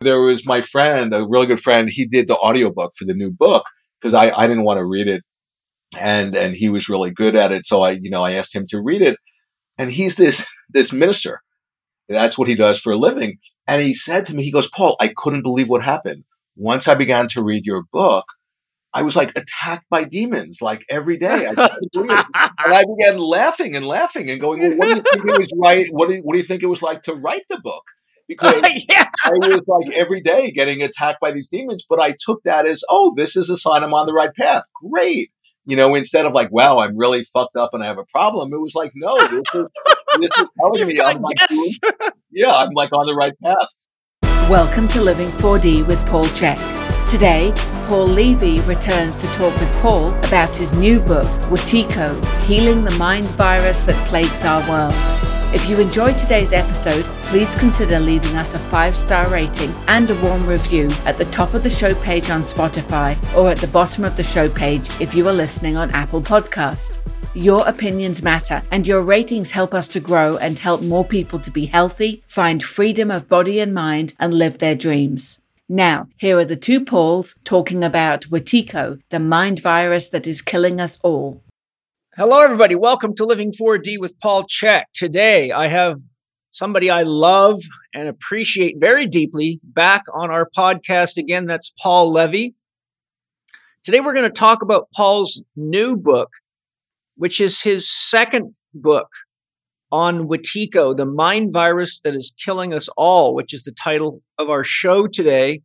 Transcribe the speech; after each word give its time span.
There 0.00 0.20
was 0.22 0.46
my 0.46 0.62
friend, 0.62 1.12
a 1.12 1.26
really 1.26 1.46
good 1.46 1.60
friend. 1.60 1.90
He 1.90 2.06
did 2.06 2.26
the 2.26 2.36
audiobook 2.36 2.94
for 2.96 3.04
the 3.04 3.14
new 3.14 3.30
book 3.30 3.64
because 4.00 4.14
I, 4.14 4.30
I 4.30 4.46
didn't 4.46 4.64
want 4.64 4.78
to 4.78 4.84
read 4.84 5.08
it. 5.08 5.22
And, 5.98 6.36
and 6.36 6.54
he 6.54 6.68
was 6.68 6.88
really 6.88 7.10
good 7.10 7.36
at 7.36 7.52
it. 7.52 7.66
So 7.66 7.82
I, 7.82 7.92
you 8.00 8.10
know, 8.10 8.24
I 8.24 8.32
asked 8.32 8.54
him 8.54 8.66
to 8.68 8.80
read 8.80 9.02
it 9.02 9.18
and 9.76 9.90
he's 9.90 10.16
this, 10.16 10.46
this 10.70 10.92
minister. 10.92 11.42
That's 12.08 12.38
what 12.38 12.48
he 12.48 12.54
does 12.54 12.80
for 12.80 12.92
a 12.92 12.98
living. 12.98 13.38
And 13.68 13.82
he 13.82 13.94
said 13.94 14.24
to 14.26 14.34
me, 14.34 14.42
he 14.42 14.50
goes, 14.50 14.68
Paul, 14.68 14.96
I 15.00 15.12
couldn't 15.14 15.42
believe 15.42 15.68
what 15.68 15.82
happened. 15.82 16.24
Once 16.56 16.88
I 16.88 16.94
began 16.94 17.28
to 17.28 17.44
read 17.44 17.66
your 17.66 17.84
book, 17.92 18.24
I 18.92 19.02
was 19.02 19.14
like 19.14 19.30
attacked 19.38 19.86
by 19.88 20.04
demons 20.04 20.60
like 20.60 20.84
every 20.88 21.16
day. 21.16 21.46
I 21.46 21.50
and 21.54 22.74
I 22.74 22.84
began 22.84 23.18
laughing 23.18 23.76
and 23.76 23.86
laughing 23.86 24.30
and 24.30 24.40
going, 24.40 24.60
well, 24.60 24.76
what 24.76 24.88
do 24.88 24.94
you 24.96 25.02
think 25.02 25.24
it 25.24 25.38
was 25.38 25.52
right? 25.62 25.88
What 25.90 26.08
do 26.08 26.16
you, 26.16 26.22
what 26.22 26.32
do 26.32 26.38
you 26.38 26.44
think 26.44 26.62
it 26.62 26.66
was 26.66 26.82
like 26.82 27.02
to 27.02 27.14
write 27.14 27.44
the 27.48 27.60
book? 27.60 27.84
Because 28.30 28.62
yeah. 28.88 29.10
I 29.24 29.32
was 29.32 29.64
like 29.66 29.90
every 29.92 30.20
day 30.20 30.52
getting 30.52 30.82
attacked 30.82 31.20
by 31.20 31.32
these 31.32 31.48
demons, 31.48 31.84
but 31.88 31.98
I 31.98 32.14
took 32.18 32.44
that 32.44 32.64
as, 32.64 32.84
oh, 32.88 33.12
this 33.16 33.34
is 33.34 33.50
a 33.50 33.56
sign 33.56 33.82
I'm 33.82 33.92
on 33.92 34.06
the 34.06 34.12
right 34.12 34.32
path. 34.32 34.62
Great. 34.88 35.30
You 35.66 35.74
know, 35.74 35.96
instead 35.96 36.26
of 36.26 36.32
like, 36.32 36.50
wow, 36.52 36.78
I'm 36.78 36.96
really 36.96 37.24
fucked 37.24 37.56
up 37.56 37.70
and 37.74 37.82
I 37.82 37.86
have 37.86 37.98
a 37.98 38.04
problem, 38.04 38.52
it 38.52 38.60
was 38.60 38.76
like, 38.76 38.92
no, 38.94 39.18
this 39.26 39.42
is, 39.52 39.70
this 40.20 40.30
is 40.38 40.52
telling 40.60 40.86
me 40.86 41.00
I'm 41.00 41.20
like, 41.20 41.36
doing, 41.48 42.12
yeah, 42.30 42.52
I'm 42.52 42.70
like 42.72 42.92
on 42.92 43.06
the 43.06 43.14
right 43.14 43.34
path. 43.42 43.68
Welcome 44.48 44.86
to 44.88 45.02
Living 45.02 45.28
4D 45.28 45.84
with 45.88 46.04
Paul 46.06 46.24
Chek. 46.26 46.58
Today, 47.10 47.52
Paul 47.88 48.06
Levy 48.06 48.60
returns 48.60 49.20
to 49.22 49.26
talk 49.28 49.52
with 49.58 49.72
Paul 49.82 50.14
about 50.24 50.56
his 50.56 50.72
new 50.72 51.00
book, 51.00 51.26
Wetiko 51.50 52.24
Healing 52.44 52.84
the 52.84 52.92
Mind 52.92 53.26
Virus 53.26 53.80
That 53.80 53.96
Plagues 54.08 54.44
Our 54.44 54.60
World. 54.68 55.29
If 55.52 55.68
you 55.68 55.80
enjoyed 55.80 56.16
today's 56.16 56.52
episode, 56.52 57.04
please 57.24 57.56
consider 57.56 57.98
leaving 57.98 58.36
us 58.36 58.54
a 58.54 58.58
five 58.60 58.94
star 58.94 59.28
rating 59.28 59.74
and 59.88 60.08
a 60.08 60.14
warm 60.22 60.46
review 60.46 60.88
at 61.04 61.16
the 61.16 61.24
top 61.24 61.54
of 61.54 61.64
the 61.64 61.68
show 61.68 61.92
page 61.96 62.30
on 62.30 62.42
Spotify 62.42 63.16
or 63.36 63.50
at 63.50 63.58
the 63.58 63.66
bottom 63.66 64.04
of 64.04 64.16
the 64.16 64.22
show 64.22 64.48
page 64.48 64.88
if 65.00 65.12
you 65.12 65.26
are 65.26 65.32
listening 65.32 65.76
on 65.76 65.90
Apple 65.90 66.22
Podcast. 66.22 66.98
Your 67.34 67.66
opinions 67.66 68.22
matter, 68.22 68.62
and 68.70 68.86
your 68.86 69.02
ratings 69.02 69.50
help 69.50 69.74
us 69.74 69.88
to 69.88 69.98
grow 69.98 70.36
and 70.36 70.56
help 70.56 70.82
more 70.82 71.04
people 71.04 71.40
to 71.40 71.50
be 71.50 71.66
healthy, 71.66 72.22
find 72.28 72.62
freedom 72.62 73.10
of 73.10 73.28
body 73.28 73.58
and 73.58 73.74
mind, 73.74 74.14
and 74.20 74.32
live 74.32 74.58
their 74.58 74.76
dreams. 74.76 75.40
Now, 75.68 76.06
here 76.16 76.38
are 76.38 76.44
the 76.44 76.54
two 76.54 76.84
Pauls 76.84 77.36
talking 77.42 77.82
about 77.82 78.22
Wetiko, 78.30 79.00
the 79.10 79.18
mind 79.18 79.60
virus 79.60 80.06
that 80.10 80.28
is 80.28 80.42
killing 80.42 80.80
us 80.80 81.00
all. 81.02 81.42
Hello, 82.16 82.40
everybody. 82.40 82.74
Welcome 82.74 83.14
to 83.14 83.24
Living 83.24 83.52
4D 83.52 84.00
with 84.00 84.18
Paul 84.18 84.42
Chek. 84.42 84.82
Today, 84.92 85.52
I 85.52 85.68
have 85.68 85.96
somebody 86.50 86.90
I 86.90 87.04
love 87.04 87.60
and 87.94 88.08
appreciate 88.08 88.80
very 88.80 89.06
deeply 89.06 89.60
back 89.62 90.02
on 90.12 90.28
our 90.28 90.50
podcast 90.58 91.16
again. 91.16 91.46
That's 91.46 91.72
Paul 91.80 92.12
Levy. 92.12 92.56
Today, 93.84 94.00
we're 94.00 94.12
going 94.12 94.28
to 94.28 94.30
talk 94.30 94.60
about 94.60 94.88
Paul's 94.92 95.44
new 95.54 95.96
book, 95.96 96.30
which 97.14 97.40
is 97.40 97.62
his 97.62 97.88
second 97.88 98.56
book 98.74 99.06
on 99.92 100.26
Wetiko, 100.26 100.96
the 100.96 101.06
mind 101.06 101.52
virus 101.52 102.00
that 102.00 102.16
is 102.16 102.34
killing 102.44 102.74
us 102.74 102.88
all, 102.96 103.36
which 103.36 103.54
is 103.54 103.62
the 103.62 103.72
title 103.72 104.20
of 104.36 104.50
our 104.50 104.64
show 104.64 105.06
today. 105.06 105.62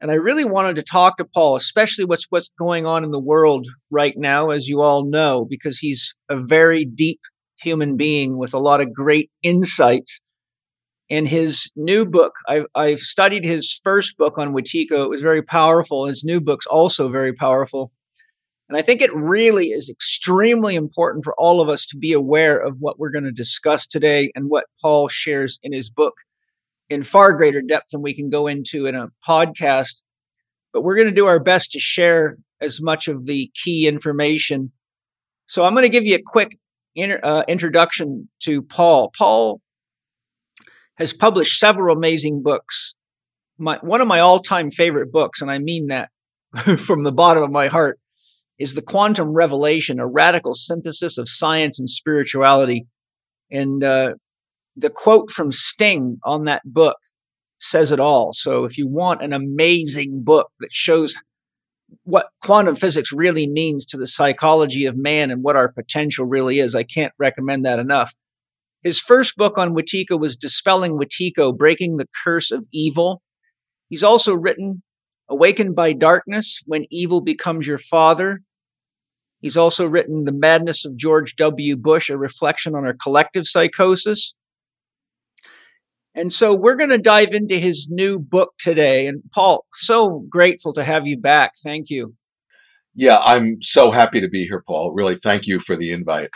And 0.00 0.10
I 0.10 0.14
really 0.14 0.44
wanted 0.44 0.76
to 0.76 0.82
talk 0.82 1.18
to 1.18 1.26
Paul, 1.26 1.56
especially 1.56 2.04
what's 2.06 2.26
what's 2.30 2.50
going 2.58 2.86
on 2.86 3.04
in 3.04 3.10
the 3.10 3.20
world 3.20 3.66
right 3.90 4.14
now, 4.16 4.50
as 4.50 4.66
you 4.66 4.80
all 4.80 5.04
know, 5.04 5.44
because 5.44 5.78
he's 5.78 6.14
a 6.30 6.40
very 6.40 6.84
deep 6.84 7.20
human 7.60 7.96
being 7.96 8.38
with 8.38 8.54
a 8.54 8.58
lot 8.58 8.80
of 8.80 8.94
great 8.94 9.30
insights. 9.42 10.20
In 11.10 11.26
his 11.26 11.70
new 11.74 12.06
book, 12.06 12.32
I've, 12.48 12.66
I've 12.74 13.00
studied 13.00 13.44
his 13.44 13.78
first 13.82 14.16
book 14.16 14.38
on 14.38 14.54
Wetiko. 14.54 15.04
It 15.04 15.10
was 15.10 15.22
very 15.22 15.42
powerful. 15.42 16.06
His 16.06 16.22
new 16.22 16.40
book's 16.40 16.66
also 16.66 17.08
very 17.08 17.32
powerful. 17.32 17.90
And 18.68 18.78
I 18.78 18.82
think 18.82 19.02
it 19.02 19.12
really 19.12 19.70
is 19.70 19.90
extremely 19.90 20.76
important 20.76 21.24
for 21.24 21.34
all 21.36 21.60
of 21.60 21.68
us 21.68 21.84
to 21.86 21.98
be 21.98 22.12
aware 22.12 22.56
of 22.56 22.76
what 22.78 23.00
we're 23.00 23.10
going 23.10 23.24
to 23.24 23.32
discuss 23.32 23.84
today 23.84 24.30
and 24.36 24.48
what 24.48 24.66
Paul 24.80 25.08
shares 25.08 25.58
in 25.64 25.72
his 25.72 25.90
book 25.90 26.14
in 26.90 27.04
far 27.04 27.32
greater 27.32 27.62
depth 27.62 27.90
than 27.92 28.02
we 28.02 28.14
can 28.14 28.28
go 28.28 28.48
into 28.48 28.86
in 28.86 28.94
a 28.94 29.08
podcast. 29.26 30.02
But 30.72 30.82
we're 30.82 30.96
going 30.96 31.08
to 31.08 31.14
do 31.14 31.26
our 31.26 31.40
best 31.40 31.70
to 31.72 31.78
share 31.78 32.36
as 32.60 32.82
much 32.82 33.08
of 33.08 33.24
the 33.26 33.50
key 33.54 33.88
information. 33.88 34.72
So 35.46 35.64
I'm 35.64 35.72
going 35.72 35.84
to 35.84 35.88
give 35.88 36.04
you 36.04 36.16
a 36.16 36.22
quick 36.24 36.58
inter, 36.94 37.20
uh, 37.22 37.44
introduction 37.48 38.28
to 38.40 38.62
Paul. 38.62 39.10
Paul 39.16 39.60
has 40.96 41.12
published 41.12 41.58
several 41.58 41.96
amazing 41.96 42.42
books. 42.42 42.94
My, 43.56 43.78
one 43.80 44.00
of 44.00 44.08
my 44.08 44.20
all 44.20 44.40
time 44.40 44.70
favorite 44.70 45.12
books, 45.12 45.40
and 45.40 45.50
I 45.50 45.58
mean 45.58 45.86
that 45.86 46.10
from 46.78 47.04
the 47.04 47.12
bottom 47.12 47.42
of 47.42 47.50
my 47.50 47.68
heart, 47.68 47.98
is 48.58 48.74
the 48.74 48.82
quantum 48.82 49.28
revelation, 49.28 49.98
a 49.98 50.06
radical 50.06 50.54
synthesis 50.54 51.16
of 51.16 51.28
science 51.28 51.78
and 51.78 51.88
spirituality. 51.88 52.86
And 53.50 53.82
uh, 53.82 54.14
the 54.80 54.90
quote 54.90 55.30
from 55.30 55.52
Sting 55.52 56.18
on 56.24 56.44
that 56.44 56.62
book 56.64 56.96
says 57.58 57.92
it 57.92 58.00
all. 58.00 58.32
So 58.32 58.64
if 58.64 58.78
you 58.78 58.88
want 58.88 59.22
an 59.22 59.32
amazing 59.32 60.22
book 60.24 60.50
that 60.60 60.72
shows 60.72 61.14
what 62.04 62.28
quantum 62.42 62.76
physics 62.76 63.12
really 63.12 63.48
means 63.48 63.84
to 63.86 63.96
the 63.96 64.06
psychology 64.06 64.86
of 64.86 64.96
man 64.96 65.30
and 65.30 65.42
what 65.42 65.56
our 65.56 65.70
potential 65.70 66.24
really 66.24 66.58
is, 66.58 66.74
I 66.74 66.84
can't 66.84 67.12
recommend 67.18 67.64
that 67.64 67.78
enough. 67.78 68.14
His 68.82 69.00
first 69.00 69.36
book 69.36 69.58
on 69.58 69.74
Wetiko 69.74 70.18
was 70.18 70.36
Dispelling 70.36 70.98
Wetiko, 70.98 71.56
Breaking 71.56 71.96
the 71.96 72.08
Curse 72.24 72.50
of 72.50 72.66
Evil. 72.72 73.20
He's 73.88 74.04
also 74.04 74.34
written 74.34 74.82
Awakened 75.28 75.76
by 75.76 75.92
Darkness, 75.92 76.62
When 76.64 76.86
Evil 76.90 77.20
Becomes 77.20 77.66
Your 77.66 77.78
Father, 77.78 78.40
He's 79.40 79.56
also 79.56 79.86
written 79.86 80.24
The 80.24 80.32
Madness 80.32 80.84
of 80.84 80.96
George 80.96 81.34
W. 81.36 81.76
Bush, 81.76 82.10
a 82.10 82.18
reflection 82.18 82.74
on 82.74 82.84
our 82.84 82.92
collective 82.92 83.46
psychosis. 83.46 84.34
And 86.14 86.32
so 86.32 86.54
we're 86.54 86.76
going 86.76 86.90
to 86.90 86.98
dive 86.98 87.32
into 87.32 87.54
his 87.54 87.88
new 87.88 88.18
book 88.18 88.54
today. 88.58 89.06
And 89.06 89.22
Paul, 89.32 89.64
so 89.72 90.24
grateful 90.28 90.72
to 90.72 90.84
have 90.84 91.06
you 91.06 91.16
back. 91.16 91.52
Thank 91.62 91.88
you. 91.88 92.14
Yeah, 92.94 93.18
I'm 93.24 93.62
so 93.62 93.92
happy 93.92 94.20
to 94.20 94.28
be 94.28 94.44
here, 94.44 94.62
Paul. 94.66 94.92
Really, 94.92 95.14
thank 95.14 95.46
you 95.46 95.60
for 95.60 95.76
the 95.76 95.92
invite. 95.92 96.30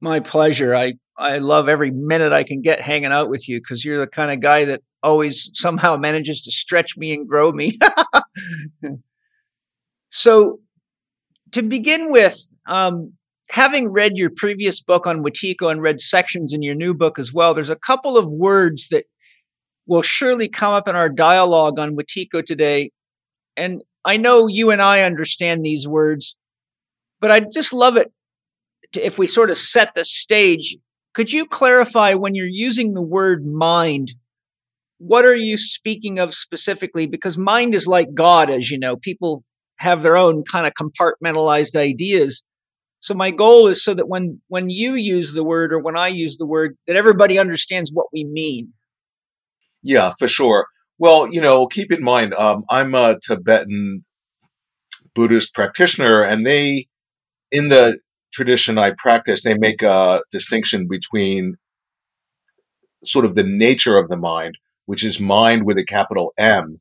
My 0.00 0.20
pleasure. 0.20 0.74
I, 0.74 0.94
I 1.16 1.38
love 1.38 1.68
every 1.68 1.92
minute 1.92 2.32
I 2.32 2.42
can 2.42 2.60
get 2.60 2.80
hanging 2.80 3.12
out 3.12 3.30
with 3.30 3.48
you 3.48 3.60
because 3.60 3.84
you're 3.84 3.98
the 3.98 4.06
kind 4.06 4.32
of 4.32 4.40
guy 4.40 4.64
that 4.64 4.82
always 5.02 5.50
somehow 5.54 5.96
manages 5.96 6.42
to 6.42 6.50
stretch 6.50 6.96
me 6.96 7.12
and 7.12 7.28
grow 7.28 7.52
me. 7.52 7.78
so 10.08 10.58
to 11.52 11.62
begin 11.62 12.10
with, 12.10 12.38
um, 12.66 13.12
having 13.50 13.90
read 13.90 14.12
your 14.16 14.30
previous 14.30 14.80
book 14.80 15.06
on 15.06 15.22
Wetiko 15.22 15.70
and 15.70 15.82
read 15.82 16.00
sections 16.00 16.52
in 16.52 16.62
your 16.62 16.74
new 16.74 16.94
book 16.94 17.18
as 17.18 17.32
well, 17.32 17.54
there's 17.54 17.70
a 17.70 17.76
couple 17.76 18.16
of 18.16 18.30
words 18.30 18.88
that 18.88 19.04
will 19.86 20.02
surely 20.02 20.48
come 20.48 20.74
up 20.74 20.86
in 20.86 20.96
our 20.96 21.08
dialogue 21.08 21.78
on 21.78 21.96
Wetiko 21.96 22.44
today. 22.44 22.90
And 23.56 23.82
I 24.04 24.16
know 24.16 24.46
you 24.46 24.70
and 24.70 24.82
I 24.82 25.02
understand 25.02 25.64
these 25.64 25.88
words, 25.88 26.36
but 27.20 27.30
I'd 27.30 27.50
just 27.52 27.72
love 27.72 27.96
it 27.96 28.12
to, 28.92 29.04
if 29.04 29.18
we 29.18 29.26
sort 29.26 29.50
of 29.50 29.58
set 29.58 29.94
the 29.94 30.04
stage. 30.04 30.76
Could 31.14 31.32
you 31.32 31.46
clarify 31.46 32.14
when 32.14 32.34
you're 32.34 32.46
using 32.46 32.92
the 32.92 33.02
word 33.02 33.44
mind? 33.46 34.12
What 34.98 35.24
are 35.24 35.34
you 35.34 35.56
speaking 35.56 36.18
of 36.18 36.34
specifically? 36.34 37.06
Because 37.06 37.38
mind 37.38 37.74
is 37.74 37.86
like 37.86 38.14
God, 38.14 38.50
as 38.50 38.70
you 38.70 38.78
know. 38.78 38.96
People 38.96 39.42
have 39.76 40.02
their 40.02 40.16
own 40.16 40.44
kind 40.44 40.66
of 40.66 40.74
compartmentalized 40.74 41.76
ideas. 41.76 42.42
So 43.00 43.14
my 43.14 43.30
goal 43.30 43.68
is 43.68 43.82
so 43.82 43.94
that 43.94 44.08
when 44.08 44.40
when 44.48 44.70
you 44.70 44.94
use 44.94 45.32
the 45.32 45.44
word 45.44 45.72
or 45.72 45.78
when 45.78 45.96
I 45.96 46.08
use 46.08 46.36
the 46.36 46.46
word, 46.46 46.76
that 46.86 46.96
everybody 46.96 47.38
understands 47.38 47.90
what 47.92 48.06
we 48.12 48.24
mean. 48.24 48.72
Yeah, 49.82 50.12
for 50.18 50.28
sure. 50.28 50.66
Well, 50.98 51.28
you 51.32 51.40
know, 51.40 51.66
keep 51.66 51.92
in 51.92 52.02
mind, 52.02 52.34
um, 52.34 52.64
I'm 52.68 52.94
a 52.94 53.18
Tibetan 53.20 54.04
Buddhist 55.14 55.54
practitioner, 55.54 56.22
and 56.22 56.44
they, 56.44 56.86
in 57.52 57.68
the 57.68 58.00
tradition 58.32 58.78
I 58.78 58.92
practice, 58.98 59.42
they 59.42 59.56
make 59.56 59.82
a 59.82 60.22
distinction 60.32 60.88
between 60.88 61.54
sort 63.04 63.24
of 63.24 63.36
the 63.36 63.44
nature 63.44 63.96
of 63.96 64.08
the 64.08 64.16
mind, 64.16 64.58
which 64.86 65.04
is 65.04 65.20
mind 65.20 65.64
with 65.64 65.78
a 65.78 65.84
capital 65.84 66.32
M, 66.36 66.80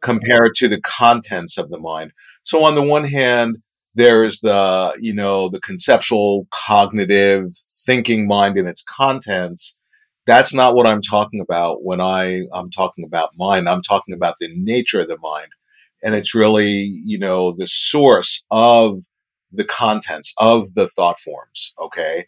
compared 0.00 0.54
to 0.54 0.68
the 0.68 0.80
contents 0.80 1.58
of 1.58 1.70
the 1.70 1.78
mind. 1.78 2.12
So 2.44 2.62
on 2.62 2.76
the 2.76 2.82
one 2.82 3.04
hand, 3.04 3.58
there's 3.94 4.40
the, 4.40 4.96
you 5.00 5.14
know, 5.14 5.48
the 5.48 5.60
conceptual, 5.60 6.46
cognitive, 6.50 7.46
thinking 7.86 8.26
mind 8.26 8.58
and 8.58 8.68
its 8.68 8.82
contents. 8.82 9.78
That's 10.26 10.54
not 10.54 10.74
what 10.74 10.86
I'm 10.86 11.02
talking 11.02 11.40
about 11.40 11.82
when 11.82 12.00
I, 12.00 12.42
I'm 12.52 12.70
talking 12.70 13.04
about 13.04 13.30
mind. 13.36 13.68
I'm 13.68 13.82
talking 13.82 14.14
about 14.14 14.36
the 14.38 14.48
nature 14.54 15.00
of 15.00 15.08
the 15.08 15.18
mind. 15.18 15.48
And 16.02 16.14
it's 16.14 16.34
really, 16.34 17.00
you 17.04 17.18
know, 17.18 17.52
the 17.52 17.66
source 17.66 18.44
of 18.50 19.02
the 19.52 19.64
contents 19.64 20.32
of 20.38 20.74
the 20.74 20.86
thought 20.86 21.18
forms. 21.18 21.74
Okay. 21.82 22.26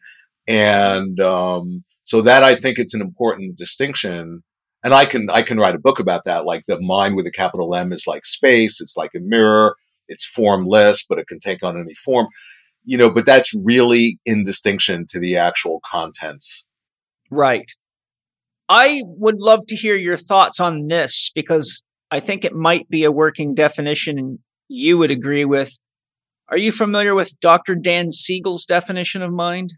And, 0.49 1.21
um, 1.21 1.85
so 2.05 2.21
that 2.23 2.43
I 2.43 2.57
think 2.57 2.79
it's 2.79 2.95
an 2.95 3.01
important 3.01 3.57
distinction 3.57 4.43
And 4.85 4.95
I 4.95 5.05
can, 5.05 5.31
I 5.31 5.43
can 5.43 5.59
write 5.59 5.75
a 5.75 5.79
book 5.79 6.01
about 6.01 6.25
that. 6.25 6.45
Like 6.45 6.65
the 6.67 6.81
mind 6.81 7.15
with 7.17 7.27
a 7.27 7.31
capital 7.31 7.75
M 7.75 7.93
is 7.93 8.07
like 8.07 8.25
space. 8.25 8.81
It's 8.81 8.97
like 8.97 9.13
a 9.15 9.21
mirror. 9.21 9.77
It's 10.13 10.27
formless, 10.27 11.05
but 11.09 11.19
it 11.19 11.27
can 11.27 11.39
take 11.39 11.63
on 11.63 11.81
any 11.81 11.95
form, 11.95 12.29
you 12.85 12.99
know, 12.99 13.11
but 13.11 13.27
that's 13.27 13.53
really 13.65 14.19
in 14.25 14.45
distinction 14.45 15.07
to 15.09 15.19
the 15.19 15.37
actual 15.37 15.81
contents. 15.85 16.67
Right. 17.31 17.71
I 18.69 19.03
would 19.05 19.41
love 19.41 19.67
to 19.69 19.77
hear 19.77 19.97
your 19.97 20.17
thoughts 20.17 20.61
on 20.61 20.89
this 20.89 21.31
because 21.35 21.83
I 22.11 22.21
think 22.21 22.45
it 22.45 22.55
might 22.55 22.89
be 22.89 23.05
a 23.05 23.13
working 23.13 23.55
definition 23.55 24.39
you 24.69 24.99
would 24.99 25.11
agree 25.11 25.45
with. 25.45 25.79
Are 26.49 26.59
you 26.59 26.73
familiar 26.73 27.15
with 27.15 27.39
Dr. 27.41 27.75
Dan 27.75 28.13
Siegel's 28.13 28.65
definition 28.65 29.23
of 29.23 29.33
mind? 29.33 29.75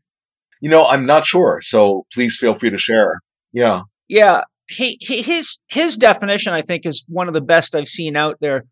You 0.61 0.71
know, 0.71 0.85
I'm 0.85 1.07
not 1.07 1.27
sure, 1.27 1.61
so 1.63 2.07
please 2.13 2.37
feel 2.37 2.55
free 2.55 2.71
to 2.71 2.79
share. 2.79 3.21
Yeah. 3.53 3.83
Yeah, 4.09 4.43
he, 4.69 4.99
he 5.01 5.23
his 5.23 5.59
his 5.69 5.97
definition 5.97 6.53
I 6.53 6.63
think 6.63 6.87
is 6.87 7.05
one 7.09 7.29
of 7.29 7.35
the 7.35 7.43
best 7.43 7.75
I've 7.75 7.87
seen 7.87 8.17
out 8.17 8.39
there. 8.41 8.65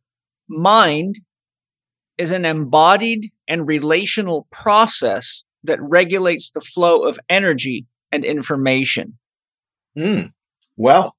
Mind 0.49 1.17
is 2.23 2.31
an 2.31 2.45
embodied 2.45 3.27
and 3.49 3.67
relational 3.67 4.47
process 4.51 5.45
that 5.65 5.83
regulates 5.83 6.51
the 6.51 6.61
flow 6.61 7.03
of 7.03 7.19
energy 7.29 7.87
and 8.11 8.25
information. 8.25 9.19
Hmm. 9.97 10.27
Well, 10.77 11.17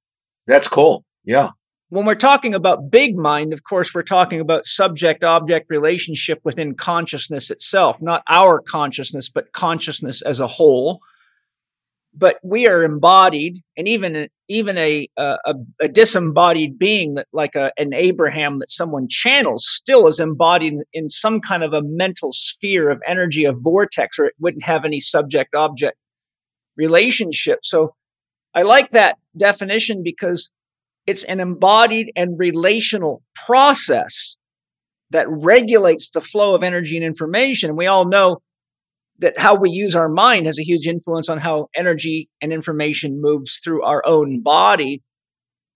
that's 0.48 0.68
cool. 0.68 1.06
Yeah. 1.24 1.50
When 1.90 2.06
we're 2.06 2.16
talking 2.16 2.56
about 2.56 2.90
big 2.90 3.16
mind, 3.16 3.54
of 3.54 3.64
course, 3.64 3.94
we're 3.94 4.02
talking 4.02 4.40
about 4.40 4.66
subject 4.66 5.24
object 5.24 5.68
relationship 5.70 6.40
within 6.44 6.74
consciousness 6.74 7.52
itself, 7.52 8.02
not 8.02 8.24
our 8.28 8.60
consciousness, 8.60 9.30
but 9.30 9.52
consciousness 9.52 10.22
as 10.24 10.40
a 10.40 10.48
whole. 10.48 11.02
But 12.16 12.38
we 12.44 12.68
are 12.68 12.84
embodied, 12.84 13.58
and 13.76 13.88
even 13.88 14.28
even 14.48 14.78
a 14.78 15.08
a, 15.18 15.56
a 15.82 15.88
disembodied 15.88 16.78
being 16.78 17.16
that, 17.16 17.28
like 17.34 17.56
a, 17.56 17.72
an 17.78 17.94
Abraham 17.94 18.60
that 18.60 18.70
someone 18.70 19.08
channels, 19.10 19.66
still 19.68 20.06
is 20.08 20.20
embodied 20.20 20.76
in 20.94 21.10
some 21.10 21.42
kind 21.42 21.64
of 21.64 21.74
a 21.74 21.82
mental 21.84 22.32
sphere 22.32 22.92
of 22.92 23.02
energy, 23.08 23.46
a 23.46 23.54
vortex, 23.54 24.20
or 24.20 24.26
it 24.26 24.36
wouldn't 24.40 24.64
have 24.64 24.86
any 24.86 25.00
subject 25.00 25.56
object 25.56 25.98
relationship. 26.78 27.60
So 27.64 27.96
I 28.54 28.62
like 28.62 28.90
that 28.90 29.18
definition 29.36 30.04
because 30.04 30.52
it's 31.08 31.24
an 31.24 31.40
embodied 31.40 32.12
and 32.16 32.38
relational 32.38 33.24
process 33.36 34.36
that 35.10 35.28
regulates 35.30 36.10
the 36.12 36.22
flow 36.22 36.56
of 36.56 36.64
energy 36.64 36.96
and 36.96 37.06
information. 37.06 37.70
And 37.70 37.78
we 37.78 37.88
all 37.88 38.08
know 38.08 38.42
that 39.20 39.38
how 39.38 39.56
we 39.56 39.70
use 39.70 39.96
our 39.96 40.10
mind 40.10 40.46
has 40.46 40.60
a 40.60 40.64
huge 40.64 40.88
influence 40.88 41.30
on 41.30 41.38
how 41.38 41.68
energy 41.76 42.30
and 42.42 42.52
information 42.52 43.22
moves 43.22 43.60
through 43.64 43.84
our 43.84 44.04
own 44.06 44.42
body. 44.42 45.02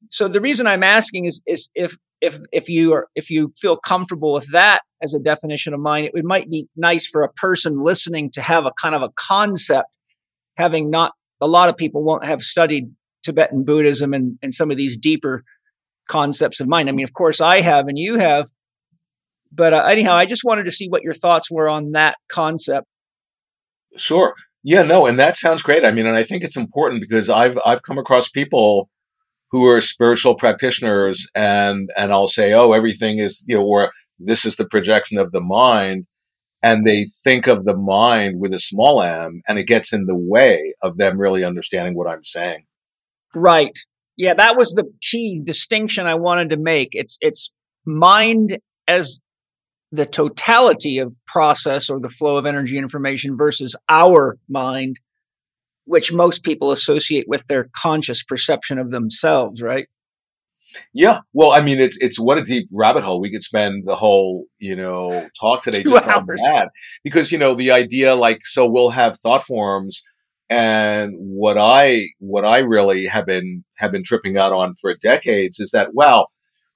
So 0.10 0.28
the 0.28 0.42
reason 0.42 0.68
I'm 0.68 0.84
asking 0.84 1.26
is, 1.26 1.42
is 1.46 1.70
if, 1.76 1.98
if, 2.22 2.40
if 2.52 2.68
you 2.68 2.94
are, 2.94 3.08
if 3.16 3.30
you 3.30 3.54
feel 3.58 3.78
comfortable 3.78 4.34
with 4.34 4.52
that 4.52 4.82
as 5.02 5.14
a 5.14 5.20
definition 5.20 5.74
of 5.74 5.80
mind, 5.80 6.08
it, 6.08 6.12
it 6.16 6.26
might 6.26 6.50
be 6.50 6.68
nice 6.76 7.08
for 7.08 7.24
a 7.24 7.32
person 7.34 7.78
listening 7.80 8.32
to 8.32 8.42
have 8.42 8.66
a 8.66 8.72
kind 8.82 8.96
of 8.96 9.04
a 9.04 9.12
concept, 9.16 9.88
having 10.58 10.90
not 10.90 11.14
a 11.40 11.48
lot 11.48 11.70
of 11.70 11.78
people 11.78 12.04
won't 12.04 12.26
have 12.26 12.42
studied 12.42 12.90
Tibetan 13.24 13.64
Buddhism 13.64 14.14
and, 14.14 14.40
and 14.42 14.54
some 14.54 14.72
of 14.72 14.78
these 14.78 14.98
deeper 14.98 15.44
concepts 16.08 16.60
of 16.60 16.68
mind. 16.68 16.90
I 16.90 16.94
mean, 16.94 17.04
of 17.04 17.14
course, 17.14 17.42
I 17.42 17.62
have 17.62 17.88
and 17.88 17.98
you 17.98 18.18
have. 18.18 18.48
But 19.52 19.74
uh, 19.74 19.84
anyhow, 19.84 20.14
I 20.14 20.26
just 20.26 20.44
wanted 20.44 20.66
to 20.66 20.72
see 20.72 20.88
what 20.88 21.04
your 21.04 21.14
thoughts 21.14 21.52
were 21.52 21.70
on 21.70 21.92
that 21.92 22.18
concept. 22.30 22.88
Sure. 23.96 24.34
Yeah, 24.64 24.82
no, 24.84 25.06
and 25.06 25.18
that 25.20 25.38
sounds 25.38 25.62
great. 25.62 25.86
I 25.86 25.92
mean, 25.92 26.06
and 26.06 26.18
I 26.18 26.24
think 26.24 26.44
it's 26.44 26.58
important 26.58 27.02
because 27.02 27.30
I've 27.30 27.58
I've 27.66 27.84
come 27.84 27.98
across 27.98 28.30
people 28.30 28.90
who 29.52 29.66
are 29.66 29.80
spiritual 29.82 30.36
practitioners 30.36 31.30
and 31.34 31.90
and 31.96 32.12
I'll 32.12 32.28
say, 32.28 32.54
"Oh, 32.54 32.74
everything 32.74 33.20
is, 33.20 33.46
you 33.48 33.56
know, 33.56 33.64
or 33.64 33.92
this 34.20 34.46
is 34.46 34.56
the 34.58 34.68
projection 34.68 35.18
of 35.18 35.32
the 35.32 35.42
mind." 35.42 36.06
and 36.64 36.86
they 36.86 37.08
think 37.24 37.48
of 37.48 37.66
the 37.66 37.76
mind 37.76 38.40
with 38.40 38.54
a 38.54 38.60
small 38.60 39.02
m 39.02 39.42
and 39.48 39.60
it 39.60 39.66
gets 39.66 39.94
in 39.94 40.06
the 40.06 40.16
way 40.16 40.74
of 40.82 40.98
them 40.98 41.20
really 41.20 41.44
understanding 41.44 41.96
what 41.96 42.08
I'm 42.08 42.24
saying. 42.24 42.66
Right. 43.36 43.78
Yeah, 44.16 44.34
that 44.34 44.58
was 44.58 44.72
the 44.72 44.92
key 45.02 45.40
distinction 45.44 46.08
I 46.08 46.16
wanted 46.16 46.50
to 46.50 46.58
make. 46.58 46.90
It's 46.94 47.18
it's 47.22 47.52
mind 47.86 48.58
as 48.88 49.22
the 49.92 50.06
totality 50.06 50.98
of 50.98 51.16
process 51.26 51.90
or 51.90 52.00
the 52.00 52.10
flow 52.10 52.38
of 52.38 52.46
energy 52.46 52.78
information 52.78 53.38
versus 53.38 53.76
our 53.90 54.38
mind, 54.50 55.00
which 55.86 56.12
most 56.12 56.44
people 56.44 56.72
associate 56.72 57.26
with 57.28 57.46
their 57.48 57.70
conscious 57.76 58.24
perception 58.24 58.78
of 58.78 58.92
themselves, 58.92 59.62
right? 59.62 59.88
Yeah. 60.94 61.22
Well, 61.32 61.52
I 61.52 61.62
mean, 61.62 61.80
it's, 61.80 61.98
it's 62.02 62.20
what 62.20 62.38
a 62.38 62.44
deep 62.44 62.68
rabbit 62.74 63.04
hole. 63.04 63.22
We 63.22 63.32
could 63.32 63.44
spend 63.44 63.84
the 63.86 63.96
whole, 63.96 64.46
you 64.60 64.76
know, 64.76 65.30
talk 65.40 65.64
today 65.64 65.82
Two 65.84 65.92
just 65.92 66.06
hours. 66.06 66.42
on 66.44 66.52
that 66.52 66.70
because, 67.04 67.32
you 67.32 67.38
know, 67.38 67.56
the 67.56 67.72
idea 67.72 68.16
like, 68.16 68.46
so 68.46 68.66
we'll 68.66 68.90
have 68.90 69.18
thought 69.18 69.44
forms 69.44 70.04
and 70.50 71.14
what 71.18 71.58
I, 71.58 72.08
what 72.20 72.44
I 72.44 72.60
really 72.60 73.06
have 73.06 73.26
been, 73.26 73.64
have 73.78 73.94
been 73.94 74.04
tripping 74.04 74.38
out 74.38 74.52
on 74.52 74.74
for 74.76 74.94
decades 74.96 75.60
is 75.60 75.72
that, 75.72 75.94
wow, 75.94 76.28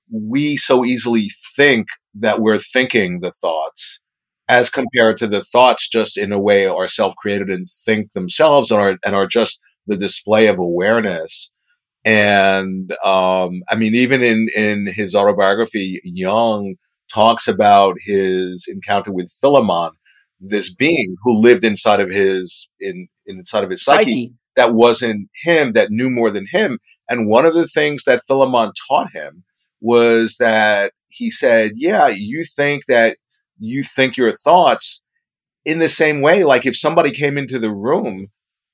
we 0.09 0.55
so 0.55 0.85
easily 0.85 1.29
think 1.55 1.87
that 2.13 2.41
we're 2.41 2.59
thinking 2.59 3.19
the 3.19 3.31
thoughts 3.31 4.01
as 4.49 4.69
compared 4.69 5.17
to 5.17 5.27
the 5.27 5.41
thoughts 5.41 5.87
just 5.87 6.17
in 6.17 6.31
a 6.31 6.39
way 6.39 6.65
are 6.65 6.87
self-created 6.87 7.49
and 7.49 7.67
think 7.85 8.11
themselves 8.11 8.69
and 8.69 8.81
are, 8.81 8.97
and 9.05 9.15
are 9.15 9.27
just 9.27 9.61
the 9.87 9.95
display 9.95 10.47
of 10.47 10.59
awareness 10.59 11.51
and 12.03 12.91
um, 13.03 13.61
I 13.69 13.75
mean, 13.75 13.93
even 13.93 14.21
in 14.23 14.49
in 14.55 14.87
his 14.87 15.13
autobiography, 15.13 16.01
Jung 16.03 16.75
talks 17.13 17.47
about 17.47 17.97
his 17.99 18.65
encounter 18.67 19.11
with 19.11 19.31
Philemon, 19.39 19.91
this 20.39 20.73
being 20.73 21.15
who 21.23 21.39
lived 21.39 21.63
inside 21.63 21.99
of 21.99 22.09
his 22.09 22.69
in 22.79 23.07
inside 23.27 23.63
of 23.63 23.69
his 23.69 23.83
psyche, 23.83 24.03
psyche 24.03 24.33
that 24.55 24.73
wasn't 24.73 25.29
him, 25.43 25.73
that 25.73 25.91
knew 25.91 26.09
more 26.09 26.31
than 26.31 26.47
him. 26.51 26.79
And 27.09 27.27
one 27.27 27.45
of 27.45 27.53
the 27.53 27.67
things 27.67 28.03
that 28.05 28.21
Philemon 28.25 28.71
taught 28.87 29.11
him 29.11 29.43
was 29.81 30.37
that 30.39 30.93
he 31.09 31.31
said, 31.31 31.73
"Yeah, 31.75 32.07
you 32.07 32.45
think 32.45 32.85
that 32.87 33.17
you 33.59 33.83
think 33.83 34.17
your 34.17 34.31
thoughts." 34.31 35.03
In 35.63 35.77
the 35.77 35.89
same 35.89 36.21
way, 36.21 36.43
like 36.43 36.65
if 36.65 36.75
somebody 36.75 37.11
came 37.11 37.37
into 37.37 37.59
the 37.59 37.71
room 37.71 38.29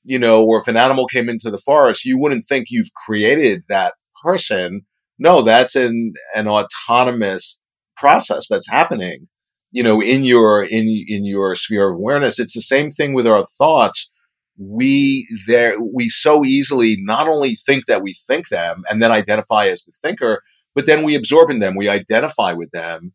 you 0.08 0.18
know, 0.18 0.42
or 0.42 0.62
if 0.62 0.70
an 0.70 0.78
animal 0.78 1.06
came 1.06 1.28
into 1.28 1.52
the 1.52 1.58
forest, 1.58 2.06
you 2.06 2.18
wouldn't 2.18 2.46
think 2.46 2.68
you've 2.70 2.94
created 2.94 3.64
that 3.68 3.94
person. 4.24 4.86
No, 5.20 5.42
that's 5.42 5.76
an, 5.76 6.14
an 6.34 6.48
autonomous 6.48 7.62
process 7.98 8.48
that's 8.48 8.70
happening, 8.70 9.28
you 9.72 9.84
know, 9.84 10.02
in 10.02 10.24
your, 10.24 10.64
in, 10.64 10.88
in 11.10 11.26
your 11.26 11.56
sphere 11.56 11.90
of 11.90 11.96
awareness. 11.96 12.40
It's 12.40 12.54
the 12.54 12.62
same 12.62 12.90
thing 12.90 13.14
with 13.14 13.28
our 13.28 13.44
thoughts. 13.44 14.10
We 14.58 15.28
there, 15.46 15.78
we 15.78 16.08
so 16.08 16.46
easily 16.46 16.96
not 17.02 17.28
only 17.28 17.56
think 17.56 17.86
that 17.88 18.02
we 18.02 18.14
think 18.14 18.48
them 18.48 18.84
and 18.90 19.04
then 19.04 19.12
identify 19.12 19.68
as 19.68 19.84
the 19.84 19.92
thinker, 19.92 20.42
but 20.78 20.86
then 20.86 21.02
we 21.02 21.16
absorb 21.16 21.50
in 21.50 21.58
them. 21.58 21.76
We 21.76 21.90
identify 21.90 22.54
with 22.54 22.70
them 22.70 23.14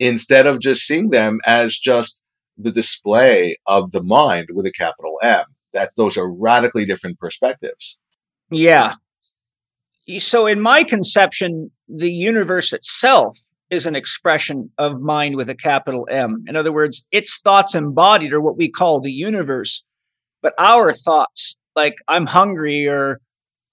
instead 0.00 0.48
of 0.48 0.58
just 0.58 0.82
seeing 0.82 1.10
them 1.10 1.38
as 1.46 1.78
just 1.78 2.24
the 2.58 2.72
display 2.72 3.54
of 3.68 3.92
the 3.92 4.02
mind 4.02 4.48
with 4.52 4.66
a 4.66 4.72
capital 4.72 5.20
M 5.22 5.44
that 5.72 5.92
those 5.96 6.16
are 6.16 6.28
radically 6.28 6.84
different 6.84 7.20
perspectives. 7.20 8.00
Yeah. 8.50 8.94
So 10.18 10.48
in 10.48 10.60
my 10.60 10.82
conception, 10.82 11.70
the 11.86 12.10
universe 12.10 12.72
itself 12.72 13.38
is 13.70 13.86
an 13.86 13.94
expression 13.94 14.72
of 14.76 15.00
mind 15.00 15.36
with 15.36 15.48
a 15.48 15.54
capital 15.54 16.08
M. 16.10 16.42
In 16.48 16.56
other 16.56 16.72
words, 16.72 17.06
its 17.12 17.40
thoughts 17.40 17.76
embodied 17.76 18.32
are 18.32 18.40
what 18.40 18.56
we 18.56 18.68
call 18.68 19.00
the 19.00 19.12
universe. 19.12 19.84
But 20.42 20.54
our 20.58 20.92
thoughts, 20.92 21.56
like 21.76 21.94
I'm 22.08 22.26
hungry 22.26 22.88
or 22.88 23.20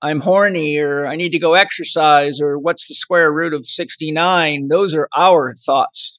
I'm 0.01 0.21
horny 0.21 0.79
or 0.79 1.05
I 1.05 1.15
need 1.15 1.31
to 1.31 1.39
go 1.39 1.53
exercise 1.53 2.41
or 2.41 2.57
what's 2.57 2.87
the 2.87 2.95
square 2.95 3.31
root 3.31 3.53
of 3.53 3.65
69, 3.65 4.67
those 4.67 4.93
are 4.93 5.07
our 5.15 5.53
thoughts, 5.53 6.17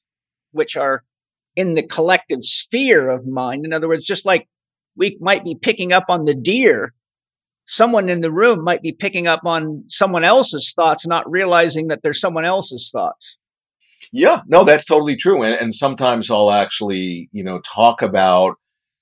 which 0.51 0.77
are 0.77 1.03
in 1.55 1.73
the 1.73 1.83
collective 1.83 2.43
sphere 2.43 3.09
of 3.09 3.27
mind. 3.27 3.65
In 3.65 3.73
other 3.73 3.87
words, 3.87 4.05
just 4.05 4.25
like 4.25 4.47
we 4.95 5.17
might 5.19 5.43
be 5.43 5.55
picking 5.55 5.91
up 5.91 6.05
on 6.09 6.25
the 6.25 6.35
deer. 6.35 6.93
Someone 7.65 8.09
in 8.09 8.21
the 8.21 8.31
room 8.31 8.63
might 8.63 8.81
be 8.81 8.91
picking 8.91 9.25
up 9.25 9.41
on 9.45 9.85
someone 9.87 10.23
else's 10.23 10.73
thoughts, 10.75 11.07
not 11.07 11.29
realizing 11.29 11.87
that 11.87 12.01
they're 12.03 12.13
someone 12.13 12.43
else's 12.45 12.89
thoughts. 12.91 13.37
Yeah, 14.11 14.41
no, 14.47 14.63
that's 14.63 14.85
totally 14.85 15.15
true. 15.15 15.41
And, 15.43 15.55
and 15.55 15.73
sometimes 15.73 16.29
I'll 16.29 16.51
actually, 16.51 17.29
you 17.31 17.43
know, 17.43 17.61
talk 17.61 18.01
about 18.01 18.57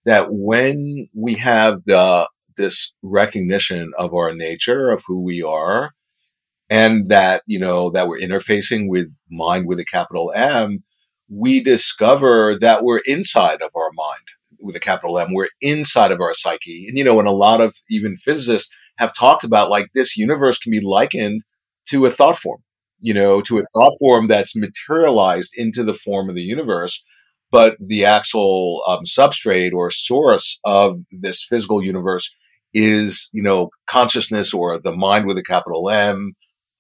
that 0.06 0.28
when 0.32 1.08
we 1.14 1.36
have 1.36 1.84
the, 1.86 2.30
this 2.62 2.94
recognition 3.02 3.92
of 3.98 4.14
our 4.14 4.34
nature, 4.34 4.90
of 4.92 5.04
who 5.08 5.24
we 5.24 5.42
are, 5.42 5.92
and 6.70 7.10
that, 7.10 7.42
you 7.48 7.60
know, 7.60 7.90
that 7.90 8.08
we're 8.08 8.20
interfacing 8.20 8.88
with 8.88 9.18
mind 9.30 9.68
with 9.68 9.80
a 9.80 9.86
capital 9.86 10.32
M, 10.36 10.84
we 11.30 11.62
discover 11.64 12.58
that 12.60 12.84
we're 12.84 13.02
inside 13.06 13.62
of 13.62 13.72
our 13.76 13.92
mind 13.94 14.28
with 14.62 14.76
a 14.76 14.80
capital 14.80 15.18
M. 15.20 15.34
We're 15.34 15.50
inside 15.60 16.12
of 16.12 16.22
our 16.22 16.34
psyche. 16.34 16.86
And, 16.88 16.98
you 16.98 17.04
know, 17.04 17.20
and 17.20 17.28
a 17.28 17.32
lot 17.32 17.62
of 17.62 17.76
even 17.90 18.16
physicists 18.16 18.72
have 18.98 19.14
talked 19.14 19.44
about 19.44 19.70
like 19.70 19.88
this 19.94 20.16
universe 20.16 20.60
can 20.60 20.72
be 20.72 20.80
likened 20.82 21.42
to 21.90 22.06
a 22.06 22.12
thought 22.12 22.38
form, 22.38 22.62
you 23.00 23.14
know, 23.14 23.42
to 23.42 23.58
a 23.58 23.64
thought 23.74 23.94
form 24.00 24.28
that's 24.28 24.56
materialized 24.56 25.54
into 25.58 25.84
the 25.84 25.94
form 25.94 26.30
of 26.30 26.36
the 26.36 26.42
universe. 26.42 27.04
But 27.50 27.76
the 27.80 28.06
actual 28.06 28.82
um, 28.88 29.04
substrate 29.04 29.74
or 29.74 29.92
source 29.92 30.60
of 30.64 31.00
this 31.12 31.44
physical 31.44 31.84
universe 31.84 32.34
is, 32.74 33.30
you 33.34 33.44
know, 33.44 33.70
consciousness 33.88 34.54
or 34.54 34.80
the 34.80 34.92
mind 34.92 35.26
with 35.26 35.38
a 35.38 35.44
capital 35.44 35.90
M. 35.90 36.34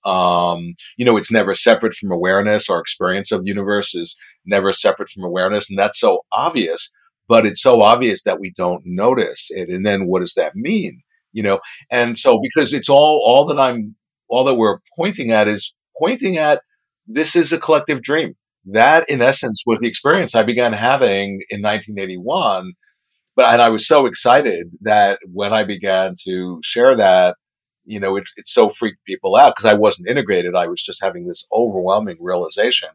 Um, 0.03 0.73
you 0.97 1.05
know, 1.05 1.17
it's 1.17 1.31
never 1.31 1.53
separate 1.53 1.93
from 1.93 2.11
awareness. 2.11 2.69
Our 2.69 2.79
experience 2.79 3.31
of 3.31 3.43
the 3.43 3.49
universe 3.49 3.93
is 3.93 4.15
never 4.45 4.73
separate 4.73 5.09
from 5.09 5.23
awareness. 5.23 5.69
And 5.69 5.77
that's 5.77 5.99
so 5.99 6.21
obvious, 6.31 6.91
but 7.27 7.45
it's 7.45 7.61
so 7.61 7.81
obvious 7.81 8.23
that 8.23 8.39
we 8.39 8.51
don't 8.51 8.81
notice 8.85 9.49
it. 9.51 9.69
And 9.69 9.85
then 9.85 10.07
what 10.07 10.21
does 10.21 10.33
that 10.33 10.55
mean? 10.55 11.01
You 11.33 11.43
know, 11.43 11.59
and 11.89 12.17
so 12.17 12.39
because 12.41 12.73
it's 12.73 12.89
all, 12.89 13.21
all 13.23 13.45
that 13.45 13.59
I'm, 13.59 13.95
all 14.27 14.43
that 14.45 14.55
we're 14.55 14.79
pointing 14.97 15.31
at 15.31 15.47
is 15.47 15.73
pointing 15.99 16.37
at 16.37 16.61
this 17.07 17.35
is 17.35 17.53
a 17.53 17.59
collective 17.59 18.01
dream. 18.01 18.35
That 18.65 19.09
in 19.09 19.21
essence 19.21 19.63
was 19.65 19.79
the 19.81 19.87
experience 19.87 20.35
I 20.35 20.43
began 20.43 20.73
having 20.73 21.41
in 21.49 21.61
1981 21.61 22.73
but 23.35 23.53
and 23.53 23.61
I 23.61 23.69
was 23.69 23.87
so 23.87 24.05
excited 24.05 24.71
that 24.81 25.19
when 25.31 25.53
I 25.53 25.63
began 25.63 26.15
to 26.23 26.59
share 26.63 26.95
that, 26.95 27.37
you 27.85 27.99
know, 27.99 28.15
it, 28.17 28.25
it 28.35 28.47
so 28.47 28.69
freaked 28.69 29.03
people 29.05 29.35
out 29.35 29.55
because 29.55 29.69
I 29.69 29.73
wasn't 29.73 30.09
integrated. 30.09 30.55
I 30.55 30.67
was 30.67 30.83
just 30.83 31.01
having 31.01 31.27
this 31.27 31.47
overwhelming 31.51 32.17
realization. 32.19 32.89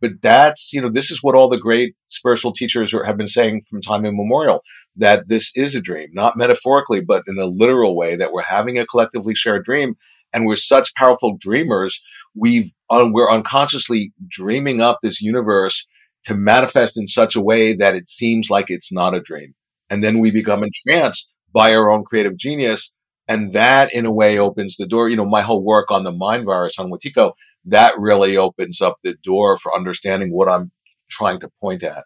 But 0.00 0.20
that's, 0.20 0.72
you 0.72 0.80
know, 0.80 0.90
this 0.90 1.12
is 1.12 1.22
what 1.22 1.36
all 1.36 1.48
the 1.48 1.58
great 1.58 1.94
spiritual 2.08 2.52
teachers 2.52 2.92
have 2.92 3.16
been 3.16 3.28
saying 3.28 3.62
from 3.68 3.80
time 3.80 4.04
immemorial 4.04 4.62
that 4.96 5.28
this 5.28 5.52
is 5.56 5.76
a 5.76 5.80
dream, 5.80 6.08
not 6.12 6.36
metaphorically, 6.36 7.00
but 7.00 7.22
in 7.28 7.38
a 7.38 7.46
literal 7.46 7.96
way 7.96 8.16
that 8.16 8.32
we're 8.32 8.42
having 8.42 8.78
a 8.78 8.86
collectively 8.86 9.34
shared 9.34 9.64
dream. 9.64 9.94
And 10.32 10.46
we're 10.46 10.56
such 10.56 10.94
powerful 10.94 11.36
dreamers. 11.38 12.02
We've, 12.34 12.72
uh, 12.90 13.10
we're 13.12 13.30
unconsciously 13.30 14.12
dreaming 14.26 14.80
up 14.80 14.98
this 15.02 15.20
universe 15.20 15.86
to 16.24 16.34
manifest 16.34 16.98
in 16.98 17.06
such 17.06 17.36
a 17.36 17.42
way 17.42 17.74
that 17.74 17.94
it 17.94 18.08
seems 18.08 18.48
like 18.50 18.70
it's 18.70 18.92
not 18.92 19.14
a 19.14 19.20
dream 19.20 19.54
and 19.92 20.02
then 20.02 20.20
we 20.20 20.30
become 20.30 20.64
entranced 20.64 21.34
by 21.52 21.74
our 21.74 21.90
own 21.90 22.02
creative 22.02 22.38
genius. 22.38 22.94
And 23.28 23.52
that 23.52 23.92
in 23.92 24.06
a 24.06 24.12
way 24.12 24.38
opens 24.38 24.78
the 24.78 24.86
door. 24.86 25.10
You 25.10 25.16
know, 25.16 25.26
my 25.26 25.42
whole 25.42 25.62
work 25.62 25.90
on 25.90 26.02
the 26.02 26.10
mind 26.10 26.46
virus 26.46 26.78
on 26.78 26.90
Wetiko, 26.90 27.32
that 27.66 27.92
really 27.98 28.34
opens 28.34 28.80
up 28.80 28.96
the 29.04 29.16
door 29.22 29.58
for 29.58 29.76
understanding 29.76 30.32
what 30.32 30.48
I'm 30.48 30.72
trying 31.10 31.40
to 31.40 31.50
point 31.60 31.82
at. 31.82 32.04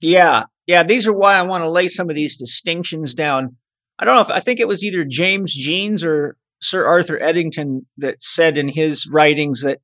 Yeah. 0.00 0.44
Yeah. 0.68 0.84
These 0.84 1.08
are 1.08 1.12
why 1.12 1.34
I 1.34 1.42
want 1.42 1.64
to 1.64 1.70
lay 1.70 1.88
some 1.88 2.08
of 2.08 2.14
these 2.14 2.38
distinctions 2.38 3.14
down. 3.14 3.56
I 3.98 4.04
don't 4.04 4.14
know 4.14 4.22
if 4.22 4.30
I 4.30 4.38
think 4.38 4.60
it 4.60 4.68
was 4.68 4.84
either 4.84 5.04
James 5.04 5.52
Jeans 5.52 6.04
or 6.04 6.36
Sir 6.60 6.86
Arthur 6.86 7.20
Eddington 7.20 7.86
that 7.98 8.22
said 8.22 8.56
in 8.56 8.68
his 8.68 9.08
writings 9.10 9.62
that 9.62 9.80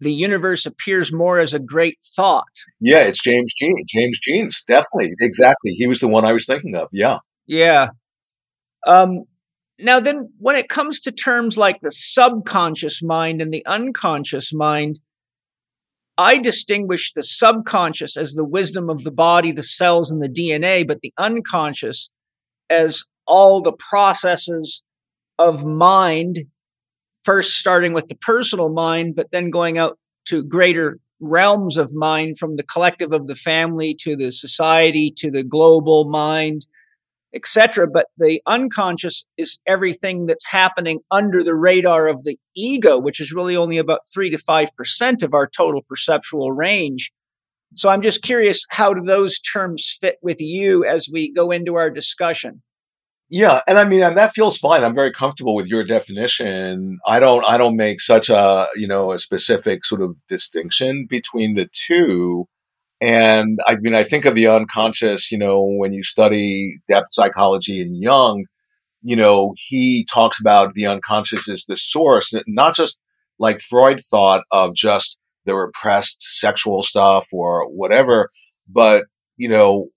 the 0.00 0.12
universe 0.12 0.66
appears 0.66 1.12
more 1.12 1.38
as 1.38 1.52
a 1.52 1.58
great 1.58 1.98
thought. 2.16 2.44
Yeah, 2.80 3.02
it's 3.02 3.22
James 3.22 3.52
Jeans. 3.54 3.82
James 3.88 4.20
Jeans, 4.20 4.62
definitely, 4.66 5.14
exactly. 5.20 5.72
He 5.72 5.86
was 5.86 6.00
the 6.00 6.08
one 6.08 6.24
I 6.24 6.32
was 6.32 6.46
thinking 6.46 6.76
of. 6.76 6.88
Yeah, 6.92 7.18
yeah. 7.46 7.90
Um, 8.86 9.24
now, 9.78 10.00
then, 10.00 10.32
when 10.38 10.56
it 10.56 10.68
comes 10.68 11.00
to 11.00 11.12
terms 11.12 11.56
like 11.56 11.80
the 11.80 11.92
subconscious 11.92 13.02
mind 13.02 13.40
and 13.40 13.52
the 13.52 13.64
unconscious 13.66 14.52
mind, 14.52 15.00
I 16.16 16.38
distinguish 16.38 17.12
the 17.12 17.22
subconscious 17.22 18.16
as 18.16 18.32
the 18.32 18.44
wisdom 18.44 18.90
of 18.90 19.04
the 19.04 19.12
body, 19.12 19.52
the 19.52 19.62
cells, 19.62 20.10
and 20.10 20.20
the 20.20 20.28
DNA, 20.28 20.86
but 20.86 21.00
the 21.00 21.12
unconscious 21.16 22.10
as 22.68 23.04
all 23.26 23.62
the 23.62 23.72
processes 23.72 24.82
of 25.38 25.64
mind 25.64 26.38
first 27.24 27.58
starting 27.58 27.92
with 27.92 28.08
the 28.08 28.14
personal 28.14 28.68
mind, 28.68 29.14
but 29.16 29.30
then 29.32 29.50
going 29.50 29.78
out 29.78 29.98
to 30.26 30.44
greater 30.44 30.98
realms 31.20 31.76
of 31.76 31.92
mind 31.94 32.38
from 32.38 32.56
the 32.56 32.62
collective 32.62 33.12
of 33.12 33.26
the 33.26 33.34
family 33.34 33.94
to 34.02 34.16
the 34.16 34.30
society 34.30 35.12
to 35.16 35.30
the 35.30 35.42
global 35.42 36.08
mind, 36.08 36.66
etc. 37.34 37.86
But 37.92 38.06
the 38.16 38.40
unconscious 38.46 39.24
is 39.36 39.58
everything 39.66 40.26
that's 40.26 40.46
happening 40.46 41.00
under 41.10 41.42
the 41.42 41.54
radar 41.54 42.06
of 42.08 42.24
the 42.24 42.38
ego, 42.56 42.98
which 42.98 43.20
is 43.20 43.32
really 43.32 43.56
only 43.56 43.78
about 43.78 44.00
three 44.12 44.30
to 44.30 44.38
five 44.38 44.74
percent 44.76 45.22
of 45.22 45.34
our 45.34 45.46
total 45.46 45.82
perceptual 45.82 46.52
range. 46.52 47.12
So 47.74 47.90
I'm 47.90 48.02
just 48.02 48.22
curious, 48.22 48.64
how 48.70 48.94
do 48.94 49.02
those 49.02 49.38
terms 49.40 49.94
fit 50.00 50.16
with 50.22 50.40
you 50.40 50.84
as 50.84 51.08
we 51.12 51.32
go 51.32 51.50
into 51.50 51.74
our 51.76 51.90
discussion? 51.90 52.62
Yeah, 53.30 53.60
and 53.68 53.78
I 53.78 53.84
mean, 53.84 54.02
and 54.02 54.16
that 54.16 54.32
feels 54.32 54.56
fine. 54.56 54.84
I'm 54.84 54.94
very 54.94 55.12
comfortable 55.12 55.54
with 55.54 55.66
your 55.66 55.84
definition. 55.84 56.98
I 57.06 57.20
don't, 57.20 57.44
I 57.44 57.58
don't 57.58 57.76
make 57.76 58.00
such 58.00 58.30
a, 58.30 58.68
you 58.74 58.86
know, 58.88 59.12
a 59.12 59.18
specific 59.18 59.84
sort 59.84 60.00
of 60.02 60.16
distinction 60.28 61.06
between 61.08 61.54
the 61.54 61.68
two. 61.72 62.46
And 63.02 63.58
I 63.66 63.76
mean, 63.76 63.94
I 63.94 64.02
think 64.02 64.24
of 64.24 64.34
the 64.34 64.46
unconscious, 64.48 65.30
you 65.30 65.36
know, 65.38 65.62
when 65.62 65.92
you 65.92 66.02
study 66.02 66.78
depth 66.90 67.08
psychology 67.12 67.82
in 67.82 67.94
Jung, 68.00 68.46
you 69.02 69.14
know, 69.14 69.54
he 69.56 70.06
talks 70.12 70.40
about 70.40 70.72
the 70.74 70.86
unconscious 70.86 71.48
as 71.50 71.64
the 71.66 71.76
source, 71.76 72.32
not 72.46 72.74
just 72.74 72.98
like 73.38 73.60
Freud 73.60 74.00
thought 74.00 74.44
of 74.50 74.74
just 74.74 75.18
the 75.44 75.54
repressed 75.54 76.22
sexual 76.22 76.82
stuff 76.82 77.28
or 77.32 77.68
whatever, 77.68 78.30
but, 78.66 79.04
you 79.36 79.48
know, 79.48 79.88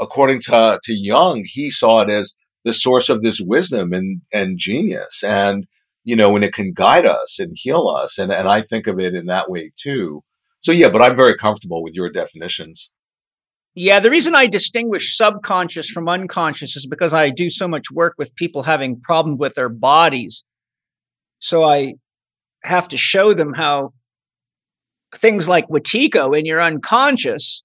according 0.00 0.40
to, 0.42 0.80
to 0.82 0.94
Jung, 0.94 1.42
he 1.44 1.70
saw 1.70 2.02
it 2.02 2.10
as 2.10 2.34
the 2.66 2.74
source 2.74 3.08
of 3.08 3.22
this 3.22 3.40
wisdom 3.40 3.92
and, 3.92 4.22
and 4.32 4.58
genius. 4.58 5.22
And, 5.22 5.66
you 6.02 6.16
know, 6.16 6.34
and 6.34 6.44
it 6.44 6.52
can 6.52 6.72
guide 6.72 7.06
us 7.06 7.38
and 7.38 7.52
heal 7.54 7.86
us. 7.86 8.18
And, 8.18 8.32
and 8.32 8.48
I 8.48 8.60
think 8.60 8.88
of 8.88 8.98
it 8.98 9.14
in 9.14 9.26
that 9.26 9.48
way 9.48 9.70
too. 9.76 10.24
So 10.60 10.72
yeah, 10.72 10.90
but 10.90 11.00
I'm 11.00 11.14
very 11.14 11.36
comfortable 11.36 11.82
with 11.82 11.94
your 11.94 12.10
definitions. 12.10 12.90
Yeah, 13.76 14.00
the 14.00 14.10
reason 14.10 14.34
I 14.34 14.46
distinguish 14.46 15.16
subconscious 15.16 15.88
from 15.88 16.08
unconscious 16.08 16.76
is 16.76 16.86
because 16.86 17.14
I 17.14 17.30
do 17.30 17.50
so 17.50 17.68
much 17.68 17.92
work 17.92 18.14
with 18.18 18.34
people 18.34 18.64
having 18.64 19.00
problems 19.00 19.38
with 19.38 19.54
their 19.54 19.68
bodies. 19.68 20.44
So 21.38 21.62
I 21.62 21.94
have 22.64 22.88
to 22.88 22.96
show 22.96 23.32
them 23.32 23.52
how 23.54 23.92
things 25.14 25.48
like 25.48 25.68
Wetiko 25.68 26.36
in 26.36 26.46
your 26.46 26.60
unconscious 26.60 27.62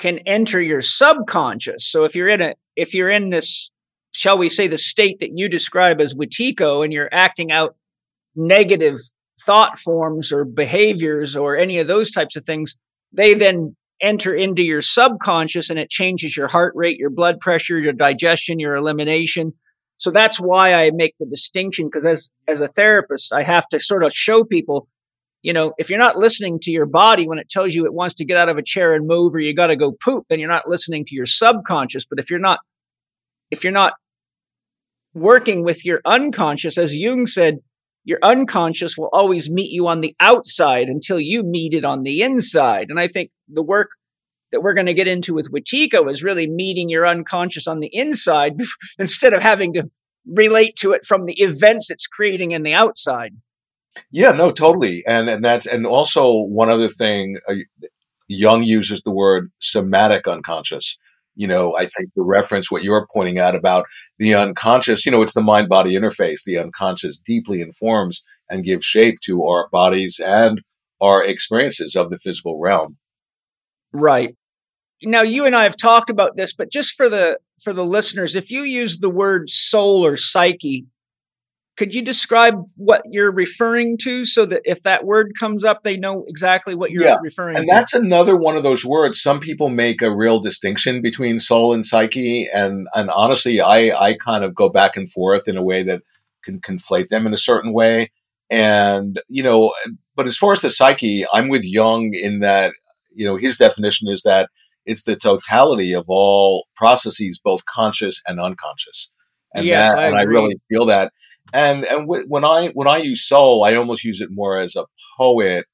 can 0.00 0.18
enter 0.20 0.60
your 0.60 0.80
subconscious. 0.80 1.88
So 1.88 2.02
if 2.02 2.16
you're 2.16 2.28
in 2.28 2.40
a 2.40 2.54
if 2.74 2.94
you're 2.94 3.10
in 3.10 3.30
this 3.30 3.70
shall 4.12 4.38
we 4.38 4.48
say, 4.48 4.66
the 4.66 4.78
state 4.78 5.20
that 5.20 5.30
you 5.34 5.48
describe 5.48 6.00
as 6.00 6.14
Wetiko, 6.14 6.84
and 6.84 6.92
you're 6.92 7.08
acting 7.12 7.52
out 7.52 7.76
negative 8.34 8.96
thought 9.44 9.78
forms 9.78 10.32
or 10.32 10.44
behaviors 10.44 11.36
or 11.36 11.56
any 11.56 11.78
of 11.78 11.86
those 11.86 12.10
types 12.10 12.36
of 12.36 12.44
things, 12.44 12.76
they 13.12 13.34
then 13.34 13.76
enter 14.00 14.34
into 14.34 14.62
your 14.62 14.82
subconscious 14.82 15.70
and 15.70 15.78
it 15.78 15.90
changes 15.90 16.36
your 16.36 16.48
heart 16.48 16.72
rate, 16.76 16.98
your 16.98 17.10
blood 17.10 17.40
pressure, 17.40 17.78
your 17.78 17.92
digestion, 17.92 18.58
your 18.58 18.76
elimination. 18.76 19.52
So 19.96 20.10
that's 20.10 20.38
why 20.38 20.74
I 20.74 20.90
make 20.92 21.14
the 21.18 21.26
distinction 21.26 21.86
because 21.86 22.04
as, 22.04 22.30
as 22.46 22.60
a 22.60 22.68
therapist, 22.68 23.32
I 23.32 23.42
have 23.42 23.68
to 23.68 23.80
sort 23.80 24.04
of 24.04 24.12
show 24.12 24.44
people, 24.44 24.88
you 25.42 25.52
know, 25.52 25.72
if 25.78 25.90
you're 25.90 25.98
not 25.98 26.16
listening 26.16 26.60
to 26.62 26.70
your 26.70 26.86
body 26.86 27.26
when 27.26 27.38
it 27.38 27.48
tells 27.48 27.74
you 27.74 27.84
it 27.84 27.94
wants 27.94 28.14
to 28.16 28.24
get 28.24 28.36
out 28.36 28.48
of 28.48 28.56
a 28.56 28.62
chair 28.62 28.94
and 28.94 29.06
move 29.06 29.34
or 29.34 29.40
you 29.40 29.54
got 29.54 29.68
to 29.68 29.76
go 29.76 29.92
poop, 29.92 30.26
then 30.28 30.38
you're 30.38 30.48
not 30.48 30.68
listening 30.68 31.04
to 31.06 31.16
your 31.16 31.26
subconscious. 31.26 32.06
But 32.06 32.20
if 32.20 32.30
you're 32.30 32.38
not 32.38 32.60
if 33.50 33.64
you're 33.64 33.72
not 33.72 33.94
working 35.14 35.64
with 35.64 35.84
your 35.84 36.00
unconscious, 36.04 36.78
as 36.78 36.96
Jung 36.96 37.26
said, 37.26 37.58
your 38.04 38.18
unconscious 38.22 38.96
will 38.96 39.10
always 39.12 39.50
meet 39.50 39.70
you 39.70 39.86
on 39.86 40.00
the 40.00 40.14
outside 40.20 40.88
until 40.88 41.20
you 41.20 41.42
meet 41.42 41.74
it 41.74 41.84
on 41.84 42.02
the 42.02 42.22
inside. 42.22 42.86
And 42.88 42.98
I 42.98 43.06
think 43.06 43.30
the 43.48 43.62
work 43.62 43.90
that 44.50 44.62
we're 44.62 44.74
going 44.74 44.86
to 44.86 44.94
get 44.94 45.06
into 45.06 45.34
with 45.34 45.52
Wetiko 45.52 46.10
is 46.10 46.22
really 46.22 46.48
meeting 46.48 46.88
your 46.88 47.06
unconscious 47.06 47.66
on 47.66 47.80
the 47.80 47.94
inside 47.94 48.54
instead 48.98 49.34
of 49.34 49.42
having 49.42 49.74
to 49.74 49.90
relate 50.26 50.76
to 50.76 50.92
it 50.92 51.04
from 51.04 51.26
the 51.26 51.40
events 51.40 51.90
it's 51.90 52.06
creating 52.06 52.52
in 52.52 52.62
the 52.62 52.74
outside. 52.74 53.32
Yeah, 54.10 54.32
no, 54.32 54.52
totally. 54.52 55.02
And 55.06 55.28
and 55.28 55.44
that's 55.44 55.66
and 55.66 55.86
also 55.86 56.32
one 56.32 56.68
other 56.70 56.88
thing 56.88 57.36
uh, 57.48 57.54
Jung 58.28 58.62
uses 58.62 59.02
the 59.02 59.10
word 59.10 59.50
somatic 59.58 60.28
unconscious 60.28 60.98
you 61.38 61.46
know, 61.46 61.76
I 61.76 61.86
think 61.86 62.10
the 62.16 62.24
reference 62.24 62.68
what 62.68 62.82
you're 62.82 63.06
pointing 63.14 63.38
out 63.38 63.54
about 63.54 63.86
the 64.18 64.34
unconscious, 64.34 65.06
you 65.06 65.12
know, 65.12 65.22
it's 65.22 65.34
the 65.34 65.40
mind 65.40 65.68
body 65.68 65.92
interface. 65.92 66.42
The 66.44 66.58
unconscious 66.58 67.16
deeply 67.16 67.60
informs 67.60 68.24
and 68.50 68.64
gives 68.64 68.84
shape 68.84 69.20
to 69.20 69.44
our 69.44 69.68
bodies 69.70 70.20
and 70.22 70.60
our 71.00 71.24
experiences 71.24 71.94
of 71.94 72.10
the 72.10 72.18
physical 72.18 72.58
realm. 72.58 72.96
Right. 73.92 74.34
Now 75.04 75.22
you 75.22 75.46
and 75.46 75.54
I 75.54 75.62
have 75.62 75.76
talked 75.76 76.10
about 76.10 76.34
this, 76.34 76.52
but 76.52 76.72
just 76.72 76.96
for 76.96 77.08
the 77.08 77.38
for 77.62 77.72
the 77.72 77.84
listeners, 77.84 78.34
if 78.34 78.50
you 78.50 78.62
use 78.62 78.98
the 78.98 79.08
word 79.08 79.48
soul 79.48 80.04
or 80.04 80.16
psyche, 80.16 80.86
could 81.78 81.94
you 81.94 82.02
describe 82.02 82.64
what 82.76 83.02
you're 83.06 83.30
referring 83.30 83.96
to 83.98 84.26
so 84.26 84.44
that 84.44 84.62
if 84.64 84.82
that 84.82 85.04
word 85.06 85.32
comes 85.38 85.62
up, 85.62 85.84
they 85.84 85.96
know 85.96 86.24
exactly 86.26 86.74
what 86.74 86.90
you're 86.90 87.04
Yeah, 87.04 87.18
referring 87.22 87.56
And 87.56 87.68
to? 87.68 87.72
And 87.72 87.78
that's 87.78 87.94
another 87.94 88.36
one 88.36 88.56
of 88.56 88.64
those 88.64 88.84
words. 88.84 89.22
Some 89.22 89.38
people 89.38 89.68
make 89.68 90.02
a 90.02 90.14
real 90.14 90.40
distinction 90.40 91.00
between 91.00 91.38
soul 91.38 91.72
and 91.72 91.86
psyche, 91.86 92.48
and 92.52 92.88
and 92.96 93.10
honestly, 93.10 93.60
I 93.60 93.96
I 93.96 94.14
kind 94.14 94.42
of 94.42 94.56
go 94.56 94.68
back 94.68 94.96
and 94.96 95.08
forth 95.08 95.46
in 95.46 95.56
a 95.56 95.62
way 95.62 95.84
that 95.84 96.02
can 96.42 96.60
conflate 96.60 97.08
them 97.08 97.26
in 97.28 97.32
a 97.32 97.38
certain 97.38 97.72
way. 97.72 98.10
And 98.50 99.20
you 99.28 99.44
know, 99.44 99.72
but 100.16 100.26
as 100.26 100.36
far 100.36 100.52
as 100.52 100.62
the 100.62 100.70
psyche, 100.70 101.24
I'm 101.32 101.48
with 101.48 101.64
Jung 101.64 102.10
in 102.12 102.40
that 102.40 102.74
you 103.14 103.24
know 103.24 103.36
his 103.36 103.56
definition 103.56 104.08
is 104.08 104.22
that 104.22 104.50
it's 104.84 105.04
the 105.04 105.14
totality 105.14 105.92
of 105.92 106.06
all 106.08 106.66
processes, 106.74 107.40
both 107.42 107.66
conscious 107.66 108.20
and 108.26 108.40
unconscious. 108.40 109.12
And 109.54 109.66
Yes, 109.66 109.92
that, 109.92 109.98
I 109.98 110.06
and 110.08 110.16
I 110.18 110.22
really 110.22 110.56
feel 110.68 110.86
that. 110.86 111.12
And 111.52 111.84
and 111.84 112.06
wh- 112.06 112.28
when 112.30 112.44
I 112.44 112.68
when 112.68 112.88
I 112.88 112.98
use 112.98 113.26
soul, 113.26 113.64
I 113.64 113.74
almost 113.74 114.04
use 114.04 114.20
it 114.20 114.30
more 114.32 114.58
as 114.58 114.76
a 114.76 114.84
poet 115.16 115.66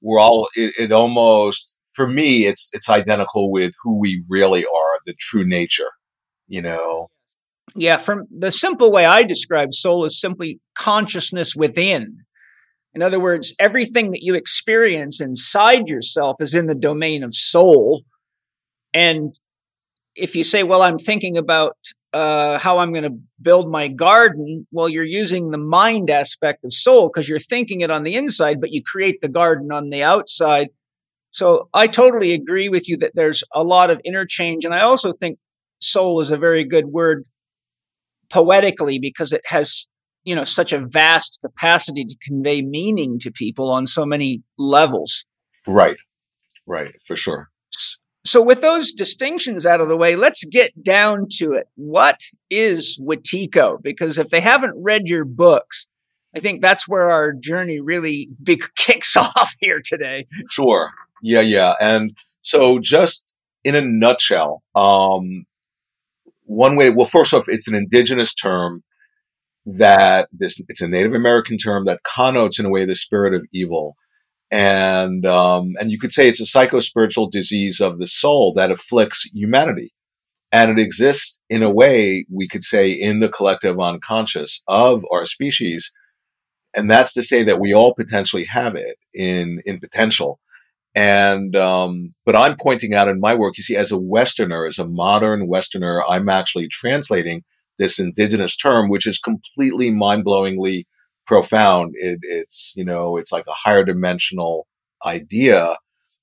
we're 0.00 0.20
all 0.20 0.48
it, 0.54 0.74
it 0.78 0.92
almost 0.92 1.78
for 1.94 2.06
me 2.06 2.46
it's 2.46 2.70
it's 2.72 2.88
identical 2.88 3.50
with 3.50 3.74
who 3.82 3.98
we 3.98 4.24
really 4.28 4.64
are 4.64 4.98
the 5.06 5.14
true 5.18 5.46
nature 5.46 5.90
you 6.46 6.62
know 6.62 7.08
Yeah, 7.74 7.96
from 7.96 8.26
the 8.30 8.50
simple 8.50 8.90
way 8.90 9.04
I 9.04 9.22
describe 9.24 9.72
soul 9.72 10.04
is 10.04 10.20
simply 10.20 10.60
consciousness 10.76 11.54
within. 11.54 12.18
In 12.94 13.02
other 13.02 13.20
words, 13.20 13.54
everything 13.58 14.10
that 14.10 14.22
you 14.22 14.34
experience 14.34 15.20
inside 15.20 15.86
yourself 15.86 16.36
is 16.40 16.54
in 16.54 16.66
the 16.66 16.74
domain 16.74 17.22
of 17.22 17.34
soul. 17.34 18.02
And 18.94 19.38
if 20.16 20.34
you 20.34 20.44
say, 20.44 20.62
well, 20.62 20.82
I'm 20.82 20.98
thinking 20.98 21.36
about 21.36 21.76
uh, 22.12 22.58
how 22.58 22.78
I'm 22.78 22.92
going 22.92 23.04
to 23.04 23.18
build 23.40 23.70
my 23.70 23.88
garden, 23.88 24.66
well, 24.70 24.88
you're 24.88 25.04
using 25.04 25.50
the 25.50 25.58
mind 25.58 26.10
aspect 26.10 26.64
of 26.64 26.72
soul 26.72 27.08
because 27.08 27.28
you're 27.28 27.38
thinking 27.38 27.80
it 27.82 27.90
on 27.90 28.02
the 28.02 28.14
inside, 28.14 28.60
but 28.60 28.72
you 28.72 28.82
create 28.82 29.20
the 29.20 29.28
garden 29.28 29.72
on 29.72 29.90
the 29.90 30.02
outside. 30.02 30.68
So 31.30 31.68
I 31.74 31.86
totally 31.86 32.32
agree 32.32 32.68
with 32.68 32.88
you 32.88 32.96
that 32.98 33.14
there's 33.14 33.44
a 33.54 33.62
lot 33.62 33.90
of 33.90 34.00
interchange. 34.04 34.64
And 34.64 34.74
I 34.74 34.80
also 34.80 35.12
think 35.12 35.38
soul 35.80 36.20
is 36.20 36.30
a 36.30 36.38
very 36.38 36.64
good 36.64 36.86
word 36.86 37.24
poetically 38.30 38.98
because 38.98 39.32
it 39.32 39.42
has 39.46 39.86
you 40.24 40.34
know 40.34 40.44
such 40.44 40.72
a 40.72 40.84
vast 40.86 41.38
capacity 41.42 42.04
to 42.04 42.16
convey 42.22 42.62
meaning 42.62 43.18
to 43.18 43.30
people 43.30 43.70
on 43.70 43.86
so 43.86 44.04
many 44.04 44.42
levels 44.58 45.24
right 45.66 45.96
right 46.66 46.94
for 47.02 47.16
sure 47.16 47.48
so 48.28 48.42
with 48.42 48.60
those 48.60 48.92
distinctions 48.92 49.64
out 49.64 49.80
of 49.80 49.88
the 49.88 49.96
way 49.96 50.16
let's 50.16 50.44
get 50.44 50.82
down 50.82 51.26
to 51.30 51.52
it. 51.52 51.68
What 51.74 52.20
is 52.50 53.00
Wetiko 53.02 53.82
because 53.82 54.18
if 54.18 54.30
they 54.30 54.40
haven't 54.40 54.74
read 54.76 55.02
your 55.06 55.24
books 55.24 55.88
i 56.36 56.40
think 56.40 56.60
that's 56.60 56.86
where 56.88 57.10
our 57.10 57.32
journey 57.32 57.80
really 57.80 58.30
kicks 58.76 59.16
off 59.16 59.54
here 59.60 59.80
today. 59.84 60.26
Sure. 60.50 60.90
Yeah 61.22 61.40
yeah. 61.40 61.74
And 61.80 62.16
so 62.42 62.78
just 62.78 63.24
in 63.64 63.74
a 63.74 63.80
nutshell 63.80 64.62
um 64.74 65.46
one 66.44 66.76
way 66.76 66.90
well 66.90 67.06
first 67.06 67.34
off 67.34 67.44
it's 67.48 67.68
an 67.68 67.74
indigenous 67.74 68.34
term 68.34 68.82
that 69.66 70.28
this 70.32 70.62
it's 70.68 70.80
a 70.80 70.88
native 70.88 71.12
american 71.12 71.58
term 71.58 71.84
that 71.84 72.02
connotes 72.02 72.58
in 72.58 72.64
a 72.64 72.70
way 72.70 72.86
the 72.86 72.94
spirit 72.94 73.34
of 73.34 73.44
evil 73.52 73.96
and 74.50 75.26
um, 75.26 75.74
and 75.78 75.90
you 75.90 75.98
could 75.98 76.12
say 76.12 76.28
it's 76.28 76.40
a 76.40 76.44
psychospiritual 76.44 77.30
disease 77.30 77.80
of 77.80 77.98
the 77.98 78.06
soul 78.06 78.52
that 78.54 78.70
afflicts 78.70 79.24
humanity, 79.34 79.92
and 80.50 80.70
it 80.70 80.82
exists 80.82 81.40
in 81.48 81.62
a 81.62 81.70
way 81.70 82.26
we 82.32 82.48
could 82.48 82.64
say 82.64 82.90
in 82.90 83.20
the 83.20 83.28
collective 83.28 83.78
unconscious 83.80 84.62
of 84.66 85.04
our 85.12 85.26
species, 85.26 85.92
and 86.74 86.90
that's 86.90 87.12
to 87.14 87.22
say 87.22 87.42
that 87.42 87.60
we 87.60 87.74
all 87.74 87.94
potentially 87.94 88.44
have 88.44 88.74
it 88.74 88.96
in 89.14 89.60
in 89.66 89.80
potential. 89.80 90.40
And 90.94 91.54
um, 91.54 92.14
but 92.24 92.34
I'm 92.34 92.56
pointing 92.60 92.94
out 92.94 93.08
in 93.08 93.20
my 93.20 93.34
work, 93.34 93.56
you 93.56 93.62
see, 93.62 93.76
as 93.76 93.92
a 93.92 93.98
Westerner, 93.98 94.66
as 94.66 94.78
a 94.78 94.88
modern 94.88 95.46
Westerner, 95.46 96.02
I'm 96.08 96.28
actually 96.28 96.66
translating 96.68 97.44
this 97.78 98.00
indigenous 98.00 98.56
term, 98.56 98.88
which 98.88 99.06
is 99.06 99.18
completely 99.20 99.92
mind-blowingly 99.92 100.86
profound. 101.28 101.94
It, 101.94 102.18
it's, 102.22 102.72
you 102.76 102.84
know, 102.84 103.16
it's 103.16 103.30
like 103.30 103.46
a 103.46 103.52
higher 103.52 103.84
dimensional 103.84 104.66
idea. 105.06 105.76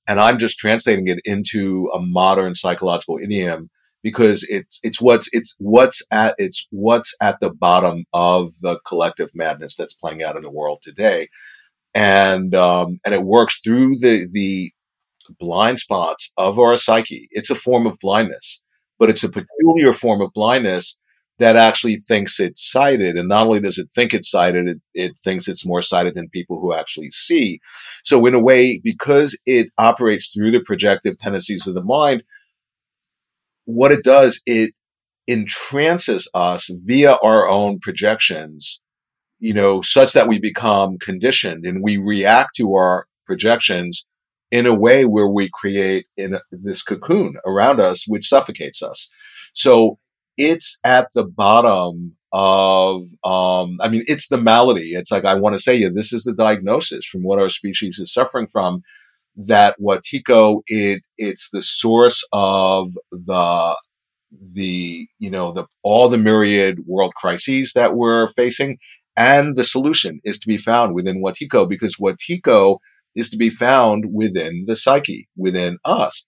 And 0.06 0.20
I'm 0.20 0.38
just 0.38 0.58
translating 0.58 1.08
it 1.08 1.20
into 1.24 1.88
a 1.94 2.00
modern 2.00 2.54
psychological 2.54 3.18
idiom 3.22 3.70
because 4.02 4.46
it's, 4.50 4.78
it's 4.82 5.00
what's, 5.00 5.28
it's 5.32 5.56
what's 5.58 6.02
at, 6.10 6.34
it's 6.38 6.66
what's 6.70 7.14
at 7.22 7.40
the 7.40 7.50
bottom 7.50 8.04
of 8.12 8.58
the 8.60 8.78
collective 8.86 9.30
madness 9.34 9.74
that's 9.74 9.94
playing 9.94 10.22
out 10.22 10.36
in 10.36 10.42
the 10.42 10.50
world 10.50 10.80
today. 10.82 11.28
And, 11.94 12.54
um, 12.54 12.98
and 13.04 13.14
it 13.14 13.22
works 13.22 13.60
through 13.60 13.98
the, 13.98 14.28
the 14.30 14.70
blind 15.40 15.80
spots 15.80 16.32
of 16.36 16.58
our 16.58 16.76
psyche. 16.76 17.28
It's 17.30 17.50
a 17.50 17.54
form 17.54 17.86
of 17.86 17.96
blindness, 18.02 18.62
but 18.98 19.08
it's 19.08 19.24
a 19.24 19.30
peculiar 19.30 19.92
form 19.92 20.20
of 20.20 20.32
blindness 20.34 21.00
that 21.38 21.56
actually 21.56 21.96
thinks 21.96 22.40
it's 22.40 22.70
sighted. 22.70 23.16
And 23.16 23.28
not 23.28 23.46
only 23.46 23.60
does 23.60 23.78
it 23.78 23.90
think 23.92 24.14
it's 24.14 24.30
sighted, 24.30 24.68
it, 24.68 24.78
it 24.94 25.18
thinks 25.18 25.48
it's 25.48 25.66
more 25.66 25.82
sighted 25.82 26.14
than 26.14 26.30
people 26.30 26.60
who 26.60 26.72
actually 26.72 27.10
see. 27.10 27.60
So 28.04 28.24
in 28.26 28.34
a 28.34 28.40
way, 28.40 28.80
because 28.82 29.38
it 29.44 29.68
operates 29.76 30.28
through 30.28 30.50
the 30.50 30.62
projective 30.62 31.18
tendencies 31.18 31.66
of 31.66 31.74
the 31.74 31.82
mind, 31.82 32.22
what 33.64 33.92
it 33.92 34.04
does, 34.04 34.40
it 34.46 34.72
entrances 35.28 36.30
us 36.34 36.70
via 36.84 37.16
our 37.22 37.48
own 37.48 37.80
projections, 37.80 38.80
you 39.38 39.52
know, 39.52 39.82
such 39.82 40.12
that 40.12 40.28
we 40.28 40.38
become 40.38 40.98
conditioned 40.98 41.66
and 41.66 41.82
we 41.82 41.96
react 41.96 42.54
to 42.56 42.72
our 42.74 43.06
projections 43.26 44.06
in 44.50 44.64
a 44.66 44.74
way 44.74 45.04
where 45.04 45.26
we 45.26 45.50
create 45.52 46.06
in 46.16 46.38
this 46.50 46.82
cocoon 46.82 47.34
around 47.44 47.80
us, 47.80 48.04
which 48.06 48.28
suffocates 48.28 48.82
us. 48.82 49.10
So 49.52 49.98
it's 50.36 50.78
at 50.84 51.08
the 51.14 51.24
bottom 51.24 52.16
of 52.32 53.02
um 53.24 53.78
i 53.80 53.88
mean 53.88 54.04
it's 54.06 54.28
the 54.28 54.36
malady. 54.36 54.92
It's 54.94 55.10
like 55.10 55.24
i 55.24 55.34
want 55.34 55.54
to 55.54 55.58
say 55.58 55.76
yeah 55.76 55.88
this 55.94 56.12
is 56.12 56.24
the 56.24 56.34
diagnosis 56.34 57.06
from 57.06 57.22
what 57.22 57.38
our 57.38 57.50
species 57.50 57.98
is 57.98 58.12
suffering 58.12 58.46
from 58.46 58.82
that 59.36 59.76
wetiko 59.80 60.62
it 60.66 61.02
it's 61.18 61.50
the 61.50 61.62
source 61.62 62.26
of 62.32 62.92
the 63.10 63.76
the 64.54 65.08
you 65.18 65.30
know 65.30 65.52
the 65.52 65.66
all 65.82 66.08
the 66.08 66.18
myriad 66.18 66.80
world 66.86 67.14
crises 67.14 67.72
that 67.74 67.94
we're 67.94 68.28
facing 68.28 68.78
and 69.16 69.54
the 69.54 69.64
solution 69.64 70.20
is 70.24 70.38
to 70.38 70.48
be 70.48 70.58
found 70.58 70.94
within 70.94 71.22
wetiko 71.22 71.68
because 71.68 71.96
wetiko 71.96 72.78
is 73.16 73.30
to 73.30 73.36
be 73.36 73.50
found 73.50 74.12
within 74.12 74.64
the 74.66 74.76
psyche 74.76 75.28
within 75.36 75.78
us. 75.84 76.26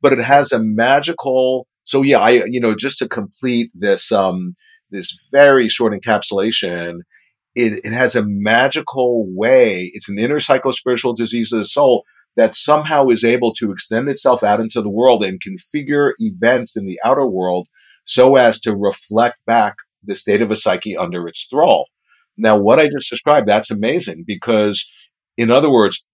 But 0.00 0.12
it 0.12 0.20
has 0.20 0.52
a 0.52 0.62
magical 0.62 1.66
so 1.86 2.02
yeah, 2.02 2.18
I 2.18 2.44
you 2.46 2.60
know 2.60 2.74
just 2.74 2.98
to 2.98 3.08
complete 3.08 3.70
this 3.72 4.12
um 4.12 4.56
this 4.90 5.28
very 5.32 5.68
short 5.68 5.92
encapsulation, 5.92 6.98
it, 7.54 7.84
it 7.84 7.92
has 7.92 8.14
a 8.14 8.26
magical 8.26 9.24
way. 9.34 9.90
It's 9.94 10.08
an 10.08 10.18
inner 10.18 10.38
psychospiritual 10.38 11.16
disease 11.16 11.52
of 11.52 11.60
the 11.60 11.64
soul 11.64 12.04
that 12.36 12.54
somehow 12.54 13.08
is 13.08 13.24
able 13.24 13.54
to 13.54 13.72
extend 13.72 14.08
itself 14.08 14.42
out 14.42 14.60
into 14.60 14.82
the 14.82 14.90
world 14.90 15.24
and 15.24 15.40
configure 15.40 16.12
events 16.18 16.76
in 16.76 16.86
the 16.86 17.00
outer 17.04 17.26
world 17.26 17.68
so 18.04 18.36
as 18.36 18.60
to 18.60 18.76
reflect 18.76 19.38
back 19.46 19.76
the 20.02 20.14
state 20.14 20.42
of 20.42 20.50
a 20.50 20.56
psyche 20.56 20.96
under 20.96 21.26
its 21.26 21.46
thrall. 21.48 21.86
Now, 22.36 22.56
what 22.56 22.78
I 22.78 22.88
just 22.88 23.10
described, 23.10 23.48
that's 23.48 23.70
amazing 23.70 24.24
because, 24.26 24.90
in 25.36 25.50
other 25.50 25.70
words, 25.70 26.06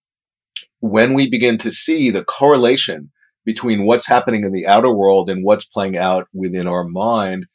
when 0.79 1.13
we 1.13 1.29
begin 1.29 1.57
to 1.59 1.71
see 1.71 2.09
the 2.09 2.23
correlation 2.23 3.11
between 3.45 3.85
what's 3.85 4.07
happening 4.07 4.43
in 4.43 4.51
the 4.51 4.67
outer 4.67 4.93
world 4.93 5.29
and 5.29 5.43
what's 5.43 5.65
playing 5.65 5.97
out 5.97 6.27
within 6.33 6.67
our 6.67 6.83
mind, 6.83 7.45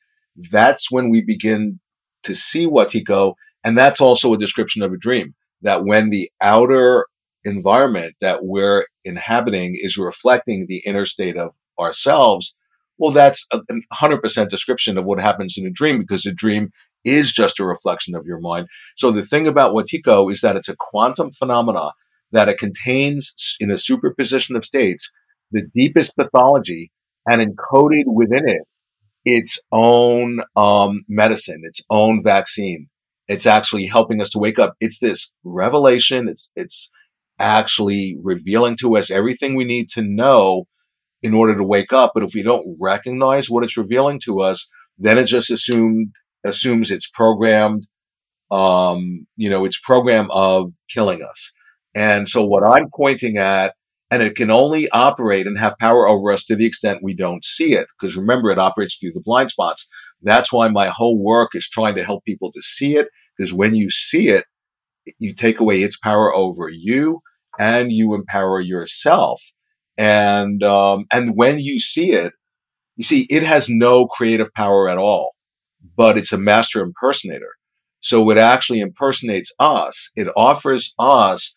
that's 0.50 0.90
when 0.90 1.10
we 1.10 1.20
begin 1.20 1.80
to 2.24 2.34
see 2.34 2.66
Wetiko. 2.66 3.34
And 3.64 3.76
that's 3.76 4.00
also 4.00 4.32
a 4.32 4.38
description 4.38 4.82
of 4.82 4.92
a 4.92 4.98
dream 4.98 5.34
that 5.62 5.84
when 5.84 6.10
the 6.10 6.30
outer 6.40 7.06
environment 7.44 8.14
that 8.20 8.44
we're 8.44 8.86
inhabiting 9.04 9.76
is 9.80 9.96
reflecting 9.96 10.66
the 10.66 10.82
inner 10.84 11.06
state 11.06 11.36
of 11.36 11.54
ourselves, 11.78 12.56
well, 12.98 13.12
that's 13.12 13.46
a 13.52 13.60
100% 13.94 14.48
description 14.48 14.98
of 14.98 15.06
what 15.06 15.20
happens 15.20 15.56
in 15.56 15.66
a 15.66 15.70
dream 15.70 15.98
because 15.98 16.26
a 16.26 16.32
dream 16.32 16.70
is 17.04 17.32
just 17.32 17.60
a 17.60 17.66
reflection 17.66 18.14
of 18.14 18.26
your 18.26 18.40
mind. 18.40 18.66
So 18.96 19.10
the 19.10 19.22
thing 19.22 19.46
about 19.46 19.74
Wetiko 19.74 20.30
is 20.30 20.40
that 20.40 20.56
it's 20.56 20.68
a 20.68 20.76
quantum 20.76 21.30
phenomena 21.30 21.92
that 22.32 22.48
it 22.48 22.58
contains 22.58 23.56
in 23.60 23.70
a 23.70 23.78
superposition 23.78 24.56
of 24.56 24.64
states 24.64 25.10
the 25.50 25.62
deepest 25.74 26.16
pathology 26.16 26.90
and 27.26 27.42
encoded 27.42 28.04
within 28.06 28.48
it 28.48 28.62
its 29.24 29.58
own 29.72 30.40
um, 30.56 31.02
medicine, 31.08 31.60
its 31.64 31.82
own 31.90 32.22
vaccine. 32.22 32.88
It's 33.26 33.46
actually 33.46 33.86
helping 33.86 34.22
us 34.22 34.30
to 34.30 34.38
wake 34.38 34.58
up. 34.58 34.74
It's 34.80 35.00
this 35.00 35.32
revelation. 35.44 36.28
It's 36.28 36.50
it's 36.56 36.90
actually 37.38 38.16
revealing 38.22 38.76
to 38.76 38.96
us 38.96 39.10
everything 39.10 39.54
we 39.54 39.64
need 39.64 39.88
to 39.90 40.02
know 40.02 40.66
in 41.22 41.34
order 41.34 41.54
to 41.56 41.64
wake 41.64 41.92
up. 41.92 42.12
But 42.14 42.22
if 42.22 42.32
we 42.34 42.42
don't 42.42 42.76
recognize 42.80 43.50
what 43.50 43.64
it's 43.64 43.76
revealing 43.76 44.18
to 44.20 44.40
us, 44.40 44.68
then 44.96 45.18
it 45.18 45.26
just 45.26 45.50
assumed 45.50 46.12
assumes 46.44 46.90
it's 46.90 47.10
programmed 47.10 47.86
um, 48.50 49.26
you 49.36 49.50
know, 49.50 49.64
its 49.64 49.78
program 49.78 50.28
of 50.30 50.72
killing 50.90 51.22
us. 51.22 51.52
And 51.94 52.28
so 52.28 52.44
what 52.44 52.66
I'm 52.66 52.88
pointing 52.94 53.36
at, 53.36 53.74
and 54.10 54.22
it 54.22 54.36
can 54.36 54.50
only 54.50 54.88
operate 54.90 55.46
and 55.46 55.58
have 55.58 55.78
power 55.78 56.08
over 56.08 56.32
us 56.32 56.44
to 56.46 56.56
the 56.56 56.66
extent 56.66 57.02
we 57.02 57.14
don't 57.14 57.44
see 57.44 57.74
it. 57.74 57.86
Because 57.98 58.16
remember, 58.16 58.50
it 58.50 58.58
operates 58.58 58.96
through 58.96 59.12
the 59.12 59.22
blind 59.22 59.50
spots. 59.50 59.88
That's 60.22 60.52
why 60.52 60.68
my 60.68 60.88
whole 60.88 61.22
work 61.22 61.54
is 61.54 61.68
trying 61.68 61.94
to 61.96 62.04
help 62.04 62.24
people 62.24 62.50
to 62.52 62.62
see 62.62 62.96
it. 62.96 63.08
Because 63.36 63.52
when 63.52 63.74
you 63.74 63.90
see 63.90 64.28
it, 64.28 64.44
you 65.18 65.34
take 65.34 65.60
away 65.60 65.82
its 65.82 65.98
power 65.98 66.34
over 66.34 66.68
you 66.68 67.20
and 67.58 67.92
you 67.92 68.14
empower 68.14 68.60
yourself. 68.60 69.42
And, 69.96 70.62
um, 70.62 71.04
and 71.12 71.36
when 71.36 71.58
you 71.58 71.80
see 71.80 72.12
it, 72.12 72.32
you 72.96 73.04
see, 73.04 73.26
it 73.30 73.42
has 73.42 73.68
no 73.68 74.06
creative 74.06 74.52
power 74.54 74.88
at 74.88 74.98
all, 74.98 75.34
but 75.96 76.18
it's 76.18 76.32
a 76.32 76.38
master 76.38 76.80
impersonator. 76.80 77.52
So 78.00 78.28
it 78.30 78.38
actually 78.38 78.80
impersonates 78.80 79.52
us. 79.58 80.10
It 80.16 80.28
offers 80.36 80.94
us 80.98 81.54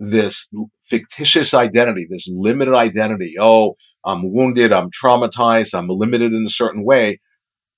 this 0.00 0.48
fictitious 0.82 1.52
identity, 1.52 2.06
this 2.08 2.26
limited 2.34 2.74
identity. 2.74 3.34
Oh, 3.38 3.76
I'm 4.02 4.32
wounded. 4.32 4.72
I'm 4.72 4.90
traumatized. 4.90 5.78
I'm 5.78 5.88
limited 5.88 6.32
in 6.32 6.46
a 6.46 6.50
certain 6.50 6.84
way. 6.84 7.20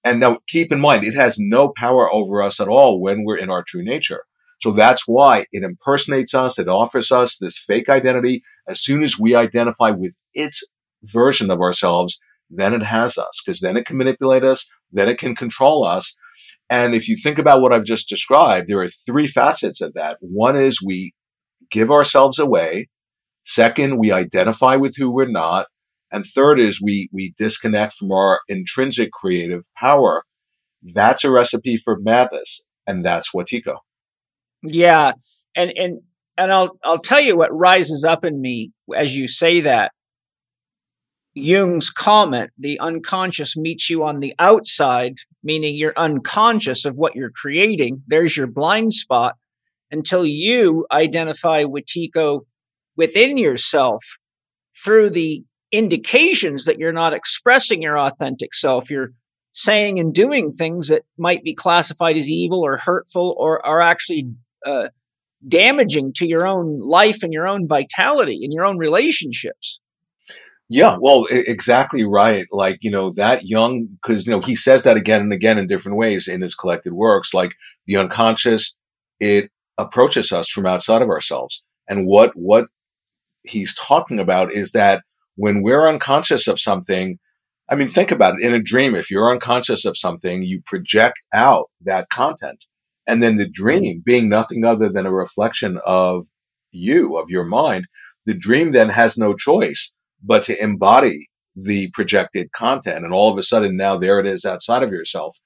And 0.05 0.21
now 0.21 0.39
keep 0.49 0.71
in 0.71 0.81
mind, 0.81 1.05
it 1.05 1.15
has 1.15 1.37
no 1.39 1.73
power 1.77 2.13
over 2.13 2.41
us 2.41 2.61
at 2.61 2.69
all 2.69 3.01
when 3.01 3.25
we're 3.25 3.37
in 3.37 3.51
our 3.51 3.65
true 3.67 3.83
nature. 3.83 4.23
So 4.61 4.71
that's 4.71 5.09
why 5.09 5.47
it 5.51 5.65
impersonates 5.65 6.33
us. 6.33 6.61
It 6.61 6.69
offers 6.69 7.11
us 7.11 7.37
this 7.37 7.59
fake 7.59 7.89
identity. 7.89 8.45
As 8.69 8.81
soon 8.81 9.03
as 9.03 9.19
we 9.19 9.35
identify 9.35 9.91
with 9.91 10.15
its 10.33 10.65
version 11.03 11.51
of 11.51 11.61
ourselves, 11.61 12.21
then 12.49 12.73
it 12.73 12.85
has 12.85 13.19
us 13.19 13.43
because 13.45 13.59
then 13.59 13.77
it 13.77 13.85
can 13.85 13.97
manipulate 13.97 14.45
us. 14.45 14.69
Then 14.93 15.09
it 15.09 15.19
can 15.19 15.35
control 15.35 15.85
us. 15.85 16.17
And 16.71 16.95
if 16.95 17.09
you 17.09 17.17
think 17.17 17.39
about 17.39 17.61
what 17.61 17.73
I've 17.73 17.85
just 17.85 18.09
described, 18.09 18.69
there 18.69 18.81
are 18.81 18.89
three 18.89 19.27
facets 19.27 19.81
of 19.81 19.95
that. 19.95 20.19
One 20.21 20.57
is 20.57 20.81
we 20.81 21.15
give 21.73 21.91
ourselves 21.91 22.39
away. 22.39 22.89
Second, 23.43 23.99
we 23.99 24.13
identify 24.13 24.77
with 24.77 24.95
who 24.97 25.11
we're 25.11 25.27
not. 25.27 25.67
And 26.13 26.25
third 26.25 26.61
is 26.61 26.81
we, 26.81 27.09
we 27.13 27.35
disconnect 27.37 27.95
from 27.95 28.13
our 28.13 28.41
intrinsic 28.49 29.11
creative 29.11 29.63
power. 29.77 30.23
That's 30.83 31.25
a 31.25 31.33
recipe 31.33 31.77
for 31.77 31.99
madness. 31.99 32.67
And 32.87 33.05
that's 33.05 33.33
Wetiko. 33.35 33.79
Yeah. 34.63 35.13
And, 35.57 35.73
and, 35.77 36.01
and 36.37 36.53
I'll, 36.53 36.79
I'll 36.85 36.99
tell 36.99 37.21
you 37.21 37.37
what 37.37 37.57
rises 37.57 38.05
up 38.05 38.25
in 38.25 38.41
me 38.41 38.73
as 38.95 39.17
you 39.17 39.27
say 39.27 39.63
that. 39.63 39.93
Jung's 41.35 41.89
comment, 41.89 42.51
the 42.59 42.79
unconscious 42.79 43.57
meets 43.57 43.89
you 43.89 44.05
on 44.05 44.21
the 44.21 44.35
outside, 44.39 45.15
meaning 45.43 45.75
you're 45.75 45.95
unconscious 45.97 46.85
of 46.85 46.97
what 46.97 47.17
you're 47.17 47.31
creating. 47.31 48.03
There's 48.07 48.37
your 48.37 48.47
blind 48.47 48.93
spot 48.93 49.37
until 49.93 50.27
you 50.27 50.87
identify 50.91 51.65
Wetiko 51.65 52.41
within 52.97 53.39
yourself 53.39 54.03
through 54.85 55.11
the 55.11 55.45
indications 55.71 56.65
that 56.65 56.79
you're 56.79 56.93
not 56.93 57.15
expressing 57.15 57.83
your 57.83 57.99
authentic 57.99 58.55
self. 58.55 58.91
You're 58.91 59.13
saying 59.53 60.01
and 60.01 60.13
doing 60.15 60.51
things 60.51 60.89
that 60.89 61.03
might 61.19 61.43
be 61.43 61.55
classified 61.55 62.17
as 62.17 62.29
evil 62.29 62.61
or 62.61 62.79
hurtful 62.79 63.35
or 63.39 63.65
are 63.65 63.81
actually 63.81 64.27
uh, 64.67 64.89
damaging 65.47 66.13
to 66.15 66.27
your 66.27 66.47
own 66.47 66.81
life 66.81 67.23
and 67.23 67.33
your 67.33 67.47
own 67.47 67.69
vitality 67.69 68.41
and 68.43 68.53
your 68.53 68.65
own 68.65 68.79
relationships. 68.79 69.81
Yeah, 70.69 70.97
well, 70.99 71.27
exactly 71.31 72.03
right. 72.03 72.47
Like, 72.51 72.79
you 72.81 72.91
know, 72.91 73.11
that 73.13 73.45
Jung, 73.45 73.89
because, 74.01 74.27
you 74.27 74.31
know, 74.31 74.41
he 74.41 74.57
says 74.57 74.85
that 74.85 74.97
again 74.97 75.21
and 75.21 75.33
again 75.33 75.59
in 75.59 75.67
different 75.67 75.99
ways 75.99 76.29
in 76.29 76.41
his 76.41 76.55
collected 76.55 76.95
works, 76.95 77.35
like 77.35 77.53
the 77.87 77.97
unconscious, 77.97 78.75
it 79.21 79.51
approaches 79.79 80.33
us 80.33 80.49
from 80.49 80.67
outside 80.67 81.03
of 81.03 81.09
ourselves. 81.09 81.65
And 81.89 82.07
what, 82.07 82.33
what 82.35 82.67
he's 83.43 83.75
talking 83.75 84.19
about 84.19 84.53
is 84.53 84.73
that 84.73 85.03
when 85.37 85.63
we're 85.63 85.89
unconscious 85.89 86.47
of 86.47 86.61
something, 86.61 87.19
I 87.69 87.75
mean, 87.75 87.89
think 87.89 88.11
about 88.11 88.39
it. 88.39 88.45
In 88.45 88.55
a 88.55 88.63
dream, 88.63 88.95
if 88.95 89.11
you're 89.11 89.31
unconscious 89.31 89.85
of 89.85 89.97
something, 89.97 90.43
you 90.43 90.61
project 90.63 91.23
out 91.33 91.71
that 91.85 92.11
content. 92.11 92.67
And 93.07 93.23
then 93.23 93.37
the 93.37 93.49
dream 93.49 94.03
being 94.05 94.29
nothing 94.29 94.65
other 94.65 94.89
than 94.89 95.07
a 95.07 95.13
reflection 95.13 95.79
of 95.85 96.27
you, 96.71 97.17
of 97.17 97.29
your 97.29 97.45
mind, 97.45 97.87
the 98.27 98.35
dream 98.35 98.73
then 98.73 98.91
has 98.91 99.19
no 99.19 99.35
choice 99.35 99.93
but 100.23 100.43
to 100.45 100.63
embody 100.63 101.29
the 101.55 101.91
projected 101.91 102.53
content. 102.53 103.05
And 103.05 103.13
all 103.13 103.31
of 103.31 103.39
a 103.39 103.43
sudden 103.43 103.77
now 103.77 103.97
there 103.97 104.21
it 104.21 104.27
is 104.27 104.45
outside 104.45 104.83
of 104.83 104.93
yourself. 104.93 105.37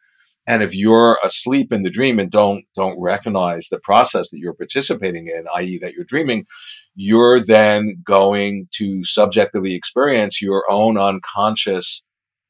And 0.47 0.63
if 0.63 0.75
you're 0.75 1.19
asleep 1.25 1.73
in 1.73 1.83
the 1.83 1.91
dream 1.91 2.19
and 2.21 2.31
don't, 2.31 2.65
don't 2.77 3.01
recognize 3.01 3.69
the 3.69 3.81
process 3.81 4.31
that 4.31 4.39
you're 4.39 4.55
participating 4.55 5.27
in, 5.27 5.45
i.e. 5.57 5.79
that 5.79 5.95
you're 5.95 6.05
dreaming, 6.05 6.47
you're 6.95 7.41
then 7.41 7.97
going 8.05 8.69
to 8.75 9.05
subjectively 9.05 9.75
experience 9.75 10.41
your 10.41 10.65
own 10.71 10.99
unconscious 10.99 12.05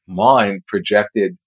mind 0.07 0.65
projected 0.67 1.37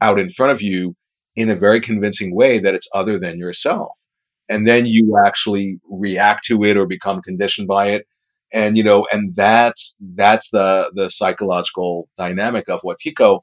out 0.00 0.18
in 0.18 0.30
front 0.30 0.52
of 0.52 0.62
you 0.62 0.94
in 1.36 1.50
a 1.50 1.54
very 1.54 1.80
convincing 1.80 2.34
way 2.34 2.58
that 2.58 2.74
it's 2.74 2.88
other 2.94 3.18
than 3.18 3.38
yourself. 3.38 4.06
And 4.48 4.66
then 4.66 4.86
you 4.86 5.22
actually 5.24 5.78
react 5.88 6.46
to 6.46 6.64
it 6.64 6.76
or 6.76 6.86
become 6.86 7.20
conditioned 7.20 7.68
by 7.68 7.88
it. 7.88 8.06
And, 8.50 8.78
you 8.78 8.82
know, 8.82 9.06
and 9.12 9.34
that's, 9.34 9.96
that's 10.00 10.50
the, 10.50 10.90
the 10.94 11.10
psychological 11.10 12.08
dynamic 12.16 12.68
of 12.68 12.80
Wetiko. 12.80 13.40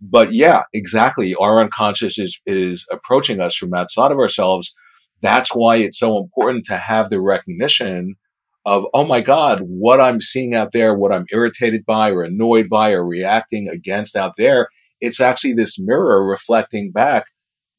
But 0.00 0.32
yeah, 0.32 0.64
exactly. 0.72 1.34
Our 1.34 1.60
unconscious 1.60 2.18
is, 2.18 2.38
is 2.46 2.86
approaching 2.92 3.40
us 3.40 3.56
from 3.56 3.74
outside 3.74 4.12
of 4.12 4.18
ourselves. 4.18 4.74
That's 5.22 5.54
why 5.54 5.76
it's 5.76 5.98
so 5.98 6.18
important 6.18 6.66
to 6.66 6.76
have 6.76 7.08
the 7.08 7.20
recognition 7.20 8.16
of, 8.66 8.84
oh 8.92 9.06
my 9.06 9.20
God, 9.20 9.60
what 9.62 10.00
I'm 10.00 10.20
seeing 10.20 10.54
out 10.54 10.72
there, 10.72 10.94
what 10.94 11.12
I'm 11.12 11.26
irritated 11.32 11.86
by 11.86 12.10
or 12.10 12.22
annoyed 12.22 12.68
by 12.68 12.92
or 12.92 13.06
reacting 13.06 13.68
against 13.68 14.16
out 14.16 14.32
there. 14.36 14.68
It's 15.00 15.20
actually 15.20 15.54
this 15.54 15.78
mirror 15.78 16.26
reflecting 16.26 16.90
back 16.90 17.26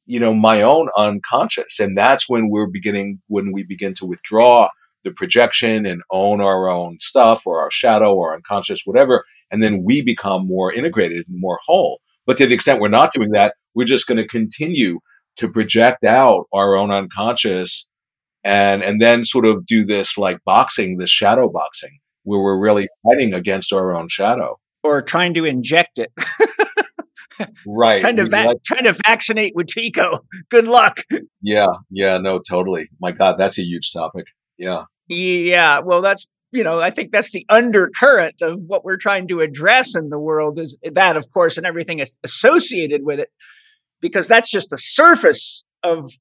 you 0.08 0.19
know, 0.21 0.34
my 0.34 0.62
own 0.62 0.88
unconscious. 0.97 1.80
And 1.80 1.95
that's 1.95 2.30
when 2.30 2.49
we're 2.49 2.65
beginning, 2.67 3.21
when 3.27 3.51
we 3.51 3.63
begin 3.63 3.93
to 3.95 4.06
withdraw 4.06 4.69
the 5.03 5.12
projection 5.12 5.86
and 5.86 6.01
own 6.10 6.41
our 6.41 6.69
own 6.69 6.97
stuff 7.01 7.45
or 7.45 7.60
our 7.62 7.69
shadow 7.69 8.15
or 8.15 8.34
unconscious, 8.34 8.82
whatever. 8.86 9.25
And 9.51 9.62
then 9.62 9.84
we 9.84 10.01
become 10.01 10.47
more 10.47 10.71
integrated 10.71 11.27
and 11.27 11.39
more 11.39 11.60
whole. 11.65 11.99
But 12.27 12.37
to 12.37 12.45
the 12.45 12.53
extent 12.53 12.79
we're 12.79 12.89
not 12.89 13.13
doing 13.13 13.31
that, 13.31 13.55
we're 13.73 13.85
just 13.85 14.05
going 14.05 14.17
to 14.17 14.27
continue 14.27 14.99
to 15.37 15.49
project 15.49 16.03
out 16.03 16.45
our 16.53 16.75
own 16.75 16.91
unconscious 16.91 17.87
and, 18.43 18.83
and 18.83 19.01
then 19.01 19.25
sort 19.25 19.45
of 19.45 19.65
do 19.65 19.83
this 19.83 20.17
like 20.17 20.37
boxing, 20.45 20.97
this 20.97 21.09
shadow 21.09 21.49
boxing 21.49 21.97
where 22.23 22.41
we're 22.41 22.59
really 22.59 22.87
fighting 23.03 23.33
against 23.33 23.73
our 23.73 23.95
own 23.95 24.09
shadow 24.09 24.59
or 24.83 25.01
trying 25.01 25.33
to 25.35 25.45
inject 25.45 25.99
it. 25.99 26.11
right. 27.67 28.01
trying 28.01 28.17
to 28.17 28.25
va- 28.25 28.45
like, 28.47 28.63
trying 28.63 28.83
to 28.83 28.95
vaccinate 29.05 29.55
Wetiko. 29.55 30.19
Good 30.49 30.67
luck. 30.67 31.01
Yeah, 31.41 31.67
yeah, 31.89 32.17
no, 32.17 32.39
totally. 32.39 32.89
My 32.99 33.11
God, 33.11 33.37
that's 33.37 33.57
a 33.57 33.63
huge 33.63 33.91
topic. 33.93 34.25
Yeah. 34.57 34.83
Yeah. 35.07 35.79
Well, 35.79 36.01
that's 36.01 36.29
you 36.51 36.63
know, 36.63 36.79
I 36.79 36.89
think 36.89 37.12
that's 37.12 37.31
the 37.31 37.45
undercurrent 37.49 38.41
of 38.41 38.60
what 38.67 38.86
we're 38.86 38.97
trying 38.97 39.27
to 39.29 39.41
address 39.41 39.95
in 39.95 40.10
the 40.10 40.19
world 40.19 40.60
is 40.60 40.77
that, 40.83 41.17
of 41.17 41.31
course, 41.31 41.57
and 41.57 41.65
everything 41.65 42.01
associated 42.23 43.01
with 43.03 43.19
it, 43.19 43.29
because 44.01 44.27
that's 44.27 44.49
just 44.49 44.69
the 44.69 44.77
surface 44.77 45.63
of, 45.83 46.12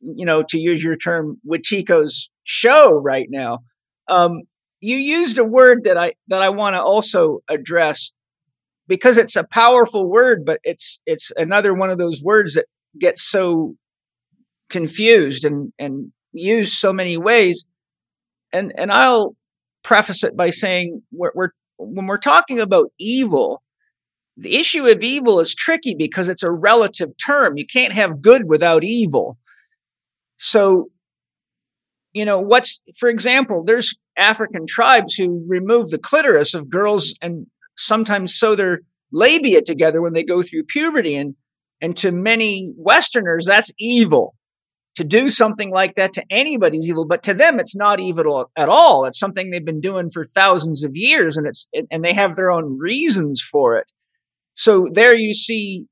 you 0.00 0.24
know, 0.24 0.42
to 0.48 0.58
use 0.58 0.82
your 0.82 0.96
term, 0.96 1.40
Wetiko's 1.46 2.30
show 2.44 2.92
right 2.92 3.26
now. 3.30 3.58
Um, 4.08 4.42
you 4.80 4.96
used 4.96 5.38
a 5.38 5.44
word 5.44 5.84
that 5.84 5.96
I 5.96 6.14
that 6.28 6.42
I 6.42 6.50
want 6.50 6.74
to 6.74 6.82
also 6.82 7.40
address 7.48 8.12
because 8.86 9.18
it's 9.18 9.36
a 9.36 9.44
powerful 9.44 10.08
word, 10.08 10.44
but 10.44 10.60
it's 10.62 11.00
it's 11.06 11.32
another 11.36 11.74
one 11.74 11.90
of 11.90 11.98
those 11.98 12.22
words 12.22 12.54
that 12.54 12.66
gets 12.98 13.22
so 13.22 13.74
confused 14.70 15.44
and 15.44 15.72
and 15.78 16.12
used 16.32 16.74
so 16.74 16.92
many 16.92 17.16
ways. 17.16 17.66
And 18.52 18.72
and 18.76 18.92
I'll 18.92 19.34
preface 19.86 20.24
it 20.24 20.36
by 20.36 20.50
saying 20.50 21.00
we're, 21.12 21.30
we're 21.36 21.50
when 21.76 22.06
we're 22.06 22.18
talking 22.18 22.58
about 22.58 22.90
evil, 22.98 23.62
the 24.36 24.56
issue 24.56 24.84
of 24.84 25.02
evil 25.02 25.38
is 25.38 25.54
tricky 25.54 25.94
because 25.96 26.28
it's 26.28 26.42
a 26.42 26.50
relative 26.50 27.10
term. 27.24 27.56
You 27.56 27.66
can't 27.66 27.92
have 27.92 28.20
good 28.20 28.48
without 28.48 28.82
evil. 28.82 29.38
So, 30.38 30.88
you 32.12 32.24
know, 32.24 32.40
what's, 32.40 32.82
for 32.98 33.08
example, 33.08 33.62
there's 33.64 33.94
African 34.18 34.66
tribes 34.66 35.14
who 35.14 35.44
remove 35.46 35.90
the 35.90 35.98
clitoris 35.98 36.52
of 36.52 36.68
girls 36.68 37.14
and 37.22 37.46
sometimes 37.76 38.34
sew 38.34 38.56
their 38.56 38.80
labia 39.12 39.62
together 39.62 40.02
when 40.02 40.14
they 40.14 40.24
go 40.24 40.42
through 40.42 40.64
puberty. 40.64 41.14
And, 41.14 41.36
and 41.80 41.96
to 41.98 42.10
many 42.10 42.72
Westerners, 42.76 43.46
that's 43.46 43.70
evil. 43.78 44.34
To 44.96 45.04
do 45.04 45.28
something 45.28 45.70
like 45.70 45.94
that 45.96 46.14
to 46.14 46.24
anybody's 46.30 46.88
evil, 46.88 47.04
but 47.04 47.22
to 47.24 47.34
them, 47.34 47.60
it's 47.60 47.76
not 47.76 48.00
evil 48.00 48.50
at 48.56 48.68
all. 48.68 49.04
It's 49.04 49.18
something 49.18 49.50
they've 49.50 49.64
been 49.64 49.80
doing 49.80 50.08
for 50.08 50.24
thousands 50.24 50.82
of 50.82 50.92
years 50.94 51.36
and 51.36 51.46
it's, 51.46 51.68
and 51.90 52.02
they 52.02 52.14
have 52.14 52.34
their 52.34 52.50
own 52.50 52.78
reasons 52.78 53.42
for 53.42 53.76
it. 53.76 53.92
So 54.54 54.88
there 54.90 55.14
you 55.14 55.34
see, 55.34 55.84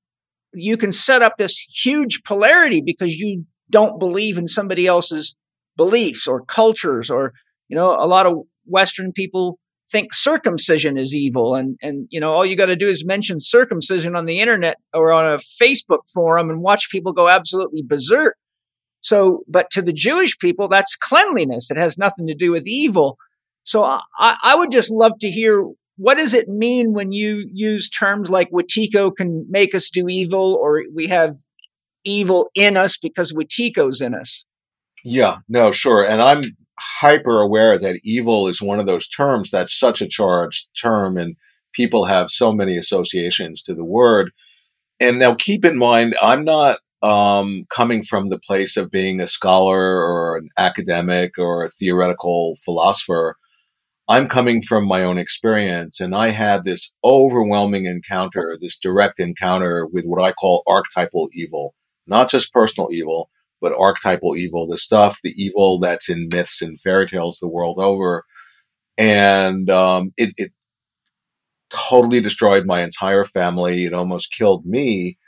you 0.54 0.78
can 0.78 0.90
set 0.90 1.20
up 1.20 1.34
this 1.36 1.66
huge 1.84 2.22
polarity 2.24 2.80
because 2.80 3.16
you 3.16 3.44
don't 3.70 3.98
believe 3.98 4.38
in 4.38 4.48
somebody 4.48 4.86
else's 4.86 5.36
beliefs 5.76 6.26
or 6.26 6.44
cultures 6.44 7.10
or, 7.10 7.34
you 7.68 7.76
know, 7.76 7.90
a 7.90 8.06
lot 8.06 8.24
of 8.24 8.38
Western 8.64 9.12
people 9.12 9.58
think 9.90 10.14
circumcision 10.14 10.96
is 10.96 11.14
evil 11.14 11.54
and 11.54 11.76
and 11.82 12.06
you 12.10 12.18
know 12.18 12.32
all 12.32 12.46
you 12.46 12.56
got 12.56 12.66
to 12.66 12.76
do 12.76 12.88
is 12.88 13.04
mention 13.04 13.38
circumcision 13.38 14.16
on 14.16 14.24
the 14.24 14.40
internet 14.40 14.76
or 14.94 15.12
on 15.12 15.26
a 15.26 15.36
facebook 15.36 16.08
forum 16.12 16.48
and 16.48 16.62
watch 16.62 16.88
people 16.90 17.12
go 17.12 17.28
absolutely 17.28 17.82
berserk 17.82 18.36
so 19.04 19.44
but 19.46 19.70
to 19.70 19.80
the 19.80 19.92
jewish 19.92 20.36
people 20.38 20.68
that's 20.68 20.96
cleanliness 20.96 21.70
it 21.70 21.76
has 21.76 21.96
nothing 21.96 22.26
to 22.26 22.34
do 22.34 22.50
with 22.50 22.66
evil 22.66 23.16
so 23.62 23.84
i, 23.84 24.00
I 24.18 24.54
would 24.56 24.70
just 24.70 24.90
love 24.90 25.12
to 25.20 25.28
hear 25.28 25.64
what 25.96 26.16
does 26.16 26.34
it 26.34 26.48
mean 26.48 26.92
when 26.92 27.12
you 27.12 27.48
use 27.52 27.88
terms 27.88 28.28
like 28.28 28.50
Wetiko 28.50 29.14
can 29.14 29.46
make 29.48 29.74
us 29.74 29.88
do 29.88 30.08
evil 30.08 30.58
or 30.60 30.82
we 30.92 31.06
have 31.06 31.34
evil 32.04 32.50
in 32.54 32.76
us 32.76 32.98
because 32.98 33.32
Wetiko's 33.32 34.00
in 34.00 34.14
us? 34.14 34.44
Yeah, 35.04 35.38
no, 35.48 35.70
sure. 35.70 36.04
And 36.04 36.20
I'm 36.20 36.42
hyper 36.78 37.40
aware 37.40 37.78
that 37.78 38.00
evil 38.02 38.48
is 38.48 38.60
one 38.60 38.80
of 38.80 38.86
those 38.86 39.08
terms 39.08 39.50
that's 39.50 39.78
such 39.78 40.02
a 40.02 40.08
charged 40.08 40.68
term 40.80 41.16
and 41.16 41.36
people 41.72 42.06
have 42.06 42.30
so 42.30 42.52
many 42.52 42.76
associations 42.76 43.62
to 43.62 43.74
the 43.74 43.84
word. 43.84 44.32
And 44.98 45.18
now 45.18 45.34
keep 45.34 45.64
in 45.64 45.78
mind, 45.78 46.16
I'm 46.20 46.44
not 46.44 46.78
um, 47.04 47.66
coming 47.68 48.02
from 48.02 48.30
the 48.30 48.38
place 48.38 48.78
of 48.78 48.90
being 48.90 49.20
a 49.20 49.26
scholar 49.26 49.78
or 49.78 50.38
an 50.38 50.48
academic 50.56 51.38
or 51.38 51.62
a 51.62 51.68
theoretical 51.68 52.56
philosopher. 52.64 53.36
I'm 54.08 54.26
coming 54.26 54.62
from 54.62 54.86
my 54.86 55.02
own 55.02 55.18
experience 55.18 56.00
and 56.00 56.14
I 56.14 56.28
had 56.28 56.64
this 56.64 56.94
overwhelming 57.04 57.84
encounter, 57.84 58.56
this 58.58 58.78
direct 58.78 59.20
encounter 59.20 59.86
with 59.86 60.06
what 60.06 60.22
I 60.22 60.32
call 60.32 60.62
archetypal 60.66 61.28
evil, 61.34 61.74
not 62.06 62.30
just 62.30 62.54
personal 62.54 62.88
evil, 62.90 63.28
but 63.60 63.78
archetypal 63.78 64.34
evil, 64.34 64.66
the 64.66 64.78
stuff, 64.78 65.18
the 65.22 65.34
evil 65.36 65.78
that's 65.78 66.08
in 66.08 66.28
myths 66.32 66.62
and 66.62 66.80
fairy 66.80 67.06
tales 67.06 67.38
the 67.38 67.48
world 67.48 67.78
over. 67.78 68.24
And 68.96 69.68
um, 69.68 70.12
it, 70.16 70.32
it 70.38 70.52
totally 71.68 72.20
destroyed 72.20 72.64
my 72.64 72.82
entire 72.82 73.24
family. 73.24 73.84
It 73.84 73.92
almost 73.92 74.32
killed 74.32 74.64
me. 74.64 75.18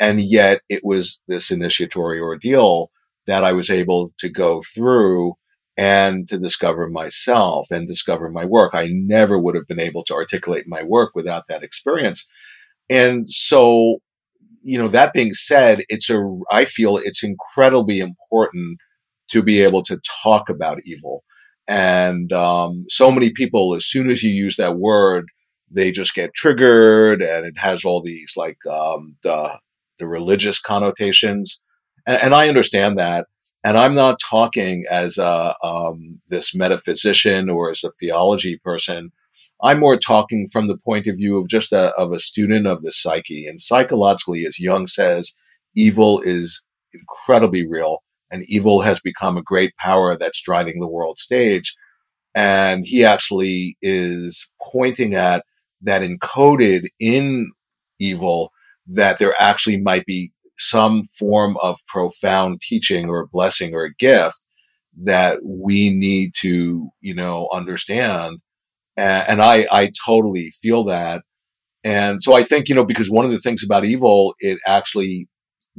And 0.00 0.20
yet 0.20 0.60
it 0.68 0.82
was 0.84 1.20
this 1.28 1.50
initiatory 1.50 2.20
ordeal 2.20 2.90
that 3.26 3.44
I 3.44 3.52
was 3.52 3.70
able 3.70 4.12
to 4.18 4.28
go 4.28 4.62
through 4.74 5.34
and 5.76 6.26
to 6.28 6.38
discover 6.38 6.88
myself 6.88 7.68
and 7.70 7.86
discover 7.86 8.30
my 8.30 8.44
work. 8.44 8.72
I 8.74 8.88
never 8.92 9.38
would 9.38 9.54
have 9.54 9.66
been 9.66 9.80
able 9.80 10.02
to 10.04 10.14
articulate 10.14 10.66
my 10.66 10.82
work 10.82 11.12
without 11.14 11.46
that 11.48 11.62
experience. 11.62 12.28
And 12.88 13.30
so 13.30 13.98
you 14.62 14.78
know, 14.78 14.88
that 14.88 15.12
being 15.12 15.32
said, 15.32 15.82
it's 15.88 16.10
a, 16.10 16.22
I 16.50 16.64
feel 16.64 16.98
it's 16.98 17.22
incredibly 17.22 18.00
important 18.00 18.78
to 19.30 19.42
be 19.42 19.62
able 19.62 19.82
to 19.84 20.00
talk 20.22 20.48
about 20.48 20.80
evil. 20.84 21.24
And 21.66 22.32
um, 22.32 22.84
so 22.88 23.10
many 23.10 23.30
people, 23.30 23.74
as 23.74 23.86
soon 23.86 24.10
as 24.10 24.22
you 24.22 24.30
use 24.30 24.56
that 24.56 24.76
word, 24.76 25.26
they 25.70 25.90
just 25.90 26.14
get 26.14 26.34
triggered, 26.34 27.22
and 27.22 27.44
it 27.44 27.58
has 27.58 27.84
all 27.84 28.02
these 28.02 28.32
like 28.36 28.56
um, 28.70 29.16
the 29.22 29.58
the 29.98 30.06
religious 30.06 30.60
connotations. 30.60 31.62
And, 32.06 32.22
and, 32.22 32.34
I 32.34 32.48
understand 32.48 32.98
that. 32.98 33.26
And 33.64 33.76
I'm 33.76 33.94
not 33.94 34.20
talking 34.20 34.84
as 34.90 35.18
a 35.18 35.54
um, 35.62 36.10
this 36.28 36.54
metaphysician 36.54 37.50
or 37.50 37.70
as 37.70 37.82
a 37.84 37.90
theology 37.90 38.58
person. 38.58 39.10
I'm 39.62 39.80
more 39.80 39.96
talking 39.96 40.46
from 40.46 40.68
the 40.68 40.78
point 40.78 41.06
of 41.08 41.16
view 41.16 41.38
of 41.38 41.48
just 41.48 41.72
a, 41.72 41.94
of 41.96 42.12
a 42.12 42.20
student 42.20 42.66
of 42.66 42.82
the 42.82 42.92
psyche. 42.92 43.46
And 43.46 43.60
psychologically, 43.60 44.46
as 44.46 44.60
Jung 44.60 44.86
says, 44.86 45.34
evil 45.74 46.20
is 46.20 46.62
incredibly 46.94 47.66
real 47.66 47.98
and 48.30 48.44
evil 48.44 48.82
has 48.82 49.00
become 49.00 49.36
a 49.36 49.42
great 49.42 49.76
power 49.76 50.16
that's 50.16 50.42
driving 50.42 50.80
the 50.80 50.88
world 50.88 51.18
stage. 51.18 51.76
And 52.34 52.86
he 52.86 53.04
actually 53.04 53.76
is 53.82 54.50
pointing 54.62 55.14
at 55.14 55.44
that 55.82 56.02
encoded 56.02 56.88
in 57.00 57.52
evil 57.98 58.52
that 58.88 59.18
there 59.18 59.34
actually 59.38 59.80
might 59.80 60.04
be 60.06 60.32
some 60.58 61.02
form 61.18 61.56
of 61.62 61.78
profound 61.86 62.60
teaching 62.60 63.08
or 63.08 63.28
blessing 63.28 63.74
or 63.74 63.84
a 63.84 63.94
gift 63.94 64.40
that 65.04 65.38
we 65.44 65.90
need 65.90 66.32
to, 66.40 66.88
you 67.00 67.14
know, 67.14 67.48
understand 67.52 68.38
and, 68.98 69.28
and 69.28 69.42
I, 69.42 69.66
I 69.70 69.92
totally 70.04 70.50
feel 70.50 70.84
that. 70.84 71.22
And 71.84 72.22
so 72.22 72.34
I 72.34 72.42
think, 72.42 72.68
you 72.68 72.74
know, 72.74 72.84
because 72.84 73.10
one 73.10 73.24
of 73.24 73.30
the 73.30 73.38
things 73.38 73.62
about 73.64 73.84
evil, 73.84 74.34
it 74.40 74.58
actually 74.66 75.28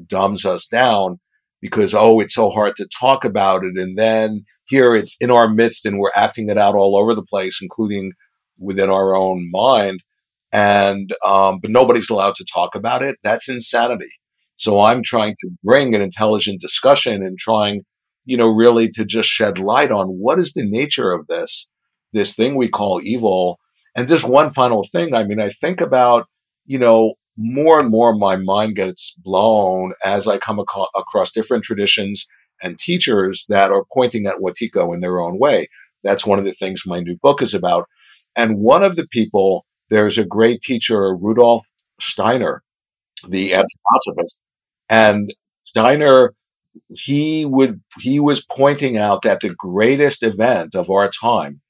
dumbs 0.08 0.46
us 0.46 0.66
down 0.66 1.20
because, 1.62 1.94
oh, 1.94 2.22
it's 2.22 2.34
so 2.34 2.50
hard 2.50 2.78
to 2.78 2.88
talk 2.98 3.26
about 3.26 3.66
it. 3.66 3.78
And 3.78 3.98
then 3.98 4.46
here 4.68 4.96
it's 4.96 5.18
in 5.20 5.30
our 5.30 5.50
midst 5.50 5.86
and 5.86 6.00
we're 6.00 6.12
acting 6.16 6.50
it 6.50 6.58
out 6.58 6.76
all 6.76 6.98
over 6.98 7.14
the 7.14 7.22
place, 7.22 7.60
including 7.62 8.14
within 8.62 8.90
our 8.90 9.14
own 9.14 9.52
mind. 9.52 10.02
And, 10.52 11.14
um, 11.26 11.60
but 11.62 11.72
nobody's 11.72 12.10
allowed 12.10 12.36
to 12.36 12.46
talk 12.52 12.76
about 12.76 13.04
it. 13.04 13.18
That's 13.24 13.50
insanity. 13.50 14.10
So 14.58 14.82
I'm 14.82 15.04
trying 15.04 15.36
to 15.42 15.50
bring 15.64 15.96
an 15.96 16.02
intelligent 16.02 16.60
discussion 16.60 17.24
and 17.24 17.38
trying, 17.38 17.84
you 18.26 18.36
know, 18.36 18.50
really 18.50 18.90
to 18.92 19.06
just 19.06 19.30
shed 19.30 19.60
light 19.60 19.92
on 19.92 20.08
what 20.08 20.40
is 20.40 20.54
the 20.54 20.66
nature 20.66 21.12
of 21.12 21.28
this 21.28 21.70
this 22.12 22.36
thing 22.36 22.56
we 22.56 22.68
call 22.68 23.00
evil. 23.04 23.60
And 23.96 24.08
just 24.08 24.28
one 24.28 24.50
final 24.50 24.84
thing. 24.92 25.14
I 25.14 25.24
mean, 25.24 25.40
I 25.40 25.50
think 25.50 25.82
about, 25.82 26.28
you 26.66 26.80
know, 26.80 27.14
more 27.38 27.80
and 27.80 27.90
more 27.90 28.16
my 28.16 28.36
mind 28.36 28.76
gets 28.76 29.16
blown 29.18 29.94
as 30.04 30.28
I 30.28 30.38
come 30.38 30.60
ac- 30.60 30.88
across 30.96 31.32
different 31.32 31.64
traditions 31.64 32.28
and 32.62 32.78
teachers 32.78 33.46
that 33.50 33.72
are 33.72 33.86
pointing 33.94 34.26
at 34.26 34.38
Wetiko 34.38 34.94
in 34.94 35.00
their 35.00 35.20
own 35.20 35.40
way. 35.40 35.68
That's 36.04 36.26
one 36.26 36.40
of 36.40 36.46
the 36.46 36.52
things 36.52 36.84
my 36.86 37.00
new 37.00 37.18
book 37.22 37.42
is 37.42 37.54
about. 37.54 37.88
And 38.36 38.58
one 38.58 38.84
of 38.84 38.96
the 38.96 39.08
people, 39.08 39.66
there's 39.90 40.18
a 40.18 40.26
great 40.26 40.62
teacher, 40.62 41.16
Rudolf 41.16 41.66
Steiner, 42.00 42.64
the 43.28 43.52
anthroposophist. 43.52 44.42
And 44.90 45.34
Steiner, 45.64 46.34
he 46.90 47.46
would, 47.46 47.82
he 48.00 48.20
was 48.20 48.46
pointing 48.46 48.98
out 48.98 49.24
that 49.24 49.42
the 49.42 49.54
greatest 49.56 50.24
event 50.24 50.76
of 50.76 50.90
our 50.90 51.10
time 51.10 51.62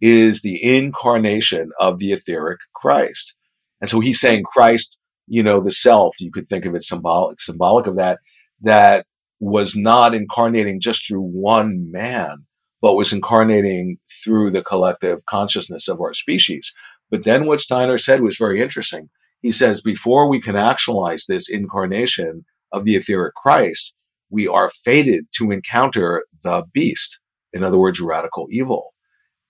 is 0.00 0.42
the 0.42 0.62
incarnation 0.62 1.70
of 1.80 1.98
the 1.98 2.12
etheric 2.12 2.60
Christ. 2.74 3.36
And 3.80 3.88
so 3.88 4.00
he's 4.00 4.20
saying 4.20 4.44
Christ, 4.44 4.96
you 5.26 5.42
know, 5.42 5.60
the 5.60 5.72
self, 5.72 6.14
you 6.20 6.30
could 6.30 6.46
think 6.46 6.64
of 6.64 6.74
it 6.74 6.82
symbolic, 6.82 7.40
symbolic 7.40 7.86
of 7.86 7.96
that, 7.96 8.18
that 8.60 9.06
was 9.40 9.76
not 9.76 10.14
incarnating 10.14 10.80
just 10.80 11.06
through 11.06 11.22
one 11.22 11.90
man, 11.90 12.44
but 12.80 12.94
was 12.94 13.12
incarnating 13.12 13.98
through 14.22 14.50
the 14.50 14.62
collective 14.62 15.24
consciousness 15.26 15.88
of 15.88 16.00
our 16.00 16.14
species. 16.14 16.72
But 17.10 17.24
then 17.24 17.46
what 17.46 17.60
Steiner 17.60 17.98
said 17.98 18.22
was 18.22 18.36
very 18.36 18.60
interesting. 18.60 19.10
He 19.40 19.52
says, 19.52 19.82
before 19.82 20.28
we 20.28 20.40
can 20.40 20.56
actualize 20.56 21.26
this 21.26 21.50
incarnation 21.50 22.44
of 22.72 22.84
the 22.84 22.96
etheric 22.96 23.34
Christ, 23.34 23.94
we 24.30 24.48
are 24.48 24.70
fated 24.70 25.26
to 25.36 25.50
encounter 25.50 26.24
the 26.42 26.64
beast. 26.72 27.20
In 27.52 27.62
other 27.62 27.78
words, 27.78 28.00
radical 28.00 28.46
evil. 28.50 28.94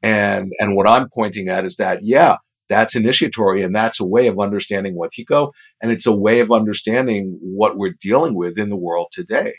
And, 0.02 0.52
and 0.58 0.76
what 0.76 0.86
I'm 0.86 1.08
pointing 1.14 1.48
at 1.48 1.64
is 1.64 1.76
that, 1.76 2.00
yeah, 2.02 2.36
that's 2.68 2.96
initiatory 2.96 3.62
and 3.62 3.74
that's 3.74 4.00
a 4.00 4.06
way 4.06 4.26
of 4.26 4.38
understanding 4.38 4.96
Wetiko. 4.96 5.52
And 5.80 5.92
it's 5.92 6.06
a 6.06 6.14
way 6.14 6.40
of 6.40 6.50
understanding 6.50 7.38
what 7.40 7.76
we're 7.76 7.94
dealing 8.00 8.34
with 8.34 8.58
in 8.58 8.70
the 8.70 8.76
world 8.76 9.08
today. 9.12 9.54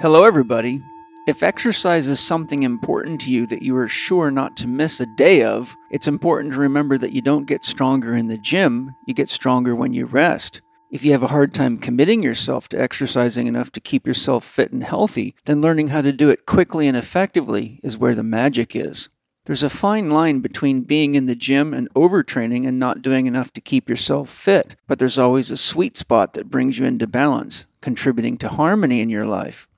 Hello, 0.00 0.24
everybody. 0.24 0.80
If 1.28 1.42
exercise 1.42 2.08
is 2.08 2.20
something 2.20 2.62
important 2.62 3.20
to 3.20 3.30
you 3.30 3.44
that 3.48 3.60
you 3.60 3.76
are 3.76 3.86
sure 3.86 4.30
not 4.30 4.56
to 4.56 4.66
miss 4.66 4.98
a 4.98 5.04
day 5.04 5.42
of, 5.42 5.76
it's 5.90 6.08
important 6.08 6.54
to 6.54 6.58
remember 6.58 6.96
that 6.96 7.12
you 7.12 7.20
don't 7.20 7.46
get 7.46 7.66
stronger 7.66 8.16
in 8.16 8.28
the 8.28 8.38
gym, 8.38 8.94
you 9.06 9.12
get 9.12 9.28
stronger 9.28 9.76
when 9.76 9.92
you 9.92 10.06
rest. 10.06 10.62
If 10.90 11.04
you 11.04 11.12
have 11.12 11.22
a 11.22 11.26
hard 11.26 11.52
time 11.52 11.76
committing 11.76 12.22
yourself 12.22 12.70
to 12.70 12.80
exercising 12.80 13.46
enough 13.46 13.70
to 13.72 13.80
keep 13.80 14.06
yourself 14.06 14.42
fit 14.42 14.72
and 14.72 14.82
healthy, 14.82 15.34
then 15.44 15.60
learning 15.60 15.88
how 15.88 16.00
to 16.00 16.12
do 16.12 16.30
it 16.30 16.46
quickly 16.46 16.88
and 16.88 16.96
effectively 16.96 17.78
is 17.82 17.98
where 17.98 18.14
the 18.14 18.22
magic 18.22 18.74
is. 18.74 19.10
There's 19.44 19.62
a 19.62 19.68
fine 19.68 20.08
line 20.08 20.40
between 20.40 20.80
being 20.84 21.14
in 21.14 21.26
the 21.26 21.36
gym 21.36 21.74
and 21.74 21.92
overtraining 21.92 22.66
and 22.66 22.78
not 22.78 23.02
doing 23.02 23.26
enough 23.26 23.52
to 23.52 23.60
keep 23.60 23.90
yourself 23.90 24.30
fit, 24.30 24.76
but 24.86 24.98
there's 24.98 25.18
always 25.18 25.50
a 25.50 25.58
sweet 25.58 25.98
spot 25.98 26.32
that 26.32 26.48
brings 26.48 26.78
you 26.78 26.86
into 26.86 27.06
balance, 27.06 27.66
contributing 27.82 28.38
to 28.38 28.48
harmony 28.48 29.02
in 29.02 29.10
your 29.10 29.26
life. 29.26 29.68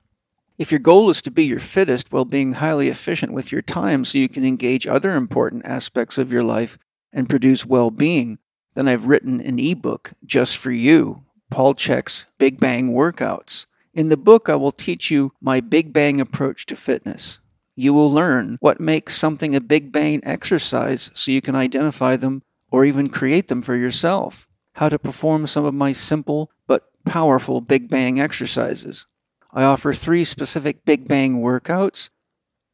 If 0.61 0.69
your 0.71 0.79
goal 0.79 1.09
is 1.09 1.23
to 1.23 1.31
be 1.31 1.43
your 1.43 1.59
fittest 1.59 2.13
while 2.13 2.23
being 2.23 2.51
highly 2.51 2.87
efficient 2.87 3.33
with 3.33 3.51
your 3.51 3.63
time 3.63 4.05
so 4.05 4.19
you 4.19 4.29
can 4.29 4.45
engage 4.45 4.85
other 4.85 5.15
important 5.15 5.65
aspects 5.65 6.19
of 6.19 6.31
your 6.31 6.43
life 6.43 6.77
and 7.11 7.27
produce 7.27 7.65
well 7.65 7.89
being, 7.89 8.37
then 8.75 8.87
I've 8.87 9.07
written 9.07 9.41
an 9.41 9.57
ebook 9.57 10.11
just 10.23 10.55
for 10.55 10.69
you, 10.69 11.23
Paul 11.49 11.73
Chek's 11.73 12.27
Big 12.37 12.59
Bang 12.59 12.93
Workouts. 12.93 13.65
In 13.95 14.09
the 14.09 14.17
book, 14.17 14.49
I 14.49 14.55
will 14.55 14.71
teach 14.71 15.09
you 15.09 15.33
my 15.41 15.61
Big 15.61 15.93
Bang 15.93 16.21
approach 16.21 16.67
to 16.67 16.75
fitness. 16.75 17.39
You 17.75 17.95
will 17.95 18.11
learn 18.11 18.57
what 18.59 18.79
makes 18.79 19.17
something 19.17 19.55
a 19.55 19.61
Big 19.61 19.91
Bang 19.91 20.21
exercise 20.23 21.09
so 21.15 21.31
you 21.31 21.41
can 21.41 21.55
identify 21.55 22.17
them 22.17 22.43
or 22.69 22.85
even 22.85 23.09
create 23.09 23.47
them 23.47 23.63
for 23.63 23.75
yourself. 23.75 24.47
How 24.73 24.89
to 24.89 24.99
perform 24.99 25.47
some 25.47 25.65
of 25.65 25.73
my 25.73 25.91
simple 25.91 26.51
but 26.67 26.87
powerful 27.03 27.61
Big 27.61 27.89
Bang 27.89 28.19
exercises. 28.19 29.07
I 29.53 29.63
offer 29.63 29.93
three 29.93 30.23
specific 30.23 30.85
Big 30.85 31.07
Bang 31.09 31.41
workouts, 31.41 32.09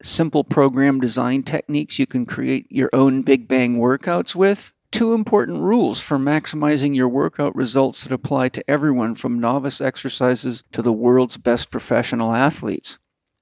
simple 0.00 0.44
program 0.44 1.00
design 1.00 1.42
techniques 1.42 1.98
you 1.98 2.06
can 2.06 2.24
create 2.24 2.66
your 2.70 2.88
own 2.92 3.22
Big 3.22 3.48
Bang 3.48 3.78
workouts 3.78 4.36
with, 4.36 4.72
two 4.92 5.12
important 5.12 5.60
rules 5.60 6.00
for 6.00 6.18
maximizing 6.18 6.94
your 6.94 7.08
workout 7.08 7.54
results 7.56 8.04
that 8.04 8.12
apply 8.12 8.50
to 8.50 8.70
everyone 8.70 9.16
from 9.16 9.40
novice 9.40 9.80
exercises 9.80 10.62
to 10.70 10.80
the 10.80 10.92
world's 10.92 11.36
best 11.36 11.72
professional 11.72 12.32
athletes. 12.32 12.98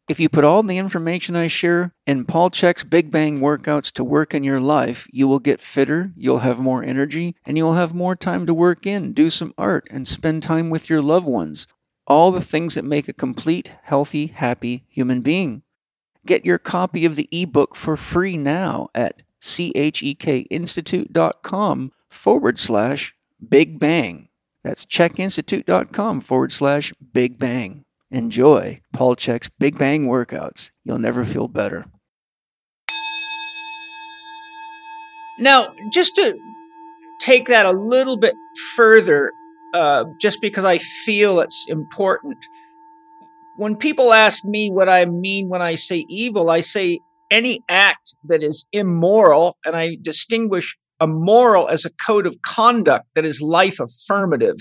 If 0.08 0.18
you 0.18 0.28
put 0.28 0.44
all 0.44 0.62
the 0.62 0.78
information 0.78 1.36
I 1.36 1.48
share 1.48 1.92
in 2.06 2.24
Paul 2.24 2.48
Chek's 2.48 2.84
Big 2.84 3.10
Bang 3.10 3.40
workouts 3.40 3.92
to 3.92 4.04
work 4.04 4.34
in 4.34 4.44
your 4.44 4.60
life, 4.60 5.08
you 5.12 5.28
will 5.28 5.40
get 5.40 5.60
fitter, 5.60 6.12
you'll 6.16 6.38
have 6.38 6.58
more 6.58 6.82
energy, 6.82 7.34
and 7.44 7.58
you'll 7.58 7.74
have 7.74 7.92
more 7.92 8.16
time 8.16 8.46
to 8.46 8.54
work 8.54 8.86
in, 8.86 9.12
do 9.12 9.28
some 9.28 9.52
art, 9.58 9.86
and 9.90 10.06
spend 10.06 10.42
time 10.42 10.70
with 10.70 10.88
your 10.88 11.02
loved 11.02 11.26
ones. 11.26 11.66
All 12.06 12.30
the 12.30 12.40
things 12.40 12.74
that 12.74 12.84
make 12.84 13.08
a 13.08 13.12
complete, 13.12 13.74
healthy, 13.82 14.28
happy 14.28 14.84
human 14.88 15.22
being. 15.22 15.62
Get 16.24 16.44
your 16.44 16.58
copy 16.58 17.04
of 17.04 17.16
the 17.16 17.28
ebook 17.32 17.74
for 17.74 17.96
free 17.96 18.36
now 18.36 18.90
at 18.94 19.22
chekinstitute.com 19.42 21.92
forward 22.08 22.58
slash 22.58 23.14
Big 23.48 23.78
Bang. 23.78 24.28
That's 24.64 24.84
chekinstitute.com 24.84 26.20
forward 26.20 26.52
slash 26.52 26.92
Big 27.12 27.38
Bang. 27.38 27.84
Enjoy 28.10 28.80
Paul 28.92 29.14
Chek's 29.16 29.48
Big 29.58 29.78
Bang 29.78 30.06
workouts. 30.06 30.70
You'll 30.84 30.98
never 30.98 31.24
feel 31.24 31.48
better. 31.48 31.86
Now, 35.38 35.74
just 35.92 36.16
to 36.16 36.34
take 37.20 37.46
that 37.48 37.66
a 37.66 37.72
little 37.72 38.16
bit 38.16 38.34
further, 38.74 39.30
uh, 39.74 40.04
just 40.20 40.40
because 40.40 40.64
I 40.64 40.78
feel 40.78 41.40
it's 41.40 41.66
important. 41.68 42.36
When 43.56 43.76
people 43.76 44.12
ask 44.12 44.44
me 44.44 44.70
what 44.70 44.88
I 44.88 45.06
mean 45.06 45.48
when 45.48 45.62
I 45.62 45.76
say 45.76 46.04
evil, 46.08 46.50
I 46.50 46.60
say 46.60 46.98
any 47.30 47.60
act 47.68 48.14
that 48.24 48.42
is 48.42 48.66
immoral, 48.72 49.56
and 49.64 49.74
I 49.74 49.96
distinguish 50.00 50.76
a 51.00 51.06
moral 51.06 51.68
as 51.68 51.84
a 51.84 51.90
code 52.06 52.26
of 52.26 52.40
conduct 52.42 53.06
that 53.14 53.24
is 53.24 53.42
life 53.42 53.78
affirmative. 53.80 54.56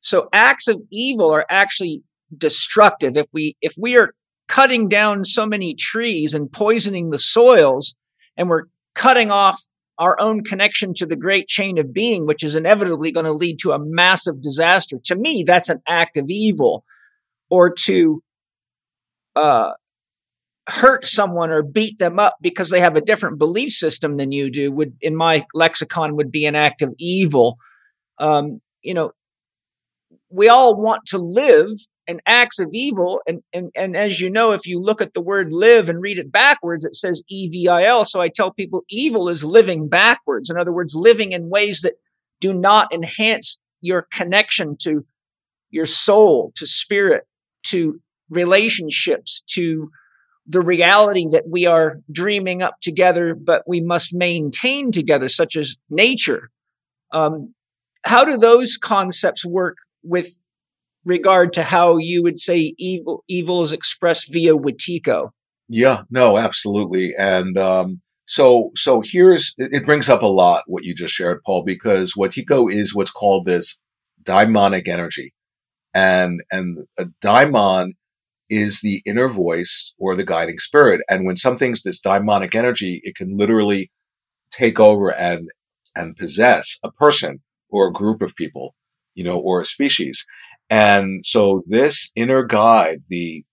So 0.00 0.28
acts 0.32 0.68
of 0.68 0.82
evil 0.90 1.30
are 1.30 1.46
actually 1.48 2.02
destructive. 2.36 3.16
If 3.16 3.26
we 3.32 3.56
if 3.60 3.74
we 3.78 3.96
are 3.96 4.14
cutting 4.48 4.88
down 4.88 5.24
so 5.24 5.46
many 5.46 5.74
trees 5.74 6.34
and 6.34 6.52
poisoning 6.52 7.10
the 7.10 7.18
soils, 7.18 7.94
and 8.36 8.48
we're 8.48 8.64
cutting 8.94 9.30
off 9.30 9.60
our 9.98 10.18
own 10.20 10.42
connection 10.42 10.94
to 10.94 11.06
the 11.06 11.16
great 11.16 11.48
chain 11.48 11.78
of 11.78 11.92
being, 11.92 12.26
which 12.26 12.42
is 12.42 12.54
inevitably 12.54 13.12
going 13.12 13.26
to 13.26 13.32
lead 13.32 13.58
to 13.60 13.72
a 13.72 13.78
massive 13.78 14.40
disaster. 14.40 14.98
To 15.04 15.16
me, 15.16 15.44
that's 15.46 15.68
an 15.68 15.80
act 15.86 16.16
of 16.16 16.26
evil. 16.28 16.84
Or 17.50 17.70
to 17.84 18.22
uh, 19.36 19.72
hurt 20.66 21.06
someone 21.06 21.50
or 21.50 21.62
beat 21.62 21.98
them 21.98 22.18
up 22.18 22.36
because 22.40 22.70
they 22.70 22.80
have 22.80 22.96
a 22.96 23.00
different 23.00 23.38
belief 23.38 23.70
system 23.70 24.16
than 24.16 24.32
you 24.32 24.50
do 24.50 24.72
would, 24.72 24.94
in 25.00 25.14
my 25.14 25.44
lexicon, 25.54 26.16
would 26.16 26.32
be 26.32 26.46
an 26.46 26.56
act 26.56 26.82
of 26.82 26.94
evil. 26.98 27.58
Um, 28.18 28.60
you 28.82 28.94
know, 28.94 29.12
we 30.30 30.48
all 30.48 30.80
want 30.80 31.02
to 31.06 31.18
live 31.18 31.68
and 32.06 32.20
acts 32.26 32.58
of 32.58 32.68
evil. 32.72 33.20
And, 33.26 33.42
and, 33.52 33.70
and 33.74 33.96
as 33.96 34.20
you 34.20 34.30
know, 34.30 34.52
if 34.52 34.66
you 34.66 34.80
look 34.80 35.00
at 35.00 35.14
the 35.14 35.22
word 35.22 35.52
live 35.52 35.88
and 35.88 36.02
read 36.02 36.18
it 36.18 36.30
backwards, 36.30 36.84
it 36.84 36.94
says 36.94 37.22
E-V-I-L. 37.28 38.04
So 38.04 38.20
I 38.20 38.28
tell 38.28 38.52
people 38.52 38.82
evil 38.88 39.28
is 39.28 39.44
living 39.44 39.88
backwards. 39.88 40.50
In 40.50 40.58
other 40.58 40.72
words, 40.72 40.94
living 40.94 41.32
in 41.32 41.48
ways 41.48 41.80
that 41.80 41.94
do 42.40 42.52
not 42.52 42.92
enhance 42.92 43.58
your 43.80 44.06
connection 44.12 44.76
to 44.82 45.04
your 45.70 45.86
soul, 45.86 46.52
to 46.56 46.66
spirit, 46.66 47.24
to 47.64 48.00
relationships, 48.30 49.42
to 49.54 49.90
the 50.46 50.60
reality 50.60 51.26
that 51.30 51.44
we 51.48 51.66
are 51.66 52.00
dreaming 52.12 52.62
up 52.62 52.76
together, 52.80 53.34
but 53.34 53.62
we 53.66 53.80
must 53.80 54.14
maintain 54.14 54.92
together, 54.92 55.28
such 55.28 55.56
as 55.56 55.76
nature. 55.88 56.50
Um, 57.12 57.54
how 58.04 58.24
do 58.24 58.36
those 58.36 58.76
concepts 58.76 59.44
work 59.44 59.76
with 60.02 60.38
regard 61.04 61.52
to 61.54 61.62
how 61.62 61.96
you 61.96 62.22
would 62.22 62.40
say 62.40 62.74
evil 62.78 63.24
evil 63.28 63.62
is 63.62 63.72
expressed 63.72 64.32
via 64.32 64.56
Wetiko. 64.56 65.30
Yeah, 65.68 66.02
no, 66.10 66.36
absolutely. 66.38 67.14
And 67.18 67.56
um, 67.58 68.00
so 68.26 68.70
so 68.74 69.02
here's 69.04 69.54
it 69.58 69.86
brings 69.86 70.08
up 70.08 70.22
a 70.22 70.26
lot 70.26 70.64
what 70.66 70.84
you 70.84 70.94
just 70.94 71.14
shared, 71.14 71.42
Paul, 71.44 71.64
because 71.64 72.14
Wetiko 72.18 72.70
is 72.70 72.94
what's 72.94 73.10
called 73.10 73.46
this 73.46 73.78
daimonic 74.24 74.88
energy. 74.88 75.32
And 75.94 76.42
and 76.50 76.86
a 76.98 77.06
daimon 77.20 77.92
is 78.50 78.80
the 78.80 79.02
inner 79.06 79.28
voice 79.28 79.94
or 79.98 80.14
the 80.14 80.24
guiding 80.24 80.58
spirit. 80.58 81.00
And 81.08 81.24
when 81.24 81.36
something's 81.36 81.82
this 81.82 82.00
daimonic 82.00 82.54
energy, 82.54 83.00
it 83.04 83.14
can 83.14 83.36
literally 83.36 83.90
take 84.50 84.78
over 84.78 85.10
and 85.14 85.48
and 85.96 86.16
possess 86.16 86.78
a 86.82 86.90
person 86.90 87.40
or 87.70 87.88
a 87.88 87.92
group 87.92 88.22
of 88.22 88.36
people, 88.36 88.74
you 89.14 89.24
know, 89.24 89.38
or 89.38 89.60
a 89.60 89.64
species. 89.64 90.24
And 90.70 91.24
so 91.24 91.62
this 91.66 92.10
inner 92.16 92.42
guide, 92.44 93.02
the, 93.08 93.44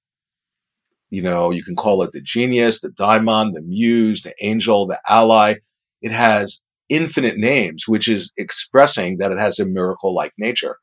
you 1.10 1.21
know, 1.21 1.52
you 1.52 1.63
can 1.63 1.76
call 1.76 2.02
it 2.04 2.12
the 2.12 2.21
genius, 2.21 2.82
the 2.82 2.89
daimon, 2.89 3.52
the 3.52 3.62
muse, 3.62 4.21
the 4.21 4.34
angel, 4.41 4.88
the 4.88 5.00
ally. 5.08 5.56
It 6.02 6.12
has 6.12 6.63
infinite 6.89 7.38
names, 7.38 7.88
which 7.88 8.08
is 8.08 8.32
expressing 8.38 9.17
that 9.17 9.32
it 9.32 9.39
has 9.39 9.60
a 9.60 9.65
miracle 9.65 10.13
like 10.13 10.34
nature. 10.38 10.78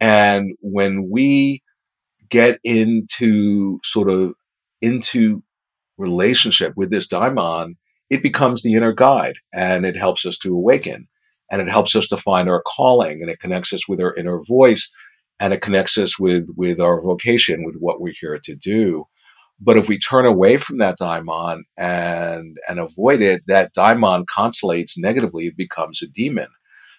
And 0.00 0.52
when 0.60 1.08
we 1.10 1.62
get 2.28 2.58
into 2.64 3.78
sort 3.84 4.10
of 4.10 4.34
into 4.80 5.42
relationship 5.98 6.72
with 6.76 6.90
this 6.90 7.06
daimon, 7.06 7.76
it 8.10 8.22
becomes 8.22 8.62
the 8.62 8.74
inner 8.74 8.92
guide 8.92 9.36
and 9.54 9.86
it 9.86 9.96
helps 9.96 10.26
us 10.26 10.38
to 10.38 10.54
awaken 10.54 11.08
and 11.50 11.60
it 11.60 11.68
helps 11.68 11.94
us 11.94 12.08
to 12.08 12.16
find 12.16 12.48
our 12.48 12.62
calling 12.66 13.20
and 13.22 13.30
it 13.30 13.38
connects 13.38 13.72
us 13.72 13.88
with 13.88 14.00
our 14.00 14.14
inner 14.14 14.40
voice 14.46 14.90
and 15.42 15.52
it 15.52 15.60
connects 15.60 15.98
us 15.98 16.20
with 16.20 16.46
with 16.56 16.80
our 16.80 17.02
vocation, 17.02 17.64
with 17.64 17.76
what 17.80 18.00
we're 18.00 18.14
here 18.18 18.38
to 18.44 18.54
do. 18.54 19.06
But 19.60 19.76
if 19.76 19.88
we 19.88 19.98
turn 19.98 20.24
away 20.24 20.56
from 20.56 20.78
that 20.78 20.98
daimon 20.98 21.64
and 21.76 22.56
and 22.68 22.78
avoid 22.78 23.20
it, 23.20 23.42
that 23.48 23.74
daimon 23.74 24.24
constellates 24.26 24.92
negatively. 24.96 25.46
It 25.48 25.56
becomes 25.56 26.00
a 26.00 26.06
demon. 26.06 26.48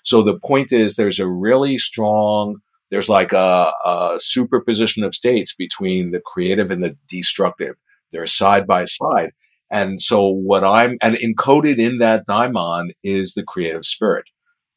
So 0.04 0.22
the 0.22 0.38
point 0.38 0.74
is, 0.74 0.96
there's 0.96 1.20
a 1.20 1.28
really 1.28 1.78
strong 1.78 2.58
there's 2.92 3.10
like 3.10 3.34
a, 3.34 3.74
a 3.84 4.18
superposition 4.20 5.04
of 5.04 5.16
states 5.16 5.56
between 5.56 6.12
the 6.12 6.22
creative 6.24 6.70
and 6.70 6.84
the 6.84 6.96
destructive. 7.10 7.74
They're 8.12 8.28
side 8.28 8.68
by 8.68 8.86
side. 8.86 9.32
And 9.72 10.00
so 10.00 10.28
what 10.28 10.64
I'm, 10.64 10.98
and 11.02 11.16
encoded 11.16 11.80
in 11.80 11.98
that 11.98 12.28
daimon 12.28 12.92
is 13.04 13.34
the 13.34 13.42
creative 13.42 13.84
spirit, 13.84 14.26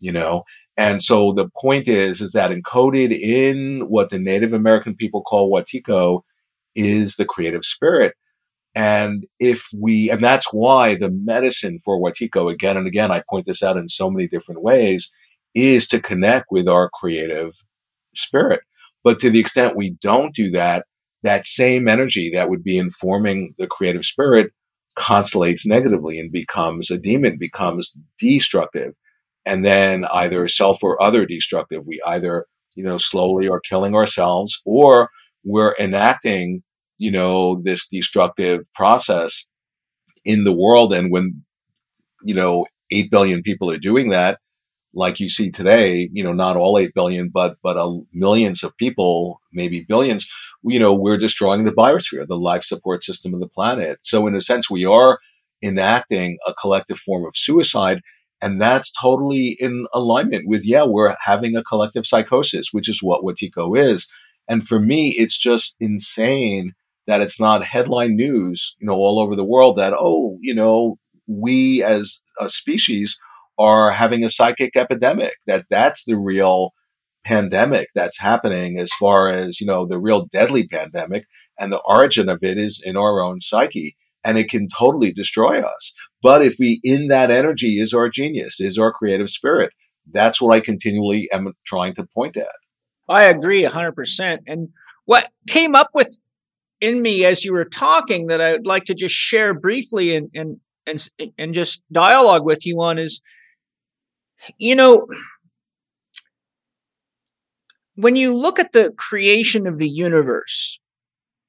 you 0.01 0.13
know, 0.13 0.45
and 0.77 1.03
so 1.03 1.33
the 1.33 1.49
point 1.61 1.89
is, 1.89 2.21
is 2.21 2.33
that 2.33 2.51
encoded 2.51 3.11
in 3.19 3.89
what 3.89 4.11
the 4.11 4.19
Native 4.19 4.53
American 4.53 4.95
people 4.95 5.23
call 5.23 5.51
Wetiko 5.51 6.23
is 6.75 7.17
the 7.17 7.25
creative 7.25 7.65
spirit. 7.65 8.15
And 8.75 9.25
if 9.41 9.69
we, 9.81 10.11
and 10.11 10.23
that's 10.23 10.53
why 10.53 10.95
the 10.95 11.11
medicine 11.11 11.79
for 11.83 11.99
Wetiko, 11.99 12.53
again 12.53 12.77
and 12.77 12.87
again, 12.87 13.11
I 13.11 13.23
point 13.31 13.47
this 13.47 13.63
out 13.63 13.79
in 13.79 13.89
so 13.89 14.11
many 14.11 14.29
different 14.29 14.63
ways, 14.63 15.11
is 15.55 15.89
to 15.89 16.01
connect 16.01 16.47
with 16.51 16.69
our 16.69 16.91
creative 16.93 17.55
spirit. 18.15 18.61
But 19.03 19.19
to 19.21 19.31
the 19.31 19.41
extent 19.41 19.77
we 19.77 19.97
don't 20.03 20.35
do 20.35 20.51
that, 20.51 20.85
that 21.23 21.47
same 21.47 21.89
energy 21.89 22.31
that 22.35 22.51
would 22.51 22.63
be 22.63 22.77
informing 22.77 23.55
the 23.57 23.67
creative 23.67 24.05
spirit 24.05 24.53
constellates 24.99 25.67
negatively 25.67 26.19
and 26.19 26.31
becomes 26.31 26.91
a 26.91 26.99
demon, 26.99 27.39
becomes 27.39 27.97
destructive 28.19 28.93
and 29.47 29.65
then 29.65 30.05
either 30.07 30.49
self 30.49 30.83
or 30.83 31.01
other 31.01 31.25
destructive. 31.25 31.87
We 31.87 32.03
either, 32.05 32.47
you 32.75 32.83
know, 32.83 32.99
slowly 32.99 33.49
are 33.49 33.61
killing 33.61 33.95
ourselves 33.95 34.61
or 34.67 35.09
we're 35.45 35.75
enacting, 35.79 36.65
you 36.99 37.13
know, 37.13 37.63
this 37.63 37.89
destructive 37.89 38.63
process 38.75 39.47
in 40.25 40.43
the 40.45 40.53
world. 40.53 40.93
And 40.93 41.13
when, 41.13 41.45
you 42.25 42.35
know, 42.35 42.67
8 42.91 43.11
billion 43.11 43.43
people 43.43 43.71
are 43.71 43.79
doing 43.79 44.11
that, 44.11 44.41
like 44.93 45.21
you 45.21 45.29
see 45.29 45.51
today, 45.51 46.09
you 46.13 46.25
know, 46.25 46.33
not 46.33 46.57
all 46.57 46.79
8 46.79 46.93
billion, 46.95 47.29
but, 47.29 47.57
but 47.63 47.77
uh, 47.77 47.99
millions 48.13 48.65
of 48.65 48.77
people, 48.79 49.41
maybe 49.53 49.85
billions, 49.87 50.27
you 50.65 50.81
know, 50.81 50.95
we're 50.95 51.19
destroying 51.19 51.65
the 51.65 51.73
biosphere, 51.73 52.27
the 52.27 52.37
life 52.37 52.65
support 52.65 53.05
system 53.05 53.33
of 53.33 53.41
the 53.41 53.49
planet. 53.49 53.99
So 54.03 54.27
in 54.27 54.35
a 54.35 54.41
sense, 54.41 54.71
we 54.71 54.85
are 54.85 55.21
enacting 55.63 56.39
a 56.47 56.55
collective 56.55 56.99
form 56.99 57.25
of 57.25 57.37
suicide 57.37 58.01
and 58.43 58.61
that's 58.61 58.93
totally 58.93 59.57
in 59.59 59.87
alignment 59.95 60.47
with, 60.47 60.67
yeah, 60.67 60.85
we're 60.85 61.17
having 61.25 61.57
a 61.57 61.65
collective 61.65 62.07
psychosis, 62.07 62.69
which 62.73 62.89
is 62.89 63.03
what 63.03 63.23
Wetiko 63.23 63.79
is. 63.79 64.11
And 64.49 64.67
for 64.67 64.79
me, 64.79 65.11
it's 65.11 65.39
just 65.39 65.77
insane 65.81 66.75
that 67.07 67.21
it's 67.21 67.41
not 67.41 67.65
headline 67.65 68.17
news, 68.17 68.77
you 68.79 68.87
know, 68.87 68.95
all 68.95 69.21
over 69.21 69.35
the 69.37 69.45
world 69.45 69.77
that, 69.77 69.95
oh, 69.99 70.39
you 70.41 70.55
know, 70.55 70.99
we 71.27 71.83
as 71.83 72.23
a 72.41 72.49
species 72.49 73.19
are 73.59 73.91
having 73.93 74.23
a 74.23 74.31
psychic 74.31 74.77
epidemic, 74.77 75.35
that 75.47 75.67
that's 75.71 76.05
the 76.05 76.17
real 76.17 76.73
pandemic 77.25 77.89
that's 77.95 78.21
happening 78.21 78.79
as 78.79 78.93
far 78.93 79.29
as, 79.29 79.61
you 79.61 79.67
know, 79.67 79.87
the 79.87 79.99
real 79.99 80.27
deadly 80.27 80.69
pandemic 80.69 81.25
and 81.59 81.73
the 81.73 81.83
origin 81.87 82.29
of 82.29 82.41
it 82.43 82.59
is 82.59 82.83
in 82.85 82.97
our 82.97 83.21
own 83.21 83.41
psyche 83.41 83.97
and 84.27 84.37
it 84.37 84.51
can 84.51 84.69
totally 84.69 85.13
destroy 85.13 85.61
us. 85.61 85.95
But 86.21 86.43
if 86.45 86.57
we, 86.59 86.81
in 86.83 87.07
that 87.09 87.31
energy 87.31 87.79
is 87.81 87.95
our 87.95 88.09
genius, 88.09 88.61
is 88.61 88.77
our 88.77 88.93
creative 88.93 89.31
spirit. 89.31 89.73
That's 90.11 90.43
what 90.43 90.53
I 90.53 90.59
continually 90.59 91.31
am 91.33 91.53
trying 91.65 91.95
to 91.95 92.05
point 92.13 92.37
at. 92.37 92.57
I 93.09 93.23
agree 93.23 93.63
100%. 93.63 94.39
And 94.49 94.71
what 95.05 95.31
came 95.49 95.77
up 95.77 95.91
with 95.95 96.21
in 96.81 97.03
me 97.03 97.25
as 97.25 97.45
you 97.45 97.53
were 97.53 97.65
talking 97.65 98.27
that 98.27 98.41
I 98.41 98.53
would 98.53 98.67
like 98.67 98.85
to 98.87 98.95
just 98.95 99.15
share 99.15 99.55
briefly 99.55 100.17
and, 100.17 100.29
and, 100.35 100.61
and, 100.87 101.09
and 101.39 101.55
just 101.55 101.83
dialogue 101.93 102.45
with 102.45 102.67
you 102.67 102.81
on 102.81 102.99
is, 102.99 103.23
you 104.59 104.75
know, 104.75 105.07
when 107.95 108.17
you 108.17 108.37
look 108.37 108.59
at 108.59 108.73
the 108.73 108.93
creation 108.99 109.69
of 109.69 109.79
the 109.79 109.89
universe, 109.89 110.81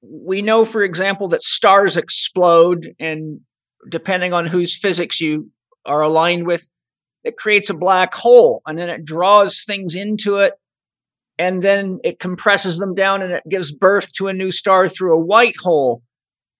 we 0.09 0.41
know, 0.41 0.65
for 0.65 0.83
example, 0.83 1.27
that 1.29 1.43
stars 1.43 1.97
explode, 1.97 2.95
and 2.99 3.41
depending 3.89 4.33
on 4.33 4.45
whose 4.45 4.77
physics 4.77 5.19
you 5.19 5.51
are 5.85 6.01
aligned 6.01 6.47
with, 6.47 6.67
it 7.23 7.37
creates 7.37 7.69
a 7.69 7.73
black 7.73 8.13
hole, 8.13 8.61
and 8.65 8.77
then 8.77 8.89
it 8.89 9.05
draws 9.05 9.63
things 9.63 9.95
into 9.95 10.37
it, 10.37 10.53
and 11.37 11.61
then 11.61 11.99
it 12.03 12.19
compresses 12.19 12.77
them 12.77 12.95
down, 12.95 13.21
and 13.21 13.31
it 13.31 13.43
gives 13.49 13.73
birth 13.73 14.11
to 14.13 14.27
a 14.27 14.33
new 14.33 14.51
star 14.51 14.87
through 14.87 15.13
a 15.13 15.23
white 15.23 15.57
hole. 15.59 16.01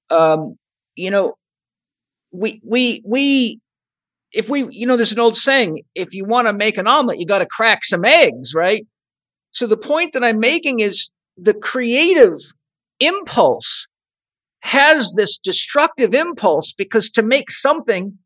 Um, 0.09 0.57
you 0.95 1.11
know, 1.11 1.33
we 2.31 2.61
we 2.63 3.01
we 3.05 3.59
if 4.33 4.49
we 4.49 4.67
you 4.71 4.85
know 4.85 4.97
there's 4.97 5.11
an 5.11 5.19
old 5.19 5.37
saying 5.37 5.83
if 5.95 6.13
you 6.13 6.25
want 6.25 6.47
to 6.47 6.53
make 6.53 6.77
an 6.77 6.87
omelet 6.87 7.19
you 7.19 7.25
got 7.25 7.39
to 7.39 7.45
crack 7.45 7.83
some 7.83 8.05
eggs 8.05 8.53
right 8.53 8.85
so 9.51 9.65
the 9.65 9.77
point 9.77 10.13
that 10.13 10.23
I'm 10.23 10.39
making 10.39 10.79
is 10.79 11.09
the 11.37 11.53
creative 11.53 12.35
impulse 12.99 13.87
has 14.61 15.13
this 15.15 15.37
destructive 15.37 16.13
impulse 16.13 16.73
because 16.73 17.09
to 17.11 17.23
make 17.23 17.51
something 17.51 18.17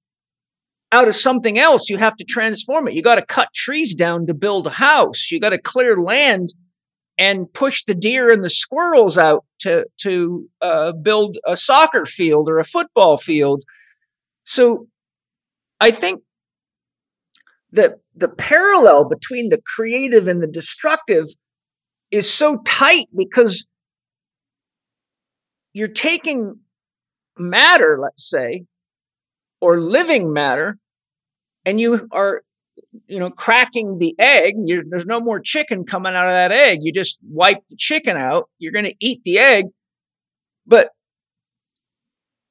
out 0.91 1.07
of 1.07 1.15
something 1.15 1.57
else, 1.57 1.89
you 1.89 1.97
have 1.97 2.15
to 2.17 2.25
transform 2.25 2.87
it. 2.87 2.93
You 2.93 3.01
got 3.01 3.15
to 3.15 3.25
cut 3.25 3.49
trees 3.55 3.93
down 3.93 4.27
to 4.27 4.33
build 4.33 4.67
a 4.67 4.71
house. 4.71 5.31
You 5.31 5.39
got 5.39 5.51
to 5.51 5.57
clear 5.57 5.95
land 5.97 6.53
and 7.17 7.51
push 7.53 7.83
the 7.85 7.95
deer 7.95 8.31
and 8.31 8.43
the 8.43 8.49
squirrels 8.49 9.17
out 9.17 9.45
to 9.59 9.85
to 10.01 10.49
uh, 10.61 10.91
build 10.93 11.37
a 11.45 11.55
soccer 11.55 12.05
field 12.05 12.49
or 12.49 12.59
a 12.59 12.65
football 12.65 13.17
field. 13.17 13.63
So, 14.43 14.87
I 15.79 15.91
think 15.91 16.23
that 17.71 17.99
the 18.13 18.27
parallel 18.27 19.07
between 19.07 19.49
the 19.49 19.61
creative 19.75 20.27
and 20.27 20.41
the 20.41 20.47
destructive 20.47 21.25
is 22.09 22.29
so 22.29 22.57
tight 22.65 23.07
because 23.15 23.67
you're 25.73 25.87
taking 25.87 26.59
matter, 27.37 27.97
let's 28.01 28.29
say, 28.29 28.65
or 29.59 29.79
living 29.79 30.33
matter, 30.33 30.77
and 31.65 31.79
you 31.79 32.07
are, 32.11 32.41
you 33.07 33.19
know, 33.19 33.29
cracking 33.29 33.97
the 33.97 34.15
egg. 34.19 34.55
You're, 34.65 34.83
there's 34.87 35.05
no 35.05 35.19
more 35.19 35.39
chicken 35.39 35.85
coming 35.85 36.13
out 36.13 36.25
of 36.25 36.31
that 36.31 36.51
egg. 36.51 36.79
You 36.81 36.91
just 36.91 37.19
wipe 37.23 37.59
the 37.69 37.75
chicken 37.77 38.17
out. 38.17 38.49
You're 38.57 38.73
going 38.73 38.85
to 38.85 38.95
eat 38.99 39.21
the 39.23 39.37
egg. 39.37 39.65
But 40.65 40.89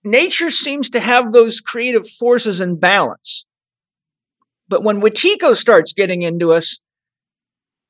nature 0.05 0.51
seems 0.51 0.91
to 0.91 1.01
have 1.01 1.33
those 1.33 1.61
creative 1.61 2.09
forces 2.09 2.61
in 2.61 2.79
balance. 2.79 3.47
But 4.69 4.85
when 4.85 5.01
Wetiko 5.01 5.57
starts 5.57 5.93
getting 5.93 6.23
into 6.23 6.53
us, 6.53 6.81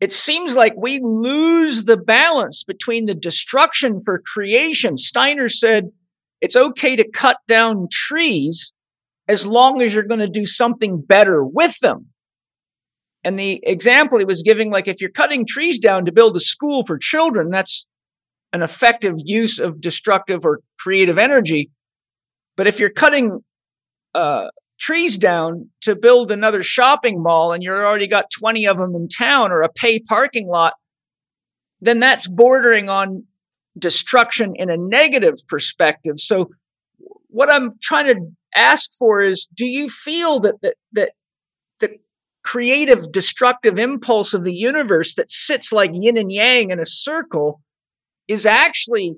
it 0.01 0.13
seems 0.13 0.57
like 0.57 0.75
we 0.77 0.99
lose 1.03 1.85
the 1.85 1.99
balance 1.99 2.65
between 2.65 3.05
the 3.05 3.15
destruction 3.15 3.99
for 4.03 4.23
creation. 4.25 4.97
Steiner 4.97 5.49
said 5.49 5.91
it's 6.41 6.57
okay 6.57 6.97
to 6.97 7.09
cut 7.09 7.37
down 7.47 7.87
trees 7.91 8.73
as 9.29 9.47
long 9.47 9.83
as 9.83 9.93
you're 9.93 10.03
going 10.03 10.21
to 10.21 10.29
do 10.29 10.47
something 10.47 11.03
better 11.03 11.45
with 11.45 11.79
them. 11.81 12.07
And 13.23 13.39
the 13.39 13.61
example 13.65 14.19
he 14.19 14.25
was 14.25 14.43
giving, 14.43 14.73
like 14.73 14.89
if 14.89 15.03
you're 15.03 15.11
cutting 15.11 15.45
trees 15.47 15.79
down 15.79 16.07
to 16.07 16.13
build 16.13 16.37
a 16.37 16.41
school 16.41 16.83
for 16.83 16.97
children, 16.97 17.51
that's 17.51 17.87
an 18.55 18.63
effective 18.63 19.15
use 19.19 19.59
of 19.59 19.81
destructive 19.81 20.45
or 20.45 20.61
creative 20.79 21.19
energy. 21.19 21.71
But 22.57 22.67
if 22.67 22.81
you're 22.81 22.91
cutting 22.91 23.41
uh, 24.15 24.49
trees 24.81 25.19
down 25.19 25.69
to 25.83 25.95
build 25.95 26.33
another 26.33 26.63
shopping 26.63 27.23
mall 27.23 27.53
and 27.53 27.63
you're 27.63 27.87
already 27.87 28.07
got 28.07 28.31
20 28.31 28.67
of 28.67 28.79
them 28.79 28.95
in 28.95 29.09
town 29.09 29.53
or 29.53 29.61
a 29.61 29.69
pay 29.69 30.01
parking 30.01 30.49
lot, 30.49 30.75
then 31.81 32.01
that's 32.01 32.27
bordering 32.27 32.89
on 32.89 33.25
destruction 33.79 34.55
in 34.57 34.71
a 34.71 34.77
negative 34.77 35.35
perspective. 35.47 36.19
So 36.19 36.51
what 37.29 37.51
I'm 37.51 37.75
trying 37.81 38.07
to 38.07 38.21
ask 38.57 38.91
for 38.99 39.21
is, 39.21 39.47
do 39.55 39.65
you 39.65 39.89
feel 39.89 40.41
that, 40.41 40.57
that, 40.63 40.75
that 40.93 41.13
the 41.79 41.99
creative 42.43 43.13
destructive 43.13 43.79
impulse 43.79 44.35
of 44.35 44.45
the 44.45 44.55
universe 44.55 45.15
that 45.15 45.31
sits 45.31 45.73
like 45.73 45.91
yin 45.95 46.17
and 46.17 46.33
yang 46.33 46.71
in 46.71 46.81
a 46.81 46.87
circle 46.87 47.61
is 48.27 48.47
actually 48.47 49.17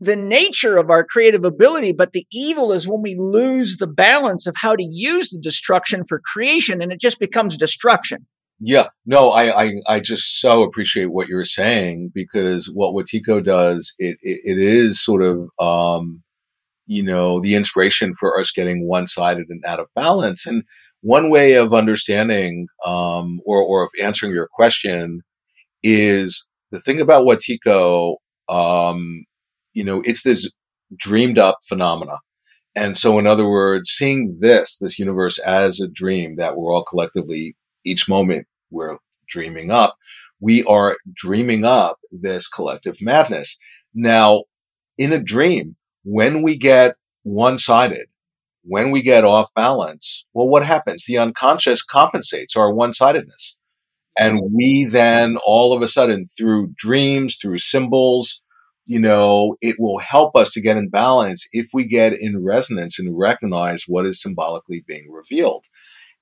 the 0.00 0.16
nature 0.16 0.76
of 0.76 0.90
our 0.90 1.04
creative 1.04 1.44
ability, 1.44 1.92
but 1.92 2.12
the 2.12 2.26
evil 2.32 2.72
is 2.72 2.86
when 2.86 3.02
we 3.02 3.16
lose 3.18 3.78
the 3.78 3.86
balance 3.86 4.46
of 4.46 4.54
how 4.56 4.76
to 4.76 4.86
use 4.88 5.30
the 5.30 5.40
destruction 5.40 6.04
for 6.04 6.20
creation 6.20 6.80
and 6.80 6.92
it 6.92 7.00
just 7.00 7.18
becomes 7.18 7.56
destruction. 7.56 8.26
Yeah, 8.60 8.88
no, 9.06 9.30
I, 9.30 9.64
I, 9.64 9.74
I 9.88 10.00
just 10.00 10.40
so 10.40 10.62
appreciate 10.62 11.12
what 11.12 11.28
you're 11.28 11.44
saying 11.44 12.10
because 12.12 12.66
what 12.66 12.92
Wetiko 12.92 13.42
does, 13.42 13.94
it, 13.98 14.18
it, 14.20 14.40
it 14.44 14.58
is 14.58 15.02
sort 15.02 15.22
of, 15.22 15.48
um, 15.60 16.22
you 16.86 17.02
know, 17.02 17.40
the 17.40 17.54
inspiration 17.54 18.14
for 18.14 18.38
us 18.38 18.50
getting 18.50 18.88
one 18.88 19.06
sided 19.06 19.46
and 19.48 19.64
out 19.64 19.78
of 19.78 19.86
balance. 19.94 20.44
And 20.44 20.64
one 21.02 21.30
way 21.30 21.54
of 21.54 21.72
understanding, 21.72 22.66
um, 22.84 23.40
or, 23.46 23.62
or 23.62 23.84
of 23.84 23.90
answering 24.02 24.32
your 24.32 24.48
question 24.52 25.22
is 25.84 26.48
the 26.72 26.80
thing 26.80 27.00
about 27.00 27.26
Wetiko, 27.26 28.16
um, 28.48 29.24
you 29.78 29.84
know, 29.84 30.02
it's 30.04 30.24
this 30.24 30.50
dreamed 30.96 31.38
up 31.38 31.58
phenomena. 31.62 32.18
And 32.74 32.98
so, 32.98 33.16
in 33.16 33.28
other 33.28 33.48
words, 33.48 33.90
seeing 33.90 34.36
this, 34.40 34.76
this 34.78 34.98
universe 34.98 35.38
as 35.38 35.78
a 35.78 35.86
dream 35.86 36.34
that 36.34 36.56
we're 36.56 36.74
all 36.74 36.82
collectively, 36.82 37.56
each 37.84 38.08
moment 38.08 38.48
we're 38.72 38.98
dreaming 39.28 39.70
up, 39.70 39.94
we 40.40 40.64
are 40.64 40.96
dreaming 41.14 41.64
up 41.64 41.98
this 42.10 42.48
collective 42.48 43.00
madness. 43.00 43.56
Now, 43.94 44.44
in 44.96 45.12
a 45.12 45.22
dream, 45.22 45.76
when 46.02 46.42
we 46.42 46.58
get 46.58 46.96
one 47.22 47.56
sided, 47.58 48.08
when 48.64 48.90
we 48.90 49.00
get 49.00 49.24
off 49.24 49.54
balance, 49.54 50.26
well, 50.34 50.48
what 50.48 50.64
happens? 50.64 51.04
The 51.06 51.18
unconscious 51.18 51.84
compensates 51.84 52.56
our 52.56 52.74
one 52.74 52.94
sidedness. 52.94 53.58
And 54.18 54.40
we 54.52 54.88
then 54.90 55.36
all 55.46 55.72
of 55.72 55.82
a 55.82 55.88
sudden, 55.88 56.24
through 56.26 56.74
dreams, 56.76 57.38
through 57.40 57.58
symbols, 57.58 58.42
you 58.88 58.98
know, 58.98 59.54
it 59.60 59.76
will 59.78 59.98
help 59.98 60.34
us 60.34 60.50
to 60.52 60.62
get 60.62 60.78
in 60.78 60.88
balance 60.88 61.46
if 61.52 61.68
we 61.74 61.86
get 61.86 62.14
in 62.14 62.42
resonance 62.42 62.98
and 62.98 63.18
recognize 63.18 63.84
what 63.86 64.06
is 64.06 64.20
symbolically 64.20 64.82
being 64.88 65.12
revealed. 65.12 65.66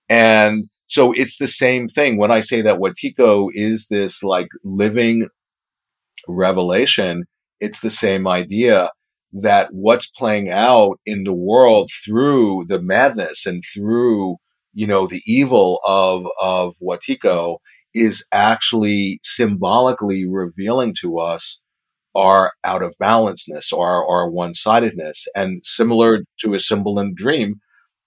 And 0.08 0.68
so 0.86 1.12
it's 1.12 1.38
the 1.38 1.46
same 1.46 1.86
thing 1.86 2.18
when 2.18 2.32
I 2.32 2.40
say 2.40 2.62
that 2.62 2.80
Wetiko 2.80 3.50
is 3.52 3.86
this 3.88 4.24
like 4.24 4.48
living 4.64 5.28
revelation. 6.26 7.26
It's 7.60 7.82
the 7.82 7.90
same 7.90 8.26
idea 8.26 8.90
that 9.32 9.68
what's 9.70 10.10
playing 10.10 10.50
out 10.50 10.98
in 11.06 11.22
the 11.22 11.34
world 11.34 11.92
through 12.04 12.64
the 12.66 12.82
madness 12.82 13.46
and 13.46 13.62
through, 13.72 14.38
you 14.74 14.88
know, 14.88 15.06
the 15.06 15.22
evil 15.24 15.78
of, 15.86 16.26
of 16.42 16.74
Wetiko 16.82 17.58
is 17.94 18.26
actually 18.32 19.20
symbolically 19.22 20.28
revealing 20.28 20.96
to 21.02 21.20
us 21.20 21.60
our 22.16 22.52
out 22.64 22.82
of 22.82 22.96
balanceness 23.00 23.72
or 23.72 24.08
our 24.10 24.28
one 24.30 24.54
sidedness. 24.54 25.26
And 25.34 25.64
similar 25.64 26.24
to 26.40 26.54
a 26.54 26.60
symbol 26.60 26.98
in 26.98 27.08
a 27.08 27.14
dream, 27.14 27.60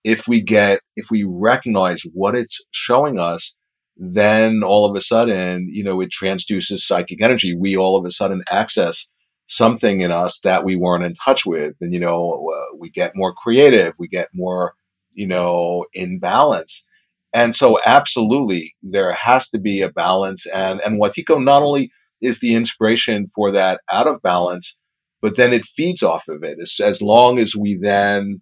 if 0.04 0.28
we 0.28 0.42
get, 0.42 0.82
if 0.96 1.12
we 1.12 1.26
recognize 1.28 2.04
what 2.14 2.36
it's 2.36 2.60
showing 2.72 3.20
us, 3.20 3.56
then 3.96 4.64
all 4.64 4.90
of 4.90 4.96
a 4.96 5.02
sudden, 5.02 5.68
you 5.70 5.84
know, 5.84 6.02
it 6.02 6.10
transduces 6.10 6.80
psychic 6.80 7.22
energy. 7.22 7.56
We 7.56 7.76
all 7.76 7.98
of 7.98 8.06
a 8.06 8.12
sudden 8.12 8.44
access 8.50 9.10
something 9.48 10.02
in 10.02 10.12
us 10.12 10.40
that 10.42 10.64
we 10.64 10.76
weren't 10.76 11.04
in 11.04 11.16
touch 11.16 11.46
with. 11.46 11.76
And, 11.82 11.94
you 11.94 12.00
know, 12.00 12.50
uh, 12.56 12.78
we 12.80 12.90
get 12.90 13.16
more 13.16 13.34
creative, 13.34 13.94
we 14.00 14.08
get 14.08 14.30
more, 14.34 14.74
you 15.14 15.28
know, 15.28 15.86
in 15.94 16.20
balance. 16.20 16.88
And 17.34 17.56
so 17.56 17.78
absolutely 17.86 18.76
there 18.82 19.12
has 19.12 19.50
to 19.50 19.60
be 19.60 19.82
a 19.82 19.92
balance. 19.92 20.46
And, 20.48 20.80
and 20.82 21.02
Wetiko 21.02 21.44
not 21.44 21.62
only 21.62 21.92
is 22.22 22.40
the 22.40 22.56
inspiration 22.56 23.28
for 23.28 23.52
that 23.52 23.82
out 23.92 24.08
of 24.08 24.22
balance, 24.22 24.78
but 25.22 25.36
then 25.36 25.54
it 25.54 25.66
feeds 25.66 26.04
off 26.04 26.28
of 26.28 26.44
it. 26.44 26.58
As, 26.62 26.80
as 26.82 27.02
long 27.02 27.40
as 27.40 27.56
we 27.56 27.76
then 27.76 28.42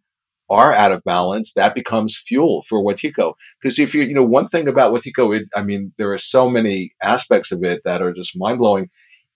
are 0.50 0.74
out 0.74 0.92
of 0.92 1.04
balance, 1.04 1.54
that 1.54 1.76
becomes 1.76 2.18
fuel 2.18 2.64
for 2.64 2.84
Wetiko. 2.84 3.34
Because 3.62 3.80
if 3.80 3.94
you, 3.94 4.04
you 4.04 4.14
know, 4.14 4.24
one 4.24 4.48
thing 4.48 4.68
about 4.68 4.94
Wetiko, 4.94 5.36
it, 5.36 5.48
I 5.56 5.64
mean, 5.64 5.94
there 5.98 6.12
are 6.14 6.18
so 6.18 6.50
many 6.50 6.92
aspects 7.02 7.52
of 7.52 7.64
it 7.64 7.82
that 7.84 8.02
are 8.02 8.14
just 8.14 8.38
mind 8.38 8.60
blowing. 8.60 8.90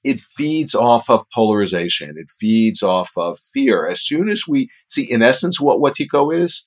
It 0.04 0.20
feeds 0.20 0.74
off 0.74 1.10
of 1.10 1.30
polarization. 1.34 2.16
It 2.18 2.30
feeds 2.30 2.82
off 2.82 3.12
of 3.18 3.38
fear. 3.38 3.86
As 3.86 4.02
soon 4.02 4.30
as 4.30 4.48
we 4.48 4.70
see, 4.90 5.04
in 5.04 5.22
essence, 5.22 5.60
what 5.60 5.80
Wetiko 5.80 6.34
is, 6.36 6.66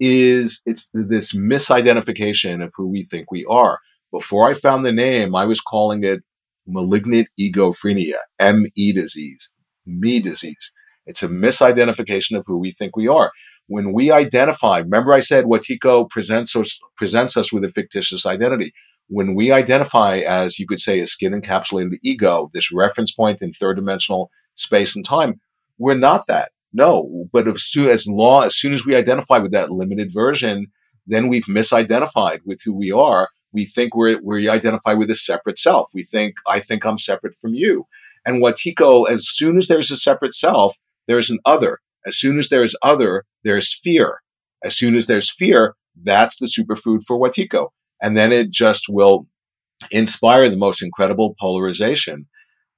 is 0.00 0.62
it's 0.66 0.90
this 0.92 1.32
misidentification 1.32 2.64
of 2.64 2.72
who 2.76 2.88
we 2.88 3.04
think 3.04 3.30
we 3.30 3.44
are. 3.48 3.78
Before 4.10 4.48
I 4.48 4.54
found 4.54 4.84
the 4.84 4.92
name, 4.92 5.34
I 5.34 5.44
was 5.44 5.60
calling 5.60 6.02
it 6.02 6.22
malignant 6.66 7.28
egophrenia, 7.40 8.18
ME 8.40 8.92
disease, 8.92 9.52
me 9.86 10.20
disease. 10.20 10.72
It's 11.06 11.22
a 11.22 11.28
misidentification 11.28 12.36
of 12.36 12.44
who 12.46 12.58
we 12.58 12.70
think 12.70 12.96
we 12.96 13.08
are 13.08 13.32
when 13.72 13.92
we 13.92 14.10
identify, 14.10 14.78
remember 14.78 15.12
I 15.12 15.20
said 15.20 15.46
Wetiko 15.46 16.08
presents 16.10 16.54
us, 16.54 16.78
presents 16.96 17.36
us 17.36 17.52
with 17.52 17.64
a 17.64 17.68
fictitious 17.68 18.26
identity. 18.26 18.72
When 19.08 19.34
we 19.34 19.50
identify 19.50 20.18
as 20.18 20.58
you 20.58 20.66
could 20.66 20.80
say 20.80 21.00
a 21.00 21.06
skin 21.06 21.32
encapsulated 21.32 21.98
ego, 22.02 22.50
this 22.52 22.72
reference 22.72 23.12
point 23.12 23.40
in 23.40 23.52
third 23.52 23.76
dimensional 23.76 24.30
space 24.54 24.94
and 24.94 25.04
time, 25.04 25.40
we're 25.78 25.94
not 25.94 26.26
that. 26.28 26.50
No, 26.72 27.26
but 27.32 27.48
as 27.48 27.64
soon 27.64 27.88
as 27.88 28.06
law, 28.06 28.40
as 28.42 28.56
soon 28.56 28.72
as 28.72 28.86
we 28.86 28.94
identify 28.94 29.38
with 29.38 29.52
that 29.52 29.70
limited 29.70 30.12
version, 30.12 30.66
then 31.06 31.28
we've 31.28 31.44
misidentified 31.44 32.40
with 32.44 32.60
who 32.64 32.76
we 32.76 32.90
are. 32.90 33.28
We 33.52 33.64
think 33.64 33.94
we're, 33.94 34.20
we 34.22 34.48
identify 34.48 34.94
with 34.94 35.10
a 35.10 35.14
separate 35.14 35.58
self. 35.58 35.90
We 35.94 36.04
think, 36.04 36.36
I 36.46 36.60
think 36.60 36.84
I'm 36.84 36.98
separate 36.98 37.34
from 37.40 37.54
you. 37.54 37.86
And 38.24 38.42
Wetiko, 38.42 39.08
as 39.08 39.28
soon 39.28 39.58
as 39.58 39.68
there's 39.68 39.90
a 39.90 39.96
separate 39.96 40.34
self, 40.34 40.76
there's 41.06 41.30
an 41.30 41.38
other. 41.44 41.80
As 42.06 42.16
soon 42.16 42.38
as 42.38 42.48
there's 42.48 42.74
other, 42.82 43.24
there's 43.44 43.74
fear. 43.74 44.20
As 44.64 44.76
soon 44.76 44.96
as 44.96 45.06
there's 45.06 45.30
fear, 45.30 45.74
that's 46.02 46.38
the 46.38 46.46
superfood 46.46 47.02
for 47.06 47.18
Wetiko. 47.18 47.68
And 48.00 48.16
then 48.16 48.32
it 48.32 48.50
just 48.50 48.86
will 48.88 49.26
inspire 49.90 50.48
the 50.48 50.56
most 50.56 50.82
incredible 50.82 51.34
polarization. 51.38 52.26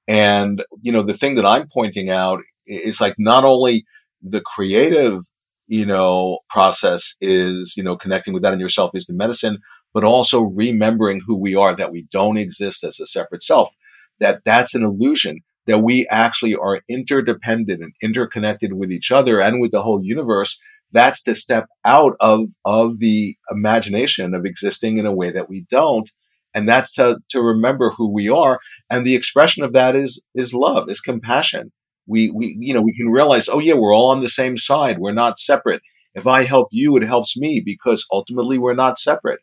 And, 0.07 0.63
you 0.81 0.91
know, 0.91 1.01
the 1.01 1.13
thing 1.13 1.35
that 1.35 1.45
I'm 1.45 1.67
pointing 1.71 2.09
out 2.09 2.41
is 2.67 3.01
like 3.01 3.15
not 3.17 3.43
only 3.43 3.85
the 4.21 4.41
creative, 4.41 5.21
you 5.67 5.85
know, 5.85 6.39
process 6.49 7.15
is, 7.21 7.73
you 7.75 7.83
know, 7.83 7.95
connecting 7.95 8.33
with 8.33 8.43
that 8.43 8.53
in 8.53 8.59
yourself 8.59 8.91
is 8.93 9.05
the 9.05 9.13
medicine, 9.13 9.59
but 9.95 10.03
also 10.03 10.41
remembering 10.41 11.21
who 11.25 11.39
we 11.39 11.55
are, 11.55 11.73
that 11.73 11.93
we 11.93 12.05
don't 12.11 12.35
exist 12.35 12.83
as 12.83 12.99
a 12.99 13.07
separate 13.07 13.41
self, 13.41 13.73
that 14.19 14.43
that's 14.43 14.75
an 14.75 14.83
illusion 14.83 15.39
that 15.67 15.79
we 15.79 16.05
actually 16.09 16.53
are 16.53 16.81
interdependent 16.89 17.81
and 17.81 17.93
interconnected 18.03 18.73
with 18.73 18.91
each 18.91 19.09
other 19.09 19.39
and 19.39 19.61
with 19.61 19.71
the 19.71 19.81
whole 19.81 20.03
universe, 20.03 20.59
that's 20.91 21.23
to 21.23 21.33
step 21.33 21.67
out 21.85 22.13
of, 22.19 22.49
of 22.65 22.99
the 22.99 23.37
imagination 23.49 24.35
of 24.35 24.45
existing 24.45 24.97
in 24.97 25.05
a 25.05 25.15
way 25.15 25.31
that 25.31 25.47
we 25.47 25.65
don't. 25.69 26.11
And 26.53 26.67
that's 26.67 26.93
to, 26.95 27.19
to 27.29 27.41
remember 27.41 27.91
who 27.91 28.11
we 28.11 28.27
are. 28.27 28.59
And 28.89 29.05
the 29.05 29.15
expression 29.15 29.63
of 29.63 29.71
that 29.71 29.95
is, 29.95 30.25
is 30.35 30.53
love, 30.53 30.89
is 30.89 30.99
compassion. 30.99 31.71
We, 32.05 32.31
we, 32.31 32.57
you 32.59 32.73
know, 32.73 32.81
we 32.81 32.95
can 32.95 33.07
realize, 33.07 33.47
oh 33.47 33.59
yeah, 33.59 33.75
we're 33.75 33.95
all 33.95 34.11
on 34.11 34.19
the 34.19 34.27
same 34.27 34.57
side. 34.57 34.99
We're 34.99 35.13
not 35.13 35.39
separate. 35.39 35.81
If 36.13 36.27
I 36.27 36.43
help 36.43 36.67
you, 36.71 36.97
it 36.97 37.03
helps 37.03 37.37
me 37.37 37.61
because 37.65 38.05
ultimately 38.11 38.57
we're 38.57 38.75
not 38.75 38.99
separate. 38.99 39.39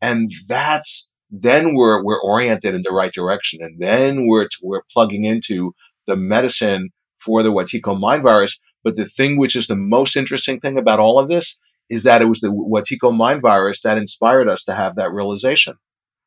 And 0.00 0.30
that's 0.48 1.08
then 1.30 1.74
we're 1.74 2.04
we're 2.04 2.20
oriented 2.20 2.74
in 2.74 2.82
the 2.82 2.92
right 2.92 3.12
direction, 3.12 3.60
and 3.62 3.80
then 3.80 4.26
we're 4.26 4.48
we're 4.62 4.82
plugging 4.92 5.24
into 5.24 5.74
the 6.06 6.16
medicine 6.16 6.90
for 7.18 7.42
the 7.42 7.52
Wetiko 7.52 7.98
mind 7.98 8.22
virus. 8.22 8.60
But 8.84 8.94
the 8.94 9.04
thing 9.04 9.36
which 9.36 9.56
is 9.56 9.66
the 9.66 9.76
most 9.76 10.16
interesting 10.16 10.60
thing 10.60 10.78
about 10.78 11.00
all 11.00 11.18
of 11.18 11.28
this 11.28 11.58
is 11.88 12.04
that 12.04 12.22
it 12.22 12.26
was 12.26 12.40
the 12.40 12.48
Wetiko 12.48 13.16
mind 13.16 13.42
virus 13.42 13.80
that 13.82 13.98
inspired 13.98 14.48
us 14.48 14.62
to 14.64 14.74
have 14.74 14.96
that 14.96 15.12
realization. 15.12 15.74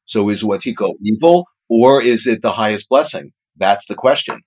So 0.05 0.29
is 0.29 0.43
Wetiko 0.43 0.93
evil 1.03 1.45
or 1.69 2.01
is 2.01 2.27
it 2.27 2.41
the 2.41 2.53
highest 2.53 2.89
blessing? 2.89 3.31
That's 3.55 3.85
the 3.87 3.95
question. 3.95 4.41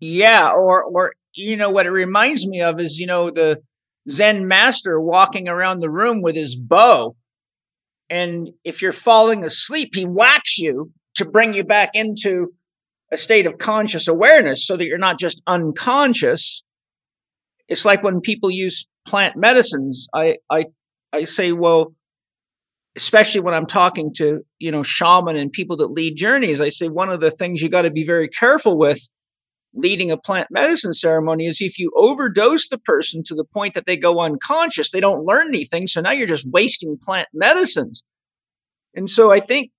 Yeah, 0.00 0.50
or 0.50 0.84
or 0.84 1.12
you 1.34 1.56
know 1.56 1.70
what 1.70 1.86
it 1.86 1.90
reminds 1.90 2.46
me 2.46 2.60
of 2.60 2.80
is 2.80 2.98
you 2.98 3.06
know 3.06 3.30
the 3.30 3.60
Zen 4.08 4.48
master 4.48 5.00
walking 5.00 5.48
around 5.48 5.80
the 5.80 5.90
room 5.90 6.22
with 6.22 6.34
his 6.34 6.56
bow 6.56 7.16
and 8.12 8.50
if 8.62 8.82
you're 8.82 8.92
falling 8.92 9.42
asleep, 9.42 9.94
he 9.94 10.04
whacks 10.04 10.58
you 10.58 10.92
to 11.14 11.24
bring 11.24 11.54
you 11.54 11.64
back 11.64 11.92
into 11.94 12.52
a 13.10 13.16
state 13.16 13.46
of 13.46 13.56
conscious 13.56 14.06
awareness 14.06 14.66
so 14.66 14.76
that 14.76 14.84
you're 14.84 14.98
not 14.98 15.18
just 15.18 15.40
unconscious. 15.46 16.62
It's 17.68 17.86
like 17.86 18.02
when 18.02 18.20
people 18.20 18.50
use 18.50 18.86
plant 19.08 19.36
medicines. 19.36 20.08
I, 20.14 20.36
I, 20.50 20.66
I 21.10 21.24
say, 21.24 21.52
well, 21.52 21.94
especially 22.98 23.40
when 23.40 23.54
I'm 23.54 23.64
talking 23.64 24.12
to, 24.16 24.42
you 24.58 24.70
know, 24.70 24.82
shaman 24.82 25.36
and 25.36 25.50
people 25.50 25.78
that 25.78 25.86
lead 25.86 26.14
journeys, 26.14 26.60
I 26.60 26.68
say 26.68 26.88
one 26.88 27.08
of 27.08 27.20
the 27.20 27.30
things 27.30 27.62
you 27.62 27.70
got 27.70 27.82
to 27.82 27.90
be 27.90 28.04
very 28.04 28.28
careful 28.28 28.76
with 28.76 29.08
leading 29.74 30.10
a 30.10 30.16
plant 30.16 30.48
medicine 30.50 30.92
ceremony 30.92 31.46
is 31.46 31.60
if 31.60 31.78
you 31.78 31.90
overdose 31.96 32.68
the 32.68 32.78
person 32.78 33.22
to 33.24 33.34
the 33.34 33.44
point 33.44 33.74
that 33.74 33.86
they 33.86 33.96
go 33.96 34.20
unconscious, 34.20 34.90
they 34.90 35.00
don't 35.00 35.24
learn 35.24 35.48
anything. 35.48 35.86
So 35.86 36.00
now 36.00 36.12
you're 36.12 36.26
just 36.26 36.50
wasting 36.50 36.98
plant 37.02 37.28
medicines. 37.32 38.04
And 38.94 39.08
so 39.08 39.32
I 39.32 39.40
think 39.40 39.70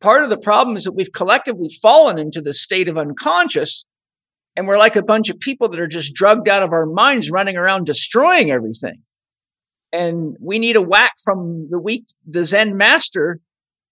part 0.00 0.22
of 0.22 0.30
the 0.30 0.38
problem 0.38 0.76
is 0.76 0.84
that 0.84 0.92
we've 0.92 1.12
collectively 1.12 1.68
fallen 1.82 2.18
into 2.18 2.40
the 2.40 2.54
state 2.54 2.88
of 2.88 2.96
unconscious 2.96 3.84
and 4.56 4.68
we're 4.68 4.78
like 4.78 4.96
a 4.96 5.02
bunch 5.02 5.30
of 5.30 5.40
people 5.40 5.68
that 5.68 5.80
are 5.80 5.88
just 5.88 6.14
drugged 6.14 6.48
out 6.48 6.62
of 6.62 6.72
our 6.72 6.86
minds 6.86 7.30
running 7.30 7.56
around 7.56 7.86
destroying 7.86 8.50
everything. 8.50 9.02
And 9.92 10.36
we 10.40 10.58
need 10.58 10.76
a 10.76 10.82
whack 10.82 11.12
from 11.24 11.68
the 11.70 11.80
weak, 11.80 12.06
the 12.26 12.44
Zen 12.44 12.76
master 12.76 13.40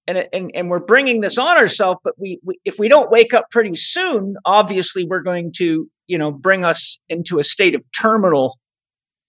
and, 0.07 0.27
and, 0.33 0.51
and 0.55 0.71
we're 0.71 0.81
bringing 0.81 1.21
this 1.21 1.39
on 1.39 1.57
ourselves, 1.57 2.01
but 2.03 2.15
we, 2.19 2.41
we, 2.43 2.59
if 2.65 2.79
we 2.79 2.89
don't 2.89 3.11
wake 3.11 3.33
up 3.33 3.51
pretty 3.51 3.77
soon, 3.77 4.37
obviously 4.45 5.07
we're 5.07 5.23
going 5.23 5.53
to, 5.57 5.89
you 6.07 6.19
know, 6.19 6.33
bring 6.33 6.65
us 6.65 6.99
into 7.09 7.39
a 7.39 7.45
state 7.45 7.75
of 7.75 7.85
terminal, 7.99 8.59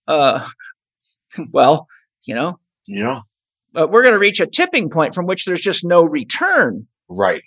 uh, 0.08 0.48
well, 1.52 1.88
you 2.24 2.34
know, 2.34 2.60
yeah, 2.88 3.22
but 3.72 3.92
we're 3.92 4.04
going 4.04 4.14
to 4.14 4.20
reach 4.20 4.40
a 4.40 4.48
tipping 4.48 4.90
point 4.90 5.14
from 5.14 5.26
which 5.26 5.46
there's 5.46 5.62
just 5.62 5.84
no 5.84 6.04
return. 6.04 6.88
Right. 7.10 7.44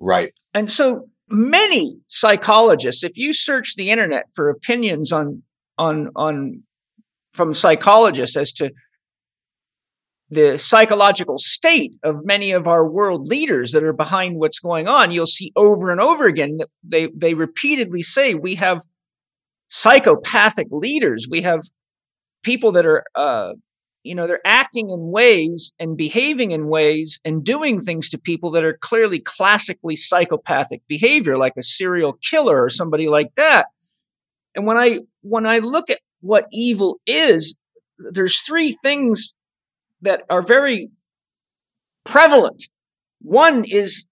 Right. 0.00 0.32
And 0.54 0.70
so 0.70 1.08
many 1.28 2.00
psychologists, 2.06 3.04
if 3.04 3.16
you 3.16 3.32
search 3.32 3.74
the 3.76 3.90
internet 3.90 4.24
for 4.34 4.48
opinions 4.48 5.12
on, 5.12 5.42
on, 5.76 6.10
on, 6.16 6.62
from 7.32 7.54
psychologists 7.54 8.36
as 8.36 8.52
to 8.52 8.72
the 10.30 10.58
psychological 10.58 11.38
state 11.38 11.96
of 12.02 12.24
many 12.24 12.52
of 12.52 12.66
our 12.66 12.86
world 12.86 13.26
leaders 13.26 13.72
that 13.72 13.82
are 13.82 13.94
behind 13.94 14.36
what's 14.36 14.58
going 14.58 14.86
on, 14.86 15.10
you'll 15.10 15.26
see 15.26 15.52
over 15.56 15.90
and 15.90 16.00
over 16.00 16.26
again 16.26 16.56
that 16.58 16.68
they, 16.82 17.08
they 17.16 17.34
repeatedly 17.34 18.02
say 18.02 18.34
we 18.34 18.54
have 18.56 18.82
psychopathic 19.68 20.68
leaders. 20.70 21.26
We 21.30 21.42
have 21.42 21.60
people 22.42 22.72
that 22.72 22.84
are, 22.84 23.04
uh, 23.14 23.54
you 24.02 24.14
know, 24.14 24.26
they're 24.26 24.46
acting 24.46 24.90
in 24.90 25.10
ways 25.10 25.74
and 25.78 25.96
behaving 25.96 26.50
in 26.50 26.68
ways 26.68 27.20
and 27.24 27.42
doing 27.44 27.80
things 27.80 28.10
to 28.10 28.18
people 28.18 28.50
that 28.52 28.64
are 28.64 28.78
clearly 28.80 29.20
classically 29.20 29.96
psychopathic 29.96 30.82
behavior, 30.88 31.36
like 31.38 31.54
a 31.58 31.62
serial 31.62 32.18
killer 32.30 32.62
or 32.62 32.68
somebody 32.68 33.08
like 33.08 33.34
that. 33.36 33.66
And 34.54 34.66
when 34.66 34.76
I, 34.76 35.00
when 35.22 35.46
I 35.46 35.58
look 35.58 35.88
at 35.90 36.00
what 36.20 36.46
evil 36.52 37.00
is, 37.06 37.58
there's 37.98 38.40
three 38.42 38.76
things 38.82 39.34
that 40.02 40.22
are 40.30 40.42
very 40.42 40.90
prevalent. 42.04 42.64
One 43.20 43.64
is 43.64 44.06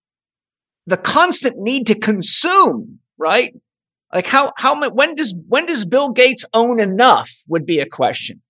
the 0.87 0.97
constant 0.97 1.57
need 1.59 1.87
to 1.87 1.99
consume, 1.99 3.01
right? 3.19 3.55
Like 4.13 4.27
how, 4.27 4.53
how, 4.57 4.89
when 4.91 5.15
does, 5.15 5.35
when 5.49 5.67
does 5.67 5.85
Bill 5.85 6.11
Gates 6.11 6.45
own 6.53 6.81
enough 6.81 7.31
would 7.49 7.67
be 7.67 7.81
a 7.81 7.87
question. 7.87 8.43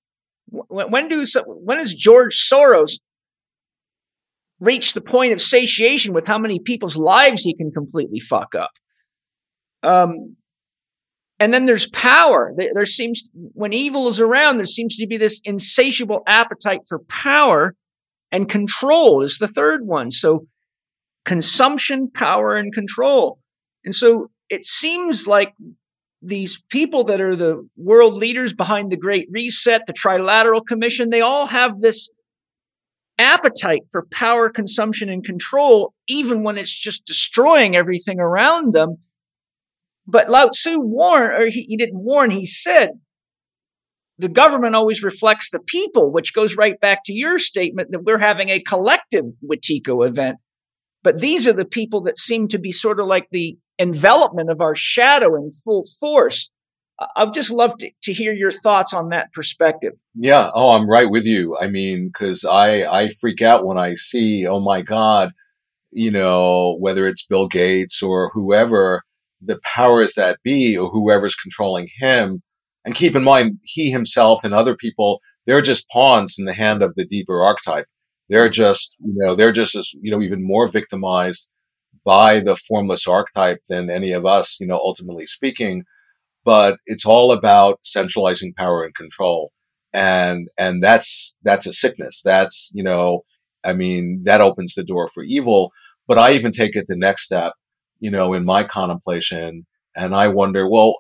When, 0.48 0.90
when 0.90 1.08
do, 1.08 1.24
when 1.46 1.78
does 1.78 1.94
George 1.94 2.36
Soros 2.36 3.00
reach 4.60 4.92
the 4.92 5.00
point 5.00 5.32
of 5.32 5.40
satiation 5.40 6.14
with 6.14 6.26
how 6.26 6.38
many 6.38 6.60
people's 6.60 6.96
lives 6.96 7.42
he 7.42 7.54
can 7.54 7.72
completely 7.72 8.20
fuck 8.20 8.54
up? 8.54 8.72
Um, 9.82 10.36
and 11.38 11.52
then 11.52 11.66
there's 11.66 11.88
power. 11.90 12.52
There 12.56 12.86
seems, 12.86 13.28
when 13.34 13.72
evil 13.72 14.08
is 14.08 14.20
around, 14.20 14.56
there 14.56 14.66
seems 14.66 14.96
to 14.96 15.06
be 15.06 15.16
this 15.16 15.40
insatiable 15.44 16.22
appetite 16.26 16.80
for 16.88 17.00
power 17.00 17.74
and 18.32 18.48
control 18.48 19.22
is 19.22 19.38
the 19.38 19.48
third 19.48 19.86
one. 19.86 20.10
So 20.10 20.46
consumption, 21.24 22.10
power, 22.12 22.54
and 22.54 22.72
control. 22.72 23.38
And 23.84 23.94
so 23.94 24.30
it 24.48 24.64
seems 24.64 25.26
like 25.26 25.52
these 26.22 26.62
people 26.70 27.04
that 27.04 27.20
are 27.20 27.36
the 27.36 27.68
world 27.76 28.14
leaders 28.14 28.52
behind 28.52 28.90
the 28.90 28.96
Great 28.96 29.28
Reset, 29.30 29.82
the 29.86 29.92
Trilateral 29.92 30.66
Commission, 30.66 31.10
they 31.10 31.20
all 31.20 31.46
have 31.46 31.80
this 31.80 32.10
appetite 33.18 33.82
for 33.90 34.06
power, 34.10 34.50
consumption, 34.50 35.08
and 35.08 35.24
control, 35.24 35.94
even 36.08 36.42
when 36.42 36.58
it's 36.58 36.74
just 36.74 37.04
destroying 37.06 37.76
everything 37.76 38.20
around 38.20 38.72
them. 38.72 38.96
But 40.06 40.28
Lao 40.28 40.48
Tzu 40.48 40.78
warned, 40.80 41.32
or 41.32 41.46
he, 41.46 41.62
he 41.62 41.76
didn't 41.76 41.98
warn, 41.98 42.30
he 42.30 42.46
said, 42.46 42.90
the 44.18 44.28
government 44.28 44.74
always 44.74 45.02
reflects 45.02 45.50
the 45.50 45.58
people, 45.58 46.10
which 46.10 46.32
goes 46.32 46.56
right 46.56 46.80
back 46.80 47.00
to 47.04 47.12
your 47.12 47.38
statement 47.38 47.90
that 47.90 48.04
we're 48.04 48.18
having 48.18 48.48
a 48.48 48.60
collective 48.60 49.26
Wetiko 49.44 50.06
event. 50.06 50.38
But 51.02 51.20
these 51.20 51.46
are 51.46 51.52
the 51.52 51.66
people 51.66 52.00
that 52.02 52.18
seem 52.18 52.48
to 52.48 52.58
be 52.58 52.72
sort 52.72 52.98
of 52.98 53.06
like 53.06 53.28
the 53.30 53.58
envelopment 53.78 54.50
of 54.50 54.60
our 54.60 54.74
shadow 54.74 55.36
in 55.36 55.50
full 55.50 55.84
force. 56.00 56.50
I'd 57.14 57.34
just 57.34 57.50
love 57.50 57.76
to, 57.78 57.90
to 58.04 58.12
hear 58.12 58.32
your 58.32 58.50
thoughts 58.50 58.94
on 58.94 59.10
that 59.10 59.32
perspective. 59.34 59.92
Yeah. 60.14 60.50
Oh, 60.54 60.70
I'm 60.70 60.88
right 60.88 61.10
with 61.10 61.26
you. 61.26 61.56
I 61.60 61.68
mean, 61.68 62.10
cause 62.10 62.44
I, 62.44 62.84
I 62.90 63.10
freak 63.10 63.42
out 63.42 63.66
when 63.66 63.76
I 63.76 63.96
see, 63.96 64.46
oh 64.46 64.60
my 64.60 64.80
God, 64.80 65.32
you 65.92 66.10
know, 66.10 66.76
whether 66.80 67.06
it's 67.06 67.26
Bill 67.26 67.48
Gates 67.48 68.02
or 68.02 68.30
whoever, 68.32 69.02
the 69.40 69.58
powers 69.62 70.14
that 70.14 70.38
be 70.42 70.76
or 70.76 70.88
whoever's 70.88 71.34
controlling 71.34 71.88
him. 71.96 72.42
And 72.84 72.94
keep 72.94 73.16
in 73.16 73.24
mind, 73.24 73.58
he 73.64 73.90
himself 73.90 74.44
and 74.44 74.54
other 74.54 74.76
people, 74.76 75.20
they're 75.46 75.62
just 75.62 75.88
pawns 75.90 76.36
in 76.38 76.44
the 76.44 76.54
hand 76.54 76.82
of 76.82 76.94
the 76.94 77.04
deeper 77.04 77.42
archetype. 77.42 77.86
They're 78.28 78.48
just, 78.48 78.98
you 79.00 79.14
know, 79.16 79.34
they're 79.34 79.52
just 79.52 79.74
as, 79.74 79.92
you 80.00 80.10
know, 80.10 80.22
even 80.22 80.44
more 80.44 80.68
victimized 80.68 81.50
by 82.04 82.40
the 82.40 82.56
formless 82.56 83.06
archetype 83.06 83.60
than 83.68 83.90
any 83.90 84.12
of 84.12 84.24
us, 84.26 84.58
you 84.60 84.66
know, 84.66 84.76
ultimately 84.76 85.26
speaking 85.26 85.84
but 86.46 86.78
it's 86.86 87.04
all 87.04 87.32
about 87.32 87.80
centralizing 87.82 88.54
power 88.54 88.84
and 88.84 88.94
control. 88.94 89.50
And, 89.92 90.48
and 90.56 90.82
that's, 90.82 91.36
that's 91.42 91.66
a 91.66 91.72
sickness. 91.72 92.22
That's, 92.24 92.70
you 92.72 92.84
know, 92.84 93.24
I 93.64 93.72
mean, 93.72 94.22
that 94.22 94.40
opens 94.40 94.74
the 94.74 94.84
door 94.84 95.08
for 95.08 95.24
evil. 95.24 95.72
But 96.06 96.18
I 96.18 96.34
even 96.34 96.52
take 96.52 96.76
it 96.76 96.86
the 96.86 96.96
next 96.96 97.24
step, 97.24 97.54
you 98.00 98.10
know, 98.10 98.34
in 98.34 98.44
my 98.44 98.64
contemplation. 98.64 99.66
And 99.94 100.14
I 100.14 100.28
wonder, 100.28 100.68
well, 100.68 100.96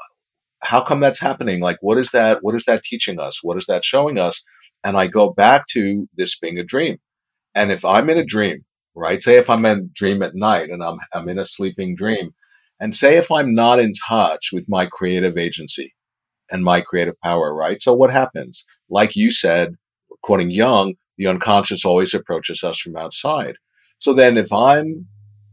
how 0.60 0.80
come 0.80 1.00
that's 1.00 1.20
happening? 1.20 1.60
Like, 1.60 1.78
what 1.80 1.98
is 1.98 2.10
that? 2.10 2.42
What 2.42 2.54
is 2.54 2.64
that 2.64 2.82
teaching 2.82 3.20
us? 3.20 3.40
What 3.42 3.58
is 3.58 3.66
that 3.66 3.84
showing 3.84 4.18
us? 4.18 4.42
And 4.82 4.96
I 4.96 5.06
go 5.06 5.30
back 5.30 5.66
to 5.68 6.08
this 6.16 6.38
being 6.38 6.58
a 6.58 6.64
dream. 6.64 6.98
And 7.54 7.70
if 7.70 7.84
I'm 7.84 8.10
in 8.10 8.18
a 8.18 8.24
dream, 8.24 8.64
right? 8.94 9.22
Say 9.22 9.36
if 9.36 9.50
I'm 9.50 9.64
in 9.66 9.78
a 9.78 9.82
dream 9.82 10.22
at 10.22 10.34
night 10.34 10.70
and 10.70 10.82
I'm, 10.82 10.98
I'm 11.12 11.28
in 11.28 11.38
a 11.38 11.44
sleeping 11.44 11.94
dream 11.94 12.34
and 12.80 12.94
say 12.94 13.16
if 13.16 13.30
I'm 13.30 13.54
not 13.54 13.78
in 13.78 13.92
touch 13.94 14.50
with 14.52 14.68
my 14.68 14.86
creative 14.86 15.36
agency 15.36 15.94
and 16.50 16.64
my 16.64 16.80
creative 16.80 17.20
power, 17.22 17.54
right? 17.54 17.80
So 17.80 17.94
what 17.94 18.10
happens? 18.10 18.64
Like 18.88 19.16
you 19.16 19.30
said, 19.30 19.76
quoting 20.22 20.50
Jung, 20.50 20.94
the 21.18 21.26
unconscious 21.26 21.84
always 21.84 22.14
approaches 22.14 22.62
us 22.62 22.78
from 22.78 22.96
outside. 22.96 23.56
So 23.98 24.12
then 24.12 24.36
if 24.36 24.52
I'm 24.52 25.06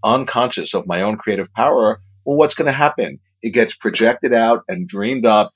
unconscious 0.04 0.74
of 0.74 0.88
my 0.88 1.02
own 1.02 1.18
creative 1.18 1.54
power, 1.54 2.00
well, 2.26 2.38
what's 2.38 2.56
going 2.56 2.68
to 2.68 2.72
happen? 2.72 3.20
It 3.42 3.52
gets 3.52 3.76
projected 3.76 4.34
out 4.34 4.64
and 4.68 4.88
dreamed 4.88 5.26
up 5.26 5.52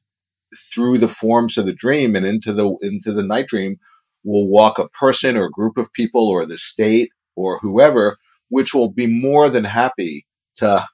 through 0.73 0.97
the 0.97 1.07
forms 1.07 1.57
of 1.57 1.65
the 1.65 1.73
dream 1.73 2.15
and 2.15 2.25
into 2.25 2.53
the, 2.53 2.75
into 2.81 3.13
the 3.13 3.23
night 3.23 3.47
dream 3.47 3.77
will 4.23 4.47
walk 4.47 4.79
a 4.79 4.89
person 4.89 5.37
or 5.37 5.45
a 5.45 5.51
group 5.51 5.77
of 5.77 5.93
people 5.93 6.27
or 6.27 6.45
the 6.45 6.57
state 6.57 7.11
or 7.35 7.59
whoever, 7.59 8.17
which 8.49 8.73
will 8.73 8.89
be 8.89 9.07
more 9.07 9.49
than 9.49 9.63
happy 9.63 10.25
to 10.55 10.85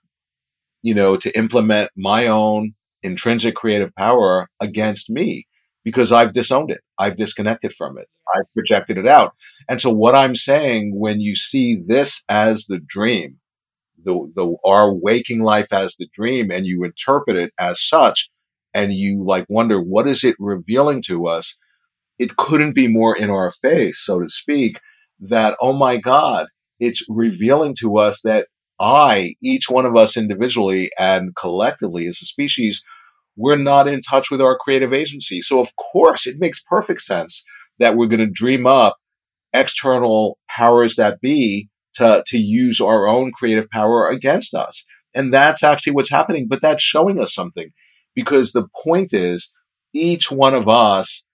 you 0.83 0.93
know, 0.93 1.17
to 1.17 1.35
implement 1.35 1.89
my 1.95 2.27
own 2.27 2.73
intrinsic 3.01 3.55
creative 3.55 3.95
power 3.95 4.49
against 4.59 5.09
me 5.09 5.47
because 5.83 6.11
I've 6.11 6.33
disowned 6.33 6.69
it. 6.69 6.81
I've 6.99 7.17
disconnected 7.17 7.73
from 7.73 7.97
it. 7.97 8.07
I've 8.35 8.51
projected 8.53 8.97
it 8.97 9.07
out. 9.07 9.33
And 9.67 9.81
so 9.81 9.91
what 9.91 10.15
I'm 10.15 10.35
saying 10.35 10.99
when 10.99 11.21
you 11.21 11.35
see 11.35 11.81
this 11.85 12.23
as 12.29 12.65
the 12.67 12.79
dream, 12.79 13.39
the, 14.03 14.31
the, 14.35 14.55
our 14.65 14.93
waking 14.93 15.41
life 15.41 15.71
as 15.71 15.95
the 15.95 16.07
dream 16.13 16.51
and 16.51 16.65
you 16.65 16.83
interpret 16.83 17.37
it 17.37 17.51
as 17.59 17.81
such 17.81 18.29
and 18.73 18.93
you 18.93 19.23
like 19.23 19.45
wonder, 19.49 19.81
what 19.81 20.07
is 20.07 20.23
it 20.23 20.35
revealing 20.39 21.01
to 21.03 21.27
us? 21.27 21.57
It 22.19 22.37
couldn't 22.37 22.73
be 22.73 22.87
more 22.87 23.15
in 23.15 23.29
our 23.29 23.51
face, 23.51 24.03
so 24.03 24.19
to 24.19 24.29
speak, 24.29 24.79
that, 25.19 25.57
oh 25.61 25.73
my 25.73 25.97
God, 25.97 26.47
it's 26.79 27.05
revealing 27.09 27.75
to 27.79 27.97
us 27.97 28.21
that 28.23 28.47
I, 28.79 29.35
each 29.41 29.69
one 29.69 29.85
of 29.85 29.95
us 29.95 30.17
individually 30.17 30.89
and 30.99 31.35
collectively 31.35 32.07
as 32.07 32.19
a 32.21 32.25
species, 32.25 32.83
we're 33.35 33.55
not 33.55 33.87
in 33.87 34.01
touch 34.01 34.29
with 34.29 34.41
our 34.41 34.57
creative 34.57 34.93
agency. 34.93 35.41
So 35.41 35.59
of 35.59 35.75
course 35.75 36.27
it 36.27 36.39
makes 36.39 36.63
perfect 36.63 37.01
sense 37.01 37.43
that 37.79 37.95
we're 37.95 38.07
going 38.07 38.19
to 38.19 38.27
dream 38.27 38.67
up 38.67 38.97
external 39.53 40.37
powers 40.49 40.95
that 40.95 41.21
be 41.21 41.69
to, 41.95 42.23
to 42.27 42.37
use 42.37 42.79
our 42.81 43.07
own 43.07 43.31
creative 43.31 43.69
power 43.69 44.09
against 44.09 44.53
us. 44.53 44.85
And 45.13 45.33
that's 45.33 45.63
actually 45.63 45.93
what's 45.93 46.09
happening, 46.09 46.47
but 46.47 46.61
that's 46.61 46.81
showing 46.81 47.21
us 47.21 47.33
something 47.33 47.71
because 48.15 48.51
the 48.51 48.67
point 48.83 49.13
is 49.13 49.53
each 49.93 50.31
one 50.31 50.55
of 50.55 50.67
us 50.67 51.25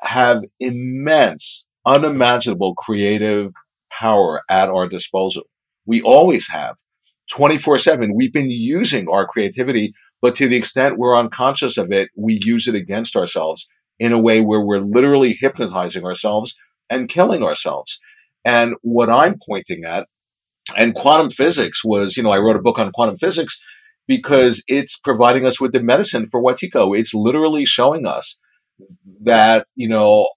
have 0.00 0.44
immense, 0.60 1.66
unimaginable 1.84 2.74
creative 2.74 3.52
power 3.90 4.42
at 4.48 4.68
our 4.68 4.88
disposal. 4.88 5.44
We 5.86 6.02
always 6.02 6.48
have 6.50 6.76
24 7.32 7.78
seven. 7.78 8.14
We've 8.14 8.32
been 8.32 8.50
using 8.50 9.08
our 9.08 9.26
creativity, 9.26 9.94
but 10.22 10.36
to 10.36 10.48
the 10.48 10.56
extent 10.56 10.98
we're 10.98 11.18
unconscious 11.18 11.76
of 11.76 11.92
it, 11.92 12.10
we 12.16 12.40
use 12.42 12.68
it 12.68 12.74
against 12.74 13.16
ourselves 13.16 13.68
in 13.98 14.12
a 14.12 14.20
way 14.20 14.40
where 14.40 14.60
we're 14.60 14.80
literally 14.80 15.32
hypnotizing 15.32 16.04
ourselves 16.04 16.56
and 16.88 17.08
killing 17.08 17.42
ourselves. 17.42 18.00
And 18.44 18.74
what 18.82 19.10
I'm 19.10 19.36
pointing 19.46 19.84
at, 19.84 20.06
and 20.76 20.94
quantum 20.94 21.30
physics 21.30 21.82
was, 21.84 22.16
you 22.16 22.22
know, 22.22 22.30
I 22.30 22.38
wrote 22.38 22.56
a 22.56 22.62
book 22.62 22.78
on 22.78 22.92
quantum 22.92 23.16
physics 23.16 23.58
because 24.06 24.62
it's 24.66 24.98
providing 24.98 25.46
us 25.46 25.60
with 25.60 25.72
the 25.72 25.82
medicine 25.82 26.26
for 26.30 26.42
Wetiko. 26.42 26.98
It's 26.98 27.14
literally 27.14 27.64
showing 27.64 28.06
us 28.06 28.38
that, 29.22 29.66
you 29.76 29.88
know, 29.88 30.28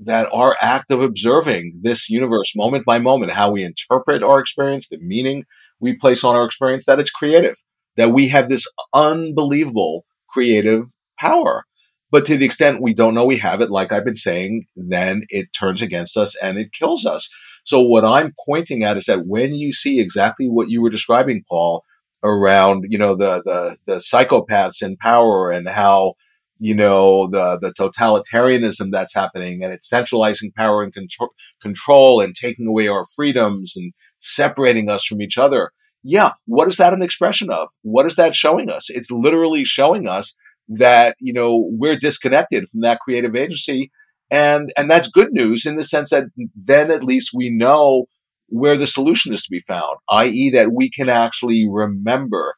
that 0.00 0.28
our 0.32 0.56
act 0.60 0.90
of 0.90 1.00
observing 1.00 1.80
this 1.82 2.10
universe 2.10 2.52
moment 2.54 2.84
by 2.84 2.98
moment, 2.98 3.32
how 3.32 3.50
we 3.50 3.64
interpret 3.64 4.22
our 4.22 4.40
experience, 4.40 4.88
the 4.88 4.98
meaning 5.00 5.44
we 5.80 5.96
place 5.96 6.22
on 6.22 6.36
our 6.36 6.44
experience, 6.44 6.84
that 6.86 7.00
it's 7.00 7.10
creative, 7.10 7.56
that 7.96 8.10
we 8.10 8.28
have 8.28 8.48
this 8.48 8.66
unbelievable 8.94 10.04
creative 10.28 10.86
power. 11.18 11.64
But 12.10 12.24
to 12.26 12.36
the 12.36 12.44
extent 12.44 12.82
we 12.82 12.94
don't 12.94 13.14
know 13.14 13.26
we 13.26 13.38
have 13.38 13.60
it, 13.60 13.70
like 13.70 13.92
I've 13.92 14.04
been 14.04 14.16
saying, 14.16 14.66
then 14.76 15.24
it 15.28 15.48
turns 15.58 15.82
against 15.82 16.16
us 16.16 16.36
and 16.40 16.58
it 16.58 16.72
kills 16.72 17.04
us. 17.04 17.28
So 17.64 17.80
what 17.80 18.04
I'm 18.04 18.32
pointing 18.46 18.84
at 18.84 18.96
is 18.96 19.06
that 19.06 19.26
when 19.26 19.54
you 19.54 19.72
see 19.72 20.00
exactly 20.00 20.46
what 20.46 20.68
you 20.68 20.80
were 20.80 20.90
describing, 20.90 21.42
Paul, 21.48 21.82
around, 22.22 22.86
you 22.88 22.98
know, 22.98 23.14
the, 23.14 23.42
the, 23.44 23.76
the 23.86 23.96
psychopaths 23.96 24.82
in 24.82 24.96
power 24.96 25.50
and 25.50 25.68
how 25.68 26.14
you 26.58 26.74
know, 26.74 27.26
the, 27.28 27.58
the 27.58 27.72
totalitarianism 27.72 28.90
that's 28.90 29.14
happening 29.14 29.62
and 29.62 29.72
it's 29.72 29.88
centralizing 29.88 30.52
power 30.52 30.82
and 30.82 30.92
control, 30.92 31.30
control 31.60 32.20
and 32.20 32.34
taking 32.34 32.66
away 32.66 32.88
our 32.88 33.04
freedoms 33.14 33.74
and 33.76 33.92
separating 34.20 34.88
us 34.88 35.04
from 35.04 35.20
each 35.20 35.36
other. 35.36 35.72
Yeah. 36.02 36.32
What 36.46 36.68
is 36.68 36.76
that 36.78 36.94
an 36.94 37.02
expression 37.02 37.50
of? 37.50 37.68
What 37.82 38.06
is 38.06 38.16
that 38.16 38.34
showing 38.34 38.70
us? 38.70 38.88
It's 38.88 39.10
literally 39.10 39.64
showing 39.64 40.08
us 40.08 40.36
that, 40.68 41.16
you 41.20 41.32
know, 41.32 41.68
we're 41.70 41.96
disconnected 41.96 42.68
from 42.68 42.80
that 42.82 43.00
creative 43.00 43.36
agency. 43.36 43.90
And, 44.30 44.72
and 44.76 44.90
that's 44.90 45.08
good 45.08 45.32
news 45.32 45.66
in 45.66 45.76
the 45.76 45.84
sense 45.84 46.10
that 46.10 46.24
then 46.54 46.90
at 46.90 47.04
least 47.04 47.30
we 47.34 47.50
know 47.50 48.06
where 48.48 48.76
the 48.76 48.86
solution 48.86 49.32
is 49.32 49.42
to 49.44 49.50
be 49.50 49.60
found, 49.60 49.98
i.e. 50.10 50.50
that 50.50 50.72
we 50.72 50.90
can 50.90 51.08
actually 51.08 51.66
remember 51.68 52.54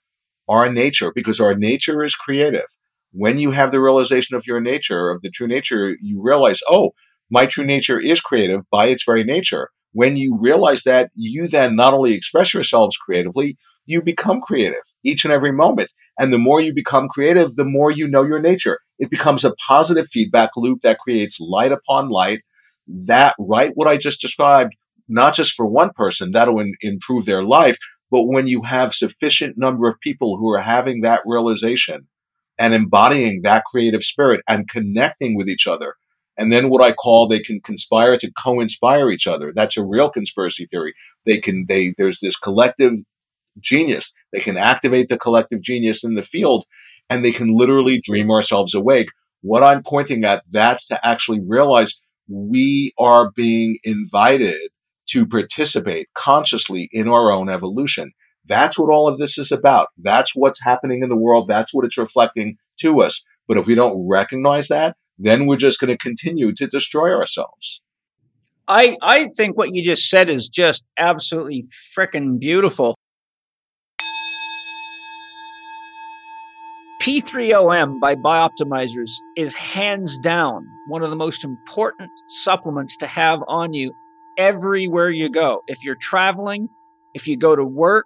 our 0.49 0.71
nature 0.73 1.13
because 1.15 1.41
our 1.41 1.55
nature 1.55 2.03
is 2.03 2.15
creative 2.15 2.67
when 3.13 3.39
you 3.39 3.51
have 3.53 3.71
the 3.71 3.81
realization 3.81 4.37
of 4.37 4.47
your 4.47 4.61
nature, 4.61 5.11
of 5.11 5.23
the 5.23 5.31
true 5.31 5.47
nature, 5.47 5.97
you 6.03 6.21
realize, 6.23 6.61
oh, 6.69 6.93
my 7.31 7.47
true 7.47 7.65
nature 7.65 7.99
is 7.99 8.21
creative 8.21 8.63
by 8.71 8.87
its 8.87 9.05
very 9.05 9.25
nature. 9.25 9.71
When 9.93 10.17
you 10.17 10.37
realize 10.41 10.83
that, 10.85 11.11
you 11.15 11.49
then 11.49 11.77
not 11.77 11.95
only 11.95 12.15
express 12.15 12.53
yourselves 12.53 12.97
creatively, 12.97 13.57
you 13.87 14.03
become 14.03 14.41
creative 14.41 14.83
each 15.03 15.25
and 15.25 15.33
every 15.33 15.53
moment. 15.53 15.91
And 16.19 16.33
the 16.33 16.39
more 16.39 16.61
you 16.61 16.75
become 16.75 17.09
creative, 17.09 17.55
the 17.55 17.65
more 17.65 17.91
you 17.91 18.09
know 18.09 18.25
your 18.25 18.41
nature. 18.41 18.81
It 18.99 19.11
becomes 19.11 19.45
a 19.45 19.55
positive 19.67 20.09
feedback 20.09 20.51
loop 20.57 20.81
that 20.81 20.99
creates 20.99 21.39
light 21.39 21.73
upon 21.73 22.09
light. 22.09 22.43
That, 22.87 23.35
right, 23.39 23.73
what 23.75 23.87
I 23.87 23.97
just 23.97 24.21
described, 24.21 24.75
not 25.09 25.35
just 25.35 25.53
for 25.53 25.67
one 25.67 25.91
person, 25.95 26.33
that'll 26.33 26.59
in, 26.59 26.75
improve 26.81 27.25
their 27.25 27.45
life, 27.45 27.79
but 28.11 28.25
when 28.25 28.47
you 28.47 28.63
have 28.63 28.95
sufficient 28.95 29.57
number 29.57 29.87
of 29.87 30.01
people 30.01 30.39
who 30.39 30.51
are 30.51 30.61
having 30.61 31.03
that 31.03 31.21
realization, 31.25 32.09
and 32.59 32.75
embodying 32.75 33.43
that 33.43 33.65
creative 33.65 34.03
spirit 34.03 34.41
and 34.49 34.69
connecting 34.69 35.37
with 35.37 35.49
each 35.49 35.67
other. 35.67 35.95
And 36.37 36.53
then 36.53 36.69
what 36.69 36.83
I 36.83 36.93
call 36.93 37.27
they 37.27 37.41
can 37.41 37.61
conspire 37.61 38.17
to 38.19 38.33
co-inspire 38.33 39.11
each 39.11 39.27
other. 39.27 39.53
That's 39.55 39.77
a 39.77 39.85
real 39.85 40.11
conspiracy 40.11 40.67
theory. 40.67 40.95
They 41.25 41.39
can, 41.39 41.67
they, 41.69 41.95
there's 41.97 42.21
this 42.21 42.37
collective 42.37 42.95
genius. 43.61 44.15
They 44.33 44.41
can 44.41 44.57
activate 44.57 45.09
the 45.09 45.19
collective 45.19 45.61
genius 45.63 46.05
in 46.05 46.15
the 46.15 46.23
field 46.23 46.67
and 47.11 47.25
they 47.25 47.33
can 47.33 47.57
literally 47.57 48.01
dream 48.01 48.31
ourselves 48.31 48.75
awake. 48.75 49.09
What 49.41 49.63
I'm 49.63 49.83
pointing 49.83 50.25
at, 50.25 50.43
that's 50.51 50.87
to 50.89 51.07
actually 51.07 51.41
realize 51.41 52.01
we 52.29 52.93
are 52.99 53.31
being 53.31 53.79
invited 53.85 54.71
to 55.11 55.27
participate 55.27 56.09
consciously 56.15 56.89
in 56.93 57.09
our 57.09 57.31
own 57.31 57.49
evolution. 57.49 58.13
That's 58.45 58.79
what 58.79 58.93
all 58.93 59.09
of 59.09 59.19
this 59.19 59.39
is 59.39 59.53
about. 59.53 59.89
That's 59.97 60.35
what's 60.35 60.63
happening 60.63 61.03
in 61.03 61.09
the 61.09 61.17
world. 61.17 61.49
That's 61.49 61.73
what 61.73 61.85
it's 61.85 61.99
reflecting 61.99 62.57
to 62.81 63.01
us. 63.01 63.25
But 63.47 63.59
if 63.59 63.67
we 63.67 63.75
don't 63.75 64.07
recognize 64.07 64.69
that, 64.69 64.97
then 65.19 65.47
we're 65.47 65.57
just 65.57 65.81
going 65.81 65.89
to 65.89 65.99
continue 65.99 66.53
to 66.53 66.67
destroy 66.67 67.15
ourselves. 67.15 67.83
I, 68.67 68.97
I 69.01 69.29
think 69.37 69.57
what 69.57 69.75
you 69.75 69.83
just 69.83 70.11
said 70.11 70.29
is 70.29 70.49
just 70.49 70.85
absolutely 70.99 71.65
freaking 71.97 72.39
beautiful. 72.39 72.95
P3OM 77.09 78.01
by 78.01 78.15
Bioptimizers 78.15 79.13
is 79.35 79.55
hands 79.55 80.19
down 80.19 80.67
one 80.89 81.03
of 81.03 81.09
the 81.09 81.17
most 81.17 81.43
important 81.43 82.11
supplements 82.29 82.99
to 82.99 83.07
have 83.07 83.41
on 83.49 83.73
you 83.73 83.95
everywhere 84.37 85.09
you 85.09 85.31
go. 85.31 85.63
If 85.69 85.83
you're 85.83 85.97
traveling, 85.99 86.69
if 87.15 87.27
you 87.27 87.39
go 87.39 87.57
to 87.57 87.65
work, 87.65 88.05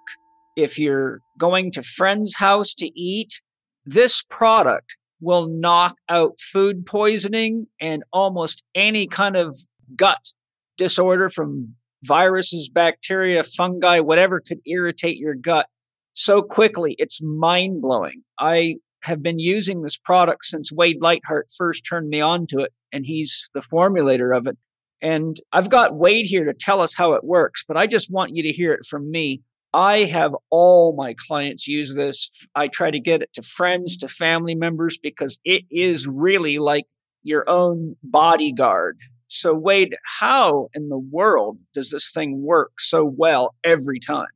if 0.54 0.78
you're 0.78 1.20
going 1.36 1.72
to 1.72 1.82
friend's 1.82 2.36
house 2.36 2.74
to 2.74 2.96
eat, 2.96 3.42
this 3.84 4.22
product 4.30 4.96
will 5.20 5.48
knock 5.48 5.96
out 6.08 6.38
food 6.38 6.86
poisoning 6.86 7.66
and 7.80 8.04
almost 8.12 8.62
any 8.72 9.08
kind 9.08 9.34
of 9.34 9.56
gut 9.96 10.30
disorder 10.76 11.28
from 11.28 11.74
viruses, 12.04 12.68
bacteria, 12.68 13.42
fungi, 13.42 13.98
whatever 13.98 14.38
could 14.38 14.60
irritate 14.64 15.16
your 15.16 15.34
gut 15.34 15.66
so 16.12 16.40
quickly. 16.40 16.94
It's 17.00 17.20
mind 17.20 17.82
blowing. 17.82 18.22
I 18.38 18.76
have 19.02 19.22
been 19.22 19.38
using 19.38 19.82
this 19.82 19.96
product 19.96 20.44
since 20.44 20.72
Wade 20.72 21.00
Lightheart 21.00 21.48
first 21.56 21.84
turned 21.88 22.08
me 22.08 22.20
on 22.20 22.46
to 22.48 22.60
it, 22.60 22.72
and 22.92 23.04
he's 23.04 23.48
the 23.54 23.60
formulator 23.60 24.36
of 24.36 24.46
it. 24.46 24.56
And 25.00 25.36
I've 25.52 25.68
got 25.68 25.96
Wade 25.96 26.26
here 26.26 26.44
to 26.44 26.54
tell 26.54 26.80
us 26.80 26.94
how 26.94 27.14
it 27.14 27.24
works, 27.24 27.64
but 27.66 27.76
I 27.76 27.86
just 27.86 28.12
want 28.12 28.36
you 28.36 28.42
to 28.44 28.52
hear 28.52 28.72
it 28.72 28.86
from 28.88 29.10
me. 29.10 29.42
I 29.74 30.00
have 30.00 30.36
all 30.50 30.94
my 30.94 31.14
clients 31.14 31.66
use 31.66 31.94
this. 31.96 32.46
I 32.54 32.68
try 32.68 32.90
to 32.90 33.00
get 33.00 33.22
it 33.22 33.32
to 33.34 33.42
friends, 33.42 33.96
to 33.98 34.08
family 34.08 34.54
members, 34.54 34.98
because 35.02 35.40
it 35.44 35.64
is 35.70 36.06
really 36.06 36.58
like 36.58 36.86
your 37.22 37.48
own 37.48 37.96
bodyguard. 38.02 38.98
So, 39.26 39.54
Wade, 39.54 39.96
how 40.20 40.68
in 40.74 40.90
the 40.90 40.98
world 40.98 41.58
does 41.74 41.90
this 41.90 42.12
thing 42.12 42.42
work 42.42 42.72
so 42.78 43.04
well 43.04 43.54
every 43.64 43.98
time? 43.98 44.26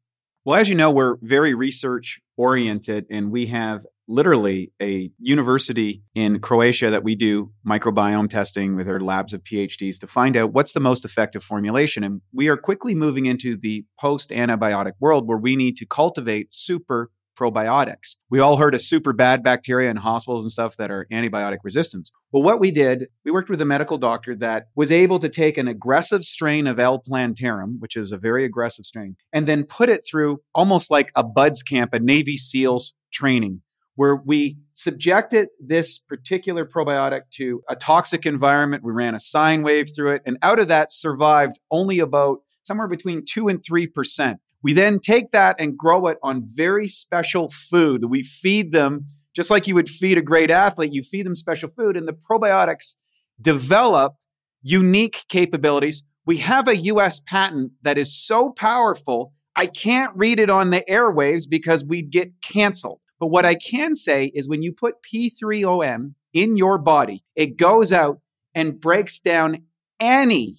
Well, 0.44 0.58
as 0.58 0.68
you 0.68 0.74
know, 0.74 0.90
we're 0.90 1.16
very 1.20 1.54
research 1.54 2.18
oriented 2.36 3.06
and 3.10 3.30
we 3.30 3.46
have 3.46 3.84
literally 4.08 4.72
a 4.80 5.10
university 5.18 6.02
in 6.14 6.38
Croatia 6.40 6.90
that 6.90 7.04
we 7.04 7.14
do 7.14 7.52
microbiome 7.66 8.28
testing 8.28 8.76
with 8.76 8.88
our 8.88 9.00
labs 9.00 9.32
of 9.32 9.42
PhDs 9.42 9.98
to 9.98 10.06
find 10.06 10.36
out 10.36 10.52
what's 10.52 10.72
the 10.72 10.80
most 10.80 11.04
effective 11.04 11.42
formulation. 11.42 12.04
And 12.04 12.20
we 12.32 12.48
are 12.48 12.56
quickly 12.56 12.94
moving 12.94 13.26
into 13.26 13.56
the 13.56 13.84
post 13.98 14.30
antibiotic 14.30 14.92
world 15.00 15.26
where 15.26 15.38
we 15.38 15.56
need 15.56 15.76
to 15.78 15.86
cultivate 15.86 16.52
super 16.52 17.10
probiotics. 17.38 18.14
We 18.30 18.40
all 18.40 18.56
heard 18.56 18.74
of 18.74 18.80
super 18.80 19.12
bad 19.12 19.42
bacteria 19.42 19.90
in 19.90 19.96
hospitals 19.98 20.42
and 20.42 20.50
stuff 20.50 20.78
that 20.78 20.90
are 20.90 21.06
antibiotic 21.12 21.58
resistant. 21.62 22.10
Well, 22.32 22.42
what 22.42 22.60
we 22.60 22.70
did, 22.70 23.08
we 23.26 23.30
worked 23.30 23.50
with 23.50 23.60
a 23.60 23.66
medical 23.66 23.98
doctor 23.98 24.34
that 24.36 24.68
was 24.74 24.90
able 24.90 25.18
to 25.18 25.28
take 25.28 25.58
an 25.58 25.68
aggressive 25.68 26.24
strain 26.24 26.66
of 26.66 26.80
L. 26.80 26.98
plantarum, 26.98 27.76
which 27.78 27.94
is 27.94 28.10
a 28.10 28.16
very 28.16 28.46
aggressive 28.46 28.86
strain, 28.86 29.16
and 29.34 29.46
then 29.46 29.64
put 29.64 29.90
it 29.90 30.02
through 30.08 30.38
almost 30.54 30.90
like 30.90 31.10
a 31.14 31.22
BUD/S 31.22 31.62
camp, 31.62 31.92
a 31.92 31.98
Navy 32.00 32.38
SEALs 32.38 32.94
training 33.12 33.60
where 33.96 34.16
we 34.16 34.58
subjected 34.72 35.48
this 35.58 35.98
particular 35.98 36.64
probiotic 36.64 37.22
to 37.32 37.62
a 37.68 37.76
toxic 37.76 38.24
environment. 38.24 38.84
We 38.84 38.92
ran 38.92 39.14
a 39.14 39.20
sine 39.20 39.62
wave 39.62 39.88
through 39.94 40.12
it, 40.12 40.22
and 40.24 40.38
out 40.42 40.58
of 40.58 40.68
that 40.68 40.92
survived 40.92 41.58
only 41.70 41.98
about 41.98 42.38
somewhere 42.62 42.88
between 42.88 43.24
2 43.24 43.48
and 43.48 43.62
3%. 43.62 44.36
We 44.62 44.72
then 44.72 44.98
take 44.98 45.32
that 45.32 45.56
and 45.58 45.76
grow 45.76 46.06
it 46.06 46.18
on 46.22 46.42
very 46.44 46.88
special 46.88 47.48
food. 47.48 48.06
We 48.06 48.22
feed 48.22 48.72
them 48.72 49.06
just 49.34 49.50
like 49.50 49.66
you 49.66 49.74
would 49.74 49.88
feed 49.88 50.16
a 50.16 50.22
great 50.22 50.50
athlete, 50.50 50.94
you 50.94 51.02
feed 51.02 51.26
them 51.26 51.34
special 51.34 51.68
food, 51.68 51.96
and 51.96 52.08
the 52.08 52.14
probiotics 52.14 52.94
develop 53.40 54.14
unique 54.62 55.24
capabilities. 55.28 56.02
We 56.24 56.38
have 56.38 56.68
a 56.68 56.76
US 56.76 57.20
patent 57.20 57.72
that 57.82 57.98
is 57.98 58.16
so 58.16 58.50
powerful, 58.50 59.32
I 59.54 59.66
can't 59.66 60.12
read 60.16 60.40
it 60.40 60.50
on 60.50 60.70
the 60.70 60.84
airwaves 60.88 61.44
because 61.48 61.84
we'd 61.84 62.10
get 62.10 62.32
canceled. 62.42 63.00
But 63.18 63.28
what 63.28 63.46
I 63.46 63.54
can 63.54 63.94
say 63.94 64.26
is 64.34 64.48
when 64.48 64.62
you 64.62 64.72
put 64.72 65.02
P3OM 65.02 66.14
in 66.32 66.56
your 66.56 66.78
body, 66.78 67.24
it 67.34 67.56
goes 67.56 67.92
out 67.92 68.20
and 68.54 68.80
breaks 68.80 69.18
down 69.18 69.62
any 70.00 70.54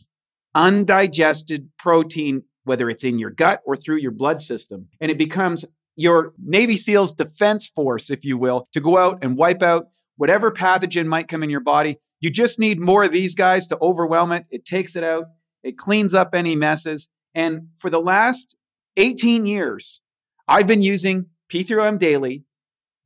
undigested 0.56 1.70
protein, 1.78 2.44
whether 2.64 2.90
it's 2.90 3.04
in 3.04 3.20
your 3.20 3.30
gut 3.30 3.62
or 3.66 3.76
through 3.76 3.98
your 3.98 4.12
blood 4.12 4.42
system. 4.42 4.88
And 5.00 5.12
it 5.12 5.18
becomes 5.18 5.66
your 5.96 6.34
Navy 6.44 6.78
SEALs 6.78 7.14
defense 7.14 7.68
force, 7.68 8.10
if 8.10 8.26
you 8.26 8.38
will, 8.38 8.68
to 8.74 8.80
go 8.80 8.98
out 8.98 9.20
and 9.22 9.38
wipe 9.38 9.62
out 9.62 9.88
whatever 10.16 10.52
pathogen 10.52 11.06
might 11.06 11.28
come 11.28 11.44
in 11.44 11.50
your 11.50 11.60
body. 11.60 12.00
You 12.20 12.32
just 12.32 12.60
need 12.60 12.80
more 12.80 13.04
of 13.04 13.12
these 13.12 13.36
guys 13.36 13.68
to 13.68 13.78
overwhelm 13.82 14.32
it. 14.32 14.46
It 14.50 14.66
takes 14.66 14.96
it 14.96 15.04
out, 15.04 15.26
it 15.64 15.78
cleans 15.78 16.14
up 16.14 16.34
any 16.34 16.56
messes. 16.56 17.10
And 17.36 17.68
for 17.78 17.90
the 17.90 18.00
last 18.00 18.56
18 18.96 19.46
years, 19.46 20.02
I've 20.48 20.66
been 20.66 20.82
using 20.82 21.28
P3OM 21.52 22.00
daily 22.00 22.46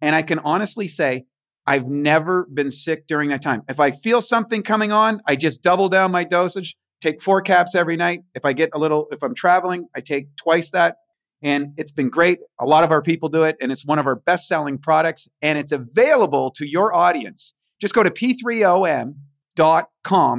and 0.02 0.16
I 0.16 0.24
can 0.24 0.40
honestly 0.40 0.88
say, 0.88 1.26
I've 1.66 1.88
never 1.88 2.48
been 2.52 2.72
sick 2.72 3.06
during 3.08 3.30
that 3.30 3.42
time. 3.42 3.62
If 3.70 3.80
I 3.80 3.92
feel 3.92 4.20
something 4.22 4.64
coming 4.64 4.92
on, 4.92 5.22
I 5.28 5.36
just 5.36 5.62
double 5.64 5.90
down 5.90 6.12
my 6.12 6.24
dosage, 6.24 6.76
take 7.02 7.22
four 7.22 7.42
caps 7.42 7.76
every 7.76 7.96
night. 7.98 8.22
If 8.34 8.46
I 8.46 8.54
get 8.54 8.72
a 8.74 8.80
little, 8.80 9.08
if 9.12 9.22
I'm 9.22 9.36
traveling, 9.36 9.88
I 9.96 10.02
take 10.02 10.36
twice 10.38 10.72
that. 10.72 10.98
And 11.44 11.74
it's 11.78 11.92
been 11.92 12.10
great. 12.10 12.40
A 12.60 12.66
lot 12.66 12.84
of 12.84 12.92
our 12.92 13.02
people 13.02 13.30
do 13.30 13.44
it, 13.44 13.56
and 13.62 13.72
it's 13.72 13.86
one 13.86 14.00
of 14.00 14.06
our 14.06 14.16
best 14.16 14.48
selling 14.48 14.78
products, 14.78 15.28
and 15.42 15.58
it's 15.58 15.72
available 15.72 16.52
to 16.52 16.68
your 16.68 16.94
audience. 16.94 17.56
Just 17.80 17.96
go 17.96 18.04
to 18.04 18.12
p3om.com 18.12 19.16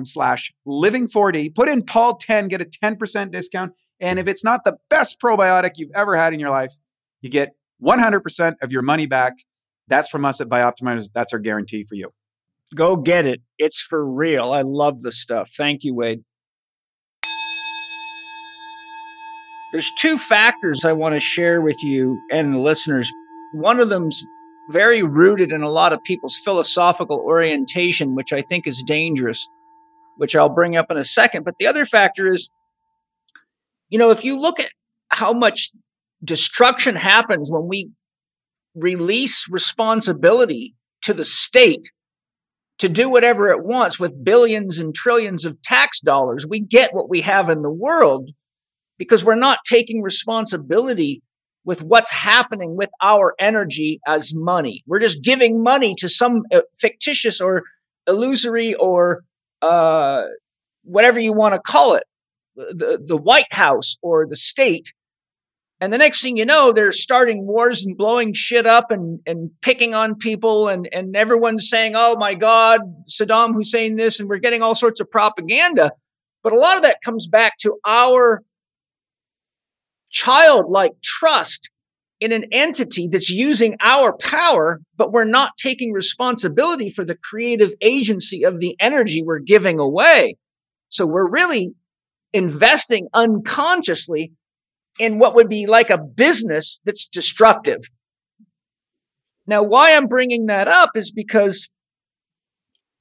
slash 0.05 0.53
living4d, 0.67 1.55
put 1.57 1.69
in 1.69 1.83
Paul 1.83 2.17
10, 2.17 2.47
get 2.49 2.63
a 2.63 2.65
10% 2.65 3.33
discount. 3.33 3.73
And 4.01 4.21
if 4.21 4.29
it's 4.29 4.45
not 4.45 4.63
the 4.65 4.77
best 4.91 5.21
probiotic 5.21 5.73
you've 5.77 5.91
ever 5.95 6.17
had 6.17 6.33
in 6.33 6.41
your 6.41 6.51
life, 6.51 6.75
you 7.21 7.31
get 7.31 7.51
100% 7.83 8.55
of 8.63 8.71
your 8.71 8.83
money 8.83 9.07
back 9.07 9.35
that's 9.89 10.09
from 10.09 10.25
us 10.25 10.41
at 10.41 10.49
Bioptimizers. 10.49 11.11
That's 11.13 11.33
our 11.33 11.39
guarantee 11.39 11.85
for 11.85 11.95
you. 11.95 12.13
Go 12.75 12.97
get 12.97 13.27
it. 13.27 13.43
It's 13.59 13.83
for 13.83 14.07
real. 14.07 14.53
I 14.53 14.63
love 14.63 15.03
the 15.03 15.13
stuff. 15.13 15.51
Thank 15.57 15.85
you, 15.85 15.95
Wade. 15.95 16.23
There's 19.73 19.91
two 19.99 20.19
factors 20.19 20.85
I 20.85 20.93
want 20.93 21.15
to 21.15 21.21
share 21.21 21.61
with 21.61 21.83
you 21.83 22.19
and 22.31 22.55
the 22.55 22.59
listeners. 22.59 23.11
One 23.55 23.81
of 23.81 23.89
them's 23.89 24.23
very 24.71 25.03
rooted 25.03 25.51
in 25.51 25.63
a 25.63 25.71
lot 25.71 25.93
of 25.93 26.03
people's 26.05 26.39
philosophical 26.39 27.19
orientation, 27.19 28.15
which 28.15 28.33
I 28.33 28.43
think 28.43 28.67
is 28.67 28.83
dangerous, 28.87 29.47
which 30.19 30.37
I'll 30.37 30.49
bring 30.49 30.77
up 30.77 30.91
in 30.91 30.97
a 30.97 31.05
second. 31.05 31.45
But 31.45 31.55
the 31.59 31.67
other 31.67 31.85
factor 31.85 32.31
is, 32.31 32.51
you 33.89 33.99
know, 33.99 34.11
if 34.11 34.25
you 34.25 34.39
look 34.39 34.61
at 34.61 34.71
how 35.09 35.33
much 35.33 35.71
destruction 36.23 36.95
happens 36.95 37.51
when 37.51 37.67
we 37.67 37.91
release 38.75 39.47
responsibility 39.51 40.75
to 41.03 41.15
the 41.15 41.25
state 41.25 41.91
to 42.79 42.89
do 42.89 43.09
whatever 43.09 43.49
it 43.51 43.63
wants 43.63 44.01
with 44.01 44.25
billions 44.25 44.79
and 44.79 44.95
trillions 44.95 45.45
of 45.45 45.61
tax 45.63 46.01
dollars. 46.01 46.47
We 46.47 46.61
get 46.61 46.95
what 46.95 47.09
we 47.09 47.21
have 47.21 47.49
in 47.49 47.63
the 47.63 47.73
world 47.73 48.31
because 48.99 49.25
we're 49.25 49.35
not 49.35 49.59
taking 49.67 50.03
responsibility 50.03 51.23
with 51.65 51.83
what's 51.83 52.11
happening 52.11 52.77
with 52.77 52.91
our 53.01 53.35
energy 53.39 54.01
as 54.07 54.35
money. 54.35 54.83
We're 54.87 54.99
just 54.99 55.23
giving 55.23 55.63
money 55.63 55.95
to 55.99 56.09
some 56.09 56.43
uh, 56.53 56.63
fictitious 56.77 57.41
or 57.41 57.63
illusory 58.09 58.75
or 58.75 59.23
uh, 59.61 60.25
whatever 60.83 61.21
you 61.21 61.33
want 61.33 61.55
to 61.55 61.61
call 61.61 61.95
it, 61.95 62.03
the, 62.57 63.01
the 63.05 63.17
White 63.17 63.53
House 63.53 63.97
or 64.03 64.27
the 64.27 64.37
state 64.37 64.93
and 65.83 65.93
the 65.93 65.99
next 65.99 66.23
thing 66.23 66.37
you 66.37 66.47
know, 66.47 66.71
they're 66.71 66.93
starting 66.93 67.45
wars 67.45 67.85
and 67.85 67.97
blowing 67.97 68.35
shit 68.35 68.69
up 68.69 68.93
and, 68.93 69.19
and 69.27 69.51
picking 69.63 69.97
on 69.97 70.15
people 70.15 70.69
and, 70.69 70.89
and 70.93 71.17
everyone's 71.17 71.69
saying, 71.69 71.95
Oh 71.97 72.15
my 72.17 72.35
God, 72.35 72.83
Saddam 73.11 73.53
Hussein 73.55 73.97
this, 73.97 74.21
and 74.21 74.29
we're 74.29 74.39
getting 74.39 74.63
all 74.63 74.77
sorts 74.77 75.01
of 75.01 75.11
propaganda. 75.11 75.91
But 76.45 76.53
a 76.53 76.59
lot 76.59 76.77
of 76.77 76.83
that 76.83 77.03
comes 77.05 77.27
back 77.27 77.59
to 77.63 77.79
our 77.85 78.45
childlike 80.09 80.93
trust 81.03 81.69
in 82.21 82.31
an 82.31 82.45
entity 82.53 83.09
that's 83.09 83.29
using 83.29 83.75
our 83.81 84.17
power, 84.17 84.81
but 84.97 85.11
we're 85.11 85.25
not 85.25 85.57
taking 85.59 85.91
responsibility 85.91 86.91
for 86.91 87.05
the 87.05 87.17
creative 87.17 87.75
agency 87.81 88.45
of 88.45 88.61
the 88.61 88.77
energy 88.79 89.21
we're 89.21 89.41
giving 89.41 89.81
away. 89.81 90.37
So 90.91 91.07
we're 91.07 91.29
really 91.29 91.75
investing 92.33 93.09
unconsciously 93.15 94.31
in 94.99 95.19
what 95.19 95.35
would 95.35 95.49
be 95.49 95.67
like 95.67 95.91
a 95.91 96.03
business 96.17 96.81
that's 96.85 97.07
destructive. 97.07 97.81
Now, 99.47 99.63
why 99.63 99.95
I'm 99.95 100.07
bringing 100.07 100.47
that 100.47 100.69
up 100.69 100.91
is 100.95 101.11
because, 101.11 101.69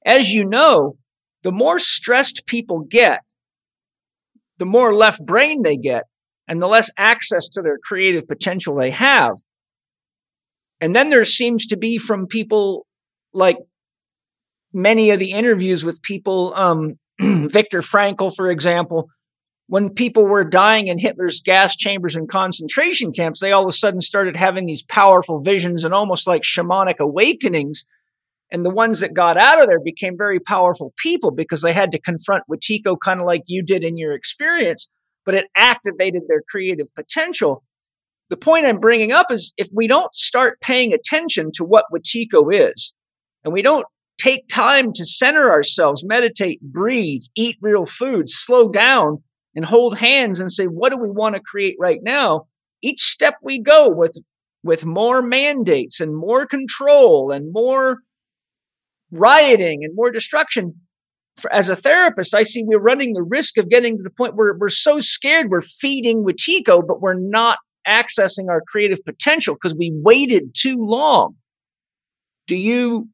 as 0.04 0.30
you 0.30 0.44
know, 0.44 0.96
the 1.42 1.52
more 1.52 1.78
stressed 1.78 2.46
people 2.46 2.80
get, 2.80 3.20
the 4.58 4.66
more 4.66 4.94
left 4.94 5.24
brain 5.24 5.62
they 5.62 5.76
get, 5.76 6.04
and 6.48 6.60
the 6.60 6.66
less 6.66 6.90
access 6.96 7.48
to 7.48 7.62
their 7.62 7.78
creative 7.82 8.26
potential 8.26 8.76
they 8.76 8.90
have. 8.90 9.34
And 10.80 10.96
then 10.96 11.10
there 11.10 11.24
seems 11.24 11.66
to 11.68 11.76
be 11.76 11.98
from 11.98 12.26
people 12.26 12.86
like 13.32 13.58
many 14.72 15.10
of 15.10 15.18
the 15.18 15.32
interviews 15.32 15.84
with 15.84 16.02
people, 16.02 16.52
um, 16.56 16.94
Viktor 17.20 17.80
Frankl, 17.80 18.34
for 18.34 18.50
example, 18.50 19.08
when 19.72 19.88
people 19.88 20.26
were 20.26 20.44
dying 20.44 20.88
in 20.88 20.98
Hitler's 20.98 21.40
gas 21.40 21.74
chambers 21.74 22.14
and 22.14 22.28
concentration 22.28 23.10
camps, 23.10 23.40
they 23.40 23.52
all 23.52 23.62
of 23.62 23.70
a 23.70 23.72
sudden 23.72 24.02
started 24.02 24.36
having 24.36 24.66
these 24.66 24.82
powerful 24.82 25.42
visions 25.42 25.82
and 25.82 25.94
almost 25.94 26.26
like 26.26 26.42
shamanic 26.42 26.98
awakenings. 26.98 27.86
And 28.50 28.66
the 28.66 28.70
ones 28.70 29.00
that 29.00 29.14
got 29.14 29.38
out 29.38 29.62
of 29.62 29.68
there 29.68 29.80
became 29.80 30.18
very 30.18 30.38
powerful 30.38 30.92
people 30.98 31.30
because 31.30 31.62
they 31.62 31.72
had 31.72 31.90
to 31.92 31.98
confront 31.98 32.44
Wetiko 32.50 32.98
kind 33.02 33.18
of 33.18 33.24
like 33.24 33.44
you 33.46 33.62
did 33.62 33.82
in 33.82 33.96
your 33.96 34.12
experience, 34.12 34.90
but 35.24 35.34
it 35.34 35.46
activated 35.56 36.24
their 36.28 36.42
creative 36.50 36.94
potential. 36.94 37.64
The 38.28 38.36
point 38.36 38.66
I'm 38.66 38.78
bringing 38.78 39.10
up 39.10 39.30
is 39.30 39.54
if 39.56 39.68
we 39.72 39.86
don't 39.86 40.14
start 40.14 40.60
paying 40.60 40.92
attention 40.92 41.50
to 41.54 41.64
what 41.64 41.86
Wetiko 41.90 42.52
is, 42.52 42.92
and 43.42 43.54
we 43.54 43.62
don't 43.62 43.86
take 44.18 44.48
time 44.48 44.92
to 44.92 45.06
center 45.06 45.50
ourselves, 45.50 46.04
meditate, 46.04 46.60
breathe, 46.60 47.22
eat 47.34 47.56
real 47.62 47.86
food, 47.86 48.28
slow 48.28 48.68
down, 48.68 49.22
and 49.54 49.64
hold 49.64 49.98
hands 49.98 50.40
and 50.40 50.50
say, 50.50 50.64
what 50.66 50.90
do 50.90 50.96
we 50.98 51.10
want 51.10 51.34
to 51.34 51.40
create 51.40 51.76
right 51.78 52.00
now? 52.02 52.46
Each 52.82 53.00
step 53.00 53.34
we 53.42 53.58
go 53.58 53.88
with, 53.88 54.22
with 54.62 54.84
more 54.84 55.22
mandates 55.22 56.00
and 56.00 56.16
more 56.16 56.46
control 56.46 57.30
and 57.30 57.52
more 57.52 57.98
rioting 59.10 59.84
and 59.84 59.94
more 59.94 60.10
destruction. 60.10 60.74
For, 61.36 61.52
as 61.52 61.68
a 61.68 61.76
therapist, 61.76 62.34
I 62.34 62.42
see 62.42 62.62
we're 62.64 62.78
running 62.78 63.14
the 63.14 63.22
risk 63.22 63.56
of 63.56 63.68
getting 63.70 63.96
to 63.96 64.02
the 64.02 64.10
point 64.10 64.36
where 64.36 64.54
we're 64.58 64.68
so 64.68 64.98
scared 65.00 65.50
we're 65.50 65.62
feeding 65.62 66.24
Wetiko, 66.24 66.86
but 66.86 67.00
we're 67.00 67.14
not 67.14 67.58
accessing 67.86 68.48
our 68.48 68.62
creative 68.68 69.04
potential 69.04 69.54
because 69.54 69.76
we 69.76 69.90
waited 69.94 70.54
too 70.54 70.78
long. 70.78 71.36
Do 72.46 72.56
you 72.56 73.08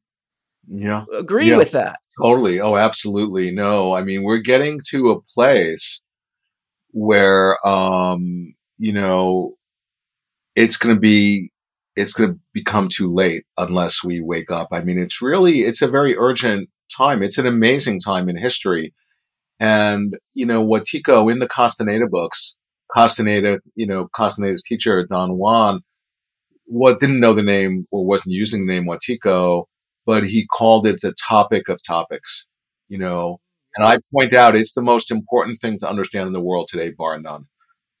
yeah. 0.67 1.05
agree 1.17 1.49
Yeah. 1.49 1.57
with 1.57 1.71
that? 1.71 1.97
Totally. 2.21 2.59
Oh, 2.59 2.75
absolutely. 2.75 3.51
No, 3.51 3.93
I 3.93 4.03
mean, 4.03 4.23
we're 4.23 4.39
getting 4.39 4.79
to 4.89 5.11
a 5.11 5.21
place 5.33 6.01
where, 6.91 7.65
um, 7.67 8.53
you 8.77 8.93
know, 8.93 9.55
it's 10.55 10.77
going 10.77 10.95
to 10.95 10.99
be, 10.99 11.51
it's 11.95 12.13
going 12.13 12.33
to 12.33 12.39
become 12.53 12.87
too 12.89 13.13
late 13.13 13.45
unless 13.57 14.03
we 14.03 14.21
wake 14.21 14.51
up. 14.51 14.69
I 14.71 14.81
mean, 14.81 14.97
it's 14.97 15.21
really, 15.21 15.61
it's 15.61 15.81
a 15.81 15.87
very 15.87 16.17
urgent 16.17 16.69
time. 16.95 17.21
It's 17.21 17.37
an 17.37 17.47
amazing 17.47 17.99
time 17.99 18.29
in 18.29 18.37
history. 18.37 18.93
And, 19.59 20.17
you 20.33 20.45
know, 20.45 20.65
Wetiko 20.65 21.31
in 21.31 21.39
the 21.39 21.47
Castaneda 21.47 22.07
books, 22.09 22.55
Castaneda, 22.93 23.59
you 23.75 23.85
know, 23.85 24.07
Castaneda's 24.15 24.63
teacher, 24.63 25.05
Don 25.05 25.37
Juan, 25.37 25.81
what 26.65 26.99
didn't 26.99 27.19
know 27.19 27.33
the 27.33 27.43
name 27.43 27.85
or 27.91 28.05
wasn't 28.05 28.33
using 28.33 28.65
the 28.65 28.73
name 28.73 28.85
Wetiko, 28.85 29.65
but 30.05 30.23
he 30.23 30.47
called 30.47 30.87
it 30.87 31.01
the 31.01 31.13
topic 31.13 31.67
of 31.67 31.83
topics, 31.83 32.47
you 32.87 32.97
know. 32.97 33.39
And 33.75 33.85
I 33.85 33.99
point 34.13 34.33
out 34.33 34.55
it's 34.55 34.73
the 34.73 34.81
most 34.81 35.11
important 35.11 35.59
thing 35.59 35.77
to 35.79 35.89
understand 35.89 36.27
in 36.27 36.33
the 36.33 36.41
world 36.41 36.67
today, 36.69 36.91
bar 36.91 37.19
none. 37.19 37.45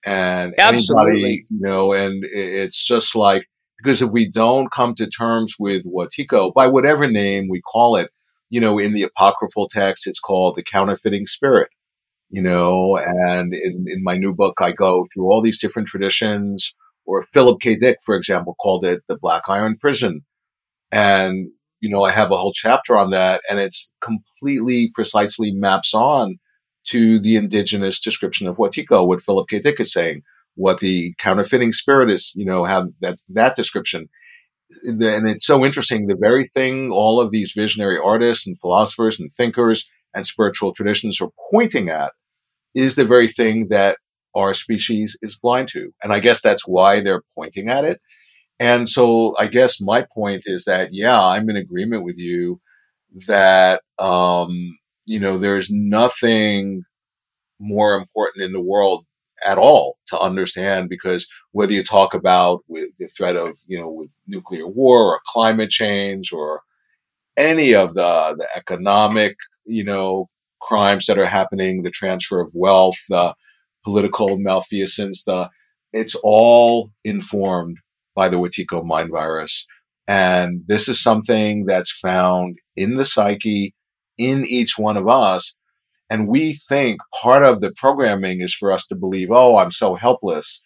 And 0.05 0.53
Absolutely. 0.57 1.11
anybody, 1.11 1.43
you 1.49 1.59
know, 1.61 1.93
and 1.93 2.23
it's 2.25 2.85
just 2.85 3.15
like, 3.15 3.45
because 3.77 4.01
if 4.01 4.11
we 4.11 4.29
don't 4.29 4.71
come 4.71 4.95
to 4.95 5.09
terms 5.09 5.55
with 5.59 5.85
Wetiko, 5.85 6.53
by 6.53 6.67
whatever 6.67 7.07
name 7.07 7.47
we 7.49 7.61
call 7.61 7.95
it, 7.95 8.09
you 8.49 8.59
know, 8.59 8.79
in 8.79 8.93
the 8.93 9.03
apocryphal 9.03 9.69
text, 9.69 10.07
it's 10.07 10.19
called 10.19 10.55
the 10.55 10.63
counterfeiting 10.63 11.27
spirit, 11.27 11.69
you 12.29 12.41
know, 12.41 12.97
and 12.97 13.53
in, 13.53 13.85
in 13.87 14.03
my 14.03 14.17
new 14.17 14.33
book, 14.33 14.55
I 14.59 14.71
go 14.71 15.05
through 15.13 15.31
all 15.31 15.41
these 15.41 15.59
different 15.59 15.87
traditions, 15.87 16.73
or 17.05 17.25
Philip 17.31 17.61
K. 17.61 17.75
Dick, 17.75 17.97
for 18.05 18.15
example, 18.15 18.55
called 18.59 18.85
it 18.85 19.01
the 19.07 19.17
Black 19.17 19.43
Iron 19.47 19.77
Prison. 19.79 20.21
And, 20.91 21.51
you 21.81 21.89
know, 21.89 22.03
I 22.03 22.11
have 22.11 22.31
a 22.31 22.37
whole 22.37 22.53
chapter 22.53 22.97
on 22.97 23.09
that 23.11 23.41
and 23.49 23.59
it's 23.59 23.91
completely 24.01 24.91
precisely 24.93 25.51
maps 25.51 25.93
on 25.93 26.37
to 26.87 27.19
the 27.19 27.35
indigenous 27.35 27.99
description 27.99 28.47
of 28.47 28.57
Wetiko, 28.57 29.07
what 29.07 29.21
Philip 29.21 29.49
K. 29.49 29.59
Dick 29.59 29.79
is 29.79 29.91
saying, 29.91 30.23
what 30.55 30.79
the 30.79 31.13
counterfeiting 31.17 31.71
spirit 31.71 32.11
is, 32.11 32.33
you 32.35 32.45
know, 32.45 32.65
have 32.65 32.87
that, 33.01 33.19
that 33.29 33.55
description. 33.55 34.09
And 34.83 35.27
it's 35.29 35.45
so 35.45 35.65
interesting. 35.65 36.07
The 36.07 36.17
very 36.19 36.47
thing 36.53 36.91
all 36.91 37.19
of 37.21 37.31
these 37.31 37.53
visionary 37.55 37.97
artists 37.97 38.45
and 38.45 38.59
philosophers 38.59 39.19
and 39.19 39.31
thinkers 39.31 39.89
and 40.13 40.25
spiritual 40.25 40.73
traditions 40.73 41.21
are 41.21 41.31
pointing 41.51 41.89
at 41.89 42.11
is 42.75 42.95
the 42.95 43.05
very 43.05 43.27
thing 43.27 43.67
that 43.69 43.97
our 44.35 44.53
species 44.53 45.17
is 45.21 45.39
blind 45.39 45.69
to. 45.69 45.91
And 46.03 46.13
I 46.13 46.19
guess 46.19 46.41
that's 46.41 46.67
why 46.67 46.99
they're 46.99 47.23
pointing 47.35 47.69
at 47.69 47.83
it. 47.83 47.99
And 48.59 48.89
so 48.89 49.35
I 49.37 49.47
guess 49.47 49.81
my 49.81 50.05
point 50.13 50.43
is 50.45 50.65
that, 50.65 50.93
yeah, 50.93 51.21
I'm 51.21 51.49
in 51.49 51.55
agreement 51.55 52.03
with 52.03 52.17
you 52.17 52.59
that, 53.27 53.81
um, 53.97 54.77
you 55.05 55.19
know, 55.19 55.37
there's 55.37 55.69
nothing 55.71 56.83
more 57.59 57.95
important 57.95 58.43
in 58.45 58.51
the 58.53 58.61
world 58.61 59.05
at 59.45 59.57
all 59.57 59.97
to 60.07 60.19
understand 60.19 60.89
because 60.89 61.27
whether 61.51 61.71
you 61.71 61.83
talk 61.83 62.13
about 62.13 62.61
with 62.67 62.89
the 62.97 63.07
threat 63.07 63.37
of, 63.37 63.57
you 63.67 63.79
know, 63.79 63.89
with 63.89 64.17
nuclear 64.27 64.67
war 64.67 65.13
or 65.13 65.21
climate 65.25 65.69
change 65.69 66.33
or 66.33 66.61
any 67.37 67.73
of 67.73 67.93
the, 67.93 68.35
the 68.37 68.47
economic, 68.55 69.37
you 69.65 69.83
know, 69.83 70.29
crimes 70.61 71.05
that 71.05 71.17
are 71.17 71.25
happening, 71.25 71.83
the 71.83 71.91
transfer 71.91 72.41
of 72.41 72.51
wealth, 72.53 72.97
the 73.07 73.33
political 73.85 74.37
malfeasance, 74.37 75.23
the, 75.23 75.49
it's 75.93 76.15
all 76.23 76.91
informed 77.05 77.77
by 78.19 78.27
the 78.27 78.35
Wetiko 78.35 78.83
mind 78.83 79.11
virus. 79.11 79.65
And 80.05 80.63
this 80.67 80.89
is 80.89 81.01
something 81.01 81.67
that's 81.67 81.89
found 81.89 82.57
in 82.75 82.97
the 82.97 83.05
psyche, 83.05 83.73
in 84.17 84.45
each 84.45 84.77
one 84.77 84.97
of 84.97 85.07
us. 85.07 85.55
And 86.09 86.27
we 86.27 86.51
think 86.51 86.99
part 87.23 87.45
of 87.45 87.61
the 87.61 87.71
programming 87.77 88.41
is 88.41 88.53
for 88.53 88.73
us 88.73 88.85
to 88.87 88.95
believe, 88.95 89.29
oh, 89.31 89.55
I'm 89.55 89.71
so 89.71 89.95
helpless 89.95 90.61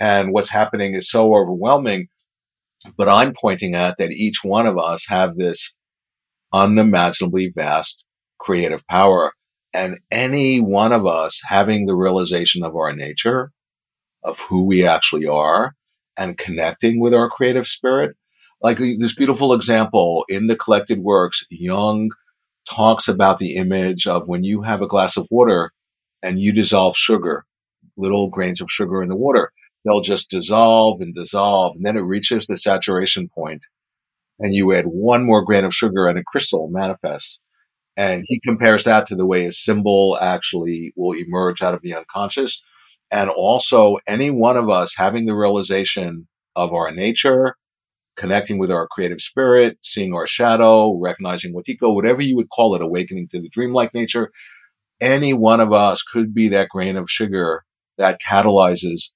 and 0.00 0.32
what's 0.32 0.48
happening 0.48 0.94
is 0.94 1.10
so 1.10 1.34
overwhelming. 1.34 2.06
But 2.96 3.10
I'm 3.10 3.34
pointing 3.38 3.74
out 3.74 3.98
that 3.98 4.12
each 4.12 4.38
one 4.42 4.66
of 4.66 4.78
us 4.78 5.04
have 5.08 5.36
this 5.36 5.74
unimaginably 6.54 7.52
vast 7.54 8.02
creative 8.38 8.86
power. 8.86 9.32
And 9.74 9.98
any 10.10 10.58
one 10.58 10.92
of 10.92 11.06
us 11.06 11.42
having 11.48 11.84
the 11.84 11.96
realization 11.96 12.64
of 12.64 12.74
our 12.74 12.94
nature, 12.94 13.50
of 14.22 14.40
who 14.48 14.64
we 14.64 14.86
actually 14.86 15.26
are, 15.26 15.74
and 16.16 16.38
connecting 16.38 17.00
with 17.00 17.14
our 17.14 17.28
creative 17.28 17.66
spirit. 17.66 18.16
Like 18.62 18.80
uh, 18.80 18.84
this 18.98 19.14
beautiful 19.14 19.52
example 19.52 20.24
in 20.28 20.46
the 20.46 20.56
collected 20.56 21.00
works, 21.00 21.46
Jung 21.50 22.10
talks 22.68 23.08
about 23.08 23.38
the 23.38 23.56
image 23.56 24.06
of 24.06 24.28
when 24.28 24.44
you 24.44 24.62
have 24.62 24.80
a 24.80 24.88
glass 24.88 25.16
of 25.16 25.28
water 25.30 25.72
and 26.22 26.38
you 26.38 26.52
dissolve 26.52 26.96
sugar, 26.96 27.44
little 27.96 28.28
grains 28.30 28.60
of 28.60 28.70
sugar 28.70 29.02
in 29.02 29.08
the 29.08 29.16
water, 29.16 29.52
they'll 29.84 30.00
just 30.00 30.30
dissolve 30.30 31.00
and 31.00 31.14
dissolve. 31.14 31.76
And 31.76 31.84
then 31.84 31.96
it 31.96 32.00
reaches 32.00 32.46
the 32.46 32.56
saturation 32.56 33.28
point 33.28 33.62
and 34.38 34.54
you 34.54 34.72
add 34.72 34.86
one 34.86 35.24
more 35.24 35.44
grain 35.44 35.64
of 35.64 35.74
sugar 35.74 36.06
and 36.06 36.18
a 36.18 36.24
crystal 36.24 36.68
manifests. 36.68 37.40
And 37.96 38.24
he 38.26 38.40
compares 38.40 38.84
that 38.84 39.06
to 39.06 39.14
the 39.14 39.26
way 39.26 39.44
a 39.44 39.52
symbol 39.52 40.18
actually 40.20 40.92
will 40.96 41.16
emerge 41.16 41.62
out 41.62 41.74
of 41.74 41.82
the 41.82 41.94
unconscious. 41.94 42.64
And 43.14 43.30
also 43.30 43.98
any 44.08 44.30
one 44.30 44.56
of 44.56 44.68
us 44.68 44.96
having 44.96 45.26
the 45.26 45.36
realization 45.36 46.26
of 46.56 46.72
our 46.72 46.90
nature, 46.90 47.54
connecting 48.16 48.58
with 48.58 48.72
our 48.72 48.88
creative 48.88 49.20
spirit, 49.20 49.78
seeing 49.82 50.12
our 50.12 50.26
shadow, 50.26 50.98
recognizing 50.98 51.54
Wetiko, 51.54 51.94
whatever 51.94 52.22
you 52.22 52.34
would 52.34 52.48
call 52.48 52.74
it, 52.74 52.82
awakening 52.82 53.28
to 53.28 53.40
the 53.40 53.48
dreamlike 53.48 53.94
nature. 53.94 54.32
Any 55.00 55.32
one 55.32 55.60
of 55.60 55.72
us 55.72 56.02
could 56.02 56.34
be 56.34 56.48
that 56.48 56.70
grain 56.70 56.96
of 56.96 57.08
sugar 57.08 57.62
that 57.98 58.20
catalyzes 58.20 59.12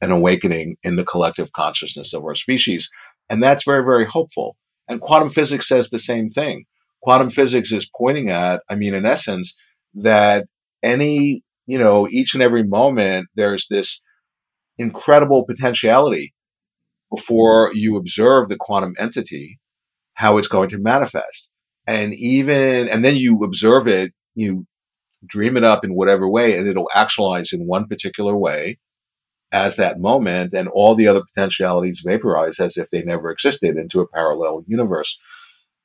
an 0.00 0.10
awakening 0.10 0.76
in 0.82 0.96
the 0.96 1.04
collective 1.04 1.52
consciousness 1.52 2.14
of 2.14 2.24
our 2.24 2.34
species. 2.34 2.88
And 3.28 3.42
that's 3.42 3.64
very, 3.64 3.84
very 3.84 4.06
hopeful. 4.06 4.56
And 4.88 4.98
quantum 4.98 5.28
physics 5.28 5.68
says 5.68 5.90
the 5.90 5.98
same 5.98 6.28
thing. 6.28 6.64
Quantum 7.02 7.28
physics 7.28 7.70
is 7.70 7.90
pointing 7.94 8.30
at, 8.30 8.62
I 8.70 8.76
mean, 8.76 8.94
in 8.94 9.04
essence, 9.04 9.54
that 9.92 10.46
any, 10.82 11.42
you 11.70 11.78
know, 11.78 12.08
each 12.08 12.34
and 12.34 12.42
every 12.42 12.64
moment, 12.64 13.28
there's 13.36 13.68
this 13.68 14.02
incredible 14.76 15.44
potentiality 15.44 16.34
before 17.10 17.70
you 17.74 17.96
observe 17.96 18.48
the 18.48 18.56
quantum 18.56 18.94
entity, 18.98 19.60
how 20.14 20.36
it's 20.36 20.48
going 20.48 20.68
to 20.70 20.78
manifest. 20.78 21.52
And 21.86 22.12
even, 22.14 22.88
and 22.88 23.04
then 23.04 23.14
you 23.14 23.44
observe 23.44 23.86
it, 23.86 24.12
you 24.34 24.66
dream 25.24 25.56
it 25.56 25.62
up 25.62 25.84
in 25.84 25.94
whatever 25.94 26.28
way, 26.28 26.58
and 26.58 26.66
it'll 26.66 26.90
actualize 26.92 27.52
in 27.52 27.68
one 27.68 27.86
particular 27.86 28.36
way 28.36 28.78
as 29.52 29.76
that 29.76 30.00
moment, 30.00 30.52
and 30.52 30.68
all 30.68 30.96
the 30.96 31.06
other 31.06 31.22
potentialities 31.22 32.02
vaporize 32.04 32.58
as 32.58 32.76
if 32.76 32.90
they 32.90 33.02
never 33.02 33.30
existed 33.30 33.76
into 33.76 34.00
a 34.00 34.08
parallel 34.08 34.64
universe. 34.66 35.20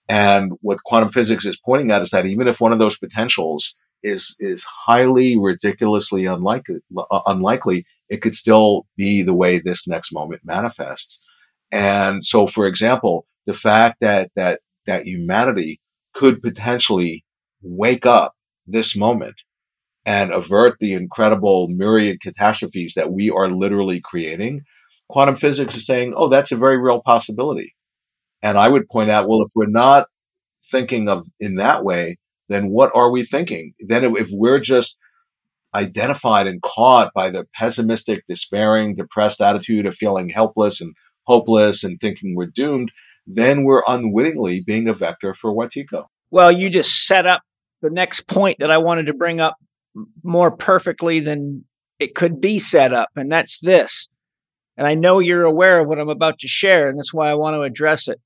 And 0.10 0.54
what 0.62 0.84
quantum 0.84 1.10
physics 1.10 1.46
is 1.46 1.60
pointing 1.64 1.92
at 1.92 2.02
is 2.02 2.10
that 2.10 2.26
even 2.26 2.48
if 2.48 2.60
one 2.60 2.74
of 2.74 2.80
those 2.80 2.98
potentials 2.98 3.76
is 4.06 4.36
is 4.40 4.64
highly 4.64 5.38
ridiculously 5.38 6.26
unlikely, 6.26 6.80
uh, 6.98 7.22
unlikely, 7.26 7.86
it 8.10 8.22
could 8.22 8.36
still 8.36 8.86
be 8.96 9.24
the 9.24 9.34
way 9.34 9.58
this 9.58 9.88
next 9.88 10.14
moment 10.14 10.42
manifests. 10.46 11.24
And 11.72 12.24
so, 12.24 12.48
for 12.48 12.68
example, 12.68 13.26
the 13.46 13.54
fact 13.54 14.00
that 14.02 14.32
that 14.36 14.62
that 14.86 15.06
humanity 15.06 15.82
could 16.14 16.42
potentially 16.42 17.26
wake 17.62 18.06
up 18.06 18.36
this 18.68 18.96
moment 18.96 19.36
and 20.06 20.32
avert 20.32 20.78
the 20.80 20.94
incredible 20.94 21.68
myriad 21.68 22.22
catastrophes 22.22 22.94
that 22.96 23.12
we 23.12 23.30
are 23.32 23.50
literally 23.50 24.00
creating, 24.00 24.62
quantum 25.10 25.36
physics 25.36 25.76
is 25.76 25.86
saying, 25.86 26.14
oh, 26.16 26.30
that's 26.30 26.52
a 26.52 26.58
very 26.58 26.78
real 26.78 27.02
possibility. 27.02 27.74
And 28.44 28.58
I 28.58 28.70
would 28.70 28.88
point 28.88 29.10
out, 29.10 29.28
well, 29.28 29.42
if 29.42 29.50
we're 29.56 29.66
not 29.66 30.08
thinking 30.64 31.10
of 31.10 31.26
in 31.40 31.56
that 31.56 31.84
way, 31.84 32.18
then 32.50 32.70
what 32.70 32.92
are 32.96 33.12
we 33.12 33.24
thinking? 33.24 33.74
Then 33.80 34.04
if 34.16 34.30
we're 34.32 34.60
just 34.60 35.00
identified 35.74 36.48
and 36.48 36.62
caught 36.62 37.14
by 37.14 37.30
the 37.30 37.46
pessimistic, 37.54 38.24
despairing, 38.28 38.96
depressed 38.96 39.42
attitude 39.42 39.86
of 39.86 39.96
feeling 39.96 40.30
helpless 40.30 40.80
and 40.80 40.96
hopeless 41.24 41.84
and 41.84 42.00
thinking 42.00 42.36
we're 42.36 42.46
doomed, 42.46 42.92
then 43.28 43.64
we're 43.64 43.84
unwittingly 43.88 44.62
being 44.62 44.88
a 44.88 44.94
vector 44.94 45.34
for 45.34 45.54
Wetiko. 45.54 46.06
Well, 46.32 46.52
you 46.52 46.70
just 46.70 47.06
set 47.06 47.26
up 47.26 47.42
the 47.82 47.90
next 47.90 48.28
point 48.28 48.58
that 48.60 48.72
I 48.72 48.78
wanted 48.78 49.08
to 49.08 49.14
bring 49.14 49.42
up 49.42 49.58
more 50.24 50.56
perfectly 50.56 51.20
than 51.20 51.66
it 52.00 52.16
could 52.16 52.42
be 52.42 52.60
set 52.60 52.94
up, 52.94 53.10
and 53.16 53.32
that's 53.32 53.60
this. 53.60 54.10
And 54.78 54.86
I 54.86 54.96
know 54.96 55.20
you're 55.20 55.44
aware 55.44 55.80
of 55.80 55.88
what 55.88 56.00
I'm 56.00 56.10
about 56.10 56.40
to 56.40 56.48
share, 56.48 56.90
and 56.90 56.98
that's 56.98 57.14
why 57.14 57.30
I 57.30 57.36
want 57.36 57.56
to 57.56 57.62
address 57.62 58.08
it. 58.08 58.20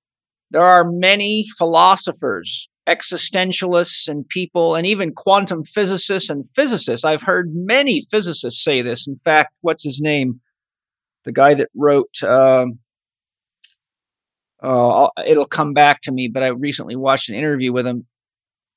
There 0.52 0.64
are 0.64 0.90
many 0.90 1.46
philosophers, 1.58 2.70
existentialists, 2.90 4.08
and 4.08 4.28
people, 4.28 4.76
and 4.76 4.86
even 4.86 5.14
quantum 5.14 5.64
physicists 5.64 6.30
and 6.30 6.50
physicists. 6.50 7.06
I've 7.06 7.24
heard 7.24 7.52
many 7.54 8.02
physicists 8.02 8.64
say 8.64 8.82
this. 8.82 9.08
In 9.08 9.16
fact, 9.16 9.54
what's 9.62 9.84
his 9.84 10.00
name? 10.02 10.42
The 11.26 11.32
guy 11.32 11.54
that 11.54 11.70
wrote, 11.76 12.24
um, 12.24 12.80
uh, 14.64 15.08
it'll 15.26 15.46
come 15.46 15.74
back 15.74 16.02
to 16.02 16.12
me, 16.12 16.28
but 16.28 16.44
I 16.44 16.48
recently 16.48 16.96
watched 16.96 17.30
an 17.30 17.36
interview 17.36 17.72
with 17.72 17.86
him 17.86 18.08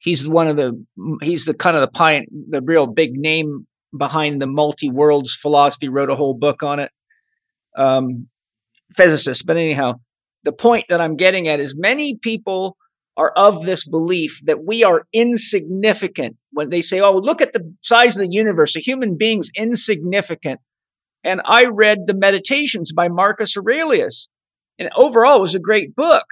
he's 0.02 0.28
one 0.28 0.48
of 0.48 0.56
the 0.56 0.84
he's 1.22 1.44
the 1.46 1.54
kind 1.54 1.76
of 1.76 1.80
the 1.80 1.90
pioneer, 1.90 2.26
the 2.48 2.60
real 2.60 2.86
big 2.86 3.12
name 3.14 3.66
behind 3.96 4.42
the 4.42 4.46
multi 4.46 4.90
worlds 4.90 5.34
philosophy. 5.34 5.88
Wrote 5.88 6.10
a 6.10 6.16
whole 6.16 6.34
book 6.34 6.62
on 6.62 6.78
it. 6.78 6.90
Um, 7.76 8.28
physicist, 8.94 9.46
but 9.46 9.56
anyhow, 9.56 9.94
the 10.42 10.52
point 10.52 10.84
that 10.90 11.00
I'm 11.00 11.16
getting 11.16 11.48
at 11.48 11.60
is 11.60 11.74
many 11.76 12.18
people 12.18 12.76
are 13.16 13.32
of 13.36 13.64
this 13.64 13.86
belief 13.86 14.40
that 14.46 14.64
we 14.64 14.82
are 14.82 15.06
insignificant 15.12 16.36
when 16.52 16.70
they 16.70 16.82
say, 16.82 17.00
"Oh, 17.00 17.12
look 17.12 17.40
at 17.40 17.52
the 17.52 17.74
size 17.82 18.16
of 18.16 18.22
the 18.22 18.32
universe. 18.32 18.76
A 18.76 18.80
human 18.80 19.16
being's 19.16 19.50
insignificant." 19.56 20.60
And 21.24 21.40
I 21.44 21.66
read 21.66 22.06
the 22.06 22.14
Meditations 22.14 22.92
by 22.92 23.08
Marcus 23.08 23.56
Aurelius, 23.56 24.28
and 24.78 24.88
overall 24.96 25.38
it 25.38 25.42
was 25.42 25.54
a 25.54 25.60
great 25.60 25.94
book. 25.94 26.24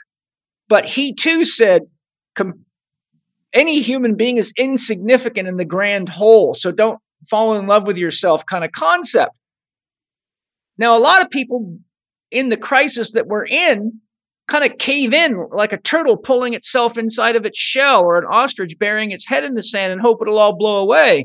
But 0.69 0.87
he 0.87 1.15
too 1.15 1.45
said, 1.45 1.83
any 3.53 3.81
human 3.81 4.15
being 4.15 4.37
is 4.37 4.53
insignificant 4.57 5.49
in 5.49 5.57
the 5.57 5.65
grand 5.65 6.09
whole. 6.09 6.55
So 6.55 6.71
don't 6.71 7.01
fall 7.29 7.57
in 7.57 7.67
love 7.67 7.87
with 7.87 7.99
yourself 7.99 8.47
kind 8.47 8.65
of 8.65 8.73
concept. 8.73 9.33
Now, 10.79 10.97
a 10.97 11.01
lot 11.01 11.23
of 11.23 11.31
people 11.31 11.79
in 12.31 12.49
the 12.49 12.57
crisis 12.57 13.13
that 13.13 13.27
we're 13.27 13.45
in 13.45 14.01
kind 14.51 14.65
of 14.65 14.79
cave 14.79 15.15
in 15.15 15.49
like 15.53 15.73
a 15.73 15.81
turtle 15.81 16.17
pulling 16.17 16.55
itself 16.55 16.99
inside 16.99 17.37
of 17.37 17.47
its 17.47 17.59
shell 17.59 18.03
or 18.03 18.19
an 18.19 18.25
ostrich 18.25 18.79
burying 18.79 19.11
its 19.11 19.29
head 19.29 19.45
in 19.45 19.55
the 19.55 19.63
sand 19.63 19.93
and 19.93 20.03
hope 20.03 20.21
it'll 20.21 20.39
all 20.39 20.57
blow 20.57 20.83
away 20.83 21.25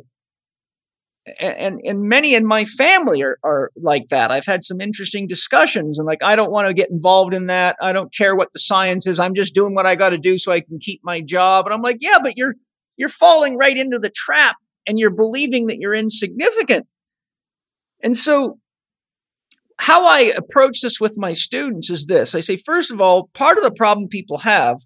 and 1.40 1.82
and 1.84 2.04
many 2.04 2.36
in 2.36 2.46
my 2.46 2.66
family 2.66 3.24
are, 3.24 3.38
are 3.44 3.72
like 3.76 4.08
that. 4.10 4.32
I've 4.32 4.46
had 4.46 4.64
some 4.64 4.80
interesting 4.80 5.28
discussions 5.28 5.98
and 5.98 6.06
like 6.06 6.24
I 6.24 6.36
don't 6.36 6.52
want 6.52 6.68
to 6.68 6.74
get 6.74 6.92
involved 6.92 7.34
in 7.34 7.48
that. 7.48 7.76
I 7.82 7.94
don't 7.94 8.14
care 8.14 8.36
what 8.36 8.52
the 8.54 8.60
science 8.60 9.08
is. 9.08 9.20
I'm 9.20 9.34
just 9.34 9.56
doing 9.56 9.74
what 9.74 9.86
I 9.86 9.96
got 9.96 10.12
to 10.12 10.18
do 10.18 10.38
so 10.38 10.52
I 10.52 10.62
can 10.62 10.78
keep 10.80 11.02
my 11.04 11.22
job. 11.22 11.66
And 11.66 11.74
I'm 11.74 11.82
like, 11.82 11.98
yeah, 12.00 12.20
but 12.22 12.38
you're 12.38 12.56
you're 12.98 13.10
falling 13.10 13.58
right 13.58 13.76
into 13.76 13.98
the 13.98 14.12
trap 14.12 14.58
and 14.86 15.00
you're 15.00 15.10
believing 15.10 15.68
that 15.68 15.80
you're 15.80 15.96
insignificant. 15.96 16.86
And 18.04 18.16
so 18.16 18.60
how 19.78 20.08
I 20.08 20.34
approach 20.38 20.82
this 20.82 21.00
with 21.00 21.16
my 21.18 21.34
students 21.34 21.90
is 21.90 22.06
this. 22.06 22.34
I 22.34 22.40
say 22.40 22.58
first 22.58 22.92
of 22.92 23.02
all, 23.02 23.30
part 23.34 23.58
of 23.58 23.64
the 23.64 23.72
problem 23.72 24.08
people 24.08 24.40
have 24.40 24.78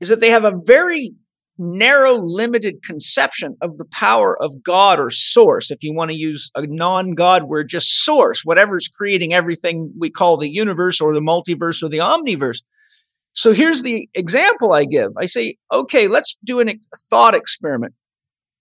is 0.00 0.08
that 0.08 0.20
they 0.20 0.30
have 0.30 0.44
a 0.44 0.54
very 0.66 1.12
narrow, 1.58 2.20
limited 2.20 2.82
conception 2.82 3.56
of 3.60 3.78
the 3.78 3.84
power 3.84 4.40
of 4.40 4.62
God 4.62 4.98
or 4.98 5.10
source. 5.10 5.70
If 5.70 5.82
you 5.82 5.94
want 5.94 6.10
to 6.10 6.16
use 6.16 6.50
a 6.54 6.66
non 6.66 7.12
God 7.12 7.44
word, 7.44 7.68
just 7.68 8.04
source, 8.04 8.42
whatever's 8.44 8.88
creating 8.88 9.32
everything 9.32 9.92
we 9.98 10.10
call 10.10 10.36
the 10.36 10.52
universe 10.52 11.00
or 11.00 11.14
the 11.14 11.20
multiverse 11.20 11.82
or 11.82 11.88
the 11.88 11.98
omniverse. 11.98 12.62
So 13.32 13.52
here's 13.52 13.82
the 13.82 14.08
example 14.14 14.72
I 14.72 14.84
give. 14.84 15.10
I 15.18 15.26
say, 15.26 15.56
okay, 15.72 16.06
let's 16.06 16.38
do 16.44 16.60
a 16.60 16.74
thought 17.10 17.34
experiment. 17.34 17.94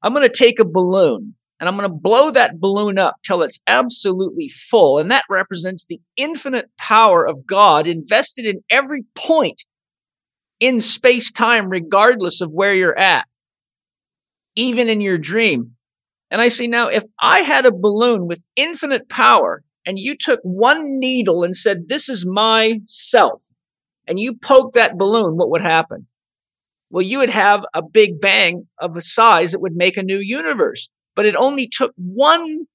I'm 0.01 0.13
going 0.13 0.27
to 0.27 0.35
take 0.35 0.59
a 0.59 0.65
balloon 0.65 1.35
and 1.63 1.69
I'm 1.69 1.77
going 1.77 1.89
to 1.89 1.95
blow 1.95 2.29
that 2.29 2.59
balloon 2.59 2.99
up 2.99 3.15
till 3.25 3.41
it's 3.41 3.61
absolutely 3.67 4.49
full. 4.49 4.99
And 4.99 5.09
that 5.11 5.23
represents 5.29 5.85
the 5.85 6.01
infinite 6.17 6.69
power 6.77 7.25
of 7.25 7.45
God 7.45 7.87
invested 7.87 8.45
in 8.45 8.65
every 8.69 9.05
point 9.15 9.63
in 10.59 10.81
space 10.81 11.31
time, 11.31 11.69
regardless 11.69 12.41
of 12.41 12.51
where 12.51 12.73
you're 12.73 12.99
at, 12.99 13.27
even 14.57 14.89
in 14.89 14.99
your 14.99 15.17
dream. 15.17 15.77
And 16.29 16.41
I 16.41 16.49
say, 16.49 16.67
now, 16.67 16.89
if 16.89 17.05
I 17.21 17.43
had 17.43 17.65
a 17.65 17.71
balloon 17.71 18.27
with 18.27 18.43
infinite 18.57 19.07
power 19.07 19.63
and 19.85 19.97
you 19.97 20.17
took 20.17 20.41
one 20.43 20.99
needle 20.99 21.45
and 21.45 21.55
said, 21.55 21.87
this 21.87 22.09
is 22.09 22.25
my 22.25 22.81
self, 22.83 23.41
and 24.05 24.19
you 24.19 24.35
poke 24.35 24.73
that 24.73 24.97
balloon, 24.97 25.37
what 25.37 25.49
would 25.49 25.61
happen? 25.61 26.07
Well, 26.89 27.03
you 27.03 27.19
would 27.19 27.29
have 27.29 27.65
a 27.73 27.81
big 27.81 28.19
bang 28.19 28.67
of 28.79 28.97
a 28.97 29.01
size 29.01 29.53
that 29.53 29.61
would 29.61 29.77
make 29.77 29.95
a 29.95 30.03
new 30.03 30.17
universe. 30.17 30.89
But 31.15 31.25
it 31.25 31.35
only 31.35 31.67
took 31.67 31.93
one 31.95 32.65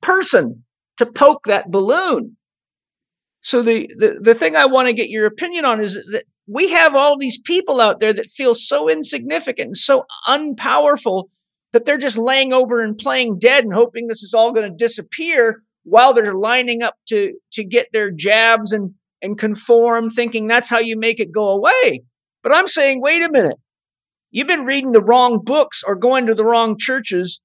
person 0.00 0.64
to 0.96 1.06
poke 1.06 1.46
that 1.46 1.70
balloon. 1.70 2.36
So 3.40 3.62
the, 3.62 3.88
the, 3.96 4.20
the 4.22 4.34
thing 4.34 4.56
I 4.56 4.66
want 4.66 4.88
to 4.88 4.92
get 4.92 5.10
your 5.10 5.26
opinion 5.26 5.64
on 5.64 5.80
is 5.80 5.94
that 6.12 6.24
we 6.46 6.70
have 6.70 6.94
all 6.94 7.16
these 7.16 7.40
people 7.40 7.80
out 7.80 8.00
there 8.00 8.12
that 8.12 8.26
feel 8.26 8.54
so 8.54 8.88
insignificant 8.88 9.66
and 9.66 9.76
so 9.76 10.04
unpowerful 10.26 11.24
that 11.72 11.84
they're 11.84 11.98
just 11.98 12.16
laying 12.16 12.52
over 12.52 12.80
and 12.80 12.96
playing 12.96 13.38
dead 13.38 13.64
and 13.64 13.74
hoping 13.74 14.06
this 14.06 14.22
is 14.22 14.34
all 14.34 14.52
going 14.52 14.68
to 14.68 14.76
disappear 14.76 15.62
while 15.84 16.12
they're 16.12 16.34
lining 16.34 16.82
up 16.82 16.94
to 17.08 17.34
to 17.52 17.64
get 17.64 17.88
their 17.92 18.10
jabs 18.10 18.72
and 18.72 18.94
and 19.22 19.38
conform 19.38 20.10
thinking 20.10 20.46
that's 20.46 20.68
how 20.68 20.78
you 20.78 20.98
make 20.98 21.20
it 21.20 21.32
go 21.32 21.50
away 21.50 22.02
but 22.42 22.54
i'm 22.54 22.68
saying 22.68 23.00
wait 23.00 23.22
a 23.22 23.30
minute 23.30 23.56
you've 24.30 24.48
been 24.48 24.64
reading 24.64 24.92
the 24.92 25.02
wrong 25.02 25.40
books 25.42 25.82
or 25.86 25.94
going 25.94 26.26
to 26.26 26.34
the 26.34 26.44
wrong 26.44 26.76
churches 26.78 27.40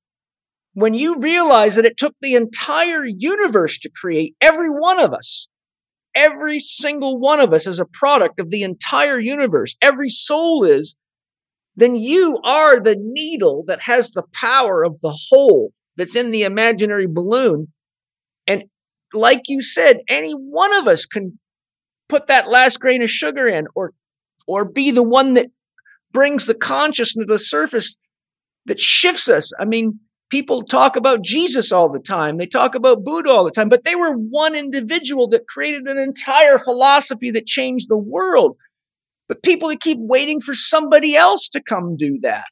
when 0.74 0.94
you 0.94 1.20
realize 1.20 1.76
that 1.76 1.86
it 1.86 1.98
took 1.98 2.16
the 2.22 2.36
entire 2.36 3.06
universe 3.06 3.78
to 3.80 3.90
create 3.90 4.36
every 4.42 4.70
one 4.70 5.00
of 5.00 5.14
us 5.14 5.48
Every 6.16 6.60
single 6.60 7.20
one 7.20 7.40
of 7.40 7.54
us 7.54 7.66
is 7.66 7.80
a 7.80 7.86
product 7.86 8.40
of 8.40 8.52
the 8.52 8.64
entire 8.64 9.20
universe. 9.20 9.76
Every 9.82 10.10
soul 10.10 10.64
is. 10.64 10.96
Then 11.76 11.96
you 11.96 12.40
are 12.44 12.80
the 12.80 12.96
needle 13.00 13.64
that 13.66 13.82
has 13.84 14.12
the 14.12 14.24
power 14.32 14.84
of 14.84 15.00
the 15.02 15.18
whole 15.30 15.72
that's 15.98 16.16
in 16.16 16.30
the 16.30 16.44
imaginary 16.44 17.08
balloon. 17.08 17.70
And 18.46 18.66
like 19.12 19.42
you 19.48 19.62
said, 19.62 20.02
any 20.08 20.34
one 20.34 20.74
of 20.76 20.88
us 20.88 21.06
can 21.06 21.40
put 22.10 22.28
that 22.28 22.48
last 22.48 22.80
grain 22.80 23.02
of 23.02 23.10
sugar 23.10 23.48
in 23.48 23.66
or, 23.74 23.94
or 24.46 24.66
be 24.66 24.92
the 24.92 25.02
one 25.02 25.34
that 25.34 25.48
brings 26.12 26.46
the 26.46 26.54
consciousness 26.54 27.26
to 27.26 27.34
the 27.34 27.40
surface 27.40 27.96
that 28.68 28.80
shifts 28.80 29.28
us. 29.28 29.52
I 29.60 29.66
mean, 29.66 30.00
people 30.34 30.64
talk 30.64 30.96
about 30.96 31.22
Jesus 31.22 31.72
all 31.72 31.90
the 31.90 32.00
time. 32.00 32.40
They 32.40 32.48
talk 32.48 32.74
about 32.74 33.04
Buddha 33.04 33.30
all 33.30 33.44
the 33.44 33.52
time, 33.52 33.70
but 33.70 33.84
they 33.84 33.94
were 33.94 34.14
one 34.14 34.56
individual 34.56 35.28
that 35.28 35.48
created 35.48 35.88
an 35.88 36.00
entire 36.00 36.58
philosophy 36.58 37.30
that 37.30 37.46
changed 37.46 37.88
the 37.88 38.00
world. 38.00 38.58
But 39.28 39.44
people 39.44 39.70
that 39.70 39.80
keep 39.80 40.00
waiting 40.02 40.42
for 40.42 40.56
somebody 40.56 41.16
else 41.16 41.48
to 41.50 41.62
come 41.62 41.96
do 41.98 42.18
that. 42.24 42.48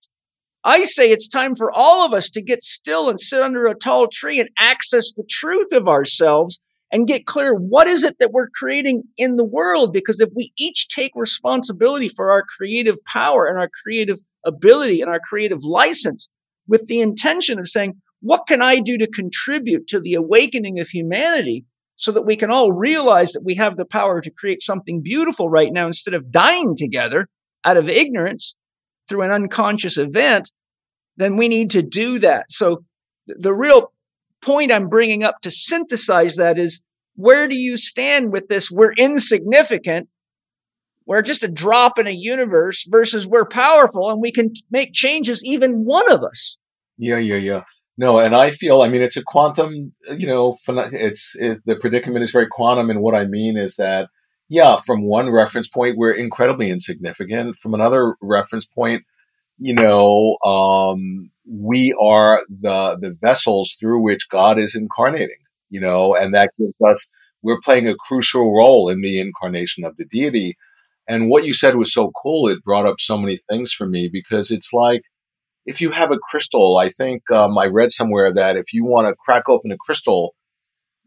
I 0.63 0.83
say 0.83 1.09
it's 1.09 1.27
time 1.27 1.55
for 1.55 1.71
all 1.73 2.05
of 2.05 2.13
us 2.13 2.29
to 2.29 2.41
get 2.43 2.61
still 2.61 3.09
and 3.09 3.19
sit 3.19 3.41
under 3.41 3.65
a 3.65 3.73
tall 3.73 4.07
tree 4.07 4.39
and 4.39 4.49
access 4.59 5.11
the 5.11 5.25
truth 5.27 5.71
of 5.71 5.87
ourselves 5.87 6.59
and 6.91 7.07
get 7.07 7.25
clear 7.25 7.51
what 7.55 7.87
is 7.87 8.03
it 8.03 8.17
that 8.19 8.31
we're 8.31 8.49
creating 8.53 9.05
in 9.17 9.37
the 9.37 9.43
world? 9.43 9.91
Because 9.91 10.21
if 10.21 10.29
we 10.35 10.53
each 10.55 10.87
take 10.87 11.13
responsibility 11.15 12.09
for 12.09 12.29
our 12.29 12.43
creative 12.43 13.03
power 13.05 13.47
and 13.47 13.57
our 13.57 13.71
creative 13.83 14.19
ability 14.45 15.01
and 15.01 15.09
our 15.09 15.19
creative 15.19 15.63
license, 15.63 16.29
with 16.67 16.87
the 16.87 17.01
intention 17.01 17.59
of 17.59 17.67
saying, 17.67 17.93
what 18.21 18.47
can 18.47 18.61
I 18.61 18.79
do 18.79 18.97
to 18.97 19.07
contribute 19.07 19.87
to 19.87 19.99
the 19.99 20.13
awakening 20.13 20.79
of 20.79 20.89
humanity 20.89 21.65
so 21.95 22.11
that 22.11 22.25
we 22.25 22.35
can 22.35 22.51
all 22.51 22.71
realize 22.71 23.31
that 23.33 23.43
we 23.43 23.55
have 23.55 23.77
the 23.77 23.85
power 23.85 24.21
to 24.21 24.31
create 24.31 24.61
something 24.61 25.01
beautiful 25.03 25.49
right 25.49 25.71
now 25.71 25.87
instead 25.87 26.13
of 26.13 26.31
dying 26.31 26.75
together 26.75 27.27
out 27.63 27.77
of 27.77 27.89
ignorance 27.89 28.55
through 29.07 29.21
an 29.21 29.31
unconscious 29.31 29.97
event, 29.97 30.51
then 31.17 31.35
we 31.35 31.47
need 31.47 31.69
to 31.71 31.83
do 31.83 32.17
that. 32.19 32.49
So 32.49 32.83
the 33.27 33.53
real 33.53 33.91
point 34.41 34.71
I'm 34.71 34.89
bringing 34.89 35.23
up 35.23 35.41
to 35.41 35.51
synthesize 35.51 36.37
that 36.37 36.57
is 36.57 36.81
where 37.15 37.47
do 37.47 37.55
you 37.55 37.77
stand 37.77 38.31
with 38.31 38.47
this? 38.47 38.71
We're 38.71 38.93
insignificant 38.93 40.09
we're 41.11 41.21
just 41.21 41.43
a 41.43 41.49
drop 41.49 41.99
in 41.99 42.07
a 42.07 42.11
universe 42.11 42.85
versus 42.89 43.27
we're 43.27 43.45
powerful 43.45 44.09
and 44.09 44.21
we 44.21 44.31
can 44.31 44.53
make 44.69 44.93
changes, 44.93 45.43
even 45.43 45.83
one 45.83 46.09
of 46.09 46.23
us. 46.23 46.55
Yeah, 46.97 47.17
yeah, 47.17 47.35
yeah. 47.35 47.63
No, 47.97 48.19
and 48.19 48.33
I 48.33 48.49
feel, 48.49 48.81
I 48.81 48.87
mean, 48.87 49.01
it's 49.01 49.17
a 49.17 49.21
quantum, 49.21 49.91
you 50.17 50.25
know, 50.25 50.55
it's, 50.69 51.35
it, 51.35 51.59
the 51.65 51.75
predicament 51.75 52.23
is 52.23 52.31
very 52.31 52.47
quantum. 52.47 52.89
And 52.89 53.01
what 53.01 53.13
I 53.13 53.25
mean 53.25 53.57
is 53.57 53.75
that, 53.75 54.07
yeah, 54.47 54.77
from 54.77 55.03
one 55.03 55.29
reference 55.29 55.67
point, 55.67 55.97
we're 55.97 56.13
incredibly 56.13 56.69
insignificant. 56.69 57.57
From 57.57 57.73
another 57.73 58.15
reference 58.21 58.65
point, 58.65 59.03
you 59.59 59.73
know, 59.73 60.37
um, 60.45 61.29
we 61.45 61.93
are 62.01 62.41
the, 62.47 62.97
the 63.01 63.17
vessels 63.19 63.75
through 63.77 64.01
which 64.01 64.29
God 64.29 64.57
is 64.57 64.75
incarnating, 64.75 65.41
you 65.69 65.81
know, 65.81 66.15
and 66.15 66.33
that 66.33 66.51
gives 66.57 66.73
us, 66.89 67.11
we're 67.41 67.59
playing 67.59 67.89
a 67.89 67.95
crucial 67.95 68.55
role 68.55 68.87
in 68.87 69.01
the 69.01 69.19
incarnation 69.19 69.83
of 69.83 69.97
the 69.97 70.05
deity. 70.05 70.55
And 71.07 71.29
what 71.29 71.45
you 71.45 71.53
said 71.53 71.75
was 71.75 71.93
so 71.93 72.11
cool. 72.21 72.47
It 72.47 72.63
brought 72.63 72.85
up 72.85 72.99
so 72.99 73.17
many 73.17 73.39
things 73.49 73.71
for 73.71 73.87
me 73.87 74.09
because 74.11 74.51
it's 74.51 74.71
like, 74.71 75.01
if 75.65 75.81
you 75.81 75.91
have 75.91 76.11
a 76.11 76.17
crystal, 76.17 76.77
I 76.77 76.89
think 76.89 77.29
um, 77.31 77.57
I 77.57 77.67
read 77.67 77.91
somewhere 77.91 78.33
that 78.33 78.57
if 78.57 78.73
you 78.73 78.83
want 78.83 79.07
to 79.07 79.15
crack 79.15 79.47
open 79.47 79.71
a 79.71 79.77
crystal, 79.77 80.33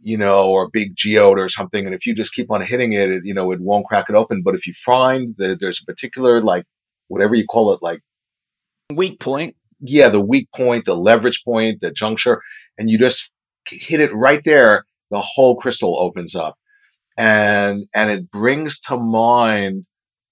you 0.01 0.16
know, 0.16 0.49
or 0.49 0.64
a 0.64 0.70
big 0.70 0.95
geode 0.95 1.38
or 1.38 1.49
something, 1.49 1.86
and 1.86 1.95
if 1.95 2.07
you 2.07 2.14
just 2.14 2.34
keep 2.34 2.51
on 2.51 2.61
hitting 2.61 2.92
it, 2.92 3.11
it 3.11 3.22
you 3.24 3.34
know, 3.34 3.51
it 3.53 3.61
won't 3.61 3.86
crack 3.86 4.09
it 4.09 4.14
open. 4.14 4.42
But 4.42 4.55
if 4.55 4.66
you 4.66 4.72
find 4.72 5.34
that 5.38 5.59
there's 5.61 5.80
a 5.80 5.84
particular, 5.84 6.40
like, 6.40 6.64
whatever 7.09 7.34
you 7.34 7.47
call 7.47 7.72
it, 7.72 7.80
like 7.82 8.01
weak 8.92 9.18
point, 9.18 9.57
yeah, 9.80 10.09
the 10.09 10.20
weak 10.20 10.49
point, 10.55 10.84
the 10.84 10.95
leverage 10.95 11.42
point, 11.45 11.80
the 11.80 11.90
juncture, 11.90 12.40
and 12.78 12.88
you 12.88 12.99
just 12.99 13.32
hit 13.68 14.01
it 14.01 14.14
right 14.14 14.40
there, 14.45 14.84
the 15.11 15.20
whole 15.20 15.57
crystal 15.57 15.99
opens 15.99 16.34
up, 16.34 16.57
and 17.17 17.87
and 17.95 18.11
it 18.11 18.31
brings 18.31 18.81
to 18.83 18.97
mind, 18.97 19.85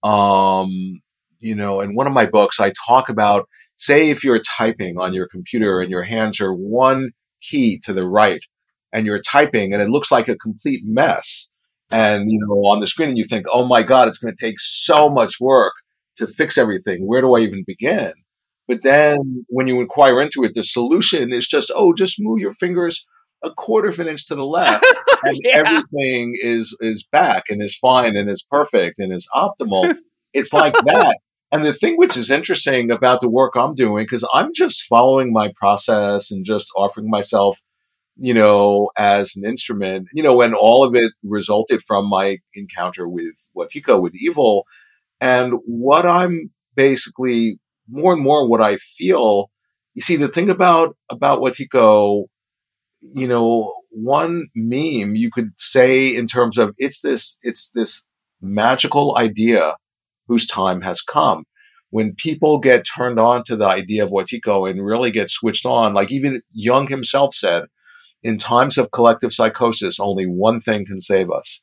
um, 0.03 1.01
you 1.41 1.55
know, 1.55 1.81
in 1.81 1.95
one 1.95 2.07
of 2.07 2.13
my 2.13 2.27
books, 2.27 2.61
I 2.61 2.73
talk 2.87 3.09
about 3.09 3.49
say 3.77 4.11
if 4.11 4.25
you're 4.25 4.41
typing 4.41 4.99
on 4.99 5.15
your 5.15 5.29
computer 5.29 5.81
and 5.81 5.91
your 5.91 6.03
hands 6.05 6.41
are 6.41 6.55
one 6.55 7.11
key 7.41 7.79
to 7.85 7.93
the 7.93 8.07
right 8.07 8.45
and 8.93 9.07
you're 9.07 9.21
typing 9.21 9.73
and 9.73 9.83
it 9.83 9.89
looks 9.89 10.13
like 10.13 10.29
a 10.29 10.37
complete 10.37 10.83
mess 10.85 11.49
and 11.91 12.31
you 12.31 12.39
know 12.41 12.55
on 12.67 12.81
the 12.81 12.87
screen 12.87 13.09
and 13.09 13.19
you 13.19 13.25
think 13.25 13.45
oh 13.53 13.67
my 13.67 13.83
god 13.83 14.07
it's 14.07 14.19
going 14.19 14.35
to 14.35 14.45
take 14.45 14.61
so 14.61 15.11
much 15.11 15.41
work 15.41 15.73
to 16.17 16.27
fix 16.27 16.59
everything. 16.59 17.07
Where 17.07 17.21
do 17.21 17.35
i 17.35 17.41
even 17.41 17.65
begin? 17.67 18.13
But 18.69 18.83
then 18.83 19.45
when 19.49 19.67
you 19.67 19.81
inquire 19.81 20.21
into 20.21 20.45
it 20.45 20.55
the 20.55 20.63
solution 20.63 21.33
is 21.33 21.49
just 21.49 21.73
oh 21.75 21.93
just 21.93 22.17
move 22.21 22.39
your 22.39 22.53
fingers 22.53 23.07
a 23.43 23.51
quarter 23.51 23.89
of 23.89 23.99
an 23.99 24.09
inch 24.09 24.27
to 24.27 24.35
the 24.35 24.45
left 24.45 24.85
and 25.25 25.39
yeah. 25.45 25.63
everything 25.65 26.37
is 26.41 26.77
is 26.81 27.05
back 27.05 27.45
and 27.51 27.63
is 27.63 27.77
fine 27.77 28.17
and 28.17 28.31
is 28.31 28.43
perfect 28.43 28.99
and 28.99 29.13
is 29.13 29.29
optimal 29.35 29.95
it's 30.33 30.53
like 30.53 30.75
that 30.85 31.17
and 31.53 31.67
the 31.67 31.75
thing 31.75 31.99
which 31.99 32.17
is 32.17 32.31
interesting 32.31 32.91
about 32.91 33.21
the 33.21 33.29
work 33.29 33.53
I'm 33.55 33.75
doing, 33.75 34.05
because 34.05 34.27
I'm 34.33 34.55
just 34.55 34.85
following 34.85 35.35
my 35.35 35.53
process 35.55 36.31
and 36.31 36.47
just 36.47 36.69
offering 36.75 37.11
myself, 37.11 37.61
you 38.17 38.33
know, 38.33 38.91
as 38.97 39.37
an 39.37 39.45
instrument, 39.45 40.09
you 40.15 40.23
know, 40.23 40.41
and 40.41 40.55
all 40.55 40.83
of 40.83 40.95
it 40.95 41.13
resulted 41.23 41.83
from 41.83 42.09
my 42.09 42.39
encounter 42.55 43.07
with 43.07 43.51
wetiko 43.55 44.01
with 44.01 44.15
evil. 44.15 44.67
And 45.21 45.57
what 45.67 46.07
I'm 46.07 46.51
basically 46.75 47.59
more 47.87 48.15
and 48.15 48.23
more 48.23 48.49
what 48.49 48.63
I 48.63 48.77
feel, 48.77 49.51
you 49.93 50.01
see, 50.01 50.17
the 50.17 50.29
thing 50.29 50.49
about, 50.49 50.97
about 51.11 51.41
Wetiko, 51.41 52.29
you 53.03 53.27
know, 53.27 53.75
one 53.91 54.47
meme 54.55 55.17
you 55.17 55.31
could 55.31 55.51
say 55.59 56.15
in 56.15 56.27
terms 56.27 56.57
of 56.59 56.75
it's 56.79 57.01
this, 57.03 57.39
it's 57.43 57.71
this 57.75 58.05
magical 58.41 59.17
idea 59.19 59.77
whose 60.29 60.47
time 60.47 60.81
has 60.83 61.03
come. 61.03 61.45
When 61.91 62.15
people 62.15 62.59
get 62.59 62.87
turned 62.87 63.21
on 63.21 63.45
to 63.45 63.57
the 63.57 63.67
idea 63.67 64.03
of 64.03 64.11
Wetiko 64.11 64.69
and 64.71 64.85
really 64.85 65.11
get 65.11 65.31
switched 65.31 65.67
on, 65.67 65.93
like 65.93 66.11
even 66.11 66.41
Jung 66.53 66.87
himself 66.87 67.35
said, 67.35 67.65
in 68.23 68.39
times 68.39 68.79
of 68.79 68.93
collective 68.93 69.33
psychosis, 69.33 69.99
only 70.01 70.25
one 70.25 70.61
thing 70.61 70.87
can 70.87 71.01
save 71.01 71.31
us. 71.31 71.63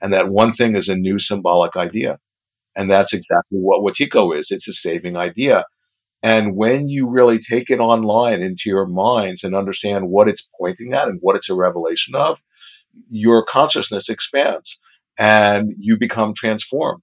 And 0.00 0.12
that 0.12 0.28
one 0.28 0.52
thing 0.52 0.76
is 0.76 0.88
a 0.88 0.96
new 0.96 1.18
symbolic 1.18 1.76
idea. 1.76 2.18
And 2.74 2.90
that's 2.90 3.12
exactly 3.12 3.58
what 3.58 3.82
Wetiko 3.82 4.38
is. 4.38 4.50
It's 4.50 4.68
a 4.68 4.72
saving 4.72 5.16
idea. 5.16 5.64
And 6.22 6.56
when 6.56 6.88
you 6.88 7.08
really 7.08 7.38
take 7.38 7.70
it 7.70 7.78
online 7.78 8.42
into 8.42 8.68
your 8.68 8.86
minds 8.86 9.44
and 9.44 9.54
understand 9.54 10.08
what 10.08 10.28
it's 10.28 10.48
pointing 10.58 10.92
at 10.92 11.08
and 11.08 11.18
what 11.20 11.36
it's 11.36 11.50
a 11.50 11.54
revelation 11.54 12.14
of, 12.14 12.40
your 13.08 13.44
consciousness 13.44 14.08
expands 14.08 14.80
and 15.18 15.72
you 15.78 15.98
become 15.98 16.34
transformed. 16.34 17.02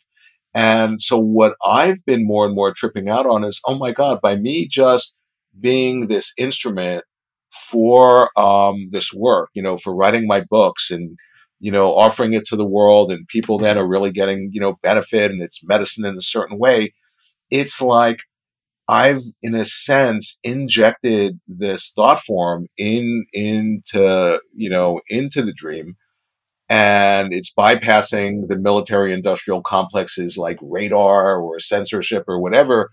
And 0.53 1.01
so 1.01 1.17
what 1.17 1.55
I've 1.65 2.05
been 2.05 2.27
more 2.27 2.45
and 2.45 2.55
more 2.55 2.73
tripping 2.73 3.09
out 3.09 3.25
on 3.25 3.43
is, 3.43 3.59
oh 3.65 3.77
my 3.77 3.91
God, 3.91 4.21
by 4.21 4.35
me 4.35 4.67
just 4.67 5.15
being 5.59 6.07
this 6.07 6.33
instrument 6.37 7.03
for 7.51 8.29
um, 8.37 8.87
this 8.89 9.13
work, 9.13 9.49
you 9.53 9.61
know, 9.61 9.77
for 9.77 9.95
writing 9.95 10.27
my 10.27 10.43
books 10.49 10.91
and, 10.91 11.17
you 11.59 11.71
know, 11.71 11.95
offering 11.95 12.33
it 12.33 12.45
to 12.47 12.55
the 12.55 12.65
world 12.65 13.11
and 13.11 13.27
people 13.27 13.57
then 13.57 13.77
are 13.77 13.87
really 13.87 14.11
getting, 14.11 14.49
you 14.51 14.59
know, 14.59 14.77
benefit 14.83 15.31
and 15.31 15.41
it's 15.41 15.63
medicine 15.63 16.05
in 16.05 16.17
a 16.17 16.21
certain 16.21 16.57
way. 16.57 16.93
It's 17.49 17.81
like 17.81 18.19
I've, 18.87 19.21
in 19.41 19.55
a 19.55 19.65
sense, 19.65 20.37
injected 20.43 21.39
this 21.47 21.91
thought 21.95 22.19
form 22.19 22.67
in, 22.77 23.25
into, 23.33 24.41
you 24.53 24.69
know, 24.69 25.01
into 25.09 25.41
the 25.41 25.53
dream 25.53 25.95
and 26.69 27.33
it's 27.33 27.53
bypassing 27.53 28.47
the 28.47 28.57
military 28.57 29.13
industrial 29.13 29.61
complexes 29.61 30.37
like 30.37 30.57
radar 30.61 31.37
or 31.37 31.59
censorship 31.59 32.23
or 32.27 32.39
whatever. 32.39 32.89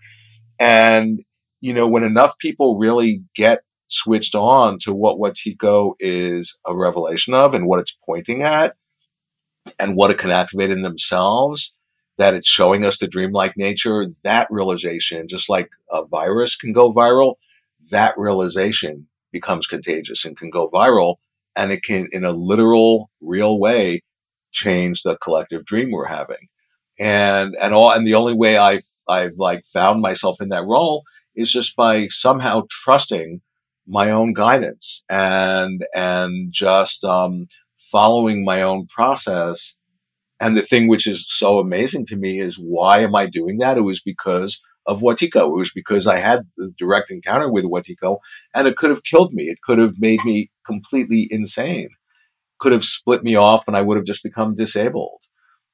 And, 0.59 1.21
you 1.61 1.73
know, 1.73 1.87
when 1.87 2.03
enough 2.03 2.37
people 2.37 2.77
really 2.77 3.23
get 3.35 3.61
switched 3.87 4.35
on 4.35 4.77
to 4.79 4.93
what 4.93 5.17
Wetiko 5.17 5.93
is 5.99 6.59
a 6.65 6.75
revelation 6.75 7.33
of 7.33 7.53
and 7.53 7.65
what 7.65 7.79
it's 7.79 7.97
pointing 8.05 8.43
at 8.43 8.75
and 9.79 9.95
what 9.95 10.11
it 10.11 10.17
can 10.17 10.31
activate 10.31 10.69
in 10.69 10.81
themselves, 10.81 11.75
that 12.17 12.33
it's 12.33 12.47
showing 12.47 12.85
us 12.85 12.99
the 12.99 13.07
dreamlike 13.07 13.57
nature, 13.57 14.05
that 14.23 14.47
realization, 14.51 15.27
just 15.27 15.49
like 15.49 15.69
a 15.89 16.05
virus 16.05 16.55
can 16.55 16.73
go 16.73 16.91
viral, 16.91 17.35
that 17.89 18.13
realization 18.17 19.07
becomes 19.31 19.67
contagious 19.67 20.25
and 20.25 20.37
can 20.37 20.49
go 20.49 20.69
viral 20.69 21.15
and 21.55 21.71
it 21.71 21.83
can, 21.83 22.07
in 22.11 22.23
a 22.23 22.31
literal, 22.31 23.09
real 23.21 23.59
way, 23.59 24.01
change 24.51 25.03
the 25.03 25.17
collective 25.17 25.65
dream 25.65 25.91
we're 25.91 26.05
having. 26.05 26.47
And, 26.99 27.55
and 27.59 27.73
all, 27.73 27.91
and 27.91 28.05
the 28.05 28.15
only 28.15 28.33
way 28.33 28.57
I've, 28.57 28.85
I've 29.07 29.37
like 29.37 29.65
found 29.65 30.01
myself 30.01 30.41
in 30.41 30.49
that 30.49 30.65
role 30.65 31.03
is 31.35 31.51
just 31.51 31.75
by 31.75 32.07
somehow 32.09 32.63
trusting 32.69 33.41
my 33.87 34.11
own 34.11 34.33
guidance 34.33 35.03
and, 35.09 35.85
and 35.95 36.51
just, 36.53 37.03
um, 37.03 37.47
following 37.79 38.45
my 38.45 38.61
own 38.61 38.85
process. 38.87 39.75
And 40.41 40.57
the 40.57 40.63
thing 40.63 40.87
which 40.87 41.05
is 41.05 41.25
so 41.29 41.59
amazing 41.59 42.07
to 42.07 42.17
me 42.17 42.39
is 42.39 42.55
why 42.55 43.01
am 43.01 43.15
I 43.15 43.27
doing 43.27 43.59
that? 43.59 43.77
It 43.77 43.81
was 43.81 44.01
because 44.01 44.59
of 44.87 45.01
Wetiko. 45.01 45.45
It 45.45 45.57
was 45.57 45.71
because 45.71 46.07
I 46.07 46.17
had 46.17 46.47
the 46.57 46.73
direct 46.79 47.11
encounter 47.11 47.49
with 47.49 47.63
Wetiko 47.63 48.17
and 48.55 48.67
it 48.67 48.75
could 48.75 48.89
have 48.89 49.03
killed 49.03 49.33
me. 49.33 49.43
It 49.43 49.61
could 49.61 49.77
have 49.77 49.99
made 49.99 50.25
me 50.25 50.49
completely 50.65 51.27
insane, 51.29 51.89
could 52.59 52.71
have 52.71 52.83
split 52.83 53.23
me 53.23 53.35
off 53.35 53.67
and 53.67 53.77
I 53.77 53.83
would 53.83 53.97
have 53.97 54.05
just 54.05 54.23
become 54.23 54.55
disabled. 54.55 55.19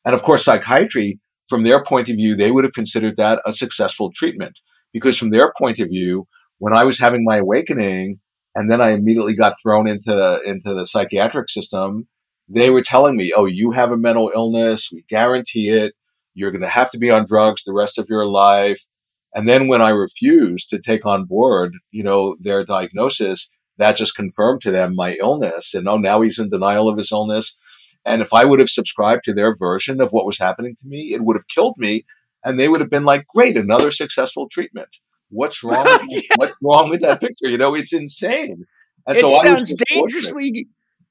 And 0.03 0.13
of 0.13 0.21
course, 0.21 0.43
psychiatry, 0.43 1.21
from 1.47 1.63
their 1.63 1.81
point 1.81 2.09
of 2.09 2.17
view, 2.17 2.35
they 2.35 2.51
would 2.51 2.65
have 2.65 2.73
considered 2.73 3.15
that 3.15 3.41
a 3.45 3.53
successful 3.53 4.11
treatment 4.13 4.59
because 4.91 5.17
from 5.17 5.29
their 5.29 5.53
point 5.57 5.79
of 5.79 5.87
view, 5.87 6.27
when 6.57 6.75
I 6.75 6.83
was 6.83 6.99
having 6.99 7.23
my 7.23 7.37
awakening 7.37 8.19
and 8.53 8.69
then 8.69 8.81
I 8.81 8.89
immediately 8.89 9.33
got 9.33 9.55
thrown 9.63 9.87
into, 9.87 10.41
into 10.43 10.73
the 10.73 10.85
psychiatric 10.85 11.49
system, 11.49 12.09
they 12.47 12.69
were 12.69 12.81
telling 12.81 13.15
me, 13.15 13.33
Oh, 13.35 13.45
you 13.45 13.71
have 13.71 13.91
a 13.91 13.97
mental 13.97 14.31
illness. 14.33 14.89
We 14.91 15.03
guarantee 15.07 15.69
it. 15.69 15.93
You're 16.33 16.51
going 16.51 16.61
to 16.61 16.67
have 16.67 16.91
to 16.91 16.99
be 16.99 17.11
on 17.11 17.25
drugs 17.25 17.63
the 17.63 17.73
rest 17.73 17.97
of 17.97 18.09
your 18.09 18.25
life. 18.25 18.87
And 19.33 19.47
then 19.47 19.67
when 19.67 19.81
I 19.81 19.89
refused 19.89 20.69
to 20.69 20.79
take 20.79 21.05
on 21.05 21.25
board, 21.25 21.75
you 21.91 22.03
know, 22.03 22.37
their 22.39 22.63
diagnosis, 22.63 23.51
that 23.77 23.95
just 23.95 24.15
confirmed 24.15 24.61
to 24.61 24.71
them 24.71 24.95
my 24.95 25.13
illness. 25.15 25.73
And 25.73 25.87
oh, 25.87 25.97
now 25.97 26.21
he's 26.21 26.39
in 26.39 26.49
denial 26.49 26.89
of 26.89 26.97
his 26.97 27.11
illness. 27.11 27.57
And 28.05 28.21
if 28.21 28.33
I 28.33 28.45
would 28.45 28.59
have 28.59 28.69
subscribed 28.69 29.23
to 29.25 29.33
their 29.33 29.55
version 29.55 29.99
of 30.01 30.11
what 30.11 30.25
was 30.25 30.39
happening 30.39 30.75
to 30.77 30.87
me, 30.87 31.13
it 31.13 31.23
would 31.23 31.35
have 31.35 31.47
killed 31.47 31.75
me. 31.77 32.05
And 32.43 32.59
they 32.59 32.69
would 32.69 32.79
have 32.79 32.89
been 32.89 33.03
like, 33.03 33.27
great, 33.27 33.57
another 33.57 33.91
successful 33.91 34.47
treatment. 34.49 34.97
What's 35.29 35.63
wrong? 35.63 35.85
yeah. 36.09 36.21
What's 36.37 36.57
wrong 36.63 36.89
with 36.89 37.01
that 37.01 37.19
picture? 37.19 37.49
You 37.49 37.57
know, 37.57 37.75
it's 37.75 37.93
insane. 37.93 38.65
And 39.05 39.17
so 39.17 39.27
it 39.27 39.31
so 39.31 39.41
sounds 39.41 39.75
dangerously 39.75 40.67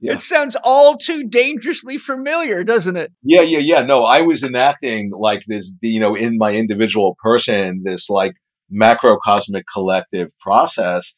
yeah. 0.07 0.15
It 0.15 0.21
sounds 0.21 0.57
all 0.63 0.97
too 0.97 1.25
dangerously 1.25 1.99
familiar, 1.99 2.65
doesn't 2.65 2.97
it? 2.97 3.13
Yeah, 3.23 3.43
yeah, 3.43 3.59
yeah. 3.59 3.85
No, 3.85 4.05
I 4.05 4.23
was 4.23 4.43
enacting 4.43 5.11
like 5.13 5.43
this, 5.47 5.75
you 5.83 6.01
know, 6.01 6.15
in 6.15 6.39
my 6.39 6.55
individual 6.55 7.17
person, 7.23 7.83
this 7.85 8.09
like 8.09 8.35
macrocosmic 8.73 9.65
collective 9.73 10.31
process. 10.41 11.17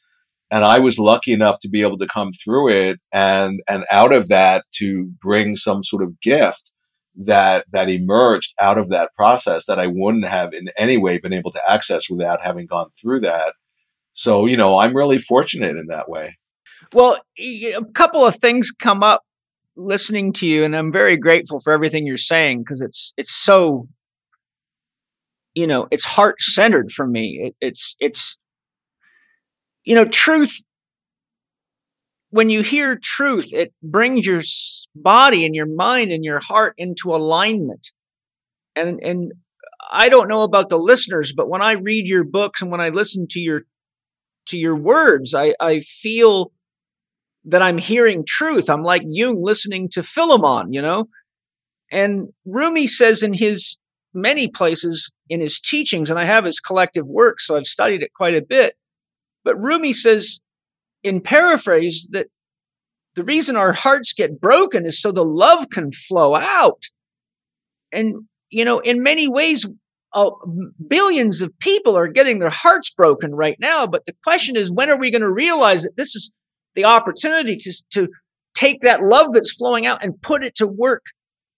And 0.51 0.65
I 0.65 0.79
was 0.79 0.99
lucky 0.99 1.33
enough 1.33 1.61
to 1.61 1.69
be 1.69 1.83
able 1.83 1.99
to 1.99 2.07
come 2.07 2.33
through 2.33 2.71
it 2.71 2.99
and, 3.13 3.61
and 3.69 3.85
out 3.93 4.13
of 4.13 4.29
that 4.29 4.65
to 4.77 5.11
bring 5.21 5.57
some 5.57 5.83
sort 5.83 6.03
of 6.03 6.19
gift, 6.21 6.75
that 7.21 7.67
that 7.73 7.91
emerged 7.91 8.55
out 8.61 8.79
of 8.79 8.91
that 8.91 9.13
process 9.15 9.67
that 9.67 9.79
I 9.79 9.89
wouldn't 9.89 10.25
have 10.25 10.55
in 10.55 10.69
any 10.79 10.97
way 10.97 11.19
been 11.19 11.33
able 11.33 11.51
to 11.51 11.71
access 11.71 12.09
without 12.09 12.43
having 12.43 12.67
gone 12.67 12.91
through 12.91 13.21
that. 13.21 13.55
So, 14.13 14.47
you 14.47 14.57
know, 14.57 14.79
I'm 14.79 14.97
really 14.97 15.19
fortunate 15.19 15.77
in 15.77 15.89
that 15.89 16.09
way. 16.09 16.39
Well, 16.93 17.19
a 17.39 17.85
couple 17.95 18.25
of 18.25 18.37
things 18.37 18.71
come 18.71 19.03
up 19.03 19.23
listening 19.77 20.33
to 20.35 20.47
you 20.47 20.65
and 20.65 20.75
I'm 20.75 20.93
very 20.93 21.17
grateful 21.17 21.61
for 21.61 21.73
everything 21.73 22.07
you're 22.07 22.19
saying 22.19 22.61
because 22.61 22.83
it's 22.83 23.13
it's 23.17 23.33
so 23.33 23.89
you 25.55 25.67
know, 25.67 25.89
it's 25.91 26.05
heart-centered 26.05 26.93
for 26.93 27.07
me. 27.07 27.41
It, 27.43 27.57
it's 27.61 27.97
it's 28.01 28.37
you 29.85 29.95
know, 29.95 30.05
truth 30.05 30.63
when 32.31 32.51
you 32.51 32.63
hear 32.63 32.97
truth, 32.97 33.53
it 33.53 33.73
brings 33.83 34.27
your 34.27 34.43
body 34.95 35.47
and 35.47 35.55
your 35.55 35.67
mind 35.67 36.11
and 36.11 36.25
your 36.25 36.41
heart 36.41 36.75
into 36.77 37.11
alignment. 37.11 37.89
And, 38.77 39.01
and 39.03 39.33
I 39.91 40.09
don't 40.09 40.29
know 40.29 40.43
about 40.43 40.69
the 40.69 40.77
listeners, 40.79 41.33
but 41.33 41.49
when 41.49 41.63
I 41.63 41.73
read 41.73 42.07
your 42.07 42.25
books 42.25 42.61
and 42.61 42.71
when 42.71 42.81
I 42.81 42.91
listen 42.91 43.27
to 43.31 43.41
your, 43.41 43.63
to 44.47 44.59
your 44.59 44.77
words, 44.77 45.35
I, 45.35 45.55
I 45.59 45.81
feel 45.81 46.53
that 47.45 47.63
I'm 47.63 47.79
hearing 47.79 48.25
truth. 48.27 48.69
I'm 48.69 48.83
like 48.83 49.03
Jung 49.07 49.43
listening 49.43 49.89
to 49.93 50.03
Philemon, 50.03 50.73
you 50.73 50.83
know? 50.83 51.09
And 51.91 52.29
Rumi 52.45 52.87
says 52.87 53.23
in 53.23 53.33
his 53.33 53.79
many 54.13 54.49
places 54.49 55.11
in 55.29 55.41
his 55.41 55.61
teachings, 55.61 56.11
and 56.11 56.19
I 56.19 56.25
have 56.25 56.45
his 56.45 56.61
collective 56.61 57.07
work, 57.07 57.41
so 57.41 57.57
I've 57.57 57.67
studied 57.67 58.03
it 58.03 58.13
quite 58.15 58.35
a 58.35 58.43
bit. 58.43 58.75
But 59.45 59.57
Rumi 59.57 59.93
says 59.93 60.41
in 61.03 61.21
paraphrase 61.21 62.09
that 62.13 62.27
the 63.15 63.25
reason 63.25 63.57
our 63.57 63.73
hearts 63.73 64.13
get 64.13 64.41
broken 64.41 64.87
is 64.87 65.01
so 65.01 65.13
the 65.13 65.25
love 65.25 65.71
can 65.71 65.91
flow 65.91 66.35
out. 66.35 66.83
And, 67.93 68.27
you 68.51 68.65
know, 68.65 68.79
in 68.81 69.03
many 69.03 69.29
ways, 69.29 69.67
billions 70.87 71.41
of 71.41 71.59
people 71.59 71.97
are 71.97 72.09
getting 72.09 72.39
their 72.39 72.51
hearts 72.51 72.91
broken 72.91 73.35
right 73.35 73.57
now. 73.61 73.87
But 73.87 74.05
the 74.05 74.15
question 74.23 74.57
is, 74.57 74.73
when 74.73 74.91
are 74.91 74.99
we 74.99 75.11
going 75.11 75.23
to 75.23 75.33
realize 75.33 75.83
that 75.83 75.97
this 75.97 76.15
is 76.15 76.33
the 76.79 76.85
opportunity 76.85 77.57
to, 77.57 77.73
to 77.91 78.09
take 78.55 78.81
that 78.81 79.03
love 79.03 79.33
that's 79.33 79.53
flowing 79.53 79.85
out 79.85 80.03
and 80.03 80.23
put 80.23 80.45
it 80.45 80.55
to 80.55 80.67
work 80.67 81.07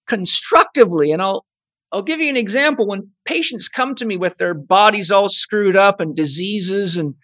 constructively? 0.08 1.12
And 1.12 1.20
I'll, 1.20 1.44
I'll 1.92 2.02
give 2.02 2.20
you 2.20 2.30
an 2.30 2.36
example. 2.36 2.86
When 2.88 3.10
patients 3.24 3.68
come 3.68 3.94
to 3.96 4.06
me 4.06 4.16
with 4.16 4.38
their 4.38 4.54
bodies 4.54 5.10
all 5.10 5.28
screwed 5.28 5.76
up 5.76 6.00
and 6.00 6.16
diseases 6.16 6.96
and, 6.96 7.14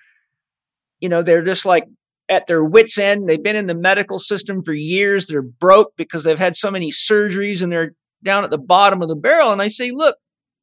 you 1.01 1.09
know, 1.09 1.23
they're 1.23 1.43
just 1.43 1.64
like 1.64 1.85
at 2.28 2.47
their 2.47 2.64
wits 2.64 2.98
end. 2.98 3.28
They've 3.28 3.43
been 3.43 3.56
in 3.56 3.66
the 3.66 3.77
medical 3.77 4.18
system 4.18 4.62
for 4.62 4.73
years. 4.73 5.27
They're 5.27 5.43
broke 5.43 5.93
because 5.97 6.24
they've 6.24 6.39
had 6.39 6.56
so 6.56 6.70
many 6.70 6.90
surgeries 6.90 7.62
and 7.62 7.73
they're 7.73 7.94
down 8.24 8.44
at 8.44 8.51
the 8.51 8.59
bottom 8.59 9.02
of 9.02 9.09
the 9.09 9.16
barrel. 9.16 9.52
And 9.52 9.62
I 9.62 9.68
say, 9.68 9.90
look, 9.93 10.16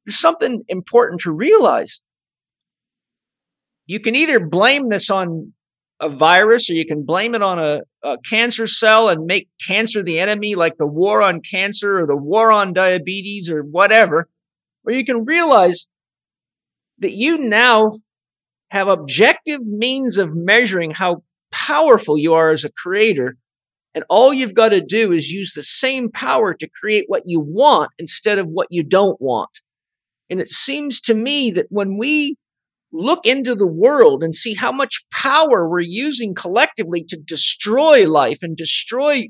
there's 0.05 0.19
something 0.19 0.64
important 0.68 1.22
to 1.22 1.31
realize. 1.31 2.01
You 3.85 3.99
can 3.99 4.15
either 4.15 4.39
blame 4.39 4.89
this 4.89 5.10
on 5.10 5.53
a 6.04 6.10
virus 6.10 6.70
or 6.70 6.74
you 6.74 6.86
can 6.86 7.04
blame 7.04 7.34
it 7.34 7.42
on 7.42 7.60
a, 7.60 7.82
a 8.04 8.18
cancer 8.30 8.68
cell 8.68 9.08
and 9.08 9.26
make 9.26 9.48
cancer 9.66 10.04
the 10.04 10.20
enemy, 10.20 10.54
like 10.54 10.78
the 10.78 10.86
war 10.86 11.22
on 11.22 11.40
cancer 11.40 12.00
or 12.00 12.06
the 12.06 12.18
war 12.18 12.52
on 12.52 12.74
diabetes 12.74 13.50
or 13.50 13.64
whatever. 13.64 14.28
Or 14.86 14.92
you 14.92 15.06
can 15.06 15.24
realize 15.24 15.90
that 17.00 17.14
you 17.14 17.38
now 17.38 17.92
have 18.70 18.90
objective 18.90 19.62
means 19.62 20.18
of 20.18 20.36
measuring 20.36 20.92
how 20.92 21.24
powerful 21.52 22.18
you 22.18 22.34
are 22.34 22.52
as 22.52 22.66
a 22.66 22.72
creator. 22.72 23.38
And 23.96 24.04
all 24.10 24.34
you've 24.34 24.56
got 24.56 24.70
to 24.70 24.82
do 24.82 25.14
is 25.14 25.32
use 25.32 25.54
the 25.54 25.64
same 25.64 26.12
power 26.12 26.54
to 26.54 26.70
create 26.82 27.06
what 27.08 27.24
you 27.26 27.40
want 27.40 27.92
instead 27.98 28.40
of 28.40 28.48
what 28.48 28.68
you 28.72 28.84
don't 28.84 29.22
want. 29.22 29.62
And 30.30 30.42
it 30.42 30.50
seems 30.50 31.00
to 31.02 31.14
me 31.14 31.52
that 31.52 31.68
when 31.70 31.98
we 31.98 32.36
look 32.94 33.26
into 33.26 33.56
the 33.56 33.68
world 33.68 34.24
and 34.24 34.36
see 34.36 34.53
how 34.53 34.72
much 34.72 35.03
power 35.11 35.68
we're 35.68 35.80
using 35.80 36.36
collectively 36.36 37.03
to 37.03 37.18
destroy 37.18 38.07
life 38.10 38.44
and 38.44 38.56
destroy 38.56 39.28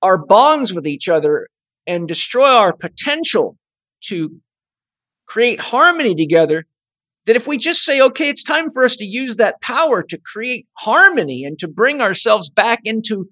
our 0.00 0.16
bonds 0.16 0.72
with 0.72 0.86
each 0.86 1.08
other 1.08 1.48
and 1.86 2.06
destroy 2.06 2.48
our 2.48 2.72
potential 2.72 3.58
to 4.04 4.40
create 5.26 5.58
harmony 5.58 6.14
together, 6.14 6.66
that 7.26 7.36
if 7.36 7.48
we 7.48 7.56
just 7.56 7.82
say, 7.82 8.00
okay, 8.00 8.28
it's 8.28 8.44
time 8.44 8.70
for 8.70 8.84
us 8.84 8.96
to 8.96 9.04
use 9.04 9.36
that 9.36 9.60
power 9.60 10.02
to 10.02 10.18
create 10.18 10.66
harmony 10.74 11.42
and 11.42 11.58
to 11.58 11.66
bring 11.66 12.00
ourselves 12.00 12.50
back 12.50 12.80
into 12.84 13.28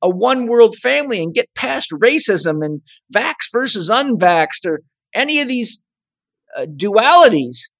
a 0.00 0.08
one 0.08 0.46
world 0.46 0.74
family 0.76 1.22
and 1.22 1.34
get 1.34 1.52
past 1.54 1.90
racism 1.90 2.64
and 2.64 2.80
vax 3.14 3.34
versus 3.52 3.90
unvaxxed 3.90 4.66
or 4.66 4.80
any 5.14 5.40
of 5.40 5.48
these 5.48 5.82
uh, 6.56 6.64
dualities 6.64 7.70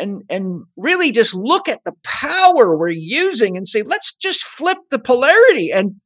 and, 0.00 0.22
and 0.28 0.64
really 0.76 1.12
just 1.12 1.34
look 1.34 1.68
at 1.68 1.84
the 1.84 1.92
power 2.02 2.76
we're 2.76 2.88
using 2.88 3.56
and 3.56 3.68
say, 3.68 3.82
let's 3.82 4.14
just 4.16 4.42
flip 4.42 4.78
the 4.90 4.98
polarity 4.98 5.70
and 5.70 5.96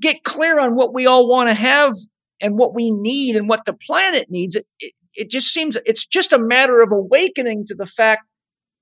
get 0.00 0.24
clear 0.24 0.58
on 0.58 0.76
what 0.76 0.94
we 0.94 1.06
all 1.06 1.28
want 1.28 1.48
to 1.48 1.54
have 1.54 1.92
and 2.40 2.56
what 2.56 2.74
we 2.74 2.90
need 2.90 3.36
and 3.36 3.48
what 3.48 3.64
the 3.66 3.74
planet 3.74 4.30
needs. 4.30 4.56
It, 4.56 4.66
it, 4.78 4.92
it 5.14 5.30
just 5.30 5.52
seems 5.52 5.76
it's 5.84 6.06
just 6.06 6.32
a 6.32 6.38
matter 6.38 6.80
of 6.80 6.92
awakening 6.92 7.64
to 7.66 7.74
the 7.74 7.86
fact 7.86 8.22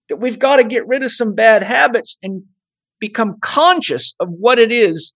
that 0.08 0.16
we've 0.16 0.38
got 0.38 0.56
to 0.56 0.64
get 0.64 0.86
rid 0.86 1.02
of 1.02 1.10
some 1.10 1.34
bad 1.34 1.62
habits 1.62 2.18
and 2.22 2.44
become 3.00 3.36
conscious 3.40 4.14
of 4.20 4.28
what 4.28 4.58
it 4.58 4.72
is 4.72 5.14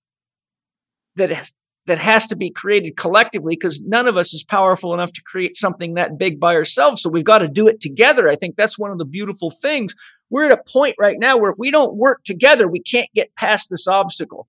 that 1.16 1.30
has, 1.30 1.52
that 1.86 1.98
has 1.98 2.26
to 2.28 2.36
be 2.36 2.50
created 2.50 2.96
collectively 2.96 3.56
because 3.56 3.82
none 3.82 4.06
of 4.06 4.16
us 4.16 4.32
is 4.32 4.44
powerful 4.44 4.94
enough 4.94 5.12
to 5.12 5.22
create 5.22 5.56
something 5.56 5.94
that 5.94 6.18
big 6.18 6.38
by 6.38 6.54
ourselves. 6.54 7.02
So 7.02 7.10
we've 7.10 7.24
got 7.24 7.38
to 7.38 7.48
do 7.48 7.66
it 7.66 7.80
together. 7.80 8.28
I 8.28 8.36
think 8.36 8.56
that's 8.56 8.78
one 8.78 8.92
of 8.92 8.98
the 8.98 9.04
beautiful 9.04 9.50
things. 9.50 9.94
We're 10.30 10.46
at 10.46 10.58
a 10.58 10.62
point 10.70 10.94
right 10.98 11.16
now 11.18 11.36
where 11.36 11.50
if 11.50 11.58
we 11.58 11.70
don't 11.70 11.96
work 11.96 12.22
together, 12.24 12.68
we 12.68 12.80
can't 12.80 13.08
get 13.14 13.34
past 13.34 13.68
this 13.68 13.86
obstacle. 13.86 14.48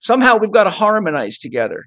Somehow 0.00 0.36
we've 0.36 0.52
got 0.52 0.64
to 0.64 0.70
harmonize 0.70 1.38
together. 1.38 1.86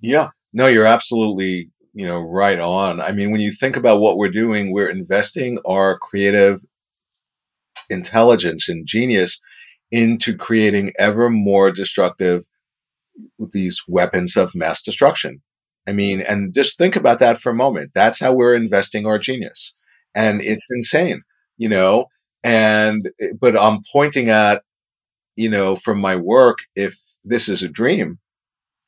Yeah. 0.00 0.28
No, 0.52 0.68
you're 0.68 0.86
absolutely, 0.86 1.70
you 1.92 2.06
know, 2.06 2.20
right 2.20 2.60
on. 2.60 3.00
I 3.00 3.10
mean, 3.10 3.32
when 3.32 3.40
you 3.40 3.52
think 3.52 3.76
about 3.76 4.00
what 4.00 4.16
we're 4.16 4.30
doing, 4.30 4.72
we're 4.72 4.88
investing 4.88 5.58
our 5.66 5.98
creative 5.98 6.64
intelligence 7.90 8.68
and 8.68 8.86
genius 8.86 9.40
into 9.90 10.36
creating 10.36 10.92
ever 10.98 11.28
more 11.28 11.72
destructive 11.72 12.44
these 13.38 13.82
weapons 13.88 14.36
of 14.36 14.54
mass 14.54 14.82
destruction. 14.82 15.42
I 15.88 15.92
mean, 15.92 16.20
and 16.20 16.52
just 16.52 16.76
think 16.76 16.96
about 16.96 17.18
that 17.20 17.38
for 17.38 17.50
a 17.50 17.54
moment. 17.54 17.92
That's 17.94 18.18
how 18.20 18.32
we're 18.32 18.54
investing 18.54 19.06
our 19.06 19.18
genius. 19.18 19.74
And 20.14 20.40
it's 20.40 20.68
insane, 20.70 21.22
you 21.58 21.68
know, 21.68 22.06
and, 22.42 23.08
but 23.40 23.60
I'm 23.60 23.80
pointing 23.92 24.30
at, 24.30 24.62
you 25.36 25.50
know, 25.50 25.76
from 25.76 26.00
my 26.00 26.16
work, 26.16 26.60
if 26.74 26.98
this 27.24 27.48
is 27.48 27.62
a 27.62 27.68
dream 27.68 28.18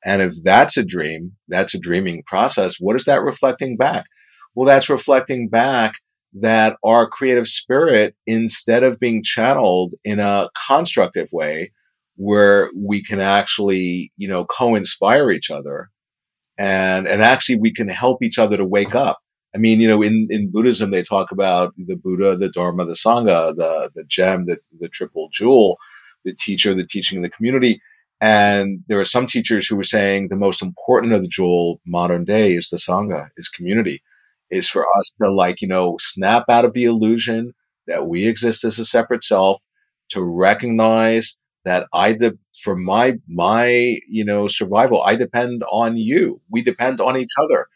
and 0.04 0.22
if 0.22 0.42
that's 0.42 0.76
a 0.76 0.84
dream, 0.84 1.32
that's 1.48 1.74
a 1.74 1.78
dreaming 1.78 2.22
process, 2.26 2.76
what 2.80 2.96
is 2.96 3.04
that 3.04 3.22
reflecting 3.22 3.76
back? 3.76 4.06
Well, 4.54 4.66
that's 4.66 4.88
reflecting 4.88 5.48
back 5.48 5.96
that 6.32 6.76
our 6.84 7.06
creative 7.08 7.46
spirit, 7.46 8.14
instead 8.26 8.82
of 8.82 8.98
being 8.98 9.22
channeled 9.22 9.94
in 10.04 10.20
a 10.20 10.48
constructive 10.66 11.28
way, 11.32 11.72
where 12.18 12.70
we 12.76 13.02
can 13.02 13.20
actually, 13.20 14.12
you 14.16 14.28
know, 14.28 14.44
co-inspire 14.44 15.30
each 15.30 15.50
other 15.50 15.88
and, 16.58 17.06
and 17.06 17.22
actually 17.22 17.56
we 17.56 17.72
can 17.72 17.88
help 17.88 18.22
each 18.22 18.38
other 18.38 18.56
to 18.56 18.64
wake 18.64 18.94
up. 18.94 19.20
I 19.54 19.58
mean, 19.58 19.80
you 19.80 19.88
know, 19.88 20.02
in, 20.02 20.26
in 20.28 20.50
Buddhism, 20.50 20.90
they 20.90 21.02
talk 21.02 21.30
about 21.30 21.72
the 21.76 21.94
Buddha, 21.94 22.36
the 22.36 22.50
Dharma, 22.50 22.84
the 22.84 22.92
Sangha, 22.92 23.56
the, 23.56 23.90
the 23.94 24.04
gem, 24.04 24.46
the, 24.46 24.58
the 24.80 24.88
triple 24.88 25.28
jewel, 25.32 25.78
the 26.24 26.34
teacher, 26.34 26.74
the 26.74 26.84
teaching, 26.84 27.16
and 27.16 27.24
the 27.24 27.30
community. 27.30 27.80
And 28.20 28.80
there 28.88 28.98
are 28.98 29.04
some 29.04 29.28
teachers 29.28 29.68
who 29.68 29.76
were 29.76 29.84
saying 29.84 30.28
the 30.28 30.36
most 30.36 30.60
important 30.60 31.12
of 31.12 31.22
the 31.22 31.28
jewel 31.28 31.80
modern 31.86 32.24
day 32.24 32.52
is 32.52 32.68
the 32.68 32.78
Sangha, 32.78 33.28
is 33.36 33.48
community 33.48 34.02
is 34.50 34.68
for 34.68 34.86
us 34.98 35.12
to 35.22 35.30
like, 35.30 35.60
you 35.62 35.68
know, 35.68 35.96
snap 36.00 36.44
out 36.48 36.64
of 36.64 36.72
the 36.72 36.84
illusion 36.84 37.54
that 37.86 38.06
we 38.06 38.26
exist 38.26 38.64
as 38.64 38.78
a 38.78 38.84
separate 38.84 39.22
self, 39.22 39.62
to 40.10 40.22
recognize 40.22 41.38
that 41.68 41.86
I, 41.92 42.14
de- 42.14 42.38
for 42.62 42.74
my, 42.74 43.14
my, 43.28 43.68
you 44.08 44.24
know, 44.24 44.48
survival, 44.48 45.02
I 45.02 45.16
depend 45.16 45.62
on 45.70 45.98
you. 45.98 46.40
We 46.50 46.62
depend 46.62 47.00
on 47.00 47.16
each 47.18 47.34
other. 47.40 47.66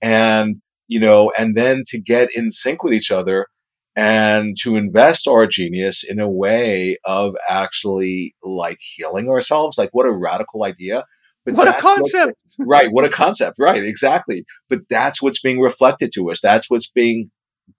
And, 0.00 0.62
you 0.86 1.00
know, 1.00 1.32
and 1.36 1.56
then 1.56 1.82
to 1.88 2.00
get 2.00 2.28
in 2.34 2.52
sync 2.52 2.84
with 2.84 2.92
each 2.92 3.10
other 3.10 3.48
and 3.96 4.56
to 4.62 4.76
invest 4.76 5.26
our 5.26 5.46
genius 5.46 6.04
in 6.08 6.20
a 6.20 6.30
way 6.30 6.96
of 7.04 7.34
actually 7.48 8.36
like 8.44 8.78
healing 8.80 9.28
ourselves. 9.28 9.76
Like 9.76 9.90
what 9.92 10.06
a 10.06 10.12
radical 10.12 10.62
idea. 10.62 11.04
But 11.44 11.54
what 11.54 11.68
a 11.68 11.80
concept. 11.80 12.34
What, 12.56 12.66
right. 12.68 12.88
What 12.92 13.04
a 13.04 13.08
concept. 13.08 13.56
Right. 13.58 13.82
Exactly. 13.82 14.44
But 14.68 14.82
that's 14.88 15.20
what's 15.20 15.40
being 15.40 15.60
reflected 15.60 16.12
to 16.14 16.30
us. 16.30 16.40
That's 16.40 16.70
what's 16.70 16.90
being 16.90 17.30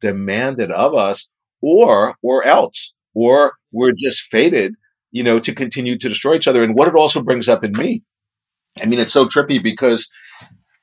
demanded 0.01 0.69
of 0.69 0.93
us 0.95 1.31
or, 1.61 2.15
or 2.21 2.43
else, 2.43 2.93
or 3.13 3.53
we're 3.71 3.93
just 3.97 4.21
fated, 4.23 4.75
you 5.11 5.23
know, 5.23 5.39
to 5.39 5.53
continue 5.53 5.97
to 5.97 6.09
destroy 6.09 6.35
each 6.35 6.47
other. 6.47 6.63
And 6.63 6.75
what 6.75 6.87
it 6.87 6.95
also 6.95 7.23
brings 7.23 7.49
up 7.49 7.63
in 7.63 7.73
me. 7.73 8.03
I 8.81 8.85
mean, 8.85 8.99
it's 8.99 9.13
so 9.13 9.25
trippy 9.25 9.61
because 9.61 10.09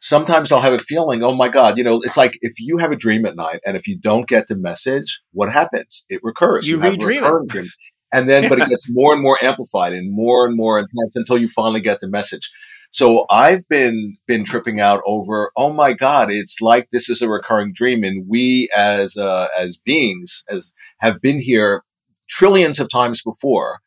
sometimes 0.00 0.52
I'll 0.52 0.60
have 0.60 0.74
a 0.74 0.78
feeling, 0.78 1.22
oh 1.22 1.34
my 1.34 1.48
God, 1.48 1.78
you 1.78 1.84
know, 1.84 2.00
it's 2.02 2.16
like 2.16 2.38
if 2.42 2.54
you 2.58 2.76
have 2.78 2.92
a 2.92 2.96
dream 2.96 3.24
at 3.24 3.36
night 3.36 3.60
and 3.66 3.76
if 3.76 3.86
you 3.88 3.98
don't 3.98 4.28
get 4.28 4.46
the 4.46 4.56
message, 4.56 5.22
what 5.32 5.50
happens? 5.52 6.04
It 6.08 6.20
recurs. 6.22 6.68
You, 6.68 6.76
you 6.76 6.90
redream 6.90 7.54
it. 7.54 7.68
And 8.12 8.28
then, 8.28 8.48
but 8.48 8.58
it 8.58 8.68
gets 8.68 8.86
more 8.88 9.12
and 9.12 9.22
more 9.22 9.38
amplified 9.42 9.92
and 9.92 10.14
more 10.14 10.46
and 10.46 10.56
more 10.56 10.78
intense 10.78 11.14
until 11.14 11.36
you 11.36 11.48
finally 11.48 11.80
get 11.80 12.00
the 12.00 12.08
message. 12.08 12.50
So 12.90 13.26
I've 13.30 13.68
been, 13.68 14.16
been 14.26 14.44
tripping 14.44 14.80
out 14.80 15.02
over, 15.04 15.52
oh 15.56 15.74
my 15.74 15.92
God, 15.92 16.30
it's 16.30 16.60
like 16.62 16.88
this 16.90 17.10
is 17.10 17.20
a 17.20 17.28
recurring 17.28 17.74
dream. 17.74 18.04
And 18.04 18.24
we 18.26 18.70
as, 18.74 19.18
uh, 19.18 19.48
as 19.58 19.76
beings, 19.76 20.44
as 20.48 20.72
have 21.00 21.20
been 21.20 21.38
here 21.40 21.82
trillions 22.28 22.80
of 22.80 22.88
times 22.88 23.20
before. 23.22 23.80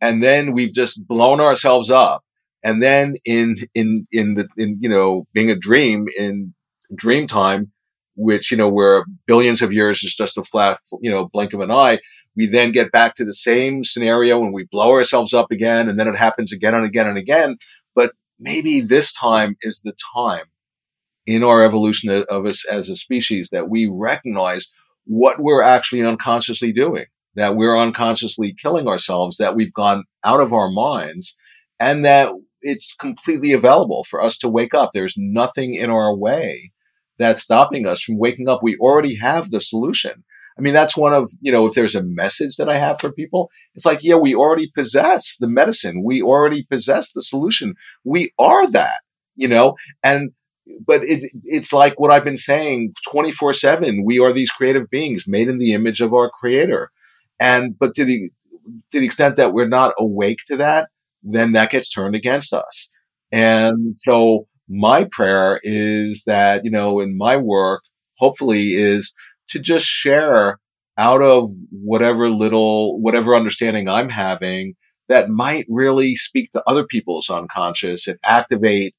And 0.00 0.22
then 0.22 0.52
we've 0.52 0.74
just 0.74 1.06
blown 1.06 1.40
ourselves 1.40 1.90
up. 1.90 2.22
And 2.62 2.82
then 2.82 3.14
in, 3.24 3.56
in, 3.74 4.06
in 4.12 4.34
the, 4.34 4.48
in, 4.56 4.78
you 4.80 4.88
know, 4.88 5.26
being 5.32 5.50
a 5.50 5.58
dream 5.58 6.06
in 6.18 6.54
dream 6.94 7.26
time, 7.26 7.72
which, 8.16 8.50
you 8.50 8.56
know, 8.56 8.68
where 8.68 9.04
billions 9.26 9.62
of 9.62 9.72
years 9.72 10.02
is 10.02 10.14
just 10.14 10.38
a 10.38 10.44
flat, 10.44 10.78
you 11.00 11.10
know, 11.10 11.28
blink 11.32 11.52
of 11.52 11.60
an 11.60 11.70
eye. 11.70 12.00
We 12.34 12.46
then 12.46 12.72
get 12.72 12.92
back 12.92 13.14
to 13.16 13.24
the 13.24 13.34
same 13.34 13.84
scenario 13.84 14.42
and 14.42 14.52
we 14.52 14.64
blow 14.70 14.92
ourselves 14.92 15.32
up 15.32 15.50
again. 15.50 15.88
And 15.88 15.98
then 15.98 16.08
it 16.08 16.16
happens 16.16 16.52
again 16.52 16.74
and 16.74 16.84
again 16.84 17.06
and 17.06 17.18
again. 17.18 17.56
But 17.94 18.12
maybe 18.38 18.80
this 18.80 19.12
time 19.12 19.56
is 19.62 19.80
the 19.82 19.94
time 20.14 20.44
in 21.26 21.42
our 21.42 21.64
evolution 21.64 22.24
of 22.28 22.46
us 22.46 22.64
as 22.70 22.88
a 22.88 22.96
species 22.96 23.48
that 23.52 23.68
we 23.68 23.86
recognize 23.86 24.70
what 25.04 25.40
we're 25.40 25.62
actually 25.62 26.02
unconsciously 26.02 26.72
doing, 26.72 27.06
that 27.36 27.54
we're 27.54 27.76
unconsciously 27.76 28.54
killing 28.60 28.88
ourselves, 28.88 29.36
that 29.36 29.54
we've 29.54 29.72
gone 29.72 30.04
out 30.24 30.40
of 30.40 30.52
our 30.52 30.70
minds 30.70 31.36
and 31.78 32.04
that 32.04 32.32
it's 32.62 32.94
completely 32.94 33.52
available 33.52 34.04
for 34.04 34.20
us 34.20 34.36
to 34.38 34.48
wake 34.48 34.74
up. 34.74 34.90
There's 34.92 35.14
nothing 35.16 35.74
in 35.74 35.90
our 35.90 36.14
way 36.14 36.72
that's 37.18 37.42
stopping 37.42 37.86
us 37.86 38.02
from 38.02 38.18
waking 38.18 38.48
up. 38.48 38.62
We 38.62 38.76
already 38.78 39.14
have 39.16 39.50
the 39.50 39.60
solution. 39.60 40.24
I 40.58 40.62
mean, 40.62 40.72
that's 40.72 40.96
one 40.96 41.12
of, 41.12 41.30
you 41.40 41.52
know, 41.52 41.66
if 41.66 41.74
there's 41.74 41.94
a 41.94 42.02
message 42.02 42.56
that 42.56 42.68
I 42.68 42.78
have 42.78 42.98
for 42.98 43.12
people, 43.12 43.50
it's 43.74 43.84
like, 43.84 44.02
yeah, 44.02 44.14
we 44.16 44.34
already 44.34 44.70
possess 44.74 45.36
the 45.38 45.48
medicine. 45.48 46.02
We 46.02 46.22
already 46.22 46.64
possess 46.64 47.12
the 47.12 47.20
solution. 47.20 47.74
We 48.04 48.32
are 48.38 48.66
that, 48.70 49.02
you 49.34 49.48
know, 49.48 49.76
and, 50.02 50.30
but 50.84 51.04
it, 51.04 51.30
it's 51.44 51.72
like 51.72 52.00
what 52.00 52.10
I've 52.10 52.24
been 52.24 52.38
saying 52.38 52.94
24 53.08 53.52
seven. 53.52 54.04
We 54.04 54.18
are 54.18 54.32
these 54.32 54.50
creative 54.50 54.88
beings 54.90 55.28
made 55.28 55.48
in 55.48 55.58
the 55.58 55.74
image 55.74 56.00
of 56.00 56.14
our 56.14 56.30
creator. 56.30 56.90
And, 57.38 57.78
but 57.78 57.94
to 57.94 58.04
the, 58.04 58.30
to 58.92 59.00
the 59.00 59.06
extent 59.06 59.36
that 59.36 59.52
we're 59.52 59.68
not 59.68 59.94
awake 59.98 60.38
to 60.48 60.56
that, 60.56 60.88
then 61.22 61.52
that 61.52 61.70
gets 61.70 61.90
turned 61.90 62.14
against 62.14 62.52
us. 62.52 62.90
And 63.32 63.96
so 63.98 64.46
my 64.68 65.04
prayer 65.10 65.60
is 65.62 66.24
that, 66.26 66.64
you 66.64 66.70
know, 66.70 67.00
in 67.00 67.16
my 67.16 67.36
work, 67.36 67.82
hopefully 68.18 68.74
is 68.74 69.14
to 69.50 69.58
just 69.58 69.86
share 69.86 70.58
out 70.98 71.22
of 71.22 71.48
whatever 71.70 72.30
little, 72.30 73.00
whatever 73.00 73.34
understanding 73.34 73.88
I'm 73.88 74.08
having 74.08 74.74
that 75.08 75.28
might 75.28 75.66
really 75.68 76.16
speak 76.16 76.50
to 76.52 76.62
other 76.66 76.84
people's 76.84 77.28
unconscious 77.28 78.08
and 78.08 78.18
activate 78.24 78.94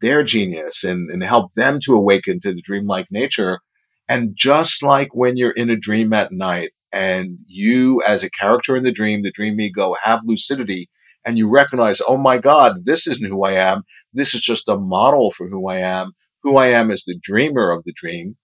their 0.00 0.24
genius 0.24 0.82
and, 0.82 1.10
and 1.10 1.22
help 1.22 1.52
them 1.52 1.78
to 1.84 1.94
awaken 1.94 2.40
to 2.40 2.52
the 2.52 2.62
dreamlike 2.62 3.06
nature. 3.10 3.60
And 4.08 4.32
just 4.34 4.82
like 4.82 5.14
when 5.14 5.36
you're 5.36 5.52
in 5.52 5.70
a 5.70 5.76
dream 5.76 6.12
at 6.12 6.32
night 6.32 6.72
and 6.92 7.38
you 7.46 8.02
as 8.02 8.22
a 8.22 8.30
character 8.30 8.76
in 8.76 8.82
the 8.82 8.92
dream, 8.92 9.22
the 9.22 9.32
dream 9.32 9.58
ego 9.60 9.94
have 10.02 10.20
lucidity 10.24 10.88
and 11.24 11.38
you 11.38 11.48
recognize, 11.48 12.00
oh 12.06 12.16
my 12.16 12.38
God, 12.38 12.84
this 12.84 13.06
isn't 13.06 13.28
who 13.28 13.44
I 13.44 13.52
am. 13.52 13.82
This 14.12 14.34
is 14.34 14.40
just 14.40 14.68
a 14.68 14.76
model 14.76 15.30
for 15.30 15.48
who 15.48 15.68
I 15.68 15.78
am. 15.78 16.12
Who 16.42 16.56
I 16.56 16.66
am 16.68 16.90
is 16.90 17.04
the 17.04 17.18
dreamer 17.22 17.70
of 17.70 17.84
the 17.84 17.92
dream. 17.94 18.36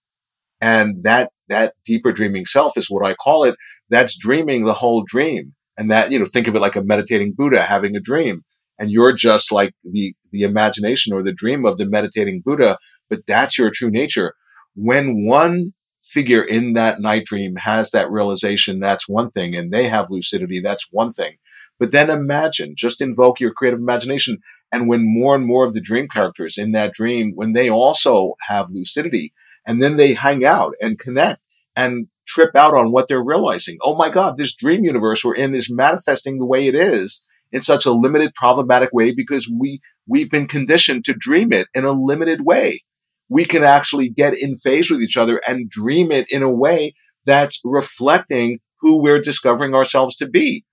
And 0.61 1.03
that, 1.03 1.31
that 1.49 1.75
deeper 1.85 2.13
dreaming 2.13 2.47
self 2.47 2.77
is 2.77 2.89
what 2.89 3.07
I 3.07 3.15
call 3.15 3.45
it. 3.45 3.57
That's 3.91 4.19
dreaming 4.19 4.65
the 4.65 4.75
whole 4.75 5.05
dream. 5.07 5.55
And 5.77 5.91
that, 5.91 6.11
you 6.11 6.19
know, 6.19 6.25
think 6.25 6.49
of 6.49 6.57
it 6.57 6.61
like 6.61 6.77
a 6.77 6.83
meditating 6.83 7.35
Buddha 7.37 7.63
having 7.63 7.97
a 7.97 8.01
dream. 8.01 8.43
And 8.79 8.91
you're 8.91 9.13
just 9.13 9.51
like 9.51 9.73
the, 9.85 10.15
the 10.33 10.43
imagination 10.43 11.13
or 11.13 11.23
the 11.23 11.33
dream 11.33 11.65
of 11.65 11.79
the 11.79 11.89
meditating 11.89 12.43
Buddha, 12.45 12.79
but 13.11 13.21
that's 13.27 13.59
your 13.59 13.71
true 13.71 13.91
nature. 13.91 14.35
When 14.75 15.27
one 15.27 15.73
figure 16.09 16.43
in 16.43 16.73
that 16.73 17.01
night 17.01 17.25
dream 17.27 17.57
has 17.57 17.91
that 17.91 18.11
realization, 18.11 18.81
that's 18.81 19.09
one 19.09 19.29
thing, 19.29 19.55
and 19.55 19.73
they 19.73 19.89
have 19.89 20.11
lucidity, 20.11 20.61
that's 20.61 20.89
one 20.91 21.13
thing. 21.13 21.37
But 21.79 21.93
then 21.93 22.11
imagine, 22.11 22.75
just 22.77 23.01
invoke 23.01 23.41
your 23.41 23.53
creative 23.53 23.79
imagination. 23.79 24.39
And 24.73 24.89
when 24.89 25.03
more 25.07 25.35
and 25.35 25.47
more 25.47 25.65
of 25.65 25.75
the 25.75 25.81
dream 25.81 26.09
characters 26.09 26.59
in 26.59 26.73
that 26.73 26.93
dream, 26.93 27.33
when 27.35 27.53
they 27.53 27.71
also 27.71 28.35
have 28.49 28.71
lucidity 28.71 29.33
and 29.67 29.81
then 29.81 29.97
they 29.97 30.15
hang 30.15 30.45
out 30.45 30.75
and 30.81 30.99
connect 30.99 31.41
and 31.77 32.09
trip 32.27 32.57
out 32.57 32.75
on 32.75 32.91
what 32.91 33.09
they're 33.09 33.25
realizing. 33.25 33.79
Oh 33.83 33.97
my 33.97 34.11
God, 34.11 34.37
this 34.37 34.55
dream 34.55 34.85
universe 34.85 35.25
we're 35.25 35.35
in 35.35 35.55
is 35.55 35.73
manifesting 35.73 36.39
the 36.39 36.47
way 36.47 36.67
it 36.67 36.75
is 36.75 37.25
in 37.53 37.63
such 37.63 37.87
a 37.87 37.93
limited, 37.93 38.35
problematic 38.35 38.91
way 38.93 39.15
because 39.15 39.49
we, 39.49 39.81
we've 40.07 40.31
been 40.31 40.47
conditioned 40.47 41.05
to 41.05 41.15
dream 41.15 41.53
it 41.53 41.69
in 41.75 41.85
a 41.85 41.93
limited 41.93 42.43
way. 42.45 42.83
We 43.29 43.45
can 43.45 43.63
actually 43.63 44.09
get 44.09 44.35
in 44.35 44.57
phase 44.57 44.91
with 44.91 45.03
each 45.03 45.17
other 45.17 45.41
and 45.47 45.69
dream 45.69 46.11
it 46.11 46.27
in 46.31 46.43
a 46.43 46.51
way 46.51 46.95
that's 47.27 47.61
reflecting 47.65 48.61
who 48.81 49.03
we're 49.03 49.21
discovering 49.21 49.75
ourselves 49.75 50.17
to 50.17 50.29
be. 50.29 50.65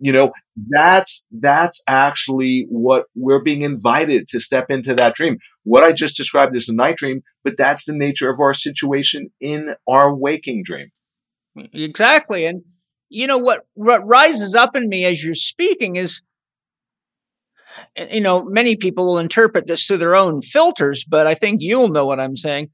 You 0.00 0.12
know 0.12 0.32
that's 0.70 1.26
that's 1.32 1.82
actually 1.88 2.66
what 2.70 3.06
we're 3.16 3.42
being 3.42 3.62
invited 3.62 4.28
to 4.28 4.38
step 4.38 4.70
into 4.70 4.94
that 4.94 5.16
dream. 5.16 5.38
What 5.64 5.82
i 5.82 5.92
just 5.92 6.16
described 6.16 6.56
is 6.56 6.68
a 6.68 6.74
night 6.74 6.96
dream 6.96 7.22
but 7.48 7.56
that's 7.56 7.86
the 7.86 7.94
nature 7.94 8.28
of 8.28 8.40
our 8.40 8.52
situation 8.52 9.30
in 9.40 9.74
our 9.88 10.14
waking 10.14 10.62
dream. 10.64 10.90
Exactly. 11.72 12.44
And 12.44 12.62
you 13.08 13.26
know 13.26 13.38
what 13.38 13.66
what 13.72 14.06
rises 14.06 14.54
up 14.54 14.76
in 14.76 14.88
me 14.88 15.06
as 15.06 15.24
you're 15.24 15.34
speaking 15.34 15.96
is 15.96 16.20
you 18.10 18.20
know 18.20 18.44
many 18.44 18.76
people 18.76 19.06
will 19.06 19.18
interpret 19.18 19.66
this 19.66 19.86
through 19.86 19.96
their 19.96 20.16
own 20.16 20.40
filters 20.40 21.04
but 21.08 21.26
i 21.26 21.34
think 21.34 21.60
you'll 21.62 21.88
know 21.88 22.06
what 22.06 22.20
i'm 22.20 22.36
saying 22.36 22.68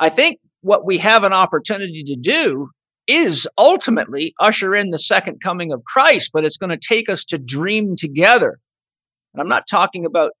i 0.00 0.08
think 0.08 0.38
what 0.60 0.86
we 0.86 0.98
have 0.98 1.24
an 1.24 1.32
opportunity 1.32 2.02
to 2.02 2.16
do 2.16 2.70
is 3.06 3.46
ultimately 3.58 4.34
usher 4.40 4.74
in 4.74 4.90
the 4.90 4.98
second 4.98 5.40
coming 5.42 5.72
of 5.72 5.84
Christ, 5.84 6.30
but 6.32 6.44
it's 6.44 6.56
going 6.56 6.70
to 6.70 6.88
take 6.88 7.10
us 7.10 7.24
to 7.26 7.38
dream 7.38 7.96
together. 7.96 8.58
And 9.32 9.42
I'm 9.42 9.48
not 9.48 9.66
talking 9.68 10.06
about 10.06 10.32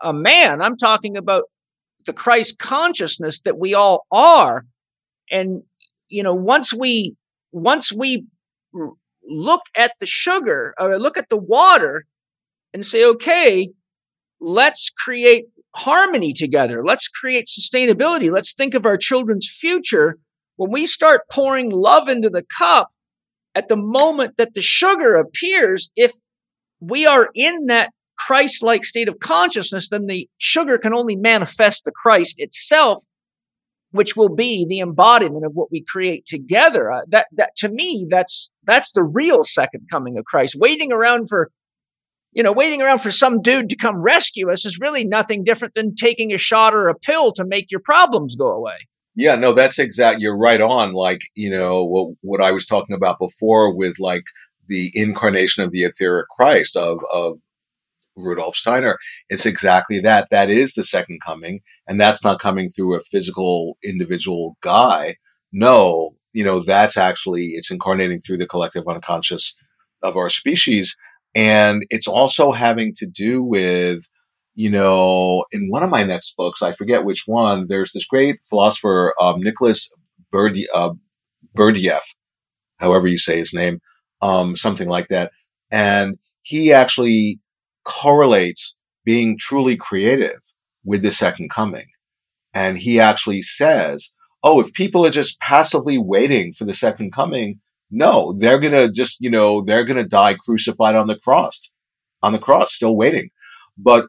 a 0.00 0.12
man, 0.12 0.62
I'm 0.62 0.76
talking 0.76 1.16
about 1.16 1.44
the 2.06 2.12
Christ 2.12 2.58
consciousness 2.58 3.40
that 3.40 3.58
we 3.58 3.74
all 3.74 4.06
are. 4.12 4.64
And, 5.30 5.62
you 6.08 6.22
know, 6.22 6.34
once 6.34 6.72
we, 6.72 7.16
once 7.52 7.92
we 7.92 8.24
look 9.28 9.62
at 9.76 9.92
the 9.98 10.06
sugar 10.06 10.72
or 10.78 10.98
look 10.98 11.18
at 11.18 11.28
the 11.28 11.36
water 11.36 12.06
and 12.72 12.84
say, 12.84 13.04
okay, 13.04 13.68
let's 14.40 14.90
create 14.90 15.46
harmony 15.76 16.32
together. 16.32 16.82
Let's 16.84 17.08
create 17.08 17.46
sustainability. 17.46 18.30
Let's 18.30 18.52
think 18.52 18.74
of 18.74 18.86
our 18.86 18.96
children's 18.96 19.48
future 19.48 20.18
when 20.56 20.70
we 20.70 20.86
start 20.86 21.22
pouring 21.30 21.70
love 21.70 22.08
into 22.08 22.28
the 22.28 22.44
cup, 22.58 22.90
at 23.54 23.68
the 23.68 23.76
moment 23.76 24.36
that 24.38 24.54
the 24.54 24.62
sugar 24.62 25.14
appears, 25.14 25.90
if 25.96 26.12
we 26.80 27.06
are 27.06 27.30
in 27.34 27.66
that 27.66 27.90
Christ 28.16 28.62
like 28.62 28.84
state 28.84 29.08
of 29.08 29.20
consciousness, 29.20 29.88
then 29.88 30.06
the 30.06 30.28
sugar 30.36 30.76
can 30.76 30.92
only 30.92 31.16
manifest 31.16 31.84
the 31.84 31.92
Christ 31.92 32.36
itself, 32.38 33.00
which 33.92 34.16
will 34.16 34.28
be 34.28 34.66
the 34.68 34.80
embodiment 34.80 35.46
of 35.46 35.52
what 35.54 35.70
we 35.70 35.80
create 35.80 36.26
together. 36.26 36.90
Uh, 36.90 37.02
that, 37.08 37.28
that 37.32 37.54
to 37.58 37.68
me, 37.68 38.06
that's, 38.10 38.50
that's 38.64 38.90
the 38.92 39.04
real 39.04 39.44
second 39.44 39.86
coming 39.90 40.18
of 40.18 40.24
Christ. 40.24 40.56
Waiting 40.58 40.92
around 40.92 41.28
for, 41.28 41.50
you 42.32 42.42
know, 42.42 42.52
waiting 42.52 42.82
around 42.82 42.98
for 42.98 43.10
some 43.10 43.40
dude 43.40 43.68
to 43.70 43.76
come 43.76 43.96
rescue 43.96 44.50
us 44.50 44.64
is 44.64 44.78
really 44.80 45.04
nothing 45.04 45.44
different 45.44 45.74
than 45.74 45.94
taking 45.94 46.32
a 46.32 46.38
shot 46.38 46.74
or 46.74 46.88
a 46.88 46.98
pill 46.98 47.32
to 47.32 47.44
make 47.44 47.70
your 47.70 47.80
problems 47.80 48.36
go 48.36 48.48
away. 48.48 48.76
Yeah, 49.14 49.34
no, 49.34 49.52
that's 49.52 49.78
exact. 49.78 50.20
You're 50.20 50.36
right 50.36 50.60
on. 50.60 50.92
Like, 50.92 51.22
you 51.34 51.50
know, 51.50 51.84
what, 51.84 52.14
what 52.20 52.40
I 52.40 52.52
was 52.52 52.64
talking 52.64 52.94
about 52.94 53.18
before 53.18 53.74
with 53.74 53.98
like 53.98 54.24
the 54.68 54.92
incarnation 54.94 55.64
of 55.64 55.72
the 55.72 55.82
etheric 55.82 56.28
Christ 56.28 56.76
of, 56.76 57.00
of 57.12 57.38
Rudolf 58.14 58.54
Steiner. 58.54 58.98
It's 59.28 59.46
exactly 59.46 60.00
that. 60.00 60.28
That 60.30 60.50
is 60.50 60.74
the 60.74 60.84
second 60.84 61.20
coming. 61.24 61.60
And 61.86 62.00
that's 62.00 62.22
not 62.22 62.40
coming 62.40 62.68
through 62.68 62.94
a 62.94 63.00
physical 63.00 63.78
individual 63.82 64.56
guy. 64.60 65.16
No, 65.52 66.14
you 66.32 66.44
know, 66.44 66.60
that's 66.60 66.96
actually, 66.96 67.48
it's 67.54 67.70
incarnating 67.70 68.20
through 68.20 68.38
the 68.38 68.46
collective 68.46 68.86
unconscious 68.86 69.54
of 70.02 70.16
our 70.16 70.30
species. 70.30 70.96
And 71.38 71.84
it's 71.88 72.08
also 72.08 72.50
having 72.50 72.92
to 72.96 73.06
do 73.06 73.44
with 73.44 74.02
you 74.58 74.72
know, 74.72 75.44
in 75.52 75.70
one 75.70 75.84
of 75.84 75.90
my 75.90 76.02
next 76.02 76.34
books, 76.36 76.62
I 76.62 76.72
forget 76.72 77.04
which 77.04 77.22
one, 77.26 77.68
there's 77.68 77.92
this 77.92 78.06
great 78.06 78.40
philosopher, 78.42 79.14
um, 79.20 79.40
Nicholas 79.40 79.88
Berdyaev, 80.34 80.66
uh, 80.74 82.00
however 82.78 83.06
you 83.06 83.18
say 83.18 83.38
his 83.38 83.54
name, 83.54 83.78
um, 84.20 84.56
something 84.56 84.88
like 84.88 85.06
that. 85.10 85.30
And 85.70 86.18
he 86.42 86.72
actually 86.72 87.38
correlates 87.84 88.76
being 89.04 89.38
truly 89.38 89.76
creative 89.76 90.40
with 90.84 91.02
the 91.02 91.12
second 91.12 91.50
coming. 91.50 91.86
And 92.52 92.78
he 92.78 92.98
actually 92.98 93.42
says, 93.42 94.12
oh, 94.42 94.60
if 94.60 94.72
people 94.72 95.06
are 95.06 95.10
just 95.10 95.38
passively 95.38 95.98
waiting 95.98 96.52
for 96.52 96.64
the 96.64 96.74
second 96.74 97.12
coming, 97.12 97.60
no, 97.90 98.34
they're 98.38 98.58
going 98.58 98.72
to 98.72 98.92
just, 98.92 99.18
you 99.20 99.30
know, 99.30 99.62
they're 99.64 99.84
going 99.84 100.02
to 100.02 100.08
die 100.08 100.34
crucified 100.34 100.94
on 100.94 101.06
the 101.06 101.18
cross, 101.18 101.70
on 102.22 102.32
the 102.32 102.38
cross, 102.38 102.72
still 102.72 102.96
waiting. 102.96 103.30
But 103.76 104.08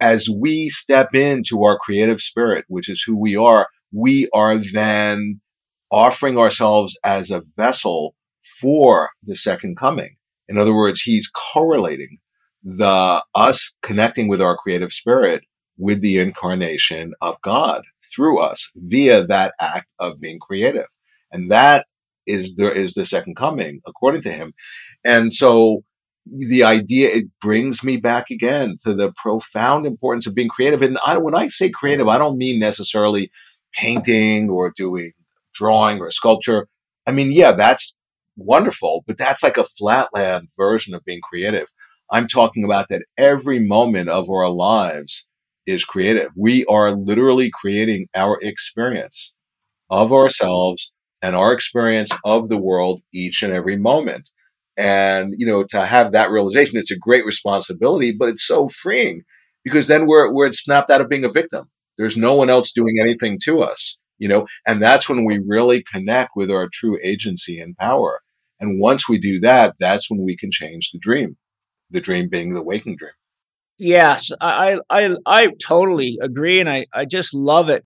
as 0.00 0.28
we 0.28 0.68
step 0.68 1.14
into 1.14 1.64
our 1.64 1.78
creative 1.78 2.20
spirit, 2.20 2.64
which 2.68 2.88
is 2.88 3.02
who 3.02 3.18
we 3.18 3.36
are, 3.36 3.68
we 3.92 4.28
are 4.32 4.56
then 4.56 5.40
offering 5.90 6.38
ourselves 6.38 6.98
as 7.04 7.30
a 7.30 7.42
vessel 7.56 8.14
for 8.60 9.10
the 9.22 9.36
second 9.36 9.76
coming. 9.76 10.16
In 10.48 10.58
other 10.58 10.74
words, 10.74 11.02
he's 11.02 11.28
correlating 11.28 12.18
the 12.62 13.22
us 13.34 13.74
connecting 13.82 14.28
with 14.28 14.40
our 14.40 14.56
creative 14.56 14.92
spirit 14.92 15.44
with 15.78 16.00
the 16.00 16.18
incarnation 16.18 17.12
of 17.20 17.40
God 17.42 17.84
through 18.14 18.40
us 18.40 18.72
via 18.74 19.24
that 19.24 19.52
act 19.60 19.88
of 19.98 20.20
being 20.20 20.38
creative. 20.38 20.88
And 21.30 21.50
that 21.50 21.86
is 22.26 22.56
there 22.56 22.72
is 22.72 22.94
the 22.94 23.04
second 23.04 23.36
coming 23.36 23.80
according 23.86 24.22
to 24.22 24.32
him. 24.32 24.52
And 25.04 25.32
so 25.32 25.84
the 26.26 26.64
idea, 26.64 27.08
it 27.10 27.26
brings 27.40 27.84
me 27.84 27.96
back 27.96 28.30
again 28.30 28.76
to 28.82 28.94
the 28.94 29.12
profound 29.16 29.86
importance 29.86 30.26
of 30.26 30.34
being 30.34 30.48
creative. 30.48 30.82
And 30.82 30.98
I, 31.06 31.18
when 31.18 31.34
I 31.34 31.48
say 31.48 31.70
creative, 31.70 32.08
I 32.08 32.18
don't 32.18 32.38
mean 32.38 32.58
necessarily 32.58 33.30
painting 33.74 34.50
or 34.50 34.72
doing 34.76 35.12
drawing 35.54 36.00
or 36.00 36.10
sculpture. 36.10 36.68
I 37.06 37.12
mean, 37.12 37.30
yeah, 37.30 37.52
that's 37.52 37.94
wonderful, 38.36 39.04
but 39.06 39.18
that's 39.18 39.42
like 39.42 39.56
a 39.56 39.64
flatland 39.64 40.48
version 40.56 40.94
of 40.94 41.04
being 41.04 41.20
creative. 41.20 41.68
I'm 42.10 42.28
talking 42.28 42.64
about 42.64 42.88
that 42.88 43.04
every 43.16 43.58
moment 43.58 44.08
of 44.08 44.28
our 44.28 44.48
lives 44.48 45.26
is 45.66 45.84
creative. 45.84 46.30
We 46.36 46.64
are 46.66 46.92
literally 46.92 47.50
creating 47.50 48.08
our 48.14 48.38
experience 48.40 49.34
of 49.90 50.12
ourselves 50.12 50.92
and 51.22 51.34
our 51.36 51.52
experience 51.52 52.10
of 52.24 52.48
the 52.48 52.58
world 52.58 53.02
each 53.12 53.42
and 53.42 53.52
every 53.52 53.76
moment. 53.76 54.30
And, 54.76 55.34
you 55.38 55.46
know, 55.46 55.64
to 55.70 55.86
have 55.86 56.12
that 56.12 56.30
realization, 56.30 56.78
it's 56.78 56.90
a 56.90 56.98
great 56.98 57.24
responsibility, 57.24 58.12
but 58.12 58.28
it's 58.28 58.46
so 58.46 58.68
freeing 58.68 59.22
because 59.64 59.86
then 59.86 60.06
we're, 60.06 60.32
we're 60.32 60.52
snapped 60.52 60.90
out 60.90 61.00
of 61.00 61.08
being 61.08 61.24
a 61.24 61.30
victim. 61.30 61.70
There's 61.96 62.16
no 62.16 62.34
one 62.34 62.50
else 62.50 62.72
doing 62.72 62.96
anything 63.00 63.38
to 63.44 63.60
us, 63.60 63.98
you 64.18 64.28
know, 64.28 64.46
and 64.66 64.82
that's 64.82 65.08
when 65.08 65.24
we 65.24 65.40
really 65.44 65.82
connect 65.82 66.32
with 66.36 66.50
our 66.50 66.68
true 66.70 66.98
agency 67.02 67.58
and 67.58 67.76
power. 67.76 68.20
And 68.60 68.80
once 68.80 69.08
we 69.08 69.18
do 69.18 69.40
that, 69.40 69.76
that's 69.78 70.10
when 70.10 70.22
we 70.22 70.36
can 70.36 70.50
change 70.50 70.90
the 70.90 70.98
dream, 70.98 71.36
the 71.90 72.00
dream 72.00 72.28
being 72.28 72.52
the 72.52 72.62
waking 72.62 72.96
dream. 72.96 73.12
Yes, 73.78 74.32
I, 74.40 74.78
I, 74.88 75.16
I 75.26 75.52
totally 75.62 76.18
agree. 76.20 76.60
And 76.60 76.68
I, 76.68 76.86
I 76.92 77.04
just 77.04 77.34
love 77.34 77.68
it 77.68 77.84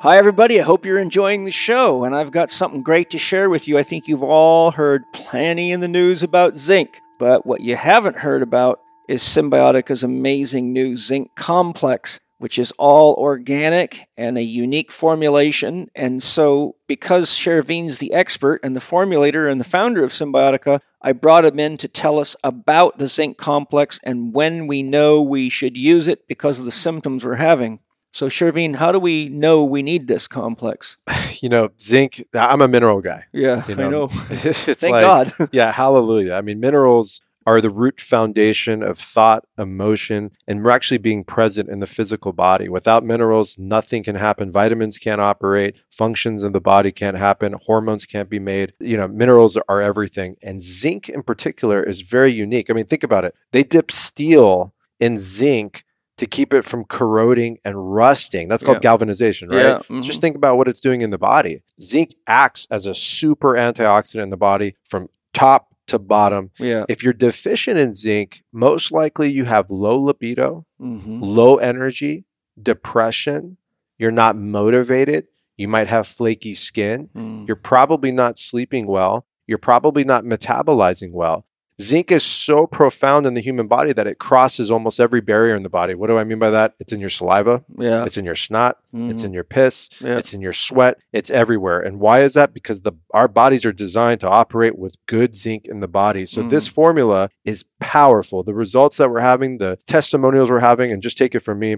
Hi, 0.00 0.18
everybody. 0.18 0.60
I 0.60 0.62
hope 0.62 0.84
you're 0.84 0.98
enjoying 0.98 1.44
the 1.46 1.50
show, 1.50 2.04
and 2.04 2.14
I've 2.14 2.30
got 2.30 2.50
something 2.50 2.82
great 2.82 3.08
to 3.10 3.18
share 3.18 3.48
with 3.48 3.66
you. 3.66 3.78
I 3.78 3.82
think 3.82 4.06
you've 4.06 4.22
all 4.22 4.72
heard 4.72 5.10
plenty 5.14 5.72
in 5.72 5.80
the 5.80 5.88
news 5.88 6.22
about 6.22 6.58
zinc, 6.58 7.00
but 7.18 7.46
what 7.46 7.62
you 7.62 7.76
haven't 7.76 8.18
heard 8.18 8.42
about 8.42 8.78
is 9.08 9.22
Cymbiotika's 9.22 10.02
amazing 10.02 10.74
new 10.74 10.98
zinc 10.98 11.34
complex, 11.34 12.20
which 12.36 12.58
is 12.58 12.74
all 12.78 13.14
organic 13.14 14.06
and 14.18 14.36
a 14.36 14.42
unique 14.42 14.92
formulation. 14.92 15.88
And 15.94 16.22
so, 16.22 16.76
because 16.86 17.30
Shervin's 17.30 17.96
the 17.96 18.12
expert 18.12 18.60
and 18.62 18.76
the 18.76 18.80
formulator 18.80 19.50
and 19.50 19.58
the 19.58 19.64
founder 19.64 20.04
of 20.04 20.10
Cymbiotika, 20.10 20.80
I 21.00 21.12
brought 21.12 21.46
him 21.46 21.58
in 21.58 21.78
to 21.78 21.88
tell 21.88 22.18
us 22.18 22.36
about 22.44 22.98
the 22.98 23.08
zinc 23.08 23.38
complex 23.38 23.98
and 24.02 24.34
when 24.34 24.66
we 24.66 24.82
know 24.82 25.22
we 25.22 25.48
should 25.48 25.78
use 25.78 26.06
it 26.06 26.28
because 26.28 26.58
of 26.58 26.66
the 26.66 26.70
symptoms 26.70 27.24
we're 27.24 27.36
having. 27.36 27.80
So, 28.16 28.30
Shervin, 28.30 28.76
how 28.76 28.92
do 28.92 28.98
we 28.98 29.28
know 29.28 29.62
we 29.62 29.82
need 29.82 30.08
this 30.08 30.26
complex? 30.26 30.96
You 31.42 31.50
know, 31.50 31.68
zinc. 31.78 32.24
I'm 32.32 32.62
a 32.62 32.66
mineral 32.66 33.02
guy. 33.02 33.24
Yeah, 33.30 33.62
you 33.68 33.74
know? 33.74 33.86
I 33.86 33.90
know. 33.90 34.08
it's 34.30 34.62
Thank 34.64 34.92
like, 34.92 35.02
God. 35.02 35.32
yeah, 35.52 35.70
hallelujah. 35.70 36.32
I 36.32 36.40
mean, 36.40 36.60
minerals 36.60 37.20
are 37.46 37.60
the 37.60 37.68
root 37.68 38.00
foundation 38.00 38.82
of 38.82 38.98
thought, 38.98 39.44
emotion, 39.58 40.30
and 40.48 40.64
we're 40.64 40.70
actually 40.70 40.96
being 40.96 41.24
present 41.24 41.68
in 41.68 41.80
the 41.80 41.86
physical 41.86 42.32
body. 42.32 42.70
Without 42.70 43.04
minerals, 43.04 43.58
nothing 43.58 44.02
can 44.02 44.16
happen. 44.16 44.50
Vitamins 44.50 44.96
can't 44.96 45.20
operate, 45.20 45.82
functions 45.90 46.42
in 46.42 46.52
the 46.52 46.60
body 46.60 46.90
can't 46.90 47.18
happen, 47.18 47.54
hormones 47.66 48.06
can't 48.06 48.30
be 48.30 48.38
made. 48.38 48.72
You 48.80 48.96
know, 48.96 49.08
minerals 49.08 49.58
are 49.68 49.82
everything. 49.82 50.36
And 50.42 50.62
zinc 50.62 51.10
in 51.10 51.22
particular 51.22 51.82
is 51.82 52.00
very 52.00 52.32
unique. 52.32 52.70
I 52.70 52.72
mean, 52.72 52.86
think 52.86 53.04
about 53.04 53.26
it. 53.26 53.34
They 53.52 53.62
dip 53.62 53.92
steel 53.92 54.72
in 54.98 55.18
zinc 55.18 55.84
to 56.16 56.26
keep 56.26 56.52
it 56.54 56.64
from 56.64 56.84
corroding 56.84 57.58
and 57.64 57.94
rusting. 57.94 58.48
That's 58.48 58.62
called 58.62 58.78
yeah. 58.78 58.82
galvanization, 58.82 59.48
right? 59.48 59.62
Yeah. 59.62 59.78
Mm-hmm. 59.78 60.00
Just 60.00 60.20
think 60.20 60.36
about 60.36 60.56
what 60.56 60.68
it's 60.68 60.80
doing 60.80 61.02
in 61.02 61.10
the 61.10 61.18
body. 61.18 61.62
Zinc 61.80 62.14
acts 62.26 62.66
as 62.70 62.86
a 62.86 62.94
super 62.94 63.54
antioxidant 63.54 64.22
in 64.22 64.30
the 64.30 64.36
body 64.36 64.76
from 64.84 65.08
top 65.34 65.74
to 65.88 65.98
bottom. 65.98 66.50
Yeah. 66.58 66.84
If 66.88 67.02
you're 67.02 67.12
deficient 67.12 67.78
in 67.78 67.94
zinc, 67.94 68.42
most 68.52 68.92
likely 68.92 69.30
you 69.30 69.44
have 69.44 69.70
low 69.70 69.98
libido, 69.98 70.66
mm-hmm. 70.80 71.22
low 71.22 71.56
energy, 71.56 72.24
depression, 72.60 73.58
you're 73.98 74.10
not 74.10 74.36
motivated, 74.36 75.28
you 75.56 75.68
might 75.68 75.88
have 75.88 76.06
flaky 76.06 76.54
skin, 76.54 77.08
mm. 77.16 77.46
you're 77.46 77.56
probably 77.56 78.12
not 78.12 78.38
sleeping 78.38 78.86
well, 78.86 79.26
you're 79.46 79.58
probably 79.58 80.04
not 80.04 80.24
metabolizing 80.24 81.12
well. 81.12 81.46
Zinc 81.80 82.10
is 82.10 82.22
so 82.22 82.66
profound 82.66 83.26
in 83.26 83.34
the 83.34 83.42
human 83.42 83.66
body 83.66 83.92
that 83.92 84.06
it 84.06 84.18
crosses 84.18 84.70
almost 84.70 84.98
every 84.98 85.20
barrier 85.20 85.54
in 85.54 85.62
the 85.62 85.68
body. 85.68 85.94
What 85.94 86.06
do 86.06 86.16
I 86.16 86.24
mean 86.24 86.38
by 86.38 86.50
that? 86.50 86.74
It's 86.80 86.92
in 86.92 87.00
your 87.00 87.10
saliva. 87.10 87.64
Yeah. 87.78 88.04
It's 88.04 88.16
in 88.16 88.24
your 88.24 88.34
snot. 88.34 88.78
Mm-hmm. 88.94 89.10
It's 89.10 89.22
in 89.22 89.34
your 89.34 89.44
piss. 89.44 89.90
Yeah. 90.00 90.16
It's 90.16 90.32
in 90.32 90.40
your 90.40 90.54
sweat. 90.54 90.98
It's 91.12 91.30
everywhere. 91.30 91.80
And 91.80 92.00
why 92.00 92.22
is 92.22 92.34
that? 92.34 92.54
Because 92.54 92.80
the 92.80 92.92
our 93.12 93.28
bodies 93.28 93.66
are 93.66 93.72
designed 93.72 94.20
to 94.20 94.28
operate 94.28 94.78
with 94.78 94.96
good 95.06 95.34
zinc 95.34 95.66
in 95.66 95.80
the 95.80 95.88
body. 95.88 96.24
So 96.24 96.42
mm. 96.42 96.50
this 96.50 96.66
formula 96.66 97.28
is 97.44 97.64
powerful. 97.78 98.42
The 98.42 98.54
results 98.54 98.96
that 98.96 99.10
we're 99.10 99.20
having, 99.20 99.58
the 99.58 99.78
testimonials 99.86 100.50
we're 100.50 100.60
having, 100.60 100.92
and 100.92 101.02
just 101.02 101.18
take 101.18 101.34
it 101.34 101.40
from 101.40 101.58
me, 101.58 101.76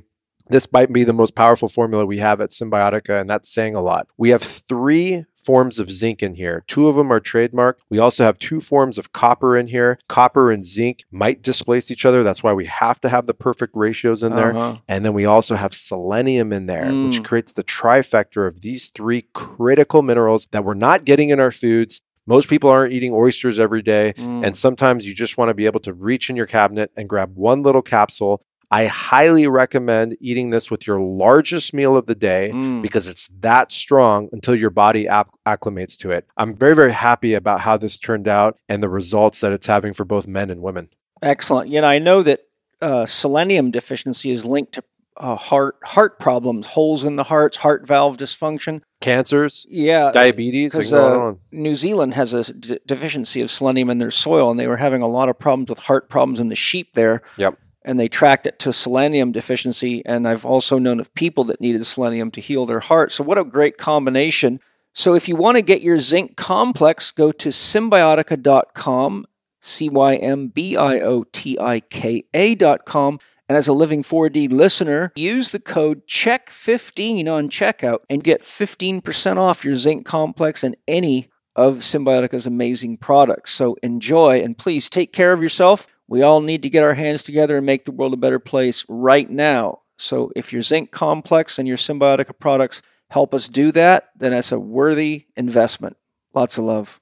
this 0.48 0.72
might 0.72 0.92
be 0.92 1.04
the 1.04 1.12
most 1.12 1.34
powerful 1.34 1.68
formula 1.68 2.06
we 2.06 2.18
have 2.18 2.40
at 2.40 2.50
Cymbiotika, 2.50 3.20
and 3.20 3.28
that's 3.28 3.48
saying 3.48 3.74
a 3.74 3.82
lot. 3.82 4.08
We 4.16 4.30
have 4.30 4.42
three 4.42 5.24
forms 5.48 5.78
of 5.78 5.90
zinc 5.90 6.22
in 6.22 6.34
here. 6.34 6.62
Two 6.66 6.88
of 6.88 6.96
them 6.96 7.10
are 7.10 7.20
trademark. 7.20 7.80
We 7.88 7.98
also 7.98 8.22
have 8.22 8.38
two 8.38 8.60
forms 8.60 8.98
of 8.98 9.14
copper 9.14 9.56
in 9.56 9.68
here. 9.68 9.98
Copper 10.06 10.50
and 10.50 10.62
zinc 10.62 11.04
might 11.10 11.40
displace 11.40 11.90
each 11.90 12.04
other. 12.04 12.22
That's 12.22 12.42
why 12.42 12.52
we 12.52 12.66
have 12.66 13.00
to 13.00 13.08
have 13.08 13.24
the 13.24 13.32
perfect 13.32 13.72
ratios 13.74 14.22
in 14.22 14.34
there. 14.34 14.54
Uh-huh. 14.54 14.76
And 14.88 15.06
then 15.06 15.14
we 15.14 15.24
also 15.24 15.54
have 15.54 15.72
selenium 15.72 16.52
in 16.52 16.66
there, 16.66 16.84
mm. 16.84 17.06
which 17.06 17.24
creates 17.24 17.52
the 17.52 17.64
trifecta 17.64 18.46
of 18.46 18.60
these 18.60 18.88
three 18.88 19.26
critical 19.32 20.02
minerals 20.02 20.48
that 20.52 20.66
we're 20.66 20.74
not 20.74 21.06
getting 21.06 21.30
in 21.30 21.40
our 21.40 21.50
foods. 21.50 22.02
Most 22.26 22.50
people 22.50 22.68
aren't 22.68 22.92
eating 22.92 23.14
oysters 23.14 23.58
every 23.58 23.80
day. 23.80 24.12
Mm. 24.18 24.44
And 24.44 24.54
sometimes 24.54 25.06
you 25.06 25.14
just 25.14 25.38
want 25.38 25.48
to 25.48 25.54
be 25.54 25.64
able 25.64 25.80
to 25.80 25.94
reach 25.94 26.28
in 26.28 26.36
your 26.36 26.44
cabinet 26.44 26.90
and 26.94 27.08
grab 27.08 27.34
one 27.36 27.62
little 27.62 27.80
capsule 27.80 28.42
I 28.70 28.86
highly 28.86 29.46
recommend 29.46 30.16
eating 30.20 30.50
this 30.50 30.70
with 30.70 30.86
your 30.86 31.00
largest 31.00 31.72
meal 31.72 31.96
of 31.96 32.06
the 32.06 32.14
day 32.14 32.50
mm. 32.52 32.82
because 32.82 33.08
it's 33.08 33.28
that 33.40 33.72
strong 33.72 34.28
until 34.32 34.54
your 34.54 34.70
body 34.70 35.06
acclimates 35.06 35.96
to 36.00 36.10
it. 36.10 36.26
I'm 36.36 36.54
very, 36.54 36.74
very 36.74 36.92
happy 36.92 37.34
about 37.34 37.60
how 37.60 37.76
this 37.78 37.98
turned 37.98 38.28
out 38.28 38.58
and 38.68 38.82
the 38.82 38.88
results 38.88 39.40
that 39.40 39.52
it's 39.52 39.66
having 39.66 39.94
for 39.94 40.04
both 40.04 40.26
men 40.26 40.50
and 40.50 40.60
women. 40.60 40.90
Excellent. 41.22 41.70
You 41.70 41.80
know, 41.80 41.88
I 41.88 41.98
know 41.98 42.22
that 42.22 42.40
uh, 42.82 43.06
selenium 43.06 43.70
deficiency 43.70 44.30
is 44.30 44.44
linked 44.44 44.72
to 44.72 44.84
uh, 45.16 45.34
heart 45.34 45.76
heart 45.84 46.20
problems, 46.20 46.66
holes 46.66 47.02
in 47.02 47.16
the 47.16 47.24
hearts, 47.24 47.56
heart 47.56 47.84
valve 47.84 48.16
dysfunction, 48.18 48.82
cancers, 49.00 49.66
yeah, 49.68 50.12
diabetes. 50.12 50.72
Because 50.72 50.92
uh, 50.92 51.32
New 51.50 51.74
Zealand 51.74 52.14
has 52.14 52.32
a 52.34 52.52
d- 52.52 52.78
deficiency 52.86 53.40
of 53.40 53.50
selenium 53.50 53.90
in 53.90 53.98
their 53.98 54.12
soil, 54.12 54.48
and 54.48 54.60
they 54.60 54.68
were 54.68 54.76
having 54.76 55.02
a 55.02 55.08
lot 55.08 55.28
of 55.28 55.36
problems 55.36 55.70
with 55.70 55.80
heart 55.80 56.08
problems 56.08 56.38
in 56.38 56.50
the 56.50 56.54
sheep 56.54 56.94
there. 56.94 57.22
Yep 57.36 57.58
and 57.82 57.98
they 57.98 58.08
tracked 58.08 58.46
it 58.46 58.58
to 58.60 58.72
selenium 58.72 59.32
deficiency. 59.32 60.02
And 60.04 60.26
I've 60.26 60.44
also 60.44 60.78
known 60.78 61.00
of 61.00 61.14
people 61.14 61.44
that 61.44 61.60
needed 61.60 61.84
selenium 61.86 62.30
to 62.32 62.40
heal 62.40 62.66
their 62.66 62.80
heart. 62.80 63.12
So, 63.12 63.24
what 63.24 63.38
a 63.38 63.44
great 63.44 63.78
combination. 63.78 64.60
So, 64.92 65.14
if 65.14 65.28
you 65.28 65.36
want 65.36 65.56
to 65.56 65.62
get 65.62 65.82
your 65.82 65.98
zinc 65.98 66.36
complex, 66.36 67.10
go 67.10 67.32
to 67.32 67.48
cymbiotika.com, 67.50 69.26
C 69.60 69.88
Y 69.88 70.14
M 70.16 70.48
B 70.48 70.76
I 70.76 71.00
O 71.00 71.24
T 71.24 71.58
I 71.58 71.80
K 71.80 72.24
A.com. 72.34 73.18
And 73.48 73.56
as 73.56 73.66
a 73.66 73.72
Living 73.72 74.02
4D 74.02 74.52
listener, 74.52 75.10
use 75.16 75.52
the 75.52 75.60
code 75.60 76.06
CHEK15 76.06 77.28
on 77.28 77.48
checkout 77.48 78.00
and 78.10 78.22
get 78.22 78.42
15% 78.42 79.36
off 79.38 79.64
your 79.64 79.74
zinc 79.74 80.04
complex 80.04 80.62
and 80.62 80.76
any 80.86 81.30
of 81.56 81.78
Cymbiotika's 81.78 82.46
amazing 82.46 82.98
products. 82.98 83.52
So 83.52 83.76
enjoy 83.82 84.42
and 84.42 84.56
please 84.56 84.90
take 84.90 85.12
care 85.14 85.32
of 85.32 85.42
yourself. 85.42 85.86
We 86.08 86.22
all 86.22 86.40
need 86.40 86.62
to 86.62 86.70
get 86.70 86.82
our 86.82 86.94
hands 86.94 87.22
together 87.22 87.58
and 87.58 87.66
make 87.66 87.84
the 87.84 87.92
world 87.92 88.14
a 88.14 88.16
better 88.16 88.38
place 88.38 88.84
right 88.88 89.28
now. 89.28 89.80
So 89.98 90.32
if 90.34 90.52
your 90.52 90.62
zinc 90.62 90.90
complex 90.90 91.58
and 91.58 91.68
your 91.68 91.76
Cymbiotika 91.76 92.38
products 92.38 92.80
help 93.10 93.34
us 93.34 93.46
do 93.46 93.70
that, 93.72 94.08
then 94.16 94.32
that's 94.32 94.50
a 94.50 94.58
worthy 94.58 95.26
investment. 95.36 95.98
Lots 96.32 96.56
of 96.56 96.64
love. 96.64 97.00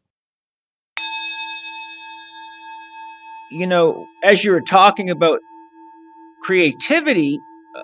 You 3.52 3.68
know, 3.68 4.06
as 4.24 4.44
you 4.44 4.50
were 4.50 4.60
talking 4.60 5.08
about 5.08 5.38
creativity, 6.42 7.38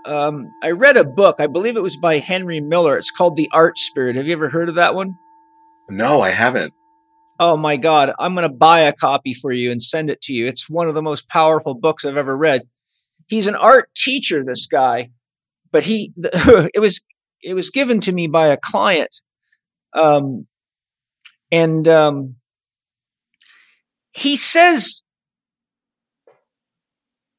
um, 0.06 0.50
I 0.60 0.72
read 0.72 0.96
a 0.96 1.04
book, 1.04 1.36
I 1.38 1.46
believe 1.46 1.76
it 1.76 1.82
was 1.82 1.96
by 1.96 2.18
Henry 2.18 2.58
Miller. 2.58 2.96
It's 2.96 3.12
called 3.12 3.36
The 3.36 3.48
Art 3.52 3.78
Spirit. 3.78 4.16
Have 4.16 4.26
you 4.26 4.32
ever 4.32 4.48
heard 4.48 4.68
of 4.68 4.74
that 4.74 4.96
one? 4.96 5.18
No, 5.88 6.20
I 6.20 6.30
haven't. 6.30 6.74
Oh 7.44 7.56
my 7.56 7.76
God. 7.76 8.12
I'm 8.20 8.36
going 8.36 8.48
to 8.48 8.54
buy 8.54 8.82
a 8.82 8.92
copy 8.92 9.34
for 9.34 9.50
you 9.50 9.72
and 9.72 9.82
send 9.82 10.10
it 10.10 10.20
to 10.22 10.32
you. 10.32 10.46
It's 10.46 10.70
one 10.70 10.86
of 10.86 10.94
the 10.94 11.02
most 11.02 11.28
powerful 11.28 11.74
books 11.74 12.04
I've 12.04 12.16
ever 12.16 12.36
read. 12.36 12.62
He's 13.26 13.48
an 13.48 13.56
art 13.56 13.90
teacher, 13.96 14.44
this 14.46 14.68
guy, 14.68 15.10
but 15.72 15.82
he, 15.82 16.12
it 16.16 16.78
was, 16.78 17.00
it 17.42 17.54
was 17.54 17.68
given 17.70 18.00
to 18.02 18.12
me 18.12 18.28
by 18.28 18.46
a 18.46 18.56
client. 18.56 19.12
Um, 19.92 20.46
and, 21.50 21.88
um, 21.88 22.36
he 24.12 24.36
says 24.36 25.02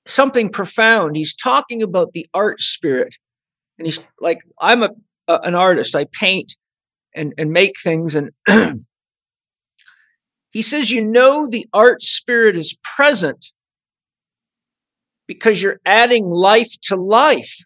something 0.06 0.50
profound. 0.50 1.16
He's 1.16 1.34
talking 1.34 1.82
about 1.82 2.12
the 2.12 2.28
art 2.34 2.60
spirit. 2.60 3.16
And 3.78 3.88
he's 3.88 4.06
like, 4.20 4.40
I'm 4.60 4.84
a, 4.84 4.90
a 5.30 5.40
an 5.44 5.56
artist. 5.56 5.96
I 5.96 6.08
paint 6.12 6.58
and, 7.16 7.34
and 7.38 7.52
make 7.52 7.76
things. 7.82 8.16
And 8.16 8.32
he 10.54 10.62
says, 10.62 10.92
you 10.92 11.04
know, 11.04 11.48
the 11.50 11.68
art 11.74 12.04
spirit 12.04 12.56
is 12.56 12.78
present 12.84 13.52
because 15.28 15.62
you're 15.62 15.82
adding 15.86 16.30
life 16.30 16.80
to 16.84 16.96
life. 16.96 17.66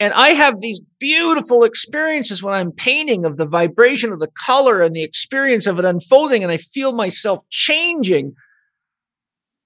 And 0.00 0.12
I 0.14 0.30
have 0.30 0.60
these 0.60 0.80
beautiful 0.98 1.64
experiences 1.64 2.42
when 2.42 2.54
I'm 2.54 2.72
painting 2.72 3.24
of 3.24 3.36
the 3.36 3.46
vibration 3.46 4.12
of 4.12 4.20
the 4.20 4.30
color 4.46 4.80
and 4.80 4.96
the 4.96 5.04
experience 5.04 5.66
of 5.66 5.78
it 5.78 5.84
unfolding. 5.84 6.42
And 6.42 6.50
I 6.50 6.56
feel 6.56 6.92
myself 6.92 7.44
changing 7.50 8.34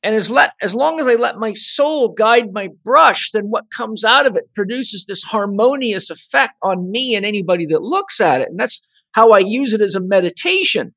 and 0.02 0.14
as 0.14 0.30
let 0.30 0.52
as 0.62 0.74
long 0.74 1.00
as 1.00 1.06
I 1.06 1.14
let 1.14 1.38
my 1.38 1.54
soul 1.54 2.08
guide 2.08 2.52
my 2.52 2.68
brush, 2.84 3.30
then 3.32 3.46
what 3.46 3.70
comes 3.76 4.04
out 4.04 4.26
of 4.26 4.36
it 4.36 4.52
produces 4.54 5.06
this 5.06 5.24
harmonious 5.24 6.08
effect 6.08 6.54
on 6.62 6.90
me 6.90 7.16
and 7.16 7.26
anybody 7.26 7.66
that 7.66 7.82
looks 7.82 8.20
at 8.20 8.40
it. 8.40 8.48
And 8.48 8.58
that's 8.58 8.80
how 9.12 9.30
I 9.30 9.38
use 9.38 9.72
it 9.72 9.80
as 9.80 9.94
a 9.94 10.00
meditation. 10.00 10.94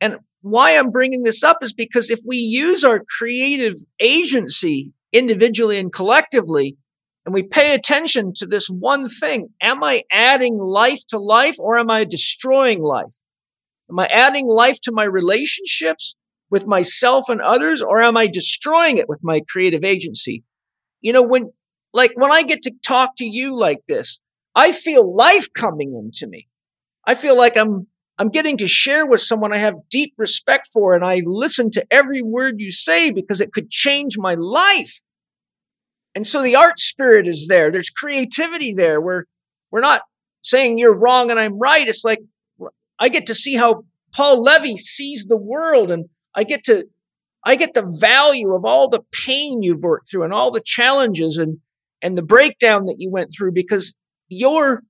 And 0.00 0.18
why 0.42 0.76
I'm 0.76 0.90
bringing 0.90 1.22
this 1.22 1.42
up 1.42 1.58
is 1.62 1.72
because 1.72 2.10
if 2.10 2.20
we 2.24 2.36
use 2.36 2.84
our 2.84 3.02
creative 3.18 3.74
agency 4.00 4.92
individually 5.12 5.78
and 5.78 5.92
collectively, 5.92 6.76
and 7.24 7.34
we 7.34 7.42
pay 7.42 7.74
attention 7.74 8.32
to 8.36 8.46
this 8.46 8.68
one 8.68 9.08
thing, 9.08 9.48
am 9.60 9.82
I 9.82 10.02
adding 10.12 10.58
life 10.58 11.00
to 11.08 11.18
life 11.18 11.56
or 11.58 11.76
am 11.76 11.90
I 11.90 12.04
destroying 12.04 12.82
life? 12.82 13.16
Am 13.90 13.98
I 13.98 14.06
adding 14.06 14.46
life 14.46 14.80
to 14.82 14.92
my 14.92 15.04
relationships 15.04 16.14
with 16.50 16.66
myself 16.66 17.28
and 17.28 17.40
others, 17.40 17.82
or 17.82 18.00
am 18.00 18.16
I 18.16 18.28
destroying 18.28 18.98
it 18.98 19.08
with 19.08 19.20
my 19.24 19.40
creative 19.48 19.82
agency? 19.82 20.44
You 21.00 21.12
know, 21.12 21.22
when, 21.22 21.50
like, 21.92 22.12
when 22.14 22.30
I 22.30 22.44
get 22.44 22.62
to 22.62 22.72
talk 22.86 23.16
to 23.16 23.24
you 23.24 23.56
like 23.56 23.80
this, 23.88 24.20
I 24.54 24.70
feel 24.70 25.12
life 25.12 25.48
coming 25.52 25.94
into 25.94 26.30
me. 26.30 26.46
I 27.06 27.14
feel 27.14 27.36
like 27.36 27.56
I'm, 27.56 27.86
I'm 28.18 28.28
getting 28.28 28.56
to 28.58 28.68
share 28.68 29.06
with 29.06 29.20
someone 29.20 29.52
I 29.52 29.58
have 29.58 29.74
deep 29.90 30.14
respect 30.16 30.66
for, 30.72 30.94
and 30.94 31.04
I 31.04 31.22
listen 31.24 31.70
to 31.72 31.86
every 31.90 32.22
word 32.22 32.56
you 32.58 32.72
say 32.72 33.10
because 33.10 33.40
it 33.40 33.52
could 33.52 33.70
change 33.70 34.16
my 34.18 34.34
life. 34.34 35.00
And 36.14 36.26
so 36.26 36.42
the 36.42 36.56
art 36.56 36.78
spirit 36.78 37.28
is 37.28 37.46
there. 37.46 37.70
There's 37.70 37.90
creativity 37.90 38.72
there 38.72 39.00
we're 39.00 39.24
we're 39.70 39.80
not 39.80 40.02
saying 40.42 40.78
you're 40.78 40.96
wrong 40.96 41.30
and 41.30 41.38
I'm 41.38 41.58
right. 41.58 41.86
It's 41.86 42.04
like 42.04 42.20
I 42.98 43.08
get 43.08 43.26
to 43.26 43.34
see 43.34 43.56
how 43.56 43.84
Paul 44.14 44.40
Levy 44.40 44.76
sees 44.76 45.26
the 45.26 45.36
world 45.36 45.90
and 45.90 46.06
I 46.34 46.44
get 46.44 46.64
to, 46.64 46.86
I 47.44 47.56
get 47.56 47.74
the 47.74 47.96
value 48.00 48.54
of 48.54 48.64
all 48.64 48.88
the 48.88 49.02
pain 49.12 49.62
you've 49.62 49.82
worked 49.82 50.08
through 50.10 50.24
and 50.24 50.32
all 50.32 50.50
the 50.50 50.62
challenges 50.64 51.36
and, 51.36 51.58
and 52.00 52.16
the 52.16 52.22
breakdown 52.22 52.86
that 52.86 52.96
you 52.98 53.10
went 53.10 53.30
through 53.36 53.52
because 53.52 53.94
your 54.28 54.82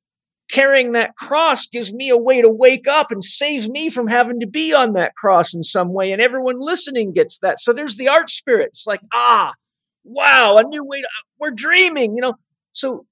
carrying 0.51 0.93
that 0.93 1.17
cross 1.17 1.67
gives 1.67 1.93
me 1.93 2.09
a 2.09 2.17
way 2.17 2.41
to 2.41 2.49
wake 2.49 2.87
up 2.87 3.11
and 3.11 3.23
saves 3.23 3.69
me 3.69 3.89
from 3.89 4.09
having 4.09 4.41
to 4.41 4.47
be 4.47 4.73
on 4.73 4.93
that 4.93 5.15
cross 5.15 5.55
in 5.55 5.63
some 5.63 5.93
way. 5.93 6.13
And 6.13 6.21
everyone 6.21 6.57
listening 6.59 7.13
gets 7.13 7.39
that. 7.39 7.61
So 7.61 7.73
there's 7.73 7.97
the 7.97 8.09
art 8.09 8.31
spirit. 8.31 8.69
It's 8.69 8.87
like, 8.87 9.01
ah, 9.13 9.53
wow, 10.05 10.57
a 10.57 10.63
new 10.63 10.85
way 10.85 11.01
to, 11.01 11.09
we're 11.39 11.51
dreaming, 11.51 12.15
you 12.17 12.23
know? 12.23 12.35
So 12.73 13.07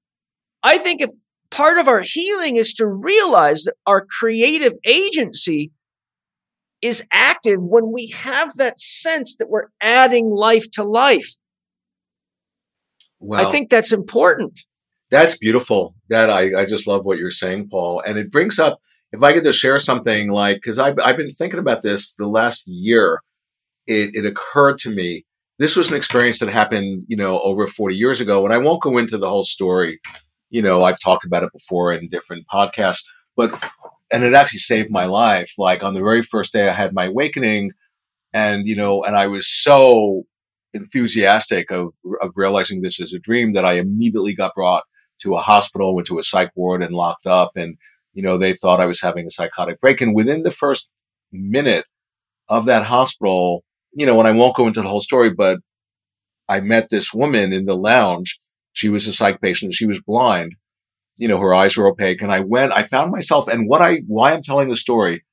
I 0.63 0.79
think 0.79 1.01
if 1.01 1.11
part 1.51 1.79
of 1.79 1.89
our 1.89 2.01
healing 2.01 2.57
is 2.57 2.75
to 2.75 2.87
realize 2.87 3.65
that 3.65 3.75
our 3.87 4.07
creative 4.07 4.75
agency 4.87 5.73
is 6.83 7.03
active 7.11 7.59
when 7.61 7.93
we 7.93 8.09
have 8.15 8.55
that 8.57 8.79
sense 8.79 9.37
that 9.37 9.49
we're 9.49 9.69
adding 9.81 10.31
life 10.31 10.71
to 10.73 10.85
life. 10.85 11.39
Well, 13.21 13.47
I 13.47 13.51
think 13.51 13.71
that's 13.71 13.93
important. 13.93 14.61
That's 15.11 15.39
beautiful. 15.39 15.95
That 16.09 16.31
I, 16.31 16.63
I 16.63 16.67
just 16.67 16.87
love 16.87 17.05
what 17.05 17.19
you're 17.19 17.31
saying, 17.31 17.69
Paul. 17.69 18.03
And 18.07 18.19
it 18.19 18.31
brings 18.31 18.59
up, 18.59 18.81
if 19.13 19.23
I 19.23 19.33
get 19.33 19.45
to 19.45 19.53
share 19.53 19.79
something 19.79 20.31
like, 20.31 20.61
cause 20.63 20.79
I've, 20.79 20.99
I've 21.05 21.17
been 21.17 21.31
thinking 21.31 21.61
about 21.61 21.83
this 21.83 22.15
the 22.15 22.27
last 22.27 22.67
year, 22.67 23.21
it, 23.87 24.11
it 24.15 24.27
occurred 24.27 24.79
to 24.79 24.91
me. 24.91 25.25
This 25.59 25.77
was 25.77 25.91
an 25.91 25.97
experience 25.97 26.41
that 26.41 26.49
happened, 26.49 27.05
you 27.07 27.17
know, 27.17 27.39
over 27.41 27.67
40 27.67 27.95
years 27.95 28.21
ago. 28.21 28.45
And 28.45 28.53
I 28.53 28.59
won't 28.59 28.83
go 28.83 28.99
into 28.99 29.19
the 29.19 29.29
whole 29.29 29.45
story. 29.45 30.01
You 30.51 30.63
know, 30.63 30.83
I've 30.83 31.01
talked 31.01 31.25
about 31.25 31.45
it 31.45 31.53
before 31.53 31.93
in 31.93 32.09
different 32.09 32.47
podcasts, 32.53 33.05
but 33.37 33.53
and 34.13 34.25
it 34.25 34.35
actually 34.35 34.61
saved 34.61 34.91
my 34.91 35.05
life. 35.05 35.53
Like 35.59 35.83
on 35.83 35.95
the 35.95 36.01
very 36.01 36.23
first 36.23 36.53
day 36.53 36.69
I 36.69 36.73
had 36.73 36.93
my 36.93 37.05
awakening 37.05 37.71
and, 38.33 38.67
you 38.67 38.75
know, 38.75 39.05
and 39.05 39.17
I 39.17 39.29
was 39.29 39.47
so 39.49 40.25
enthusiastic 40.73 41.71
of, 41.71 41.93
of 42.21 42.33
realizing 42.35 42.83
this 42.83 43.01
as 43.01 43.13
a 43.13 43.19
dream 43.19 43.53
that 43.53 43.65
I 43.65 43.75
immediately 43.75 44.35
got 44.35 44.55
brought 44.57 44.83
to 45.25 45.35
a 45.35 45.41
hospital, 45.41 45.95
went 45.95 46.07
to 46.09 46.19
a 46.19 46.25
psych 46.25 46.51
ward 46.55 46.83
and 46.83 46.95
locked 46.95 47.27
up. 47.27 47.53
And, 47.57 47.77
you 48.13 48.23
know, 48.23 48.39
they 48.39 48.55
thought 48.55 48.81
I 48.81 48.87
was 48.87 49.01
having 49.01 49.27
a 49.27 49.31
psychotic 49.31 49.81
break. 49.81 50.01
And 50.01 50.15
within 50.15 50.43
the 50.43 50.51
first 50.51 50.93
minute 51.33 51.85
of 52.49 52.67
that 52.67 52.85
hospital, 52.85 53.65
you 53.93 54.07
know, 54.07 54.19
and 54.19 54.29
I 54.29 54.33
won't 54.33 54.57
go 54.57 54.67
into 54.67 54.83
the 54.83 54.89
whole 54.89 55.01
story, 55.01 55.31
but 55.31 55.59
I 56.49 56.61
met 56.61 56.89
this 56.91 57.13
woman 57.13 57.53
in 57.53 57.67
the 57.67 57.77
lounge. 57.77 58.41
She 58.73 58.89
was 58.89 59.07
a 59.07 59.13
psych 59.13 59.41
patient. 59.41 59.75
She 59.75 59.87
was 59.87 60.01
blind 60.01 60.55
you 61.17 61.29
know, 61.29 61.39
her 61.39 61.55
eyes 61.55 61.77
were 61.77 61.87
opaque. 61.87 62.23
And 62.23 62.33
I 62.33 62.41
went, 62.41 62.73
I 62.73 62.83
found 62.83 63.13
myself, 63.13 63.49
and 63.49 63.69
what 63.69 63.81
I, 63.81 64.03
why 64.07 64.33
I'm 64.33 64.43
telling 64.43 64.69
the 64.69 64.77
story, 64.77 65.25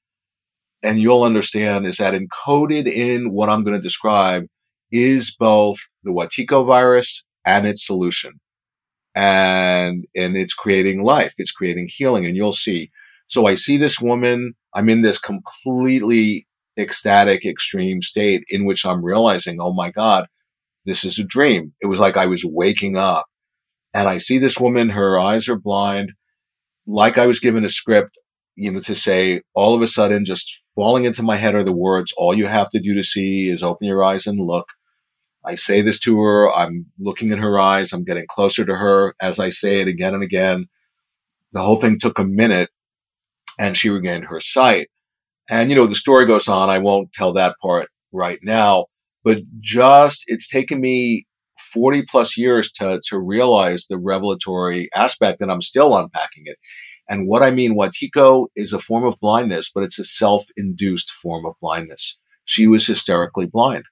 and 0.84 1.00
you'll 1.00 1.24
understand, 1.24 1.86
is 1.86 1.98
that 1.98 2.14
encoded 2.14 2.88
in 2.88 3.32
what 3.32 3.50
I'm 3.50 3.64
going 3.64 3.78
to 3.78 3.82
describe 3.82 4.46
is 4.92 5.36
both 5.36 5.78
the 6.04 6.12
Wetiko 6.12 6.66
virus 6.66 7.24
and 7.46 7.68
its 7.68 7.86
solution. 7.86 8.34
And, 9.14 10.06
and 10.16 10.38
it's 10.38 10.54
creating 10.54 11.04
life. 11.04 11.36
It's 11.38 11.52
creating 11.52 11.90
healing. 11.90 12.26
And 12.26 12.36
you'll 12.36 12.52
see. 12.52 12.92
So 13.28 13.48
I 13.48 13.56
see 13.56 13.78
this 13.78 14.00
woman. 14.00 14.54
I'm 14.74 14.90
in 14.90 15.02
this 15.02 15.20
completely 15.20 16.48
ecstatic, 16.78 17.46
extreme 17.46 18.02
state 18.02 18.44
in 18.50 18.66
which 18.66 18.86
I'm 18.86 19.04
realizing, 19.04 19.60
oh 19.60 19.74
my 19.74 19.92
God, 19.92 20.28
this 20.86 21.04
is 21.04 21.20
a 21.20 21.24
dream. 21.24 21.74
It 21.82 21.88
was 21.88 22.00
like 22.00 22.18
I 22.18 22.28
was 22.28 22.44
waking 22.46 22.98
up 22.98 23.26
and 23.94 24.08
I 24.08 24.18
see 24.18 24.38
this 24.38 24.60
woman, 24.60 24.90
her 24.90 25.20
eyes 25.20 25.50
are 25.50 25.60
blind, 25.60 26.14
like 26.88 27.18
I 27.18 27.26
was 27.26 27.40
given 27.40 27.66
a 27.66 27.70
script, 27.70 28.18
you 28.56 28.72
know, 28.72 28.80
to 28.82 28.96
say 28.96 29.42
all 29.54 29.76
of 29.76 29.82
a 29.82 29.88
sudden, 29.88 30.26
just 30.26 30.60
falling 30.76 31.06
into 31.06 31.24
my 31.24 31.36
head 31.36 31.56
are 31.56 31.64
the 31.64 31.76
words, 31.76 32.14
all 32.18 32.34
you 32.34 32.48
have 32.48 32.70
to 32.72 32.80
do 32.80 32.94
to 32.96 33.04
see 33.04 33.50
is 33.50 33.64
open 33.64 33.88
your 33.88 34.04
eyes 34.04 34.28
and 34.28 34.40
look. 34.40 34.68
I 35.44 35.56
say 35.56 35.82
this 35.82 36.00
to 36.02 36.20
her. 36.20 36.52
I'm 36.52 36.88
looking 37.00 37.32
in 37.32 37.40
her 37.40 37.60
eyes. 37.60 37.94
I'm 37.94 38.04
getting 38.04 38.26
closer 38.30 38.66
to 38.66 38.76
her 38.76 39.16
as 39.20 39.40
I 39.40 39.50
say 39.50 39.82
it 39.82 39.88
again 39.88 40.14
and 40.14 40.24
again. 40.24 40.68
The 41.52 41.62
whole 41.62 41.78
thing 41.78 41.98
took 41.98 42.20
a 42.20 42.24
minute 42.24 42.70
and 43.60 43.76
she 43.76 43.90
regained 43.90 44.26
her 44.26 44.40
sight. 44.40 44.90
And, 45.50 45.70
you 45.70 45.76
know, 45.76 45.88
the 45.88 45.96
story 45.96 46.26
goes 46.26 46.48
on. 46.48 46.70
I 46.70 46.78
won't 46.78 47.12
tell 47.14 47.34
that 47.34 47.56
part 47.62 47.90
right 48.12 48.40
now, 48.44 48.86
but 49.24 49.40
just 49.60 50.24
it's 50.28 50.48
taken 50.48 50.80
me 50.80 51.26
40 51.74 52.04
plus 52.04 52.38
years 52.38 52.72
to, 52.74 53.02
to 53.08 53.20
realize 53.20 53.88
the 53.88 53.98
revelatory 53.98 54.90
aspect 54.96 55.42
and 55.42 55.52
I'm 55.52 55.62
still 55.62 55.98
unpacking 55.98 56.44
it. 56.46 56.58
And 57.10 57.28
what 57.28 57.44
I 57.44 57.52
mean, 57.52 57.76
Wetiko 57.76 58.48
is 58.56 58.74
a 58.74 58.80
form 58.80 59.04
of 59.04 59.18
blindness, 59.20 59.72
but 59.74 59.84
it's 59.84 60.00
a 60.00 60.04
self-induced 60.04 61.12
form 61.12 61.46
of 61.46 61.56
blindness. 61.60 62.18
She 62.46 62.68
was 62.68 62.88
hysterically 62.88 63.48
blind. 63.48 63.84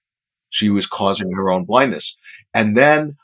She 0.49 0.69
was 0.69 0.87
causing 0.87 1.31
her 1.33 1.51
own 1.51 1.65
blindness. 1.65 2.17
And 2.53 2.75
then 2.75 3.17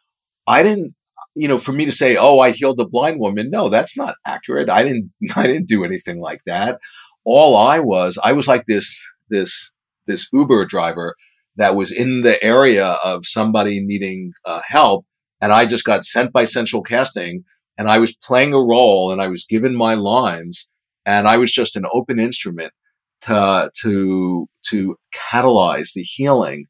I 0.47 0.63
didn't, 0.63 0.95
you 1.35 1.47
know, 1.47 1.57
for 1.57 1.73
me 1.73 1.85
to 1.85 1.91
say, 1.91 2.15
Oh, 2.15 2.39
I 2.39 2.51
healed 2.51 2.79
a 2.79 2.87
blind 2.87 3.19
woman. 3.19 3.49
No, 3.49 3.69
that's 3.69 3.97
not 3.97 4.15
accurate. 4.25 4.69
I 4.69 4.83
didn't, 4.83 5.11
I 5.35 5.47
didn't 5.47 5.67
do 5.67 5.83
anything 5.83 6.19
like 6.19 6.41
that. 6.45 6.79
All 7.23 7.57
I 7.57 7.79
was, 7.79 8.19
I 8.23 8.33
was 8.33 8.47
like 8.47 8.65
this, 8.67 9.03
this, 9.29 9.71
this 10.07 10.27
Uber 10.31 10.65
driver 10.65 11.15
that 11.57 11.75
was 11.75 11.91
in 11.91 12.21
the 12.21 12.41
area 12.43 12.97
of 13.03 13.25
somebody 13.25 13.81
needing 13.81 14.33
uh, 14.45 14.61
help. 14.67 15.05
And 15.41 15.51
I 15.51 15.65
just 15.65 15.85
got 15.85 16.03
sent 16.03 16.31
by 16.31 16.45
central 16.45 16.81
casting 16.81 17.43
and 17.77 17.89
I 17.89 17.97
was 17.97 18.15
playing 18.15 18.53
a 18.53 18.59
role 18.59 19.11
and 19.11 19.21
I 19.21 19.27
was 19.27 19.45
given 19.45 19.75
my 19.75 19.95
lines 19.95 20.69
and 21.05 21.27
I 21.27 21.37
was 21.37 21.51
just 21.51 21.75
an 21.75 21.85
open 21.93 22.19
instrument 22.19 22.73
to, 23.21 23.71
to, 23.81 24.47
to 24.67 24.95
catalyze 25.13 25.93
the 25.93 26.03
healing 26.03 26.67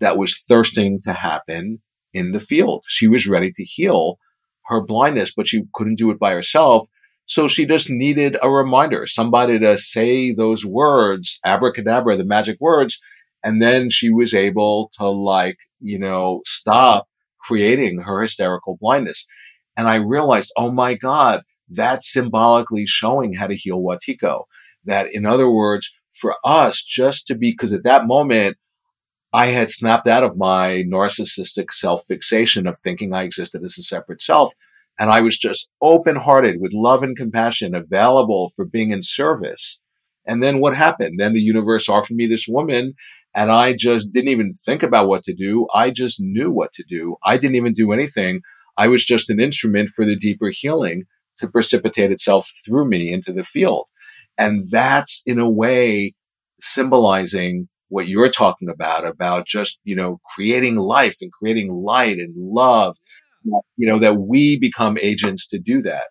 that 0.00 0.18
was 0.18 0.38
thirsting 0.38 1.00
to 1.04 1.12
happen 1.12 1.80
in 2.12 2.32
the 2.32 2.40
field. 2.40 2.84
She 2.88 3.08
was 3.08 3.26
ready 3.26 3.50
to 3.52 3.64
heal 3.64 4.18
her 4.66 4.82
blindness, 4.82 5.32
but 5.34 5.48
she 5.48 5.64
couldn't 5.74 5.98
do 5.98 6.10
it 6.10 6.18
by 6.18 6.32
herself. 6.32 6.86
So 7.24 7.48
she 7.48 7.66
just 7.66 7.90
needed 7.90 8.36
a 8.40 8.48
reminder, 8.48 9.06
somebody 9.06 9.58
to 9.58 9.76
say 9.78 10.32
those 10.32 10.64
words, 10.64 11.40
abracadabra, 11.44 12.16
the 12.16 12.24
magic 12.24 12.56
words. 12.60 13.00
And 13.42 13.60
then 13.60 13.90
she 13.90 14.10
was 14.10 14.34
able 14.34 14.90
to 14.98 15.08
like, 15.08 15.58
you 15.80 15.98
know, 15.98 16.42
stop 16.46 17.06
creating 17.40 18.00
her 18.00 18.22
hysterical 18.22 18.76
blindness. 18.80 19.26
And 19.76 19.88
I 19.88 19.96
realized, 19.96 20.52
oh 20.56 20.72
my 20.72 20.94
God, 20.94 21.42
that's 21.68 22.12
symbolically 22.12 22.86
showing 22.86 23.34
how 23.34 23.46
to 23.46 23.56
heal 23.56 23.80
Wetiko. 23.80 24.44
That 24.84 25.12
in 25.12 25.26
other 25.26 25.50
words, 25.50 25.92
for 26.12 26.36
us 26.44 26.82
just 26.82 27.26
to 27.26 27.34
be, 27.34 27.50
because 27.50 27.72
at 27.72 27.84
that 27.84 28.06
moment, 28.06 28.56
I 29.36 29.48
had 29.48 29.70
snapped 29.70 30.08
out 30.08 30.22
of 30.22 30.38
my 30.38 30.82
narcissistic 30.90 31.70
self 31.70 32.06
fixation 32.08 32.66
of 32.66 32.78
thinking 32.78 33.12
I 33.12 33.24
existed 33.24 33.62
as 33.64 33.76
a 33.76 33.82
separate 33.82 34.22
self. 34.22 34.54
And 34.98 35.10
I 35.10 35.20
was 35.20 35.36
just 35.36 35.68
open 35.82 36.16
hearted 36.16 36.56
with 36.58 36.72
love 36.72 37.02
and 37.02 37.14
compassion, 37.14 37.74
available 37.74 38.50
for 38.56 38.64
being 38.64 38.92
in 38.92 39.02
service. 39.02 39.78
And 40.26 40.42
then 40.42 40.58
what 40.58 40.74
happened? 40.74 41.20
Then 41.20 41.34
the 41.34 41.42
universe 41.42 41.86
offered 41.86 42.16
me 42.16 42.26
this 42.26 42.46
woman 42.48 42.94
and 43.34 43.52
I 43.52 43.74
just 43.74 44.10
didn't 44.10 44.30
even 44.30 44.54
think 44.54 44.82
about 44.82 45.06
what 45.06 45.22
to 45.24 45.34
do. 45.34 45.66
I 45.74 45.90
just 45.90 46.18
knew 46.18 46.50
what 46.50 46.72
to 46.72 46.84
do. 46.88 47.16
I 47.22 47.36
didn't 47.36 47.56
even 47.56 47.74
do 47.74 47.92
anything. 47.92 48.40
I 48.78 48.88
was 48.88 49.04
just 49.04 49.28
an 49.28 49.38
instrument 49.38 49.90
for 49.90 50.06
the 50.06 50.16
deeper 50.16 50.50
healing 50.50 51.04
to 51.40 51.46
precipitate 51.46 52.10
itself 52.10 52.50
through 52.64 52.88
me 52.88 53.12
into 53.12 53.34
the 53.34 53.44
field. 53.44 53.84
And 54.38 54.66
that's 54.70 55.22
in 55.26 55.38
a 55.38 55.50
way 55.50 56.14
symbolizing 56.58 57.68
what 57.88 58.08
you're 58.08 58.30
talking 58.30 58.68
about, 58.68 59.06
about 59.06 59.46
just, 59.46 59.80
you 59.84 59.94
know, 59.94 60.20
creating 60.34 60.76
life 60.76 61.16
and 61.20 61.32
creating 61.32 61.72
light 61.72 62.18
and 62.18 62.34
love, 62.36 62.96
you 63.76 63.86
know, 63.86 63.98
that 63.98 64.14
we 64.14 64.58
become 64.58 64.98
agents 65.00 65.48
to 65.48 65.58
do 65.58 65.82
that. 65.82 66.04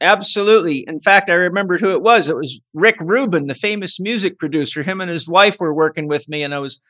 Absolutely. 0.00 0.84
In 0.86 0.98
fact, 0.98 1.30
I 1.30 1.34
remembered 1.34 1.80
who 1.80 1.92
it 1.92 2.02
was. 2.02 2.28
It 2.28 2.36
was 2.36 2.60
Rick 2.74 2.96
Rubin, 3.00 3.46
the 3.46 3.54
famous 3.54 4.00
music 4.00 4.36
producer. 4.38 4.82
Him 4.82 5.00
and 5.00 5.08
his 5.10 5.28
wife 5.28 5.58
were 5.60 5.74
working 5.74 6.08
with 6.08 6.28
me, 6.28 6.42
and 6.42 6.52
I 6.52 6.58
was 6.58 6.80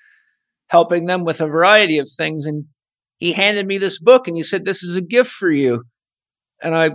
helping 0.69 1.07
them 1.07 1.25
with 1.25 1.41
a 1.41 1.47
variety 1.47 1.99
of 1.99 2.09
things. 2.09 2.47
And 2.47 2.65
he 3.19 3.33
handed 3.33 3.67
me 3.67 3.77
this 3.77 4.01
book 4.01 4.27
and 4.27 4.37
he 4.37 4.43
said, 4.43 4.65
This 4.65 4.83
is 4.83 4.97
a 4.97 5.03
gift 5.03 5.31
for 5.31 5.51
you. 5.51 5.85
And 6.63 6.75
I 6.75 6.93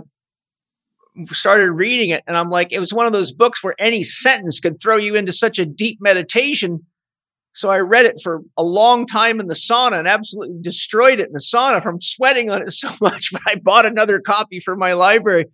started 1.26 1.70
reading 1.70 2.10
it, 2.10 2.22
and 2.26 2.36
I'm 2.36 2.50
like, 2.50 2.72
it 2.72 2.80
was 2.80 2.92
one 2.92 3.06
of 3.06 3.12
those 3.12 3.32
books 3.32 3.62
where 3.62 3.74
any 3.78 4.02
sentence 4.02 4.60
could 4.60 4.80
throw 4.82 4.96
you 4.96 5.14
into 5.14 5.32
such 5.32 5.58
a 5.58 5.66
deep 5.66 5.98
meditation. 6.00 6.86
So 7.52 7.70
I 7.70 7.80
read 7.80 8.06
it 8.06 8.16
for 8.22 8.42
a 8.56 8.62
long 8.62 9.06
time 9.06 9.40
in 9.40 9.48
the 9.48 9.54
sauna 9.54 9.98
and 9.98 10.08
absolutely 10.08 10.56
destroyed 10.60 11.18
it 11.20 11.26
in 11.26 11.32
the 11.32 11.44
sauna 11.44 11.82
from 11.82 12.00
sweating 12.00 12.50
on 12.50 12.62
it 12.62 12.70
so 12.70 12.90
much. 13.00 13.30
But 13.32 13.42
I 13.46 13.56
bought 13.56 13.86
another 13.86 14.20
copy 14.20 14.60
for 14.60 14.76
my 14.76 14.92
library. 14.92 15.46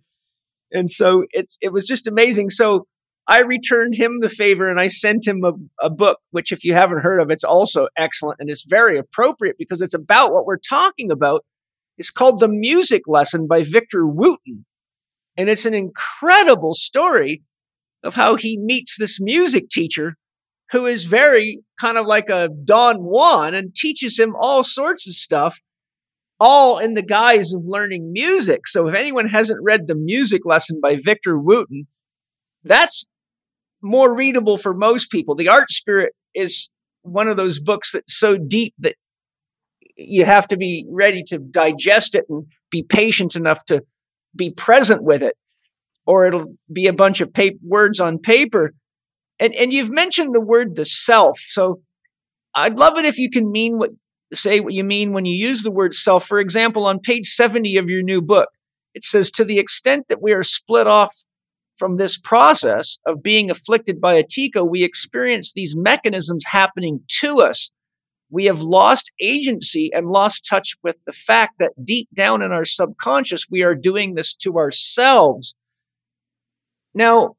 And 0.71 0.89
so 0.89 1.25
it's 1.31 1.57
it 1.61 1.71
was 1.71 1.85
just 1.85 2.07
amazing. 2.07 2.49
So 2.49 2.87
I 3.27 3.41
returned 3.41 3.95
him 3.95 4.19
the 4.19 4.29
favor 4.29 4.69
and 4.69 4.79
I 4.79 4.87
sent 4.87 5.25
him 5.25 5.43
a, 5.43 5.53
a 5.83 5.89
book, 5.89 6.19
which 6.29 6.51
if 6.51 6.63
you 6.63 6.73
haven't 6.73 7.01
heard 7.01 7.19
of, 7.19 7.31
it's 7.31 7.43
also 7.43 7.87
excellent 7.97 8.39
and 8.39 8.49
it's 8.49 8.65
very 8.65 8.97
appropriate 8.97 9.55
because 9.57 9.81
it's 9.81 9.95
about 9.95 10.31
what 10.31 10.45
we're 10.45 10.57
talking 10.57 11.09
about. 11.09 11.43
It's 11.97 12.11
called 12.11 12.39
The 12.39 12.49
Music 12.49 13.03
Lesson 13.07 13.47
by 13.47 13.63
Victor 13.63 14.05
Wooten. 14.05 14.65
And 15.37 15.49
it's 15.49 15.65
an 15.65 15.73
incredible 15.73 16.73
story 16.75 17.41
of 18.03 18.15
how 18.15 18.35
he 18.35 18.59
meets 18.59 18.97
this 18.97 19.19
music 19.19 19.69
teacher 19.69 20.17
who 20.75 20.85
is 20.85 21.05
very 21.05 21.59
kind 21.79 21.97
of 21.97 22.05
like 22.05 22.29
a 22.29 22.49
Don 22.65 22.97
Juan 22.97 23.53
and 23.53 23.73
teaches 23.73 24.19
him 24.19 24.35
all 24.37 24.61
sorts 24.61 25.07
of 25.07 25.13
stuff, 25.13 25.61
all 26.37 26.79
in 26.79 26.95
the 26.95 27.01
guise 27.01 27.53
of 27.53 27.61
learning 27.65 28.11
music. 28.11 28.67
So 28.67 28.89
if 28.89 28.95
anyone 28.95 29.29
hasn't 29.29 29.63
read 29.63 29.87
The 29.87 29.95
Music 29.95 30.41
Lesson 30.43 30.81
by 30.83 30.97
Victor 31.01 31.39
Wooten, 31.39 31.87
that's 32.65 33.07
more 33.81 34.13
readable 34.13 34.57
for 34.57 34.73
most 34.73 35.09
people. 35.09 35.33
The 35.33 35.47
Art 35.47 35.71
Spirit 35.71 36.11
is 36.33 36.69
one 37.03 37.29
of 37.29 37.37
those 37.37 37.61
books 37.61 37.93
that's 37.93 38.13
so 38.13 38.35
deep 38.35 38.73
that 38.79 38.95
you 39.95 40.25
have 40.25 40.45
to 40.49 40.57
be 40.57 40.85
ready 40.89 41.23
to 41.27 41.37
digest 41.39 42.15
it 42.15 42.25
and 42.27 42.47
be 42.69 42.83
patient 42.83 43.37
enough 43.37 43.63
to 43.67 43.81
be 44.35 44.51
present 44.51 45.03
with 45.03 45.23
it, 45.23 45.35
or 46.05 46.25
it'll 46.25 46.57
be 46.69 46.87
a 46.87 46.93
bunch 46.93 47.21
of 47.21 47.33
paper, 47.33 47.59
words 47.63 48.01
on 48.01 48.19
paper. 48.19 48.73
And 49.39 49.53
and 49.55 49.73
you've 49.73 49.91
mentioned 49.91 50.33
the 50.33 50.41
word 50.41 50.75
the 50.75 50.85
self, 50.85 51.39
so 51.39 51.81
I'd 52.53 52.77
love 52.77 52.97
it 52.97 53.05
if 53.05 53.17
you 53.17 53.29
can 53.29 53.51
mean 53.51 53.77
what 53.77 53.89
say 54.33 54.59
what 54.59 54.73
you 54.73 54.83
mean 54.83 55.11
when 55.11 55.25
you 55.25 55.35
use 55.35 55.63
the 55.63 55.71
word 55.71 55.93
self. 55.93 56.25
For 56.25 56.39
example, 56.39 56.85
on 56.85 56.99
page 56.99 57.27
70 57.27 57.77
of 57.77 57.89
your 57.89 58.01
new 58.01 58.21
book, 58.21 58.49
it 58.93 59.03
says, 59.03 59.29
To 59.31 59.43
the 59.43 59.59
extent 59.59 60.07
that 60.07 60.21
we 60.21 60.33
are 60.33 60.43
split 60.43 60.87
off 60.87 61.13
from 61.75 61.97
this 61.97 62.17
process 62.17 62.97
of 63.05 63.21
being 63.21 63.51
afflicted 63.51 63.99
by 63.99 64.21
Wetiko, 64.21 64.67
we 64.67 64.83
experience 64.83 65.51
these 65.51 65.75
mechanisms 65.77 66.45
happening 66.47 67.01
to 67.19 67.41
us. 67.41 67.71
We 68.29 68.45
have 68.45 68.61
lost 68.61 69.11
agency 69.21 69.91
and 69.93 70.07
lost 70.07 70.47
touch 70.49 70.75
with 70.81 71.03
the 71.05 71.11
fact 71.11 71.59
that 71.59 71.73
deep 71.83 72.07
down 72.13 72.41
in 72.41 72.51
our 72.51 72.65
subconscious, 72.65 73.47
we 73.49 73.63
are 73.63 73.75
doing 73.75 74.15
this 74.15 74.33
to 74.35 74.57
ourselves. 74.57 75.55
Now, 76.93 77.35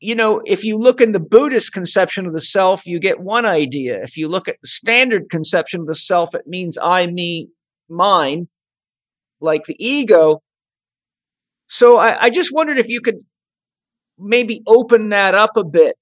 you 0.00 0.14
know, 0.14 0.40
if 0.44 0.64
you 0.64 0.76
look 0.76 1.00
in 1.00 1.12
the 1.12 1.20
Buddhist 1.20 1.72
conception 1.72 2.26
of 2.26 2.32
the 2.32 2.40
self, 2.40 2.86
you 2.86 3.00
get 3.00 3.20
one 3.20 3.46
idea. 3.46 4.02
If 4.02 4.16
you 4.16 4.28
look 4.28 4.46
at 4.48 4.56
the 4.60 4.68
standard 4.68 5.30
conception 5.30 5.82
of 5.82 5.86
the 5.86 5.94
self, 5.94 6.34
it 6.34 6.46
means 6.46 6.76
I, 6.76 7.06
me, 7.06 7.48
mine, 7.88 8.48
like 9.40 9.64
the 9.64 9.76
ego. 9.78 10.42
So 11.66 11.96
I, 11.96 12.24
I 12.24 12.30
just 12.30 12.52
wondered 12.52 12.78
if 12.78 12.88
you 12.88 13.00
could 13.00 13.24
maybe 14.18 14.62
open 14.66 15.08
that 15.10 15.34
up 15.34 15.56
a 15.56 15.64
bit. 15.64 15.96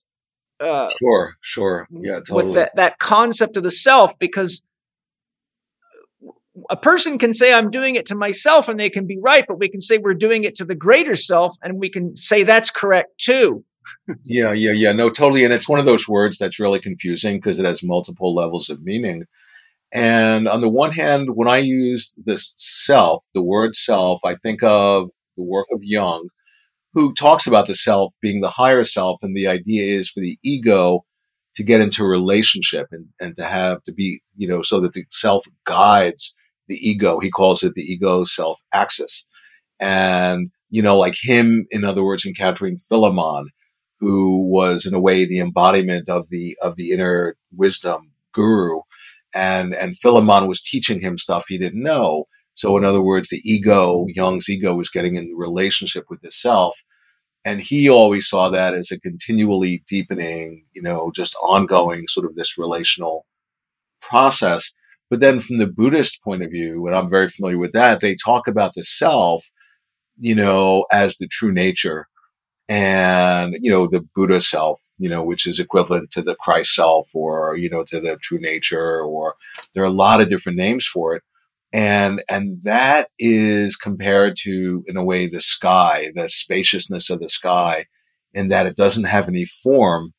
Uh, 0.58 0.88
sure, 0.98 1.34
sure. 1.40 1.88
Yeah, 1.90 2.14
totally. 2.14 2.46
With 2.46 2.54
that, 2.54 2.72
that 2.76 2.98
concept 2.98 3.56
of 3.56 3.62
the 3.62 3.72
self, 3.72 4.18
because 4.18 4.64
a 6.68 6.76
person 6.76 7.18
can 7.18 7.32
say, 7.32 7.52
I'm 7.52 7.70
doing 7.70 7.94
it 7.94 8.06
to 8.06 8.16
myself 8.16 8.68
and 8.68 8.78
they 8.78 8.90
can 8.90 9.06
be 9.06 9.18
right, 9.22 9.44
but 9.46 9.58
we 9.58 9.68
can 9.68 9.80
say 9.80 9.98
we're 9.98 10.14
doing 10.14 10.44
it 10.44 10.56
to 10.56 10.64
the 10.64 10.76
greater 10.76 11.16
self 11.16 11.56
and 11.62 11.78
we 11.78 11.88
can 11.88 12.16
say 12.16 12.42
that's 12.42 12.70
correct 12.70 13.18
too 13.18 13.64
yeah, 14.24 14.52
yeah, 14.52 14.72
yeah. 14.72 14.92
No, 14.92 15.10
totally. 15.10 15.44
And 15.44 15.52
it's 15.52 15.68
one 15.68 15.78
of 15.78 15.86
those 15.86 16.08
words 16.08 16.38
that's 16.38 16.60
really 16.60 16.80
confusing 16.80 17.38
because 17.38 17.58
it 17.58 17.64
has 17.64 17.82
multiple 17.82 18.34
levels 18.34 18.70
of 18.70 18.82
meaning. 18.82 19.24
And 19.92 20.48
on 20.48 20.60
the 20.60 20.68
one 20.68 20.92
hand, 20.92 21.36
when 21.36 21.48
I 21.48 21.58
use 21.58 22.14
this 22.24 22.52
self, 22.56 23.24
the 23.32 23.42
word 23.42 23.76
self, 23.76 24.24
I 24.24 24.34
think 24.34 24.62
of 24.62 25.10
the 25.36 25.44
work 25.44 25.68
of 25.70 25.80
Jung, 25.82 26.28
who 26.94 27.14
talks 27.14 27.46
about 27.46 27.66
the 27.66 27.74
self 27.74 28.14
being 28.20 28.40
the 28.40 28.50
higher 28.50 28.84
self. 28.84 29.22
And 29.22 29.36
the 29.36 29.46
idea 29.46 29.98
is 29.98 30.10
for 30.10 30.20
the 30.20 30.38
ego 30.42 31.04
to 31.54 31.62
get 31.62 31.80
into 31.80 32.04
a 32.04 32.08
relationship 32.08 32.88
and, 32.90 33.06
and 33.20 33.36
to 33.36 33.44
have 33.44 33.82
to 33.84 33.92
be, 33.92 34.20
you 34.36 34.48
know, 34.48 34.62
so 34.62 34.80
that 34.80 34.94
the 34.94 35.04
self 35.10 35.46
guides 35.64 36.34
the 36.66 36.76
ego. 36.76 37.20
He 37.20 37.30
calls 37.30 37.62
it 37.62 37.74
the 37.74 37.82
ego 37.82 38.24
self 38.24 38.60
axis. 38.72 39.26
And, 39.78 40.50
you 40.70 40.82
know, 40.82 40.98
like 40.98 41.14
him, 41.20 41.66
in 41.70 41.84
other 41.84 42.02
words, 42.02 42.26
encountering 42.26 42.78
Philemon 42.78 43.50
who 44.00 44.46
was 44.48 44.86
in 44.86 44.94
a 44.94 45.00
way 45.00 45.24
the 45.24 45.40
embodiment 45.40 46.08
of 46.08 46.28
the 46.30 46.56
of 46.62 46.76
the 46.76 46.90
inner 46.90 47.36
wisdom 47.52 48.12
guru. 48.32 48.80
And 49.34 49.74
and 49.74 49.96
Philemon 49.96 50.46
was 50.46 50.62
teaching 50.62 51.00
him 51.00 51.18
stuff 51.18 51.46
he 51.48 51.58
didn't 51.58 51.82
know. 51.82 52.26
So 52.54 52.76
in 52.76 52.84
other 52.84 53.02
words 53.02 53.28
the 53.28 53.40
ego 53.44 54.06
Jung's 54.08 54.48
ego 54.48 54.74
was 54.74 54.90
getting 54.90 55.16
in 55.16 55.34
relationship 55.36 56.04
with 56.08 56.20
the 56.22 56.30
self. 56.30 56.82
And 57.46 57.60
he 57.60 57.90
always 57.90 58.28
saw 58.28 58.48
that 58.50 58.74
as 58.74 58.90
a 58.90 58.98
continually 59.00 59.84
deepening 59.88 60.64
you 60.72 60.82
know 60.82 61.10
just 61.14 61.36
ongoing 61.42 62.06
sort 62.08 62.26
of 62.26 62.34
this 62.36 62.58
relational 62.58 63.26
process. 64.00 64.72
But 65.10 65.20
then 65.20 65.38
from 65.38 65.58
the 65.58 65.66
buddhist 65.66 66.22
point 66.22 66.42
of 66.42 66.50
view 66.50 66.86
and 66.86 66.96
i'm 66.96 67.08
very 67.08 67.28
familiar 67.28 67.58
with 67.58 67.72
that 67.72 68.00
they 68.00 68.16
talk 68.16 68.48
about 68.48 68.72
the 68.74 68.82
self 68.82 69.50
you 70.18 70.34
know 70.34 70.86
as 70.92 71.16
the 71.16 71.28
true 71.28 71.52
nature 71.52 72.08
and 72.68 73.56
you 73.60 73.70
know 73.70 73.86
the 73.86 74.00
buddha 74.14 74.40
self 74.40 74.80
you 74.98 75.08
know 75.08 75.22
which 75.22 75.46
is 75.46 75.60
equivalent 75.60 76.10
to 76.10 76.22
the 76.22 76.34
christ 76.36 76.74
self 76.74 77.10
or 77.14 77.56
you 77.56 77.68
know 77.68 77.84
to 77.84 78.00
the 78.00 78.16
true 78.22 78.38
nature 78.38 79.02
or 79.02 79.34
there 79.74 79.82
are 79.82 79.86
a 79.86 79.90
lot 79.90 80.20
of 80.20 80.28
different 80.28 80.58
names 80.58 80.86
for 80.86 81.14
it. 81.16 81.22
And 81.72 82.22
and 82.30 82.62
that 82.62 83.08
is 83.18 83.76
compared 83.76 84.36
to 84.42 84.84
in 84.86 84.96
a 84.96 85.04
way 85.04 85.26
the 85.26 85.40
sky 85.40 86.10
the 86.14 86.28
spaciousness 86.28 87.10
of 87.10 87.20
the 87.20 87.28
sky 87.28 87.86
in 88.32 88.48
that 88.48 88.66
it 88.66 88.76
doesn't 88.76 89.04
have 89.04 89.28
any 89.28 89.44
form 89.44 90.14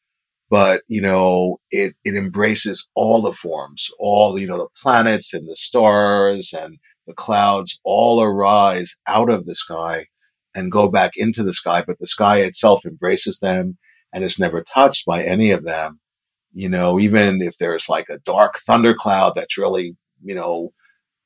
but 0.49 0.81
you 0.89 0.99
know 1.01 1.57
it 1.71 1.95
it 2.03 2.15
embraces 2.15 2.87
all 2.93 3.21
the 3.21 3.31
forms 3.31 3.89
all 3.99 4.37
you 4.37 4.45
know 4.47 4.57
the 4.57 4.67
planets 4.81 5.33
and 5.33 5.47
the 5.47 5.55
stars 5.55 6.53
and 6.53 6.77
the 7.07 7.13
clouds 7.13 7.79
all 7.85 8.21
arise 8.21 8.97
out 9.07 9.29
of 9.29 9.45
the 9.45 9.55
sky 9.55 10.07
and 10.55 10.71
go 10.71 10.87
back 10.87 11.11
into 11.15 11.43
the 11.43 11.53
sky, 11.53 11.83
but 11.85 11.99
the 11.99 12.07
sky 12.07 12.39
itself 12.39 12.85
embraces 12.85 13.39
them 13.39 13.77
and 14.13 14.23
is 14.23 14.39
never 14.39 14.63
touched 14.63 15.05
by 15.05 15.23
any 15.23 15.51
of 15.51 15.63
them. 15.63 15.99
You 16.53 16.69
know, 16.69 16.99
even 16.99 17.41
if 17.41 17.57
there's 17.57 17.89
like 17.89 18.07
a 18.09 18.19
dark 18.19 18.57
thundercloud 18.57 19.35
that's 19.35 19.57
really, 19.57 19.97
you 20.23 20.33
know, 20.33 20.71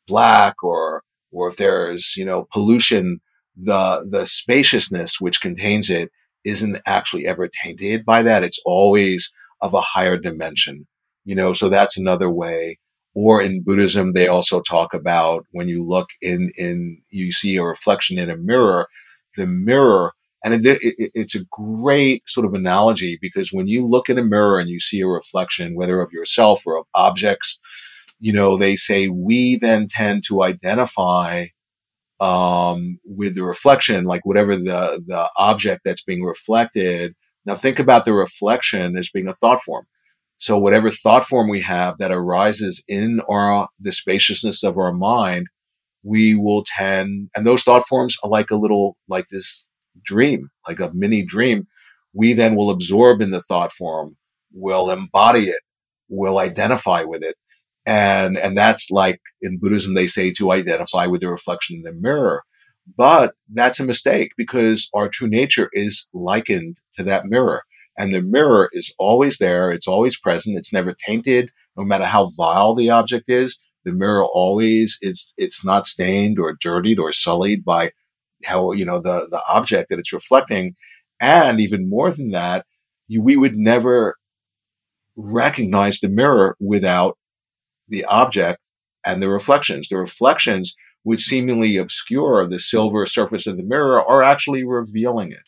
black 0.07 0.63
or, 0.63 1.03
or 1.31 1.47
if 1.47 1.57
there's, 1.57 2.15
you 2.17 2.25
know, 2.25 2.47
pollution, 2.51 3.21
the, 3.55 4.07
the 4.09 4.25
spaciousness 4.25 5.21
which 5.21 5.39
contains 5.39 5.89
it 5.91 6.09
isn't 6.43 6.77
actually 6.87 7.27
ever 7.27 7.47
tainted 7.47 8.03
by 8.05 8.23
that. 8.23 8.43
It's 8.43 8.59
always 8.65 9.31
of 9.61 9.73
a 9.75 9.81
higher 9.81 10.17
dimension, 10.17 10.87
you 11.25 11.35
know, 11.35 11.53
so 11.53 11.69
that's 11.69 11.97
another 11.97 12.29
way. 12.29 12.79
Or 13.13 13.41
in 13.41 13.63
Buddhism, 13.63 14.13
they 14.13 14.27
also 14.27 14.61
talk 14.61 14.93
about 14.93 15.45
when 15.51 15.67
you 15.67 15.85
look 15.85 16.09
in, 16.21 16.51
in, 16.57 17.01
you 17.09 17.31
see 17.31 17.57
a 17.57 17.63
reflection 17.63 18.17
in 18.17 18.29
a 18.29 18.37
mirror, 18.37 18.87
the 19.39 19.47
mirror 19.47 20.13
and 20.43 20.65
it, 20.65 20.79
it, 20.81 21.11
it's 21.13 21.35
a 21.35 21.45
great 21.51 22.27
sort 22.27 22.45
of 22.45 22.53
analogy 22.53 23.17
because 23.21 23.51
when 23.51 23.67
you 23.67 23.85
look 23.85 24.09
in 24.09 24.17
a 24.17 24.23
mirror 24.23 24.59
and 24.59 24.69
you 24.69 24.79
see 24.79 25.01
a 25.01 25.07
reflection, 25.07 25.75
whether 25.75 25.99
of 26.01 26.13
yourself 26.13 26.63
or 26.65 26.77
of 26.77 26.85
objects, 26.95 27.59
you 28.19 28.31
know, 28.31 28.57
they 28.57 28.75
say 28.75 29.07
we 29.07 29.57
then 29.57 29.87
tend 29.87 30.23
to 30.27 30.43
identify 30.43 31.47
um, 32.19 32.99
with 33.05 33.35
the 33.35 33.43
reflection, 33.43 34.05
like 34.05 34.25
whatever 34.25 34.55
the, 34.55 35.03
the 35.05 35.29
object 35.37 35.81
that's 35.83 36.03
being 36.03 36.23
reflected. 36.23 37.15
Now 37.45 37.55
think 37.55 37.79
about 37.79 38.05
the 38.05 38.13
reflection 38.13 38.97
as 38.97 39.09
being 39.09 39.27
a 39.27 39.33
thought 39.33 39.61
form. 39.61 39.85
So 40.37 40.57
whatever 40.57 40.89
thought 40.89 41.25
form 41.25 41.49
we 41.49 41.61
have 41.61 41.97
that 41.97 42.11
arises 42.11 42.83
in 42.87 43.19
our, 43.29 43.67
the 43.79 43.91
spaciousness 43.91 44.63
of 44.63 44.77
our 44.77 44.93
mind, 44.93 45.47
we 46.03 46.35
will 46.35 46.63
tend, 46.65 47.29
and 47.35 47.45
those 47.45 47.63
thought 47.63 47.85
forms 47.85 48.17
are 48.23 48.29
like 48.29 48.51
a 48.51 48.55
little, 48.55 48.97
like 49.07 49.27
this 49.27 49.67
dream, 50.03 50.49
like 50.67 50.79
a 50.79 50.91
mini 50.93 51.23
dream, 51.23 51.67
we 52.13 52.33
then 52.33 52.55
will 52.55 52.69
absorb 52.69 53.21
in 53.21 53.31
the 53.31 53.41
thought 53.41 53.71
form, 53.71 54.17
will 54.53 54.89
embody 54.89 55.49
it, 55.49 55.61
will 56.07 56.39
identify 56.39 57.03
with 57.03 57.23
it. 57.23 57.35
And, 57.85 58.37
and 58.37 58.57
that's 58.57 58.91
like 58.91 59.19
in 59.41 59.59
Buddhism, 59.59 59.93
they 59.93 60.07
say 60.07 60.31
to 60.33 60.51
identify 60.51 61.07
with 61.07 61.21
the 61.21 61.29
reflection 61.29 61.77
in 61.77 61.83
the 61.83 61.93
mirror. 61.93 62.43
But 62.97 63.35
that's 63.53 63.79
a 63.79 63.85
mistake 63.85 64.31
because 64.37 64.89
our 64.93 65.09
true 65.09 65.27
nature 65.27 65.69
is 65.73 66.07
likened 66.13 66.77
to 66.93 67.03
that 67.03 67.25
mirror. 67.25 67.63
And 67.97 68.13
the 68.13 68.21
mirror 68.21 68.69
is 68.71 68.93
always 68.97 69.37
there. 69.37 69.71
It's 69.71 69.87
always 69.87 70.19
present. 70.19 70.57
It's 70.57 70.73
never 70.73 70.93
tainted, 70.93 71.51
no 71.77 71.83
matter 71.83 72.05
how 72.05 72.31
vile 72.35 72.73
the 72.73 72.89
object 72.89 73.29
is. 73.29 73.59
The 73.89 73.95
mirror 73.95 74.23
always 74.25 74.97
is, 75.01 75.33
it's 75.37 75.65
not 75.65 75.87
stained 75.87 76.37
or 76.39 76.53
dirtied 76.53 76.99
or 76.99 77.11
sullied 77.11 77.65
by 77.65 77.91
how 78.45 78.71
you 78.71 78.85
know 78.85 78.99
the 78.99 79.27
the 79.29 79.41
object 79.49 79.89
that 79.89 79.99
it's 79.99 80.13
reflecting, 80.13 80.75
and 81.19 81.59
even 81.59 81.89
more 81.89 82.11
than 82.11 82.29
that, 82.31 82.65
you, 83.07 83.21
we 83.21 83.35
would 83.35 83.55
never 83.55 84.15
recognize 85.15 85.99
the 85.99 86.07
mirror 86.07 86.55
without 86.59 87.17
the 87.87 88.05
object 88.05 88.69
and 89.05 89.21
the 89.21 89.29
reflections. 89.29 89.89
The 89.89 89.97
reflections, 89.97 90.75
which 91.03 91.21
seemingly 91.21 91.77
obscure 91.77 92.47
the 92.47 92.59
silver 92.59 93.05
surface 93.05 93.47
of 93.47 93.57
the 93.57 93.63
mirror, 93.63 94.01
are 94.01 94.23
actually 94.23 94.63
revealing 94.63 95.31
it. 95.31 95.47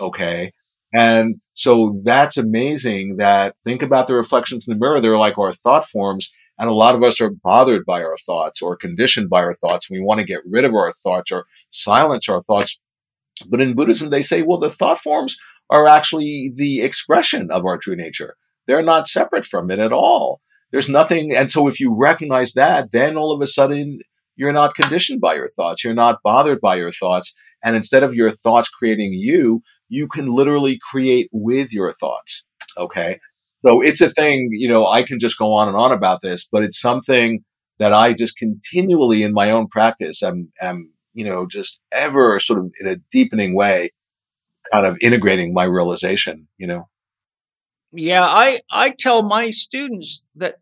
Okay. 0.00 0.52
And 0.94 1.36
so 1.54 2.00
that's 2.04 2.36
amazing 2.36 3.16
that 3.16 3.54
think 3.60 3.82
about 3.82 4.06
the 4.06 4.14
reflections 4.14 4.66
in 4.66 4.74
the 4.74 4.80
mirror. 4.80 5.00
They're 5.00 5.16
like 5.16 5.38
our 5.38 5.52
thought 5.52 5.86
forms 5.86 6.32
and 6.62 6.70
a 6.70 6.74
lot 6.74 6.94
of 6.94 7.02
us 7.02 7.20
are 7.20 7.28
bothered 7.28 7.84
by 7.84 8.04
our 8.04 8.16
thoughts 8.16 8.62
or 8.62 8.76
conditioned 8.76 9.28
by 9.28 9.40
our 9.40 9.52
thoughts. 9.52 9.90
We 9.90 9.98
want 9.98 10.20
to 10.20 10.24
get 10.24 10.42
rid 10.46 10.64
of 10.64 10.74
our 10.74 10.92
thoughts 10.92 11.32
or 11.32 11.46
silence 11.70 12.28
our 12.28 12.40
thoughts. 12.40 12.78
But 13.48 13.60
in 13.60 13.74
Buddhism, 13.74 14.10
they 14.10 14.22
say, 14.22 14.42
well, 14.42 14.58
the 14.58 14.70
thought 14.70 14.98
forms 14.98 15.36
are 15.70 15.88
actually 15.88 16.52
the 16.54 16.82
expression 16.82 17.50
of 17.50 17.64
our 17.64 17.78
true 17.78 17.96
nature. 17.96 18.36
They're 18.68 18.80
not 18.80 19.08
separate 19.08 19.44
from 19.44 19.72
it 19.72 19.80
at 19.80 19.92
all. 19.92 20.40
There's 20.70 20.88
nothing. 20.88 21.34
And 21.34 21.50
so 21.50 21.66
if 21.66 21.80
you 21.80 21.92
recognize 21.92 22.52
that, 22.52 22.92
then 22.92 23.16
all 23.16 23.32
of 23.32 23.42
a 23.42 23.48
sudden 23.48 23.98
you're 24.36 24.52
not 24.52 24.76
conditioned 24.76 25.20
by 25.20 25.34
your 25.34 25.48
thoughts. 25.48 25.82
You're 25.82 25.94
not 25.94 26.20
bothered 26.22 26.60
by 26.60 26.76
your 26.76 26.92
thoughts. 26.92 27.34
And 27.64 27.74
instead 27.74 28.04
of 28.04 28.14
your 28.14 28.30
thoughts 28.30 28.68
creating 28.68 29.14
you, 29.14 29.64
you 29.88 30.06
can 30.06 30.26
literally 30.26 30.78
create 30.80 31.28
with 31.32 31.72
your 31.72 31.92
thoughts. 31.92 32.44
Okay. 32.78 33.18
So 33.64 33.80
it's 33.80 34.00
a 34.00 34.10
thing, 34.10 34.48
you 34.52 34.68
know, 34.68 34.86
I 34.86 35.02
can 35.02 35.18
just 35.18 35.38
go 35.38 35.52
on 35.52 35.68
and 35.68 35.76
on 35.76 35.92
about 35.92 36.20
this, 36.20 36.48
but 36.50 36.64
it's 36.64 36.80
something 36.80 37.44
that 37.78 37.92
I 37.92 38.12
just 38.12 38.36
continually 38.36 39.22
in 39.22 39.32
my 39.32 39.50
own 39.50 39.68
practice 39.68 40.22
am, 40.22 40.52
am, 40.60 40.92
you 41.14 41.24
know, 41.24 41.46
just 41.46 41.80
ever 41.92 42.38
sort 42.40 42.58
of 42.58 42.72
in 42.80 42.86
a 42.88 42.96
deepening 43.10 43.54
way, 43.54 43.90
kind 44.72 44.86
of 44.86 44.98
integrating 45.00 45.54
my 45.54 45.64
realization, 45.64 46.48
you 46.58 46.66
know. 46.66 46.88
Yeah, 47.92 48.24
I, 48.24 48.60
I 48.70 48.90
tell 48.90 49.22
my 49.22 49.50
students 49.50 50.24
that 50.36 50.56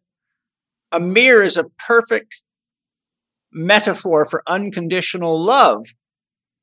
a 0.92 1.00
mirror 1.00 1.42
is 1.42 1.56
a 1.56 1.64
perfect 1.86 2.42
metaphor 3.52 4.26
for 4.26 4.42
unconditional 4.46 5.42
love 5.42 5.84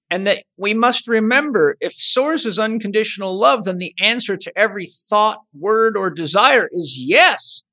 and 0.10 0.26
that 0.26 0.44
we 0.58 0.74
must 0.74 1.08
remember 1.08 1.76
if 1.80 1.94
source 1.94 2.46
is 2.46 2.58
unconditional 2.58 3.38
love, 3.38 3.66
then 3.66 3.78
the 3.78 3.94
answer 4.00 4.38
to 4.38 4.58
every 4.58 4.86
thought, 4.86 5.40
word, 5.54 5.98
or 5.98 6.10
desire 6.10 6.70
is 6.72 6.96
yes. 6.98 7.64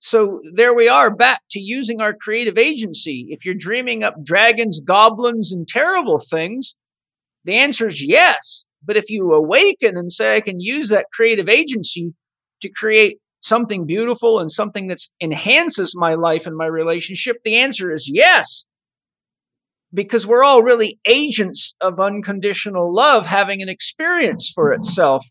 So 0.00 0.40
there 0.52 0.74
we 0.74 0.88
are 0.88 1.14
back 1.14 1.42
to 1.52 1.60
using 1.60 2.00
our 2.00 2.12
creative 2.12 2.58
agency. 2.58 3.26
If 3.30 3.44
you're 3.44 3.54
dreaming 3.54 4.02
up 4.02 4.24
dragons, 4.24 4.80
goblins, 4.80 5.52
and 5.52 5.66
terrible 5.68 6.18
things, 6.18 6.74
the 7.44 7.54
answer 7.54 7.86
is 7.86 8.04
yes. 8.04 8.66
But 8.84 8.96
if 8.96 9.08
you 9.08 9.32
awaken 9.32 9.96
and 9.96 10.10
say, 10.10 10.34
I 10.34 10.40
can 10.40 10.58
use 10.58 10.88
that 10.88 11.06
creative 11.12 11.48
agency 11.48 12.14
to 12.62 12.68
create 12.68 13.18
something 13.38 13.86
beautiful 13.86 14.40
and 14.40 14.50
something 14.50 14.88
that 14.88 14.98
enhances 15.20 15.94
my 15.96 16.14
life 16.14 16.46
and 16.46 16.56
my 16.56 16.66
relationship, 16.66 17.36
the 17.44 17.56
answer 17.56 17.92
is 17.92 18.10
yes 18.12 18.66
because 19.94 20.26
we're 20.26 20.44
all 20.44 20.62
really 20.62 20.98
agents 21.06 21.74
of 21.80 22.00
unconditional 22.00 22.92
love 22.92 23.26
having 23.26 23.62
an 23.62 23.68
experience 23.68 24.50
for 24.50 24.72
itself. 24.72 25.26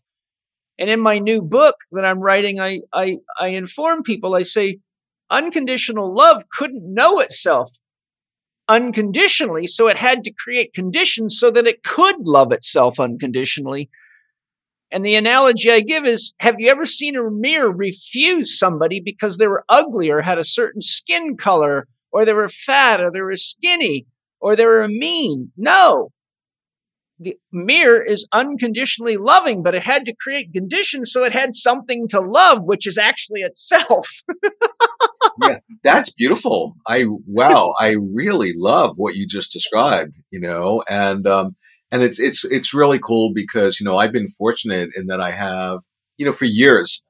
And 0.78 0.88
in 0.88 1.00
my 1.00 1.18
new 1.18 1.42
book 1.42 1.76
that 1.92 2.04
I'm 2.04 2.20
writing, 2.20 2.60
I, 2.60 2.80
I, 2.92 3.18
I 3.38 3.48
inform 3.48 4.02
people, 4.02 4.34
I 4.34 4.42
say, 4.42 4.78
unconditional 5.30 6.14
love 6.14 6.44
couldn't 6.50 6.94
know 6.94 7.18
itself 7.20 7.70
unconditionally, 8.68 9.66
so 9.66 9.88
it 9.88 9.96
had 9.96 10.24
to 10.24 10.32
create 10.32 10.72
conditions 10.72 11.38
so 11.38 11.50
that 11.50 11.66
it 11.66 11.82
could 11.82 12.26
love 12.26 12.52
itself 12.52 13.00
unconditionally. 13.00 13.90
And 14.90 15.04
the 15.04 15.14
analogy 15.14 15.70
I 15.70 15.80
give 15.80 16.04
is 16.04 16.34
have 16.38 16.56
you 16.58 16.68
ever 16.68 16.84
seen 16.84 17.16
a 17.16 17.30
mirror 17.30 17.72
refuse 17.72 18.58
somebody 18.58 19.00
because 19.00 19.38
they 19.38 19.48
were 19.48 19.64
ugly 19.68 20.10
or 20.10 20.20
had 20.20 20.38
a 20.38 20.44
certain 20.44 20.82
skin 20.82 21.36
color 21.36 21.88
or 22.12 22.24
they 22.24 22.34
were 22.34 22.48
fat 22.48 23.00
or 23.00 23.10
they 23.10 23.22
were 23.22 23.36
skinny? 23.36 24.06
Or 24.42 24.56
they 24.56 24.66
were 24.66 24.86
mean. 24.88 25.52
No. 25.56 26.10
The 27.18 27.36
mirror 27.52 28.02
is 28.02 28.26
unconditionally 28.32 29.16
loving, 29.16 29.62
but 29.62 29.76
it 29.76 29.84
had 29.84 30.04
to 30.06 30.14
create 30.14 30.52
conditions 30.52 31.12
so 31.12 31.22
it 31.22 31.32
had 31.32 31.54
something 31.54 32.08
to 32.08 32.20
love, 32.20 32.64
which 32.64 32.86
is 32.86 32.98
actually 32.98 33.42
itself. 33.42 34.08
yeah, 35.42 35.58
that's 35.84 36.12
beautiful. 36.12 36.74
I 36.88 37.06
wow, 37.26 37.74
I 37.78 37.96
really 38.12 38.52
love 38.56 38.94
what 38.96 39.14
you 39.14 39.28
just 39.28 39.52
described, 39.52 40.16
you 40.32 40.40
know, 40.40 40.82
and 40.90 41.24
um 41.28 41.54
and 41.92 42.02
it's 42.02 42.18
it's 42.18 42.44
it's 42.44 42.74
really 42.74 42.98
cool 42.98 43.32
because, 43.32 43.78
you 43.78 43.84
know, 43.84 43.98
I've 43.98 44.12
been 44.12 44.28
fortunate 44.28 44.90
in 44.96 45.06
that 45.06 45.20
I 45.20 45.30
have, 45.30 45.78
you 46.18 46.26
know, 46.26 46.32
for 46.32 46.46
years 46.46 47.04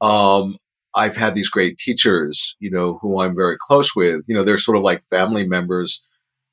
um 0.00 0.56
I've 0.94 1.16
had 1.16 1.34
these 1.34 1.48
great 1.48 1.78
teachers, 1.78 2.56
you 2.60 2.70
know, 2.70 2.98
who 3.02 3.20
I'm 3.20 3.34
very 3.34 3.56
close 3.58 3.94
with. 3.96 4.22
You 4.28 4.34
know, 4.34 4.44
they're 4.44 4.58
sort 4.58 4.76
of 4.76 4.84
like 4.84 5.02
family 5.02 5.46
members 5.46 6.02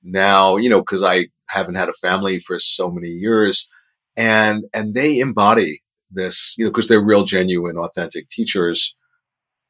now, 0.06 0.57
you 0.57 0.69
know, 0.69 0.82
because 0.82 1.03
I 1.03 1.27
haven't 1.49 1.76
had 1.76 1.90
a 1.90 1.94
family 1.94 2.40
for 2.40 2.60
so 2.60 2.91
many 2.91 3.10
years, 3.10 3.69
and 4.18 4.65
and 4.73 4.94
they 4.94 5.19
embody 5.19 5.82
this, 6.11 6.56
you 6.57 6.65
know, 6.65 6.72
because 6.72 6.88
they're 6.88 7.03
real, 7.03 7.26
genuine, 7.26 7.77
authentic 7.77 8.30
teachers, 8.30 8.95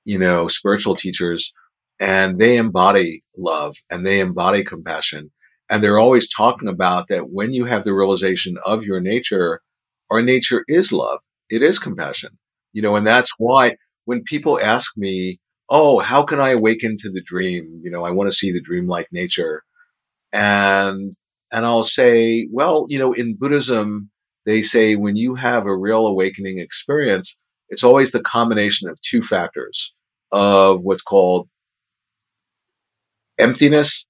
you 0.05 0.19
know, 0.19 0.47
spiritual 0.47 0.95
teachers, 0.95 1.53
and 1.99 2.37
they 2.39 2.57
embody 2.57 3.23
love 3.37 3.77
and 3.89 4.05
they 4.05 4.19
embody 4.19 4.63
compassion, 4.63 5.31
and 5.69 5.83
they're 5.83 5.99
always 5.99 6.29
talking 6.29 6.67
about 6.67 7.07
that 7.09 7.31
when 7.31 7.53
you 7.53 7.65
have 7.65 7.83
the 7.83 7.93
realization 7.93 8.57
of 8.65 8.83
your 8.83 8.99
nature, 9.01 9.61
our 10.11 10.21
nature 10.21 10.63
is 10.67 10.93
love, 10.93 11.19
it 11.49 11.63
is 11.63 11.79
compassion, 11.79 12.37
you 12.73 12.81
know, 12.81 12.95
and 12.95 13.07
that's 13.07 13.33
why 13.37 13.75
when 14.05 14.23
people 14.23 14.59
ask 14.61 14.97
me, 14.97 15.39
oh, 15.69 15.99
how 15.99 16.23
can 16.23 16.39
I 16.39 16.49
awaken 16.51 16.97
to 16.99 17.09
the 17.11 17.21
dream? 17.21 17.81
You 17.83 17.89
know, 17.89 18.05
I 18.05 18.11
want 18.11 18.29
to 18.29 18.35
see 18.35 18.51
the 18.51 18.61
dreamlike 18.61 19.07
nature 19.11 19.63
and 20.35 21.15
and 21.51 21.65
I'll 21.65 21.85
say, 21.85 22.47
well, 22.51 22.85
you 22.89 22.99
know, 22.99 23.13
in 23.13 23.37
Buddhism, 23.37 24.09
they 24.45 24.61
say 24.61 24.95
when 24.95 25.15
you 25.15 25.35
have 25.35 25.65
a 25.65 25.75
real 25.75 26.05
awakening 26.05 26.59
experience, 26.59 27.39
it's 27.69 27.83
always 27.83 28.11
the 28.11 28.21
combination 28.21 28.89
of 28.89 28.99
two 29.01 29.21
factors 29.21 29.93
of 30.31 30.83
what's 30.83 31.01
called 31.01 31.47
emptiness 33.39 34.05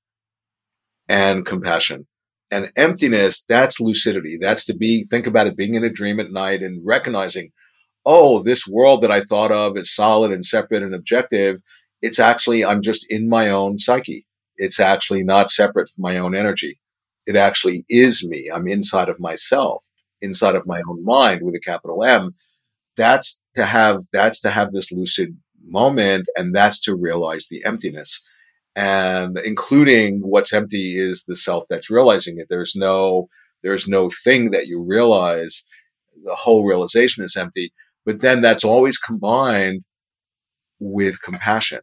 and 1.08 1.46
compassion. 1.46 2.08
And 2.50 2.72
emptiness, 2.76 3.44
that's 3.48 3.80
lucidity. 3.80 4.38
That's 4.40 4.66
to 4.66 4.76
be, 4.76 5.04
think 5.04 5.28
about 5.28 5.48
it 5.48 5.58
being 5.58 5.76
in 5.76 5.84
a 5.84 5.90
dream 5.90 6.20
at 6.20 6.32
night 6.32 6.62
and 6.62 6.82
recognizing, 6.86 7.52
oh, 8.06 8.42
this 8.42 8.68
world 8.68 9.02
that 9.02 9.12
I 9.12 9.22
thought 9.22 9.52
of 9.52 9.78
as 9.78 9.94
solid 9.94 10.32
and 10.32 10.46
separate 10.46 10.84
and 10.84 10.96
objective, 10.96 11.58
it's 12.02 12.20
actually, 12.20 12.64
I'm 12.66 12.82
just 12.82 13.06
in 13.12 13.30
my 13.30 13.50
own 13.50 13.78
psyche. 13.78 14.26
It's 14.58 14.80
actually 14.80 15.24
not 15.24 15.50
separate 15.50 15.90
from 15.90 16.04
my 16.04 16.18
own 16.18 16.36
energy. 16.36 16.80
It 17.28 17.36
actually 17.36 17.86
is 17.90 18.28
me. 18.28 18.50
I'm 18.54 18.68
inside 18.68 19.10
of 19.10 19.20
myself, 19.20 19.86
inside 20.22 20.56
of 20.56 20.68
my 20.68 20.82
own 20.90 21.04
mind 21.04 21.42
with 21.44 21.56
a 21.56 21.60
capital 21.60 22.04
M. 22.04 22.36
That's 22.96 23.42
to 23.56 23.66
have, 23.66 24.04
that's 24.14 24.40
to 24.42 24.52
have 24.52 24.72
this 24.72 24.92
lucid 24.92 25.38
moment. 25.68 26.28
And 26.38 26.56
that's 26.56 26.80
to 26.82 26.96
realize 26.96 27.48
the 27.50 27.66
emptiness 27.66 28.24
and 28.76 29.38
including 29.38 30.20
what's 30.20 30.54
empty 30.54 30.98
is 30.98 31.26
the 31.26 31.36
self 31.36 31.66
that's 31.70 31.90
realizing 31.90 32.40
it. 32.40 32.48
There's 32.50 32.76
no, 32.76 33.30
there's 33.64 33.88
no 33.88 34.10
thing 34.10 34.52
that 34.52 34.68
you 34.68 34.84
realize. 34.84 35.66
The 36.24 36.36
whole 36.36 36.66
realization 36.66 37.24
is 37.24 37.38
empty, 37.38 37.74
but 38.06 38.22
then 38.22 38.42
that's 38.42 38.66
always 38.66 38.98
combined 38.98 39.84
with 40.80 41.22
compassion. 41.22 41.80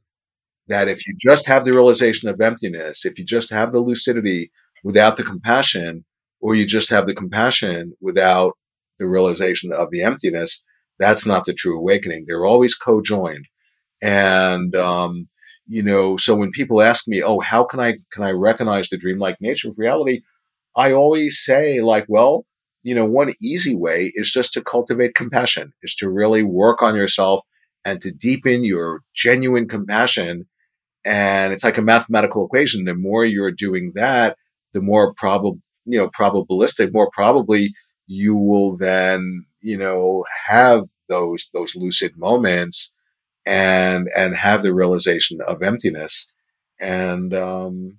That 0.72 0.88
if 0.88 1.06
you 1.06 1.14
just 1.28 1.44
have 1.52 1.64
the 1.64 1.74
realization 1.74 2.28
of 2.30 2.40
emptiness, 2.40 3.04
if 3.04 3.18
you 3.18 3.24
just 3.36 3.50
have 3.58 3.70
the 3.72 3.80
lucidity 3.80 4.50
without 4.88 5.14
the 5.16 5.22
compassion, 5.32 6.04
or 6.40 6.54
you 6.54 6.64
just 6.66 6.90
have 6.90 7.06
the 7.06 7.14
compassion 7.22 7.92
without 8.00 8.52
the 8.98 9.06
realization 9.06 9.72
of 9.72 9.88
the 9.90 10.02
emptiness, 10.02 10.64
that's 10.98 11.26
not 11.26 11.44
the 11.44 11.52
true 11.52 11.76
awakening. 11.78 12.24
They're 12.26 12.46
always 12.52 12.74
co-joined. 12.74 13.46
And, 14.00 14.74
um, 14.74 15.28
you 15.66 15.82
know, 15.82 16.16
so 16.16 16.34
when 16.34 16.50
people 16.58 16.80
ask 16.90 17.06
me, 17.06 17.22
oh, 17.22 17.40
how 17.40 17.64
can 17.64 17.80
I, 17.80 17.90
can 18.10 18.22
I 18.24 18.30
recognize 18.30 18.88
the 18.88 18.96
dreamlike 18.96 19.38
nature 19.40 19.68
of 19.68 19.78
reality? 19.78 20.22
I 20.74 20.92
always 20.92 21.44
say 21.44 21.80
like, 21.80 22.06
well, 22.08 22.46
you 22.82 22.94
know, 22.94 23.04
one 23.04 23.34
easy 23.40 23.76
way 23.76 24.10
is 24.14 24.32
just 24.32 24.52
to 24.54 24.62
cultivate 24.62 25.14
compassion, 25.14 25.72
is 25.82 25.94
to 25.96 26.08
really 26.08 26.42
work 26.42 26.82
on 26.82 26.96
yourself 26.96 27.42
and 27.84 28.00
to 28.00 28.10
deepen 28.10 28.64
your 28.64 29.02
genuine 29.14 29.68
compassion. 29.68 30.46
And 31.04 31.52
it's 31.52 31.64
like 31.64 31.78
a 31.78 31.82
mathematical 31.82 32.44
equation. 32.46 32.84
The 32.84 32.94
more 32.94 33.24
you're 33.24 33.50
doing 33.50 33.92
that, 33.94 34.36
the 34.72 34.80
more 34.80 35.14
probable, 35.14 35.58
you 35.84 35.98
know, 35.98 36.08
probabilistic, 36.08 36.92
more 36.92 37.10
probably 37.12 37.74
you 38.06 38.36
will 38.36 38.76
then, 38.76 39.44
you 39.60 39.76
know, 39.78 40.24
have 40.46 40.84
those, 41.08 41.50
those 41.52 41.74
lucid 41.74 42.16
moments 42.16 42.92
and 43.46 44.08
and 44.16 44.34
have 44.36 44.62
the 44.62 44.74
realization 44.74 45.40
of 45.46 45.62
emptiness 45.62 46.28
and 46.80 47.34
um 47.34 47.98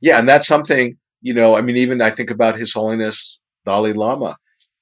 yeah 0.00 0.18
and 0.18 0.28
that's 0.28 0.46
something 0.46 0.96
you 1.20 1.34
know 1.34 1.56
i 1.56 1.62
mean 1.62 1.76
even 1.76 2.00
i 2.00 2.10
think 2.10 2.30
about 2.30 2.58
his 2.58 2.72
holiness 2.72 3.40
dalai 3.66 3.92
lama 3.92 4.36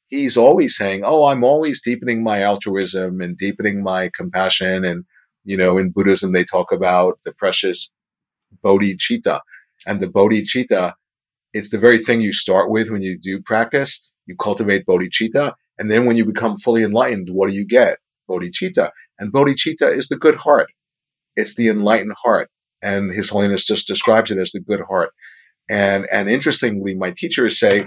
he's 0.08 0.36
always 0.36 0.76
saying 0.76 1.02
oh 1.04 1.26
i'm 1.26 1.44
always 1.44 1.82
deepening 1.82 2.22
my 2.22 2.42
altruism 2.42 3.20
and 3.20 3.38
deepening 3.38 3.82
my 3.82 4.10
compassion 4.16 4.84
and 4.84 5.04
you 5.44 5.56
know 5.56 5.78
in 5.78 5.90
buddhism 5.90 6.32
they 6.32 6.44
talk 6.44 6.72
about 6.72 7.18
the 7.24 7.32
precious 7.32 7.90
bodhicitta 8.64 9.40
and 9.86 10.00
the 10.00 10.06
bodhicitta 10.06 10.92
it's 11.52 11.70
the 11.70 11.78
very 11.78 11.98
thing 11.98 12.20
you 12.20 12.32
start 12.32 12.70
with 12.70 12.90
when 12.90 13.02
you 13.02 13.18
do 13.18 13.40
practice 13.40 14.02
you 14.26 14.36
cultivate 14.36 14.86
bodhicitta 14.86 15.54
and 15.78 15.90
then 15.90 16.04
when 16.04 16.16
you 16.16 16.24
become 16.24 16.56
fully 16.56 16.82
enlightened 16.82 17.28
what 17.30 17.48
do 17.48 17.54
you 17.54 17.66
get 17.66 17.98
bodhicitta 18.28 18.90
and 19.20 19.32
bodhicitta 19.32 19.94
is 19.96 20.08
the 20.08 20.16
good 20.16 20.36
heart. 20.36 20.70
It's 21.36 21.54
the 21.54 21.68
enlightened 21.68 22.14
heart. 22.24 22.50
And 22.82 23.12
His 23.12 23.28
Holiness 23.28 23.66
just 23.66 23.86
describes 23.86 24.30
it 24.30 24.38
as 24.38 24.50
the 24.50 24.60
good 24.60 24.80
heart. 24.88 25.10
And, 25.68 26.08
and 26.10 26.28
interestingly, 26.28 26.94
my 26.94 27.12
teachers 27.12 27.60
say, 27.60 27.84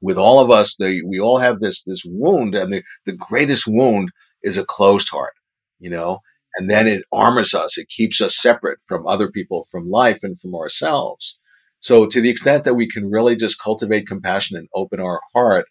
with 0.00 0.16
all 0.16 0.38
of 0.38 0.50
us, 0.50 0.76
the, 0.76 1.02
we 1.04 1.18
all 1.18 1.38
have 1.38 1.58
this, 1.58 1.82
this 1.82 2.04
wound 2.06 2.54
and 2.54 2.72
the, 2.72 2.82
the 3.04 3.12
greatest 3.12 3.64
wound 3.66 4.10
is 4.42 4.56
a 4.56 4.64
closed 4.64 5.08
heart, 5.10 5.32
you 5.80 5.90
know, 5.90 6.20
and 6.56 6.70
then 6.70 6.86
it 6.86 7.04
armors 7.12 7.54
us. 7.54 7.76
It 7.78 7.88
keeps 7.88 8.20
us 8.20 8.40
separate 8.40 8.78
from 8.86 9.06
other 9.06 9.30
people, 9.30 9.64
from 9.70 9.90
life 9.90 10.22
and 10.22 10.38
from 10.38 10.54
ourselves. 10.54 11.38
So 11.80 12.06
to 12.06 12.20
the 12.20 12.30
extent 12.30 12.64
that 12.64 12.74
we 12.74 12.88
can 12.88 13.10
really 13.10 13.36
just 13.36 13.60
cultivate 13.60 14.06
compassion 14.06 14.56
and 14.56 14.68
open 14.74 15.00
our 15.00 15.20
heart, 15.34 15.66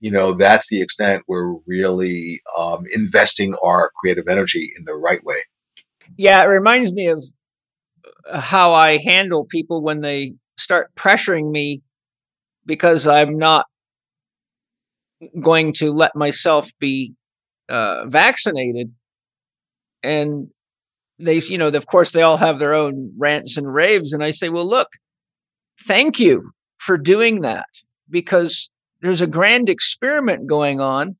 you 0.00 0.10
know, 0.10 0.32
that's 0.34 0.68
the 0.68 0.82
extent 0.82 1.22
we're 1.26 1.54
really 1.66 2.42
um, 2.58 2.84
investing 2.92 3.54
our 3.64 3.90
creative 4.00 4.28
energy 4.28 4.70
in 4.78 4.84
the 4.84 4.94
right 4.94 5.24
way. 5.24 5.38
Yeah, 6.16 6.42
it 6.42 6.48
reminds 6.48 6.92
me 6.92 7.06
of 7.06 7.24
uh, 8.30 8.40
how 8.40 8.72
I 8.72 8.98
handle 8.98 9.46
people 9.46 9.82
when 9.82 10.00
they 10.00 10.34
start 10.58 10.94
pressuring 10.94 11.50
me 11.50 11.82
because 12.66 13.06
I'm 13.06 13.38
not 13.38 13.66
going 15.40 15.72
to 15.74 15.92
let 15.92 16.14
myself 16.14 16.70
be 16.78 17.14
uh, 17.68 18.04
vaccinated. 18.06 18.92
And 20.04 20.48
they, 21.18 21.38
you 21.38 21.58
know, 21.58 21.68
of 21.68 21.86
course, 21.86 22.12
they 22.12 22.22
all 22.22 22.36
have 22.36 22.58
their 22.58 22.74
own 22.74 23.12
rants 23.18 23.56
and 23.56 23.72
raves. 23.72 24.12
And 24.12 24.22
I 24.22 24.30
say, 24.30 24.48
well, 24.48 24.68
look, 24.68 24.88
thank 25.86 26.20
you 26.20 26.50
for 26.76 26.98
doing 26.98 27.40
that 27.40 27.66
because 28.10 28.70
there's 29.00 29.20
a 29.20 29.26
grand 29.26 29.68
experiment 29.68 30.46
going 30.48 30.80
on 30.80 31.16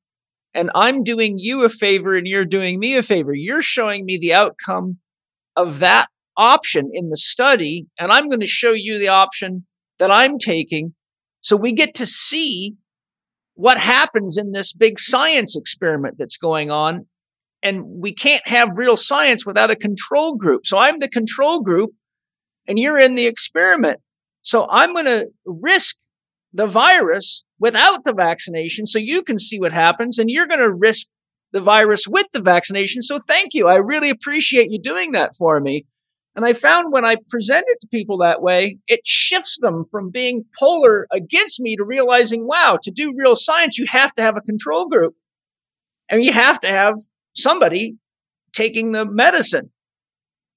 and 0.52 0.70
I'm 0.74 1.02
doing 1.02 1.36
you 1.38 1.64
a 1.64 1.68
favor 1.68 2.16
and 2.16 2.26
you're 2.26 2.44
doing 2.44 2.78
me 2.78 2.96
a 2.96 3.02
favor. 3.02 3.32
You're 3.34 3.62
showing 3.62 4.04
me 4.04 4.18
the 4.18 4.34
outcome 4.34 4.98
of 5.56 5.80
that 5.80 6.08
option 6.36 6.90
in 6.92 7.08
the 7.10 7.16
study 7.16 7.86
and 7.98 8.12
I'm 8.12 8.28
going 8.28 8.40
to 8.40 8.46
show 8.46 8.72
you 8.72 8.98
the 8.98 9.08
option 9.08 9.66
that 9.98 10.10
I'm 10.10 10.38
taking. 10.38 10.94
So 11.40 11.56
we 11.56 11.72
get 11.72 11.94
to 11.96 12.06
see 12.06 12.74
what 13.54 13.78
happens 13.78 14.36
in 14.36 14.52
this 14.52 14.72
big 14.72 14.98
science 14.98 15.56
experiment 15.56 16.16
that's 16.18 16.36
going 16.36 16.70
on. 16.70 17.06
And 17.64 17.82
we 17.86 18.12
can't 18.12 18.46
have 18.46 18.76
real 18.76 18.96
science 18.96 19.44
without 19.44 19.70
a 19.70 19.76
control 19.76 20.36
group. 20.36 20.66
So 20.66 20.78
I'm 20.78 20.98
the 20.98 21.08
control 21.08 21.62
group 21.62 21.92
and 22.68 22.78
you're 22.78 22.98
in 22.98 23.14
the 23.14 23.26
experiment. 23.26 24.00
So 24.42 24.68
I'm 24.70 24.92
going 24.92 25.06
to 25.06 25.30
risk 25.46 25.96
the 26.52 26.66
virus 26.66 27.44
without 27.58 28.04
the 28.04 28.12
vaccination 28.12 28.86
so 28.86 28.98
you 28.98 29.22
can 29.22 29.38
see 29.38 29.58
what 29.58 29.72
happens 29.72 30.18
and 30.18 30.30
you're 30.30 30.46
going 30.46 30.60
to 30.60 30.72
risk 30.72 31.06
the 31.52 31.60
virus 31.60 32.06
with 32.06 32.26
the 32.32 32.42
vaccination. 32.42 33.00
So 33.00 33.18
thank 33.18 33.54
you. 33.54 33.66
I 33.66 33.76
really 33.76 34.10
appreciate 34.10 34.70
you 34.70 34.78
doing 34.78 35.12
that 35.12 35.34
for 35.34 35.58
me. 35.58 35.86
And 36.36 36.44
I 36.44 36.52
found 36.52 36.92
when 36.92 37.04
I 37.04 37.16
present 37.28 37.64
it 37.68 37.78
to 37.80 37.88
people 37.88 38.18
that 38.18 38.42
way, 38.42 38.78
it 38.88 39.00
shifts 39.04 39.58
them 39.60 39.84
from 39.90 40.10
being 40.10 40.44
polar 40.58 41.06
against 41.12 41.60
me 41.60 41.76
to 41.76 41.84
realizing, 41.84 42.46
wow, 42.46 42.78
to 42.82 42.90
do 42.90 43.14
real 43.16 43.36
science, 43.36 43.78
you 43.78 43.86
have 43.86 44.12
to 44.14 44.22
have 44.22 44.36
a 44.36 44.40
control 44.40 44.88
group 44.88 45.14
and 46.08 46.24
you 46.24 46.32
have 46.32 46.58
to 46.60 46.68
have 46.68 46.96
somebody 47.34 47.96
taking 48.52 48.92
the 48.92 49.10
medicine. 49.10 49.70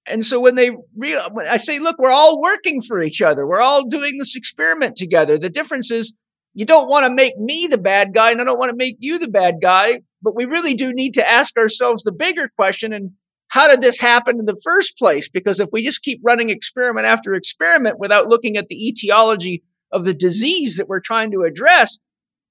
And 0.09 0.25
so 0.25 0.39
when 0.39 0.55
they 0.55 0.71
real, 0.95 1.27
I 1.49 1.57
say, 1.57 1.79
look, 1.79 1.97
we're 1.99 2.11
all 2.11 2.41
working 2.41 2.81
for 2.81 3.01
each 3.01 3.21
other. 3.21 3.45
We're 3.45 3.61
all 3.61 3.85
doing 3.85 4.17
this 4.17 4.35
experiment 4.35 4.95
together. 4.95 5.37
The 5.37 5.49
difference 5.49 5.91
is 5.91 6.13
you 6.53 6.65
don't 6.65 6.89
want 6.89 7.05
to 7.05 7.13
make 7.13 7.37
me 7.37 7.67
the 7.69 7.77
bad 7.77 8.13
guy 8.13 8.31
and 8.31 8.39
I 8.39 8.45
don't 8.45 8.57
want 8.57 8.71
to 8.71 8.77
make 8.77 8.97
you 8.99 9.19
the 9.19 9.27
bad 9.27 9.55
guy, 9.61 10.01
but 10.21 10.35
we 10.35 10.45
really 10.45 10.73
do 10.73 10.93
need 10.93 11.13
to 11.15 11.29
ask 11.29 11.57
ourselves 11.57 12.03
the 12.03 12.13
bigger 12.13 12.49
question. 12.55 12.93
And 12.93 13.11
how 13.49 13.67
did 13.67 13.81
this 13.81 13.99
happen 13.99 14.39
in 14.39 14.45
the 14.45 14.59
first 14.63 14.97
place? 14.97 15.27
Because 15.29 15.59
if 15.59 15.69
we 15.71 15.83
just 15.83 16.03
keep 16.03 16.21
running 16.23 16.49
experiment 16.49 17.05
after 17.05 17.33
experiment 17.33 17.99
without 17.99 18.27
looking 18.27 18.55
at 18.55 18.69
the 18.69 18.87
etiology 18.87 19.63
of 19.91 20.05
the 20.05 20.13
disease 20.13 20.77
that 20.77 20.87
we're 20.87 20.99
trying 20.99 21.31
to 21.31 21.43
address, 21.43 21.99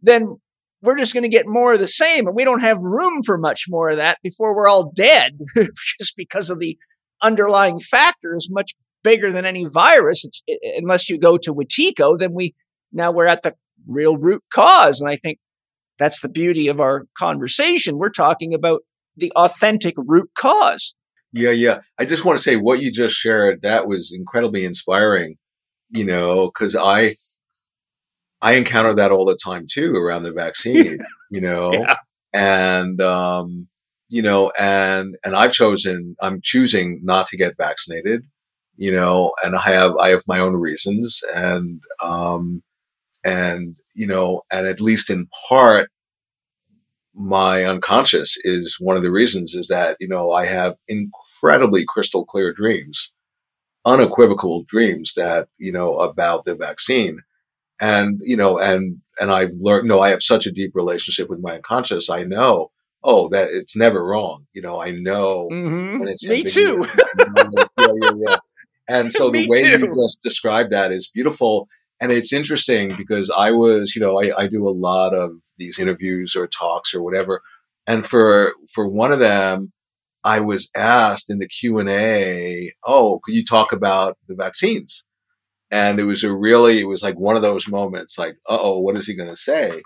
then 0.03 0.37
we're 0.83 0.97
just 0.97 1.13
going 1.13 1.23
to 1.23 1.29
get 1.29 1.47
more 1.47 1.73
of 1.73 1.81
the 1.81 1.89
same. 1.89 2.27
And 2.27 2.37
we 2.37 2.45
don't 2.45 2.61
have 2.61 2.79
room 2.81 3.23
for 3.25 3.39
much 3.39 3.65
more 3.69 3.89
of 3.89 3.97
that 3.97 4.19
before 4.23 4.55
we're 4.55 4.69
all 4.69 4.91
dead 4.95 5.39
just 6.01 6.17
because 6.17 6.51
of 6.51 6.59
the 6.59 6.79
underlying 7.23 7.79
factor 7.79 8.35
is 8.35 8.51
much 8.51 8.75
bigger 9.03 9.33
than 9.33 9.45
any 9.45 9.65
virus. 9.65 10.25
It's 10.25 10.43
unless 10.77 11.09
you 11.09 11.19
go 11.19 11.39
to 11.39 11.55
Wetiko, 11.55 12.19
then 12.19 12.33
we 12.35 12.55
now 12.93 13.11
we're 13.11 13.27
at 13.27 13.43
the 13.43 13.55
real 13.87 14.17
root 14.17 14.43
cause. 14.53 15.01
And 15.01 15.11
I 15.11 15.17
think 15.17 15.39
that's 15.99 16.21
the 16.21 16.29
beauty 16.29 16.69
of 16.69 16.81
our 16.81 17.07
conversation. 17.17 17.99
We're 17.99 18.11
talking 18.11 18.53
about 18.53 18.83
the 19.17 19.33
authentic 19.33 19.95
root 19.97 20.31
cause. 20.39 20.95
Yeah, 21.33 21.51
yeah. 21.51 21.81
I 21.99 22.05
just 22.05 22.25
want 22.25 22.39
to 22.39 22.43
say 22.43 22.57
what 22.57 22.81
you 22.81 22.93
just 22.93 23.15
shared, 23.15 23.63
that 23.63 23.87
was 23.87 24.13
incredibly 24.15 24.65
inspiring, 24.65 25.37
you 25.91 26.05
know, 26.05 26.47
because 26.47 26.77
I 26.77 27.15
I 28.47 28.55
encounter 28.55 28.95
that 28.95 29.13
all 29.13 29.25
the 29.25 29.37
time 29.37 29.67
too 29.71 29.95
around 29.97 30.23
the 30.23 30.33
vaccine, 30.33 30.99
you 31.31 31.41
know. 31.41 31.73
Yeah. 31.73 31.97
And 32.33 33.01
um 33.01 33.69
you 34.09 34.23
know, 34.23 34.53
and, 34.59 35.17
and 35.25 35.35
I've 35.35 35.53
chosen, 35.53 36.17
I'm 36.21 36.41
choosing 36.43 37.01
not 37.03 37.27
to 37.29 37.37
get 37.37 37.57
vaccinated, 37.57 38.25
you 38.77 38.93
know, 38.93 39.33
and 39.43 39.57
I 39.57 39.63
have, 39.63 39.97
I 39.97 40.11
have 40.11 40.23
my 40.29 40.39
own 40.39 40.55
reasons 40.55 41.23
and, 41.35 41.81
um, 42.03 42.63
and, 43.25 43.77
you 43.95 44.07
know, 44.07 44.43
and 44.53 44.67
at 44.67 44.81
least 44.81 45.11
in 45.11 45.29
part, 45.49 45.91
my 47.15 47.65
unconscious 47.65 48.37
is 48.45 48.77
one 48.79 48.97
of 48.97 49.03
the 49.03 49.11
reasons 49.11 49.55
is 49.55 49.69
that, 49.69 49.97
you 49.99 50.07
know, 50.07 50.33
I 50.33 50.45
have 50.45 50.77
incredibly 50.87 51.85
crystal 51.89 52.25
clear 52.27 52.53
dreams, 52.53 53.13
unequivocal 53.87 54.65
dreams 54.65 55.15
that, 55.17 55.49
you 55.57 55.73
know, 55.73 55.97
about 55.99 56.45
the 56.45 56.55
vaccine. 56.55 57.23
And, 57.81 58.21
you 58.23 58.37
know, 58.37 58.59
and, 58.59 59.01
and 59.21 59.31
I've 59.31 59.53
learned, 59.59 59.89
no, 59.89 60.01
I 60.01 60.11
have 60.11 60.23
such 60.23 60.47
a 60.47 60.53
deep 60.53 60.73
relationship 60.75 61.29
with 61.29 61.41
my 61.41 61.57
unconscious. 61.57 62.09
I 62.11 62.23
know 62.25 62.71
oh, 63.09 63.29
that 63.29 63.51
it's 63.53 63.77
never 63.77 64.05
wrong. 64.05 64.47
You 64.53 64.63
know, 64.63 64.83
I 64.83 64.91
know 64.91 65.49
Mhm. 65.51 66.01
when 66.01 66.09
it's 66.09 66.27
Me 66.29 66.43
too. 66.43 66.83
yeah, 67.19 67.65
yeah, 67.79 68.11
yeah. 68.17 68.37
And 68.89 69.13
so 69.13 69.31
the 69.31 69.41
Me 69.43 69.47
way 69.49 69.59
you 69.63 69.95
just 69.95 70.23
described 70.23 70.71
that 70.71 70.91
is 70.91 71.09
beautiful. 71.15 71.69
And 72.01 72.11
it's 72.11 72.33
interesting 72.33 72.97
because 72.97 73.31
I 73.31 73.53
was, 73.53 73.95
you 73.95 74.03
know, 74.03 74.21
I, 74.21 74.33
I 74.37 74.47
do 74.49 74.69
a 74.69 74.71
lot 74.71 75.15
of 75.15 75.31
these 75.57 75.79
interviews 75.79 76.35
or 76.35 76.49
talks 76.49 76.95
or 76.95 77.03
whatever. 77.03 77.43
And 77.87 78.05
for, 78.05 78.55
for 78.75 78.89
one 78.89 79.13
of 79.13 79.21
them, 79.21 79.73
I 80.25 80.41
was 80.41 80.69
asked 80.77 81.31
in 81.31 81.39
the 81.39 81.47
Q 81.47 81.79
and 81.79 81.89
A, 81.89 82.73
"Oh, 82.85 83.21
could 83.23 83.35
you 83.37 83.45
talk 83.45 83.71
about 83.71 84.19
the 84.27 84.35
vaccines?" 84.35 85.07
And 85.71 85.99
it 85.99 86.05
was 86.05 86.23
a 86.25 86.33
really, 86.33 86.81
it 86.81 86.89
was 86.89 87.03
like 87.03 87.19
one 87.19 87.37
of 87.37 87.43
those 87.43 87.69
moments, 87.69 88.19
like, 88.19 88.37
"Uh 88.49 88.59
oh, 88.61 88.79
what 88.81 88.97
is 88.97 89.07
he 89.07 89.15
going 89.17 89.29
to 89.29 89.37
say?" 89.37 89.83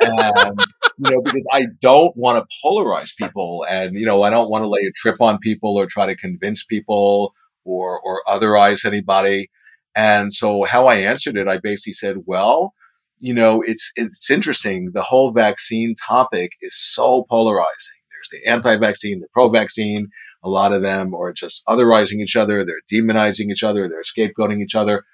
and 0.00 0.60
you 0.98 1.10
know, 1.10 1.22
because 1.22 1.46
I 1.52 1.66
don't 1.80 2.16
want 2.16 2.48
to 2.48 2.56
polarize 2.64 3.16
people, 3.16 3.66
and 3.68 3.98
you 3.98 4.06
know, 4.06 4.22
I 4.22 4.30
don't 4.30 4.50
want 4.50 4.62
to 4.62 4.68
lay 4.68 4.82
a 4.82 4.92
trip 4.92 5.20
on 5.20 5.38
people 5.38 5.76
or 5.76 5.86
try 5.86 6.06
to 6.06 6.16
convince 6.16 6.64
people 6.64 7.34
or 7.64 8.00
or 8.00 8.22
otherize 8.28 8.84
anybody. 8.84 9.50
And 9.96 10.32
so, 10.32 10.64
how 10.64 10.86
I 10.86 10.96
answered 10.96 11.36
it, 11.36 11.48
I 11.48 11.58
basically 11.58 11.94
said, 11.94 12.18
"Well." 12.26 12.74
You 13.22 13.34
know, 13.34 13.60
it's 13.60 13.92
it's 13.96 14.30
interesting. 14.30 14.92
The 14.94 15.02
whole 15.02 15.30
vaccine 15.30 15.94
topic 15.94 16.52
is 16.62 16.74
so 16.74 17.26
polarizing 17.28 18.00
there's 18.20 18.42
the 18.42 18.48
anti-vaccine, 18.48 19.20
the 19.20 19.28
pro-vaccine. 19.32 20.08
A 20.42 20.48
lot 20.48 20.72
of 20.72 20.82
them 20.82 21.14
are 21.14 21.32
just 21.32 21.64
otherizing 21.66 22.20
each 22.20 22.36
other. 22.36 22.64
They're 22.64 22.80
demonizing 22.92 23.50
each 23.50 23.62
other. 23.62 23.88
They're 23.88 24.02
scapegoating 24.02 24.60
each 24.62 24.74
other. 24.74 25.04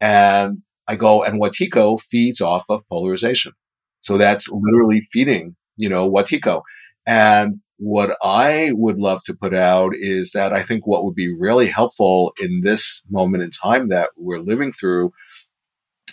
And 0.00 0.62
I 0.86 0.96
go, 0.96 1.24
and 1.24 1.40
Wetiko 1.40 2.00
feeds 2.00 2.40
off 2.40 2.66
of 2.68 2.82
polarization. 2.88 3.52
So 4.00 4.18
that's 4.18 4.48
literally 4.50 5.02
feeding, 5.12 5.56
you 5.76 5.88
know, 5.88 6.10
Wetiko. 6.10 6.62
And 7.06 7.60
what 7.78 8.16
I 8.22 8.70
would 8.72 8.98
love 8.98 9.22
to 9.24 9.34
put 9.34 9.54
out 9.54 9.94
is 9.94 10.32
that 10.32 10.52
I 10.52 10.62
think 10.62 10.86
what 10.86 11.04
would 11.04 11.14
be 11.14 11.34
really 11.34 11.66
helpful 11.66 12.32
in 12.40 12.60
this 12.62 13.02
moment 13.10 13.42
in 13.42 13.50
time 13.50 13.88
that 13.88 14.10
we're 14.16 14.40
living 14.40 14.72
through, 14.72 15.12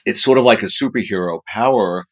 it's 0.06 0.24
sort 0.24 0.38
of 0.38 0.44
like 0.44 0.64
a 0.64 0.68
superhero 0.68 1.42
power 1.46 2.06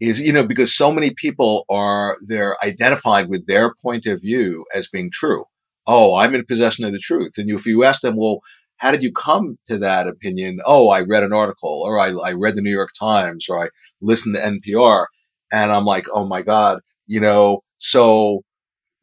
is, 0.00 0.20
you 0.20 0.32
know, 0.32 0.46
because 0.46 0.74
so 0.74 0.92
many 0.92 1.10
people 1.10 1.64
are, 1.70 2.16
they're 2.26 2.62
identified 2.62 3.28
with 3.28 3.46
their 3.46 3.74
point 3.82 4.06
of 4.06 4.20
view 4.20 4.64
as 4.74 4.88
being 4.88 5.10
true. 5.12 5.44
Oh, 5.86 6.14
I'm 6.14 6.34
in 6.34 6.44
possession 6.46 6.84
of 6.84 6.92
the 6.92 6.98
truth. 6.98 7.34
And 7.38 7.50
if 7.50 7.66
you 7.66 7.84
ask 7.84 8.02
them, 8.02 8.16
well, 8.16 8.40
how 8.76 8.90
did 8.90 9.02
you 9.02 9.12
come 9.12 9.58
to 9.66 9.78
that 9.78 10.08
opinion? 10.08 10.60
Oh, 10.64 10.88
I 10.88 11.02
read 11.02 11.22
an 11.22 11.32
article 11.32 11.82
or 11.84 11.98
I, 11.98 12.10
I 12.10 12.32
read 12.32 12.56
the 12.56 12.62
New 12.62 12.70
York 12.70 12.90
Times 12.98 13.48
or 13.48 13.64
I 13.64 13.68
listened 14.00 14.34
to 14.34 14.40
NPR. 14.40 15.06
And 15.52 15.70
I'm 15.70 15.84
like, 15.84 16.06
oh 16.12 16.26
my 16.26 16.42
God, 16.42 16.80
you 17.06 17.20
know, 17.20 17.62
so 17.78 18.42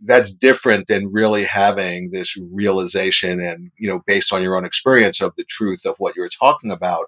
that's 0.02 0.34
different 0.34 0.88
than 0.88 1.12
really 1.12 1.44
having 1.44 2.12
this 2.12 2.38
realization 2.52 3.40
and, 3.40 3.72
you 3.78 3.88
know, 3.88 4.02
based 4.08 4.34
on 4.34 4.42
your 4.42 4.56
own 4.56 4.66
experience 4.66 5.22
of 5.22 5.34
the 5.38 5.44
truth 5.44 5.86
of 5.86 5.96
what 5.98 6.16
you're 6.16 6.30
talking 6.30 6.72
about. 6.72 7.06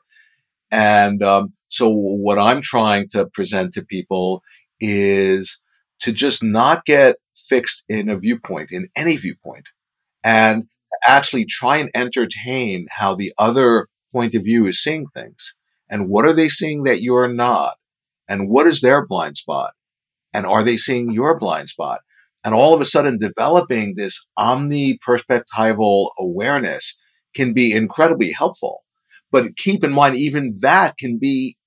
And, 0.69 1.23
um, 1.23 1.53
so 1.69 1.89
what 1.89 2.37
I'm 2.37 2.61
trying 2.61 3.07
to 3.09 3.25
present 3.27 3.73
to 3.73 3.85
people 3.85 4.43
is 4.81 5.61
to 6.01 6.11
just 6.11 6.43
not 6.43 6.85
get 6.85 7.15
fixed 7.51 7.83
in 7.89 8.07
a 8.07 8.17
viewpoint, 8.17 8.71
in 8.71 8.87
any 8.95 9.17
viewpoint, 9.17 9.67
and 10.23 10.63
actually 11.05 11.45
try 11.45 11.75
and 11.77 11.91
entertain 11.93 12.87
how 12.89 13.13
the 13.13 13.33
other 13.37 13.87
point 14.13 14.33
of 14.35 14.43
view 14.43 14.67
is 14.67 14.81
seeing 14.81 15.05
things. 15.07 15.55
And 15.89 16.07
what 16.07 16.25
are 16.25 16.33
they 16.33 16.47
seeing 16.47 16.83
that 16.83 17.01
you're 17.01 17.33
not? 17.33 17.75
And 18.29 18.47
what 18.47 18.67
is 18.67 18.79
their 18.79 19.05
blind 19.05 19.35
spot? 19.37 19.73
And 20.33 20.45
are 20.45 20.63
they 20.63 20.77
seeing 20.77 21.11
your 21.11 21.37
blind 21.37 21.67
spot? 21.67 21.99
And 22.43 22.55
all 22.55 22.73
of 22.73 22.79
a 22.79 22.85
sudden 22.85 23.19
developing 23.19 23.95
this 23.95 24.25
omni-perspectival 24.37 26.09
awareness 26.17 26.97
can 27.35 27.53
be 27.53 27.73
incredibly 27.73 28.31
helpful. 28.31 28.83
But 29.29 29.57
keep 29.57 29.83
in 29.83 29.91
mind, 29.91 30.15
even 30.15 30.53
that 30.61 30.97
can 30.97 31.19
be 31.19 31.57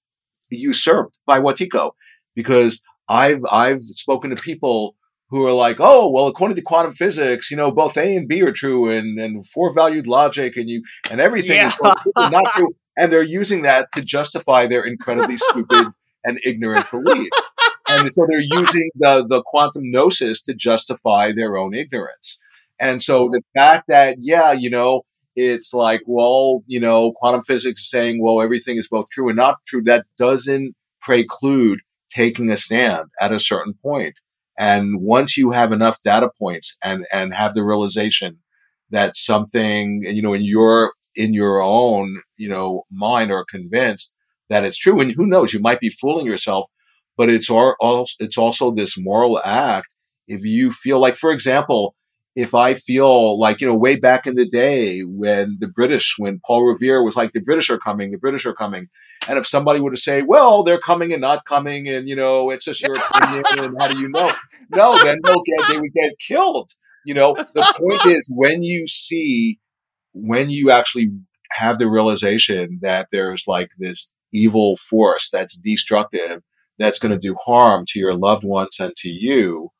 usurped 0.51 1.19
by 1.27 1.40
Wetiko 1.40 1.93
because 2.35 2.82
I've, 3.09 3.43
I've 3.51 3.82
spoken 3.82 4.31
to 4.31 4.36
people 4.51 4.97
who 5.35 5.44
are 5.44 5.52
like, 5.52 5.78
oh, 5.81 6.09
well, 6.09 6.28
according 6.28 6.55
to 6.55 6.62
quantum 6.62 6.93
physics, 6.93 7.51
you 7.51 7.56
know, 7.56 7.73
both 7.73 7.97
A 7.97 8.15
and 8.15 8.28
B 8.28 8.40
are 8.43 8.52
true 8.52 8.89
and, 8.89 9.19
and 9.19 9.44
four 9.44 9.74
valued 9.74 10.06
logic 10.06 10.56
and 10.56 10.70
you, 10.70 10.85
and 11.11 11.20
everything 11.20 11.56
Yeah. 11.56 11.66
is 11.66 11.74
both 11.74 12.01
true 12.01 12.12
and 12.15 12.31
not 12.31 12.52
true. 12.52 12.77
And 12.97 13.12
they're 13.12 13.23
using 13.23 13.62
that 13.62 13.89
to 13.97 14.02
justify 14.05 14.69
their 14.69 14.85
incredibly 14.85 15.36
stupid 15.36 15.89
and 16.23 16.39
ignorant 16.44 16.89
beliefs. 16.89 17.43
And 17.89 18.12
so 18.12 18.27
they're 18.28 18.39
using 18.39 18.90
the, 18.94 19.27
the 19.27 19.43
quantum 19.44 19.90
gnosis 19.90 20.40
to 20.43 20.55
justify 20.55 21.32
their 21.32 21.56
own 21.56 21.74
ignorance. 21.74 22.40
And 22.78 23.02
so 23.02 23.28
the 23.28 23.43
fact 23.56 23.89
that, 23.89 24.19
yeah, 24.20 24.52
you 24.52 24.70
know, 24.70 25.02
it's 25.35 25.74
like, 25.74 26.02
well, 26.06 26.62
you 26.69 26.78
know, 26.78 27.11
quantum 27.11 27.43
physics 27.43 27.81
is 27.81 27.90
saying, 27.90 28.23
well, 28.23 28.40
everything 28.40 28.77
is 28.77 28.86
both 28.89 29.11
true 29.11 29.28
and 29.28 29.36
not 29.36 29.59
true. 29.66 29.82
That 29.82 30.06
doesn't 30.16 30.77
preclude 31.02 31.81
taking 32.09 32.51
a 32.51 32.56
stand 32.56 33.06
at 33.20 33.32
a 33.32 33.40
certain 33.40 33.74
point. 33.82 34.15
And 34.59 35.01
once 35.01 35.37
you 35.37 35.51
have 35.51 35.73
enough 35.73 36.03
data 36.03 36.31
points 36.39 36.77
and, 36.83 37.07
and 37.13 37.35
have 37.35 37.55
the 37.55 37.65
realization 37.65 38.39
that 38.91 39.17
something, 39.17 40.03
you 40.05 40.23
know, 40.23 40.33
in 40.33 40.43
your, 40.43 40.93
in 41.17 41.35
your 41.35 41.61
own, 41.61 42.23
you 42.37 42.49
know, 42.49 42.85
mind 42.91 43.33
are 43.33 43.45
convinced 43.45 44.15
that 44.51 44.65
it's 44.65 44.79
true. 44.79 45.01
And 45.01 45.13
who 45.13 45.27
knows, 45.27 45.53
you 45.53 45.61
might 45.61 45.81
be 45.81 45.91
fooling 45.91 46.27
yourself, 46.27 46.69
but 47.17 47.29
it's 47.29 47.51
also, 47.51 48.05
it's 48.21 48.39
also 48.39 48.71
this 48.71 48.97
moral 48.99 49.41
act. 49.45 49.95
If 50.29 50.45
you 50.45 50.71
feel 50.71 51.01
like, 51.01 51.17
for 51.17 51.33
example, 51.33 51.95
if 52.36 52.55
I 52.55 52.74
feel 52.74 53.39
like, 53.39 53.61
you 53.61 53.69
know, 53.69 53.77
way 53.77 53.97
back 53.97 54.27
in 54.27 54.35
the 54.35 54.48
day 54.48 55.02
when 55.02 55.56
the 55.61 55.69
British, 55.69 56.16
when 56.19 56.40
Paul 56.44 56.65
Revere 56.65 57.05
was 57.05 57.16
like, 57.16 57.32
the 57.32 57.40
British 57.40 57.70
are 57.70 57.78
coming, 57.78 58.11
the 58.11 58.19
British 58.19 58.44
are 58.44 58.55
coming. 58.55 58.89
And 59.28 59.39
if 59.39 59.47
somebody 59.47 59.81
were 59.81 59.93
to 59.93 59.97
say, 59.97 60.23
well, 60.23 60.65
they're 60.65 60.81
coming 60.81 61.12
and 61.12 61.20
not 61.20 61.44
coming, 61.44 61.89
and, 61.89 62.09
you 62.09 62.16
know, 62.16 62.51
it's 62.51 62.65
just 62.65 62.82
your 62.82 62.97
opinion, 63.11 63.44
and 63.59 63.77
how 63.81 63.89
do 63.89 64.01
you 64.01 64.09
know? 64.09 64.32
No, 64.70 64.98
then 65.02 65.19
they'll 65.23 65.43
get, 65.44 65.69
they 65.69 65.78
would 65.78 65.93
get 65.93 66.19
killed. 66.19 66.70
You 67.06 67.15
know, 67.15 67.35
the 67.35 67.74
point 67.77 68.06
is 68.16 68.32
when 68.35 68.62
you 68.65 68.89
see, 68.89 69.61
when 70.12 70.51
you 70.51 70.70
actually 70.73 71.12
have 71.52 71.78
the 71.78 71.89
realization 71.89 72.81
that 72.82 73.09
there's 73.12 73.44
like 73.47 73.70
this 73.78 74.11
evil 74.32 74.77
force 74.77 75.31
that's 75.31 75.56
destructive, 75.56 76.43
that's 76.78 76.98
going 76.98 77.12
to 77.12 77.19
do 77.19 77.36
harm 77.44 77.85
to 77.89 78.01
your 78.01 78.16
loved 78.16 78.43
ones 78.43 78.78
and 78.81 78.93
to 78.97 79.09
you, 79.09 79.70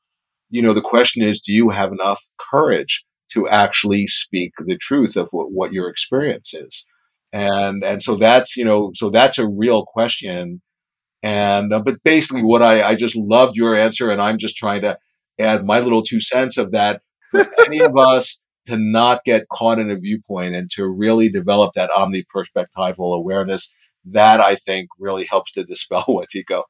you 0.55 0.62
know, 0.62 0.72
the 0.72 0.81
question 0.81 1.24
is, 1.24 1.40
do 1.40 1.52
you 1.52 1.70
have 1.70 1.90
enough 1.90 2.22
courage 2.39 3.05
to 3.32 3.48
actually 3.48 4.06
speak 4.06 4.52
the 4.64 4.78
truth 4.78 5.16
of 5.16 5.28
what, 5.32 5.51
what 5.51 5.72
your 5.72 5.89
experience 5.89 6.55
is? 6.55 6.86
And, 7.32 7.82
and 7.82 8.01
so 8.01 8.14
that's, 8.14 8.56
you 8.56 8.64
know, 8.64 8.93
so 8.94 9.10
that's 9.10 9.36
a 9.36 9.48
real 9.48 9.85
question. 9.85 10.62
And, 11.24 11.72
uh, 11.72 11.81
but 11.81 12.05
basically 12.05 12.44
what 12.44 12.62
I, 12.62 12.85
I 12.85 12.94
just 12.94 13.16
loved 13.16 13.56
your 13.56 13.74
answer 13.74 14.10
and 14.10 14.22
I'm 14.22 14.39
just 14.39 14.56
trying 14.56 14.82
to 14.82 14.97
add 15.40 15.64
my 15.64 15.81
little 15.81 16.05
two 16.05 16.20
cents 16.20 16.56
of 16.56 16.70
that 16.70 17.02
for 17.32 17.44
any 17.66 17.81
of 17.81 17.97
us 17.97 18.40
to 18.66 18.76
not 18.76 19.24
get 19.24 19.48
caught 19.48 19.81
in 19.81 19.90
a 19.90 19.98
viewpoint 19.98 20.55
and 20.55 20.70
to 20.70 20.86
really 20.86 21.28
develop 21.28 21.72
that 21.72 21.90
omni-perspectival 21.97 23.16
awareness. 23.16 23.74
That 24.05 24.39
I 24.39 24.55
think 24.55 24.90
really 25.01 25.24
helps 25.24 25.51
to 25.52 25.64
dispel 25.64 26.05
Wetiko. 26.09 26.62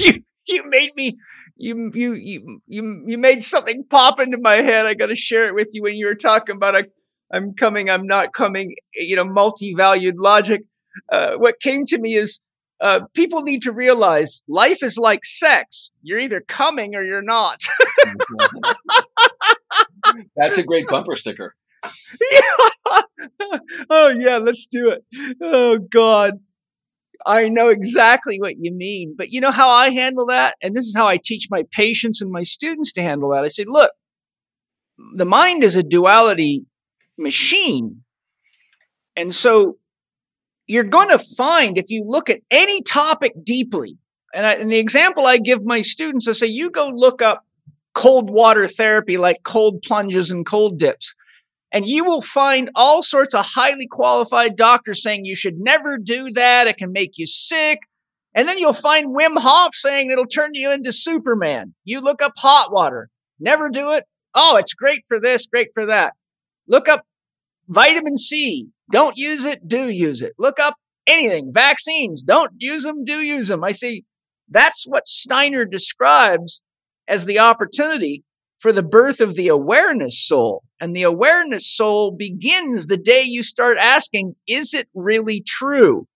you 0.00 0.24
you 0.48 0.68
made 0.68 0.90
me 0.96 1.18
you 1.56 1.90
you 1.94 2.14
you 2.14 2.60
you 2.66 3.04
you 3.06 3.18
made 3.18 3.42
something 3.42 3.84
pop 3.88 4.20
into 4.20 4.38
my 4.38 4.56
head. 4.56 4.86
I 4.86 4.94
got 4.94 5.06
to 5.06 5.16
share 5.16 5.46
it 5.46 5.54
with 5.54 5.70
you 5.72 5.82
when 5.82 5.94
you 5.94 6.06
were 6.06 6.14
talking 6.14 6.56
about 6.56 6.76
a, 6.76 6.86
I'm 7.32 7.54
coming, 7.54 7.90
I'm 7.90 8.06
not 8.06 8.32
coming. 8.32 8.74
You 8.94 9.16
know, 9.16 9.24
multi-valued 9.24 10.18
logic. 10.18 10.62
Uh, 11.10 11.36
what 11.36 11.60
came 11.60 11.86
to 11.86 11.98
me 11.98 12.14
is 12.14 12.40
uh, 12.80 13.00
people 13.14 13.42
need 13.42 13.62
to 13.62 13.72
realize 13.72 14.42
life 14.48 14.82
is 14.82 14.98
like 14.98 15.24
sex. 15.24 15.90
You're 16.02 16.18
either 16.18 16.40
coming 16.40 16.94
or 16.94 17.02
you're 17.02 17.22
not. 17.22 17.62
That's 20.36 20.58
a 20.58 20.62
great 20.62 20.88
bumper 20.88 21.16
sticker. 21.16 21.54
Yeah. 22.32 22.40
oh 23.90 24.08
yeah, 24.08 24.38
let's 24.38 24.66
do 24.66 24.90
it. 24.90 25.04
Oh 25.40 25.78
God. 25.78 26.40
I 27.24 27.48
know 27.48 27.68
exactly 27.68 28.38
what 28.40 28.56
you 28.58 28.72
mean. 28.72 29.14
But 29.16 29.30
you 29.30 29.40
know 29.40 29.50
how 29.50 29.68
I 29.68 29.90
handle 29.90 30.26
that? 30.26 30.56
And 30.62 30.74
this 30.74 30.86
is 30.86 30.96
how 30.96 31.06
I 31.06 31.18
teach 31.22 31.48
my 31.50 31.64
patients 31.72 32.20
and 32.20 32.30
my 32.30 32.42
students 32.42 32.92
to 32.92 33.02
handle 33.02 33.30
that. 33.30 33.44
I 33.44 33.48
say, 33.48 33.64
look, 33.66 33.90
the 35.14 35.24
mind 35.24 35.62
is 35.62 35.76
a 35.76 35.82
duality 35.82 36.66
machine. 37.18 38.02
And 39.14 39.34
so 39.34 39.78
you're 40.66 40.84
going 40.84 41.08
to 41.10 41.18
find 41.18 41.78
if 41.78 41.90
you 41.90 42.04
look 42.06 42.28
at 42.28 42.40
any 42.50 42.82
topic 42.82 43.32
deeply, 43.42 43.98
and, 44.34 44.44
I, 44.44 44.54
and 44.54 44.70
the 44.70 44.78
example 44.78 45.26
I 45.26 45.38
give 45.38 45.64
my 45.64 45.80
students, 45.80 46.28
I 46.28 46.32
say, 46.32 46.46
you 46.46 46.70
go 46.70 46.90
look 46.94 47.22
up 47.22 47.44
cold 47.94 48.28
water 48.28 48.66
therapy 48.66 49.16
like 49.16 49.38
cold 49.42 49.80
plunges 49.82 50.30
and 50.30 50.44
cold 50.44 50.78
dips. 50.78 51.14
And 51.72 51.86
you 51.86 52.04
will 52.04 52.22
find 52.22 52.70
all 52.74 53.02
sorts 53.02 53.34
of 53.34 53.44
highly 53.44 53.86
qualified 53.86 54.56
doctors 54.56 55.02
saying 55.02 55.24
you 55.24 55.36
should 55.36 55.58
never 55.58 55.98
do 55.98 56.30
that. 56.30 56.66
It 56.66 56.76
can 56.76 56.92
make 56.92 57.18
you 57.18 57.26
sick. 57.26 57.80
And 58.34 58.48
then 58.48 58.58
you'll 58.58 58.72
find 58.72 59.16
Wim 59.16 59.38
Hof 59.38 59.74
saying 59.74 60.10
it'll 60.10 60.26
turn 60.26 60.50
you 60.52 60.70
into 60.70 60.92
Superman. 60.92 61.74
You 61.84 62.00
look 62.00 62.22
up 62.22 62.34
hot 62.36 62.72
water. 62.72 63.08
Never 63.40 63.68
do 63.68 63.92
it. 63.92 64.04
Oh, 64.34 64.56
it's 64.56 64.74
great 64.74 65.00
for 65.08 65.18
this, 65.18 65.46
great 65.46 65.68
for 65.72 65.86
that. 65.86 66.12
Look 66.68 66.88
up 66.88 67.04
vitamin 67.66 68.18
C. 68.18 68.68
Don't 68.92 69.16
use 69.16 69.44
it, 69.44 69.66
do 69.66 69.88
use 69.88 70.22
it. 70.22 70.34
Look 70.38 70.60
up 70.60 70.76
anything. 71.06 71.50
Vaccines. 71.52 72.22
Don't 72.22 72.52
use 72.58 72.82
them, 72.82 73.04
do 73.04 73.14
use 73.14 73.48
them. 73.48 73.64
I 73.64 73.72
see 73.72 74.04
that's 74.48 74.84
what 74.86 75.08
Steiner 75.08 75.64
describes 75.64 76.62
as 77.08 77.24
the 77.24 77.38
opportunity 77.38 78.24
for 78.58 78.72
the 78.72 78.82
birth 78.82 79.20
of 79.20 79.34
the 79.34 79.48
awareness 79.48 80.26
soul. 80.26 80.62
And 80.80 80.94
the 80.94 81.02
awareness 81.02 81.66
soul 81.66 82.14
begins 82.16 82.86
the 82.86 82.96
day 82.96 83.22
you 83.24 83.42
start 83.42 83.78
asking, 83.78 84.34
is 84.46 84.74
it 84.74 84.88
really 84.94 85.42
true? 85.46 86.06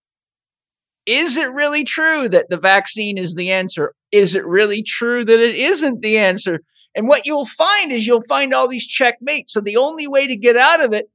Is 1.06 1.36
it 1.36 1.52
really 1.52 1.84
true 1.84 2.28
that 2.28 2.50
the 2.50 2.58
vaccine 2.58 3.18
is 3.18 3.34
the 3.34 3.50
answer? 3.50 3.94
Is 4.12 4.34
it 4.34 4.46
really 4.46 4.82
true 4.82 5.24
that 5.24 5.40
it 5.40 5.54
isn't 5.54 6.02
the 6.02 6.18
answer? 6.18 6.60
And 6.94 7.08
what 7.08 7.26
you'll 7.26 7.46
find 7.46 7.92
is 7.92 8.06
you'll 8.06 8.24
find 8.28 8.52
all 8.52 8.68
these 8.68 8.86
checkmates. 8.86 9.52
So 9.52 9.60
the 9.60 9.76
only 9.76 10.06
way 10.06 10.26
to 10.26 10.36
get 10.36 10.56
out 10.56 10.84
of 10.84 10.92
it 10.92 11.06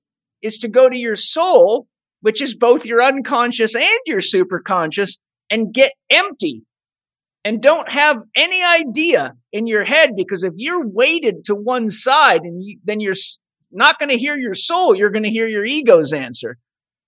is 0.42 0.58
to 0.60 0.68
go 0.68 0.90
to 0.90 0.98
your 0.98 1.16
soul, 1.16 1.88
which 2.22 2.42
is 2.42 2.56
both 2.56 2.86
your 2.86 3.02
unconscious 3.02 3.76
and 3.76 4.00
your 4.06 4.22
superconscious, 4.22 5.20
and 5.50 5.74
get 5.74 5.92
empty 6.10 6.64
and 7.46 7.62
don't 7.62 7.92
have 7.92 8.24
any 8.36 8.62
idea 8.64 9.36
in 9.54 9.68
your 9.68 9.84
head 9.84 10.16
because 10.18 10.44
if 10.44 10.54
you're 10.58 10.86
weighted 10.86 11.46
to 11.46 11.54
one 11.54 11.92
side 11.92 12.42
and 12.42 12.64
you, 12.64 12.80
then 12.84 13.00
you're 13.00 13.14
not 13.72 14.00
going 14.00 14.10
to 14.10 14.18
hear 14.18 14.36
your 14.36 14.56
soul, 14.56 14.96
you're 14.96 15.12
going 15.12 15.24
to 15.24 15.30
hear 15.30 15.48
your 15.48 15.64
ego's 15.64 16.12
answer. 16.12 16.58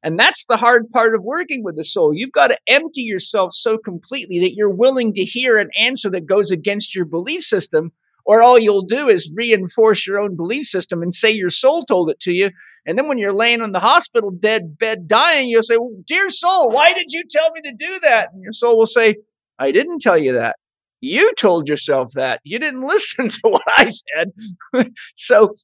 And 0.04 0.18
that's 0.18 0.46
the 0.46 0.58
hard 0.58 0.90
part 0.92 1.16
of 1.16 1.24
working 1.24 1.64
with 1.64 1.76
the 1.76 1.84
soul. 1.84 2.14
You've 2.14 2.32
got 2.32 2.48
to 2.50 2.58
empty 2.68 3.02
yourself 3.02 3.52
so 3.52 3.80
completely 3.80 4.40
that 4.40 4.54
you're 4.54 4.70
willing 4.70 5.12
to 5.16 5.26
hear 5.26 5.58
an 5.58 5.70
answer 5.78 6.10
that 6.12 6.28
goes 6.28 6.52
against 6.52 6.96
your 6.96 7.06
belief 7.06 7.42
system, 7.42 7.92
or 8.24 8.44
all 8.44 8.60
you'll 8.60 8.86
do 8.86 9.10
is 9.10 9.34
reinforce 9.36 10.06
your 10.06 10.20
own 10.20 10.36
belief 10.36 10.68
system 10.68 11.02
and 11.02 11.14
say 11.14 11.32
your 11.32 11.50
soul 11.50 11.84
told 11.84 12.12
it 12.12 12.20
to 12.22 12.32
you. 12.32 12.52
And 12.86 12.96
then 12.98 13.08
when 13.08 13.18
you're 13.18 13.34
laying 13.34 13.62
on 13.62 13.72
the 13.72 13.80
hospital 13.80 14.30
dead 14.30 14.78
bed 14.78 15.08
dying, 15.08 15.50
you'll 15.50 15.64
say, 15.64 15.78
Dear 16.06 16.30
soul, 16.30 16.70
why 16.70 16.94
did 16.94 17.08
you 17.10 17.24
tell 17.30 17.52
me 17.52 17.62
to 17.64 17.74
do 17.74 18.00
that? 18.04 18.30
And 18.34 18.44
your 18.44 18.52
soul 18.52 18.78
will 18.78 18.86
say, 18.86 19.16
I 19.60 19.72
didn't 19.72 20.00
tell 20.00 20.18
you 20.18 20.34
that. 20.34 20.56
You 21.02 21.34
told 21.34 21.68
yourself 21.68 22.12
that. 22.14 22.42
You 22.44 22.60
didn't 22.60 22.82
listen 22.88 23.30
to 23.30 23.42
what 23.44 23.64
I 23.78 23.90
said. 23.90 24.92
so 25.16 25.56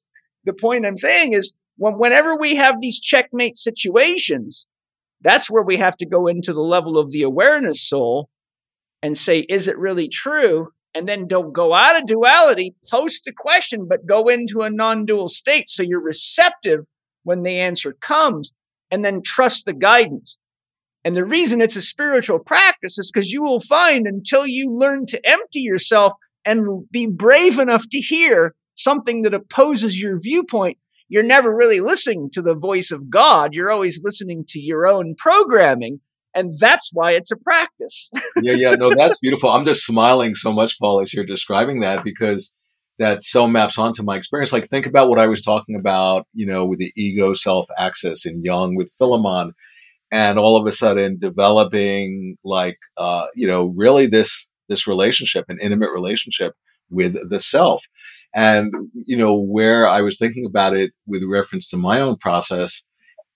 the 0.44 0.54
point 0.54 0.86
I'm 0.86 0.98
saying 0.98 1.34
is 1.34 1.54
when, 1.78 1.98
whenever 1.98 2.36
we 2.36 2.56
have 2.56 2.80
these 2.80 3.00
checkmate 3.00 3.58
situations, 3.58 4.68
that's 5.22 5.50
where 5.50 5.64
we 5.64 5.78
have 5.78 5.98
to 5.98 6.06
go 6.06 6.28
into 6.28 6.54
the 6.54 6.62
level 6.62 6.98
of 6.98 7.12
the 7.12 7.24
awareness 7.24 7.82
soul 7.82 8.30
and 9.02 9.18
say, 9.18 9.40
is 9.50 9.68
it 9.68 9.78
really 9.78 10.08
true? 10.08 10.70
And 10.96 11.08
then 11.08 11.28
don't 11.28 11.54
go 11.54 11.74
out 11.74 11.96
of 11.96 12.06
duality, 12.06 12.76
post 12.92 13.24
the 13.26 13.34
question, 13.34 13.88
but 13.88 14.06
go 14.06 14.28
into 14.28 14.62
a 14.62 14.70
non-dual 14.70 15.30
state. 15.30 15.70
So 15.70 15.82
you're 15.82 16.00
receptive 16.00 16.86
when 17.24 17.44
the 17.44 17.60
answer 17.60 17.94
comes 17.94 18.54
and 18.92 19.04
then 19.04 19.22
trust 19.24 19.66
the 19.66 19.74
guidance. 19.74 20.38
And 21.06 21.16
the 21.16 21.26
reason 21.26 21.62
it's 21.62 21.76
a 21.76 21.82
spiritual 21.82 22.40
practice 22.40 22.98
is 22.98 23.12
because 23.12 23.32
you 23.32 23.44
will 23.44 23.60
find 23.60 24.08
until 24.08 24.48
you 24.48 24.72
learn 24.72 25.06
to 25.08 25.30
empty 25.30 25.60
yourself 25.60 26.14
and 26.46 26.90
be 26.92 27.08
brave 27.08 27.60
enough 27.60 27.86
to 27.92 28.00
hear 28.00 28.56
something 28.74 29.22
that 29.24 29.34
opposes 29.34 30.02
your 30.02 30.20
viewpoint, 30.20 30.78
you're 31.10 31.24
never 31.24 31.56
really 31.56 31.80
listening 31.80 32.30
to 32.34 32.42
the 32.42 32.56
voice 32.56 32.90
of 32.92 33.10
God. 33.10 33.54
You're 33.54 33.72
always 33.72 34.02
listening 34.04 34.46
to 34.50 34.60
your 34.60 34.88
own 34.88 35.16
programming. 35.18 36.00
And 36.36 36.52
that's 36.58 36.90
why 36.94 37.12
it's 37.12 37.32
a 37.32 37.38
practice. 37.38 38.10
yeah, 38.42 38.54
yeah. 38.54 38.76
No, 38.76 38.92
that's 38.96 39.20
beautiful. 39.20 39.50
I'm 39.50 39.66
just 39.66 39.86
smiling 39.86 40.34
so 40.34 40.52
much, 40.52 40.80
Paul, 40.80 41.02
as 41.02 41.14
you're 41.14 41.26
describing 41.26 41.82
that 41.82 42.04
because 42.04 42.56
that 42.98 43.24
so 43.24 43.48
maps 43.48 43.78
onto 43.78 44.04
my 44.04 44.16
experience. 44.16 44.52
Like, 44.52 44.68
think 44.68 44.88
about 44.88 45.10
what 45.10 45.20
I 45.20 45.28
was 45.28 45.42
talking 45.42 45.76
about, 45.76 46.28
you 46.34 46.46
know, 46.46 46.66
with 46.66 46.80
the 46.80 46.92
ego 46.96 47.34
self 47.34 47.68
axis 47.78 48.26
in 48.26 48.44
Jung 48.44 48.76
with 48.76 48.92
Philemon 48.98 49.54
and 50.14 50.38
all 50.38 50.56
of 50.56 50.68
a 50.68 50.72
sudden 50.72 51.18
developing 51.18 52.38
like 52.44 52.78
uh, 52.98 53.26
you 53.36 53.48
know 53.48 53.74
really 53.76 54.06
this 54.06 54.48
this 54.70 54.88
relationship 54.88 55.46
an 55.50 55.58
intimate 55.60 55.90
relationship 55.92 56.54
with 56.90 57.18
the 57.30 57.40
self. 57.40 57.84
And 58.36 58.72
you 58.94 59.18
know 59.18 59.38
where 59.38 59.88
i 59.88 60.02
was 60.02 60.18
thinking 60.18 60.46
about 60.46 60.76
it 60.76 60.92
with 61.06 61.24
reference 61.24 61.70
to 61.70 61.78
my 61.78 62.00
own 62.02 62.18
process 62.18 62.84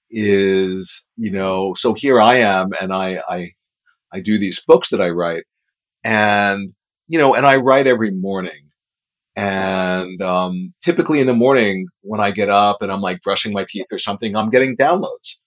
is 0.09 1.05
you 1.17 1.31
know 1.31 1.75
so 1.75 1.93
here 1.93 2.19
i 2.19 2.35
am 2.35 2.69
and 2.81 2.91
i 2.91 3.21
i 3.29 3.51
i 4.11 4.19
do 4.19 4.39
these 4.39 4.63
books 4.65 4.89
that 4.89 5.01
i 5.01 5.09
write 5.09 5.43
and 6.03 6.73
you 7.07 7.19
know 7.19 7.35
and 7.35 7.45
i 7.45 7.57
write 7.57 7.87
every 7.87 8.11
morning. 8.11 8.63
And 9.35 10.19
um, 10.23 10.73
typically 10.83 11.19
in 11.19 11.27
the 11.27 11.35
morning 11.35 11.85
when 12.01 12.19
i 12.19 12.31
get 12.31 12.49
up 12.49 12.81
and 12.81 12.91
i'm 12.91 13.01
like 13.01 13.21
brushing 13.21 13.53
my 13.53 13.65
teeth 13.69 13.87
or 13.91 13.99
something 13.99 14.35
i'm 14.35 14.49
getting 14.49 14.75
downloads 14.75 15.39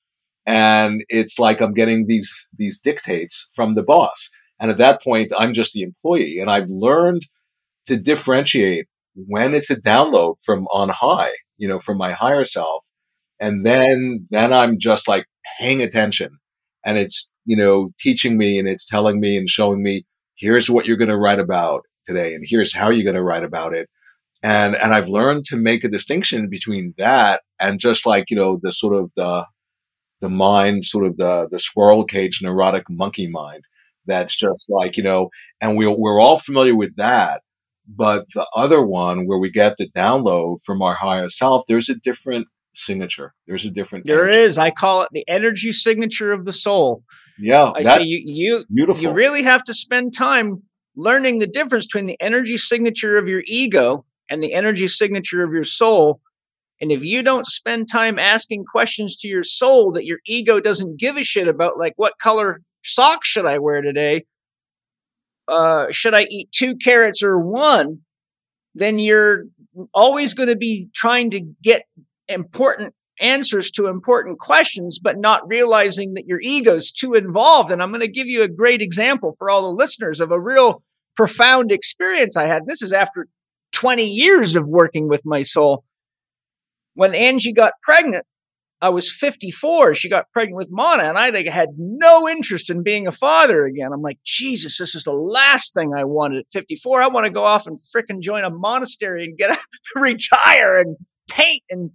and 0.50 1.04
it's 1.08 1.38
like 1.38 1.60
I'm 1.60 1.74
getting 1.74 2.06
these 2.08 2.48
these 2.58 2.80
dictates 2.80 3.48
from 3.54 3.76
the 3.76 3.84
boss. 3.84 4.30
And 4.58 4.70
at 4.70 4.78
that 4.78 5.00
point, 5.02 5.32
I'm 5.38 5.54
just 5.54 5.72
the 5.72 5.82
employee, 5.82 6.38
and 6.40 6.50
I've 6.50 6.68
learned 6.68 7.22
to 7.86 7.96
differentiate 7.96 8.86
when 9.14 9.54
it's 9.54 9.70
a 9.70 9.80
download 9.80 10.36
from 10.44 10.66
on 10.72 10.88
high, 10.88 11.32
you 11.56 11.68
know, 11.68 11.78
from 11.78 11.98
my 11.98 12.12
higher 12.12 12.44
self, 12.44 12.84
and 13.38 13.64
then 13.64 14.26
then 14.30 14.52
I'm 14.52 14.78
just 14.78 15.06
like 15.06 15.26
paying 15.58 15.80
attention, 15.82 16.38
and 16.84 16.98
it's 16.98 17.30
you 17.44 17.56
know 17.56 17.92
teaching 18.00 18.36
me 18.36 18.58
and 18.58 18.68
it's 18.68 18.86
telling 18.86 19.20
me 19.20 19.36
and 19.36 19.48
showing 19.48 19.82
me 19.82 20.04
here's 20.36 20.68
what 20.68 20.84
you're 20.84 20.96
going 20.96 21.08
to 21.08 21.16
write 21.16 21.38
about 21.38 21.82
today, 22.04 22.34
and 22.34 22.44
here's 22.46 22.74
how 22.74 22.90
you're 22.90 23.04
going 23.04 23.14
to 23.14 23.22
write 23.22 23.44
about 23.44 23.72
it. 23.72 23.88
And, 24.42 24.74
and 24.74 24.94
I've 24.94 25.08
learned 25.08 25.44
to 25.46 25.56
make 25.56 25.84
a 25.84 25.88
distinction 25.88 26.48
between 26.48 26.94
that 26.96 27.42
and 27.58 27.78
just 27.78 28.06
like, 28.06 28.30
you 28.30 28.36
know, 28.36 28.58
the 28.62 28.72
sort 28.72 28.96
of 28.96 29.12
the, 29.14 29.44
the 30.20 30.28
mind, 30.28 30.84
sort 30.84 31.06
of 31.06 31.16
the, 31.16 31.48
the 31.50 31.58
squirrel 31.58 32.04
cage 32.04 32.40
neurotic 32.42 32.84
monkey 32.88 33.28
mind. 33.28 33.64
That's 34.06 34.36
just 34.36 34.70
like, 34.70 34.96
you 34.96 35.02
know, 35.02 35.30
and 35.60 35.76
we, 35.76 35.86
we're 35.86 36.20
all 36.20 36.38
familiar 36.38 36.74
with 36.74 36.96
that. 36.96 37.42
But 37.86 38.26
the 38.34 38.46
other 38.54 38.82
one 38.82 39.26
where 39.26 39.38
we 39.38 39.50
get 39.50 39.76
the 39.76 39.90
download 39.90 40.62
from 40.64 40.80
our 40.80 40.94
higher 40.94 41.28
self, 41.28 41.64
there's 41.66 41.88
a 41.88 41.96
different 41.96 42.46
signature. 42.74 43.34
There's 43.46 43.64
a 43.64 43.70
different. 43.70 44.06
There 44.06 44.24
energy. 44.24 44.38
is. 44.38 44.58
I 44.58 44.70
call 44.70 45.02
it 45.02 45.08
the 45.12 45.24
energy 45.28 45.72
signature 45.72 46.32
of 46.32 46.44
the 46.44 46.52
soul. 46.52 47.02
Yeah, 47.38 47.72
I 47.74 47.82
say 47.82 48.02
you 48.04 48.22
you 48.24 48.64
beautiful. 48.72 49.02
You 49.02 49.10
really 49.10 49.42
have 49.42 49.64
to 49.64 49.74
spend 49.74 50.14
time 50.14 50.62
learning 50.94 51.38
the 51.38 51.46
difference 51.46 51.86
between 51.86 52.06
the 52.06 52.20
energy 52.20 52.58
signature 52.58 53.16
of 53.16 53.26
your 53.26 53.42
ego 53.46 54.04
and 54.28 54.42
the 54.42 54.52
energy 54.52 54.88
signature 54.88 55.42
of 55.42 55.52
your 55.52 55.64
soul 55.64 56.20
and 56.80 56.90
if 56.90 57.04
you 57.04 57.22
don't 57.22 57.46
spend 57.46 57.88
time 57.88 58.18
asking 58.18 58.64
questions 58.64 59.16
to 59.18 59.28
your 59.28 59.42
soul 59.42 59.92
that 59.92 60.06
your 60.06 60.18
ego 60.26 60.60
doesn't 60.60 60.98
give 60.98 61.16
a 61.16 61.24
shit 61.24 61.46
about, 61.46 61.78
like 61.78 61.92
what 61.96 62.18
color 62.18 62.62
socks 62.82 63.28
should 63.28 63.44
I 63.44 63.58
wear 63.58 63.82
today? 63.82 64.24
Uh, 65.46 65.90
should 65.90 66.14
I 66.14 66.26
eat 66.30 66.50
two 66.52 66.76
carrots 66.76 67.22
or 67.22 67.38
one? 67.38 67.98
Then 68.74 68.98
you're 68.98 69.44
always 69.92 70.32
going 70.32 70.48
to 70.48 70.56
be 70.56 70.88
trying 70.94 71.30
to 71.30 71.40
get 71.62 71.82
important 72.28 72.94
answers 73.20 73.70
to 73.72 73.88
important 73.88 74.38
questions, 74.38 74.98
but 74.98 75.18
not 75.18 75.46
realizing 75.46 76.14
that 76.14 76.26
your 76.26 76.40
ego's 76.40 76.90
too 76.90 77.12
involved. 77.12 77.70
And 77.70 77.82
I'm 77.82 77.90
going 77.90 78.00
to 78.00 78.08
give 78.08 78.26
you 78.26 78.42
a 78.42 78.48
great 78.48 78.80
example 78.80 79.32
for 79.36 79.50
all 79.50 79.62
the 79.62 79.68
listeners 79.68 80.20
of 80.20 80.30
a 80.30 80.40
real 80.40 80.82
profound 81.14 81.70
experience 81.70 82.36
I 82.36 82.46
had. 82.46 82.66
This 82.66 82.80
is 82.80 82.94
after 82.94 83.26
20 83.72 84.06
years 84.06 84.56
of 84.56 84.66
working 84.66 85.08
with 85.08 85.26
my 85.26 85.42
soul 85.42 85.84
when 87.00 87.14
Angie 87.14 87.54
got 87.54 87.72
pregnant, 87.82 88.26
I 88.82 88.90
was 88.90 89.10
54. 89.10 89.94
She 89.94 90.10
got 90.10 90.30
pregnant 90.32 90.58
with 90.58 90.68
Mana, 90.70 91.04
and 91.04 91.16
I 91.16 91.48
had 91.48 91.70
no 91.78 92.28
interest 92.28 92.68
in 92.68 92.82
being 92.82 93.06
a 93.06 93.12
father 93.12 93.64
again. 93.64 93.94
I'm 93.94 94.02
like, 94.02 94.18
Jesus, 94.22 94.76
this 94.76 94.94
is 94.94 95.04
the 95.04 95.12
last 95.12 95.72
thing 95.72 95.94
I 95.96 96.04
wanted 96.04 96.40
at 96.40 96.50
54. 96.50 97.00
I 97.00 97.06
want 97.06 97.24
to 97.24 97.32
go 97.32 97.42
off 97.42 97.66
and 97.66 97.78
fricking 97.78 98.20
join 98.20 98.44
a 98.44 98.50
monastery 98.50 99.24
and 99.24 99.38
get 99.38 99.50
a, 99.96 99.98
retire 99.98 100.76
and 100.76 100.98
paint 101.26 101.62
and 101.70 101.90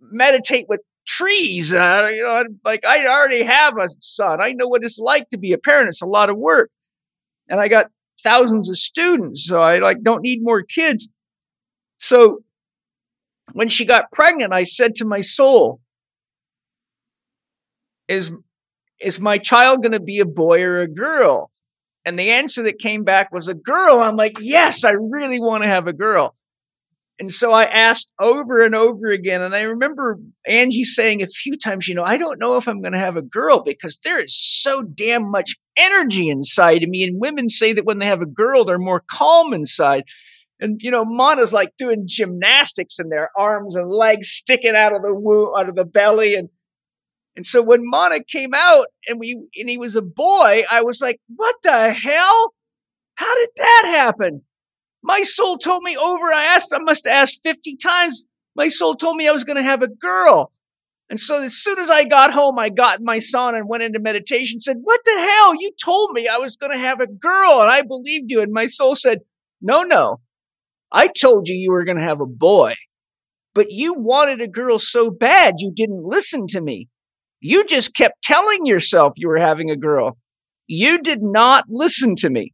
meditate 0.00 0.66
with 0.68 0.80
trees. 1.06 1.72
Uh, 1.72 2.10
you 2.12 2.26
know, 2.26 2.42
like 2.64 2.84
I 2.84 3.06
already 3.06 3.44
have 3.44 3.76
a 3.78 3.86
son. 4.00 4.42
I 4.42 4.50
know 4.50 4.66
what 4.66 4.82
it's 4.82 4.98
like 4.98 5.28
to 5.28 5.38
be 5.38 5.52
a 5.52 5.58
parent. 5.58 5.90
It's 5.90 6.02
a 6.02 6.06
lot 6.06 6.28
of 6.28 6.36
work, 6.36 6.70
and 7.48 7.60
I 7.60 7.68
got 7.68 7.92
thousands 8.20 8.68
of 8.68 8.78
students, 8.78 9.46
so 9.46 9.60
I 9.60 9.78
like 9.78 10.02
don't 10.02 10.22
need 10.22 10.40
more 10.42 10.64
kids. 10.64 11.08
So 11.98 12.40
when 13.52 13.68
she 13.68 13.84
got 13.84 14.12
pregnant, 14.12 14.52
I 14.52 14.64
said 14.64 14.94
to 14.96 15.04
my 15.04 15.20
soul, 15.20 15.80
is, 18.08 18.32
is 19.00 19.20
my 19.20 19.38
child 19.38 19.82
going 19.82 19.92
to 19.92 20.00
be 20.00 20.18
a 20.18 20.26
boy 20.26 20.62
or 20.62 20.80
a 20.80 20.88
girl? 20.88 21.50
And 22.04 22.18
the 22.18 22.30
answer 22.30 22.62
that 22.62 22.78
came 22.78 23.04
back 23.04 23.32
was 23.32 23.48
a 23.48 23.54
girl. 23.54 23.98
I'm 23.98 24.16
like, 24.16 24.38
yes, 24.40 24.84
I 24.84 24.92
really 24.92 25.40
want 25.40 25.62
to 25.62 25.68
have 25.68 25.86
a 25.86 25.92
girl. 25.92 26.34
And 27.20 27.32
so 27.32 27.50
I 27.50 27.64
asked 27.64 28.10
over 28.20 28.64
and 28.64 28.74
over 28.74 29.08
again. 29.08 29.42
And 29.42 29.54
I 29.54 29.62
remember 29.62 30.18
Angie 30.46 30.84
saying 30.84 31.20
a 31.20 31.26
few 31.26 31.56
times, 31.56 31.88
you 31.88 31.94
know, 31.94 32.04
I 32.04 32.16
don't 32.16 32.40
know 32.40 32.56
if 32.56 32.68
I'm 32.68 32.80
going 32.80 32.92
to 32.92 32.98
have 32.98 33.16
a 33.16 33.22
girl 33.22 33.60
because 33.62 33.98
there 34.04 34.22
is 34.22 34.38
so 34.38 34.82
damn 34.82 35.28
much 35.28 35.56
energy 35.76 36.28
inside 36.28 36.84
of 36.84 36.88
me. 36.88 37.02
And 37.02 37.20
women 37.20 37.48
say 37.48 37.72
that 37.72 37.84
when 37.84 37.98
they 37.98 38.06
have 38.06 38.22
a 38.22 38.26
girl, 38.26 38.64
they're 38.64 38.78
more 38.78 39.02
calm 39.10 39.52
inside. 39.52 40.04
And, 40.60 40.80
you 40.82 40.90
know, 40.90 41.04
Mana's 41.04 41.52
like 41.52 41.76
doing 41.76 42.04
gymnastics 42.06 42.98
and 42.98 43.12
their 43.12 43.30
arms 43.36 43.76
and 43.76 43.88
legs 43.88 44.28
sticking 44.28 44.74
out 44.74 44.94
of 44.94 45.02
the 45.02 45.14
womb, 45.14 45.52
out 45.56 45.68
of 45.68 45.76
the 45.76 45.84
belly. 45.84 46.34
And, 46.34 46.48
and 47.36 47.46
so 47.46 47.62
when 47.62 47.88
Mana 47.88 48.20
came 48.24 48.52
out 48.54 48.86
and 49.06 49.20
we, 49.20 49.32
and 49.56 49.68
he 49.68 49.78
was 49.78 49.94
a 49.94 50.02
boy, 50.02 50.64
I 50.70 50.82
was 50.82 51.00
like, 51.00 51.20
what 51.34 51.54
the 51.62 51.92
hell? 51.92 52.54
How 53.14 53.34
did 53.36 53.50
that 53.56 53.82
happen? 53.86 54.42
My 55.02 55.22
soul 55.22 55.58
told 55.58 55.82
me 55.84 55.96
over, 55.96 56.26
I 56.26 56.52
asked, 56.56 56.72
I 56.74 56.80
must 56.80 57.06
have 57.06 57.14
asked 57.14 57.42
50 57.42 57.76
times. 57.76 58.24
My 58.56 58.68
soul 58.68 58.96
told 58.96 59.16
me 59.16 59.28
I 59.28 59.32
was 59.32 59.44
going 59.44 59.56
to 59.56 59.62
have 59.62 59.82
a 59.82 59.88
girl. 59.88 60.52
And 61.10 61.18
so 61.18 61.40
as 61.42 61.54
soon 61.54 61.78
as 61.78 61.90
I 61.90 62.04
got 62.04 62.32
home, 62.32 62.58
I 62.58 62.68
got 62.68 63.00
my 63.00 63.18
son 63.18 63.54
and 63.54 63.68
went 63.68 63.82
into 63.82 63.98
meditation, 63.98 64.60
said, 64.60 64.78
what 64.82 65.00
the 65.04 65.18
hell? 65.18 65.54
You 65.54 65.70
told 65.82 66.10
me 66.12 66.28
I 66.28 66.36
was 66.36 66.56
going 66.56 66.72
to 66.72 66.78
have 66.78 67.00
a 67.00 67.06
girl 67.06 67.62
and 67.62 67.70
I 67.70 67.82
believed 67.82 68.30
you. 68.30 68.42
And 68.42 68.52
my 68.52 68.66
soul 68.66 68.94
said, 68.94 69.20
no, 69.62 69.82
no. 69.82 70.20
I 70.90 71.08
told 71.08 71.48
you 71.48 71.54
you 71.54 71.72
were 71.72 71.84
going 71.84 71.98
to 71.98 72.02
have 72.02 72.20
a 72.20 72.26
boy, 72.26 72.74
but 73.54 73.70
you 73.70 73.94
wanted 73.94 74.40
a 74.40 74.48
girl 74.48 74.78
so 74.78 75.10
bad 75.10 75.54
you 75.58 75.72
didn't 75.74 76.04
listen 76.04 76.46
to 76.48 76.60
me. 76.60 76.88
You 77.40 77.64
just 77.64 77.94
kept 77.94 78.22
telling 78.22 78.66
yourself 78.66 79.14
you 79.16 79.28
were 79.28 79.38
having 79.38 79.70
a 79.70 79.76
girl. 79.76 80.18
You 80.66 81.00
did 81.00 81.22
not 81.22 81.64
listen 81.68 82.14
to 82.16 82.30
me. 82.30 82.52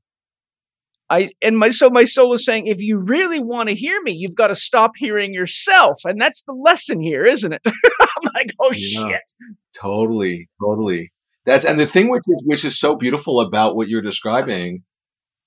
I 1.11 1.31
and 1.43 1.59
my 1.59 1.71
so 1.71 1.91
my 1.91 2.05
soul 2.05 2.33
is 2.33 2.45
saying, 2.45 2.67
if 2.67 2.81
you 2.81 2.99
really 2.99 3.41
want 3.41 3.69
to 3.69 3.75
hear 3.75 4.01
me, 4.03 4.13
you've 4.13 4.37
got 4.37 4.49
to 4.49 4.55
stop 4.55 4.93
hearing 4.97 5.35
yourself, 5.35 5.99
and 6.05 6.21
that's 6.21 6.43
the 6.45 6.55
lesson 6.55 7.01
here, 7.01 7.23
isn't 7.23 7.53
it? 7.53 7.61
I'm 7.67 8.31
like, 8.35 8.55
oh 8.59 8.73
yeah, 8.75 9.03
shit. 9.03 9.33
Totally, 9.79 10.49
totally. 10.61 11.13
That's 11.45 11.67
and 11.67 11.79
the 11.79 11.87
thing 11.87 12.09
which 12.11 12.23
is 12.27 12.43
which 12.47 12.65
is 12.65 12.79
so 12.79 12.97
beautiful 12.97 13.41
about 13.41 13.77
what 13.77 13.89
you're 13.89 14.01
describing, 14.01 14.83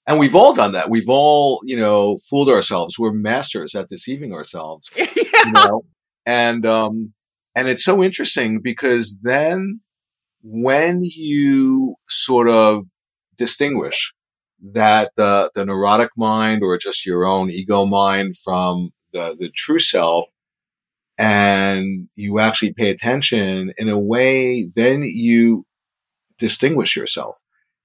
and 0.08 0.18
we've 0.18 0.36
all 0.36 0.54
done 0.54 0.72
that. 0.72 0.90
We've 0.90 1.10
all 1.10 1.62
you 1.66 1.78
know 1.78 2.18
fooled 2.30 2.50
ourselves. 2.50 2.98
We're 2.98 3.12
masters 3.12 3.76
at 3.76 3.90
deceiving 3.90 4.34
ourselves. 4.34 4.90
yeah. 4.98 5.06
You 5.46 5.52
know? 5.52 5.86
And 6.26 6.66
um 6.66 7.14
and 7.56 7.68
it's 7.68 7.84
so 7.84 8.04
interesting 8.04 8.62
because 8.62 9.18
then 9.22 9.82
when 10.44 11.02
you 11.04 11.96
sort 12.08 12.50
of 12.50 12.86
distinguish 13.38 14.14
that 14.62 15.12
the, 15.18 15.52
the 15.54 15.66
neurotic 15.66 16.10
mind 16.16 16.64
or 16.64 16.78
just 16.78 17.06
your 17.06 17.26
own 17.26 17.50
ego 17.52 17.86
mind 17.86 18.36
from 18.38 18.92
the, 19.14 19.36
the 19.40 19.50
true 19.56 19.80
self 19.80 20.28
and 21.18 22.08
you 22.16 22.40
actually 22.40 22.74
pay 22.74 22.90
attention 22.90 23.74
in 23.78 23.90
a 23.90 24.00
way, 24.00 24.70
then 24.76 25.04
you 25.04 25.66
distinguish 26.38 26.96
yourself. 26.96 27.40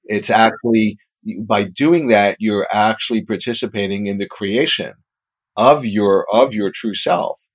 It's 0.04 0.30
actually 0.30 0.98
by 1.46 1.64
doing 1.64 2.08
that, 2.08 2.36
you're 2.38 2.68
actually 2.72 3.24
participating 3.24 4.06
in 4.06 4.18
the 4.18 4.28
creation 4.28 4.94
of 5.56 5.84
your, 5.84 6.26
of 6.32 6.54
your 6.54 6.70
true 6.70 6.94
self. 6.94 7.48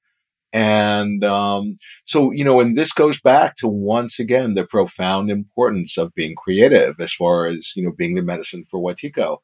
And 0.54 1.24
um, 1.24 1.78
so, 2.06 2.32
you 2.32 2.44
know, 2.44 2.60
and 2.60 2.78
this 2.78 2.94
goes 2.94 3.20
back 3.22 3.56
to 3.58 3.68
once 3.68 4.18
again 4.20 4.54
the 4.54 4.66
profound 4.66 5.30
importance 5.30 5.98
of 5.98 6.14
being 6.16 6.36
creative 6.36 7.00
as 7.00 7.14
far 7.14 7.46
as, 7.46 7.74
you 7.76 7.84
know, 7.84 7.92
being 7.92 8.16
the 8.16 8.24
medicine 8.24 8.64
for 8.70 8.80
Wetiko. 8.80 9.38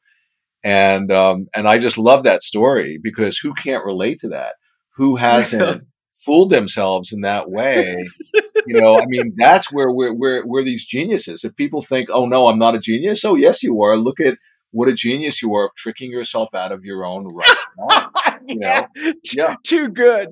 And 0.64 1.12
um, 1.12 1.46
and 1.54 1.68
I 1.68 1.78
just 1.78 1.98
love 1.98 2.22
that 2.22 2.42
story 2.42 2.98
because 3.00 3.38
who 3.38 3.52
can't 3.52 3.84
relate 3.84 4.20
to 4.20 4.28
that? 4.28 4.54
Who 4.96 5.16
hasn't 5.16 5.84
fooled 6.14 6.50
themselves 6.50 7.12
in 7.12 7.22
that 7.22 7.50
way? 7.50 8.06
you 8.66 8.80
know, 8.80 8.98
I 8.98 9.04
mean, 9.06 9.32
that's 9.36 9.72
where 9.72 9.90
we're, 9.90 10.14
we're, 10.14 10.46
we're 10.46 10.62
these 10.62 10.84
geniuses. 10.84 11.44
If 11.44 11.56
people 11.56 11.82
think, 11.82 12.08
oh, 12.12 12.26
no, 12.26 12.48
I'm 12.48 12.58
not 12.58 12.74
a 12.74 12.80
genius. 12.80 13.24
Oh, 13.24 13.34
yes, 13.34 13.62
you 13.62 13.82
are. 13.82 13.96
Look 13.96 14.20
at 14.20 14.38
what 14.70 14.88
a 14.88 14.92
genius 14.92 15.42
you 15.42 15.54
are 15.54 15.66
of 15.66 15.74
tricking 15.76 16.10
yourself 16.10 16.54
out 16.54 16.72
of 16.72 16.84
your 16.84 17.04
own 17.04 17.26
right. 17.28 18.06
you 18.46 18.58
know? 18.58 18.86
yeah. 19.32 19.56
Too 19.64 19.88
good 19.88 20.28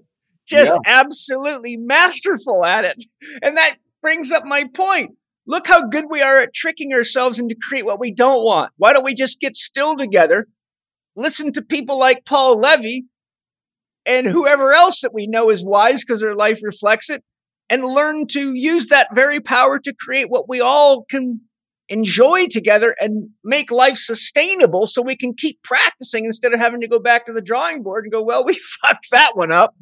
just 0.46 0.74
yeah. 0.84 1.00
absolutely 1.00 1.76
masterful 1.76 2.64
at 2.64 2.84
it. 2.84 3.02
And 3.42 3.56
that 3.56 3.76
brings 4.00 4.30
up 4.30 4.44
my 4.44 4.64
point. 4.74 5.12
Look 5.46 5.66
how 5.66 5.88
good 5.88 6.06
we 6.09 6.22
are 6.22 6.38
at 6.38 6.54
tricking 6.54 6.92
ourselves 6.92 7.38
into 7.38 7.56
create 7.60 7.84
what 7.84 7.98
we 7.98 8.12
don't 8.12 8.44
want. 8.44 8.72
Why 8.76 8.92
don't 8.92 9.04
we 9.04 9.14
just 9.14 9.40
get 9.40 9.56
still 9.56 9.96
together, 9.96 10.46
listen 11.16 11.52
to 11.52 11.62
people 11.62 11.98
like 11.98 12.24
Paul 12.24 12.59
Levy 12.59 13.06
and 14.06 14.26
whoever 14.26 14.72
else 14.72 15.00
that 15.00 15.14
we 15.14 15.26
know 15.26 15.50
is 15.50 15.64
wise 15.64 16.04
because 16.04 16.20
their 16.20 16.34
life 16.34 16.60
reflects 16.62 17.08
it 17.10 17.22
and 17.70 17.84
learn 17.84 18.26
to 18.28 18.54
use 18.54 18.88
that 18.88 19.08
very 19.14 19.40
power 19.40 19.78
to 19.78 19.94
create 19.98 20.26
what 20.28 20.48
we 20.48 20.60
all 20.60 21.04
can 21.04 21.40
enjoy 21.88 22.46
together 22.46 22.94
and 23.00 23.30
make 23.44 23.70
life 23.70 23.96
sustainable 23.96 24.86
so 24.86 25.02
we 25.02 25.16
can 25.16 25.34
keep 25.34 25.62
practicing 25.62 26.24
instead 26.24 26.52
of 26.52 26.60
having 26.60 26.80
to 26.80 26.88
go 26.88 26.98
back 26.98 27.26
to 27.26 27.32
the 27.32 27.42
drawing 27.42 27.82
board 27.82 28.04
and 28.04 28.12
go, 28.12 28.22
well, 28.22 28.44
we 28.44 28.54
fucked 28.82 29.10
that 29.10 29.36
one 29.36 29.52
up. 29.52 29.74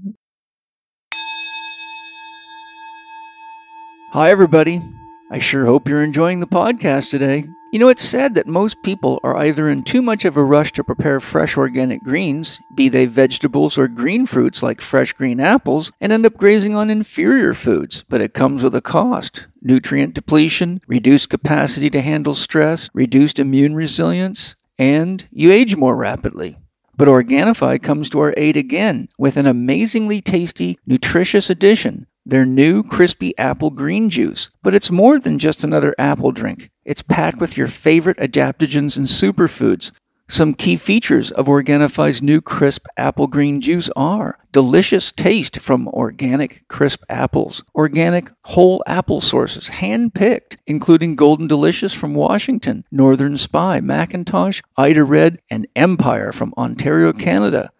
Hi, 4.12 4.30
everybody. 4.30 4.82
I 5.30 5.38
sure 5.38 5.66
hope 5.66 5.88
you're 5.88 6.02
enjoying 6.02 6.40
the 6.40 6.46
podcast 6.46 7.10
today. 7.10 7.44
You 7.72 7.78
know, 7.78 7.88
it's 7.88 8.02
sad 8.02 8.34
that 8.34 8.48
most 8.48 8.82
people 8.82 9.20
are 9.22 9.36
either 9.36 9.68
in 9.68 9.84
too 9.84 10.02
much 10.02 10.24
of 10.24 10.36
a 10.36 10.42
rush 10.42 10.72
to 10.72 10.82
prepare 10.82 11.20
fresh 11.20 11.56
organic 11.56 12.02
greens, 12.02 12.58
be 12.74 12.88
they 12.88 13.06
vegetables 13.06 13.78
or 13.78 13.86
green 13.86 14.26
fruits 14.26 14.60
like 14.60 14.80
fresh 14.80 15.12
green 15.12 15.38
apples, 15.38 15.92
and 16.00 16.10
end 16.10 16.26
up 16.26 16.36
grazing 16.36 16.74
on 16.74 16.90
inferior 16.90 17.54
foods, 17.54 18.04
but 18.08 18.20
it 18.20 18.34
comes 18.34 18.64
with 18.64 18.74
a 18.74 18.80
cost. 18.80 19.46
Nutrient 19.62 20.14
depletion, 20.14 20.80
reduced 20.88 21.30
capacity 21.30 21.88
to 21.90 22.00
handle 22.00 22.34
stress, 22.34 22.90
reduced 22.92 23.38
immune 23.38 23.76
resilience, 23.76 24.56
and 24.76 25.28
you 25.30 25.52
age 25.52 25.76
more 25.76 25.94
rapidly. 25.94 26.58
But 26.96 27.06
Organifi 27.06 27.80
comes 27.80 28.10
to 28.10 28.18
our 28.18 28.34
aid 28.36 28.56
again 28.56 29.08
with 29.16 29.36
an 29.36 29.46
amazingly 29.46 30.20
tasty, 30.20 30.76
nutritious 30.86 31.48
addition 31.48 32.08
their 32.24 32.46
new 32.46 32.82
crispy 32.82 33.36
apple 33.38 33.70
green 33.70 34.10
juice. 34.10 34.50
But 34.62 34.74
it's 34.74 34.90
more 34.90 35.18
than 35.18 35.38
just 35.38 35.64
another 35.64 35.94
apple 35.98 36.32
drink. 36.32 36.70
It's 36.84 37.02
packed 37.02 37.40
with 37.40 37.56
your 37.56 37.68
favorite 37.68 38.18
adaptogens 38.18 38.96
and 38.96 39.06
superfoods. 39.06 39.92
Some 40.30 40.54
key 40.54 40.76
features 40.76 41.32
of 41.32 41.46
Organifi's 41.46 42.22
new 42.22 42.40
crisp 42.40 42.86
apple 42.96 43.26
green 43.26 43.60
juice 43.60 43.90
are 43.96 44.38
delicious 44.52 45.10
taste 45.10 45.58
from 45.58 45.88
organic 45.88 46.68
crisp 46.68 47.02
apples, 47.08 47.64
organic 47.74 48.30
whole 48.44 48.80
apple 48.86 49.20
sources, 49.20 49.66
hand 49.66 50.14
picked, 50.14 50.56
including 50.68 51.16
Golden 51.16 51.48
Delicious 51.48 51.94
from 51.94 52.14
Washington, 52.14 52.84
Northern 52.92 53.36
Spy, 53.38 53.80
McIntosh, 53.80 54.62
Ida 54.76 55.02
Red, 55.02 55.40
and 55.50 55.66
Empire 55.74 56.30
from 56.30 56.54
Ontario, 56.56 57.12
Canada. 57.12 57.72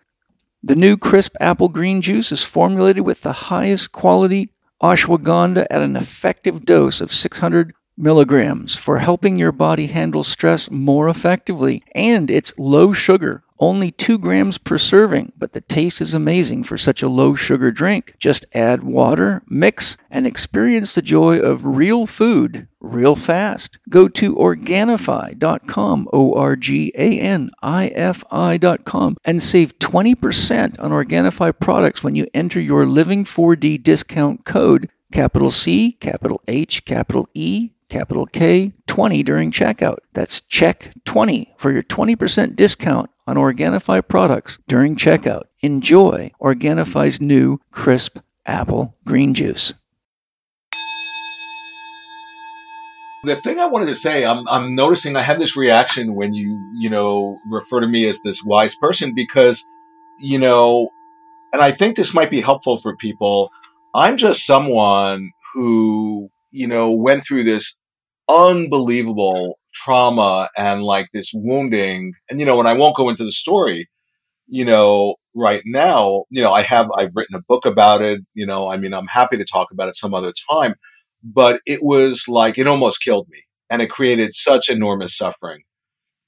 The 0.63 0.77
new 0.77 0.99
crisp 0.99 1.37
apple 1.41 1.71
green 1.71 2.03
juice 2.03 2.31
is 2.31 2.45
formulated 2.45 3.03
with 3.05 3.23
the 3.23 3.33
highest 3.33 3.93
quality 3.93 4.51
ashwagandha 4.83 5.67
at 5.71 5.81
an 5.81 5.97
effective 5.97 6.67
dose 6.67 7.01
of 7.01 7.11
600 7.11 7.73
milligrams 7.97 8.77
for 8.77 8.99
helping 8.99 9.39
your 9.39 9.53
body 9.53 9.87
handle 9.87 10.23
stress 10.23 10.71
more 10.71 11.09
effectively. 11.09 11.83
And 11.95 12.31
it's 12.31 12.53
low 12.59 12.93
sugar, 12.93 13.43
only 13.61 13.93
2 13.93 14.19
grams 14.19 14.59
per 14.59 14.79
serving, 14.79 15.33
but 15.37 15.53
the 15.53 15.61
taste 15.61 16.01
is 16.01 16.15
amazing 16.15 16.65
for 16.65 16.77
such 16.77 17.03
a 17.03 17.09
low 17.09 17.35
sugar 17.35 17.71
drink. 17.71 18.15
Just 18.19 18.47
add 18.53 18.83
water, 18.83 19.43
mix, 19.47 19.97
and 20.11 20.27
experience 20.27 20.95
the 20.95 21.03
joy 21.03 21.39
of 21.39 21.65
real 21.65 22.07
food 22.07 22.67
real 22.81 23.15
fast. 23.15 23.79
Go 23.89 24.09
to 24.09 24.35
Organifi.com, 24.35 26.09
O 26.13 26.35
R 26.35 26.57
G 26.57 26.93
A 26.97 27.21
N 27.21 27.51
I 27.63 27.89
F 27.89 28.25
I.com, 28.31 29.17
and 29.25 29.43
save 29.43 29.79
20% 29.79 30.81
on 30.81 30.91
Organifi 30.91 31.59
products 31.59 32.03
when 32.03 32.15
you 32.15 32.27
enter 32.35 32.61
your 32.61 32.87
Living 32.87 33.25
4D 33.25 33.83
discount 33.83 34.45
code, 34.45 34.89
capital 35.13 35.51
C, 35.51 35.93
capital 35.93 36.41
H, 36.49 36.85
capital 36.85 37.29
E, 37.35 37.71
capital 37.89 38.27
K 38.27 38.73
20 38.87 39.23
during 39.23 39.51
checkout. 39.51 39.99
That's 40.15 40.41
check 40.41 40.93
20 41.05 41.55
for 41.57 41.71
your 41.71 41.83
20% 41.83 42.57
discount 42.57 43.11
on 43.31 43.37
Organifi 43.37 44.07
products 44.09 44.59
during 44.67 44.97
checkout. 44.97 45.45
Enjoy 45.61 46.33
Organifi's 46.41 47.21
new 47.21 47.61
crisp 47.71 48.19
apple 48.45 48.97
green 49.05 49.35
juice. 49.35 49.73
The 53.23 53.37
thing 53.37 53.61
I 53.61 53.67
wanted 53.67 53.87
to 53.87 53.95
say, 53.95 54.25
I'm, 54.25 54.49
I'm 54.49 54.75
noticing 54.75 55.15
I 55.15 55.21
have 55.21 55.39
this 55.39 55.57
reaction 55.57 56.17
when 56.17 56.35
you, 56.35 56.59
you 56.79 56.91
know, 56.91 57.39
refer 57.49 57.81
to 57.81 57.87
me 57.87 58.09
as 58.09 58.21
this 58.23 58.43
wise 58.43 58.75
person 58.75 59.15
because, 59.15 59.63
you 60.19 60.39
know, 60.39 60.91
and 61.53 61.63
I 61.63 61.71
think 61.71 61.95
this 61.95 62.13
might 62.13 62.31
be 62.31 62.41
helpful 62.41 62.79
for 62.79 62.97
people. 62.97 63.53
I'm 63.95 64.17
just 64.17 64.45
someone 64.45 65.31
who, 65.55 66.31
you 66.51 66.67
know, 66.67 66.91
went 66.91 67.23
through 67.23 67.45
this 67.45 67.77
unbelievable 68.29 69.60
trauma 69.73 70.49
and 70.57 70.83
like 70.83 71.09
this 71.13 71.33
wounding. 71.35 72.15
And, 72.29 72.41
you 72.41 72.47
know, 72.47 72.59
and 72.59 72.69
I 72.69 72.75
won't 72.75 72.97
go 72.97 73.09
into 73.09 73.25
the 73.25 73.33
story, 73.33 73.89
you 74.47 74.65
know, 74.65 75.17
right 75.35 75.63
now, 75.65 76.25
you 76.31 76.43
know, 76.43 76.53
I 76.53 76.63
have, 76.63 76.91
I've 76.97 77.15
written 77.15 77.37
a 77.37 77.43
book 77.43 77.67
about 77.67 78.03
it. 78.03 78.21
You 78.35 78.47
know, 78.47 78.69
I 78.69 78.77
mean, 78.77 78.93
I'm 78.93 79.07
happy 79.07 79.37
to 79.37 79.45
talk 79.45 79.69
about 79.71 79.89
it 79.89 79.97
some 79.97 80.15
other 80.15 80.33
time, 80.51 80.75
but 81.23 81.61
it 81.67 81.83
was 81.83 82.25
like, 82.29 82.59
it 82.59 82.67
almost 82.67 83.03
killed 83.03 83.29
me 83.29 83.45
and 83.69 83.81
it 83.81 83.91
created 83.91 84.35
such 84.35 84.69
enormous 84.69 85.17
suffering. 85.17 85.63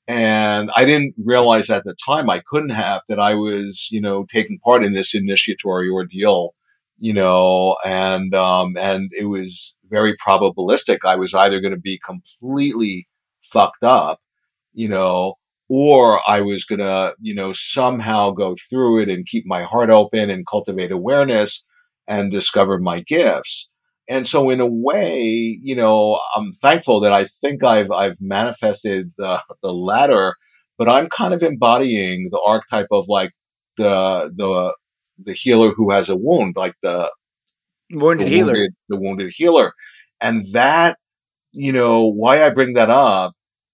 And 0.08 0.70
I 0.76 0.84
didn't 0.84 1.14
realize 1.24 1.70
at 1.70 1.84
the 1.84 1.94
time 2.04 2.28
I 2.28 2.42
couldn't 2.46 2.70
have 2.70 3.02
that 3.08 3.20
I 3.20 3.34
was, 3.34 3.88
you 3.90 4.00
know, 4.00 4.24
taking 4.24 4.58
part 4.58 4.84
in 4.84 4.92
this 4.92 5.14
initiatory 5.14 5.88
ordeal, 5.88 6.54
you 6.98 7.12
know, 7.12 7.76
and, 7.84 8.34
um, 8.34 8.76
and 8.76 9.10
it 9.16 9.26
was 9.26 9.76
very 9.88 10.16
probabilistic. 10.16 10.98
I 11.04 11.16
was 11.16 11.34
either 11.34 11.60
going 11.60 11.74
to 11.74 11.80
be 11.80 11.98
completely 11.98 13.06
fucked 13.52 13.84
up, 13.84 14.20
you 14.72 14.88
know, 14.88 15.34
or 15.68 16.20
I 16.28 16.40
was 16.40 16.64
going 16.64 16.80
to, 16.80 17.14
you 17.20 17.34
know, 17.34 17.52
somehow 17.52 18.30
go 18.30 18.54
through 18.68 19.02
it 19.02 19.08
and 19.08 19.26
keep 19.26 19.44
my 19.46 19.62
heart 19.62 19.90
open 19.90 20.28
and 20.28 20.46
cultivate 20.46 20.90
awareness 20.90 21.64
and 22.06 22.30
discover 22.30 22.78
my 22.78 23.00
gifts. 23.00 23.70
And 24.08 24.26
so 24.26 24.50
in 24.50 24.60
a 24.60 24.66
way, 24.66 25.22
you 25.62 25.74
know, 25.74 26.20
I'm 26.36 26.52
thankful 26.52 27.00
that 27.00 27.12
I 27.12 27.24
think 27.24 27.64
I've, 27.64 27.90
I've 27.90 28.20
manifested 28.20 29.12
the, 29.16 29.40
the 29.62 29.72
latter, 29.72 30.34
but 30.76 30.88
I'm 30.88 31.08
kind 31.08 31.32
of 31.32 31.42
embodying 31.42 32.28
the 32.30 32.42
archetype 32.44 32.88
of 32.90 33.06
like 33.08 33.32
the, 33.76 34.30
the, 34.36 34.74
the 35.24 35.32
healer 35.32 35.70
who 35.70 35.90
has 35.92 36.08
a 36.08 36.16
wound, 36.16 36.56
like 36.56 36.74
the 36.82 37.10
wounded 37.92 38.26
the 38.26 38.30
healer, 38.30 38.52
wounded, 38.52 38.72
the 38.88 38.96
wounded 39.00 39.32
healer. 39.34 39.72
And 40.20 40.44
that, 40.52 40.98
you 41.52 41.72
know, 41.72 42.06
why 42.06 42.44
I 42.44 42.50
bring 42.50 42.74
that 42.74 42.90
up 42.90 43.32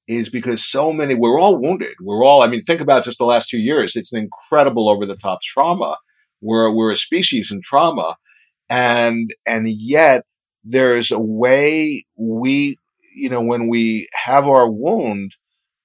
is 0.08 0.30
because 0.30 0.64
so 0.64 0.92
many, 0.92 1.14
we're 1.14 1.38
all 1.38 1.58
wounded. 1.58 1.94
We're 2.00 2.24
all, 2.24 2.42
I 2.42 2.46
mean, 2.48 2.62
think 2.62 2.80
about 2.80 3.04
just 3.04 3.18
the 3.18 3.26
last 3.26 3.50
two 3.50 3.58
years. 3.58 3.94
It's 3.94 4.12
an 4.12 4.20
incredible 4.20 4.88
over 4.88 5.04
the 5.04 5.16
top 5.16 5.42
trauma. 5.42 5.98
We're, 6.40 6.70
we're 6.72 6.92
a 6.92 6.96
species 6.96 7.52
in 7.52 7.60
trauma. 7.62 8.16
And, 8.70 9.34
and 9.46 9.68
yet 9.68 10.24
there's 10.64 11.10
a 11.10 11.18
way 11.18 12.04
we, 12.16 12.78
you 13.14 13.28
know, 13.28 13.42
when 13.42 13.68
we 13.68 14.08
have 14.24 14.48
our 14.48 14.70
wound, 14.70 15.36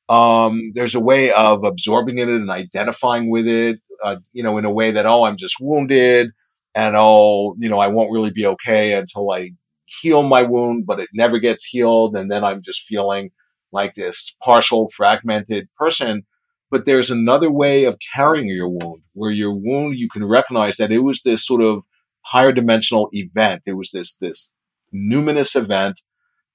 um, 0.07 0.71
there's 0.73 0.95
a 0.95 0.99
way 0.99 1.31
of 1.31 1.63
absorbing 1.63 2.17
it 2.17 2.29
and 2.29 2.49
identifying 2.49 3.29
with 3.29 3.47
it, 3.47 3.79
uh, 4.03 4.17
you 4.31 4.43
know, 4.43 4.57
in 4.57 4.65
a 4.65 4.71
way 4.71 4.91
that, 4.91 5.05
oh, 5.05 5.23
I'm 5.23 5.37
just 5.37 5.55
wounded 5.59 6.31
and 6.75 6.95
oh, 6.97 7.55
you 7.59 7.69
know, 7.69 7.79
I 7.79 7.87
won't 7.87 8.11
really 8.11 8.31
be 8.31 8.45
okay 8.45 8.93
until 8.93 9.31
I 9.31 9.51
heal 9.85 10.23
my 10.23 10.43
wound, 10.43 10.85
but 10.85 10.99
it 10.99 11.09
never 11.13 11.39
gets 11.39 11.65
healed. 11.65 12.15
And 12.15 12.31
then 12.31 12.43
I'm 12.43 12.61
just 12.61 12.81
feeling 12.81 13.31
like 13.73 13.95
this 13.95 14.35
partial 14.41 14.87
fragmented 14.87 15.67
person. 15.77 16.23
But 16.71 16.85
there's 16.85 17.11
another 17.11 17.51
way 17.51 17.83
of 17.83 17.97
carrying 18.15 18.47
your 18.47 18.69
wound 18.69 19.03
where 19.13 19.31
your 19.31 19.53
wound, 19.53 19.97
you 19.97 20.09
can 20.09 20.25
recognize 20.25 20.77
that 20.77 20.91
it 20.91 20.99
was 20.99 21.21
this 21.21 21.45
sort 21.45 21.61
of 21.61 21.83
higher 22.21 22.51
dimensional 22.51 23.09
event. 23.11 23.63
It 23.67 23.73
was 23.73 23.91
this, 23.91 24.15
this 24.17 24.51
numinous 24.93 25.55
event 25.55 26.01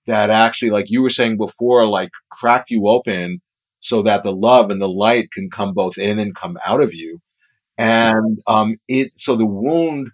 that 0.06 0.30
actually, 0.30 0.70
like 0.70 0.86
you 0.88 1.02
were 1.02 1.10
saying 1.10 1.36
before, 1.36 1.86
like 1.86 2.10
cracked 2.30 2.70
you 2.70 2.88
open 2.88 3.42
so 3.80 4.02
that 4.02 4.22
the 4.22 4.32
love 4.32 4.70
and 4.70 4.80
the 4.80 4.88
light 4.88 5.30
can 5.30 5.50
come 5.50 5.72
both 5.72 5.98
in 5.98 6.18
and 6.18 6.34
come 6.34 6.58
out 6.66 6.80
of 6.80 6.92
you. 6.94 7.20
And, 7.76 8.40
um, 8.48 8.78
it, 8.88 9.12
so 9.16 9.36
the 9.36 9.46
wound, 9.46 10.08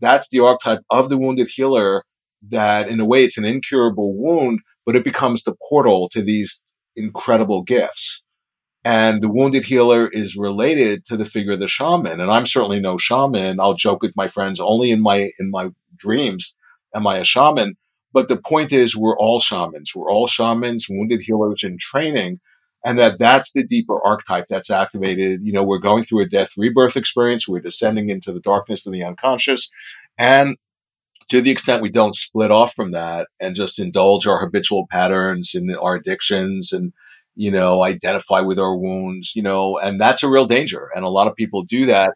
that's 0.00 0.28
the 0.30 0.40
archetype 0.40 0.80
of 0.88 1.10
the 1.10 1.18
wounded 1.18 1.50
healer 1.54 2.04
that 2.48 2.88
in 2.88 3.00
a 3.00 3.04
way 3.04 3.24
it's 3.24 3.36
an 3.38 3.44
incurable 3.44 4.16
wound, 4.16 4.60
but 4.84 4.96
it 4.96 5.04
becomes 5.04 5.42
the 5.42 5.54
portal 5.68 6.08
to 6.10 6.22
these 6.22 6.62
incredible 6.96 7.62
gifts. 7.62 8.24
And 8.84 9.22
the 9.22 9.28
wounded 9.28 9.64
healer 9.64 10.08
is 10.08 10.36
related 10.36 11.04
to 11.04 11.16
the 11.16 11.24
figure 11.24 11.52
of 11.52 11.60
the 11.60 11.68
shaman. 11.68 12.20
And 12.20 12.30
I'm 12.30 12.46
certainly 12.46 12.80
no 12.80 12.98
shaman. 12.98 13.60
I'll 13.60 13.74
joke 13.74 14.02
with 14.02 14.16
my 14.16 14.26
friends 14.26 14.58
only 14.58 14.90
in 14.90 15.00
my, 15.00 15.30
in 15.38 15.50
my 15.50 15.70
dreams 15.96 16.56
am 16.94 17.06
I 17.06 17.18
a 17.18 17.24
shaman? 17.24 17.76
But 18.12 18.28
the 18.28 18.36
point 18.36 18.72
is 18.72 18.96
we're 18.96 19.16
all 19.16 19.40
shamans. 19.40 19.92
We're 19.94 20.10
all 20.10 20.26
shamans, 20.26 20.86
wounded 20.88 21.22
healers 21.22 21.62
in 21.62 21.78
training. 21.78 22.40
And 22.84 22.98
that 22.98 23.18
that's 23.18 23.52
the 23.52 23.64
deeper 23.64 24.04
archetype 24.04 24.46
that's 24.48 24.70
activated. 24.70 25.40
You 25.42 25.52
know, 25.52 25.62
we're 25.62 25.78
going 25.78 26.04
through 26.04 26.22
a 26.22 26.28
death 26.28 26.52
rebirth 26.56 26.96
experience. 26.96 27.46
We're 27.46 27.60
descending 27.60 28.10
into 28.10 28.32
the 28.32 28.40
darkness 28.40 28.86
of 28.86 28.92
the 28.92 29.04
unconscious. 29.04 29.70
And 30.18 30.56
to 31.28 31.40
the 31.40 31.50
extent 31.50 31.82
we 31.82 31.90
don't 31.90 32.16
split 32.16 32.50
off 32.50 32.74
from 32.74 32.92
that 32.92 33.28
and 33.40 33.56
just 33.56 33.78
indulge 33.78 34.26
our 34.26 34.40
habitual 34.40 34.86
patterns 34.90 35.54
and 35.54 35.74
our 35.76 35.96
addictions 35.96 36.72
and, 36.72 36.92
you 37.34 37.50
know, 37.50 37.82
identify 37.82 38.40
with 38.40 38.58
our 38.58 38.76
wounds, 38.76 39.34
you 39.34 39.42
know, 39.42 39.78
and 39.78 40.00
that's 40.00 40.22
a 40.22 40.28
real 40.28 40.46
danger. 40.46 40.90
And 40.94 41.04
a 41.04 41.10
lot 41.10 41.28
of 41.28 41.36
people 41.36 41.62
do 41.62 41.86
that. 41.86 42.14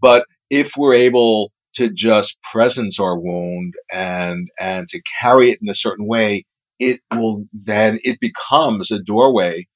But 0.00 0.26
if 0.50 0.72
we're 0.76 0.94
able 0.94 1.52
to 1.74 1.90
just 1.90 2.40
presence 2.42 3.00
our 3.00 3.18
wound 3.18 3.74
and, 3.92 4.48
and 4.60 4.88
to 4.88 5.02
carry 5.20 5.50
it 5.50 5.58
in 5.60 5.68
a 5.68 5.74
certain 5.74 6.06
way, 6.06 6.44
it 6.78 7.00
will 7.12 7.44
then, 7.52 7.98
it 8.04 8.20
becomes 8.20 8.90
a 8.90 9.02
doorway, 9.02 9.66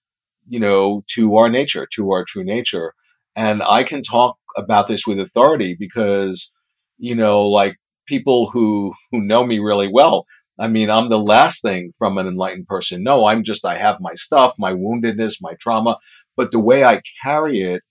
you 0.49 0.61
know, 0.61 1.05
to 1.15 1.37
our 1.37 1.49
nature, 1.49 1.87
to 1.95 2.11
our 2.13 2.25
true 2.25 2.45
nature. 2.45 2.95
And 3.37 3.63
I 3.63 3.85
can 3.85 4.03
talk 4.03 4.37
about 4.57 4.87
this 4.87 5.07
with 5.07 5.21
authority 5.21 5.77
because, 5.79 6.53
you 6.99 7.15
know, 7.15 7.47
like 7.47 7.77
people 8.09 8.51
who, 8.51 8.95
who 9.13 9.23
know 9.23 9.47
me 9.47 9.61
really 9.61 9.89
well, 9.93 10.27
I 10.59 10.67
mean, 10.67 10.91
I'm 10.91 11.09
the 11.09 11.21
last 11.21 11.63
thing 11.63 11.93
from 11.97 12.19
an 12.19 12.27
enlightened 12.27 12.67
person. 12.67 13.05
No, 13.05 13.27
I'm 13.27 13.45
just, 13.45 13.65
I 13.65 13.77
have 13.77 13.99
my 14.01 14.15
stuff, 14.15 14.55
my 14.59 14.73
woundedness, 14.73 15.37
my 15.41 15.55
trauma, 15.61 15.99
but 16.37 16.51
the 16.51 16.59
way 16.59 16.85
I 16.85 17.03
carry 17.23 17.61
it, 17.61 17.83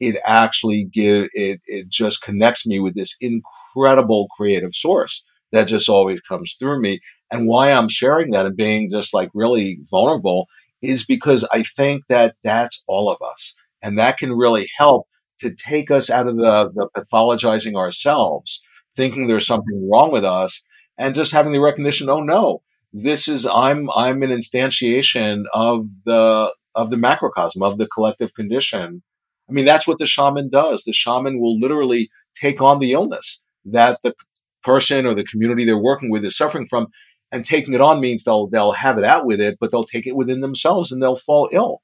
it 0.00 0.16
actually 0.24 0.84
give, 0.84 1.28
it, 1.34 1.60
it 1.66 1.88
just 1.88 2.22
connects 2.22 2.66
me 2.66 2.80
with 2.80 2.94
this 2.94 3.16
incredible 3.20 4.28
creative 4.36 4.74
source 4.74 5.24
that 5.52 5.68
just 5.68 5.88
always 5.88 6.20
comes 6.22 6.56
through 6.58 6.80
me. 6.80 7.00
And 7.30 7.46
why 7.46 7.70
I'm 7.70 7.88
sharing 7.88 8.30
that 8.30 8.46
and 8.46 8.56
being 8.56 8.88
just 8.90 9.12
like 9.12 9.30
really 9.34 9.78
vulnerable 9.90 10.46
is 10.82 11.04
because 11.04 11.46
I 11.52 11.62
think 11.62 12.04
that 12.08 12.36
that's 12.42 12.82
all 12.86 13.10
of 13.10 13.18
us. 13.22 13.54
And 13.82 13.98
that 13.98 14.16
can 14.16 14.32
really 14.32 14.66
help 14.78 15.06
to 15.40 15.54
take 15.54 15.90
us 15.90 16.10
out 16.10 16.26
of 16.26 16.36
the, 16.36 16.70
the 16.74 16.88
pathologizing 16.96 17.76
ourselves 17.76 18.62
thinking 18.96 19.26
there's 19.26 19.46
something 19.46 19.88
wrong 19.90 20.10
with 20.10 20.24
us 20.24 20.64
and 20.98 21.14
just 21.14 21.32
having 21.32 21.52
the 21.52 21.60
recognition, 21.60 22.08
oh 22.08 22.20
no, 22.20 22.62
this 22.92 23.26
is, 23.28 23.46
I'm, 23.46 23.90
I'm 23.90 24.22
an 24.22 24.30
instantiation 24.30 25.44
of 25.52 25.88
the, 26.04 26.52
of 26.74 26.90
the 26.90 26.96
macrocosm, 26.96 27.62
of 27.62 27.78
the 27.78 27.88
collective 27.88 28.34
condition. 28.34 29.02
I 29.48 29.52
mean, 29.52 29.64
that's 29.64 29.86
what 29.86 29.98
the 29.98 30.06
shaman 30.06 30.48
does. 30.50 30.84
The 30.84 30.92
shaman 30.92 31.40
will 31.40 31.58
literally 31.58 32.10
take 32.34 32.60
on 32.62 32.78
the 32.78 32.92
illness 32.92 33.42
that 33.64 33.98
the 34.02 34.14
person 34.62 35.06
or 35.06 35.14
the 35.14 35.24
community 35.24 35.64
they're 35.64 35.78
working 35.78 36.10
with 36.10 36.24
is 36.24 36.36
suffering 36.36 36.66
from. 36.66 36.88
And 37.32 37.44
taking 37.44 37.74
it 37.74 37.80
on 37.80 38.00
means 38.00 38.22
they'll, 38.22 38.46
they'll 38.46 38.72
have 38.72 38.96
it 38.96 39.04
out 39.04 39.26
with 39.26 39.40
it, 39.40 39.58
but 39.60 39.72
they'll 39.72 39.84
take 39.84 40.06
it 40.06 40.14
within 40.14 40.40
themselves 40.40 40.92
and 40.92 41.02
they'll 41.02 41.16
fall 41.16 41.48
ill. 41.50 41.82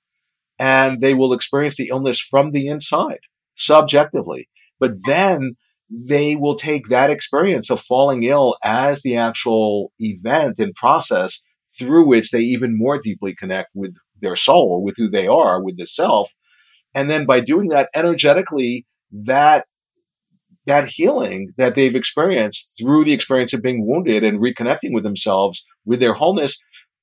And 0.61 1.01
they 1.01 1.13
will 1.13 1.33
experience 1.33 1.77
the 1.77 1.89
illness 1.89 2.21
from 2.21 2.53
the 2.53 2.69
inside, 2.69 3.21
subjectively. 3.55 4.49
But 4.79 4.93
then 5.07 5.57
they 5.91 6.37
will 6.37 6.55
take 6.55 6.87
that 6.87 7.11
experience 7.11 7.71
of 7.71 7.81
falling 7.81 8.23
ill 8.23 8.57
as 8.65 9.03
the 9.03 9.17
actual 9.17 9.93
event 9.99 10.59
and 10.59 10.75
process 10.75 11.43
through 11.79 12.07
which 12.07 12.31
they 12.31 12.41
even 12.41 12.79
more 12.79 12.99
deeply 12.99 13.35
connect 13.35 13.71
with 13.75 13.95
their 14.21 14.37
soul, 14.37 14.83
with 14.83 14.97
who 14.97 15.09
they 15.09 15.27
are, 15.27 15.63
with 15.63 15.77
the 15.77 15.87
self. 15.87 16.33
And 16.95 17.11
then 17.11 17.27
by 17.27 17.41
doing 17.41 17.69
that 17.69 17.91
energetically, 17.95 18.87
that 19.13 19.67
that 20.67 20.91
healing 20.91 21.53
that 21.57 21.75
they've 21.75 21.97
experienced 21.97 22.77
through 22.79 23.05
the 23.05 23.13
experience 23.13 23.53
of 23.53 23.63
being 23.63 23.87
wounded 23.87 24.23
and 24.23 24.39
reconnecting 24.39 24.93
with 24.93 25.03
themselves 25.03 25.65
with 25.85 26.01
their 26.01 26.13
wholeness 26.13 26.63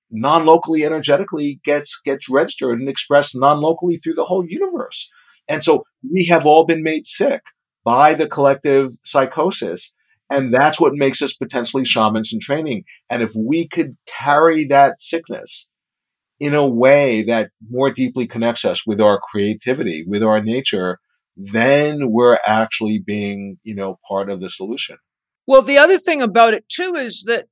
non-locally 0.10 0.86
energetically 0.86 1.60
gets 1.64 2.00
gets 2.06 2.30
registered 2.30 2.80
and 2.80 2.88
expressed 2.88 3.38
non-locally 3.38 3.98
through 3.98 4.14
the 4.14 4.26
whole 4.26 4.46
universe 4.48 5.12
and 5.50 5.64
so 5.64 5.84
we 6.10 6.26
have 6.26 6.46
all 6.46 6.66
been 6.66 6.84
made 6.84 7.06
sick 7.06 7.42
by 7.88 8.14
the 8.14 8.28
collective 8.28 8.98
psychosis. 9.06 9.94
And 10.30 10.54
that's 10.54 10.78
what 10.78 10.92
makes 10.94 11.22
us 11.22 11.38
potentially 11.38 11.86
shamans 11.86 12.34
in 12.34 12.42
training. 12.42 12.84
And 13.10 13.24
if 13.24 13.32
we 13.34 13.66
could 13.66 13.96
carry 14.06 14.66
that 14.66 15.00
sickness 15.00 15.70
in 16.38 16.54
a 16.54 16.68
way 16.68 17.22
that 17.24 17.52
more 17.70 17.90
deeply 17.90 18.28
connects 18.28 18.66
us 18.66 18.86
with 18.86 19.00
our 19.00 19.22
creativity, 19.22 20.04
with 20.06 20.22
our 20.22 20.44
nature, 20.44 21.00
then 21.38 22.12
we're 22.12 22.40
actually 22.46 23.00
being, 23.00 23.58
you 23.64 23.74
know, 23.74 24.00
part 24.06 24.30
of 24.30 24.42
the 24.42 24.50
solution. 24.50 24.98
Well, 25.48 25.62
the 25.62 25.78
other 25.78 25.98
thing 25.98 26.22
about 26.22 26.54
it 26.54 26.66
too 26.68 26.94
is 26.98 27.24
that 27.26 27.46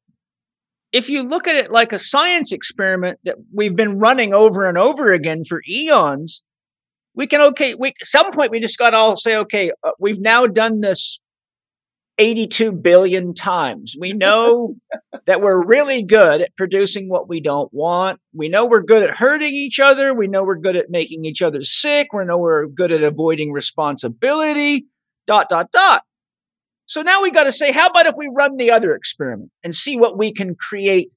if 0.91 1.10
you 1.10 1.24
look 1.24 1.48
at 1.48 1.56
it 1.56 1.72
like 1.72 1.94
a 1.94 1.99
science 1.99 2.52
experiment 2.52 3.20
that 3.24 3.38
we've 3.53 3.76
been 3.76 3.99
running 3.99 4.34
over 4.34 4.68
and 4.68 4.78
over 4.78 5.14
again 5.14 5.45
for 5.48 5.62
eons, 5.66 6.44
we 7.15 7.27
can 7.27 7.41
okay 7.41 7.75
we 7.75 7.93
some 8.03 8.31
point 8.31 8.51
we 8.51 8.59
just 8.59 8.77
got 8.77 8.91
to 8.91 8.97
all 8.97 9.15
say 9.15 9.37
okay 9.37 9.71
uh, 9.83 9.91
we've 9.99 10.21
now 10.21 10.45
done 10.47 10.81
this 10.81 11.19
82 12.17 12.71
billion 12.71 13.33
times. 13.33 13.95
We 13.99 14.13
know 14.13 14.75
that 15.25 15.41
we're 15.41 15.63
really 15.63 16.03
good 16.03 16.41
at 16.41 16.55
producing 16.55 17.09
what 17.09 17.27
we 17.27 17.41
don't 17.41 17.73
want. 17.73 18.19
We 18.33 18.49
know 18.49 18.65
we're 18.65 18.83
good 18.83 19.03
at 19.03 19.17
hurting 19.17 19.53
each 19.53 19.79
other. 19.79 20.13
We 20.13 20.27
know 20.27 20.43
we're 20.43 20.55
good 20.55 20.75
at 20.75 20.89
making 20.89 21.25
each 21.25 21.41
other 21.41 21.61
sick. 21.63 22.13
We 22.13 22.25
know 22.25 22.37
we're 22.37 22.67
good 22.67 22.91
at 22.91 23.03
avoiding 23.03 23.51
responsibility. 23.51 24.85
Dot, 25.27 25.49
dot, 25.49 25.71
dot. 25.71 26.03
So 26.85 27.01
now 27.01 27.23
we 27.23 27.31
got 27.31 27.45
to 27.45 27.51
say, 27.51 27.71
how 27.71 27.87
about 27.87 28.05
if 28.05 28.13
we 28.15 28.29
run 28.31 28.57
the 28.57 28.69
other 28.69 28.93
experiment 28.93 29.49
and 29.63 29.73
see 29.73 29.97
what 29.97 30.17
we 30.17 30.31
can 30.31 30.55
create 30.55 31.09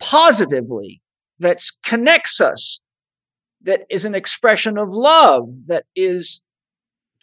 positively 0.00 1.00
that 1.38 1.62
connects 1.84 2.40
us, 2.40 2.80
that 3.64 3.82
is 3.90 4.04
an 4.04 4.14
expression 4.14 4.78
of 4.78 4.88
love, 4.90 5.48
that 5.68 5.84
is 5.94 6.42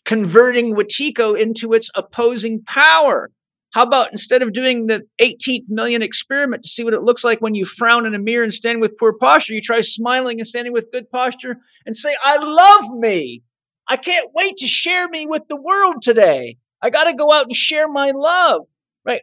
converting 0.05 0.75
Wetiko 0.75 1.37
into 1.37 1.73
its 1.73 1.91
opposing 1.95 2.63
power. 2.63 3.31
How 3.73 3.83
about 3.83 4.11
instead 4.11 4.41
of 4.41 4.53
doing 4.53 4.87
the 4.87 5.05
18th 5.21 5.69
million 5.69 6.01
experiment 6.01 6.63
to 6.63 6.69
see 6.69 6.83
what 6.83 6.95
it 6.95 7.03
looks 7.03 7.23
like 7.23 7.39
when 7.39 7.53
you 7.53 7.65
frown 7.65 8.07
in 8.07 8.15
a 8.15 8.19
mirror 8.19 8.43
and 8.43 8.53
stand 8.53 8.81
with 8.81 8.97
poor 8.97 9.13
posture, 9.13 9.53
you 9.53 9.61
try 9.61 9.81
smiling 9.81 10.39
and 10.39 10.47
standing 10.47 10.73
with 10.73 10.91
good 10.91 11.11
posture 11.11 11.57
and 11.85 11.95
say, 11.95 12.15
I 12.23 12.37
love 12.37 12.97
me. 12.97 13.43
I 13.87 13.97
can't 13.97 14.31
wait 14.33 14.57
to 14.57 14.67
share 14.67 15.07
me 15.07 15.27
with 15.27 15.43
the 15.49 15.61
world 15.61 16.01
today. 16.01 16.57
I 16.81 16.89
got 16.89 17.03
to 17.05 17.15
go 17.15 17.31
out 17.31 17.45
and 17.45 17.55
share 17.55 17.87
my 17.87 18.11
love, 18.15 18.61
right? 19.05 19.21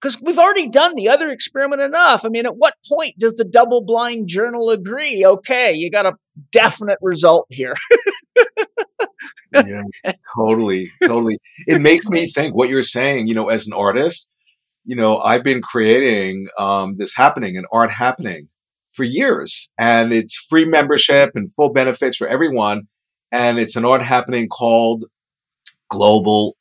Because 0.00 0.20
we've 0.22 0.38
already 0.38 0.68
done 0.68 0.94
the 0.94 1.08
other 1.08 1.28
experiment 1.28 1.82
enough. 1.82 2.24
I 2.24 2.28
mean, 2.28 2.46
at 2.46 2.56
what 2.56 2.74
point 2.88 3.14
does 3.18 3.36
the 3.36 3.44
double 3.44 3.82
blind 3.82 4.28
journal 4.28 4.70
agree? 4.70 5.24
Okay, 5.24 5.72
you 5.72 5.90
got 5.90 6.06
a 6.06 6.14
definite 6.52 6.98
result 7.00 7.46
here. 7.50 7.74
yeah, 9.52 9.82
totally, 10.36 10.90
totally. 11.06 11.38
It 11.66 11.80
makes 11.80 12.08
me 12.08 12.26
think 12.26 12.54
what 12.54 12.68
you're 12.68 12.82
saying, 12.82 13.28
you 13.28 13.34
know, 13.34 13.48
as 13.48 13.66
an 13.66 13.72
artist, 13.72 14.28
you 14.84 14.96
know, 14.96 15.18
I've 15.18 15.44
been 15.44 15.60
creating 15.60 16.48
um, 16.58 16.96
this 16.96 17.14
happening, 17.14 17.56
an 17.56 17.66
art 17.72 17.90
happening 17.90 18.48
for 18.92 19.04
years, 19.04 19.70
and 19.78 20.12
it's 20.12 20.34
free 20.34 20.64
membership 20.64 21.32
and 21.34 21.52
full 21.52 21.72
benefits 21.72 22.16
for 22.16 22.26
everyone. 22.26 22.88
And 23.30 23.58
it's 23.58 23.76
an 23.76 23.84
art 23.84 24.02
happening 24.02 24.48
called 24.48 25.04
Global 25.90 26.56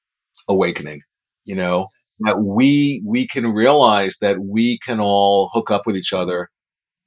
Awakening, 0.49 1.01
you 1.45 1.55
know, 1.55 1.87
that 2.19 2.41
we, 2.41 3.01
we 3.05 3.27
can 3.27 3.47
realize 3.47 4.17
that 4.19 4.39
we 4.39 4.77
can 4.79 4.99
all 4.99 5.49
hook 5.53 5.71
up 5.71 5.85
with 5.85 5.95
each 5.95 6.11
other, 6.11 6.49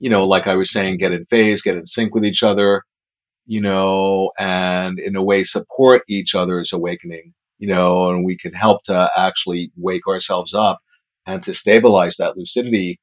you 0.00 0.10
know, 0.10 0.26
like 0.26 0.46
I 0.46 0.56
was 0.56 0.72
saying, 0.72 0.96
get 0.96 1.12
in 1.12 1.24
phase, 1.24 1.62
get 1.62 1.76
in 1.76 1.86
sync 1.86 2.14
with 2.14 2.24
each 2.24 2.42
other, 2.42 2.82
you 3.46 3.60
know, 3.60 4.32
and 4.38 4.98
in 4.98 5.14
a 5.14 5.22
way 5.22 5.44
support 5.44 6.02
each 6.08 6.34
other's 6.34 6.72
awakening, 6.72 7.34
you 7.58 7.68
know, 7.68 8.10
and 8.10 8.24
we 8.24 8.36
can 8.36 8.54
help 8.54 8.82
to 8.84 9.10
actually 9.16 9.70
wake 9.76 10.08
ourselves 10.08 10.54
up 10.54 10.80
and 11.26 11.42
to 11.44 11.52
stabilize 11.52 12.16
that 12.16 12.36
lucidity. 12.36 12.98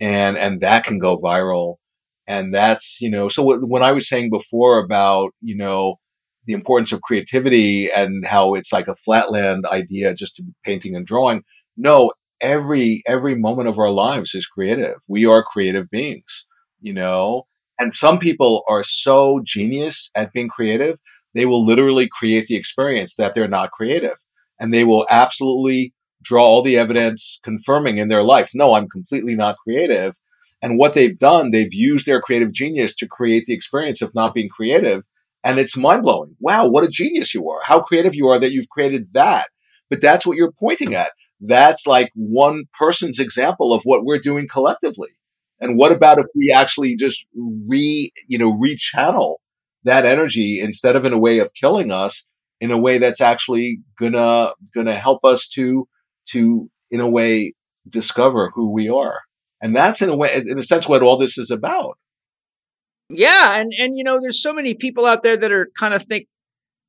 And, 0.00 0.38
and 0.38 0.60
that 0.60 0.84
can 0.84 0.98
go 0.98 1.18
viral. 1.18 1.76
And 2.26 2.54
that's, 2.54 3.00
you 3.00 3.10
know, 3.10 3.28
so 3.28 3.58
when 3.66 3.82
I 3.82 3.92
was 3.92 4.08
saying 4.08 4.30
before 4.30 4.78
about, 4.78 5.32
you 5.40 5.56
know, 5.56 5.96
the 6.46 6.54
importance 6.54 6.90
of 6.92 7.02
creativity 7.02 7.90
and 7.90 8.26
how 8.26 8.54
it's 8.54 8.72
like 8.72 8.88
a 8.88 8.94
flatland 8.94 9.66
idea 9.66 10.14
just 10.14 10.36
to 10.36 10.42
be 10.42 10.52
painting 10.64 10.96
and 10.96 11.06
drawing. 11.06 11.42
No, 11.76 12.12
every, 12.40 13.02
every 13.06 13.34
moment 13.34 13.68
of 13.68 13.78
our 13.78 13.90
lives 13.90 14.34
is 14.34 14.46
creative. 14.46 14.96
We 15.08 15.26
are 15.26 15.42
creative 15.42 15.88
beings, 15.90 16.46
you 16.80 16.92
know, 16.92 17.46
and 17.78 17.94
some 17.94 18.18
people 18.18 18.62
are 18.68 18.84
so 18.84 19.40
genius 19.42 20.10
at 20.14 20.32
being 20.32 20.48
creative, 20.48 20.98
they 21.34 21.46
will 21.46 21.64
literally 21.64 22.08
create 22.08 22.46
the 22.46 22.56
experience 22.56 23.14
that 23.14 23.34
they're 23.34 23.48
not 23.48 23.70
creative. 23.70 24.16
And 24.58 24.74
they 24.74 24.84
will 24.84 25.06
absolutely 25.08 25.94
draw 26.22 26.44
all 26.44 26.62
the 26.62 26.76
evidence 26.76 27.40
confirming 27.42 27.96
in 27.96 28.08
their 28.08 28.22
life, 28.22 28.50
no, 28.54 28.74
I'm 28.74 28.88
completely 28.88 29.34
not 29.34 29.56
creative. 29.64 30.14
And 30.60 30.78
what 30.78 30.92
they've 30.92 31.18
done, 31.18 31.50
they've 31.50 31.72
used 31.72 32.04
their 32.04 32.20
creative 32.20 32.52
genius 32.52 32.94
to 32.96 33.08
create 33.08 33.46
the 33.46 33.54
experience 33.54 34.02
of 34.02 34.14
not 34.14 34.34
being 34.34 34.50
creative. 34.50 35.04
And 35.42 35.58
it's 35.58 35.78
mind 35.78 36.02
blowing. 36.02 36.36
Wow, 36.38 36.66
what 36.66 36.84
a 36.84 36.88
genius 36.88 37.32
you 37.32 37.48
are. 37.48 37.60
How 37.64 37.80
creative 37.80 38.14
you 38.14 38.28
are 38.28 38.38
that 38.38 38.52
you've 38.52 38.68
created 38.68 39.08
that. 39.14 39.48
But 39.88 40.02
that's 40.02 40.26
what 40.26 40.36
you're 40.36 40.52
pointing 40.52 40.94
at. 40.94 41.12
That's 41.40 41.86
like 41.86 42.10
one 42.14 42.64
person's 42.78 43.18
example 43.18 43.72
of 43.72 43.82
what 43.84 44.04
we're 44.04 44.18
doing 44.18 44.46
collectively. 44.46 45.10
And 45.60 45.76
what 45.76 45.92
about 45.92 46.18
if 46.18 46.26
we 46.34 46.52
actually 46.54 46.96
just 46.96 47.26
re, 47.68 48.12
you 48.26 48.38
know, 48.38 48.56
rechannel 48.56 49.36
that 49.84 50.04
energy 50.04 50.60
instead 50.60 50.96
of 50.96 51.04
in 51.04 51.12
a 51.12 51.18
way 51.18 51.38
of 51.38 51.52
killing 51.54 51.90
us 51.90 52.28
in 52.60 52.70
a 52.70 52.78
way 52.78 52.98
that's 52.98 53.20
actually 53.20 53.80
gonna, 53.98 54.52
gonna 54.74 54.98
help 54.98 55.24
us 55.24 55.48
to, 55.48 55.88
to, 56.28 56.70
in 56.90 57.00
a 57.00 57.08
way, 57.08 57.54
discover 57.88 58.52
who 58.54 58.70
we 58.70 58.88
are. 58.88 59.20
And 59.62 59.74
that's 59.74 60.02
in 60.02 60.10
a 60.10 60.16
way, 60.16 60.34
in 60.34 60.58
a 60.58 60.62
sense, 60.62 60.88
what 60.88 61.02
all 61.02 61.16
this 61.16 61.38
is 61.38 61.50
about. 61.50 61.98
Yeah. 63.08 63.58
And, 63.58 63.72
and, 63.78 63.96
you 63.96 64.04
know, 64.04 64.20
there's 64.20 64.42
so 64.42 64.52
many 64.52 64.74
people 64.74 65.06
out 65.06 65.22
there 65.22 65.36
that 65.36 65.50
are 65.50 65.70
kind 65.78 65.94
of 65.94 66.02
think 66.02 66.28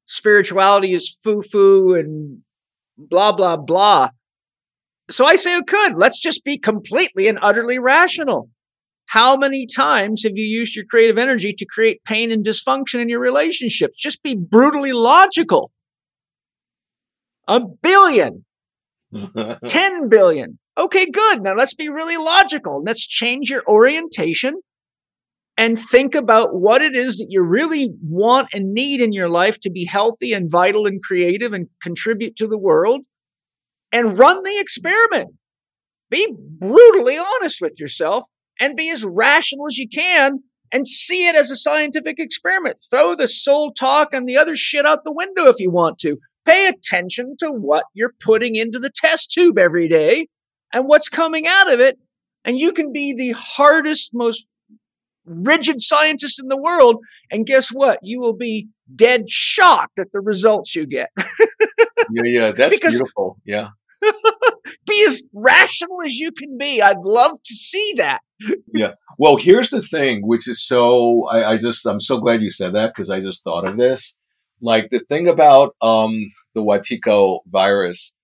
spirituality 0.05 0.93
is 0.93 1.09
foo 1.09 1.41
foo 1.41 1.95
and 1.95 2.39
blah, 2.97 3.31
blah, 3.31 3.57
blah. 3.57 4.09
So 5.11 5.25
I 5.25 5.35
say, 5.35 5.55
oh, 5.57 5.61
good. 5.65 5.93
Let's 5.97 6.19
just 6.19 6.43
be 6.43 6.57
completely 6.57 7.27
and 7.27 7.37
utterly 7.41 7.79
rational. 7.79 8.49
How 9.07 9.35
many 9.35 9.65
times 9.65 10.23
have 10.23 10.33
you 10.35 10.45
used 10.45 10.75
your 10.75 10.85
creative 10.85 11.17
energy 11.17 11.53
to 11.53 11.65
create 11.65 12.03
pain 12.05 12.31
and 12.31 12.45
dysfunction 12.45 13.01
in 13.01 13.09
your 13.09 13.19
relationships? 13.19 13.97
Just 13.97 14.23
be 14.23 14.35
brutally 14.35 14.93
logical. 14.93 15.71
A 17.47 17.59
billion. 17.59 18.45
10 19.67 20.07
billion. 20.07 20.57
Okay, 20.77 21.09
good. 21.11 21.41
Now 21.43 21.55
let's 21.55 21.73
be 21.73 21.89
really 21.89 22.15
logical. 22.15 22.81
Let's 22.85 23.05
change 23.05 23.49
your 23.49 23.63
orientation 23.67 24.61
and 25.57 25.77
think 25.77 26.15
about 26.15 26.55
what 26.55 26.81
it 26.81 26.95
is 26.95 27.17
that 27.17 27.27
you 27.27 27.41
really 27.41 27.91
want 28.01 28.47
and 28.53 28.73
need 28.73 29.01
in 29.01 29.11
your 29.11 29.27
life 29.27 29.59
to 29.59 29.69
be 29.69 29.85
healthy 29.85 30.31
and 30.31 30.49
vital 30.49 30.85
and 30.85 31.01
creative 31.03 31.51
and 31.51 31.67
contribute 31.81 32.37
to 32.37 32.47
the 32.47 32.57
world 32.57 33.01
and 33.91 34.17
run 34.17 34.43
the 34.43 34.59
experiment. 34.59 35.35
Be 36.09 36.33
brutally 36.37 37.17
honest 37.17 37.59
with 37.61 37.75
yourself 37.79 38.25
and 38.59 38.75
be 38.75 38.89
as 38.89 39.03
rational 39.03 39.67
as 39.67 39.77
you 39.77 39.87
can 39.87 40.39
and 40.71 40.87
see 40.87 41.27
it 41.27 41.35
as 41.35 41.51
a 41.51 41.55
scientific 41.55 42.19
experiment. 42.19 42.77
Throw 42.89 43.15
the 43.15 43.27
soul 43.27 43.71
talk 43.71 44.13
and 44.13 44.27
the 44.27 44.37
other 44.37 44.55
shit 44.55 44.85
out 44.85 45.03
the 45.03 45.13
window 45.13 45.47
if 45.47 45.59
you 45.59 45.71
want 45.71 45.99
to. 45.99 46.17
Pay 46.45 46.67
attention 46.67 47.35
to 47.39 47.51
what 47.51 47.85
you're 47.93 48.13
putting 48.19 48.55
into 48.55 48.79
the 48.79 48.91
test 48.93 49.31
tube 49.31 49.57
every 49.57 49.87
day 49.87 50.27
and 50.73 50.87
what's 50.87 51.09
coming 51.09 51.45
out 51.47 51.71
of 51.71 51.79
it. 51.79 51.97
And 52.43 52.57
you 52.57 52.71
can 52.73 52.91
be 52.91 53.13
the 53.13 53.37
hardest, 53.37 54.11
most 54.13 54.47
rigid 55.25 55.79
scientist 55.79 56.39
in 56.41 56.47
the 56.47 56.57
world. 56.57 56.97
And 57.29 57.45
guess 57.45 57.69
what? 57.69 57.99
You 58.01 58.19
will 58.19 58.35
be 58.35 58.69
dead 58.93 59.29
shocked 59.29 59.99
at 59.99 60.07
the 60.11 60.19
results 60.19 60.75
you 60.75 60.87
get. 60.87 61.09
yeah, 62.11 62.23
yeah, 62.23 62.51
that's 62.51 62.75
because, 62.75 62.93
beautiful. 62.93 63.37
Yeah. 63.45 63.69
be 64.87 65.05
as 65.07 65.23
rational 65.33 66.01
as 66.03 66.15
you 66.15 66.31
can 66.31 66.57
be. 66.57 66.81
I'd 66.81 66.99
love 66.99 67.37
to 67.43 67.55
see 67.55 67.93
that. 67.97 68.19
yeah. 68.73 68.93
Well, 69.17 69.37
here's 69.37 69.69
the 69.69 69.81
thing, 69.81 70.21
which 70.25 70.47
is 70.47 70.65
so, 70.65 71.27
I, 71.29 71.53
I 71.53 71.57
just, 71.57 71.85
I'm 71.85 71.99
so 71.99 72.19
glad 72.19 72.41
you 72.41 72.51
said 72.51 72.73
that 72.73 72.93
because 72.93 73.09
I 73.09 73.21
just 73.21 73.43
thought 73.43 73.67
of 73.67 73.77
this. 73.77 74.17
Like 74.61 74.89
the 74.89 74.99
thing 74.99 75.27
about 75.27 75.75
um, 75.81 76.29
the 76.53 76.63
Wetiko 76.63 77.39
virus, 77.47 78.15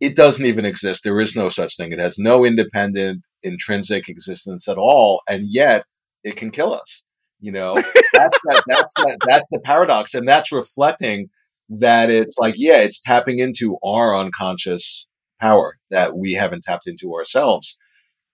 it 0.00 0.14
doesn't 0.14 0.44
even 0.44 0.64
exist. 0.64 1.04
There 1.04 1.20
is 1.20 1.36
no 1.36 1.48
such 1.48 1.76
thing. 1.76 1.92
It 1.92 2.00
has 2.00 2.18
no 2.18 2.44
independent, 2.44 3.22
intrinsic 3.42 4.08
existence 4.08 4.68
at 4.68 4.78
all. 4.78 5.22
And 5.28 5.44
yet 5.48 5.84
it 6.22 6.36
can 6.36 6.50
kill 6.50 6.74
us. 6.74 7.04
You 7.40 7.52
know, 7.52 7.74
that's, 7.74 8.38
that, 8.44 8.64
that's, 8.66 8.94
that, 8.96 9.18
that's 9.26 9.48
the 9.50 9.60
paradox. 9.60 10.14
And 10.14 10.26
that's 10.26 10.52
reflecting 10.52 11.28
that 11.68 12.10
it's 12.10 12.36
like, 12.38 12.54
yeah, 12.56 12.78
it's 12.78 13.00
tapping 13.00 13.38
into 13.38 13.78
our 13.84 14.16
unconscious 14.16 15.06
power 15.40 15.78
that 15.90 16.16
we 16.16 16.32
haven't 16.32 16.64
tapped 16.64 16.86
into 16.86 17.14
ourselves. 17.14 17.78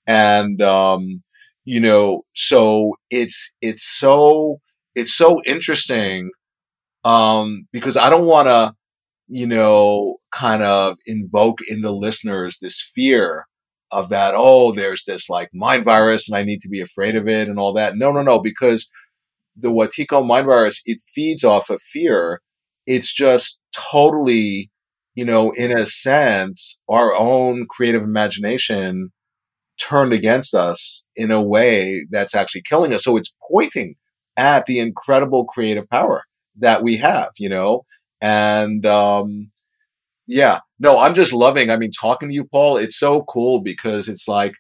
And, 0.07 0.61
um, 0.63 1.23
you 1.65 1.81
know, 1.81 2.23
so 2.35 2.97
it's, 3.11 3.53
it's 3.61 3.85
so, 3.85 4.61
it's 4.95 5.15
so 5.15 5.41
interesting, 5.45 6.31
um, 7.05 7.67
because 7.73 7.97
I 7.97 8.11
don't 8.11 8.27
want 8.27 8.49
to, 8.49 8.75
you 9.29 9.47
know, 9.47 10.17
kind 10.33 10.63
of 10.63 10.97
invoke 11.07 11.61
in 11.67 11.83
the 11.83 11.93
listeners 11.93 12.59
this 12.61 12.83
fear 12.95 13.47
of 13.91 14.09
that, 14.09 14.35
oh, 14.37 14.73
there's 14.73 15.05
this 15.05 15.29
like 15.31 15.51
mind 15.53 15.85
virus 15.85 16.29
and 16.29 16.37
I 16.37 16.43
need 16.43 16.61
to 16.63 16.69
be 16.69 16.81
afraid 16.81 17.15
of 17.15 17.29
it 17.29 17.49
and 17.49 17.59
all 17.59 17.73
that. 17.75 17.97
No, 17.97 18.11
no, 18.11 18.23
no, 18.23 18.41
because 18.41 18.91
the 19.57 19.71
Wetiko 19.71 20.27
mind 20.27 20.47
virus, 20.47 20.83
it 20.87 21.01
feeds 21.15 21.45
off 21.45 21.71
of 21.71 21.81
fear. 21.81 22.41
It's 22.87 23.15
just 23.15 23.61
totally 23.75 24.71
you 25.15 25.25
know, 25.25 25.51
in 25.53 25.77
a 25.77 25.87
sense, 25.87 26.81
our 26.89 27.15
own 27.15 27.67
creative 27.69 28.03
imagination 28.03 29.13
turned 29.81 30.13
against 30.13 30.55
us 30.55 31.05
in 31.17 31.31
a 31.31 31.43
way 31.43 32.07
that's 32.11 32.35
actually 32.35 32.63
killing 32.63 32.93
us. 32.95 33.05
So 33.05 33.17
it's 33.17 33.35
pointing 33.51 33.97
at 34.37 34.67
the 34.67 34.81
incredible 34.81 35.45
creative 35.45 35.89
power 35.91 36.25
that 36.59 36.83
we 36.83 36.97
have, 36.99 37.31
you 37.39 37.49
know, 37.49 37.85
and, 38.21 38.85
um, 38.87 39.51
yeah, 40.27 40.61
no, 40.79 40.99
I'm 40.99 41.15
just 41.15 41.33
loving, 41.33 41.71
I 41.71 41.77
mean, 41.77 41.91
talking 41.91 42.29
to 42.29 42.35
you, 42.35 42.45
Paul, 42.45 42.77
it's 42.77 42.99
so 42.99 43.25
cool 43.29 43.61
because 43.61 44.09
it's 44.09 44.29
like, 44.29 44.55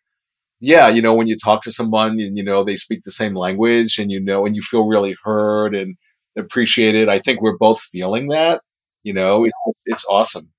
yeah, 0.61 0.89
you 0.89 1.03
know, 1.03 1.15
when 1.15 1.27
you 1.27 1.37
talk 1.37 1.63
to 1.63 1.73
someone 1.73 2.21
and, 2.21 2.37
you 2.37 2.45
know, 2.45 2.65
they 2.65 2.77
speak 2.77 3.03
the 3.05 3.11
same 3.11 3.35
language 3.35 3.99
and, 3.99 4.11
you 4.11 4.21
know, 4.21 4.45
and 4.47 4.57
you 4.57 4.63
feel 4.63 4.87
really 4.87 5.17
heard 5.25 5.75
and 5.75 5.97
appreciated. 6.37 7.09
I 7.09 7.19
think 7.19 7.41
we're 7.41 7.59
both 7.59 7.81
feeling 7.81 8.29
that 8.29 8.63
You 9.03 9.15
know, 9.15 9.45
it's, 9.45 9.83
it's 9.87 10.05
awesome. 10.09 10.51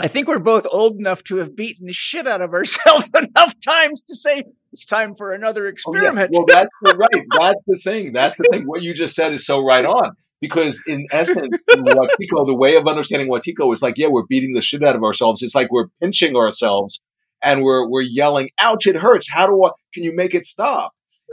I 0.00 0.06
think 0.06 0.28
we're 0.28 0.38
both 0.38 0.66
old 0.70 0.96
enough 0.98 1.24
to 1.24 1.36
have 1.36 1.56
beaten 1.56 1.86
the 1.86 1.92
shit 1.92 2.28
out 2.28 2.40
of 2.40 2.52
ourselves 2.52 3.10
enough 3.16 3.54
times 3.64 4.00
to 4.02 4.14
say 4.14 4.44
it's 4.72 4.84
time 4.84 5.14
for 5.14 5.32
another 5.32 5.66
experiment. 5.66 6.30
Oh, 6.34 6.38
yeah. 6.38 6.38
Well, 6.38 6.46
that's 6.46 6.70
the, 6.82 6.96
right. 7.14 7.26
That's 7.38 7.62
the 7.66 7.78
thing. 7.78 8.12
That's 8.12 8.36
the 8.36 8.44
thing. 8.50 8.64
What 8.64 8.82
you 8.82 8.94
just 8.94 9.16
said 9.16 9.32
is 9.32 9.44
so 9.44 9.64
right 9.64 9.84
on. 9.84 10.12
Because 10.40 10.80
in 10.86 11.04
essence, 11.10 11.48
in 11.74 11.84
Wetiko, 11.84 12.46
the 12.46 12.54
way 12.54 12.76
of 12.76 12.86
understanding 12.86 13.28
Wetiko 13.28 13.72
is 13.72 13.82
like, 13.82 13.98
yeah, 13.98 14.06
we're 14.06 14.26
beating 14.28 14.52
the 14.52 14.62
shit 14.62 14.84
out 14.84 14.94
of 14.94 15.02
ourselves. 15.02 15.42
It's 15.42 15.54
like 15.54 15.72
we're 15.72 15.88
pinching 16.00 16.36
ourselves 16.36 17.00
and 17.42 17.62
we're 17.62 17.88
we're 17.88 18.02
yelling, 18.02 18.50
"Ouch! 18.60 18.86
It 18.86 18.96
hurts! 18.96 19.30
How 19.30 19.46
do 19.46 19.64
I? 19.64 19.70
Can 19.94 20.04
you 20.04 20.14
make 20.14 20.34
it 20.34 20.44
stop?" 20.44 20.92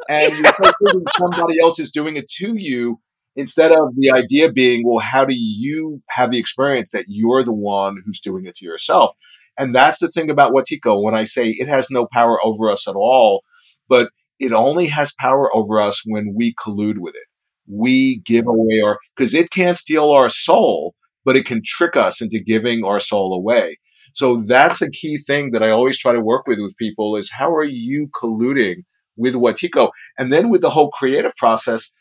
And 0.09 0.33
you're 0.37 0.53
somebody 1.17 1.59
else 1.59 1.79
is 1.79 1.91
doing 1.91 2.15
it 2.17 2.29
to 2.37 2.55
you 2.55 2.99
instead 3.35 3.71
of 3.71 3.95
the 3.97 4.11
idea 4.11 4.51
being, 4.51 4.83
well, 4.85 4.99
how 4.99 5.25
do 5.25 5.35
you 5.35 6.01
have 6.09 6.31
the 6.31 6.39
experience 6.39 6.91
that 6.91 7.05
you're 7.07 7.43
the 7.43 7.53
one 7.53 7.97
who's 8.05 8.21
doing 8.21 8.45
it 8.45 8.55
to 8.55 8.65
yourself? 8.65 9.13
And 9.57 9.73
that's 9.73 9.99
the 9.99 10.09
thing 10.09 10.29
about 10.29 10.51
Wetiko 10.51 11.01
When 11.01 11.15
I 11.15 11.23
say 11.23 11.49
it 11.49 11.67
has 11.67 11.89
no 11.89 12.07
power 12.11 12.37
over 12.43 12.69
us 12.69 12.87
at 12.87 12.95
all, 12.95 13.43
but 13.87 14.09
it 14.39 14.51
only 14.51 14.87
has 14.87 15.13
power 15.19 15.53
over 15.55 15.79
us 15.79 16.01
when 16.05 16.33
we 16.35 16.53
collude 16.53 16.97
with 16.97 17.15
it. 17.15 17.27
We 17.67 18.19
give 18.19 18.47
away 18.47 18.81
our, 18.85 18.99
because 19.15 19.33
it 19.33 19.49
can't 19.49 19.77
steal 19.77 20.11
our 20.11 20.29
soul, 20.29 20.93
but 21.23 21.35
it 21.35 21.45
can 21.45 21.61
trick 21.65 21.95
us 21.95 22.21
into 22.21 22.39
giving 22.39 22.85
our 22.85 22.99
soul 22.99 23.33
away. 23.33 23.77
So 24.13 24.41
that's 24.41 24.81
a 24.81 24.91
key 24.91 25.17
thing 25.17 25.51
that 25.51 25.63
I 25.63 25.71
always 25.71 25.97
try 25.97 26.13
to 26.13 26.21
work 26.21 26.47
with 26.47 26.59
with 26.59 26.77
people 26.77 27.15
is 27.15 27.31
how 27.31 27.53
are 27.53 27.63
you 27.63 28.09
colluding 28.09 28.83
with 29.17 29.35
Wetiko? 29.35 29.89
And 30.17 30.31
then 30.31 30.49
with 30.49 30.61
the 30.61 30.69
whole 30.69 30.89
creative 30.89 31.35
process, 31.37 31.91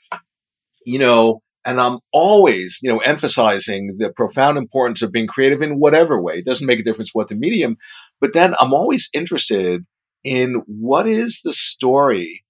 you 0.87 0.99
know, 0.99 1.43
and 1.65 1.81
I'm 1.81 1.99
always, 2.13 2.79
you 2.83 2.91
know, 2.91 2.99
emphasizing 2.99 3.97
the 3.99 4.13
profound 4.13 4.59
importance 4.59 5.03
of 5.03 5.13
being 5.13 5.27
creative 5.27 5.63
in 5.63 5.79
whatever 5.79 6.21
way. 6.21 6.39
It 6.39 6.45
doesn't 6.45 6.67
make 6.67 6.79
a 6.79 6.85
difference 6.85 7.15
what 7.15 7.29
the 7.29 7.35
medium, 7.35 7.77
but 8.21 8.35
then 8.35 8.55
I'm 8.61 8.75
always 8.75 9.09
interested 9.15 9.85
in 10.25 10.63
what 10.67 11.07
is 11.07 11.41
the 11.43 11.53
story. 11.53 12.45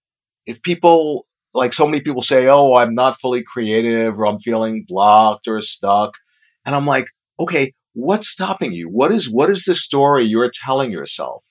If 0.47 0.63
people, 0.63 1.25
like 1.55 1.73
so 1.73 1.87
many 1.87 2.01
people 2.01 2.23
say, 2.23 2.49
Oh, 2.49 2.75
I'm 2.75 2.95
not 2.95 3.19
fully 3.21 3.43
creative 3.43 4.19
or 4.19 4.27
I'm 4.27 4.41
feeling 4.41 4.85
blocked 4.87 5.47
or 5.47 5.61
stuck. 5.61 6.15
And 6.67 6.75
I'm 6.75 6.87
like, 6.87 7.07
okay, 7.39 7.73
what's 7.93 8.29
stopping 8.29 8.73
you? 8.73 8.89
What 8.89 9.13
is, 9.13 9.33
what 9.33 9.51
is 9.51 9.65
the 9.65 9.75
story 9.75 10.25
you're 10.25 10.51
telling 10.53 10.91
yourself 10.91 11.45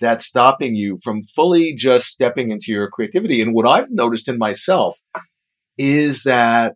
that's 0.00 0.26
stopping 0.26 0.74
you 0.74 0.98
from 1.02 1.22
fully 1.22 1.74
just 1.74 2.06
stepping 2.06 2.50
into 2.50 2.72
your 2.72 2.88
creativity? 2.88 3.42
And 3.42 3.52
what 3.52 3.66
I've 3.66 3.90
noticed 3.90 4.28
in 4.28 4.38
myself 4.38 4.98
is 5.78 6.24
that, 6.24 6.74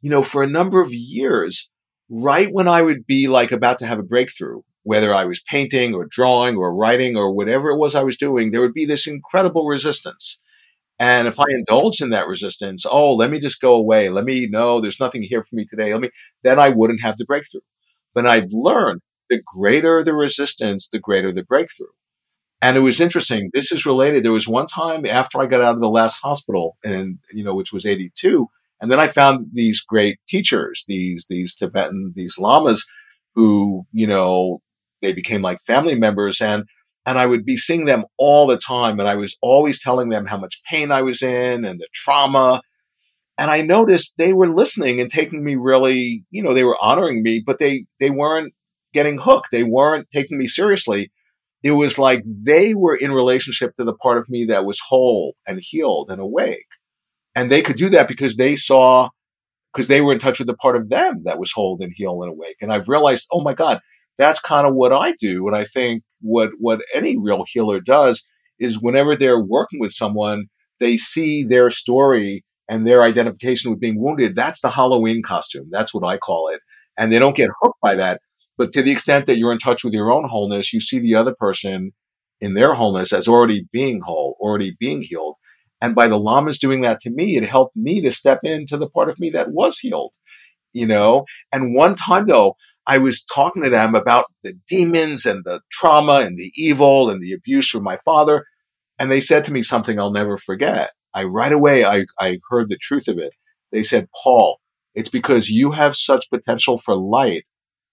you 0.00 0.10
know, 0.10 0.22
for 0.22 0.42
a 0.42 0.48
number 0.48 0.80
of 0.80 0.92
years, 0.92 1.70
right 2.08 2.48
when 2.52 2.68
I 2.68 2.82
would 2.82 3.06
be 3.06 3.28
like 3.28 3.52
about 3.52 3.78
to 3.80 3.86
have 3.86 3.98
a 3.98 4.04
breakthrough, 4.04 4.62
whether 4.82 5.12
I 5.12 5.24
was 5.24 5.40
painting 5.40 5.94
or 5.94 6.06
drawing 6.06 6.56
or 6.56 6.74
writing 6.74 7.16
or 7.16 7.34
whatever 7.34 7.70
it 7.70 7.78
was 7.78 7.94
I 7.94 8.04
was 8.04 8.16
doing, 8.16 8.50
there 8.50 8.60
would 8.60 8.74
be 8.74 8.84
this 8.86 9.06
incredible 9.06 9.66
resistance. 9.66 10.40
And 10.98 11.28
if 11.28 11.38
I 11.40 11.44
indulged 11.50 12.02
in 12.02 12.10
that 12.10 12.28
resistance, 12.28 12.86
oh, 12.88 13.14
let 13.14 13.30
me 13.30 13.40
just 13.40 13.60
go 13.60 13.74
away. 13.74 14.08
Let 14.08 14.24
me 14.24 14.46
know 14.46 14.80
there's 14.80 15.00
nothing 15.00 15.22
here 15.22 15.42
for 15.42 15.56
me 15.56 15.66
today. 15.66 15.92
Let 15.92 16.02
me, 16.02 16.10
then 16.42 16.58
I 16.58 16.70
wouldn't 16.70 17.02
have 17.02 17.18
the 17.18 17.26
breakthrough. 17.26 17.60
But 18.14 18.26
I'd 18.26 18.52
learned 18.52 19.02
the 19.28 19.42
greater 19.44 20.02
the 20.02 20.14
resistance, 20.14 20.88
the 20.88 20.98
greater 20.98 21.32
the 21.32 21.44
breakthrough. 21.44 21.86
And 22.62 22.76
it 22.76 22.80
was 22.80 23.00
interesting. 23.00 23.50
This 23.52 23.70
is 23.70 23.84
related. 23.84 24.24
There 24.24 24.32
was 24.32 24.48
one 24.48 24.66
time 24.66 25.04
after 25.06 25.40
I 25.40 25.46
got 25.46 25.60
out 25.60 25.74
of 25.74 25.80
the 25.80 25.90
last 25.90 26.20
hospital 26.20 26.76
and, 26.82 27.18
you 27.32 27.44
know, 27.44 27.54
which 27.54 27.72
was 27.72 27.84
82. 27.84 28.48
And 28.80 28.90
then 28.90 28.98
I 28.98 29.08
found 29.08 29.48
these 29.52 29.80
great 29.80 30.18
teachers, 30.26 30.84
these, 30.88 31.26
these 31.28 31.54
Tibetan, 31.54 32.12
these 32.16 32.38
lamas 32.38 32.86
who, 33.34 33.86
you 33.92 34.06
know, 34.06 34.60
they 35.02 35.12
became 35.12 35.42
like 35.42 35.60
family 35.60 35.94
members 35.94 36.40
and, 36.40 36.64
and 37.04 37.18
I 37.18 37.26
would 37.26 37.44
be 37.44 37.56
seeing 37.56 37.84
them 37.84 38.04
all 38.18 38.46
the 38.46 38.58
time. 38.58 38.98
And 38.98 39.08
I 39.08 39.14
was 39.14 39.36
always 39.42 39.82
telling 39.82 40.08
them 40.08 40.26
how 40.26 40.38
much 40.38 40.62
pain 40.68 40.90
I 40.90 41.02
was 41.02 41.22
in 41.22 41.64
and 41.64 41.78
the 41.78 41.86
trauma. 41.92 42.62
And 43.38 43.50
I 43.50 43.60
noticed 43.60 44.14
they 44.16 44.32
were 44.32 44.52
listening 44.52 45.00
and 45.00 45.10
taking 45.10 45.44
me 45.44 45.56
really, 45.56 46.24
you 46.30 46.42
know, 46.42 46.54
they 46.54 46.64
were 46.64 46.78
honoring 46.80 47.22
me, 47.22 47.42
but 47.44 47.58
they, 47.58 47.84
they 48.00 48.10
weren't 48.10 48.54
getting 48.94 49.18
hooked. 49.18 49.50
They 49.52 49.62
weren't 49.62 50.08
taking 50.10 50.38
me 50.38 50.46
seriously 50.46 51.10
it 51.66 51.72
was 51.72 51.98
like 51.98 52.22
they 52.24 52.74
were 52.74 52.94
in 52.94 53.10
relationship 53.10 53.74
to 53.74 53.84
the 53.84 53.94
part 53.94 54.18
of 54.18 54.30
me 54.30 54.44
that 54.44 54.64
was 54.64 54.80
whole 54.88 55.34
and 55.46 55.58
healed 55.60 56.10
and 56.10 56.20
awake. 56.20 56.66
And 57.34 57.50
they 57.50 57.60
could 57.60 57.76
do 57.76 57.88
that 57.88 58.06
because 58.06 58.36
they 58.36 58.54
saw, 58.54 59.08
because 59.72 59.88
they 59.88 60.00
were 60.00 60.12
in 60.12 60.20
touch 60.20 60.38
with 60.38 60.46
the 60.46 60.54
part 60.54 60.76
of 60.76 60.88
them 60.88 61.22
that 61.24 61.40
was 61.40 61.52
whole 61.52 61.76
and 61.80 61.92
healed 61.94 62.22
and 62.22 62.32
awake. 62.32 62.56
And 62.60 62.72
I've 62.72 62.88
realized, 62.88 63.26
oh 63.32 63.42
my 63.42 63.52
God, 63.52 63.80
that's 64.16 64.40
kind 64.40 64.66
of 64.66 64.74
what 64.74 64.92
I 64.92 65.12
do. 65.12 65.46
And 65.46 65.56
I 65.56 65.64
think 65.64 66.04
what, 66.20 66.52
what 66.58 66.82
any 66.94 67.18
real 67.18 67.44
healer 67.46 67.80
does 67.80 68.30
is 68.58 68.80
whenever 68.80 69.16
they're 69.16 69.42
working 69.42 69.80
with 69.80 69.92
someone, 69.92 70.46
they 70.78 70.96
see 70.96 71.42
their 71.42 71.68
story 71.70 72.44
and 72.68 72.86
their 72.86 73.02
identification 73.02 73.70
with 73.70 73.80
being 73.80 74.00
wounded. 74.00 74.34
That's 74.34 74.60
the 74.60 74.70
Halloween 74.70 75.22
costume. 75.22 75.68
That's 75.70 75.92
what 75.92 76.06
I 76.06 76.16
call 76.16 76.48
it. 76.48 76.60
And 76.96 77.12
they 77.12 77.18
don't 77.18 77.36
get 77.36 77.50
hooked 77.60 77.80
by 77.82 77.96
that. 77.96 78.20
But 78.58 78.72
to 78.72 78.82
the 78.82 78.90
extent 78.90 79.26
that 79.26 79.38
you're 79.38 79.52
in 79.52 79.58
touch 79.58 79.84
with 79.84 79.92
your 79.92 80.10
own 80.10 80.28
wholeness, 80.28 80.72
you 80.72 80.80
see 80.80 80.98
the 80.98 81.14
other 81.14 81.34
person 81.34 81.92
in 82.40 82.54
their 82.54 82.74
wholeness 82.74 83.12
as 83.12 83.28
already 83.28 83.66
being 83.72 84.00
whole, 84.00 84.36
already 84.40 84.76
being 84.78 85.02
healed. 85.02 85.36
And 85.80 85.94
by 85.94 86.08
the 86.08 86.18
lamas 86.18 86.58
doing 86.58 86.82
that 86.82 87.00
to 87.00 87.10
me, 87.10 87.36
it 87.36 87.44
helped 87.44 87.76
me 87.76 88.00
to 88.00 88.10
step 88.10 88.40
into 88.42 88.76
the 88.76 88.88
part 88.88 89.08
of 89.08 89.18
me 89.20 89.30
that 89.30 89.50
was 89.50 89.78
healed, 89.78 90.12
you 90.72 90.86
know? 90.86 91.26
And 91.52 91.74
one 91.74 91.94
time 91.94 92.26
though, 92.26 92.56
I 92.86 92.98
was 92.98 93.24
talking 93.24 93.64
to 93.64 93.70
them 93.70 93.94
about 93.94 94.26
the 94.44 94.54
demons 94.68 95.26
and 95.26 95.44
the 95.44 95.60
trauma 95.72 96.20
and 96.20 96.36
the 96.36 96.52
evil 96.54 97.10
and 97.10 97.20
the 97.20 97.32
abuse 97.32 97.68
from 97.68 97.82
my 97.82 97.96
father. 98.04 98.44
And 98.98 99.10
they 99.10 99.20
said 99.20 99.44
to 99.44 99.52
me 99.52 99.62
something 99.62 99.98
I'll 99.98 100.12
never 100.12 100.38
forget. 100.38 100.92
I 101.12 101.24
right 101.24 101.52
away, 101.52 101.84
I, 101.84 102.04
I 102.20 102.38
heard 102.48 102.68
the 102.68 102.78
truth 102.80 103.08
of 103.08 103.18
it. 103.18 103.32
They 103.72 103.82
said, 103.82 104.08
Paul, 104.22 104.60
it's 104.94 105.08
because 105.08 105.50
you 105.50 105.72
have 105.72 105.96
such 105.96 106.30
potential 106.30 106.78
for 106.78 106.94
light 106.94 107.44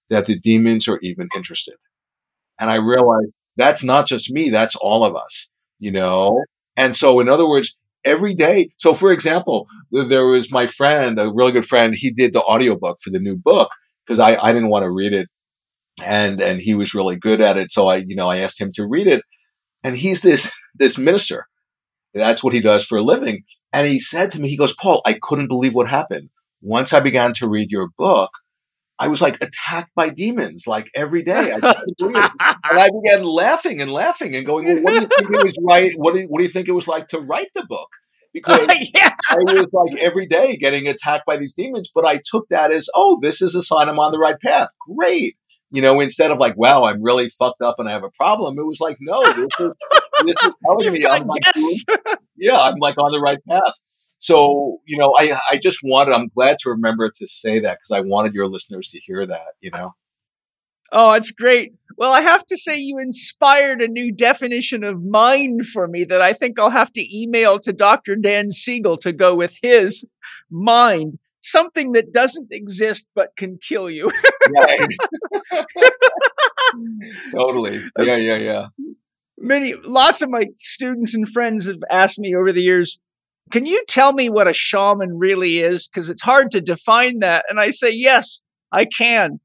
that 0.09 0.25
the 0.25 0.39
demons 0.39 0.87
are 0.87 0.99
even 1.01 1.27
interested. 1.35 1.75
And 2.59 2.69
I 2.69 2.75
realized 2.75 3.31
that's 3.57 3.83
not 3.83 4.07
just 4.07 4.31
me, 4.31 4.49
that's 4.49 4.75
all 4.75 5.03
of 5.03 5.15
us, 5.15 5.49
you 5.79 5.91
know? 5.91 6.43
And 6.75 6.95
so, 6.95 7.19
in 7.19 7.29
other 7.29 7.47
words, 7.47 7.77
every 8.05 8.33
day. 8.33 8.69
So, 8.77 8.93
for 8.93 9.11
example, 9.11 9.67
there 9.91 10.25
was 10.25 10.51
my 10.51 10.67
friend, 10.67 11.19
a 11.19 11.31
really 11.31 11.51
good 11.51 11.65
friend, 11.65 11.93
he 11.95 12.11
did 12.11 12.33
the 12.33 12.41
audiobook 12.41 12.99
for 13.01 13.09
the 13.09 13.19
new 13.19 13.35
book 13.35 13.71
because 14.05 14.19
I, 14.19 14.35
I 14.35 14.53
didn't 14.53 14.69
want 14.69 14.83
to 14.83 14.91
read 14.91 15.13
it. 15.13 15.29
And, 16.03 16.41
and 16.41 16.59
he 16.59 16.73
was 16.73 16.95
really 16.95 17.15
good 17.15 17.39
at 17.39 17.57
it. 17.57 17.71
So 17.71 17.87
I, 17.87 17.97
you 17.97 18.15
know, 18.15 18.29
I 18.29 18.37
asked 18.37 18.59
him 18.59 18.71
to 18.73 18.87
read 18.87 19.07
it 19.07 19.23
and 19.83 19.95
he's 19.95 20.21
this, 20.21 20.51
this 20.75 20.97
minister. 20.97 21.45
That's 22.13 22.43
what 22.43 22.53
he 22.53 22.61
does 22.61 22.85
for 22.85 22.97
a 22.97 23.03
living. 23.03 23.43
And 23.71 23.87
he 23.87 23.99
said 23.99 24.31
to 24.31 24.41
me, 24.41 24.49
he 24.49 24.57
goes, 24.57 24.75
Paul, 24.75 25.01
I 25.05 25.13
couldn't 25.13 25.47
believe 25.47 25.73
what 25.73 25.87
happened. 25.87 26.29
Once 26.61 26.93
I 26.93 26.99
began 26.99 27.33
to 27.33 27.49
read 27.49 27.71
your 27.71 27.89
book, 27.97 28.29
I 29.03 29.09
was 29.09 29.21
like 29.21 29.35
attacked 29.43 29.93
by 29.95 30.07
demons 30.07 30.65
like 30.65 30.89
every 30.95 31.23
day. 31.33 31.51
I 31.51 31.83
and 32.01 32.79
I 32.79 32.89
began 32.89 33.23
laughing 33.23 33.81
and 33.81 33.91
laughing 33.91 34.33
and 34.33 34.45
going, 34.45 34.65
well, 34.65 34.81
what 34.81 34.91
do 34.91 35.01
you 35.01 35.07
think 35.07 35.35
it 35.35 35.43
was 35.43 35.59
right? 35.61 35.93
What 35.97 36.15
do 36.15 36.21
you, 36.21 36.27
what 36.27 36.37
do 36.37 36.43
you 36.45 36.49
think 36.49 36.69
it 36.69 36.71
was 36.71 36.87
like 36.87 37.09
to 37.09 37.19
write 37.19 37.49
the 37.53 37.65
book? 37.65 37.89
Because 38.33 38.67
yeah. 38.95 39.13
I 39.29 39.37
was 39.53 39.69
like 39.73 40.01
every 40.01 40.25
day 40.25 40.57
getting 40.57 40.87
attacked 40.87 41.23
by 41.23 41.37
these 41.37 41.53
demons, 41.53 41.91
but 41.93 42.03
I 42.03 42.19
took 42.25 42.49
that 42.49 42.71
as, 42.71 42.89
oh, 42.95 43.19
this 43.21 43.43
is 43.43 43.53
a 43.53 43.61
sign 43.61 43.87
I'm 43.87 43.99
on 43.99 44.11
the 44.11 44.17
right 44.17 44.39
path. 44.39 44.69
Great. 44.97 45.35
You 45.69 45.83
know, 45.83 45.99
instead 45.99 46.31
of 46.31 46.39
like, 46.39 46.57
wow, 46.57 46.83
I'm 46.85 47.03
really 47.03 47.29
fucked 47.29 47.61
up 47.61 47.75
and 47.77 47.87
I 47.87 47.91
have 47.91 48.03
a 48.03 48.09
problem, 48.09 48.57
it 48.57 48.65
was 48.65 48.79
like, 48.79 48.97
no, 48.99 49.21
this 49.33 49.49
is, 49.59 49.75
this 50.25 50.35
is 50.45 50.57
telling 50.65 50.93
me 50.99 51.05
I'm 51.05 51.27
like, 51.27 51.43
yes. 51.55 51.85
yeah, 52.35 52.57
I'm 52.57 52.79
like 52.79 52.97
on 52.97 53.11
the 53.11 53.19
right 53.19 53.37
path. 53.47 53.75
So, 54.23 54.79
you 54.85 54.97
know, 54.97 55.13
I, 55.19 55.37
I 55.51 55.57
just 55.57 55.79
wanted, 55.83 56.13
I'm 56.13 56.29
glad 56.29 56.57
to 56.59 56.69
remember 56.69 57.11
to 57.13 57.27
say 57.27 57.59
that 57.59 57.79
because 57.79 57.91
I 57.91 57.99
wanted 57.99 58.33
your 58.33 58.47
listeners 58.47 58.87
to 58.91 58.99
hear 59.01 59.25
that, 59.25 59.47
you 59.59 59.69
know? 59.69 59.95
Oh, 60.93 61.11
it's 61.11 61.31
great. 61.31 61.73
Well, 61.97 62.13
I 62.13 62.21
have 62.21 62.45
to 62.45 62.55
say 62.55 62.79
you 62.79 62.99
inspired 62.99 63.81
a 63.81 63.89
new 63.89 64.13
definition 64.13 64.85
of 64.85 65.03
mind 65.03 65.65
for 65.65 65.89
me 65.89 66.05
that 66.05 66.21
I 66.21 66.31
think 66.31 66.57
I'll 66.57 66.69
have 66.69 66.93
to 66.93 67.05
email 67.13 67.59
to 67.59 67.73
Dr. 67.73 68.15
Dan 68.15 68.49
Siegel 68.51 68.95
to 68.99 69.11
go 69.11 69.35
with 69.35 69.57
his 69.61 70.05
mind. 70.49 71.17
Something 71.41 71.91
that 71.91 72.13
doesn't 72.13 72.47
exist 72.49 73.05
but 73.13 73.35
can 73.35 73.57
kill 73.57 73.89
you. 73.89 74.09
right. 74.55 74.87
totally. 77.33 77.83
Uh, 77.99 78.03
yeah, 78.03 78.15
yeah, 78.15 78.37
yeah. 78.37 78.67
Many, 79.37 79.73
lots 79.83 80.21
of 80.21 80.29
my 80.29 80.43
students 80.55 81.13
and 81.13 81.27
friends 81.27 81.67
have 81.67 81.83
asked 81.89 82.19
me 82.19 82.33
over 82.33 82.53
the 82.53 82.61
years, 82.61 82.99
can 83.51 83.65
you 83.65 83.83
tell 83.87 84.13
me 84.13 84.29
what 84.29 84.47
a 84.47 84.53
shaman 84.53 85.17
really 85.17 85.59
is? 85.59 85.87
Because 85.87 86.09
it's 86.09 86.21
hard 86.21 86.51
to 86.51 86.61
define 86.61 87.19
that. 87.19 87.45
And 87.49 87.59
I 87.59 87.69
say, 87.69 87.91
yes, 87.91 88.41
I 88.71 88.85
can. 88.85 89.39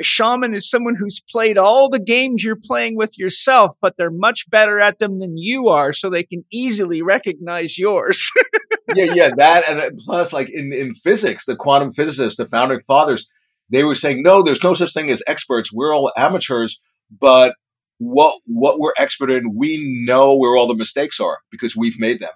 A 0.00 0.04
shaman 0.04 0.54
is 0.54 0.70
someone 0.70 0.94
who's 0.94 1.20
played 1.28 1.58
all 1.58 1.88
the 1.88 1.98
games 1.98 2.44
you're 2.44 2.58
playing 2.62 2.96
with 2.96 3.18
yourself, 3.18 3.74
but 3.80 3.96
they're 3.96 4.12
much 4.12 4.48
better 4.48 4.78
at 4.78 5.00
them 5.00 5.18
than 5.18 5.36
you 5.36 5.68
are, 5.68 5.92
so 5.92 6.08
they 6.08 6.22
can 6.22 6.44
easily 6.52 7.02
recognize 7.02 7.78
yours. 7.78 8.30
yeah, 8.94 9.12
yeah, 9.12 9.30
that 9.36 9.68
and 9.68 9.98
plus, 9.98 10.32
like 10.32 10.48
in 10.50 10.72
in 10.72 10.94
physics, 10.94 11.46
the 11.46 11.56
quantum 11.56 11.90
physicists, 11.90 12.36
the 12.36 12.46
founding 12.46 12.80
fathers, 12.86 13.32
they 13.70 13.82
were 13.82 13.96
saying, 13.96 14.22
no, 14.22 14.40
there's 14.40 14.62
no 14.62 14.72
such 14.72 14.94
thing 14.94 15.10
as 15.10 15.22
experts. 15.26 15.72
We're 15.72 15.92
all 15.92 16.12
amateurs, 16.16 16.80
but 17.10 17.56
what 17.98 18.40
what 18.46 18.78
we're 18.78 18.94
expert 18.98 19.32
in, 19.32 19.56
we 19.56 20.04
know 20.06 20.36
where 20.36 20.56
all 20.56 20.68
the 20.68 20.76
mistakes 20.76 21.18
are 21.18 21.38
because 21.50 21.76
we've 21.76 21.98
made 21.98 22.20
them. 22.20 22.30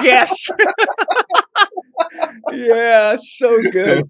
Yes. 0.00 0.50
yeah, 2.52 3.16
so 3.18 3.56
good. 3.72 4.02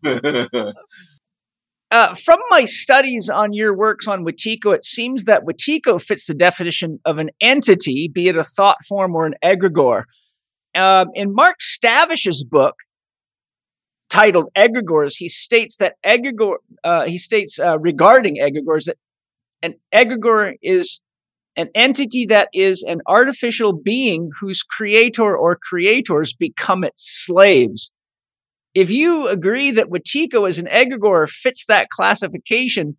Uh, 1.93 2.15
from 2.15 2.39
my 2.51 2.65
studies 2.65 3.29
on 3.29 3.53
your 3.53 3.77
works 3.77 4.07
on 4.07 4.25
Wetiko, 4.25 4.73
it 4.73 4.85
seems 4.85 5.25
that 5.25 5.43
Wetiko 5.43 6.01
fits 6.01 6.27
the 6.27 6.35
definition 6.35 7.01
of 7.05 7.19
an 7.19 7.31
entity, 7.41 8.09
be 8.13 8.29
it 8.29 8.37
a 8.37 8.45
thought 8.45 8.77
form 8.89 9.15
or 9.17 9.27
an 9.27 9.35
egregore. 9.45 10.05
Um, 10.75 11.09
in 11.15 11.35
Mark 11.35 11.57
Stavish's 11.61 12.45
book 12.45 12.77
titled 14.09 14.51
Egregores, 14.57 15.15
he 15.17 15.29
states 15.29 15.79
that 15.79 15.97
egregore, 16.07 16.59
uh, 16.85 17.07
he 17.07 17.19
states 17.19 17.59
uh, 17.59 17.79
regarding 17.81 18.37
egregores 18.37 18.85
that 18.85 18.97
an 19.63 19.75
egregore 19.93 20.55
is 20.63 21.01
an 21.61 21.69
entity 21.75 22.25
that 22.27 22.49
is 22.55 22.83
an 22.83 23.03
artificial 23.07 23.73
being 23.73 24.31
whose 24.41 24.63
creator 24.63 25.37
or 25.37 25.57
creators 25.57 26.33
become 26.33 26.85
its 26.85 27.03
slaves. 27.27 27.93
If 28.75 28.91
you 28.91 29.29
agree 29.29 29.71
that 29.73 29.89
Wetiko 29.89 30.49
as 30.49 30.59
an 30.59 30.67
egregore 30.67 31.29
fits 31.29 31.67
that 31.67 31.91
classification, 31.91 32.97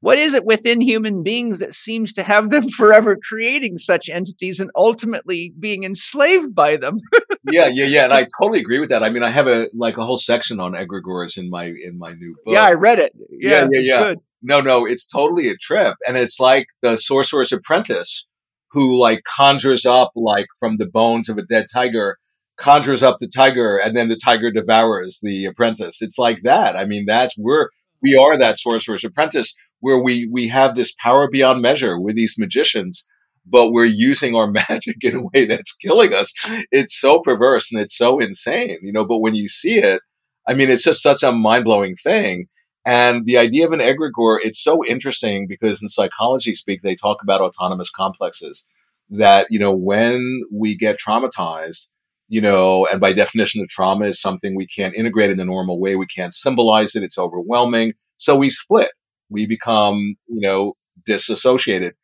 what 0.00 0.18
is 0.18 0.34
it 0.34 0.44
within 0.44 0.82
human 0.82 1.22
beings 1.22 1.58
that 1.60 1.72
seems 1.72 2.12
to 2.12 2.22
have 2.22 2.50
them 2.50 2.68
forever 2.76 3.16
creating 3.16 3.78
such 3.78 4.10
entities 4.10 4.60
and 4.60 4.70
ultimately 4.76 5.54
being 5.58 5.84
enslaved 5.84 6.54
by 6.54 6.76
them? 6.76 6.98
yeah, 7.50 7.68
yeah, 7.68 7.86
yeah, 7.86 8.04
and 8.04 8.12
I 8.12 8.26
totally 8.40 8.60
agree 8.60 8.80
with 8.80 8.90
that. 8.90 9.02
I 9.02 9.08
mean, 9.08 9.22
I 9.22 9.30
have 9.30 9.46
a 9.46 9.68
like 9.72 9.96
a 9.96 10.04
whole 10.04 10.18
section 10.18 10.60
on 10.60 10.72
egregores 10.72 11.38
in 11.38 11.48
my 11.48 11.64
in 11.64 11.98
my 11.98 12.12
new 12.12 12.36
book. 12.44 12.52
Yeah, 12.52 12.64
I 12.64 12.74
read 12.74 12.98
it. 12.98 13.12
Yeah, 13.30 13.66
yeah, 13.72 13.80
yeah. 13.80 13.98
Good. 13.98 14.18
No, 14.46 14.60
no, 14.60 14.86
it's 14.86 15.04
totally 15.04 15.48
a 15.48 15.56
trip, 15.56 15.96
and 16.06 16.16
it's 16.16 16.38
like 16.38 16.66
the 16.80 16.96
sorcerer's 16.96 17.50
apprentice 17.52 18.28
who 18.70 18.96
like 18.96 19.24
conjures 19.24 19.84
up 19.84 20.12
like 20.14 20.46
from 20.60 20.76
the 20.76 20.86
bones 20.86 21.28
of 21.28 21.36
a 21.36 21.42
dead 21.42 21.66
tiger 21.72 22.16
conjures 22.56 23.02
up 23.02 23.18
the 23.18 23.26
tiger 23.28 23.76
and 23.76 23.96
then 23.96 24.08
the 24.08 24.16
tiger 24.16 24.50
devours 24.52 25.18
the 25.22 25.46
apprentice. 25.46 26.00
It's 26.00 26.18
like 26.18 26.42
that. 26.42 26.76
I 26.76 26.84
mean, 26.84 27.06
that's 27.06 27.36
we're 27.36 27.68
we 28.02 28.16
are 28.16 28.38
that 28.38 28.60
sorcerer's 28.60 29.04
apprentice 29.04 29.52
where 29.80 30.00
we 30.00 30.28
we 30.32 30.46
have 30.48 30.76
this 30.76 30.94
power 31.02 31.28
beyond 31.28 31.60
measure 31.60 31.98
with 31.98 32.14
these 32.14 32.36
magicians, 32.38 33.04
but 33.44 33.72
we're 33.72 33.84
using 33.84 34.36
our 34.36 34.48
magic 34.68 35.02
in 35.02 35.16
a 35.16 35.22
way 35.22 35.46
that's 35.46 35.76
killing 35.76 36.14
us. 36.14 36.32
It's 36.70 36.98
so 36.98 37.18
perverse 37.20 37.72
and 37.72 37.80
it's 37.82 37.96
so 37.96 38.20
insane, 38.20 38.78
you 38.80 38.92
know. 38.92 39.04
But 39.04 39.18
when 39.20 39.34
you 39.34 39.48
see 39.48 39.78
it, 39.78 40.02
I 40.46 40.54
mean, 40.54 40.70
it's 40.70 40.84
just 40.84 41.02
such 41.02 41.24
a 41.24 41.32
mind 41.32 41.64
blowing 41.64 41.96
thing. 41.96 42.46
And 42.86 43.26
the 43.26 43.36
idea 43.36 43.66
of 43.66 43.72
an 43.72 43.80
egregore, 43.80 44.38
it's 44.42 44.62
so 44.62 44.84
interesting 44.84 45.48
because 45.48 45.82
in 45.82 45.88
psychology 45.88 46.54
speak, 46.54 46.82
they 46.82 46.94
talk 46.94 47.18
about 47.20 47.40
autonomous 47.40 47.90
complexes 47.90 48.64
that, 49.10 49.48
you 49.50 49.58
know, 49.58 49.74
when 49.74 50.42
we 50.52 50.76
get 50.76 51.00
traumatized, 51.04 51.88
you 52.28 52.40
know, 52.40 52.86
and 52.86 53.00
by 53.00 53.12
definition, 53.12 53.60
the 53.60 53.66
trauma 53.66 54.06
is 54.06 54.20
something 54.20 54.54
we 54.54 54.68
can't 54.68 54.94
integrate 54.94 55.30
in 55.30 55.36
the 55.36 55.44
normal 55.44 55.80
way. 55.80 55.96
We 55.96 56.06
can't 56.06 56.32
symbolize 56.32 56.94
it. 56.94 57.02
It's 57.02 57.18
overwhelming. 57.18 57.94
So 58.18 58.36
we 58.36 58.50
split. 58.50 58.92
We 59.28 59.46
become, 59.46 60.14
you 60.28 60.40
know, 60.40 60.74
disassociated. 61.04 61.94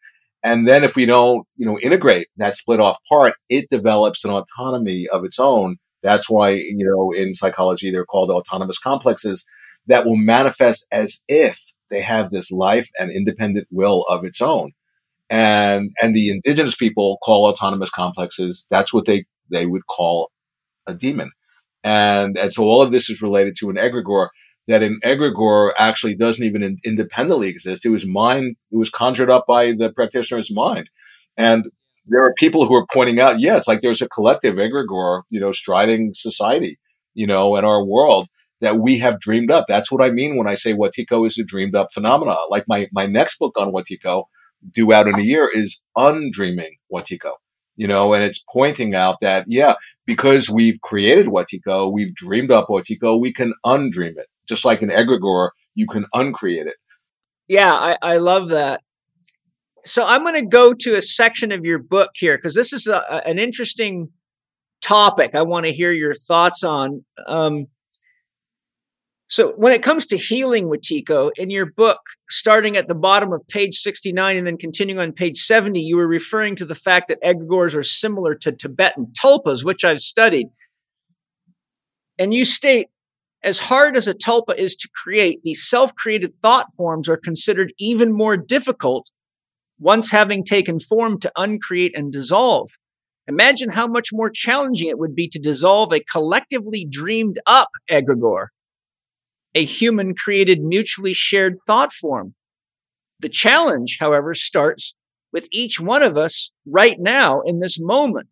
And 0.42 0.66
then 0.66 0.82
if 0.82 0.96
we 0.96 1.06
don't, 1.06 1.46
you 1.54 1.64
know, 1.64 1.78
integrate 1.78 2.26
that 2.38 2.56
split 2.56 2.80
off 2.80 2.98
part, 3.08 3.34
it 3.48 3.70
develops 3.70 4.24
an 4.24 4.32
autonomy 4.32 5.06
of 5.06 5.24
its 5.24 5.38
own. 5.38 5.76
That's 6.02 6.28
why, 6.28 6.50
you 6.50 6.84
know, 6.84 7.12
in 7.12 7.34
psychology, 7.34 7.92
they're 7.92 8.04
called 8.04 8.30
autonomous 8.30 8.80
complexes 8.80 9.46
that 9.86 10.04
will 10.04 10.16
manifest 10.16 10.86
as 10.92 11.22
if 11.28 11.72
they 11.90 12.00
have 12.00 12.30
this 12.30 12.50
life 12.50 12.90
and 12.98 13.10
independent 13.10 13.66
will 13.70 14.02
of 14.08 14.24
its 14.24 14.40
own. 14.40 14.72
And, 15.28 15.92
and 16.02 16.14
the 16.14 16.30
indigenous 16.30 16.76
people 16.76 17.18
call 17.22 17.46
autonomous 17.46 17.90
complexes, 17.90 18.66
that's 18.70 18.92
what 18.92 19.06
they 19.06 19.24
they 19.50 19.66
would 19.66 19.86
call 19.86 20.30
a 20.86 20.94
demon. 20.94 21.30
And, 21.84 22.38
and 22.38 22.52
so 22.52 22.64
all 22.64 22.82
of 22.82 22.90
this 22.90 23.10
is 23.10 23.22
related 23.22 23.56
to 23.58 23.70
an 23.70 23.76
egregore 23.76 24.28
that 24.68 24.82
an 24.82 25.00
egregore 25.04 25.72
actually 25.78 26.14
doesn't 26.14 26.44
even 26.44 26.62
in, 26.62 26.78
independently 26.84 27.48
exist. 27.48 27.84
It 27.84 27.90
was 27.90 28.06
mind, 28.06 28.56
it 28.70 28.76
was 28.76 28.90
conjured 28.90 29.30
up 29.30 29.46
by 29.46 29.72
the 29.72 29.92
practitioner's 29.92 30.54
mind. 30.54 30.88
And 31.36 31.66
there 32.06 32.22
are 32.22 32.34
people 32.34 32.66
who 32.66 32.74
are 32.74 32.86
pointing 32.92 33.20
out, 33.20 33.40
yeah, 33.40 33.56
it's 33.56 33.68
like 33.68 33.80
there's 33.80 34.02
a 34.02 34.08
collective 34.08 34.56
egregore, 34.56 35.22
you 35.30 35.40
know, 35.40 35.52
striding 35.52 36.14
society, 36.14 36.78
you 37.14 37.26
know, 37.26 37.56
in 37.56 37.64
our 37.64 37.84
world 37.84 38.28
that 38.62 38.78
we 38.78 38.98
have 38.98 39.20
dreamed 39.20 39.50
up. 39.50 39.66
That's 39.68 39.92
what 39.92 40.02
I 40.02 40.10
mean 40.10 40.36
when 40.36 40.48
I 40.48 40.54
say 40.54 40.72
Wetiko 40.72 41.26
is 41.26 41.38
a 41.38 41.44
dreamed 41.44 41.76
up 41.76 41.92
phenomena. 41.92 42.36
Like 42.48 42.64
my, 42.66 42.88
my 42.92 43.04
next 43.04 43.38
book 43.38 43.54
on 43.58 43.72
Wetiko, 43.72 44.24
due 44.70 44.92
out 44.94 45.08
in 45.08 45.18
a 45.18 45.22
year, 45.22 45.50
is 45.52 45.84
Undreaming 45.96 46.78
Wetiko 46.90 47.34
you 47.76 47.86
know, 47.86 48.12
and 48.12 48.22
it's 48.22 48.44
pointing 48.52 48.94
out 48.94 49.20
that, 49.20 49.44
yeah, 49.48 49.74
because 50.06 50.50
we've 50.50 50.80
created 50.82 51.26
Wetiko, 51.26 51.92
we've 51.92 52.14
dreamed 52.14 52.50
up 52.50 52.68
Wetiko, 52.68 53.18
we 53.20 53.32
can 53.32 53.54
undream 53.64 54.16
it. 54.16 54.26
Just 54.46 54.64
like 54.64 54.82
an 54.82 54.90
egregore, 54.90 55.50
you 55.74 55.86
can 55.86 56.06
uncreate 56.12 56.66
it. 56.66 56.76
Yeah, 57.48 57.72
I, 57.72 57.96
I 58.02 58.16
love 58.18 58.48
that. 58.48 58.82
So 59.84 60.06
I'm 60.06 60.22
going 60.22 60.40
to 60.40 60.46
go 60.46 60.74
to 60.74 60.96
a 60.96 61.02
section 61.02 61.50
of 61.50 61.64
your 61.64 61.78
book 61.78 62.10
here 62.14 62.36
because 62.36 62.54
this 62.54 62.72
is 62.72 62.86
a, 62.86 63.26
an 63.26 63.38
interesting 63.38 64.10
topic 64.80 65.34
I 65.34 65.42
want 65.42 65.66
to 65.66 65.72
hear 65.72 65.92
your 65.92 66.14
thoughts 66.14 66.62
on. 66.62 67.04
Um, 67.26 67.66
so 69.32 69.52
when 69.52 69.72
it 69.72 69.82
comes 69.82 70.04
to 70.06 70.18
healing 70.18 70.66
Wetiko, 70.66 71.30
in 71.36 71.48
your 71.48 71.64
book, 71.64 72.00
starting 72.28 72.76
at 72.76 72.86
the 72.86 72.94
bottom 72.94 73.32
of 73.32 73.42
page 73.48 73.76
69 73.76 74.36
and 74.36 74.46
then 74.46 74.58
continuing 74.58 75.00
on 75.00 75.10
page 75.12 75.38
70, 75.38 75.80
you 75.80 75.96
were 75.96 76.06
referring 76.06 76.54
to 76.56 76.66
the 76.66 76.74
fact 76.74 77.08
that 77.08 77.22
egregores 77.22 77.74
are 77.74 77.82
similar 77.82 78.34
to 78.34 78.52
Tibetan 78.52 79.06
tulpas, 79.18 79.64
which 79.64 79.86
I've 79.86 80.02
studied. 80.02 80.48
And 82.18 82.34
you 82.34 82.44
state, 82.44 82.88
as 83.42 83.58
hard 83.58 83.96
as 83.96 84.06
a 84.06 84.12
tulpa 84.12 84.54
is 84.54 84.76
to 84.76 84.88
create, 85.02 85.40
these 85.42 85.66
self-created 85.66 86.34
thought 86.42 86.66
forms 86.76 87.08
are 87.08 87.16
considered 87.16 87.72
even 87.78 88.12
more 88.12 88.36
difficult 88.36 89.10
once 89.78 90.10
having 90.10 90.44
taken 90.44 90.78
form 90.78 91.18
to 91.20 91.32
uncreate 91.38 91.96
and 91.96 92.12
dissolve. 92.12 92.68
Imagine 93.26 93.70
how 93.70 93.86
much 93.86 94.10
more 94.12 94.28
challenging 94.28 94.88
it 94.88 94.98
would 94.98 95.14
be 95.14 95.26
to 95.28 95.38
dissolve 95.38 95.90
a 95.90 96.00
collectively 96.00 96.86
dreamed 96.86 97.38
up 97.46 97.70
egregore 97.90 98.48
a 99.54 99.64
human 99.64 100.14
created 100.14 100.62
mutually 100.62 101.12
shared 101.12 101.58
thought 101.66 101.92
form. 101.92 102.34
The 103.20 103.28
challenge, 103.28 103.98
however, 104.00 104.34
starts 104.34 104.94
with 105.32 105.48
each 105.50 105.80
one 105.80 106.02
of 106.02 106.16
us 106.16 106.52
right 106.66 106.96
now 106.98 107.40
in 107.42 107.60
this 107.60 107.78
moment. 107.80 108.28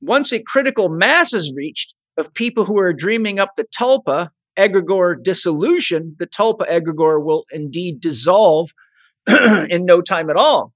Once 0.00 0.32
a 0.32 0.42
critical 0.42 0.88
mass 0.88 1.32
is 1.32 1.52
reached 1.54 1.94
of 2.16 2.34
people 2.34 2.64
who 2.64 2.78
are 2.78 2.92
dreaming 2.92 3.38
up 3.38 3.50
the 3.56 3.66
tulpa 3.78 4.30
egregore 4.58 5.22
dissolution, 5.22 6.16
the 6.18 6.26
tulpa 6.26 6.68
egregore 6.68 7.22
will 7.22 7.44
indeed 7.52 8.00
dissolve 8.00 8.70
in 9.28 9.84
no 9.84 10.00
time 10.00 10.30
at 10.30 10.36
all. 10.36 10.72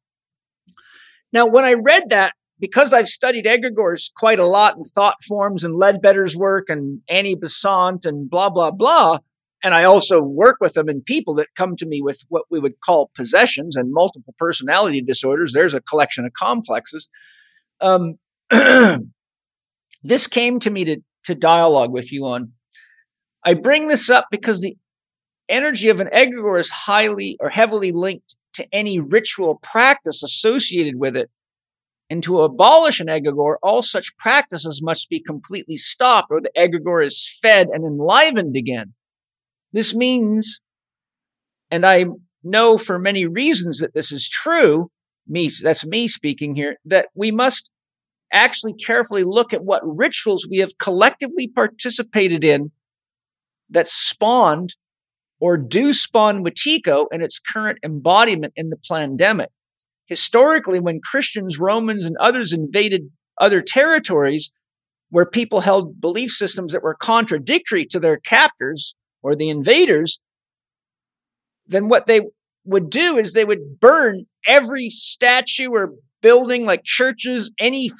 Now, 1.33 1.47
when 1.47 1.65
I 1.65 1.75
read 1.75 2.11
that, 2.11 2.35
because 2.61 2.93
I've 2.93 3.09
studied 3.09 3.47
egregores 3.47 4.11
quite 4.17 4.39
a 4.39 4.47
lot 4.47 4.77
in 4.77 4.85
thought 4.85 5.23
forms 5.27 5.65
and 5.65 5.75
Leadbeater's 5.75 6.37
work 6.37 6.69
and 6.69 7.01
Annie 7.09 7.35
Besant 7.35 8.05
and 8.05 8.31
blah, 8.31 8.51
blah, 8.51 8.71
blah, 8.71 9.19
and 9.65 9.75
I 9.75 9.85
also 9.85 10.21
work 10.21 10.59
with 10.61 10.75
them 10.75 10.91
in 10.91 11.01
people 11.01 11.35
that 11.37 11.49
come 11.57 11.75
to 11.77 11.87
me 11.87 12.03
with 12.03 12.21
what 12.29 12.45
we 12.51 12.61
would 12.61 12.81
call 12.85 13.11
possessions 13.17 13.77
and 13.77 13.95
multiple 13.95 14.35
personality 14.39 15.01
disorders. 15.01 15.55
There's 15.55 15.73
a 15.73 15.81
collection 15.81 16.27
of 16.27 16.35
complexes. 16.35 17.09
Um, 17.81 18.19
this 20.03 20.27
came 20.27 20.61
to 20.61 20.71
me 20.71 20.85
to, 20.85 20.97
to 21.25 21.35
dialogue 21.35 21.93
with 21.93 22.13
you 22.13 22.27
on. 22.27 22.53
I 23.43 23.55
bring 23.55 23.89
this 23.89 24.11
up 24.11 24.27
because 24.31 24.61
the 24.61 24.77
energy 25.49 25.89
of 25.89 25.99
an 25.99 26.11
egregore 26.13 26.61
is 26.61 26.69
highly 26.69 27.39
or 27.41 27.49
heavily 27.49 27.91
linked 27.91 28.37
to 28.55 28.69
any 28.71 29.01
ritual 29.01 29.59
practice 29.63 30.23
associated 30.23 30.97
with 30.97 31.17
it. 31.17 31.31
And 32.11 32.23
to 32.25 32.43
abolish 32.43 33.01
an 33.01 33.07
egregore, 33.07 33.57
all 33.63 33.81
such 33.81 34.15
practices 34.19 34.83
must 34.83 35.09
be 35.09 35.21
completely 35.21 35.79
stopped 35.79 36.29
or 36.31 36.43
the 36.43 36.53
egregore 36.55 37.05
is 37.05 37.39
fed 37.41 37.69
and 37.73 37.83
enlivened 37.83 38.57
again. 38.57 38.93
This 39.75 39.93
means, 39.93 40.61
and 41.69 41.85
I 41.85 42.07
know 42.45 42.79
for 42.79 42.97
many 42.97 43.27
reasons 43.27 43.81
that 43.81 43.93
this 43.93 44.13
is 44.13 44.29
true, 44.29 44.91
me, 45.27 45.51
that's 45.61 45.85
me 45.85 46.07
speaking 46.07 46.55
here, 46.55 46.77
that 46.85 47.09
we 47.17 47.33
must 47.33 47.73
actually 48.33 48.75
carefully 48.75 49.25
look 49.25 49.53
at 49.53 49.65
what 49.65 49.83
rituals 49.85 50.47
we 50.49 50.59
have 50.59 50.79
collectively 50.79 51.49
participated 51.49 52.45
in 52.45 52.71
that 53.69 53.89
spawned 53.89 54.77
or 55.41 55.57
do 55.57 55.93
spawn 55.93 56.45
Wetiko 56.45 57.07
and 57.11 57.21
its 57.21 57.41
current 57.41 57.81
embodiment 57.85 58.53
in 58.55 58.71
the 58.71 58.79
pandemic. 58.89 59.51
Historically, 60.07 60.79
when 60.79 61.01
Christians, 61.01 61.59
Romans, 61.59 62.05
and 62.05 62.17
others 62.21 62.53
invaded 62.53 63.11
other 63.41 63.61
territories 63.61 64.53
where 65.11 65.27
people 65.27 65.63
held 65.63 66.01
belief 66.01 66.31
systems 66.31 66.73
that 66.73 66.83
were 66.85 66.95
contradictory 66.95 67.85
to 67.87 67.99
their 67.99 68.19
captors, 68.19 68.95
or 69.25 69.35
the 69.35 69.49
invaders, 69.49 70.21
then 71.67 71.89
what 71.89 72.07
they 72.07 72.21
would 72.65 72.91
do 72.91 73.17
is 73.17 73.33
they 73.33 73.45
would 73.45 73.81
burn 73.81 74.27
every 74.47 74.91
statue 74.91 75.71
or 75.71 75.95
building 76.21 76.67
like 76.67 76.85
churches, 76.85 77.51
any. 77.59 77.91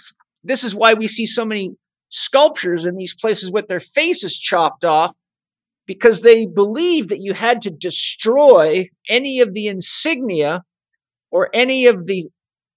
This 0.45 0.63
is 0.63 0.75
why 0.75 0.93
we 0.93 1.09
see 1.09 1.27
so 1.27 1.45
many 1.45 1.73
sculptures 2.11 2.85
in 2.85 2.97
these 2.97 3.15
places 3.19 3.51
with 3.51 3.67
their 3.67 3.81
faces 3.81 4.39
chopped 4.39 4.85
off 4.85 5.15
because 5.87 6.21
they 6.21 6.47
believed 6.47 7.09
that 7.09 7.21
you 7.21 7.33
had 7.33 7.63
to 7.63 7.71
destroy 7.71 8.87
any 9.09 9.41
of 9.41 9.55
the 9.55 9.67
insignia 9.67 10.63
or 11.31 11.49
any 11.55 11.87
of 11.87 12.07
the 12.07 12.29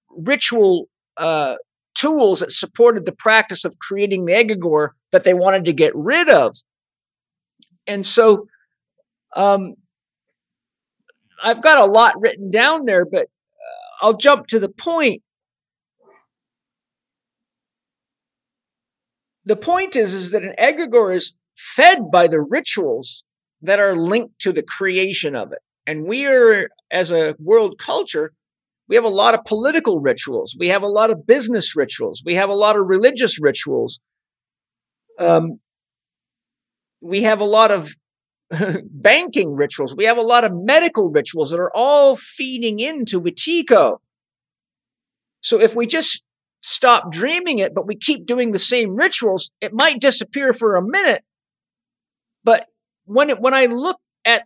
ritual 0.09 0.85
uh, 1.17 1.55
tools 1.95 2.39
that 2.39 2.51
supported 2.51 3.05
the 3.05 3.11
practice 3.11 3.65
of 3.65 3.77
creating 3.79 4.25
the 4.25 4.33
egregore 4.33 4.89
that 5.11 5.25
they 5.25 5.33
wanted 5.33 5.65
to 5.65 5.73
get 5.73 5.93
rid 5.95 6.29
of. 6.29 6.55
And 7.87 8.05
so 8.05 8.47
um, 9.35 9.75
I've 11.41 11.61
got 11.61 11.79
a 11.79 11.91
lot 11.91 12.19
written 12.19 12.49
down 12.49 12.85
there, 12.85 13.05
but 13.05 13.23
uh, 13.23 14.05
I'll 14.05 14.17
jump 14.17 14.47
to 14.47 14.59
the 14.59 14.69
point. 14.69 15.21
The 19.45 19.55
point 19.55 19.95
is, 19.95 20.13
is 20.13 20.31
that 20.31 20.43
an 20.43 20.55
egregore 20.59 21.15
is 21.15 21.37
fed 21.55 22.11
by 22.11 22.27
the 22.27 22.41
rituals 22.41 23.23
that 23.61 23.79
are 23.79 23.95
linked 23.95 24.39
to 24.39 24.51
the 24.51 24.63
creation 24.63 25.35
of 25.35 25.51
it. 25.51 25.59
And 25.85 26.05
we 26.05 26.27
are, 26.27 26.69
as 26.91 27.11
a 27.11 27.35
world 27.39 27.77
culture, 27.79 28.33
we 28.89 28.95
have 28.95 29.05
a 29.05 29.09
lot 29.09 29.33
of 29.33 29.45
political 29.45 29.99
rituals. 29.99 30.55
We 30.59 30.67
have 30.67 30.83
a 30.83 30.87
lot 30.87 31.11
of 31.11 31.25
business 31.25 31.75
rituals. 31.75 32.23
We 32.25 32.35
have 32.35 32.49
a 32.49 32.55
lot 32.55 32.77
of 32.77 32.87
religious 32.87 33.39
rituals. 33.41 33.99
Um, 35.17 35.59
we 37.01 37.23
have 37.23 37.39
a 37.39 37.45
lot 37.45 37.71
of 37.71 37.95
banking 38.83 39.53
rituals. 39.55 39.95
We 39.95 40.05
have 40.05 40.17
a 40.17 40.21
lot 40.21 40.43
of 40.43 40.51
medical 40.53 41.09
rituals 41.09 41.51
that 41.51 41.59
are 41.59 41.71
all 41.75 42.15
feeding 42.15 42.79
into 42.79 43.21
Wetiko. 43.21 43.97
So 45.41 45.59
if 45.59 45.75
we 45.75 45.85
just 45.85 46.23
stop 46.61 47.11
dreaming 47.11 47.59
it, 47.59 47.73
but 47.73 47.87
we 47.87 47.95
keep 47.95 48.25
doing 48.25 48.51
the 48.51 48.59
same 48.59 48.95
rituals, 48.95 49.51
it 49.61 49.73
might 49.73 50.01
disappear 50.01 50.53
for 50.53 50.75
a 50.75 50.81
minute. 50.81 51.23
But 52.43 52.67
when 53.05 53.29
it, 53.29 53.39
when 53.39 53.53
I 53.53 53.67
look 53.67 53.99
at 54.25 54.43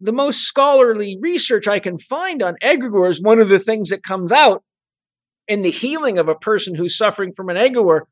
the 0.00 0.12
most 0.12 0.42
scholarly 0.42 1.16
research 1.20 1.66
I 1.66 1.78
can 1.78 1.98
find 1.98 2.42
on 2.42 2.56
egregores, 2.62 3.22
one 3.22 3.38
of 3.38 3.48
the 3.48 3.58
things 3.58 3.88
that 3.88 4.02
comes 4.02 4.32
out 4.32 4.62
in 5.46 5.62
the 5.62 5.70
healing 5.70 6.18
of 6.18 6.28
a 6.28 6.34
person 6.34 6.74
who's 6.74 6.96
suffering 6.96 7.32
from 7.32 7.48
an 7.48 7.56
egregore, 7.56 8.02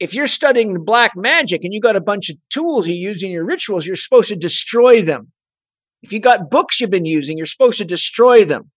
if 0.00 0.14
you're 0.14 0.26
studying 0.26 0.82
black 0.82 1.12
magic 1.14 1.62
and 1.62 1.74
you 1.74 1.80
got 1.80 1.94
a 1.94 2.00
bunch 2.00 2.30
of 2.30 2.36
tools 2.48 2.88
you 2.88 2.94
use 2.94 3.22
in 3.22 3.30
your 3.30 3.44
rituals, 3.44 3.86
you're 3.86 3.94
supposed 3.94 4.30
to 4.30 4.36
destroy 4.36 5.02
them. 5.02 5.30
If 6.02 6.12
you 6.12 6.20
got 6.20 6.50
books 6.50 6.80
you've 6.80 6.90
been 6.90 7.04
using, 7.04 7.36
you're 7.36 7.46
supposed 7.46 7.78
to 7.78 7.84
destroy 7.84 8.44
them. 8.44 8.70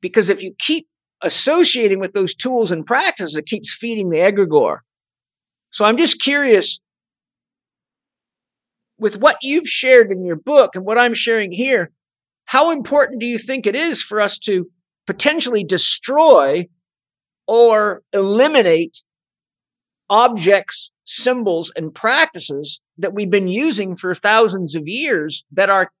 Because 0.00 0.30
if 0.30 0.42
you 0.42 0.54
keep 0.58 0.86
associating 1.22 2.00
with 2.00 2.14
those 2.14 2.34
tools 2.34 2.70
and 2.70 2.86
practices, 2.86 3.36
it 3.36 3.44
keeps 3.44 3.74
feeding 3.74 4.08
the 4.08 4.16
egregore. 4.16 4.78
So 5.70 5.84
I'm 5.84 5.98
just 5.98 6.20
curious 6.20 6.80
with 8.98 9.18
what 9.18 9.36
you've 9.42 9.68
shared 9.68 10.10
in 10.10 10.24
your 10.24 10.36
book 10.36 10.74
and 10.74 10.86
what 10.86 10.96
I'm 10.96 11.14
sharing 11.14 11.52
here, 11.52 11.92
how 12.46 12.70
important 12.70 13.20
do 13.20 13.26
you 13.26 13.36
think 13.36 13.66
it 13.66 13.76
is 13.76 14.02
for 14.02 14.20
us 14.20 14.38
to 14.40 14.70
potentially 15.06 15.64
destroy 15.64 16.66
or 17.46 18.02
eliminate 18.14 19.02
objects, 20.10 20.90
symbols, 21.04 21.72
and 21.76 21.94
practices 21.94 22.80
that 22.96 23.14
we've 23.14 23.30
been 23.30 23.48
using 23.48 23.96
for 23.96 24.14
thousands 24.14 24.74
of 24.74 24.82
years 24.86 25.44
that 25.52 25.70
are 25.70 25.92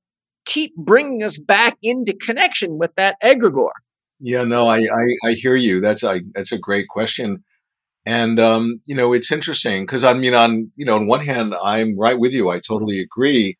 keep 0.44 0.74
bringing 0.76 1.22
us 1.22 1.38
back 1.38 1.76
into 1.82 2.14
connection 2.14 2.78
with 2.78 2.94
that 2.96 3.16
egregore? 3.22 3.70
Yeah, 4.20 4.44
no, 4.44 4.66
I, 4.66 4.78
I, 4.78 5.28
I 5.28 5.32
hear 5.32 5.54
you. 5.54 5.80
That's 5.80 6.02
a, 6.02 6.20
that's 6.34 6.52
a 6.52 6.58
great 6.58 6.88
question. 6.88 7.44
And, 8.06 8.40
um, 8.40 8.80
you 8.86 8.96
know, 8.96 9.12
it's 9.12 9.30
interesting 9.30 9.82
because 9.82 10.02
I 10.02 10.14
mean, 10.14 10.34
on, 10.34 10.72
you 10.76 10.86
know, 10.86 10.96
on 10.96 11.06
one 11.06 11.24
hand, 11.24 11.54
I'm 11.62 11.98
right 11.98 12.18
with 12.18 12.32
you. 12.32 12.48
I 12.48 12.58
totally 12.58 13.00
agree. 13.00 13.58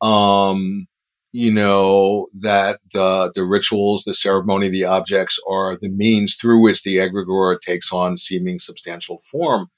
Um, 0.00 0.86
you 1.32 1.52
know, 1.52 2.26
that 2.40 2.80
the, 2.92 3.30
the 3.34 3.44
rituals, 3.44 4.04
the 4.04 4.14
ceremony, 4.14 4.68
the 4.68 4.84
objects 4.84 5.38
are 5.48 5.76
the 5.76 5.88
means 5.88 6.34
through 6.34 6.62
which 6.62 6.82
the 6.82 6.96
egregore 6.96 7.60
takes 7.60 7.92
on 7.92 8.16
seeming 8.16 8.58
substantial 8.58 9.20
form. 9.30 9.68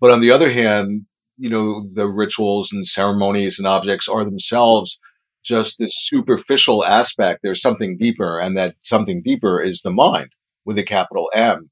But 0.00 0.10
on 0.10 0.20
the 0.20 0.30
other 0.30 0.50
hand, 0.50 1.06
you 1.36 1.50
know, 1.50 1.86
the 1.94 2.08
rituals 2.08 2.72
and 2.72 2.86
ceremonies 2.86 3.58
and 3.58 3.66
objects 3.66 4.08
are 4.08 4.24
themselves 4.24 5.00
just 5.44 5.78
this 5.78 5.94
superficial 5.96 6.84
aspect. 6.84 7.40
There's 7.42 7.60
something 7.60 7.96
deeper, 7.96 8.38
and 8.38 8.56
that 8.56 8.76
something 8.82 9.22
deeper 9.22 9.60
is 9.60 9.82
the 9.82 9.92
mind 9.92 10.30
with 10.64 10.78
a 10.78 10.82
capital 10.82 11.30
M 11.34 11.70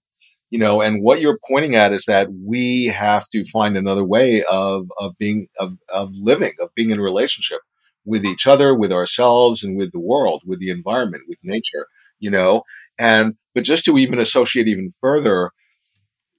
you 0.50 0.58
know, 0.58 0.80
and 0.80 1.02
what 1.02 1.20
you're 1.20 1.38
pointing 1.48 1.74
at 1.74 1.92
is 1.92 2.04
that 2.04 2.28
we 2.44 2.86
have 2.86 3.28
to 3.30 3.44
find 3.44 3.76
another 3.76 4.04
way 4.04 4.44
of, 4.44 4.88
of 4.98 5.16
being, 5.18 5.48
of, 5.58 5.76
of 5.92 6.14
living, 6.14 6.52
of 6.60 6.74
being 6.74 6.90
in 6.90 7.00
relationship 7.00 7.60
with 8.04 8.24
each 8.24 8.46
other, 8.46 8.74
with 8.74 8.92
ourselves 8.92 9.64
and 9.64 9.76
with 9.76 9.90
the 9.92 10.00
world, 10.00 10.42
with 10.46 10.60
the 10.60 10.70
environment, 10.70 11.24
with 11.26 11.40
nature, 11.42 11.86
you 12.20 12.30
know, 12.30 12.62
and, 12.96 13.34
but 13.54 13.64
just 13.64 13.84
to 13.84 13.98
even 13.98 14.20
associate 14.20 14.68
even 14.68 14.90
further, 15.00 15.50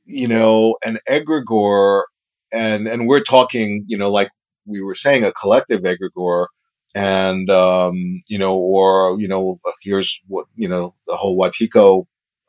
you 0.08 0.28
know, 0.28 0.78
an 0.86 1.00
egregore 1.08 2.04
and, 2.52 2.88
and 2.88 3.08
we're 3.08 3.20
talking, 3.22 3.84
you 3.88 3.98
know, 3.98 4.10
like 4.10 4.30
we 4.66 4.82
were 4.82 4.96
saying, 4.96 5.24
a 5.26 5.34
collective 5.34 5.82
egregore 5.82 6.48
and, 6.96 7.50
um, 7.50 8.20
you 8.28 8.40
know, 8.40 8.58
or, 8.58 9.20
you 9.20 9.28
know, 9.28 9.60
here's 9.82 10.22
what, 10.28 10.46
you 10.56 10.68
know, 10.70 10.96
the 11.08 11.18
whole 11.18 11.38
Wetiko 11.38 12.06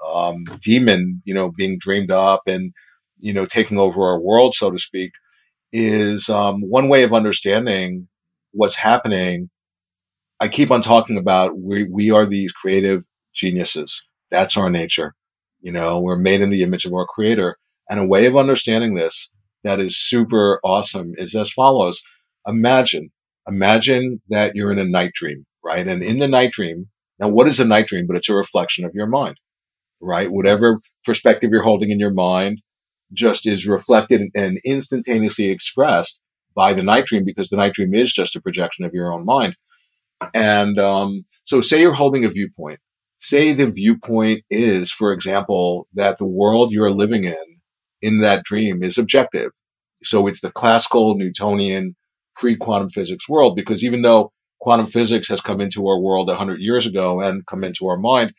um, 0.07 0.45
demon, 0.61 1.21
you 1.25 1.35
know, 1.35 1.51
being 1.51 1.79
dreamed 1.79 2.13
up 2.13 2.43
and, 2.47 2.73
you 3.19 3.33
know, 3.33 3.45
taking 3.45 3.79
over 3.79 4.03
our 4.07 4.21
world, 4.21 4.55
so 4.55 4.71
to 4.71 4.79
speak, 4.79 5.13
is 5.73 6.29
um, 6.29 6.63
one 6.63 6.89
way 6.89 7.03
of 7.03 7.13
understanding 7.13 8.09
what's 8.53 8.77
happening. 8.77 9.51
I 10.41 10.49
keep 10.49 10.71
on 10.71 10.83
talking 10.83 11.19
about 11.19 11.59
we, 11.59 11.85
we 11.85 12.13
are 12.13 12.25
these 12.25 12.53
creative 12.53 13.05
geniuses. 13.35 14.05
That's 14.31 14.57
our 14.57 14.71
nature. 14.71 15.15
You 15.61 15.73
know, 15.73 16.01
we're 16.01 16.19
made 16.19 16.41
in 16.41 16.51
the 16.51 16.63
image 16.63 16.85
of 16.85 16.93
our 16.93 17.07
creator. 17.07 17.57
And 17.91 17.99
a 17.99 18.07
way 18.07 18.27
of 18.27 18.37
understanding 18.37 18.95
this 18.95 19.31
that 19.65 19.81
is 19.81 19.99
super 19.99 20.61
awesome 20.65 21.13
is 21.17 21.35
as 21.35 21.51
follows. 21.51 22.01
Imagine, 22.47 23.11
imagine 23.47 24.21
that 24.29 24.55
you're 24.55 24.73
in 24.73 24.79
a 24.79 24.85
night 24.85 25.13
dream, 25.15 25.47
right? 25.65 25.87
And 25.87 26.03
in 26.03 26.19
the 26.19 26.29
night 26.29 26.53
dream, 26.53 26.87
now 27.19 27.29
what 27.29 27.49
is 27.49 27.61
a 27.61 27.65
night 27.65 27.87
dream? 27.87 28.07
But 28.07 28.17
it's 28.17 28.29
a 28.29 28.37
reflection 28.37 28.85
of 28.85 28.93
your 28.95 29.07
mind 29.07 29.37
right? 30.01 30.31
Whatever 30.31 30.81
perspective 31.05 31.51
you're 31.53 31.63
holding 31.63 31.91
in 31.91 31.99
your 31.99 32.13
mind 32.13 32.61
just 33.13 33.47
is 33.47 33.67
reflected 33.67 34.23
and 34.35 34.61
instantaneously 34.65 35.49
expressed 35.49 36.23
by 36.55 36.73
the 36.73 36.83
night 36.83 37.07
dream 37.07 37.25
because 37.25 37.49
the 37.49 37.57
night 37.57 37.75
dream 37.75 37.95
is 37.95 38.13
just 38.13 38.37
a 38.37 38.41
projection 38.41 38.85
of 38.85 38.93
your 38.93 39.13
own 39.13 39.25
mind. 39.25 39.57
And 40.35 40.79
um, 40.79 41.25
so, 41.45 41.61
say 41.61 41.81
you're 41.81 41.95
holding 41.95 42.25
a 42.25 42.29
viewpoint. 42.29 42.81
Say 43.19 43.53
the 43.53 43.67
viewpoint 43.67 44.45
is, 44.49 44.91
for 44.93 45.13
example, 45.13 45.89
that 45.95 46.19
the 46.19 46.27
world 46.27 46.73
you're 46.73 46.93
living 46.93 47.25
in 47.25 47.61
in 48.01 48.21
that 48.21 48.45
dream 48.45 48.83
is 48.83 48.97
objective. 48.97 49.51
So 50.05 50.27
it's 50.27 50.41
the 50.41 50.53
classical 50.53 51.17
Newtonian 51.17 51.97
pre-quantum 52.37 52.89
physics 52.89 53.29
world 53.29 53.57
because 53.57 53.83
even 53.83 54.03
though 54.03 54.31
quantum 54.61 54.87
physics 54.87 55.29
has 55.29 55.41
come 55.41 55.61
into 55.61 55.87
our 55.89 56.01
world 56.01 56.29
100 56.29 56.61
years 56.61 56.87
ago 56.87 57.21
and 57.21 57.47
come 57.47 57.65
into 57.65 57.89
our 57.89 57.97
mind, 57.99 58.33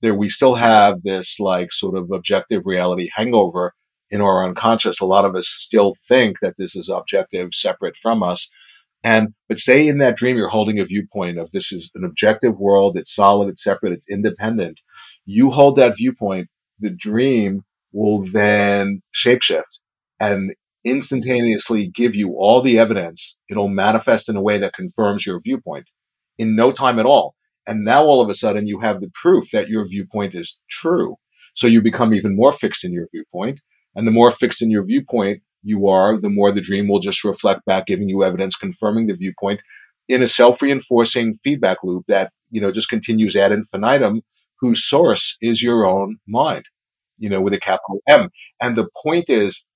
there 0.00 0.14
we 0.14 0.28
still 0.28 0.56
have 0.56 1.02
this 1.02 1.38
like 1.38 1.72
sort 1.72 1.96
of 1.96 2.10
objective 2.10 2.62
reality 2.64 3.08
hangover 3.14 3.72
in 4.10 4.20
our 4.20 4.44
unconscious. 4.44 5.00
A 5.00 5.06
lot 5.06 5.24
of 5.24 5.34
us 5.34 5.48
still 5.48 5.94
think 6.08 6.40
that 6.40 6.56
this 6.58 6.76
is 6.76 6.88
objective, 6.88 7.50
separate 7.52 7.96
from 7.96 8.22
us. 8.22 8.50
And, 9.04 9.34
but 9.48 9.58
say 9.58 9.86
in 9.86 9.98
that 9.98 10.16
dream, 10.16 10.38
you're 10.38 10.48
holding 10.48 10.80
a 10.80 10.84
viewpoint 10.84 11.38
of 11.38 11.50
this 11.50 11.70
is 11.70 11.90
an 11.94 12.04
objective 12.04 12.58
world. 12.58 12.96
It's 12.96 13.14
solid. 13.14 13.50
It's 13.50 13.62
separate. 13.62 13.92
It's 13.92 14.08
independent. 14.08 14.80
You 15.26 15.50
hold 15.50 15.76
that 15.76 15.96
viewpoint. 15.96 16.48
The 16.78 16.90
dream 16.90 17.62
will 17.92 18.24
then 18.24 19.02
shapeshift 19.14 19.80
and 20.18 20.54
instantaneously 20.84 21.86
give 21.86 22.14
you 22.14 22.34
all 22.38 22.62
the 22.62 22.78
evidence. 22.78 23.38
It'll 23.50 23.68
manifest 23.68 24.28
in 24.28 24.36
a 24.36 24.42
way 24.42 24.58
that 24.58 24.72
confirms 24.72 25.26
your 25.26 25.38
viewpoint 25.40 25.88
in 26.38 26.56
no 26.56 26.72
time 26.72 26.98
at 26.98 27.06
all. 27.06 27.34
And 27.66 27.84
now 27.84 28.04
all 28.04 28.20
of 28.20 28.28
a 28.28 28.34
sudden 28.34 28.66
you 28.66 28.80
have 28.80 29.00
the 29.00 29.10
proof 29.14 29.50
that 29.52 29.68
your 29.68 29.86
viewpoint 29.86 30.34
is 30.34 30.58
true. 30.70 31.16
So 31.54 31.66
you 31.66 31.80
become 31.82 32.12
even 32.14 32.36
more 32.36 32.52
fixed 32.52 32.84
in 32.84 32.92
your 32.92 33.08
viewpoint. 33.12 33.60
And 33.94 34.06
the 34.06 34.12
more 34.12 34.30
fixed 34.30 34.60
in 34.60 34.70
your 34.70 34.84
viewpoint 34.84 35.42
you 35.64 35.88
are, 35.88 36.16
the 36.16 36.30
more 36.30 36.52
the 36.52 36.60
dream 36.60 36.86
will 36.88 37.00
just 37.00 37.24
reflect 37.24 37.64
back, 37.64 37.86
giving 37.86 38.08
you 38.08 38.22
evidence 38.22 38.54
confirming 38.54 39.06
the 39.06 39.16
viewpoint 39.16 39.60
in 40.08 40.22
a 40.22 40.28
self-reinforcing 40.28 41.34
feedback 41.34 41.78
loop 41.82 42.04
that, 42.06 42.30
you 42.50 42.60
know, 42.60 42.70
just 42.70 42.90
continues 42.90 43.34
ad 43.34 43.50
infinitum, 43.50 44.22
whose 44.60 44.84
source 44.84 45.36
is 45.40 45.62
your 45.62 45.86
own 45.86 46.18
mind, 46.28 46.66
you 47.18 47.28
know, 47.28 47.40
with 47.40 47.54
a 47.54 47.58
capital 47.58 48.00
M. 48.06 48.28
And 48.60 48.76
the 48.76 48.88
point 49.02 49.28
is, 49.28 49.66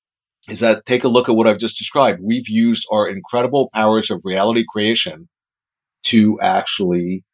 is 0.48 0.60
that 0.60 0.86
take 0.86 1.04
a 1.04 1.08
look 1.08 1.28
at 1.28 1.34
what 1.34 1.46
I've 1.46 1.58
just 1.58 1.78
described. 1.78 2.20
We've 2.22 2.48
used 2.48 2.86
our 2.92 3.08
incredible 3.08 3.70
powers 3.74 4.10
of 4.10 4.20
reality 4.24 4.64
creation 4.66 5.28
to 6.04 6.38
actually 6.40 7.24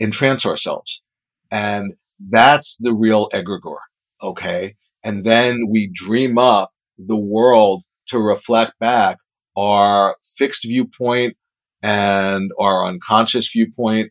entrance 0.00 0.46
ourselves. 0.46 1.02
And 1.50 1.94
that's 2.18 2.76
the 2.78 2.92
real 2.92 3.28
egregore. 3.30 3.78
Okay. 4.22 4.76
And 5.02 5.24
then 5.24 5.68
we 5.68 5.90
dream 5.92 6.38
up 6.38 6.72
the 6.98 7.16
world 7.16 7.84
to 8.08 8.18
reflect 8.18 8.78
back 8.78 9.18
our 9.56 10.16
fixed 10.36 10.64
viewpoint 10.64 11.36
and 11.82 12.50
our 12.58 12.86
unconscious 12.86 13.50
viewpoint, 13.50 14.10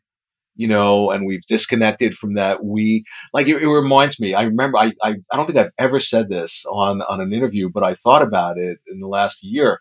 you 0.56 0.68
know, 0.68 1.12
and 1.12 1.26
we've 1.26 1.46
disconnected 1.46 2.16
from 2.16 2.36
that. 2.36 2.64
We 2.64 3.04
like 3.34 3.48
it, 3.48 3.62
it 3.62 3.68
reminds 3.68 4.20
me. 4.20 4.34
I 4.34 4.44
remember 4.44 4.78
I, 4.78 4.94
I 5.02 5.16
I 5.32 5.36
don't 5.36 5.48
think 5.48 5.58
I've 5.58 5.72
ever 5.80 6.00
said 6.00 6.30
this 6.30 6.66
on 6.72 7.02
on 7.04 7.20
an 7.20 7.34
interview, 7.34 7.70
but 7.70 7.84
I 7.84 7.96
thought 7.96 8.22
about 8.22 8.58
it 8.58 8.78
in 8.88 9.00
the 9.00 9.08
last 9.08 9.44
year. 9.44 9.80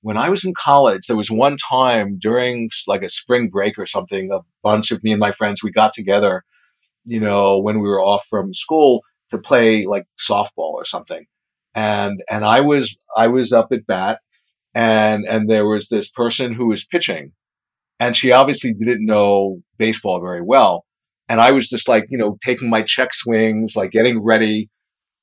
When 0.00 0.16
I 0.16 0.30
was 0.30 0.44
in 0.44 0.54
college, 0.56 1.06
there 1.06 1.16
was 1.16 1.30
one 1.30 1.56
time 1.56 2.18
during 2.18 2.70
like 2.88 3.02
a 3.02 3.08
spring 3.08 3.50
break 3.50 3.78
or 3.78 3.86
something, 3.86 4.32
a 4.32 4.40
bunch 4.62 4.90
of 4.90 5.02
me 5.04 5.12
and 5.12 5.20
my 5.20 5.32
friends, 5.32 5.62
we 5.62 5.70
got 5.70 5.92
together, 5.92 6.44
you 7.04 7.20
know, 7.20 7.58
when 7.58 7.80
we 7.80 7.88
were 7.88 8.00
off 8.00 8.26
from 8.28 8.52
school 8.52 9.02
to 9.30 9.38
play 9.38 9.86
like 9.86 10.06
softball 10.18 10.74
or 10.74 10.84
something. 10.84 11.26
And, 11.74 12.22
and 12.30 12.44
I 12.44 12.60
was, 12.60 13.00
I 13.16 13.28
was 13.28 13.52
up 13.52 13.68
at 13.72 13.86
bat 13.86 14.20
and, 14.74 15.24
and 15.24 15.48
there 15.48 15.66
was 15.66 15.88
this 15.88 16.10
person 16.10 16.54
who 16.54 16.66
was 16.66 16.84
pitching 16.84 17.32
and 18.02 18.16
she 18.16 18.32
obviously 18.32 18.72
didn't 18.72 19.06
know 19.06 19.62
baseball 19.78 20.20
very 20.20 20.42
well. 20.42 20.84
And 21.28 21.40
I 21.40 21.52
was 21.52 21.68
just 21.68 21.88
like, 21.88 22.06
you 22.10 22.18
know, 22.18 22.36
taking 22.44 22.68
my 22.68 22.82
check 22.82 23.14
swings, 23.14 23.76
like 23.76 23.92
getting 23.92 24.20
ready. 24.20 24.70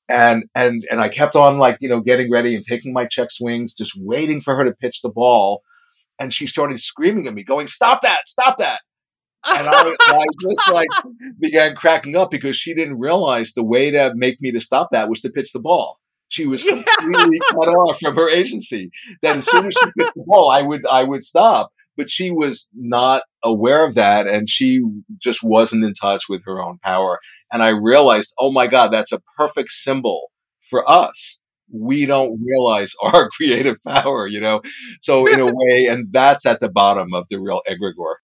And, 0.07 0.45
and, 0.55 0.85
and 0.89 1.01
I 1.01 1.09
kept 1.09 1.35
on 1.35 1.57
like, 1.57 1.75
you 1.81 1.89
know, 1.89 1.99
getting 1.99 2.31
ready 2.31 2.55
and 2.55 2.63
taking 2.63 2.93
my 2.93 3.05
check 3.05 3.31
swings, 3.31 3.73
just 3.73 3.97
waiting 3.99 4.39
for 4.39 4.55
her 4.55 4.63
to 4.63 4.71
pitch 4.71 5.01
the 5.01 5.09
ball. 5.09 5.61
And 6.19 6.33
she 6.33 6.47
started 6.47 6.79
screaming 6.79 7.27
at 7.27 7.33
me, 7.33 7.43
going, 7.43 7.67
stop 7.67 7.99
that, 8.01 8.29
stop 8.29 8.57
that. 8.59 8.79
and 9.45 9.67
I, 9.67 9.95
I, 9.99 10.25
just 10.41 10.69
like 10.73 10.87
began 11.37 11.75
cracking 11.75 12.15
up 12.15 12.31
because 12.31 12.55
she 12.55 12.73
didn't 12.73 12.97
realize 12.97 13.51
the 13.53 13.63
way 13.63 13.91
to 13.91 14.13
make 14.15 14.39
me 14.39 14.51
to 14.51 14.61
stop 14.61 14.89
that 14.93 15.09
was 15.09 15.19
to 15.21 15.29
pitch 15.29 15.51
the 15.51 15.59
ball. 15.59 15.99
She 16.29 16.45
was 16.45 16.63
completely 16.63 17.39
cut 17.51 17.67
off 17.67 17.99
from 17.99 18.15
her 18.15 18.29
agency. 18.29 18.91
That 19.21 19.37
as 19.37 19.49
soon 19.49 19.67
as 19.67 19.73
she 19.73 19.85
pitched 19.97 20.13
the 20.15 20.23
ball, 20.25 20.49
I 20.49 20.61
would 20.61 20.85
I 20.85 21.03
would 21.03 21.23
stop. 21.23 21.71
But 21.97 22.09
she 22.09 22.31
was 22.31 22.69
not 22.73 23.23
aware 23.43 23.85
of 23.85 23.95
that, 23.95 24.25
and 24.25 24.49
she 24.49 24.81
just 25.17 25.43
wasn't 25.43 25.83
in 25.83 25.93
touch 25.93 26.29
with 26.29 26.43
her 26.45 26.61
own 26.61 26.77
power. 26.77 27.19
And 27.51 27.61
I 27.61 27.69
realized, 27.69 28.33
oh 28.39 28.51
my 28.51 28.67
God, 28.67 28.87
that's 28.87 29.11
a 29.11 29.21
perfect 29.37 29.71
symbol 29.71 30.31
for 30.61 30.89
us. 30.89 31.41
We 31.71 32.05
don't 32.05 32.39
realize 32.41 32.93
our 33.03 33.29
creative 33.29 33.77
power, 33.85 34.27
you 34.27 34.39
know. 34.39 34.61
So 35.01 35.27
in 35.27 35.39
a 35.39 35.45
way, 35.47 35.87
and 35.89 36.07
that's 36.11 36.45
at 36.45 36.61
the 36.61 36.69
bottom 36.69 37.13
of 37.13 37.25
the 37.29 37.37
real 37.37 37.61
egregore. 37.69 38.15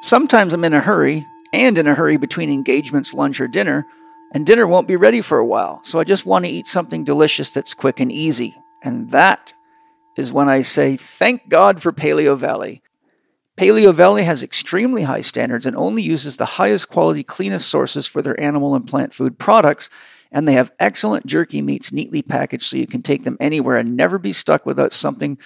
Sometimes 0.00 0.52
I'm 0.54 0.64
in 0.64 0.72
a 0.72 0.80
hurry 0.80 1.26
and 1.52 1.78
in 1.78 1.86
a 1.86 1.94
hurry 1.94 2.16
between 2.16 2.50
engagements, 2.50 3.14
lunch, 3.14 3.40
or 3.40 3.48
dinner, 3.48 3.86
and 4.32 4.46
dinner 4.46 4.66
won't 4.66 4.88
be 4.88 4.96
ready 4.96 5.20
for 5.20 5.38
a 5.38 5.46
while, 5.46 5.80
so 5.84 5.98
I 5.98 6.04
just 6.04 6.26
want 6.26 6.44
to 6.44 6.50
eat 6.50 6.66
something 6.66 7.04
delicious 7.04 7.52
that's 7.52 7.74
quick 7.74 8.00
and 8.00 8.12
easy. 8.12 8.56
And 8.82 9.10
that 9.10 9.52
is 10.16 10.32
when 10.32 10.48
I 10.48 10.62
say, 10.62 10.96
thank 10.96 11.48
God 11.48 11.80
for 11.80 11.92
Paleo 11.92 12.36
Valley. 12.36 12.82
Paleo 13.56 13.92
Valley 13.92 14.22
has 14.22 14.42
extremely 14.42 15.02
high 15.02 15.20
standards 15.20 15.66
and 15.66 15.76
only 15.76 16.02
uses 16.02 16.36
the 16.36 16.44
highest 16.44 16.88
quality, 16.88 17.24
cleanest 17.24 17.68
sources 17.68 18.06
for 18.06 18.22
their 18.22 18.40
animal 18.40 18.74
and 18.74 18.86
plant 18.86 19.12
food 19.12 19.38
products, 19.38 19.90
and 20.30 20.46
they 20.46 20.52
have 20.52 20.70
excellent 20.78 21.26
jerky 21.26 21.62
meats 21.62 21.92
neatly 21.92 22.22
packaged 22.22 22.64
so 22.64 22.76
you 22.76 22.86
can 22.86 23.02
take 23.02 23.24
them 23.24 23.36
anywhere 23.40 23.76
and 23.76 23.96
never 23.96 24.18
be 24.18 24.32
stuck 24.32 24.66
without 24.66 24.92
something 24.92 25.38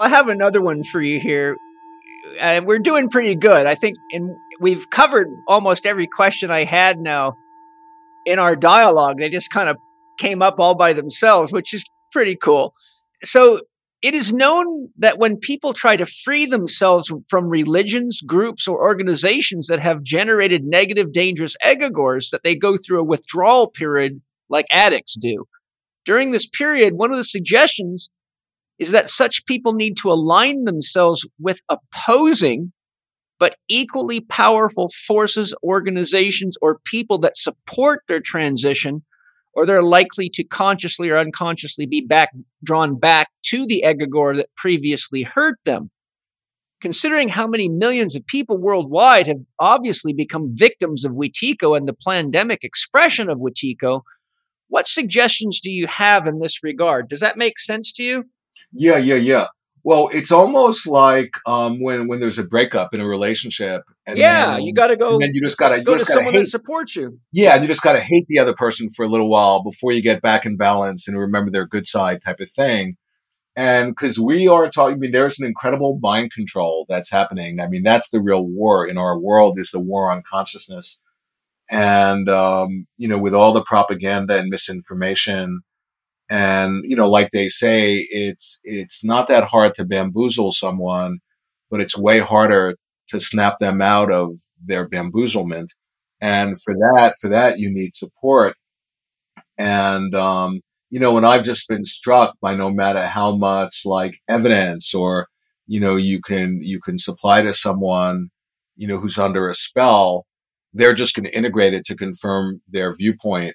I 0.00 0.08
have 0.08 0.28
another 0.28 0.60
one 0.60 0.84
for 0.84 1.00
you 1.00 1.20
here. 1.20 1.56
And 2.40 2.66
we're 2.66 2.78
doing 2.78 3.08
pretty 3.08 3.34
good. 3.34 3.66
I 3.66 3.74
think 3.74 3.96
and 4.12 4.36
we've 4.60 4.90
covered 4.90 5.28
almost 5.46 5.86
every 5.86 6.06
question 6.06 6.50
I 6.50 6.64
had 6.64 6.98
now 6.98 7.34
in 8.26 8.38
our 8.38 8.54
dialogue. 8.54 9.18
They 9.18 9.28
just 9.28 9.50
kind 9.50 9.68
of 9.68 9.76
came 10.18 10.42
up 10.42 10.56
all 10.58 10.74
by 10.74 10.92
themselves, 10.92 11.52
which 11.52 11.72
is 11.72 11.84
pretty 12.12 12.36
cool. 12.36 12.72
So 13.24 13.60
it 14.02 14.14
is 14.14 14.32
known 14.32 14.90
that 14.98 15.18
when 15.18 15.38
people 15.38 15.72
try 15.72 15.96
to 15.96 16.06
free 16.06 16.46
themselves 16.46 17.12
from 17.28 17.48
religions, 17.48 18.20
groups, 18.24 18.68
or 18.68 18.80
organizations 18.80 19.66
that 19.66 19.80
have 19.80 20.02
generated 20.02 20.64
negative, 20.64 21.12
dangerous 21.12 21.56
egregores, 21.64 22.30
that 22.30 22.42
they 22.44 22.54
go 22.54 22.76
through 22.76 23.00
a 23.00 23.04
withdrawal 23.04 23.68
period 23.68 24.20
like 24.48 24.66
addicts 24.70 25.16
do. 25.20 25.46
During 26.04 26.30
this 26.30 26.46
period, 26.46 26.94
one 26.94 27.10
of 27.10 27.16
the 27.16 27.24
suggestions 27.24 28.08
is 28.78 28.90
that 28.92 29.08
such 29.08 29.46
people 29.46 29.72
need 29.72 29.96
to 29.98 30.10
align 30.10 30.64
themselves 30.64 31.26
with 31.38 31.60
opposing 31.68 32.72
but 33.38 33.56
equally 33.68 34.20
powerful 34.20 34.90
forces, 35.06 35.54
organizations, 35.62 36.56
or 36.60 36.80
people 36.84 37.18
that 37.18 37.36
support 37.36 38.02
their 38.08 38.20
transition, 38.20 39.04
or 39.54 39.64
they're 39.64 39.82
likely 39.82 40.28
to 40.28 40.44
consciously 40.44 41.10
or 41.10 41.18
unconsciously 41.18 41.86
be 41.86 42.00
back, 42.00 42.30
drawn 42.64 42.98
back 42.98 43.28
to 43.44 43.66
the 43.66 43.84
egregore 43.86 44.34
that 44.36 44.54
previously 44.56 45.22
hurt 45.22 45.58
them. 45.64 45.90
Considering 46.80 47.28
how 47.28 47.46
many 47.46 47.68
millions 47.68 48.14
of 48.14 48.26
people 48.26 48.56
worldwide 48.56 49.26
have 49.26 49.38
obviously 49.58 50.12
become 50.12 50.50
victims 50.52 51.04
of 51.04 51.12
Wetiko 51.12 51.76
and 51.76 51.88
the 51.88 51.96
pandemic 52.06 52.62
expression 52.62 53.28
of 53.28 53.38
Wetiko, 53.38 54.02
what 54.68 54.86
suggestions 54.86 55.60
do 55.60 55.72
you 55.72 55.86
have 55.88 56.26
in 56.26 56.38
this 56.38 56.62
regard? 56.62 57.08
Does 57.08 57.20
that 57.20 57.36
make 57.36 57.58
sense 57.58 57.92
to 57.94 58.02
you? 58.02 58.24
Yeah, 58.72 58.98
yeah, 58.98 59.16
yeah. 59.16 59.46
Well, 59.84 60.10
it's 60.12 60.32
almost 60.32 60.86
like 60.86 61.30
um, 61.46 61.80
when 61.80 62.08
when 62.08 62.20
there's 62.20 62.38
a 62.38 62.44
breakup 62.44 62.92
in 62.92 63.00
a 63.00 63.06
relationship. 63.06 63.82
yeah, 64.06 64.56
then, 64.56 64.62
you 64.62 64.74
got 64.74 64.88
to 64.88 64.96
go. 64.96 65.14
And 65.14 65.22
then 65.22 65.30
you 65.32 65.40
just 65.40 65.56
got 65.56 65.74
to 65.74 65.82
go 65.82 65.96
to 65.96 66.04
someone 66.04 66.34
hate, 66.34 66.40
that 66.40 66.46
supports 66.48 66.96
you. 66.96 67.20
Yeah, 67.32 67.54
and 67.54 67.62
you 67.62 67.68
just 67.68 67.82
got 67.82 67.94
to 67.94 68.00
hate 68.00 68.26
the 68.28 68.38
other 68.38 68.54
person 68.54 68.88
for 68.94 69.04
a 69.04 69.08
little 69.08 69.30
while 69.30 69.62
before 69.62 69.92
you 69.92 70.02
get 70.02 70.20
back 70.20 70.44
in 70.44 70.56
balance 70.56 71.08
and 71.08 71.18
remember 71.18 71.50
their 71.50 71.66
good 71.66 71.86
side, 71.86 72.20
type 72.22 72.40
of 72.40 72.50
thing. 72.50 72.96
And 73.56 73.90
because 73.90 74.20
we 74.20 74.46
are 74.46 74.70
talking, 74.70 74.94
I 74.94 74.98
mean, 74.98 75.10
there's 75.10 75.40
an 75.40 75.46
incredible 75.46 75.98
mind 76.00 76.32
control 76.32 76.86
that's 76.88 77.10
happening. 77.10 77.60
I 77.60 77.66
mean, 77.66 77.82
that's 77.82 78.10
the 78.10 78.20
real 78.20 78.44
war 78.44 78.86
in 78.86 78.96
our 78.98 79.18
world 79.18 79.58
is 79.58 79.72
the 79.72 79.80
war 79.80 80.12
on 80.12 80.22
consciousness. 80.22 81.02
And, 81.68 82.28
um, 82.28 82.86
you 82.98 83.08
know, 83.08 83.18
with 83.18 83.34
all 83.34 83.52
the 83.52 83.64
propaganda 83.64 84.38
and 84.38 84.48
misinformation, 84.48 85.62
and, 86.28 86.84
you 86.84 86.96
know, 86.96 87.08
like 87.08 87.30
they 87.30 87.48
say, 87.48 88.06
it's, 88.10 88.60
it's 88.64 89.04
not 89.04 89.28
that 89.28 89.44
hard 89.44 89.74
to 89.76 89.84
bamboozle 89.84 90.52
someone, 90.52 91.18
but 91.70 91.80
it's 91.80 91.96
way 91.96 92.18
harder 92.20 92.76
to 93.08 93.20
snap 93.20 93.58
them 93.58 93.80
out 93.80 94.12
of 94.12 94.38
their 94.62 94.88
bamboozlement. 94.88 95.68
And 96.20 96.60
for 96.60 96.74
that, 96.74 97.14
for 97.20 97.28
that, 97.28 97.58
you 97.58 97.72
need 97.72 97.94
support. 97.94 98.56
And, 99.56 100.14
um, 100.14 100.60
you 100.90 101.00
know, 101.00 101.16
and 101.16 101.26
I've 101.26 101.44
just 101.44 101.68
been 101.68 101.84
struck 101.84 102.34
by 102.40 102.54
no 102.54 102.70
matter 102.70 103.06
how 103.06 103.36
much 103.36 103.82
like 103.84 104.18
evidence 104.28 104.94
or, 104.94 105.28
you 105.66 105.80
know, 105.80 105.96
you 105.96 106.20
can, 106.20 106.60
you 106.62 106.80
can 106.80 106.98
supply 106.98 107.42
to 107.42 107.52
someone, 107.54 108.30
you 108.76 108.86
know, 108.86 108.98
who's 108.98 109.18
under 109.18 109.48
a 109.48 109.54
spell, 109.54 110.26
they're 110.72 110.94
just 110.94 111.14
going 111.14 111.24
to 111.24 111.36
integrate 111.36 111.74
it 111.74 111.84
to 111.86 111.96
confirm 111.96 112.60
their 112.68 112.94
viewpoint 112.94 113.54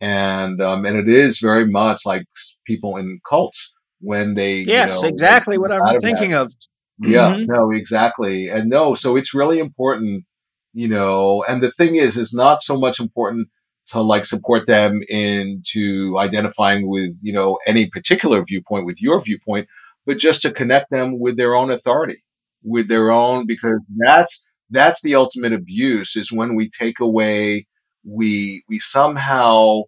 And, 0.00 0.62
um, 0.62 0.86
and 0.86 0.96
it 0.96 1.08
is 1.08 1.40
very 1.40 1.66
much 1.66 2.06
like 2.06 2.24
people 2.66 2.96
in 2.96 3.20
cults 3.28 3.72
when 4.00 4.34
they, 4.34 4.60
yes, 4.60 4.96
you 4.96 5.02
know, 5.02 5.08
exactly 5.08 5.58
what 5.58 5.72
I'm 5.72 6.00
thinking 6.00 6.30
that. 6.30 6.42
of. 6.42 6.54
Yeah, 7.02 7.32
Mhm. 7.32 7.46
no, 7.48 7.70
exactly. 7.70 8.48
And 8.48 8.68
no, 8.68 8.94
so 8.94 9.16
it's 9.16 9.34
really 9.34 9.58
important, 9.58 10.24
you 10.72 10.88
know, 10.88 11.44
and 11.48 11.62
the 11.62 11.70
thing 11.70 11.96
is, 11.96 12.16
it's 12.18 12.34
not 12.34 12.60
so 12.62 12.78
much 12.78 13.00
important 13.00 13.48
to 13.86 14.00
like 14.00 14.24
support 14.24 14.66
them 14.66 15.00
into 15.08 16.16
identifying 16.18 16.88
with, 16.88 17.18
you 17.22 17.32
know, 17.32 17.58
any 17.66 17.88
particular 17.88 18.42
viewpoint 18.44 18.86
with 18.86 19.00
your 19.02 19.20
viewpoint, 19.20 19.66
but 20.06 20.18
just 20.18 20.42
to 20.42 20.50
connect 20.50 20.90
them 20.90 21.18
with 21.18 21.36
their 21.36 21.54
own 21.54 21.70
authority, 21.70 22.22
with 22.62 22.88
their 22.88 23.10
own, 23.10 23.46
because 23.46 23.80
that's, 23.98 24.46
that's 24.70 25.02
the 25.02 25.14
ultimate 25.14 25.52
abuse 25.52 26.16
is 26.16 26.30
when 26.30 26.54
we 26.54 26.68
take 26.70 27.00
away, 27.00 27.66
we, 28.04 28.62
we 28.68 28.78
somehow, 28.78 29.82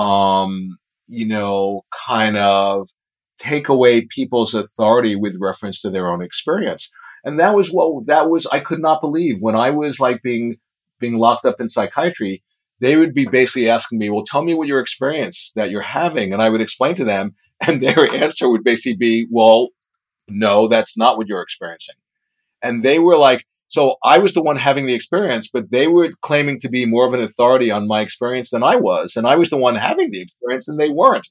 um, 0.00 0.78
you 1.08 1.26
know, 1.26 1.84
kind 2.06 2.36
of 2.36 2.88
take 3.38 3.68
away 3.68 4.06
people's 4.06 4.54
authority 4.54 5.16
with 5.16 5.36
reference 5.40 5.80
to 5.82 5.90
their 5.90 6.08
own 6.08 6.22
experience. 6.22 6.90
And 7.24 7.38
that 7.38 7.54
was 7.54 7.70
what, 7.70 8.06
that 8.06 8.30
was, 8.30 8.46
I 8.46 8.60
could 8.60 8.80
not 8.80 9.00
believe 9.00 9.38
when 9.40 9.56
I 9.56 9.70
was 9.70 10.00
like 10.00 10.22
being, 10.22 10.56
being 10.98 11.18
locked 11.18 11.44
up 11.44 11.60
in 11.60 11.68
psychiatry, 11.68 12.42
they 12.80 12.96
would 12.96 13.14
be 13.14 13.26
basically 13.26 13.68
asking 13.68 13.98
me, 13.98 14.08
well, 14.08 14.24
tell 14.24 14.42
me 14.42 14.54
what 14.54 14.68
your 14.68 14.80
experience 14.80 15.52
that 15.54 15.70
you're 15.70 15.82
having. 15.82 16.32
And 16.32 16.40
I 16.40 16.48
would 16.48 16.62
explain 16.62 16.94
to 16.96 17.04
them 17.04 17.34
and 17.66 17.82
their 17.82 18.10
answer 18.14 18.50
would 18.50 18.64
basically 18.64 18.96
be, 18.96 19.26
well, 19.30 19.68
no, 20.28 20.66
that's 20.68 20.96
not 20.96 21.18
what 21.18 21.26
you're 21.26 21.42
experiencing. 21.42 21.96
And 22.62 22.82
they 22.82 22.98
were 22.98 23.16
like, 23.16 23.44
so 23.70 23.96
I 24.02 24.18
was 24.18 24.34
the 24.34 24.42
one 24.42 24.56
having 24.56 24.86
the 24.86 24.94
experience, 24.94 25.48
but 25.48 25.70
they 25.70 25.86
were 25.86 26.10
claiming 26.22 26.58
to 26.58 26.68
be 26.68 26.86
more 26.86 27.06
of 27.06 27.14
an 27.14 27.20
authority 27.20 27.70
on 27.70 27.86
my 27.86 28.00
experience 28.00 28.50
than 28.50 28.64
I 28.64 28.74
was. 28.74 29.14
And 29.14 29.28
I 29.28 29.36
was 29.36 29.48
the 29.48 29.56
one 29.56 29.76
having 29.76 30.10
the 30.10 30.20
experience 30.20 30.66
and 30.66 30.78
they 30.78 30.88
weren't. 30.90 31.28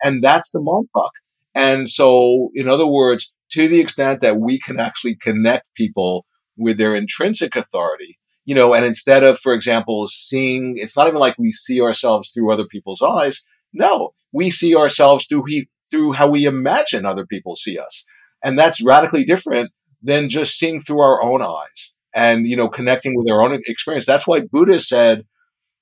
And 0.00 0.22
that's 0.22 0.52
the 0.52 0.60
mindfuck. 0.60 1.10
And 1.52 1.90
so, 1.90 2.50
in 2.54 2.68
other 2.68 2.86
words, 2.86 3.34
to 3.50 3.66
the 3.66 3.80
extent 3.80 4.20
that 4.20 4.38
we 4.38 4.60
can 4.60 4.78
actually 4.78 5.16
connect 5.16 5.74
people 5.74 6.26
with 6.56 6.78
their 6.78 6.94
intrinsic 6.94 7.56
authority, 7.56 8.20
you 8.44 8.54
know, 8.54 8.72
and 8.72 8.86
instead 8.86 9.24
of, 9.24 9.40
for 9.40 9.52
example, 9.52 10.06
seeing, 10.06 10.74
it's 10.76 10.96
not 10.96 11.08
even 11.08 11.18
like 11.18 11.34
we 11.38 11.50
see 11.50 11.82
ourselves 11.82 12.30
through 12.30 12.52
other 12.52 12.66
people's 12.66 13.02
eyes. 13.02 13.44
No, 13.72 14.10
we 14.32 14.50
see 14.50 14.76
ourselves 14.76 15.26
through 15.26 15.46
he, 15.48 15.68
through 15.90 16.12
how 16.12 16.30
we 16.30 16.44
imagine 16.44 17.04
other 17.04 17.26
people 17.26 17.56
see 17.56 17.78
us. 17.78 18.06
And 18.44 18.56
that's 18.56 18.80
radically 18.80 19.24
different 19.24 19.72
than 20.02 20.28
just 20.28 20.58
seeing 20.58 20.80
through 20.80 21.00
our 21.00 21.22
own 21.22 21.42
eyes 21.42 21.94
and, 22.14 22.46
you 22.46 22.56
know, 22.56 22.68
connecting 22.68 23.14
with 23.16 23.30
our 23.30 23.42
own 23.42 23.52
experience. 23.66 24.06
That's 24.06 24.26
why 24.26 24.40
Buddha 24.40 24.80
said, 24.80 25.26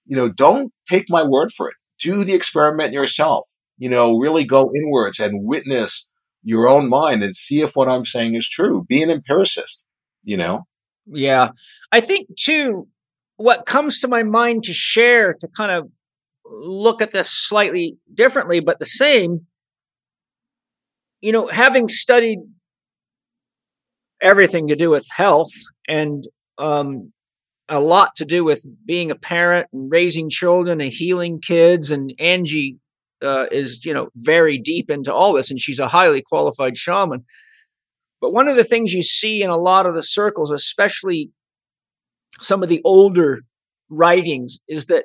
you 0.06 0.16
know, 0.16 0.30
don't 0.30 0.72
take 0.88 1.06
my 1.08 1.22
word 1.22 1.52
for 1.52 1.68
it. 1.68 1.74
Do 2.00 2.24
the 2.24 2.34
experiment 2.34 2.92
yourself. 2.92 3.48
You 3.76 3.88
know, 3.88 4.18
really 4.18 4.44
go 4.44 4.72
inwards 4.74 5.20
and 5.20 5.44
witness 5.46 6.08
your 6.42 6.68
own 6.68 6.88
mind 6.88 7.22
and 7.22 7.36
see 7.36 7.60
if 7.60 7.76
what 7.76 7.88
I'm 7.88 8.04
saying 8.04 8.34
is 8.34 8.48
true. 8.48 8.84
Be 8.88 9.02
an 9.02 9.10
empiricist, 9.10 9.84
you 10.22 10.36
know? 10.36 10.66
Yeah. 11.06 11.50
I 11.92 12.00
think 12.00 12.28
too, 12.36 12.88
what 13.36 13.66
comes 13.66 14.00
to 14.00 14.08
my 14.08 14.24
mind 14.24 14.64
to 14.64 14.72
share 14.72 15.34
to 15.34 15.48
kind 15.48 15.70
of 15.70 15.88
look 16.44 17.00
at 17.02 17.12
this 17.12 17.30
slightly 17.30 17.98
differently, 18.12 18.60
but 18.60 18.78
the 18.78 18.86
same, 18.86 19.46
you 21.20 21.30
know, 21.32 21.48
having 21.48 21.88
studied 21.88 22.38
everything 24.20 24.68
to 24.68 24.76
do 24.76 24.90
with 24.90 25.06
health 25.14 25.52
and, 25.88 26.24
um, 26.58 27.12
a 27.68 27.80
lot 27.80 28.16
to 28.16 28.24
do 28.24 28.44
with 28.44 28.64
being 28.86 29.10
a 29.10 29.14
parent 29.14 29.68
and 29.72 29.90
raising 29.90 30.30
children 30.30 30.80
and 30.80 30.90
healing 30.90 31.40
kids. 31.40 31.90
And 31.90 32.14
Angie 32.18 32.78
uh, 33.22 33.46
is, 33.50 33.84
you 33.84 33.92
know, 33.92 34.08
very 34.16 34.58
deep 34.58 34.90
into 34.90 35.12
all 35.12 35.34
this, 35.34 35.50
and 35.50 35.60
she's 35.60 35.78
a 35.78 35.88
highly 35.88 36.22
qualified 36.22 36.78
shaman. 36.78 37.24
But 38.20 38.32
one 38.32 38.48
of 38.48 38.56
the 38.56 38.64
things 38.64 38.92
you 38.92 39.02
see 39.02 39.42
in 39.42 39.50
a 39.50 39.56
lot 39.56 39.86
of 39.86 39.94
the 39.94 40.02
circles, 40.02 40.50
especially 40.50 41.30
some 42.40 42.62
of 42.62 42.68
the 42.68 42.80
older 42.84 43.40
writings, 43.88 44.58
is 44.68 44.86
that 44.86 45.04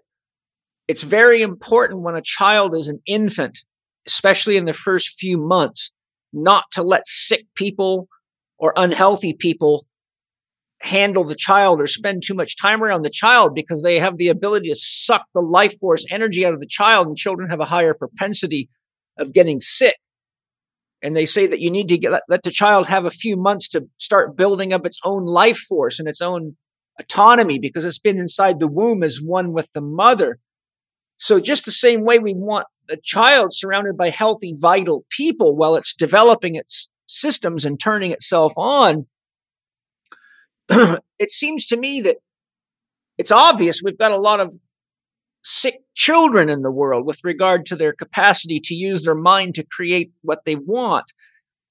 it's 0.87 1.03
very 1.03 1.41
important 1.41 2.03
when 2.03 2.15
a 2.15 2.21
child 2.21 2.75
is 2.75 2.87
an 2.87 3.01
infant, 3.05 3.59
especially 4.07 4.57
in 4.57 4.65
the 4.65 4.73
first 4.73 5.19
few 5.19 5.37
months, 5.37 5.91
not 6.31 6.65
to 6.71 6.83
let 6.83 7.07
sick 7.07 7.45
people 7.55 8.07
or 8.57 8.73
unhealthy 8.75 9.33
people 9.33 9.85
handle 10.83 11.23
the 11.23 11.35
child 11.35 11.79
or 11.79 11.87
spend 11.87 12.21
too 12.25 12.33
much 12.33 12.57
time 12.57 12.83
around 12.83 13.03
the 13.03 13.09
child 13.09 13.55
because 13.55 13.81
they 13.81 13.99
have 13.99 14.17
the 14.17 14.27
ability 14.27 14.67
to 14.67 14.75
suck 14.75 15.25
the 15.33 15.39
life 15.39 15.73
force 15.79 16.05
energy 16.09 16.45
out 16.45 16.53
of 16.53 16.59
the 16.59 16.67
child 16.67 17.07
and 17.07 17.15
children 17.15 17.49
have 17.49 17.61
a 17.61 17.65
higher 17.65 17.93
propensity 17.93 18.69
of 19.17 19.33
getting 19.33 19.61
sick. 19.61 19.95
And 21.01 21.15
they 21.15 21.25
say 21.25 21.47
that 21.47 21.59
you 21.59 21.71
need 21.71 21.87
to 21.89 21.97
get, 21.97 22.11
let, 22.11 22.23
let 22.29 22.43
the 22.43 22.51
child 22.51 22.87
have 22.87 23.05
a 23.05 23.11
few 23.11 23.37
months 23.37 23.69
to 23.69 23.87
start 23.97 24.35
building 24.35 24.73
up 24.73 24.85
its 24.85 24.99
own 25.03 25.25
life 25.25 25.57
force 25.57 25.99
and 25.99 26.07
its 26.07 26.21
own 26.21 26.55
autonomy 26.99 27.59
because 27.59 27.85
it's 27.85 27.99
been 27.99 28.17
inside 28.17 28.59
the 28.59 28.67
womb 28.67 29.03
as 29.03 29.21
one 29.21 29.53
with 29.53 29.71
the 29.73 29.81
mother. 29.81 30.39
So 31.17 31.39
just 31.39 31.65
the 31.65 31.71
same 31.71 32.03
way 32.03 32.19
we 32.19 32.33
want 32.33 32.67
the 32.87 32.99
child 33.01 33.53
surrounded 33.53 33.97
by 33.97 34.09
healthy, 34.09 34.53
vital 34.59 35.05
people 35.09 35.55
while 35.55 35.75
it's 35.75 35.93
developing 35.93 36.55
its 36.55 36.89
systems 37.13 37.65
and 37.65 37.79
turning 37.79 38.11
itself 38.11 38.53
on, 38.57 39.05
it 40.69 41.31
seems 41.31 41.65
to 41.67 41.77
me 41.77 42.01
that 42.01 42.17
it's 43.17 43.31
obvious 43.31 43.81
we've 43.83 43.97
got 43.97 44.11
a 44.11 44.19
lot 44.19 44.39
of 44.39 44.53
sick 45.43 45.81
children 45.93 46.49
in 46.49 46.61
the 46.61 46.71
world 46.71 47.05
with 47.05 47.19
regard 47.23 47.65
to 47.65 47.75
their 47.75 47.93
capacity 47.93 48.59
to 48.63 48.73
use 48.73 49.03
their 49.03 49.15
mind 49.15 49.55
to 49.55 49.65
create 49.65 50.11
what 50.21 50.45
they 50.45 50.55
want. 50.55 51.05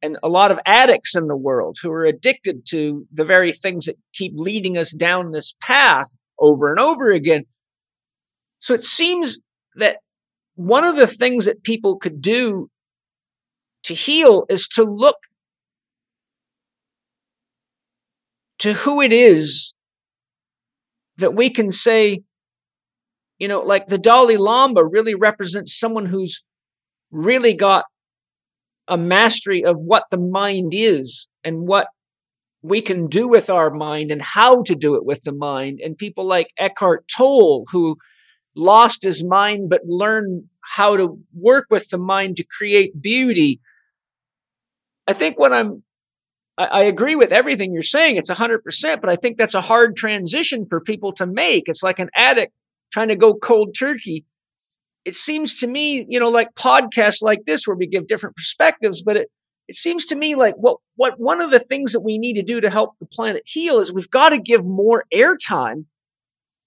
And 0.03 0.19
a 0.23 0.29
lot 0.29 0.51
of 0.51 0.61
addicts 0.67 1.15
in 1.15 1.29
the 1.29 1.37
world 1.37 1.79
who 1.83 1.91
are 1.93 2.05
addicted 2.05 2.65
to 2.71 3.07
the 3.13 3.25
very 3.25 3.53
things 3.53 3.87
that 3.87 3.97
keep 4.13 4.33
leading 4.37 4.77
us 4.77 4.93
down 4.93 5.31
this 5.31 5.55
path 5.61 6.19
over 6.39 6.71
and 6.71 6.81
over 6.81 7.11
again. 7.11 7.45
So 8.59 8.75
it 8.75 8.85
seems 8.85 9.41
that 9.77 9.99
one 10.55 10.85
of 10.85 10.97
the 10.97 11.07
things 11.07 11.47
that 11.47 11.63
people 11.63 11.97
could 11.97 12.21
do 12.21 12.69
to 13.85 13.95
heal 13.95 14.45
is 14.49 14.69
to 14.69 14.85
look 14.85 15.17
to 18.63 18.75
who 18.75 19.01
it 19.01 19.13
is 19.13 19.75
that 21.17 21.35
we 21.35 21.51
can 21.51 21.73
say, 21.73 22.23
you 23.41 23.49
know, 23.49 23.61
like 23.61 23.89
the 23.89 23.99
Dalai 23.99 24.37
Lama 24.37 24.85
really 24.85 25.17
represents 25.17 25.77
someone 25.77 26.07
who's 26.07 26.45
really 27.11 27.55
got 27.55 27.87
a 28.87 28.97
mastery 28.97 29.65
of 29.65 29.77
what 29.79 30.05
the 30.13 30.19
mind 30.19 30.75
is 30.77 31.27
and 31.43 31.67
what 31.67 31.89
we 32.63 32.81
can 32.81 33.09
do 33.09 33.27
with 33.27 33.51
our 33.51 33.73
mind 33.73 34.13
and 34.13 34.23
how 34.23 34.63
to 34.63 34.77
do 34.77 34.95
it 34.95 35.05
with 35.05 35.23
the 35.25 35.35
mind. 35.35 35.81
And 35.83 35.99
people 35.99 36.25
like 36.25 36.53
Eckhart 36.57 37.09
Tolle, 37.09 37.65
who 37.73 37.97
lost 38.55 39.03
his 39.03 39.25
mind 39.25 39.71
but 39.71 39.83
learned 39.87 40.45
how 40.61 40.97
to 40.97 41.19
work 41.35 41.67
with 41.69 41.89
the 41.89 41.99
mind 41.99 42.37
to 42.37 42.45
create 42.45 43.03
beauty. 43.03 43.61
I 45.09 45.15
think 45.15 45.37
what 45.37 45.53
I'm 45.53 45.83
I, 46.59 46.65
I 46.65 46.83
agree 46.83 47.17
with 47.17 47.33
everything 47.33 47.73
you're 47.73 47.83
saying. 47.83 48.17
It's 48.17 48.31
100%, 48.31 49.01
but 49.01 49.11
I 49.11 49.17
think 49.17 49.39
that's 49.39 49.55
a 49.55 49.61
hard 49.61 49.97
transition 49.97 50.65
for 50.67 50.81
people 50.81 51.13
to 51.13 51.27
make. 51.27 51.65
It's 51.69 51.83
like 51.83 51.99
an 51.99 52.11
addict 52.15 52.53
trying 52.93 53.09
to 53.09 53.17
go 53.17 53.35
cold 53.35 53.75
turkey. 53.79 54.25
It 55.05 55.17
seems 55.17 55.59
to 55.61 55.67
me, 55.67 56.07
you 56.09 56.21
know, 56.21 56.29
like 56.29 56.55
podcasts 56.55 57.23
like 57.23 57.45
this 57.47 57.67
where 57.67 57.77
we 57.77 57.87
give 57.87 58.07
different 58.07 58.37
perspectives, 58.37 59.03
but 59.03 59.17
it, 59.17 59.29
it 59.69 59.75
seems 59.75 60.05
to 60.07 60.17
me 60.17 60.35
like 60.35 60.55
what, 60.57 60.77
what 60.97 61.19
one 61.19 61.41
of 61.41 61.51
the 61.51 61.59
things 61.59 61.93
that 61.93 62.01
we 62.01 62.19
need 62.19 62.35
to 62.35 62.43
do 62.43 62.61
to 62.61 62.71
help 62.71 62.93
the 63.01 63.07
planet 63.07 63.43
heal 63.47 63.79
is 63.79 63.93
we've 63.93 64.11
got 64.11 64.31
to 64.31 64.39
give 64.39 64.65
more 64.65 65.05
airtime 65.13 65.87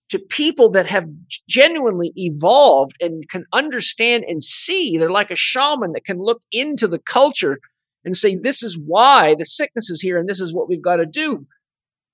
to 0.09 0.19
people 0.19 0.69
that 0.71 0.87
have 0.87 1.07
genuinely 1.47 2.11
evolved 2.15 2.95
and 3.01 3.27
can 3.29 3.45
understand 3.53 4.23
and 4.27 4.41
see. 4.43 4.97
They're 4.97 5.09
like 5.09 5.31
a 5.31 5.35
shaman 5.35 5.93
that 5.93 6.05
can 6.05 6.19
look 6.19 6.41
into 6.51 6.87
the 6.87 6.99
culture 6.99 7.59
and 8.05 8.15
say, 8.15 8.35
this 8.35 8.63
is 8.63 8.79
why 8.79 9.35
the 9.37 9.45
sickness 9.45 9.89
is 9.89 10.01
here 10.01 10.17
and 10.17 10.29
this 10.29 10.39
is 10.39 10.53
what 10.53 10.69
we've 10.69 10.81
got 10.81 10.97
to 10.97 11.05
do. 11.05 11.45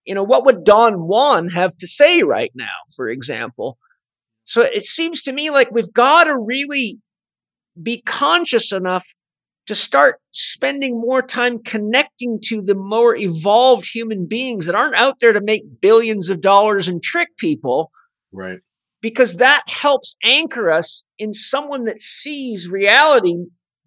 You 0.06 0.16
know, 0.16 0.24
what 0.24 0.46
would 0.46 0.64
Don 0.64 1.08
Juan 1.08 1.50
have 1.50 1.76
to 1.78 1.88
say 1.88 2.24
right 2.24 2.52
now, 2.56 2.66
for 2.96 3.08
example? 3.08 3.78
So 4.46 4.62
it 4.62 4.86
seems 4.86 5.22
to 5.24 5.34
me 5.34 5.52
like 5.52 5.70
we've 5.72 5.94
got 5.94 6.24
to 6.24 6.38
really 6.38 7.00
be 7.82 8.02
conscious 8.02 8.72
enough 8.72 9.06
to 9.68 9.76
start 9.76 10.20
spending 10.32 11.00
more 11.00 11.22
time 11.22 11.60
connecting 11.64 12.40
to 12.46 12.62
the 12.62 12.76
more 12.76 13.16
evolved 13.16 13.88
human 13.94 14.26
beings 14.26 14.66
that 14.66 14.76
aren't 14.76 14.96
out 14.96 15.20
there 15.20 15.34
to 15.34 15.42
make 15.42 15.82
billions 15.82 16.30
of 16.30 16.42
dollars 16.42 16.88
and 16.88 17.04
trick 17.04 17.30
people. 17.38 17.92
Right. 18.32 18.60
Because 19.02 19.38
that 19.38 19.64
helps 19.68 20.16
anchor 20.24 20.72
us 20.72 21.06
in 21.20 21.34
someone 21.34 21.86
that 21.86 22.00
sees 22.00 22.70
reality 22.70 23.36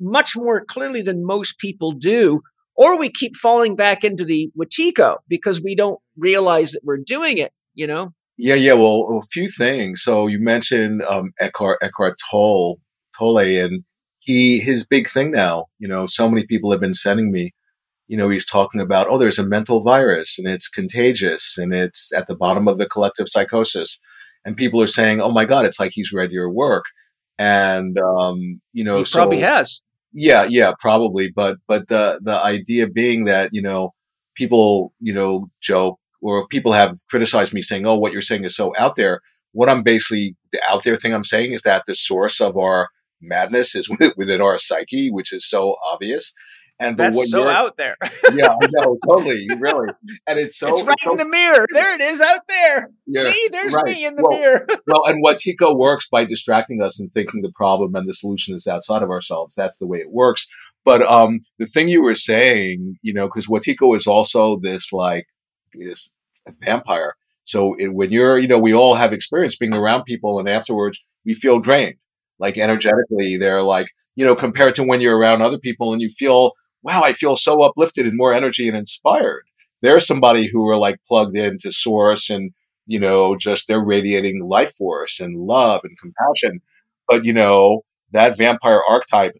much 0.00 0.36
more 0.36 0.64
clearly 0.64 1.02
than 1.02 1.26
most 1.26 1.58
people 1.58 1.92
do. 1.92 2.40
Or 2.76 2.98
we 2.98 3.08
keep 3.08 3.36
falling 3.36 3.76
back 3.76 4.02
into 4.02 4.24
the 4.24 4.50
Wetiko 4.58 5.18
because 5.28 5.62
we 5.62 5.76
don't 5.76 6.00
realize 6.16 6.73
that 6.73 6.81
we're 6.82 6.98
doing 6.98 7.39
it, 7.39 7.52
you 7.74 7.86
know? 7.86 8.12
Yeah, 8.36 8.56
yeah. 8.56 8.73
Well, 8.73 9.20
a 9.23 9.26
few 9.26 9.48
things. 9.48 10.02
So 10.02 10.26
you 10.26 10.40
mentioned 10.40 11.02
um, 11.02 11.32
Eckhart 11.40 11.78
Eckhart 11.81 12.18
Tolle, 12.31 12.81
Tolle, 13.16 13.39
and 13.39 13.84
he 14.18 14.58
his 14.58 14.86
big 14.86 15.08
thing 15.08 15.31
now. 15.31 15.66
You 15.78 15.86
know, 15.86 16.06
so 16.06 16.28
many 16.28 16.44
people 16.44 16.73
have 16.73 16.81
been 16.81 16.94
sending 16.94 17.31
me. 17.31 17.55
You 18.08 18.16
know, 18.16 18.28
he's 18.28 18.47
talking 18.47 18.81
about 18.81 19.06
oh, 19.08 19.18
there's 19.18 19.39
a 19.39 19.47
mental 19.47 19.81
virus 19.81 20.39
and 20.39 20.48
it's 20.48 20.68
contagious 20.68 21.56
and 21.56 21.73
it's 21.73 22.12
at 22.12 22.26
the 22.26 22.34
bottom 22.34 22.66
of 22.66 22.78
the 22.78 22.89
collective 22.89 23.28
psychosis, 23.28 24.00
and 24.44 24.56
people 24.56 24.82
are 24.82 24.89
saying, 24.89 25.20
oh 25.20 25.31
my 25.31 25.44
god, 25.44 25.64
it's 25.64 25.78
like 25.78 25.92
he's 25.94 26.12
read 26.12 26.32
your 26.32 26.50
work, 26.50 26.84
and 27.38 27.98
um, 27.98 28.60
you 28.72 28.84
know, 28.84 28.98
he 28.98 29.04
so, 29.04 29.18
probably 29.18 29.40
has. 29.40 29.82
Yeah, 30.12 30.46
yeah, 30.48 30.72
probably. 30.78 31.30
But 31.30 31.58
but 31.66 31.88
the 31.88 32.20
the 32.22 32.40
idea 32.40 32.88
being 32.88 33.24
that 33.24 33.50
you 33.52 33.62
know 33.62 33.94
people 34.34 34.92
you 35.00 35.12
know 35.12 35.50
joke 35.60 35.98
or 36.22 36.46
people 36.48 36.72
have 36.72 36.96
criticized 37.10 37.52
me 37.52 37.62
saying, 37.62 37.86
"Oh, 37.86 37.96
what 37.96 38.12
you're 38.12 38.22
saying 38.22 38.44
is 38.44 38.56
so 38.56 38.72
out 38.78 38.96
there." 38.96 39.20
What 39.52 39.68
I'm 39.68 39.82
basically 39.82 40.36
the 40.52 40.60
out 40.68 40.82
there 40.82 40.96
thing 40.96 41.14
I'm 41.14 41.24
saying 41.24 41.52
is 41.52 41.62
that 41.62 41.84
the 41.86 41.94
source 41.94 42.40
of 42.40 42.56
our 42.56 42.88
madness 43.20 43.74
is 43.74 43.88
within 44.16 44.40
our 44.40 44.58
psyche, 44.58 45.10
which 45.10 45.32
is 45.32 45.48
so 45.48 45.76
obvious. 45.84 46.32
And 46.84 46.98
that's 46.98 47.30
so 47.30 47.48
out 47.48 47.78
there. 47.78 47.96
yeah, 48.34 48.54
I 48.60 48.68
know, 48.72 48.98
totally, 49.06 49.48
really. 49.58 49.88
And 50.26 50.38
it's 50.38 50.58
so 50.58 50.68
it's 50.68 50.86
right 50.86 50.96
so, 51.02 51.12
in 51.12 51.16
the 51.16 51.24
mirror. 51.24 51.66
There 51.72 51.94
it 51.94 52.00
is 52.02 52.20
out 52.20 52.46
there. 52.46 52.90
Yeah, 53.06 53.22
See, 53.22 53.48
there's 53.50 53.72
right. 53.74 53.84
me 53.86 54.04
in 54.04 54.16
the 54.16 54.22
well, 54.22 54.38
mirror. 54.38 54.66
well, 54.86 55.04
and 55.06 55.24
Wetiko 55.24 55.76
works 55.76 56.08
by 56.08 56.26
distracting 56.26 56.82
us 56.82 57.00
and 57.00 57.10
thinking 57.10 57.40
the 57.40 57.52
problem 57.52 57.94
and 57.94 58.06
the 58.06 58.12
solution 58.12 58.54
is 58.54 58.66
outside 58.66 59.02
of 59.02 59.10
ourselves. 59.10 59.54
That's 59.54 59.78
the 59.78 59.86
way 59.86 59.98
it 59.98 60.10
works. 60.10 60.46
But 60.84 61.02
um, 61.02 61.40
the 61.58 61.64
thing 61.64 61.88
you 61.88 62.02
were 62.02 62.14
saying, 62.14 62.98
you 63.00 63.14
know, 63.14 63.26
because 63.28 63.46
Wetiko 63.46 63.96
is 63.96 64.06
also 64.06 64.58
this 64.60 64.92
like 64.92 65.26
this 65.72 66.12
vampire. 66.62 67.14
So 67.44 67.74
it, 67.78 67.94
when 67.94 68.10
you're, 68.10 68.38
you 68.38 68.48
know, 68.48 68.58
we 68.58 68.74
all 68.74 68.94
have 68.94 69.12
experience 69.12 69.56
being 69.56 69.72
around 69.72 70.04
people 70.04 70.38
and 70.38 70.48
afterwards 70.48 71.02
we 71.24 71.34
feel 71.34 71.60
drained. 71.60 71.96
Like 72.38 72.58
energetically, 72.58 73.36
they're 73.36 73.62
like, 73.62 73.86
you 74.16 74.24
know, 74.24 74.34
compared 74.34 74.74
to 74.76 74.84
when 74.84 75.00
you're 75.00 75.18
around 75.18 75.40
other 75.40 75.58
people 75.58 75.92
and 75.92 76.02
you 76.02 76.08
feel, 76.08 76.52
wow, 76.84 77.02
I 77.02 77.14
feel 77.14 77.34
so 77.34 77.62
uplifted 77.62 78.06
and 78.06 78.16
more 78.16 78.32
energy 78.34 78.68
and 78.68 78.76
inspired. 78.76 79.44
There's 79.82 80.06
somebody 80.06 80.46
who 80.46 80.68
are 80.68 80.76
like 80.76 81.00
plugged 81.08 81.36
into 81.36 81.72
source 81.72 82.30
and, 82.30 82.52
you 82.86 83.00
know, 83.00 83.36
just 83.36 83.66
they're 83.66 83.84
radiating 83.84 84.46
life 84.46 84.74
force 84.74 85.18
and 85.18 85.36
love 85.36 85.80
and 85.82 85.98
compassion. 85.98 86.60
But, 87.08 87.24
you 87.24 87.32
know, 87.32 87.82
that 88.12 88.38
vampire 88.38 88.82
archetype, 88.88 89.32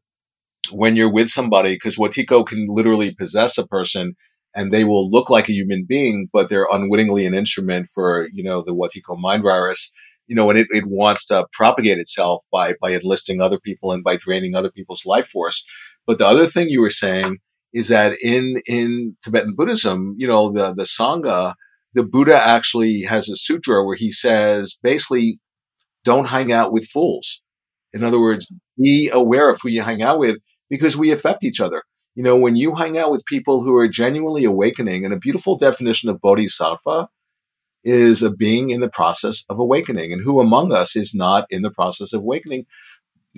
when 0.73 0.97
you're 0.97 1.13
with 1.13 1.29
somebody, 1.29 1.75
because 1.75 1.99
Wetiko 1.99 2.47
can 2.47 2.67
literally 2.69 3.15
possess 3.15 3.59
a 3.59 3.67
person 3.67 4.17
and 4.55 4.73
they 4.73 4.85
will 4.85 5.11
look 5.11 5.29
like 5.29 5.49
a 5.49 5.53
human 5.53 5.85
being, 5.85 6.29
but 6.33 6.49
they're 6.49 6.69
unwittingly 6.73 7.27
an 7.27 7.35
instrument 7.35 7.89
for, 7.93 8.29
you 8.33 8.43
know, 8.43 8.63
the 8.63 8.75
Wetiko 8.75 9.19
mind 9.19 9.43
virus, 9.43 9.93
you 10.27 10.35
know, 10.35 10.49
and 10.49 10.59
it, 10.59 10.69
it 10.71 10.87
wants 10.87 11.27
to 11.27 11.47
propagate 11.53 11.99
itself 11.99 12.45
by, 12.51 12.75
by 12.81 12.91
enlisting 12.91 13.41
other 13.41 13.59
people 13.59 13.93
and 13.93 14.03
by 14.03 14.17
draining 14.17 14.55
other 14.55 14.71
people's 14.71 15.05
life 15.05 15.27
force. 15.27 15.67
But 16.07 16.19
the 16.19 16.27
other 16.27 16.47
thing 16.47 16.69
you 16.69 16.81
were 16.81 16.91
saying 16.91 17.39
is 17.73 17.89
that 17.89 18.17
in, 18.23 18.63
in 18.67 19.17
Tibetan 19.23 19.55
Buddhism, 19.55 20.15
you 20.19 20.27
know, 20.27 20.53
the, 20.53 20.75
the 20.75 20.85
Sangha, 20.85 21.55
the 21.95 22.05
Buddha 22.05 22.37
actually 22.37 23.03
has 23.03 23.29
a 23.29 23.37
sutra 23.37 23.85
where 23.85 23.97
he 23.97 24.11
says, 24.11 24.79
basically, 24.83 25.39
don't 26.05 26.29
hang 26.29 26.53
out 26.53 26.73
with 26.73 26.87
fools. 26.87 27.43
In 27.93 28.05
other 28.05 28.21
words, 28.21 28.51
be 28.77 29.09
aware 29.13 29.51
of 29.51 29.61
who 29.63 29.71
you 29.71 29.83
hang 29.83 30.03
out 30.03 30.19
with 30.19 30.39
because 30.69 30.97
we 30.97 31.11
affect 31.11 31.45
each 31.45 31.61
other 31.61 31.83
you 32.15 32.23
know, 32.23 32.37
when 32.37 32.55
you 32.57 32.77
hang 32.77 32.97
out 32.97 33.11
with 33.11 33.27
people 33.27 33.63
who 33.63 33.75
are 33.75 33.89
genuinely 33.89 34.45
awakening, 34.45 35.05
and 35.05 35.13
a 35.13 35.19
beautiful 35.19 35.57
definition 35.59 36.09
of 36.09 36.21
bodhisattva 36.21 37.09
is 37.83 38.23
a 38.23 38.31
being 38.31 38.71
in 38.71 38.81
the 38.81 38.89
process 38.89 39.45
of 39.51 39.59
awakening. 39.59 40.13
And 40.13 40.23
who 40.23 40.41
among 40.41 40.73
us 40.73 40.97
is 40.97 41.15
not 41.15 41.47
in 41.51 41.63
the 41.63 41.73
process 41.73 42.13
of 42.13 42.21
awakening? 42.21 42.67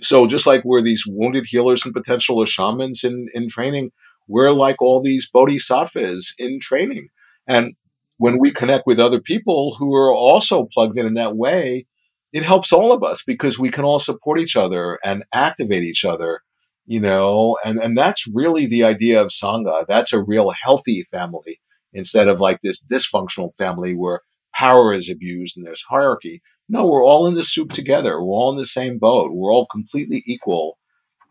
So 0.03 0.27
just 0.27 0.47
like 0.47 0.65
we're 0.65 0.83
these 0.83 1.05
wounded 1.07 1.47
healers 1.47 1.85
and 1.85 1.95
potential 1.95 2.45
shamans 2.45 3.03
in, 3.03 3.29
in 3.33 3.49
training, 3.49 3.93
we're 4.29 4.53
like 4.53 4.83
all 4.83 5.03
these 5.03 5.31
bodhisattvas 5.31 6.35
in 6.39 6.59
training. 6.61 7.09
And 7.47 7.75
when 8.19 8.39
we 8.39 8.51
connect 8.51 8.87
with 8.87 8.99
other 8.99 9.21
people 9.21 9.77
who 9.79 9.95
are 9.95 10.13
also 10.13 10.69
plugged 10.73 10.99
in 10.99 11.07
in 11.07 11.15
that 11.15 11.37
way, 11.37 11.87
it 12.33 12.43
helps 12.43 12.73
all 12.73 12.93
of 12.93 13.03
us 13.03 13.23
because 13.27 13.59
we 13.59 13.71
can 13.71 13.85
all 13.85 14.01
support 14.01 14.39
each 14.39 14.57
other 14.57 14.99
and 15.05 15.25
activate 15.33 15.85
each 15.85 16.05
other 16.05 16.43
you 16.87 17.01
know, 17.01 17.59
and, 17.65 17.79
and 17.81 17.99
that's 17.99 18.31
really 18.33 18.67
the 18.67 18.85
idea 18.85 19.21
of 19.21 19.29
Sangha. 19.29 19.85
That's 19.89 20.13
a 20.13 20.23
real 20.23 20.51
healthy 20.51 21.03
family 21.03 21.61
instead 21.93 22.29
of 22.29 22.41
like 22.41 22.61
this 22.63 22.85
dysfunctional 22.85 23.55
family 23.55 23.95
where 23.95 24.21
power 24.57 24.93
is 24.93 25.11
abused 25.11 25.57
and 25.57 25.67
there's 25.67 25.85
hierarchy. 25.89 26.41
No, 26.69 26.87
we're 26.87 27.05
all 27.05 27.27
in 27.27 27.35
the 27.35 27.45
soup 27.45 27.73
together. 27.73 28.21
We're 28.21 28.35
all 28.35 28.53
in 28.53 28.59
the 28.59 28.67
same 28.67 28.99
boat. 28.99 29.33
We're 29.33 29.53
all 29.53 29.67
completely 29.67 30.23
equal. 30.27 30.79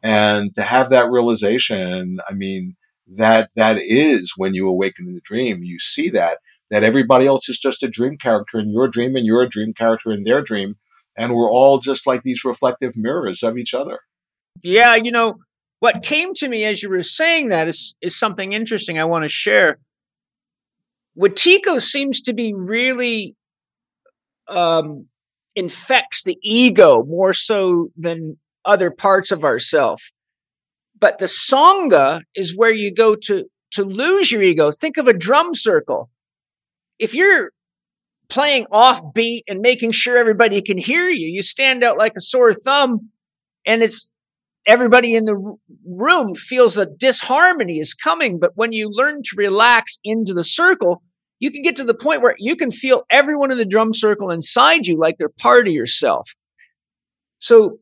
And 0.04 0.54
to 0.56 0.62
have 0.62 0.90
that 0.92 1.10
realization, 1.10 2.20
I 2.30 2.34
mean, 2.34 2.76
that, 3.08 3.50
that 3.56 3.78
is 3.80 4.34
when 4.38 4.54
you 4.54 4.68
awaken 4.68 5.08
in 5.08 5.16
the 5.16 5.22
dream, 5.22 5.64
you 5.64 5.80
see 5.80 6.10
that, 6.12 6.38
that 6.70 6.84
everybody 6.84 7.26
else 7.26 7.50
is 7.50 7.60
just 7.60 7.84
a 7.84 7.90
dream 7.90 8.18
character 8.18 8.60
in 8.60 8.72
your 8.72 8.88
dream 8.88 9.16
and 9.16 9.26
you're 9.26 9.44
a 9.44 9.50
dream 9.50 9.74
character 9.74 10.12
in 10.12 10.24
their 10.24 10.42
dream. 10.42 10.76
And 11.18 11.34
we're 11.34 11.50
all 11.50 11.80
just 11.80 12.06
like 12.06 12.24
these 12.24 12.46
reflective 12.46 12.96
mirrors 12.96 13.42
of 13.42 13.58
each 13.58 13.74
other. 13.74 14.00
Yeah, 14.62 14.96
you 14.96 15.12
know, 15.12 15.40
what 15.80 16.04
came 16.04 16.34
to 16.36 16.48
me 16.48 16.64
as 16.66 16.84
you 16.84 16.90
were 16.90 17.04
saying 17.04 17.50
that 17.50 17.68
is, 17.68 17.96
is 18.02 18.18
something 18.18 18.54
interesting 18.54 19.00
I 19.00 19.06
want 19.06 19.24
to 19.24 19.30
share. 19.30 19.80
Wetiko 21.18 21.82
seems 21.82 22.22
to 22.22 22.34
be 22.34 22.54
really 22.54 23.36
um, 24.48 25.08
infects 25.56 26.24
the 26.24 26.38
ego 26.42 27.04
more 27.04 27.34
so 27.34 27.90
than 27.98 28.38
other 28.66 28.92
parts 28.92 29.32
of 29.32 29.44
ourself. 29.44 30.12
But 31.00 31.20
the 31.20 31.26
Sangha 31.26 32.22
is 32.36 32.56
where 32.56 32.74
you 32.74 32.94
go 32.94 33.16
to, 33.16 33.46
to 33.72 33.84
lose 33.84 34.32
your 34.32 34.42
ego. 34.42 34.72
Think 34.72 34.98
of 34.98 35.08
a 35.08 35.14
drum 35.14 35.54
circle. 35.54 36.10
If 37.00 37.14
you're 37.14 37.52
playing 38.30 38.66
offbeat 38.72 39.42
and 39.48 39.60
making 39.60 39.92
sure 39.92 40.18
everybody 40.18 40.62
can 40.62 40.78
hear 40.78 41.08
you, 41.10 41.28
you 41.28 41.44
stand 41.44 41.84
out 41.84 41.98
like 41.98 42.14
a 42.18 42.22
sore 42.22 42.54
thumb 42.54 43.12
and 43.66 43.84
it's 43.84 44.10
everybody 44.66 45.16
in 45.16 45.26
the 45.26 45.58
room 45.86 46.36
feels 46.36 46.76
that 46.76 46.98
disharmony 46.98 47.80
is 47.80 47.94
coming. 47.94 48.40
But 48.40 48.52
when 48.56 48.72
you 48.72 48.90
learn 48.90 49.22
to 49.24 49.36
relax 49.38 50.00
into 50.04 50.34
the 50.34 50.44
circle, 50.44 51.04
you 51.40 51.52
can 51.52 51.62
get 51.62 51.76
to 51.76 51.84
the 51.84 51.94
point 51.94 52.22
where 52.22 52.36
you 52.40 52.56
can 52.56 52.72
feel 52.72 53.04
everyone 53.12 53.52
in 53.52 53.58
the 53.58 53.66
drum 53.66 53.94
circle 53.94 54.32
inside 54.32 54.88
you 54.88 54.98
like 54.98 55.18
they're 55.18 55.30
part 55.30 55.68
of 55.68 55.74
yourself. 55.74 56.34
So 57.40 57.80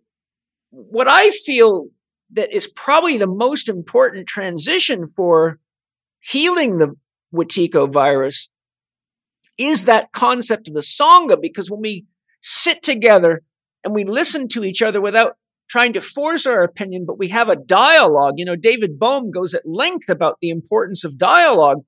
what 0.69 1.07
I 1.07 1.29
feel 1.29 1.87
that 2.31 2.53
is 2.53 2.67
probably 2.67 3.17
the 3.17 3.27
most 3.27 3.69
important 3.69 4.27
transition 4.27 5.07
for 5.07 5.59
healing 6.19 6.79
the 6.79 6.95
Wetiko 7.33 7.91
virus 7.91 8.49
is 9.57 9.85
that 9.85 10.11
concept 10.11 10.67
of 10.67 10.73
the 10.73 10.79
Sangha, 10.79 11.39
because 11.39 11.69
when 11.69 11.81
we 11.81 12.05
sit 12.41 12.81
together 12.81 13.43
and 13.83 13.93
we 13.93 14.03
listen 14.03 14.47
to 14.49 14.63
each 14.63 14.81
other 14.81 14.99
without 14.99 15.37
trying 15.73 15.93
to 15.93 16.01
force 16.01 16.45
our 16.45 16.61
opinion, 16.61 17.03
but 17.03 17.17
we 17.17 17.29
have 17.29 17.49
a 17.49 17.55
dialogue. 17.55 18.35
You 18.37 18.45
know, 18.45 18.55
David 18.55 18.99
Bohm 18.99 19.31
goes 19.31 19.55
at 19.55 19.63
length 19.65 20.07
about 20.07 20.37
the 20.39 20.51
importance 20.51 21.03
of 21.03 21.17
dialogue 21.17 21.79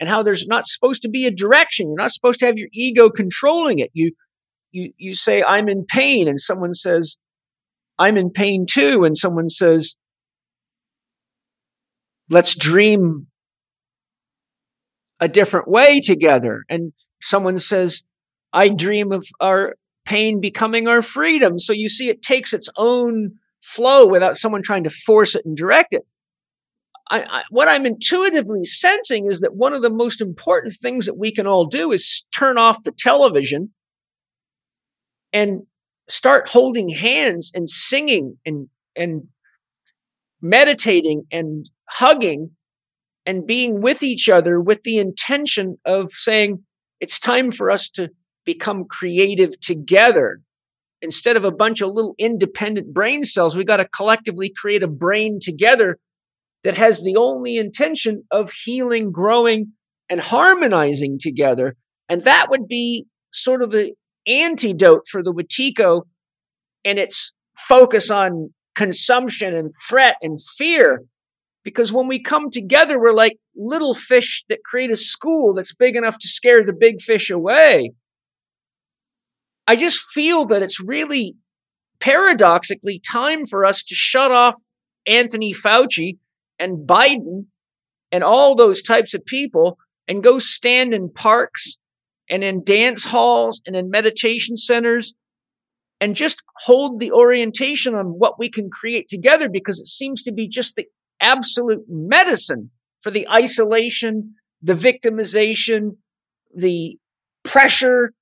and 0.00 0.08
how 0.08 0.24
there's 0.24 0.48
not 0.48 0.66
supposed 0.66 1.02
to 1.02 1.08
be 1.08 1.24
a 1.24 1.30
direction. 1.30 1.86
You're 1.86 2.02
not 2.02 2.10
supposed 2.10 2.40
to 2.40 2.46
have 2.46 2.58
your 2.58 2.66
ego 2.72 3.10
controlling 3.10 3.78
it. 3.78 3.92
You, 3.94 4.10
you, 4.72 4.92
you 4.96 5.14
say, 5.14 5.40
I'm 5.44 5.68
in 5.68 5.86
pain. 5.86 6.26
And 6.26 6.40
someone 6.40 6.74
says, 6.74 7.16
I'm 7.96 8.16
in 8.16 8.30
pain 8.30 8.66
too. 8.68 9.04
And 9.04 9.16
someone 9.16 9.48
says, 9.48 9.94
let's 12.28 12.56
dream 12.56 13.28
a 15.20 15.28
different 15.28 15.68
way 15.68 16.00
together. 16.00 16.64
And 16.68 16.92
someone 17.22 17.58
says, 17.58 18.02
I 18.52 18.68
dream 18.68 19.12
of 19.12 19.24
our 19.40 19.76
pain 20.08 20.40
becoming 20.40 20.88
our 20.88 21.02
freedom. 21.02 21.58
So 21.58 21.74
you 21.74 21.90
see, 21.90 22.08
it 22.08 22.22
takes 22.22 22.54
its 22.54 22.70
own 22.78 23.32
flow 23.60 24.06
without 24.06 24.38
someone 24.38 24.62
trying 24.62 24.84
to 24.84 24.90
force 24.90 25.34
it 25.34 25.44
and 25.44 25.54
direct 25.54 25.92
it. 25.92 26.06
I, 27.10 27.24
I, 27.28 27.42
what 27.50 27.68
I'm 27.68 27.84
intuitively 27.84 28.64
sensing 28.64 29.30
is 29.30 29.40
that 29.40 29.54
one 29.54 29.74
of 29.74 29.82
the 29.82 29.90
most 29.90 30.22
important 30.22 30.74
things 30.80 31.04
that 31.04 31.18
we 31.18 31.30
can 31.30 31.46
all 31.46 31.66
do 31.66 31.92
is 31.92 32.24
turn 32.34 32.56
off 32.56 32.84
the 32.84 32.92
television 32.92 33.74
and 35.30 35.64
start 36.08 36.48
holding 36.48 36.88
hands 36.88 37.52
and 37.54 37.68
singing 37.68 38.38
and, 38.46 38.68
and 38.96 39.24
meditating 40.40 41.24
and 41.30 41.68
hugging 41.90 42.52
and 43.26 43.46
being 43.46 43.82
with 43.82 44.02
each 44.02 44.26
other 44.26 44.58
with 44.58 44.84
the 44.84 44.96
intention 44.96 45.76
of 45.84 46.08
saying, 46.10 46.64
it's 46.98 47.20
time 47.20 47.52
for 47.52 47.70
us 47.70 47.90
to 47.90 48.08
become 48.48 48.86
creative 48.88 49.60
together. 49.60 50.40
Instead 51.02 51.36
of 51.36 51.44
a 51.44 51.52
bunch 51.52 51.82
of 51.82 51.90
little 51.90 52.14
independent 52.16 52.94
brain 52.94 53.22
cells, 53.22 53.54
we 53.54 53.62
got 53.62 53.76
to 53.76 53.86
collectively 53.94 54.50
create 54.58 54.82
a 54.82 54.88
brain 54.88 55.38
together 55.38 55.98
that 56.64 56.74
has 56.74 57.04
the 57.04 57.14
only 57.14 57.58
intention 57.58 58.24
of 58.30 58.50
healing, 58.64 59.12
growing, 59.12 59.74
and 60.08 60.18
harmonizing 60.18 61.18
together. 61.20 61.76
And 62.08 62.22
that 62.22 62.46
would 62.48 62.66
be 62.66 63.04
sort 63.34 63.62
of 63.62 63.70
the 63.70 63.92
antidote 64.26 65.02
for 65.10 65.22
the 65.22 65.34
Wetiko 65.34 66.04
and 66.86 66.98
its 66.98 67.34
focus 67.54 68.10
on 68.10 68.54
consumption 68.74 69.54
and 69.54 69.72
threat 69.86 70.16
and 70.22 70.38
fear. 70.56 71.02
Because 71.64 71.92
when 71.92 72.08
we 72.08 72.18
come 72.18 72.48
together, 72.48 72.98
we're 72.98 73.12
like 73.12 73.36
little 73.54 73.92
fish 73.92 74.42
that 74.48 74.64
create 74.64 74.90
a 74.90 74.96
school 74.96 75.52
that's 75.52 75.74
big 75.74 75.96
enough 75.96 76.16
to 76.18 76.28
scare 76.28 76.64
the 76.64 76.72
big 76.72 77.02
fish 77.02 77.28
away. 77.28 77.90
I 79.68 79.76
just 79.76 80.00
feel 80.00 80.46
that 80.46 80.62
it's 80.62 80.80
really 80.80 81.36
paradoxically 82.00 82.98
time 82.98 83.44
for 83.44 83.66
us 83.66 83.82
to 83.84 83.94
shut 83.94 84.32
off 84.32 84.56
Anthony 85.06 85.52
Fauci 85.52 86.16
and 86.58 86.88
Biden 86.88 87.48
and 88.10 88.24
all 88.24 88.54
those 88.54 88.80
types 88.82 89.12
of 89.12 89.26
people 89.26 89.76
and 90.08 90.24
go 90.24 90.38
stand 90.38 90.94
in 90.94 91.12
parks 91.12 91.76
and 92.30 92.42
in 92.42 92.64
dance 92.64 93.04
halls 93.04 93.60
and 93.66 93.76
in 93.76 93.90
meditation 93.90 94.56
centers 94.56 95.12
and 96.00 96.16
just 96.16 96.42
hold 96.62 96.98
the 96.98 97.12
orientation 97.12 97.94
on 97.94 98.06
what 98.06 98.38
we 98.38 98.48
can 98.48 98.70
create 98.70 99.06
together 99.06 99.50
because 99.50 99.78
it 99.78 99.86
seems 99.86 100.22
to 100.22 100.32
be 100.32 100.48
just 100.48 100.76
the 100.76 100.86
absolute 101.20 101.84
medicine 101.88 102.70
for 103.00 103.10
the 103.10 103.28
isolation, 103.28 104.34
the 104.62 104.72
victimization, 104.72 105.96
the 106.54 106.96
pressure, 107.44 108.14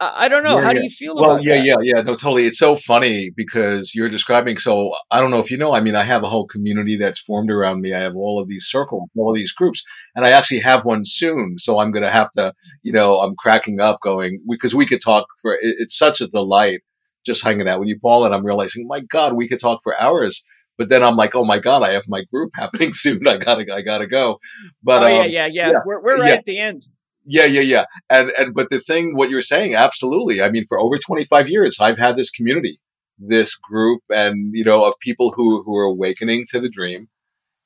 I 0.00 0.28
don't 0.28 0.44
know. 0.44 0.58
Yeah, 0.58 0.62
How 0.62 0.68
yeah. 0.68 0.74
do 0.74 0.82
you 0.84 0.90
feel 0.90 1.16
well, 1.16 1.32
about 1.32 1.44
yeah, 1.44 1.56
that? 1.56 1.64
yeah, 1.64 1.76
yeah. 1.80 2.02
No, 2.02 2.14
totally. 2.14 2.46
It's 2.46 2.58
so 2.58 2.76
funny 2.76 3.30
because 3.30 3.96
you're 3.96 4.08
describing. 4.08 4.56
So 4.58 4.92
I 5.10 5.20
don't 5.20 5.30
know 5.30 5.40
if 5.40 5.50
you 5.50 5.56
know. 5.56 5.74
I 5.74 5.80
mean, 5.80 5.96
I 5.96 6.04
have 6.04 6.22
a 6.22 6.28
whole 6.28 6.46
community 6.46 6.96
that's 6.96 7.18
formed 7.18 7.50
around 7.50 7.80
me. 7.80 7.92
I 7.92 8.00
have 8.00 8.14
all 8.14 8.40
of 8.40 8.48
these 8.48 8.66
circles, 8.66 9.08
all 9.16 9.34
these 9.34 9.52
groups, 9.52 9.82
and 10.14 10.24
I 10.24 10.30
actually 10.30 10.60
have 10.60 10.84
one 10.84 11.04
soon. 11.04 11.58
So 11.58 11.80
I'm 11.80 11.90
going 11.90 12.04
to 12.04 12.10
have 12.10 12.30
to, 12.32 12.52
you 12.82 12.92
know, 12.92 13.18
I'm 13.18 13.34
cracking 13.34 13.80
up, 13.80 13.98
going 14.00 14.40
because 14.48 14.74
we 14.74 14.86
could 14.86 15.02
talk 15.02 15.26
for. 15.42 15.54
It, 15.54 15.76
it's 15.78 15.98
such 15.98 16.20
a 16.20 16.28
delight 16.28 16.80
just 17.26 17.42
hanging 17.42 17.68
out 17.68 17.80
with 17.80 17.88
you, 17.88 17.98
Paul, 17.98 18.24
and 18.24 18.34
I'm 18.34 18.46
realizing, 18.46 18.86
my 18.86 19.00
God, 19.00 19.32
we 19.32 19.48
could 19.48 19.60
talk 19.60 19.80
for 19.82 20.00
hours. 20.00 20.44
But 20.76 20.90
then 20.90 21.02
I'm 21.02 21.16
like, 21.16 21.34
oh 21.34 21.44
my 21.44 21.58
God, 21.58 21.82
I 21.82 21.90
have 21.90 22.04
my 22.08 22.22
group 22.22 22.52
happening 22.54 22.92
soon. 22.92 23.26
I 23.26 23.36
gotta, 23.36 23.66
I 23.74 23.82
gotta 23.82 24.06
go. 24.06 24.38
But 24.80 25.02
oh 25.02 25.08
yeah, 25.08 25.22
um, 25.22 25.30
yeah, 25.30 25.46
yeah, 25.46 25.70
yeah, 25.70 25.78
We're 25.84 26.00
we're 26.00 26.20
right 26.20 26.28
yeah. 26.28 26.34
at 26.34 26.44
the 26.44 26.58
end. 26.58 26.84
Yeah, 27.28 27.44
yeah, 27.44 27.60
yeah. 27.60 27.84
And 28.08 28.32
and 28.38 28.54
but 28.54 28.70
the 28.70 28.80
thing, 28.80 29.14
what 29.14 29.28
you're 29.30 29.42
saying, 29.42 29.74
absolutely. 29.74 30.40
I 30.42 30.50
mean, 30.50 30.64
for 30.66 30.80
over 30.80 30.98
25 30.98 31.48
years, 31.48 31.78
I've 31.80 31.98
had 31.98 32.16
this 32.16 32.30
community, 32.30 32.80
this 33.18 33.54
group, 33.54 34.02
and 34.10 34.50
you 34.54 34.64
know, 34.64 34.84
of 34.86 34.94
people 35.00 35.32
who 35.36 35.62
who 35.62 35.76
are 35.76 35.84
awakening 35.84 36.46
to 36.50 36.60
the 36.60 36.70
dream, 36.70 37.08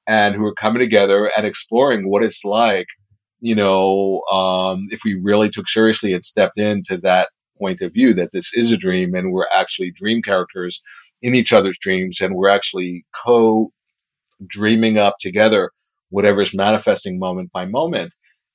and 0.06 0.34
who 0.34 0.46
are 0.46 0.54
coming 0.54 0.80
together 0.80 1.30
and 1.36 1.46
exploring 1.46 2.08
what 2.10 2.24
it's 2.24 2.44
like, 2.44 2.88
you 3.40 3.54
know, 3.54 4.22
um, 4.32 4.88
if 4.90 5.02
we 5.04 5.20
really 5.22 5.50
took 5.50 5.68
seriously 5.68 6.14
and 6.14 6.24
stepped 6.24 6.58
into 6.58 6.98
that 6.98 7.30
point 7.58 7.80
of 7.82 7.92
view 7.92 8.14
that 8.14 8.32
this 8.32 8.54
is 8.54 8.72
a 8.72 8.76
dream 8.76 9.14
and 9.14 9.32
we're 9.32 9.46
actually 9.54 9.92
dream 9.92 10.22
characters 10.22 10.82
in 11.22 11.34
each 11.36 11.52
other's 11.52 11.78
dreams, 11.78 12.20
and 12.20 12.34
we're 12.34 12.48
actually 12.50 13.04
co 13.14 13.70
dreaming 14.46 14.98
up 14.98 15.16
together 15.20 15.70
whatever's 16.10 16.54
manifesting 16.54 17.18
moment 17.18 17.52
by 17.52 17.64
moment 17.66 18.12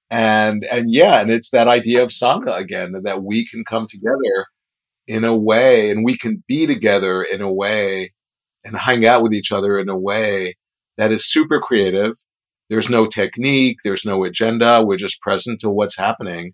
and 0.09 0.63
and 0.65 0.91
yeah 0.91 1.21
and 1.21 1.31
it's 1.31 1.49
that 1.49 1.67
idea 1.67 2.01
of 2.01 2.09
sangha 2.09 2.55
again 2.57 2.93
that 3.03 3.23
we 3.23 3.45
can 3.45 3.65
come 3.65 3.85
together 3.89 4.45
in 5.07 5.23
a 5.23 5.35
way 5.35 5.89
and 5.89 6.03
we 6.03 6.17
can 6.17 6.43
be 6.47 6.67
together 6.67 7.23
in 7.23 7.41
a 7.41 7.51
way 7.51 8.11
and 8.63 8.77
hang 8.77 9.05
out 9.05 9.23
with 9.23 9.33
each 9.33 9.51
other 9.51 9.77
in 9.77 9.89
a 9.89 9.97
way 9.97 10.55
that 10.97 11.11
is 11.11 11.25
super 11.29 11.59
creative. 11.59 12.13
There's 12.69 12.89
no 12.89 13.07
technique 13.07 13.77
there's 13.83 14.05
no 14.05 14.23
agenda 14.25 14.83
we're 14.83 14.97
just 14.97 15.21
present 15.21 15.61
to 15.61 15.69
what's 15.69 15.97
happening. 15.97 16.53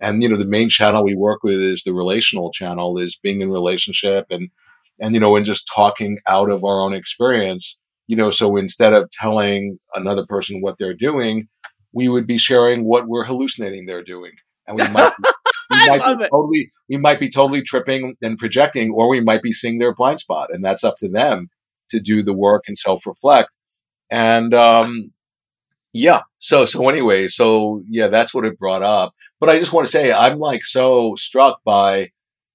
And 0.00 0.22
you 0.22 0.28
know 0.28 0.36
the 0.36 0.46
main 0.46 0.70
channel 0.70 1.04
we 1.04 1.14
work 1.14 1.42
with 1.42 1.60
is 1.60 1.82
the 1.82 1.92
relational 1.92 2.50
channel 2.50 2.98
is 2.98 3.18
being 3.22 3.42
in 3.42 3.50
relationship 3.50 4.26
and 4.30 4.48
and 4.98 5.14
you 5.14 5.20
know 5.20 5.36
and 5.36 5.44
just 5.44 5.70
talking 5.74 6.18
out 6.26 6.50
of 6.50 6.64
our 6.64 6.80
own 6.80 6.94
experience. 6.94 7.78
You 8.06 8.16
know 8.16 8.30
so 8.30 8.56
instead 8.56 8.94
of 8.94 9.10
telling 9.10 9.78
another 9.94 10.24
person 10.26 10.62
what 10.62 10.76
they're 10.78 10.94
doing 10.94 11.48
we 11.92 12.08
would 12.08 12.26
be 12.26 12.38
sharing 12.38 12.84
what 12.84 13.06
we're 13.06 13.24
hallucinating 13.24 13.86
they're 13.86 14.04
doing. 14.04 14.32
And 14.66 14.76
we 14.76 14.88
might 14.88 15.12
we 15.70 15.88
might 15.88 16.18
be 16.18 16.28
totally 16.28 16.72
we 16.88 16.96
might 16.96 17.20
be 17.20 17.30
totally 17.30 17.62
tripping 17.62 18.14
and 18.22 18.38
projecting 18.38 18.92
or 18.92 19.08
we 19.08 19.20
might 19.20 19.42
be 19.42 19.52
seeing 19.52 19.78
their 19.78 19.94
blind 19.94 20.20
spot 20.20 20.48
and 20.52 20.64
that's 20.64 20.84
up 20.84 20.96
to 20.98 21.08
them 21.08 21.48
to 21.90 22.00
do 22.00 22.22
the 22.22 22.34
work 22.34 22.64
and 22.68 22.78
self-reflect. 22.78 23.54
And 24.10 24.54
um 24.54 25.12
yeah 25.92 26.20
so 26.38 26.64
so 26.64 26.88
anyway 26.88 27.26
so 27.26 27.82
yeah 27.88 28.06
that's 28.06 28.32
what 28.32 28.46
it 28.46 28.58
brought 28.58 28.82
up. 28.82 29.14
But 29.40 29.48
i 29.48 29.58
just 29.58 29.72
want 29.72 29.86
to 29.86 29.90
say 29.90 30.12
i'm 30.12 30.38
like 30.38 30.64
so 30.64 31.14
struck 31.16 31.64
by 31.64 32.10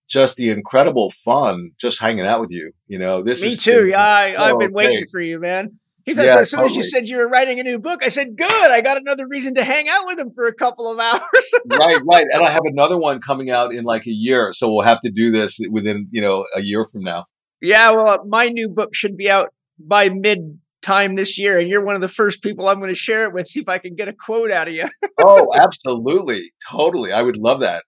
just 0.08 0.38
the 0.38 0.52
incredible 0.52 1.10
fun 1.10 1.72
just 1.78 2.00
hanging 2.00 2.26
out 2.26 2.40
with 2.40 2.52
you 2.52 2.72
you 2.88 3.00
know? 3.00 3.22
This 3.22 3.42
Me 3.42 3.50
is 3.50 3.64
too. 3.64 3.88
Yeah, 3.88 4.04
I, 4.04 4.36
I've 4.38 4.52
so 4.52 4.58
been 4.60 4.74
waiting 4.74 5.06
for 5.12 5.20
you, 5.20 5.40
man. 5.40 5.80
He 6.06 6.14
Yeah, 6.14 6.22
said, 6.22 6.38
as 6.40 6.52
soon 6.52 6.64
as 6.66 6.76
you 6.76 6.84
said 6.84 7.08
you 7.08 7.18
were 7.18 7.28
writing 7.28 7.60
a 7.60 7.64
new 7.64 7.80
book, 7.80 8.04
I 8.04 8.10
said, 8.10 8.38
"Good, 8.38 8.72
I 8.72 8.82
got 8.82 8.98
another 8.98 9.28
reason 9.28 9.56
to 9.56 9.64
hang 9.64 9.90
out 9.90 10.06
with 10.06 10.20
him 10.20 10.32
for 10.32 10.48
a 10.48 10.54
couple 10.54 10.92
of 10.92 11.00
hours." 11.10 11.22
right 11.66 12.00
right 12.08 12.26
and 12.32 12.44
i 12.44 12.50
have 12.50 12.64
another 12.66 12.98
one 12.98 13.20
coming 13.20 13.50
out 13.50 13.74
in 13.74 13.84
like 13.84 14.06
a 14.06 14.12
year 14.12 14.54
so 14.54 14.72
we'll 14.72 14.86
have 14.86 15.02
to 15.02 15.10
do 15.10 15.32
this 15.32 15.60
within 15.72 16.08
you 16.12 16.22
know 16.22 16.46
a 16.56 16.62
year 16.62 16.86
from 16.86 17.02
now 17.02 17.26
yeah, 17.62 17.90
well, 17.92 18.08
uh, 18.08 18.20
my 18.26 18.50
new 18.50 18.70
book 18.70 18.94
should 18.94 19.18
be 19.18 19.30
out 19.30 19.50
by 19.80 20.10
mid 20.10 20.60
time 20.82 21.16
this 21.16 21.38
year, 21.38 21.58
and 21.58 21.68
you're 21.70 21.84
one 21.84 21.96
of 21.96 22.02
the 22.02 22.08
first 22.08 22.44
people 22.44 22.68
I'm 22.70 22.80
going 22.80 22.90
to 22.92 22.96
share 22.96 23.24
it 23.24 23.34
with. 23.34 23.48
See 23.48 23.62
if 23.62 23.68
I 23.70 23.80
can 23.80 23.96
get 23.96 24.08
a 24.08 24.14
quote 24.14 24.52
out 24.52 24.68
of 24.68 24.74
you. 24.76 24.88
oh 25.20 25.48
absolutely 25.56 26.52
totally 26.70 27.12
i 27.12 27.22
would 27.22 27.38
love 27.38 27.62
that 27.62 27.84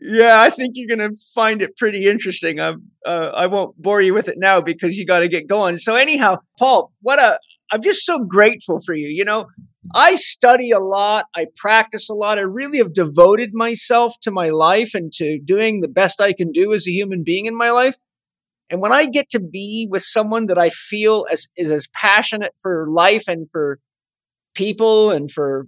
yeah, 0.00 0.40
I 0.40 0.50
think 0.50 0.72
you're 0.74 0.96
going 0.96 1.10
to 1.10 1.16
find 1.34 1.60
it 1.62 1.76
pretty 1.76 2.06
interesting. 2.06 2.60
I'm, 2.60 2.90
uh, 3.04 3.32
I 3.34 3.46
won't 3.46 3.76
bore 3.80 4.00
you 4.00 4.14
with 4.14 4.28
it 4.28 4.38
now 4.38 4.60
because 4.60 4.96
you 4.96 5.04
got 5.04 5.20
to 5.20 5.28
get 5.28 5.46
going. 5.46 5.78
So 5.78 5.96
anyhow, 5.96 6.36
Paul, 6.58 6.92
what 7.00 7.18
a 7.18 7.38
I'm 7.70 7.82
just 7.82 8.04
so 8.04 8.18
grateful 8.18 8.80
for 8.84 8.94
you. 8.94 9.08
You 9.08 9.24
know, 9.24 9.46
I 9.94 10.16
study 10.16 10.70
a 10.70 10.78
lot, 10.78 11.26
I 11.34 11.46
practice 11.56 12.08
a 12.10 12.14
lot. 12.14 12.38
I 12.38 12.42
really 12.42 12.78
have 12.78 12.92
devoted 12.92 13.50
myself 13.54 14.14
to 14.22 14.30
my 14.30 14.50
life 14.50 14.90
and 14.94 15.10
to 15.14 15.40
doing 15.42 15.80
the 15.80 15.88
best 15.88 16.20
I 16.20 16.34
can 16.34 16.52
do 16.52 16.74
as 16.74 16.86
a 16.86 16.90
human 16.90 17.24
being 17.24 17.46
in 17.46 17.56
my 17.56 17.70
life. 17.70 17.96
And 18.68 18.80
when 18.80 18.92
I 18.92 19.06
get 19.06 19.30
to 19.30 19.40
be 19.40 19.88
with 19.90 20.02
someone 20.02 20.46
that 20.46 20.58
I 20.58 20.70
feel 20.70 21.26
as 21.30 21.46
is 21.56 21.70
as 21.70 21.88
passionate 21.94 22.52
for 22.60 22.86
life 22.90 23.24
and 23.26 23.50
for 23.50 23.78
people 24.54 25.10
and 25.10 25.30
for 25.30 25.66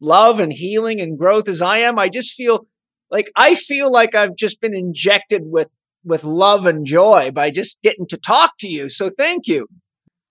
love 0.00 0.40
and 0.40 0.52
healing 0.52 1.00
and 1.00 1.18
growth 1.18 1.48
as 1.48 1.62
I 1.62 1.78
am, 1.78 1.98
I 1.98 2.08
just 2.08 2.34
feel 2.34 2.66
like 3.10 3.30
I 3.36 3.54
feel 3.54 3.90
like 3.90 4.14
I've 4.14 4.36
just 4.36 4.60
been 4.60 4.74
injected 4.74 5.42
with 5.44 5.76
with 6.04 6.24
love 6.24 6.66
and 6.66 6.86
joy 6.86 7.30
by 7.32 7.50
just 7.50 7.78
getting 7.82 8.06
to 8.08 8.16
talk 8.16 8.52
to 8.60 8.68
you. 8.68 8.88
So 8.88 9.10
thank 9.10 9.46
you. 9.46 9.66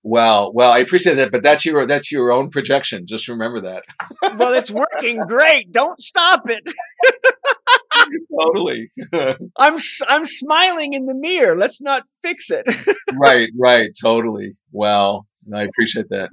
Well, 0.07 0.53
well, 0.53 0.71
I 0.71 0.77
appreciate 0.79 1.15
that, 1.15 1.31
but 1.31 1.41
that's 1.41 1.65
your 1.65 1.87
that's 1.87 2.11
your 2.11 2.31
own 2.31 2.49
projection. 2.49 3.07
Just 3.07 3.27
remember 3.27 3.61
that. 3.61 3.83
Well, 4.37 4.53
it's 4.53 4.71
working 4.71 5.19
great. 5.27 5.71
Don't 5.71 5.99
stop 5.99 6.43
it. 6.49 6.61
totally. 8.39 8.91
I'm 9.57 9.77
I'm 10.07 10.25
smiling 10.25 10.93
in 10.93 11.05
the 11.05 11.15
mirror. 11.15 11.57
Let's 11.57 11.81
not 11.81 12.03
fix 12.21 12.51
it. 12.51 12.65
right, 13.13 13.49
right, 13.59 13.89
totally. 13.99 14.53
Well, 14.71 15.25
I 15.53 15.63
appreciate 15.63 16.09
that. 16.09 16.29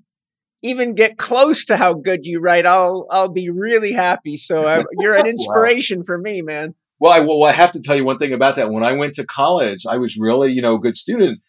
even 0.62 0.94
get 0.94 1.16
close 1.18 1.64
to 1.66 1.76
how 1.76 1.94
good 1.94 2.20
you 2.24 2.40
write, 2.40 2.66
I'll 2.66 3.06
I'll 3.10 3.32
be 3.32 3.50
really 3.50 3.92
happy. 3.92 4.36
So 4.36 4.66
I, 4.66 4.82
you're 4.98 5.14
an 5.16 5.20
Wow. 5.26 5.30
inspiration 5.30 6.02
for 6.02 6.18
me, 6.18 6.42
man. 6.42 6.74
Well, 7.00 7.12
I, 7.12 7.20
well, 7.20 7.44
I 7.44 7.52
have 7.52 7.72
to 7.72 7.80
tell 7.80 7.96
you 7.96 8.04
one 8.04 8.18
thing 8.18 8.34
about 8.34 8.56
that. 8.56 8.70
When 8.70 8.84
I 8.84 8.92
went 8.92 9.14
to 9.14 9.24
college, 9.24 9.86
I 9.88 9.96
was 9.96 10.18
really, 10.18 10.52
you 10.52 10.60
know, 10.60 10.74
a 10.74 10.80
good 10.80 10.96
student, 10.96 11.40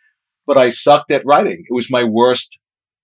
but 0.48 0.58
I 0.58 0.70
sucked 0.70 1.12
at 1.12 1.26
writing. 1.26 1.66
It 1.70 1.74
was 1.74 1.92
my 1.92 2.06
worst, 2.06 2.58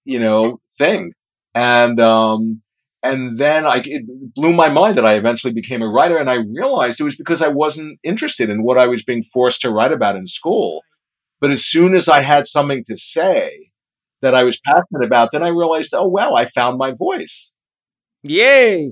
you 0.06 0.20
know, 0.20 0.62
thing. 0.78 1.12
And, 1.54 2.00
um, 2.00 2.62
and 3.04 3.38
then 3.38 3.66
I, 3.66 3.82
it 3.86 4.06
blew 4.34 4.54
my 4.54 4.70
mind 4.70 4.98
that 4.98 5.06
I 5.06 5.16
eventually 5.16 5.54
became 5.54 5.82
a 5.82 5.90
writer. 5.90 6.18
And 6.18 6.30
I 6.30 6.36
realized 6.36 7.02
it 7.02 7.04
was 7.04 7.18
because 7.18 7.42
I 7.42 7.50
wasn't 7.50 8.00
interested 8.02 8.50
in 8.50 8.64
what 8.64 8.78
I 8.78 8.88
was 8.88 9.04
being 9.04 9.24
forced 9.24 9.62
to 9.62 9.72
write 9.72 9.92
about 9.92 10.16
in 10.16 10.26
school. 10.26 10.84
But 11.42 11.52
as 11.52 11.66
soon 11.66 11.96
as 11.96 12.08
I 12.08 12.22
had 12.22 12.48
something 12.48 12.84
to 12.86 12.96
say 12.96 13.72
that 14.22 14.34
I 14.34 14.44
was 14.44 14.60
passionate 14.60 15.06
about, 15.06 15.32
then 15.32 15.44
I 15.44 15.50
realized, 15.50 15.94
oh, 15.94 16.08
well, 16.08 16.36
I 16.36 16.46
found 16.46 16.78
my 16.78 16.92
voice. 16.92 17.54
Yay. 18.24 18.92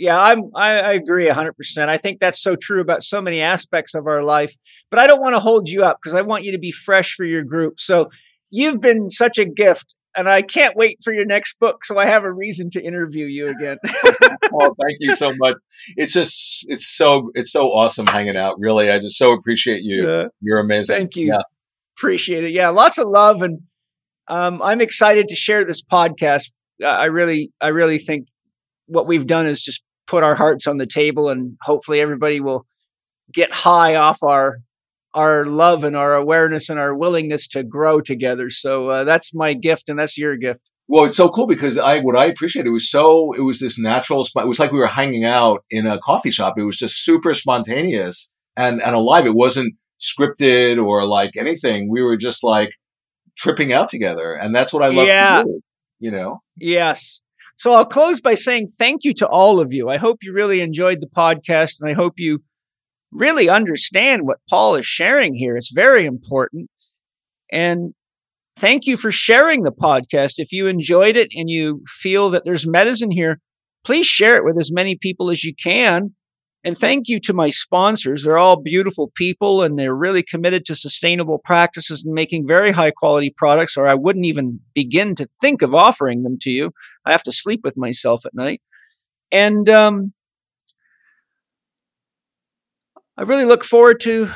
Yeah, 0.00 0.18
I'm, 0.18 0.44
I, 0.54 0.80
I 0.80 0.92
agree 0.92 1.28
100%. 1.28 1.88
I 1.90 1.98
think 1.98 2.20
that's 2.20 2.42
so 2.42 2.56
true 2.56 2.80
about 2.80 3.02
so 3.02 3.20
many 3.20 3.42
aspects 3.42 3.94
of 3.94 4.06
our 4.06 4.22
life. 4.22 4.56
But 4.88 4.98
I 4.98 5.06
don't 5.06 5.20
want 5.20 5.34
to 5.34 5.40
hold 5.40 5.68
you 5.68 5.84
up 5.84 5.98
because 6.02 6.14
I 6.14 6.22
want 6.22 6.42
you 6.42 6.52
to 6.52 6.58
be 6.58 6.72
fresh 6.72 7.12
for 7.12 7.26
your 7.26 7.44
group. 7.44 7.78
So 7.78 8.08
you've 8.48 8.80
been 8.80 9.10
such 9.10 9.36
a 9.36 9.44
gift 9.44 9.94
and 10.16 10.26
I 10.26 10.40
can't 10.40 10.74
wait 10.74 11.02
for 11.04 11.12
your 11.12 11.26
next 11.26 11.60
book. 11.60 11.84
So 11.84 11.98
I 11.98 12.06
have 12.06 12.24
a 12.24 12.32
reason 12.32 12.70
to 12.70 12.82
interview 12.82 13.26
you 13.26 13.48
again. 13.48 13.76
oh, 14.54 14.74
thank 14.80 14.96
you 15.00 15.14
so 15.14 15.34
much. 15.36 15.58
It's 15.98 16.14
just, 16.14 16.64
it's 16.70 16.86
so, 16.86 17.30
it's 17.34 17.52
so 17.52 17.70
awesome 17.70 18.06
hanging 18.06 18.38
out. 18.38 18.58
Really. 18.58 18.90
I 18.90 19.00
just 19.00 19.18
so 19.18 19.32
appreciate 19.32 19.82
you. 19.82 20.08
Yeah. 20.08 20.28
You're 20.40 20.60
amazing. 20.60 20.96
Thank 20.96 21.16
you. 21.16 21.26
Yeah. 21.26 21.42
Appreciate 21.98 22.44
it. 22.44 22.52
Yeah. 22.52 22.70
Lots 22.70 22.96
of 22.96 23.06
love. 23.06 23.42
And 23.42 23.60
um, 24.28 24.62
I'm 24.62 24.80
excited 24.80 25.28
to 25.28 25.36
share 25.36 25.66
this 25.66 25.82
podcast. 25.82 26.52
I 26.82 27.04
really, 27.04 27.52
I 27.60 27.68
really 27.68 27.98
think 27.98 28.28
what 28.86 29.06
we've 29.06 29.26
done 29.26 29.44
is 29.44 29.60
just 29.60 29.82
put 30.10 30.24
our 30.24 30.34
hearts 30.34 30.66
on 30.66 30.78
the 30.78 30.86
table 30.86 31.28
and 31.28 31.56
hopefully 31.62 32.00
everybody 32.00 32.40
will 32.40 32.66
get 33.32 33.52
high 33.52 33.94
off 33.94 34.22
our 34.24 34.58
our 35.14 35.44
love 35.44 35.84
and 35.84 35.96
our 35.96 36.14
awareness 36.14 36.68
and 36.68 36.78
our 36.78 36.94
willingness 36.94 37.46
to 37.48 37.62
grow 37.64 38.00
together. 38.00 38.48
So 38.50 38.90
uh, 38.90 39.04
that's 39.04 39.34
my 39.34 39.54
gift, 39.54 39.88
and 39.88 39.98
that's 39.98 40.16
your 40.16 40.36
gift. 40.36 40.70
Well, 40.88 41.04
it's 41.04 41.16
so 41.16 41.28
cool 41.28 41.46
because 41.46 41.78
I 41.78 42.00
what 42.00 42.16
I 42.16 42.24
appreciate 42.26 42.66
it 42.66 42.70
was 42.70 42.90
so 42.90 43.32
it 43.32 43.40
was 43.40 43.60
this 43.60 43.78
natural 43.78 44.24
spot. 44.24 44.44
It 44.44 44.48
was 44.48 44.58
like 44.58 44.72
we 44.72 44.78
were 44.78 44.88
hanging 44.88 45.24
out 45.24 45.64
in 45.70 45.86
a 45.86 46.00
coffee 46.00 46.32
shop. 46.32 46.54
It 46.58 46.64
was 46.64 46.76
just 46.76 47.04
super 47.04 47.32
spontaneous 47.32 48.30
and 48.56 48.82
and 48.82 48.96
alive. 48.96 49.26
It 49.26 49.34
wasn't 49.34 49.74
scripted 50.00 50.84
or 50.84 51.06
like 51.06 51.36
anything. 51.36 51.88
We 51.88 52.02
were 52.02 52.16
just 52.16 52.42
like 52.42 52.70
tripping 53.38 53.72
out 53.72 53.88
together, 53.88 54.32
and 54.34 54.54
that's 54.54 54.72
what 54.72 54.82
I 54.82 54.88
love. 54.88 55.06
Yeah. 55.06 55.44
Do, 55.44 55.60
you 56.00 56.10
know. 56.10 56.40
Yes. 56.56 57.22
So 57.60 57.74
I'll 57.74 57.84
close 57.84 58.22
by 58.22 58.36
saying 58.36 58.68
thank 58.78 59.04
you 59.04 59.12
to 59.12 59.28
all 59.28 59.60
of 59.60 59.70
you. 59.70 59.90
I 59.90 59.98
hope 59.98 60.20
you 60.22 60.32
really 60.32 60.62
enjoyed 60.62 61.02
the 61.02 61.06
podcast, 61.06 61.74
and 61.78 61.90
I 61.90 61.92
hope 61.92 62.14
you 62.16 62.38
really 63.12 63.50
understand 63.50 64.22
what 64.22 64.38
Paul 64.48 64.76
is 64.76 64.86
sharing 64.86 65.34
here. 65.34 65.56
It's 65.56 65.70
very 65.70 66.06
important. 66.06 66.70
And 67.52 67.92
thank 68.56 68.86
you 68.86 68.96
for 68.96 69.12
sharing 69.12 69.62
the 69.62 69.72
podcast. 69.72 70.36
If 70.38 70.52
you 70.52 70.68
enjoyed 70.68 71.18
it 71.18 71.32
and 71.36 71.50
you 71.50 71.82
feel 71.86 72.30
that 72.30 72.46
there's 72.46 72.66
medicine 72.66 73.10
here, 73.10 73.40
please 73.84 74.06
share 74.06 74.38
it 74.38 74.44
with 74.46 74.58
as 74.58 74.72
many 74.72 74.96
people 74.96 75.28
as 75.28 75.44
you 75.44 75.52
can. 75.54 76.14
And 76.62 76.76
thank 76.76 77.08
you 77.08 77.18
to 77.20 77.32
my 77.32 77.48
sponsors. 77.48 78.24
They're 78.24 78.36
all 78.36 78.60
beautiful 78.60 79.10
people 79.14 79.62
and 79.62 79.78
they're 79.78 79.96
really 79.96 80.22
committed 80.22 80.66
to 80.66 80.74
sustainable 80.74 81.38
practices 81.38 82.04
and 82.04 82.12
making 82.12 82.46
very 82.46 82.70
high 82.72 82.90
quality 82.90 83.32
products, 83.34 83.78
or 83.78 83.86
I 83.86 83.94
wouldn't 83.94 84.26
even 84.26 84.60
begin 84.74 85.14
to 85.16 85.24
think 85.24 85.62
of 85.62 85.74
offering 85.74 86.22
them 86.22 86.36
to 86.42 86.50
you. 86.50 86.72
I 87.06 87.12
have 87.12 87.22
to 87.22 87.32
sleep 87.32 87.60
with 87.64 87.78
myself 87.78 88.26
at 88.26 88.34
night. 88.34 88.60
And 89.32 89.70
um, 89.70 90.12
I 93.16 93.22
really 93.22 93.46
look 93.46 93.64
forward 93.64 94.00
to 94.00 94.28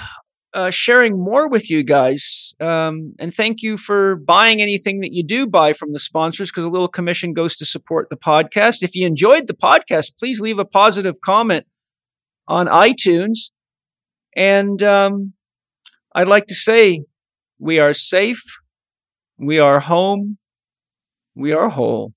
uh, 0.54 0.70
sharing 0.70 1.18
more 1.18 1.48
with 1.48 1.68
you 1.68 1.82
guys. 1.82 2.54
Um, 2.58 3.14
and 3.18 3.34
thank 3.34 3.60
you 3.60 3.76
for 3.76 4.16
buying 4.16 4.62
anything 4.62 5.00
that 5.00 5.12
you 5.12 5.24
do 5.24 5.46
buy 5.46 5.74
from 5.74 5.92
the 5.92 5.98
sponsors 5.98 6.50
because 6.50 6.64
a 6.64 6.70
little 6.70 6.88
commission 6.88 7.34
goes 7.34 7.56
to 7.56 7.66
support 7.66 8.08
the 8.08 8.16
podcast. 8.16 8.82
If 8.82 8.94
you 8.94 9.06
enjoyed 9.06 9.46
the 9.46 9.54
podcast, 9.54 10.16
please 10.18 10.40
leave 10.40 10.58
a 10.58 10.64
positive 10.64 11.20
comment 11.20 11.66
on 12.48 12.66
iTunes. 12.66 13.50
And 14.36 14.82
um, 14.82 15.32
I'd 16.14 16.28
like 16.28 16.47
to 16.47 16.55
say 16.55 17.05
we 17.58 17.78
are 17.78 17.94
safe, 17.94 18.42
we 19.39 19.58
are 19.58 19.81
home, 19.81 20.39
we 21.34 21.52
are 21.52 21.68
whole. 21.68 22.12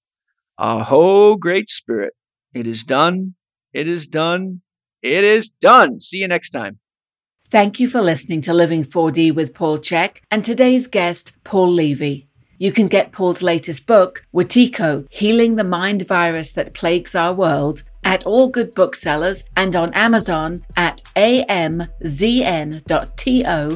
Aho, 0.58 1.36
great 1.36 1.70
spirit. 1.70 2.14
It 2.54 2.66
is 2.66 2.84
done. 2.84 3.36
It 3.74 3.88
is 3.88 4.08
done. 4.08 4.62
It 5.02 5.24
is 5.24 5.50
done. 5.50 6.00
See 6.00 6.18
you 6.18 6.28
next 6.28 6.50
time. 6.50 6.80
Thank 7.50 7.80
you 7.80 7.88
for 7.88 8.02
listening 8.02 8.42
to 8.42 8.54
Living 8.54 8.84
4D 8.84 9.34
with 9.34 9.54
Paul 9.54 9.78
Chek 9.78 10.18
and 10.30 10.44
today's 10.44 10.88
guest, 10.88 11.38
Paul 11.44 11.72
Levy. 11.72 12.28
You 12.58 12.72
can 12.72 12.88
get 12.88 13.12
Paul's 13.12 13.44
latest 13.44 13.86
book, 13.86 14.26
Wetiko, 14.34 15.06
Healing 15.12 15.56
the 15.56 15.64
Mind 15.64 16.06
Virus 16.08 16.52
That 16.54 16.74
Plagues 16.74 17.14
Our 17.14 17.34
World, 17.34 17.84
at 18.08 18.26
all 18.26 18.48
good 18.48 18.74
booksellers 18.74 19.44
and 19.58 19.76
on 19.76 19.94
Amazon 19.94 20.66
at 20.78 21.04
amzn.to 21.18 22.16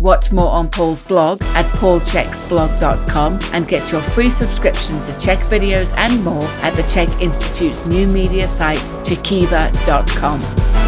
Watch 0.00 0.32
more 0.32 0.50
on 0.50 0.68
Paul's 0.68 1.02
blog 1.02 1.40
at 1.54 1.64
paulcheksblog.com 1.76 3.38
and 3.52 3.68
get 3.68 3.92
your 3.92 4.00
free 4.00 4.30
subscription 4.30 5.00
to 5.04 5.12
Chek 5.12 5.38
videos 5.46 5.96
and 5.96 6.22
more 6.24 6.44
at 6.62 6.74
the 6.74 6.82
Chek 6.82 7.22
Institute's 7.22 7.86
new 7.86 8.06
media 8.08 8.48
site, 8.48 8.78
chekiva.com. 9.06 10.85